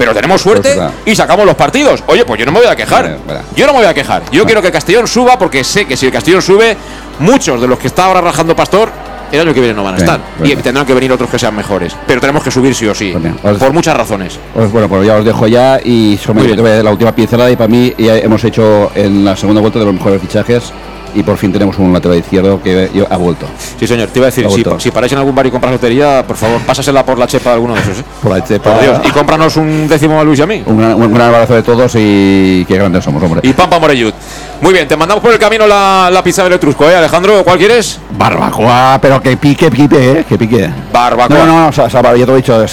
pero 0.02 0.14
tenemos 0.14 0.42
suerte 0.42 0.74
pues 0.74 0.90
y 1.06 1.14
sacamos 1.14 1.46
los 1.46 1.54
partidos. 1.54 2.02
Oye, 2.08 2.24
pues 2.24 2.40
yo 2.40 2.44
no 2.44 2.50
me 2.50 2.58
voy 2.58 2.68
a 2.68 2.74
quejar. 2.74 3.18
Yo 3.54 3.66
no 3.66 3.72
me 3.72 3.78
voy 3.78 3.86
a 3.86 3.94
quejar. 3.94 4.24
Yo 4.32 4.44
quiero 4.44 4.60
que 4.60 4.66
el 4.66 4.72
Castellón 4.72 5.06
suba 5.06 5.38
porque 5.38 5.62
sé 5.62 5.86
que 5.86 5.96
si 5.96 6.06
el 6.06 6.12
Castellón 6.12 6.42
sube, 6.42 6.76
muchos 7.20 7.60
de 7.60 7.68
los 7.68 7.78
que 7.78 7.86
está 7.86 8.06
ahora 8.06 8.20
rajando 8.20 8.56
Pastor 8.56 8.90
el 9.30 9.40
año 9.40 9.54
que 9.54 9.60
viene 9.60 9.74
no 9.74 9.84
van 9.84 9.94
a 9.94 9.98
estar. 9.98 10.20
Y 10.42 10.54
tendrán 10.56 10.84
que 10.84 10.92
venir 10.92 11.12
otros 11.12 11.30
que 11.30 11.38
sean 11.38 11.54
mejores. 11.54 11.96
Pero 12.06 12.20
tenemos 12.20 12.42
que 12.42 12.50
subir 12.50 12.74
sí 12.74 12.86
o 12.86 12.94
sí. 12.94 13.14
por 13.58 13.72
muchas 13.72 13.96
razones. 13.96 14.38
Pues 14.52 14.72
bueno, 14.72 14.88
pues 14.88 15.06
ya 15.06 15.16
os 15.16 15.24
dejo 15.24 15.46
ya 15.46 15.80
y 15.82 16.18
solamente 16.18 16.82
la 16.82 16.90
última 16.90 17.14
pincelada 17.14 17.50
y 17.50 17.56
para 17.56 17.68
mí 17.68 17.94
ya 17.96 18.16
hemos 18.16 18.42
hecho 18.42 18.90
en 18.96 19.24
la 19.24 19.36
segunda 19.36 19.60
vuelta 19.60 19.78
de 19.78 19.84
los 19.84 19.94
mejores 19.94 20.20
fichajes 20.20 20.72
y 21.14 21.22
por 21.22 21.36
fin 21.36 21.52
tenemos 21.52 21.78
un 21.78 21.92
lateral 21.92 22.18
izquierdo 22.18 22.62
que 22.62 22.90
ha 23.08 23.16
vuelto. 23.16 23.46
Sí, 23.78 23.86
señor, 23.86 24.08
te 24.08 24.18
iba 24.18 24.26
a 24.26 24.30
decir, 24.30 24.48
si, 24.50 24.64
si, 24.78 24.90
paráis 24.90 25.12
en 25.12 25.18
algún 25.18 25.34
bar 25.34 25.46
y 25.46 25.50
compras 25.50 25.72
lotería, 25.72 26.24
por 26.26 26.36
favor, 26.36 26.60
pásasela 26.62 27.04
por 27.04 27.18
la 27.18 27.26
chepa 27.26 27.50
de 27.50 27.54
alguno 27.54 27.74
de 27.74 27.80
esos. 27.80 27.98
¿eh? 27.98 28.04
Por 28.22 28.32
la 28.32 28.44
chepa. 28.44 28.78
Y 29.04 29.10
cómpranos 29.10 29.56
un 29.56 29.88
décimo 29.88 30.20
a 30.20 30.24
Luis 30.24 30.38
y 30.38 30.42
a 30.42 30.46
mí. 30.46 30.62
Un, 30.66 31.12
gran 31.12 31.28
abrazo 31.28 31.54
de 31.54 31.62
todos 31.62 31.92
y 31.96 32.64
qué 32.66 32.76
grandes 32.76 33.04
somos, 33.04 33.22
hombre. 33.22 33.40
Y 33.42 33.52
Pampa 33.52 33.78
Morellut. 33.78 34.14
Muy 34.60 34.72
bien, 34.72 34.86
te 34.86 34.96
mandamos 34.96 35.22
por 35.22 35.32
el 35.32 35.38
camino 35.38 35.66
la, 35.66 36.08
la 36.12 36.22
pizza 36.22 36.44
del 36.44 36.52
Etrusco, 36.52 36.88
¿eh, 36.88 36.94
Alejandro? 36.94 37.42
¿Cuál 37.42 37.58
quieres? 37.58 37.98
Barbacoa, 38.16 38.98
pero 39.02 39.20
que 39.20 39.36
pique, 39.36 39.70
pique, 39.70 40.12
¿eh? 40.12 40.24
Que 40.28 40.38
pique. 40.38 40.70
Barbacoa. 40.92 41.38
No, 41.38 41.46
no, 41.46 41.66
no, 41.66 41.72
sabe, 41.72 42.18
ya 42.18 42.26
te 42.26 42.32
he 42.32 42.36
dicho. 42.36 42.66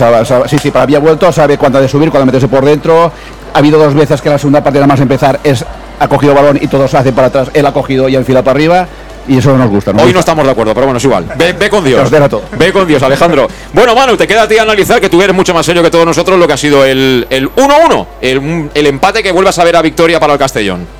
sí, 0.47 0.59
sí, 0.59 0.71
para 0.71 0.83
había 0.83 0.99
vuelto, 0.99 1.31
sabe 1.31 1.57
cuánto 1.57 1.81
de 1.81 1.87
subir, 1.87 2.09
cuándo 2.11 2.27
meterse 2.27 2.47
por 2.47 2.63
dentro. 2.63 3.11
Ha 3.53 3.57
habido 3.59 3.79
dos 3.79 3.93
veces 3.93 4.21
que 4.21 4.29
la 4.29 4.37
segunda 4.37 4.63
parte 4.63 4.79
nada 4.79 4.87
más 4.87 4.99
empezar 4.99 5.39
es 5.43 5.65
ha 5.99 6.07
cogido 6.07 6.33
balón 6.33 6.57
y 6.61 6.67
todos 6.67 6.93
hacen 6.93 7.13
para 7.13 7.27
atrás, 7.27 7.49
él 7.53 7.65
ha 7.65 7.73
cogido 7.73 8.07
y 8.07 8.15
ha 8.15 8.19
enfilado 8.19 8.45
para 8.45 8.55
arriba 8.55 8.87
y 9.27 9.37
eso 9.37 9.51
no 9.51 9.59
nos 9.59 9.69
gusta. 9.69 9.91
Hoy 9.91 10.11
no 10.11 10.19
estamos 10.19 10.43
de 10.43 10.51
acuerdo, 10.51 10.73
pero 10.73 10.87
bueno, 10.87 10.97
es 10.97 11.03
igual. 11.03 11.25
Ve, 11.35 11.69
con 11.69 11.83
Dios. 11.83 12.09
Ve 12.57 12.73
con 12.73 12.87
Dios, 12.87 13.03
Alejandro. 13.03 13.47
Bueno, 13.73 13.93
Manu, 13.93 14.17
te 14.17 14.25
queda 14.25 14.43
a 14.43 14.47
ti 14.47 14.57
analizar 14.57 14.99
que 14.99 15.09
tú 15.09 15.21
eres 15.21 15.35
mucho 15.35 15.53
más 15.53 15.65
serio 15.65 15.83
que 15.83 15.91
todos 15.91 16.05
nosotros 16.05 16.39
lo 16.39 16.47
que 16.47 16.53
ha 16.53 16.57
sido 16.57 16.83
el 16.83 17.27
1-1, 17.29 18.07
el, 18.21 18.69
el, 18.73 18.87
empate 18.87 19.21
que 19.21 19.31
vuelvas 19.31 19.59
a 19.59 19.63
ver 19.63 19.75
a 19.75 19.81
victoria 19.81 20.19
para 20.19 20.33
el 20.33 20.39
Castellón. 20.39 20.98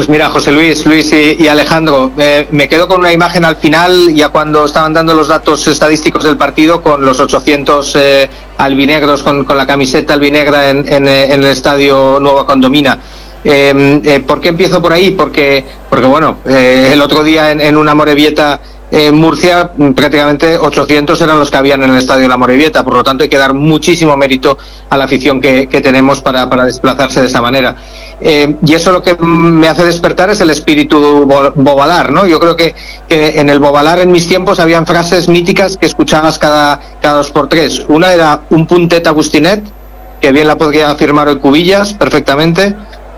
Pues 0.00 0.08
mira, 0.08 0.30
José 0.30 0.50
Luis, 0.50 0.86
Luis 0.86 1.12
y, 1.12 1.46
Alejandro, 1.46 2.12
eh, 2.16 2.48
me 2.52 2.70
quedo 2.70 2.88
con 2.88 3.00
una 3.00 3.12
imagen 3.12 3.44
al 3.44 3.56
final, 3.56 4.14
ya 4.14 4.30
cuando 4.30 4.64
estaban 4.64 4.94
dando 4.94 5.12
los 5.12 5.28
datos 5.28 5.68
estadísticos 5.68 6.24
del 6.24 6.38
partido, 6.38 6.80
con 6.80 7.04
los 7.04 7.20
800 7.20 7.96
eh, 7.96 8.30
albinegros, 8.56 9.22
con, 9.22 9.46
la 9.46 9.66
camiseta 9.66 10.14
albinegra 10.14 10.70
en, 10.70 10.90
en, 10.90 11.06
el 11.06 11.44
estadio 11.44 12.18
Nueva 12.18 12.46
Condomina. 12.46 12.98
Eh, 13.44 14.24
¿Por 14.26 14.40
qué 14.40 14.48
empiezo 14.48 14.80
por 14.80 14.94
ahí? 14.94 15.10
Porque, 15.10 15.66
porque 15.90 16.06
bueno, 16.06 16.38
eh, 16.46 16.88
el 16.94 17.02
otro 17.02 17.22
día 17.22 17.50
en, 17.50 17.60
en 17.60 17.76
una 17.76 17.94
Morevieta 17.94 18.58
en 18.90 19.14
Murcia 19.14 19.70
mm, 19.76 19.92
prácticamente 19.92 20.58
800 20.58 21.20
eran 21.20 21.38
los 21.38 21.50
que 21.50 21.56
habían 21.56 21.82
en 21.82 21.90
el 21.90 21.98
estadio 21.98 22.26
la 22.28 22.36
Morevieta, 22.36 22.84
por 22.84 22.94
lo 22.94 23.04
tanto 23.04 23.22
hay 23.22 23.28
que 23.28 23.38
dar 23.38 23.54
muchísimo 23.54 24.16
mérito 24.16 24.58
a 24.88 24.96
la 24.96 25.04
afición 25.04 25.40
que, 25.40 25.66
tenemos 25.66 26.20
para, 26.20 26.46
desplazarse 26.64 27.20
de 27.20 27.26
esa 27.28 27.40
manera. 27.40 27.76
Eh, 28.20 28.56
y 28.66 28.74
eso 28.74 28.92
lo 28.92 29.02
que 29.02 29.16
me 29.16 29.68
hace 29.68 29.84
despertar 29.84 30.30
es 30.30 30.40
el 30.40 30.50
espíritu 30.50 31.26
bobalar, 31.54 32.12
¿no? 32.12 32.26
Yo 32.26 32.38
creo 32.40 32.56
que, 32.56 32.74
en 33.08 33.48
el 33.48 33.58
bobalar 33.60 34.00
en 34.00 34.10
mis 34.10 34.26
tiempos 34.26 34.60
habían 34.60 34.86
frases 34.86 35.28
míticas 35.28 35.76
que 35.76 35.86
escuchabas 35.86 36.38
cada, 36.38 36.80
cada 37.00 37.18
dos 37.18 37.30
por 37.30 37.48
tres. 37.48 37.84
Una 37.88 38.12
era 38.12 38.42
un 38.50 38.66
puntet 38.66 39.06
Agustinet, 39.06 39.62
que 40.20 40.32
bien 40.32 40.46
la 40.46 40.58
podría 40.58 40.90
afirmar 40.90 41.28
hoy 41.28 41.38
Cubillas 41.38 41.94
perfectamente. 41.94 42.74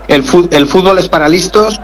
El, 0.07 0.23
el 0.51 0.67
fútbol 0.67 0.99
es 0.99 1.09
para 1.09 1.27
listos, 1.27 1.79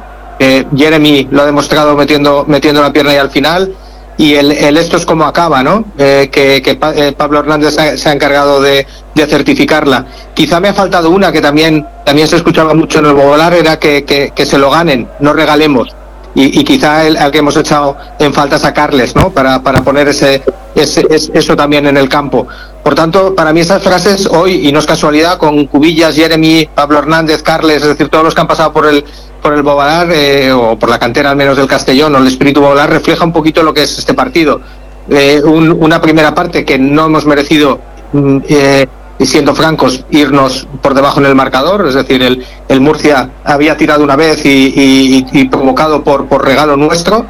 Jeremy 0.75 1.27
lo 1.31 1.41
ha 1.41 1.45
demostrado 1.45 1.95
metiendo, 1.95 2.45
metiendo 2.47 2.81
la 2.81 2.93
pierna 2.93 3.11
ahí 3.11 3.17
al 3.17 3.29
final. 3.29 3.75
Y 4.19 4.35
el, 4.35 4.51
esto 4.51 4.97
es 4.97 5.05
como 5.05 5.23
acaba, 5.23 5.63
¿no? 5.63 5.85
Eh, 5.97 6.27
que, 6.29 6.57
eh, 6.57 7.13
Pablo 7.17 7.39
Hernández 7.39 7.75
se 7.95 8.09
ha, 8.09 8.11
encargado 8.11 8.61
de, 8.61 8.85
certificarla. 9.15 10.05
Quizá 10.33 10.59
me 10.59 10.67
ha 10.67 10.73
faltado 10.73 11.09
una 11.09 11.31
que 11.31 11.39
también, 11.39 11.87
también 12.05 12.27
se 12.27 12.35
escuchaba 12.35 12.73
mucho 12.73 12.99
en 12.99 13.05
el 13.05 13.13
Bobolar, 13.13 13.53
era 13.53 13.79
que, 13.79 14.33
se 14.35 14.57
lo 14.57 14.71
ganen, 14.71 15.07
no 15.21 15.31
regalemos. 15.31 15.95
Y, 16.35 16.65
quizá 16.65 17.07
el, 17.07 17.15
al 17.15 17.31
que 17.31 17.37
hemos 17.37 17.55
echado 17.55 17.95
en 18.19 18.33
falta 18.33 18.59
sacarles, 18.59 19.15
¿no? 19.15 19.29
Para, 19.29 19.63
para 19.63 19.81
poner 19.83 20.09
ese, 20.09 20.43
ese, 20.75 21.07
eso 21.09 21.55
también 21.55 21.87
en 21.87 21.95
el 21.95 22.09
campo. 22.09 22.45
Por 22.83 22.95
tanto, 22.95 23.33
para 23.33 23.53
mí 23.53 23.61
esas 23.61 23.81
frases 23.81 24.25
hoy, 24.25 24.67
y 24.67 24.73
no 24.73 24.79
es 24.79 24.85
casualidad, 24.85 25.37
con 25.37 25.65
Cubillas, 25.67 26.15
Jeremy, 26.15 26.67
Pablo 26.75 26.99
Hernández, 26.99 27.41
Carles, 27.41 27.83
es 27.83 27.87
decir, 27.87 28.09
todos 28.09 28.25
los 28.25 28.35
que 28.35 28.41
han 28.41 28.47
pasado 28.47 28.73
por 28.73 28.85
el, 28.85 29.05
por 29.41 29.53
el 29.53 29.63
Bobalar, 29.63 30.09
eh, 30.11 30.51
o 30.51 30.77
por 30.77 30.89
la 30.89 30.99
cantera 30.99 31.31
al 31.31 31.35
menos 31.35 31.57
del 31.57 31.67
Castellón, 31.67 32.15
o 32.15 32.17
el 32.17 32.27
espíritu 32.27 32.61
Bobalar, 32.61 32.89
refleja 32.89 33.23
un 33.23 33.33
poquito 33.33 33.63
lo 33.63 33.73
que 33.73 33.83
es 33.83 33.97
este 33.97 34.13
partido. 34.13 34.61
Eh, 35.09 35.41
una 35.43 35.99
primera 36.01 36.35
parte 36.35 36.63
que 36.63 36.77
no 36.77 37.05
hemos 37.05 37.25
merecido, 37.25 37.79
mm, 38.13 38.37
eh, 38.47 38.87
siendo 39.21 39.55
francos, 39.55 40.05
irnos 40.11 40.67
por 40.81 40.93
debajo 40.93 41.19
en 41.19 41.25
el 41.25 41.35
marcador, 41.35 41.87
es 41.87 41.95
decir, 41.95 42.21
el, 42.23 42.81
Murcia 42.81 43.29
había 43.43 43.75
tirado 43.75 44.03
una 44.03 44.15
vez 44.15 44.41
y, 44.45 45.47
provocado 45.51 46.03
por, 46.03 46.27
por 46.27 46.45
regalo 46.45 46.77
nuestro, 46.77 47.25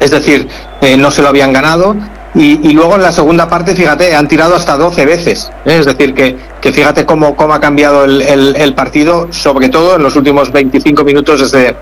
es 0.00 0.10
decir, 0.10 0.48
no 0.96 1.10
se 1.10 1.20
lo 1.20 1.28
habían 1.28 1.52
ganado 1.52 1.96
y, 2.34 2.72
luego 2.72 2.96
en 2.96 3.02
la 3.02 3.12
segunda 3.12 3.48
parte, 3.48 3.74
fíjate, 3.74 4.14
han 4.14 4.28
tirado 4.28 4.54
hasta 4.54 4.76
12 4.76 5.06
veces. 5.06 5.50
Es 5.64 5.86
decir, 5.86 6.14
que, 6.14 6.36
que 6.60 6.72
fíjate 6.72 7.06
cómo, 7.06 7.34
cómo 7.34 7.54
ha 7.54 7.60
cambiado 7.60 8.04
el, 8.04 8.54
el, 8.54 8.74
partido, 8.74 9.28
sobre 9.30 9.68
todo 9.70 9.96
en 9.96 10.02
los 10.02 10.14
últimos 10.14 10.52
25 10.52 11.04
minutos 11.04 11.40
desde, 11.40 11.74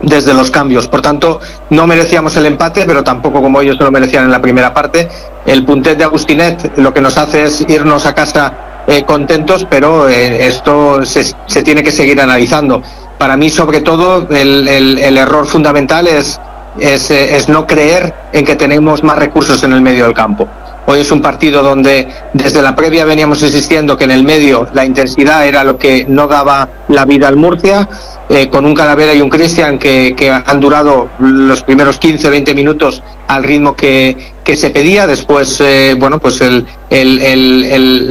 desde 0.00 0.32
los 0.32 0.50
cambios. 0.50 0.86
Por 0.86 1.02
tanto, 1.02 1.40
no 1.70 1.86
merecíamos 1.86 2.36
el 2.36 2.46
empate, 2.46 2.84
pero 2.86 3.02
tampoco 3.02 3.42
como 3.42 3.60
ellos 3.60 3.76
se 3.76 3.84
lo 3.84 3.90
merecían 3.90 4.24
en 4.24 4.30
la 4.30 4.40
primera 4.40 4.72
parte. 4.72 5.08
El 5.44 5.64
puntet 5.64 5.98
de 5.98 6.04
Agustinet 6.04 6.78
lo 6.78 6.94
que 6.94 7.00
nos 7.00 7.18
hace 7.18 7.44
es 7.44 7.60
irnos 7.68 8.06
a 8.06 8.14
casa 8.14 8.84
eh, 8.86 9.04
contentos, 9.04 9.66
pero 9.68 10.08
eh, 10.08 10.46
esto 10.46 11.04
se, 11.04 11.24
se, 11.46 11.62
tiene 11.62 11.82
que 11.82 11.90
seguir 11.90 12.20
analizando. 12.20 12.80
Para 13.18 13.36
mí, 13.36 13.50
sobre 13.50 13.80
todo, 13.80 14.28
el, 14.30 14.68
el 14.68 15.18
error 15.18 15.46
fundamental 15.46 16.06
es 16.06 16.40
eh, 16.80 17.36
es, 17.36 17.48
no 17.48 17.66
creer 17.66 18.14
en 18.32 18.44
que 18.44 18.56
tenemos 18.56 19.02
más 19.02 19.18
recursos 19.18 19.62
en 19.62 19.72
el 19.72 19.80
medio 19.80 20.04
del 20.04 20.14
campo. 20.14 20.48
Hoy 20.86 21.00
es 21.00 21.10
un 21.10 21.20
partido 21.20 21.62
donde 21.62 22.08
desde 22.32 22.62
la 22.62 22.74
previa 22.74 23.04
veníamos 23.04 23.42
insistiendo 23.42 23.96
que 23.96 24.04
en 24.04 24.10
el 24.10 24.24
medio 24.24 24.66
la 24.72 24.86
intensidad 24.86 25.46
era 25.46 25.62
lo 25.62 25.76
que 25.76 26.06
no 26.08 26.26
daba 26.26 26.68
la 26.88 27.04
vida 27.04 27.28
al 27.28 27.36
Murcia, 27.36 27.86
eh, 28.30 28.48
con 28.48 28.64
un 28.64 28.74
Calavera 28.74 29.12
y 29.12 29.20
un 29.20 29.28
Cristian 29.28 29.78
que, 29.78 30.14
han 30.46 30.60
durado 30.60 31.10
los 31.18 31.62
primeros 31.62 31.98
15, 31.98 32.30
20 32.30 32.54
minutos 32.54 33.02
al 33.26 33.44
ritmo 33.44 33.76
que, 33.76 34.34
se 34.56 34.70
pedía. 34.70 35.06
Después, 35.06 35.60
eh, 35.60 35.94
bueno, 35.98 36.18
pues 36.18 36.40
el, 36.40 36.64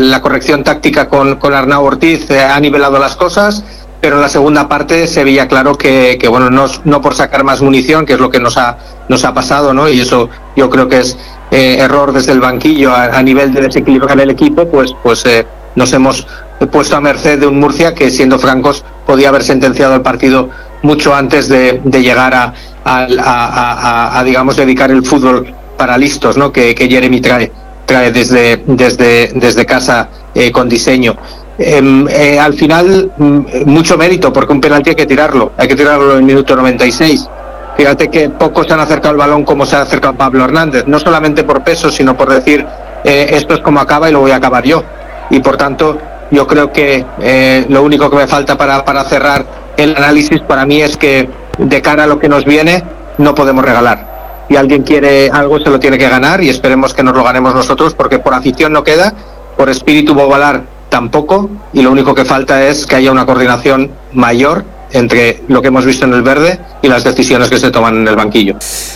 la 0.09 0.21
corrección 0.21 0.63
táctica 0.63 1.09
con, 1.09 1.37
con 1.37 1.55
Arnau 1.55 1.83
Ortiz 1.83 2.29
ha 2.29 2.59
nivelado 2.59 2.99
las 2.99 3.15
cosas 3.15 3.63
pero 4.01 4.15
en 4.15 4.21
la 4.21 4.29
segunda 4.29 4.67
parte 4.67 5.07
se 5.07 5.23
veía 5.23 5.47
claro 5.47 5.75
que, 5.75 6.19
bueno, 6.29 6.49
no, 6.49 6.67
no, 6.83 7.01
por 7.01 7.15
sacar 7.15 7.43
más 7.43 7.61
munición, 7.61 8.05
que 8.05 8.13
es 8.13 8.19
lo 8.19 8.29
que 8.29 8.39
nos 8.39 8.57
ha, 8.57 8.77
nos 9.09 9.25
ha 9.25 9.33
pasado, 9.33 9.73
¿no? 9.73 9.89
Y 9.89 9.99
eso 9.99 10.29
yo 10.55 10.69
creo 10.69 10.87
que 10.87 10.99
es 10.99 11.17
eh, 11.51 11.77
error 11.79 12.13
desde 12.13 12.31
el 12.31 12.39
banquillo 12.39 12.93
a, 12.93 13.21
nivel 13.23 13.53
de 13.53 13.61
desequilibrar 13.61 14.19
el 14.19 14.29
equipo, 14.29 14.67
pues, 14.67 14.93
pues 15.01 15.25
eh, 15.25 15.45
nos 15.75 15.91
hemos 15.93 16.27
puesto 16.71 16.95
a 16.95 17.01
merced 17.01 17.39
de 17.39 17.47
un 17.47 17.59
Murcia 17.59 17.93
que, 17.95 18.09
siendo 18.09 18.37
francos, 18.37 18.83
podía 19.05 19.29
haber 19.29 19.43
sentenciado 19.43 19.95
el 19.95 20.01
partido 20.01 20.49
mucho 20.83 21.15
antes 21.15 21.47
de, 21.47 21.81
llegar 21.91 22.33
a, 22.33 22.53
a, 22.85 24.23
digamos, 24.23 24.55
dedicar 24.57 24.91
el 24.91 25.03
fútbol 25.03 25.53
para 25.77 25.97
listos, 25.97 26.37
¿no? 26.37 26.51
Que, 26.51 26.75
que 26.75 26.87
Jeremy 26.87 27.21
trae, 27.21 27.51
trae 27.85 28.11
desde, 28.11 28.63
desde, 28.65 29.31
desde 29.33 29.65
casa 29.65 30.09
eh, 30.35 30.51
con 30.51 30.69
diseño. 30.69 31.15
Em, 31.59 32.07
eh, 32.07 32.39
al 32.39 32.53
final 32.53 33.11
mm, 33.17 33.39
mucho 33.65 33.97
mérito 33.97 34.31
porque 34.31 34.53
un 34.53 34.61
penalti 34.61 34.91
hay 34.91 34.95
que 34.95 35.07
tirarlo, 35.07 35.53
hay 35.57 35.67
que 35.67 35.75
tirarlo 35.75 36.11
en 36.11 36.17
el 36.17 36.23
minuto 36.23 36.55
96. 36.55 37.27
Fíjate 37.75 38.09
que 38.09 38.29
pocos 38.29 38.67
se 38.67 38.73
han 38.73 38.79
acercado 38.79 39.11
al 39.11 39.17
balón 39.17 39.43
como 39.43 39.65
se 39.65 39.75
ha 39.75 39.81
acercado 39.81 40.13
Pablo 40.15 40.45
Hernández, 40.45 40.85
no 40.87 40.99
solamente 40.99 41.43
por 41.43 41.63
peso, 41.63 41.89
sino 41.89 42.15
por 42.15 42.29
decir 42.29 42.65
eh, 43.03 43.27
esto 43.31 43.55
es 43.55 43.61
como 43.61 43.79
acaba 43.79 44.09
y 44.09 44.11
lo 44.11 44.19
voy 44.19 44.31
a 44.31 44.35
acabar 44.35 44.63
yo. 44.63 44.83
Y 45.29 45.39
por 45.39 45.57
tanto, 45.57 45.97
yo 46.29 46.45
creo 46.45 46.71
que 46.71 47.05
eh, 47.21 47.65
lo 47.69 47.83
único 47.83 48.09
que 48.09 48.17
me 48.17 48.27
falta 48.27 48.55
para, 48.57 48.85
para 48.85 49.03
cerrar 49.03 49.45
el 49.77 49.95
análisis 49.95 50.41
para 50.41 50.65
mí 50.65 50.81
es 50.81 50.95
que 50.95 51.27
de 51.57 51.81
cara 51.81 52.03
a 52.03 52.07
lo 52.07 52.19
que 52.19 52.29
nos 52.29 52.45
viene 52.45 52.83
no 53.17 53.33
podemos 53.33 53.65
regalar. 53.65 54.45
Si 54.47 54.55
alguien 54.55 54.83
quiere 54.83 55.29
algo 55.29 55.59
se 55.59 55.69
lo 55.69 55.79
tiene 55.79 55.97
que 55.97 56.07
ganar 56.07 56.43
y 56.43 56.49
esperemos 56.49 56.93
que 56.93 57.03
nos 57.03 57.15
lo 57.15 57.23
ganemos 57.23 57.53
nosotros 57.53 57.95
porque 57.95 58.19
por 58.19 58.33
afición 58.33 58.73
no 58.73 58.83
queda, 58.83 59.13
por 59.57 59.69
espíritu 59.69 60.13
bobalar 60.13 60.76
tampoco 60.89 61.49
y 61.73 61.81
lo 61.81 61.91
único 61.91 62.15
que 62.15 62.25
falta 62.25 62.63
es 62.67 62.85
que 62.85 62.95
haya 62.95 63.11
una 63.11 63.25
coordinación 63.25 63.91
mayor 64.13 64.65
entre 64.91 65.43
lo 65.47 65.61
que 65.61 65.67
hemos 65.67 65.85
visto 65.85 66.05
en 66.05 66.13
el 66.13 66.21
verde 66.21 66.59
y 66.81 66.87
las 66.87 67.03
decisiones 67.03 67.49
que 67.49 67.57
se 67.57 67.71
toman 67.71 67.97
en 67.97 68.07
el 68.07 68.15
banquillo. 68.15 68.55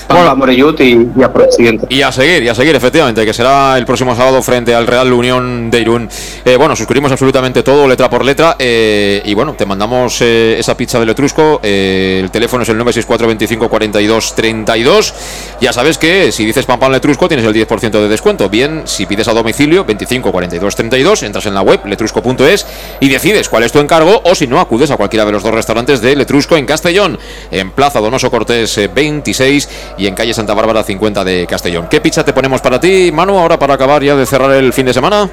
Bueno, 0.10 0.36
Morellut 0.36 0.80
y, 0.82 1.08
y, 1.18 1.24
a 1.24 1.32
por 1.32 1.44
el 1.44 1.52
siguiente. 1.52 1.88
Y 1.90 2.02
a 2.02 2.12
seguir, 2.12 2.44
y 2.44 2.50
a 2.50 2.56
seguir, 2.56 2.76
efectivamente, 2.76 3.26
que 3.26 3.34
será 3.34 3.78
el 3.78 3.86
próximo 3.86 4.16
sábado 4.16 4.42
frente 4.42 4.74
al 4.74 4.88
Real 4.88 5.12
Unión 5.12 5.72
de 5.72 5.80
Irún. 5.80 6.10
Eh, 6.46 6.56
bueno, 6.58 6.76
suscribimos 6.76 7.12
absolutamente 7.12 7.64
todo, 7.64 7.88
letra 7.88 8.10
por 8.10 8.24
letra, 8.24 8.56
eh, 8.60 9.22
y 9.26 9.34
bueno, 9.34 9.54
te 9.54 9.66
mandamos 9.66 10.22
eh, 10.22 10.56
esa 10.60 10.76
pizza 10.76 11.00
del 11.00 11.10
Etrusco. 11.10 11.60
el 11.64 12.30
teléfono 12.32 12.64
es 12.64 12.70
el 12.70 12.78
964 12.78 13.28
25 13.28 13.70
42 13.70 14.36
32. 14.36 15.14
Ya 15.62 15.74
sabes 15.74 15.98
que 15.98 16.32
si 16.32 16.46
dices 16.46 16.66
Pampan 16.66 16.92
Letrusco 16.92 17.28
tienes 17.28 17.46
el 17.46 17.54
10% 17.54 17.92
de 17.92 18.08
descuento. 18.08 18.50
Bien, 18.50 18.84
si 18.86 19.06
pides 19.06 19.28
a 19.28 19.34
domicilio 19.34 19.86
25 19.86 20.32
42 20.32 20.76
32, 20.76 21.24
entras 21.24 21.46
en 21.46 21.54
la 21.54 21.62
web 21.62 21.86
letrusco.es 21.86 22.66
y 23.00 23.10
decides 23.10 23.50
cuál 23.50 23.64
es 23.64 23.72
tu 23.72 23.80
encargo, 23.80 24.22
o 24.24 24.36
si 24.36 24.48
no, 24.48 24.60
acudes 24.60 24.92
a 24.92 24.98
cualquiera 24.98 25.26
de 25.26 25.32
los 25.32 25.44
dos 25.44 25.54
restaurantes 25.54 25.81
de 25.82 26.16
Letrusco 26.16 26.58
en 26.58 26.66
Castellón, 26.68 27.18
en 27.50 27.72
Plaza 27.72 28.00
Donoso 28.00 28.30
Cortés 28.30 28.80
26 28.94 29.66
eh, 29.66 29.70
y 29.98 30.08
en 30.08 30.14
calle 30.14 30.32
Santa 30.32 30.54
Bárbara 30.54 30.84
50 30.84 31.24
de 31.24 31.48
Castellón. 31.48 31.88
¿Qué 31.90 32.00
pizza 32.00 32.24
te 32.24 32.34
ponemos 32.34 32.62
para 32.62 32.80
ti, 32.80 33.12
Manu, 33.12 33.38
ahora 33.38 33.58
para 33.58 33.74
acabar 33.74 34.04
ya 34.04 34.16
de 34.16 34.28
cerrar 34.28 34.52
el 34.52 34.74
fin 34.74 34.86
de 34.86 34.94
semana? 34.94 35.28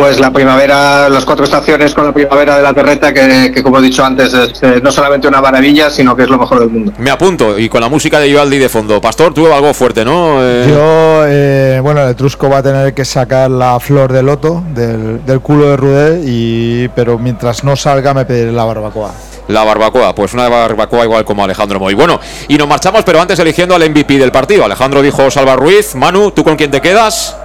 Pues 0.00 0.18
la 0.18 0.32
primavera, 0.32 1.10
las 1.10 1.26
cuatro 1.26 1.44
estaciones 1.44 1.92
con 1.94 2.06
la 2.06 2.12
primavera 2.12 2.56
de 2.56 2.62
la 2.62 2.72
terreta, 2.72 3.12
que, 3.12 3.62
como 3.62 3.80
he 3.80 3.82
dicho 3.82 4.02
antes, 4.02 4.32
es 4.32 4.62
eh, 4.62 4.80
no 4.82 4.90
solamente 4.90 5.28
una 5.28 5.42
maravilla, 5.42 5.90
sino 5.90 6.16
que 6.16 6.22
es 6.22 6.30
lo 6.30 6.38
mejor 6.38 6.60
del 6.60 6.70
mundo. 6.70 6.92
Me 6.96 7.10
apunto, 7.10 7.58
y 7.58 7.68
con 7.68 7.82
la 7.82 7.90
música 7.90 8.18
de 8.18 8.28
Ivaldi 8.28 8.56
de 8.56 8.70
fondo. 8.70 8.98
Pastor, 8.98 9.34
tuvo 9.34 9.54
algo 9.54 9.74
fuerte, 9.74 10.02
¿no? 10.02 10.38
Eh, 10.40 10.64
Yo, 10.70 11.82
bueno, 11.82 12.02
el 12.02 12.12
Etrusco 12.12 12.48
va 12.48 12.58
a 12.58 12.62
tener 12.62 12.94
que 12.94 13.04
sacar 13.04 13.50
la 13.50 13.78
flor 13.78 14.10
de 14.10 14.22
loto 14.22 14.64
del, 14.74 15.22
del 15.26 15.40
culo 15.40 15.68
de 15.68 15.76
Rudé, 15.76 16.22
y, 16.24 16.88
pero 16.88 17.18
mientras 17.18 17.62
no 17.62 17.76
salga 17.76 18.14
me 18.14 18.24
pediré 18.24 18.52
la 18.52 18.64
barbacoa 18.64 19.12
la 19.48 19.64
barbacoa. 19.64 20.14
Pues 20.14 20.32
una 20.32 20.48
barbacoa 20.48 21.04
igual 21.04 21.24
como 21.24 21.44
Alejandro 21.44 21.78
Muy 21.78 21.92
Bueno, 21.92 22.20
y 22.48 22.56
nos 22.56 22.68
marchamos, 22.68 23.02
pero 23.04 23.20
antes 23.20 23.38
eligiendo 23.38 23.74
al 23.74 23.90
MVP 23.90 24.16
del 24.16 24.32
partido. 24.32 24.64
Alejandro 24.64 25.02
dijo 25.02 25.30
Salva 25.30 25.56
Ruiz. 25.56 25.94
Manu, 25.94 26.30
¿tú 26.30 26.42
con 26.42 26.56
quién 26.56 26.70
te 26.70 26.80
quedas? 26.80 27.36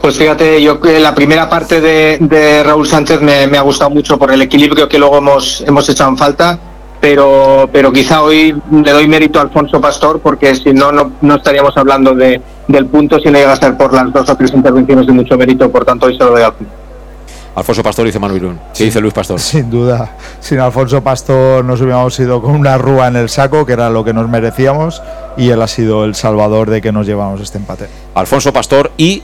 Pues 0.00 0.16
fíjate, 0.16 0.62
yo 0.62 0.80
que 0.80 0.98
la 0.98 1.14
primera 1.14 1.48
parte 1.48 1.80
de, 1.80 2.62
Raúl 2.64 2.86
Sánchez 2.86 3.20
me, 3.20 3.56
ha 3.56 3.60
gustado 3.60 3.90
mucho 3.90 4.18
por 4.18 4.32
el 4.32 4.40
equilibrio 4.40 4.88
que 4.88 4.98
luego 4.98 5.18
hemos, 5.18 5.60
hemos 5.66 5.86
echado 5.90 6.08
en 6.10 6.16
falta, 6.16 6.58
pero, 7.00 7.68
pero 7.70 7.92
quizá 7.92 8.22
hoy 8.22 8.54
le 8.70 8.92
doy 8.92 9.06
mérito 9.06 9.38
a 9.38 9.42
Alfonso 9.42 9.78
Pastor 9.80 10.20
porque 10.20 10.54
si 10.54 10.72
no, 10.72 10.90
no, 10.92 11.34
estaríamos 11.34 11.76
hablando 11.76 12.14
de, 12.14 12.40
del 12.66 12.86
punto 12.86 13.18
si 13.18 13.26
no 13.26 13.38
llega 13.38 13.52
a 13.52 13.56
ser 13.56 13.76
por 13.76 13.92
las 13.92 14.10
dos 14.10 14.28
o 14.28 14.36
tres 14.36 14.52
intervenciones 14.54 15.06
de 15.06 15.12
mucho 15.12 15.36
mérito, 15.36 15.70
por 15.70 15.84
tanto 15.84 16.06
hoy 16.06 16.16
se 16.16 16.24
lo 16.24 16.30
doy 16.30 16.42
a 16.42 16.54
Alfonso 17.54 17.82
Pastor 17.82 18.06
dice 18.06 18.18
Manuel 18.18 18.42
Irún. 18.42 18.60
¿Qué 18.74 18.84
dice 18.84 19.00
Luis 19.00 19.12
Pastor? 19.12 19.38
Sin 19.40 19.70
duda. 19.70 20.16
Sin 20.38 20.60
Alfonso 20.60 21.02
Pastor 21.02 21.64
nos 21.64 21.80
hubiéramos 21.80 22.18
ido 22.20 22.40
con 22.40 22.52
una 22.52 22.78
rúa 22.78 23.08
en 23.08 23.16
el 23.16 23.28
saco, 23.28 23.66
que 23.66 23.72
era 23.72 23.90
lo 23.90 24.04
que 24.04 24.14
nos 24.14 24.28
merecíamos, 24.28 25.02
y 25.36 25.50
él 25.50 25.60
ha 25.60 25.66
sido 25.66 26.04
el 26.04 26.14
salvador 26.14 26.70
de 26.70 26.80
que 26.80 26.92
nos 26.92 27.06
llevamos 27.06 27.40
este 27.40 27.58
empate. 27.58 27.88
Alfonso 28.14 28.52
Pastor 28.52 28.92
y 28.96 29.22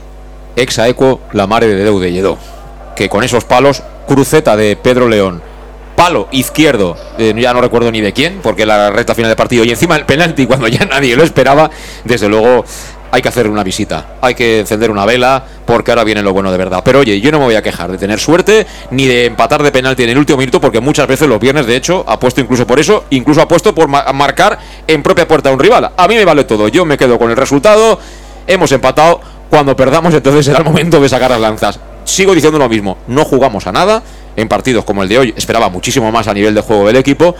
ex 0.57 0.79
aequo 0.79 1.21
la 1.33 1.47
mare 1.47 1.69
de 1.69 1.85
Deu 1.85 2.01
de 2.01 2.13
Lledó, 2.13 2.39
que 2.97 3.09
con 3.09 3.23
esos 3.23 3.45
palos 3.45 3.83
cruceta 4.09 4.57
de 4.57 4.77
Pedro 4.77 5.09
León, 5.09 5.43
palo 5.97 6.29
izquierdo, 6.31 6.97
eh, 7.19 7.35
ya 7.37 7.53
no 7.53 7.61
recuerdo 7.61 7.91
ni 7.91 8.01
de 8.01 8.13
quién, 8.13 8.41
porque 8.43 8.67
la 8.67 8.91
recta 8.91 9.15
final 9.15 9.31
de 9.31 9.37
partido 9.37 9.65
y 9.65 9.71
encima 9.71 9.97
el 9.97 10.05
penalti 10.05 10.47
cuando 10.49 10.69
ya 10.69 10.85
nadie 10.85 11.17
lo 11.17 11.23
esperaba, 11.23 11.71
desde 12.05 12.29
luego 12.29 12.65
hay 13.11 13.23
que 13.23 13.29
hacer 13.29 13.49
una 13.49 13.63
visita, 13.63 14.17
hay 14.21 14.35
que 14.35 14.61
encender 14.61 14.91
una 14.91 15.07
vela, 15.07 15.43
porque 15.65 15.91
ahora 15.91 16.05
viene 16.05 16.23
lo 16.23 16.33
bueno 16.33 16.51
de 16.51 16.59
verdad. 16.59 16.83
Pero 16.85 17.01
oye, 17.01 17.21
yo 17.21 17.31
no 17.33 17.39
me 17.39 17.47
voy 17.47 17.55
a 17.55 17.63
quejar 17.63 17.91
de 17.91 17.99
tener 17.99 18.19
suerte 18.19 18.67
ni 18.91 19.07
de 19.07 19.27
empatar 19.27 19.63
de 19.63 19.73
penalti 19.73 20.03
en 20.03 20.11
el 20.11 20.19
último 20.19 20.39
minuto, 20.39 20.61
porque 20.61 20.81
muchas 20.81 21.07
veces 21.07 21.29
los 21.29 21.41
viernes, 21.41 21.67
de 21.67 21.77
hecho, 21.77 22.05
apuesto 22.07 22.41
incluso 22.41 22.67
por 22.67 22.79
eso, 22.79 23.05
incluso 23.11 23.41
apuesto 23.41 23.75
por 23.75 23.89
marcar 23.89 24.59
en 24.87 25.03
propia 25.03 25.27
puerta 25.27 25.49
a 25.49 25.53
un 25.53 25.59
rival. 25.59 25.91
A 25.97 26.09
mí 26.09 26.15
me 26.15 26.25
vale 26.25 26.45
todo, 26.45 26.69
yo 26.69 26.85
me 26.85 26.99
quedo 26.99 27.19
con 27.19 27.31
el 27.31 27.37
resultado, 27.37 27.99
hemos 28.47 28.71
empatado, 28.73 29.21
cuando 29.51 29.77
perdamos 29.77 30.15
entonces 30.15 30.47
será 30.47 30.59
el 30.59 30.65
momento 30.65 31.01
de 31.01 31.09
sacar 31.09 31.31
las 31.31 31.41
lanzas. 31.41 31.81
Sigo 32.05 32.35
diciendo 32.35 32.59
lo 32.59 32.69
mismo, 32.69 32.99
no 33.09 33.25
jugamos 33.25 33.67
a 33.67 33.73
nada 33.73 34.03
en 34.37 34.49
partidos 34.49 34.85
como 34.85 35.03
el 35.03 35.09
de 35.09 35.19
hoy, 35.19 35.35
esperaba 35.37 35.69
muchísimo 35.69 36.13
más 36.13 36.29
a 36.29 36.35
nivel 36.35 36.55
de 36.55 36.61
juego 36.61 36.87
del 36.87 36.97
equipo, 36.97 37.35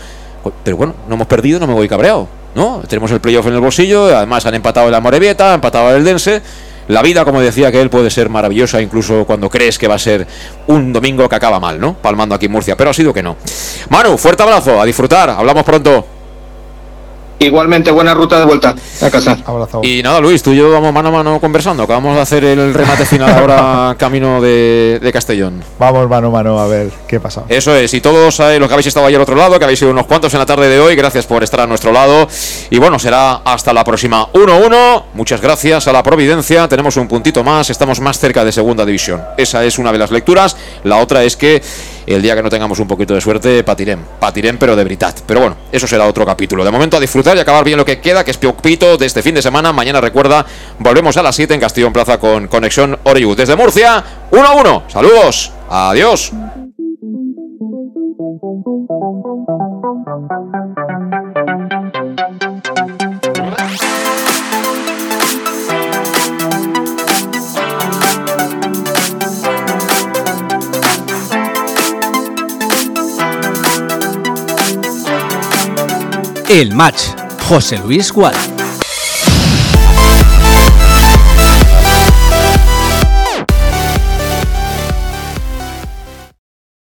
pero 0.63 0.77
bueno, 0.77 0.95
no 1.07 1.15
hemos 1.15 1.27
perdido, 1.27 1.59
no 1.59 1.67
me 1.67 1.73
voy 1.73 1.87
cabreado. 1.87 2.27
¿no? 2.55 2.81
Tenemos 2.87 3.11
el 3.11 3.21
playoff 3.21 3.45
en 3.47 3.53
el 3.53 3.59
bolsillo, 3.59 4.05
además 4.05 4.45
han 4.45 4.55
empatado 4.55 4.87
el 4.87 4.95
Amorebieta, 4.95 5.49
han 5.49 5.55
empatado 5.55 5.95
el 5.95 6.03
Dense. 6.03 6.41
La 6.87 7.01
vida, 7.01 7.23
como 7.23 7.41
decía 7.41 7.71
que 7.71 7.81
él, 7.81 7.89
puede 7.89 8.09
ser 8.09 8.29
maravillosa 8.29 8.81
incluso 8.81 9.25
cuando 9.25 9.49
crees 9.49 9.77
que 9.77 9.87
va 9.87 9.95
a 9.95 9.99
ser 9.99 10.25
un 10.67 10.91
domingo 10.93 11.27
que 11.29 11.35
acaba 11.35 11.59
mal, 11.59 11.79
¿no? 11.79 11.93
Palmando 11.95 12.33
aquí 12.33 12.45
en 12.47 12.53
Murcia, 12.53 12.75
pero 12.75 12.89
ha 12.89 12.93
sido 12.93 13.13
que 13.13 13.21
no. 13.21 13.35
Manu, 13.89 14.17
fuerte 14.17 14.41
abrazo, 14.41 14.81
a 14.81 14.85
disfrutar, 14.85 15.29
hablamos 15.29 15.63
pronto. 15.63 16.16
Igualmente, 17.39 17.91
buena 17.91 18.15
ruta 18.15 18.39
de 18.39 18.45
vuelta 18.45 18.75
a 19.01 19.09
casa. 19.11 19.37
Y 19.83 20.01
nada, 20.01 20.19
Luis, 20.19 20.41
tú 20.41 20.51
y 20.53 20.57
yo 20.57 20.71
vamos 20.71 20.91
mano 20.91 21.09
a 21.09 21.11
mano 21.11 21.39
conversando. 21.39 21.83
Acabamos 21.83 22.15
de 22.15 22.21
hacer 22.21 22.43
el 22.43 22.73
remate 22.73 23.05
final 23.05 23.29
ahora 23.29 23.95
camino 23.99 24.41
de, 24.41 25.09
Castellón. 25.13 25.63
Vamos 25.77 26.09
mano 26.09 26.27
a 26.27 26.31
mano 26.31 26.59
a 26.59 26.67
ver 26.67 26.91
qué 27.07 27.19
pasa. 27.19 27.43
Eso 27.47 27.75
es, 27.75 27.93
y 27.93 28.01
todos 28.01 28.39
eh, 28.39 28.57
los 28.59 28.67
que 28.67 28.73
habéis 28.73 28.87
estado 28.87 29.05
ahí 29.05 29.13
al 29.13 29.21
otro 29.21 29.35
lado, 29.35 29.57
que 29.59 29.65
habéis 29.65 29.79
sido 29.79 29.91
unos 29.91 30.07
cuantos 30.07 30.33
en 30.33 30.39
la 30.39 30.45
tarde 30.45 30.67
de 30.67 30.79
hoy, 30.79 30.95
gracias 30.95 31.27
por 31.27 31.43
estar 31.43 31.59
a 31.59 31.67
nuestro 31.67 31.91
lado. 31.91 32.27
Y 32.71 32.79
bueno, 32.79 32.97
será 32.97 33.35
hasta 33.45 33.71
la 33.71 33.83
próxima 33.83 34.31
1-1. 34.33 35.03
Muchas 35.13 35.39
gracias 35.39 35.87
a 35.87 35.93
la 35.93 36.01
Providencia. 36.01 36.67
Tenemos 36.67 36.97
un 36.97 37.07
puntito 37.07 37.43
más, 37.43 37.69
estamos 37.69 37.99
más 37.99 38.17
cerca 38.17 38.43
de 38.43 38.51
Segunda 38.51 38.83
División. 38.83 39.21
Esa 39.37 39.63
es 39.63 39.77
una 39.77 39.91
de 39.91 39.99
las 39.99 40.09
lecturas. 40.09 40.57
La 40.83 40.97
otra 40.97 41.23
es 41.23 41.37
que 41.37 41.61
el 42.13 42.21
día 42.21 42.35
que 42.35 42.41
no 42.41 42.49
tengamos 42.49 42.79
un 42.79 42.87
poquito 42.87 43.13
de 43.13 43.21
suerte, 43.21 43.63
patirem. 43.63 43.99
Patirem, 44.19 44.57
pero 44.57 44.75
de 44.75 44.83
verdad. 44.83 45.13
Pero 45.25 45.41
bueno, 45.41 45.57
eso 45.71 45.87
será 45.87 46.07
otro 46.07 46.25
capítulo. 46.25 46.63
De 46.63 46.71
momento 46.71 46.97
a 46.97 46.99
disfrutar 46.99 47.35
y 47.37 47.39
acabar 47.39 47.63
bien 47.63 47.77
lo 47.77 47.85
que 47.85 47.99
queda, 47.99 48.23
que 48.23 48.31
es 48.31 48.37
Pito 48.37 48.97
de 48.97 49.05
este 49.05 49.21
fin 49.21 49.35
de 49.35 49.41
semana. 49.41 49.73
Mañana 49.73 50.01
recuerda, 50.01 50.45
volvemos 50.79 51.17
a 51.17 51.23
las 51.23 51.35
7 51.35 51.53
en 51.53 51.59
Castillo 51.59 51.87
en 51.87 51.93
Plaza 51.93 52.17
con 52.17 52.47
Conexión 52.47 52.97
Oriu. 53.03 53.35
Desde 53.35 53.55
Murcia, 53.55 54.03
1 54.31 54.43
a 54.43 54.55
1. 54.55 54.83
Saludos. 54.87 55.51
Adiós. 55.69 56.31
El 76.49 76.73
match. 76.73 77.09
José 77.49 77.77
Luis 77.77 78.09
Gual. 78.13 78.56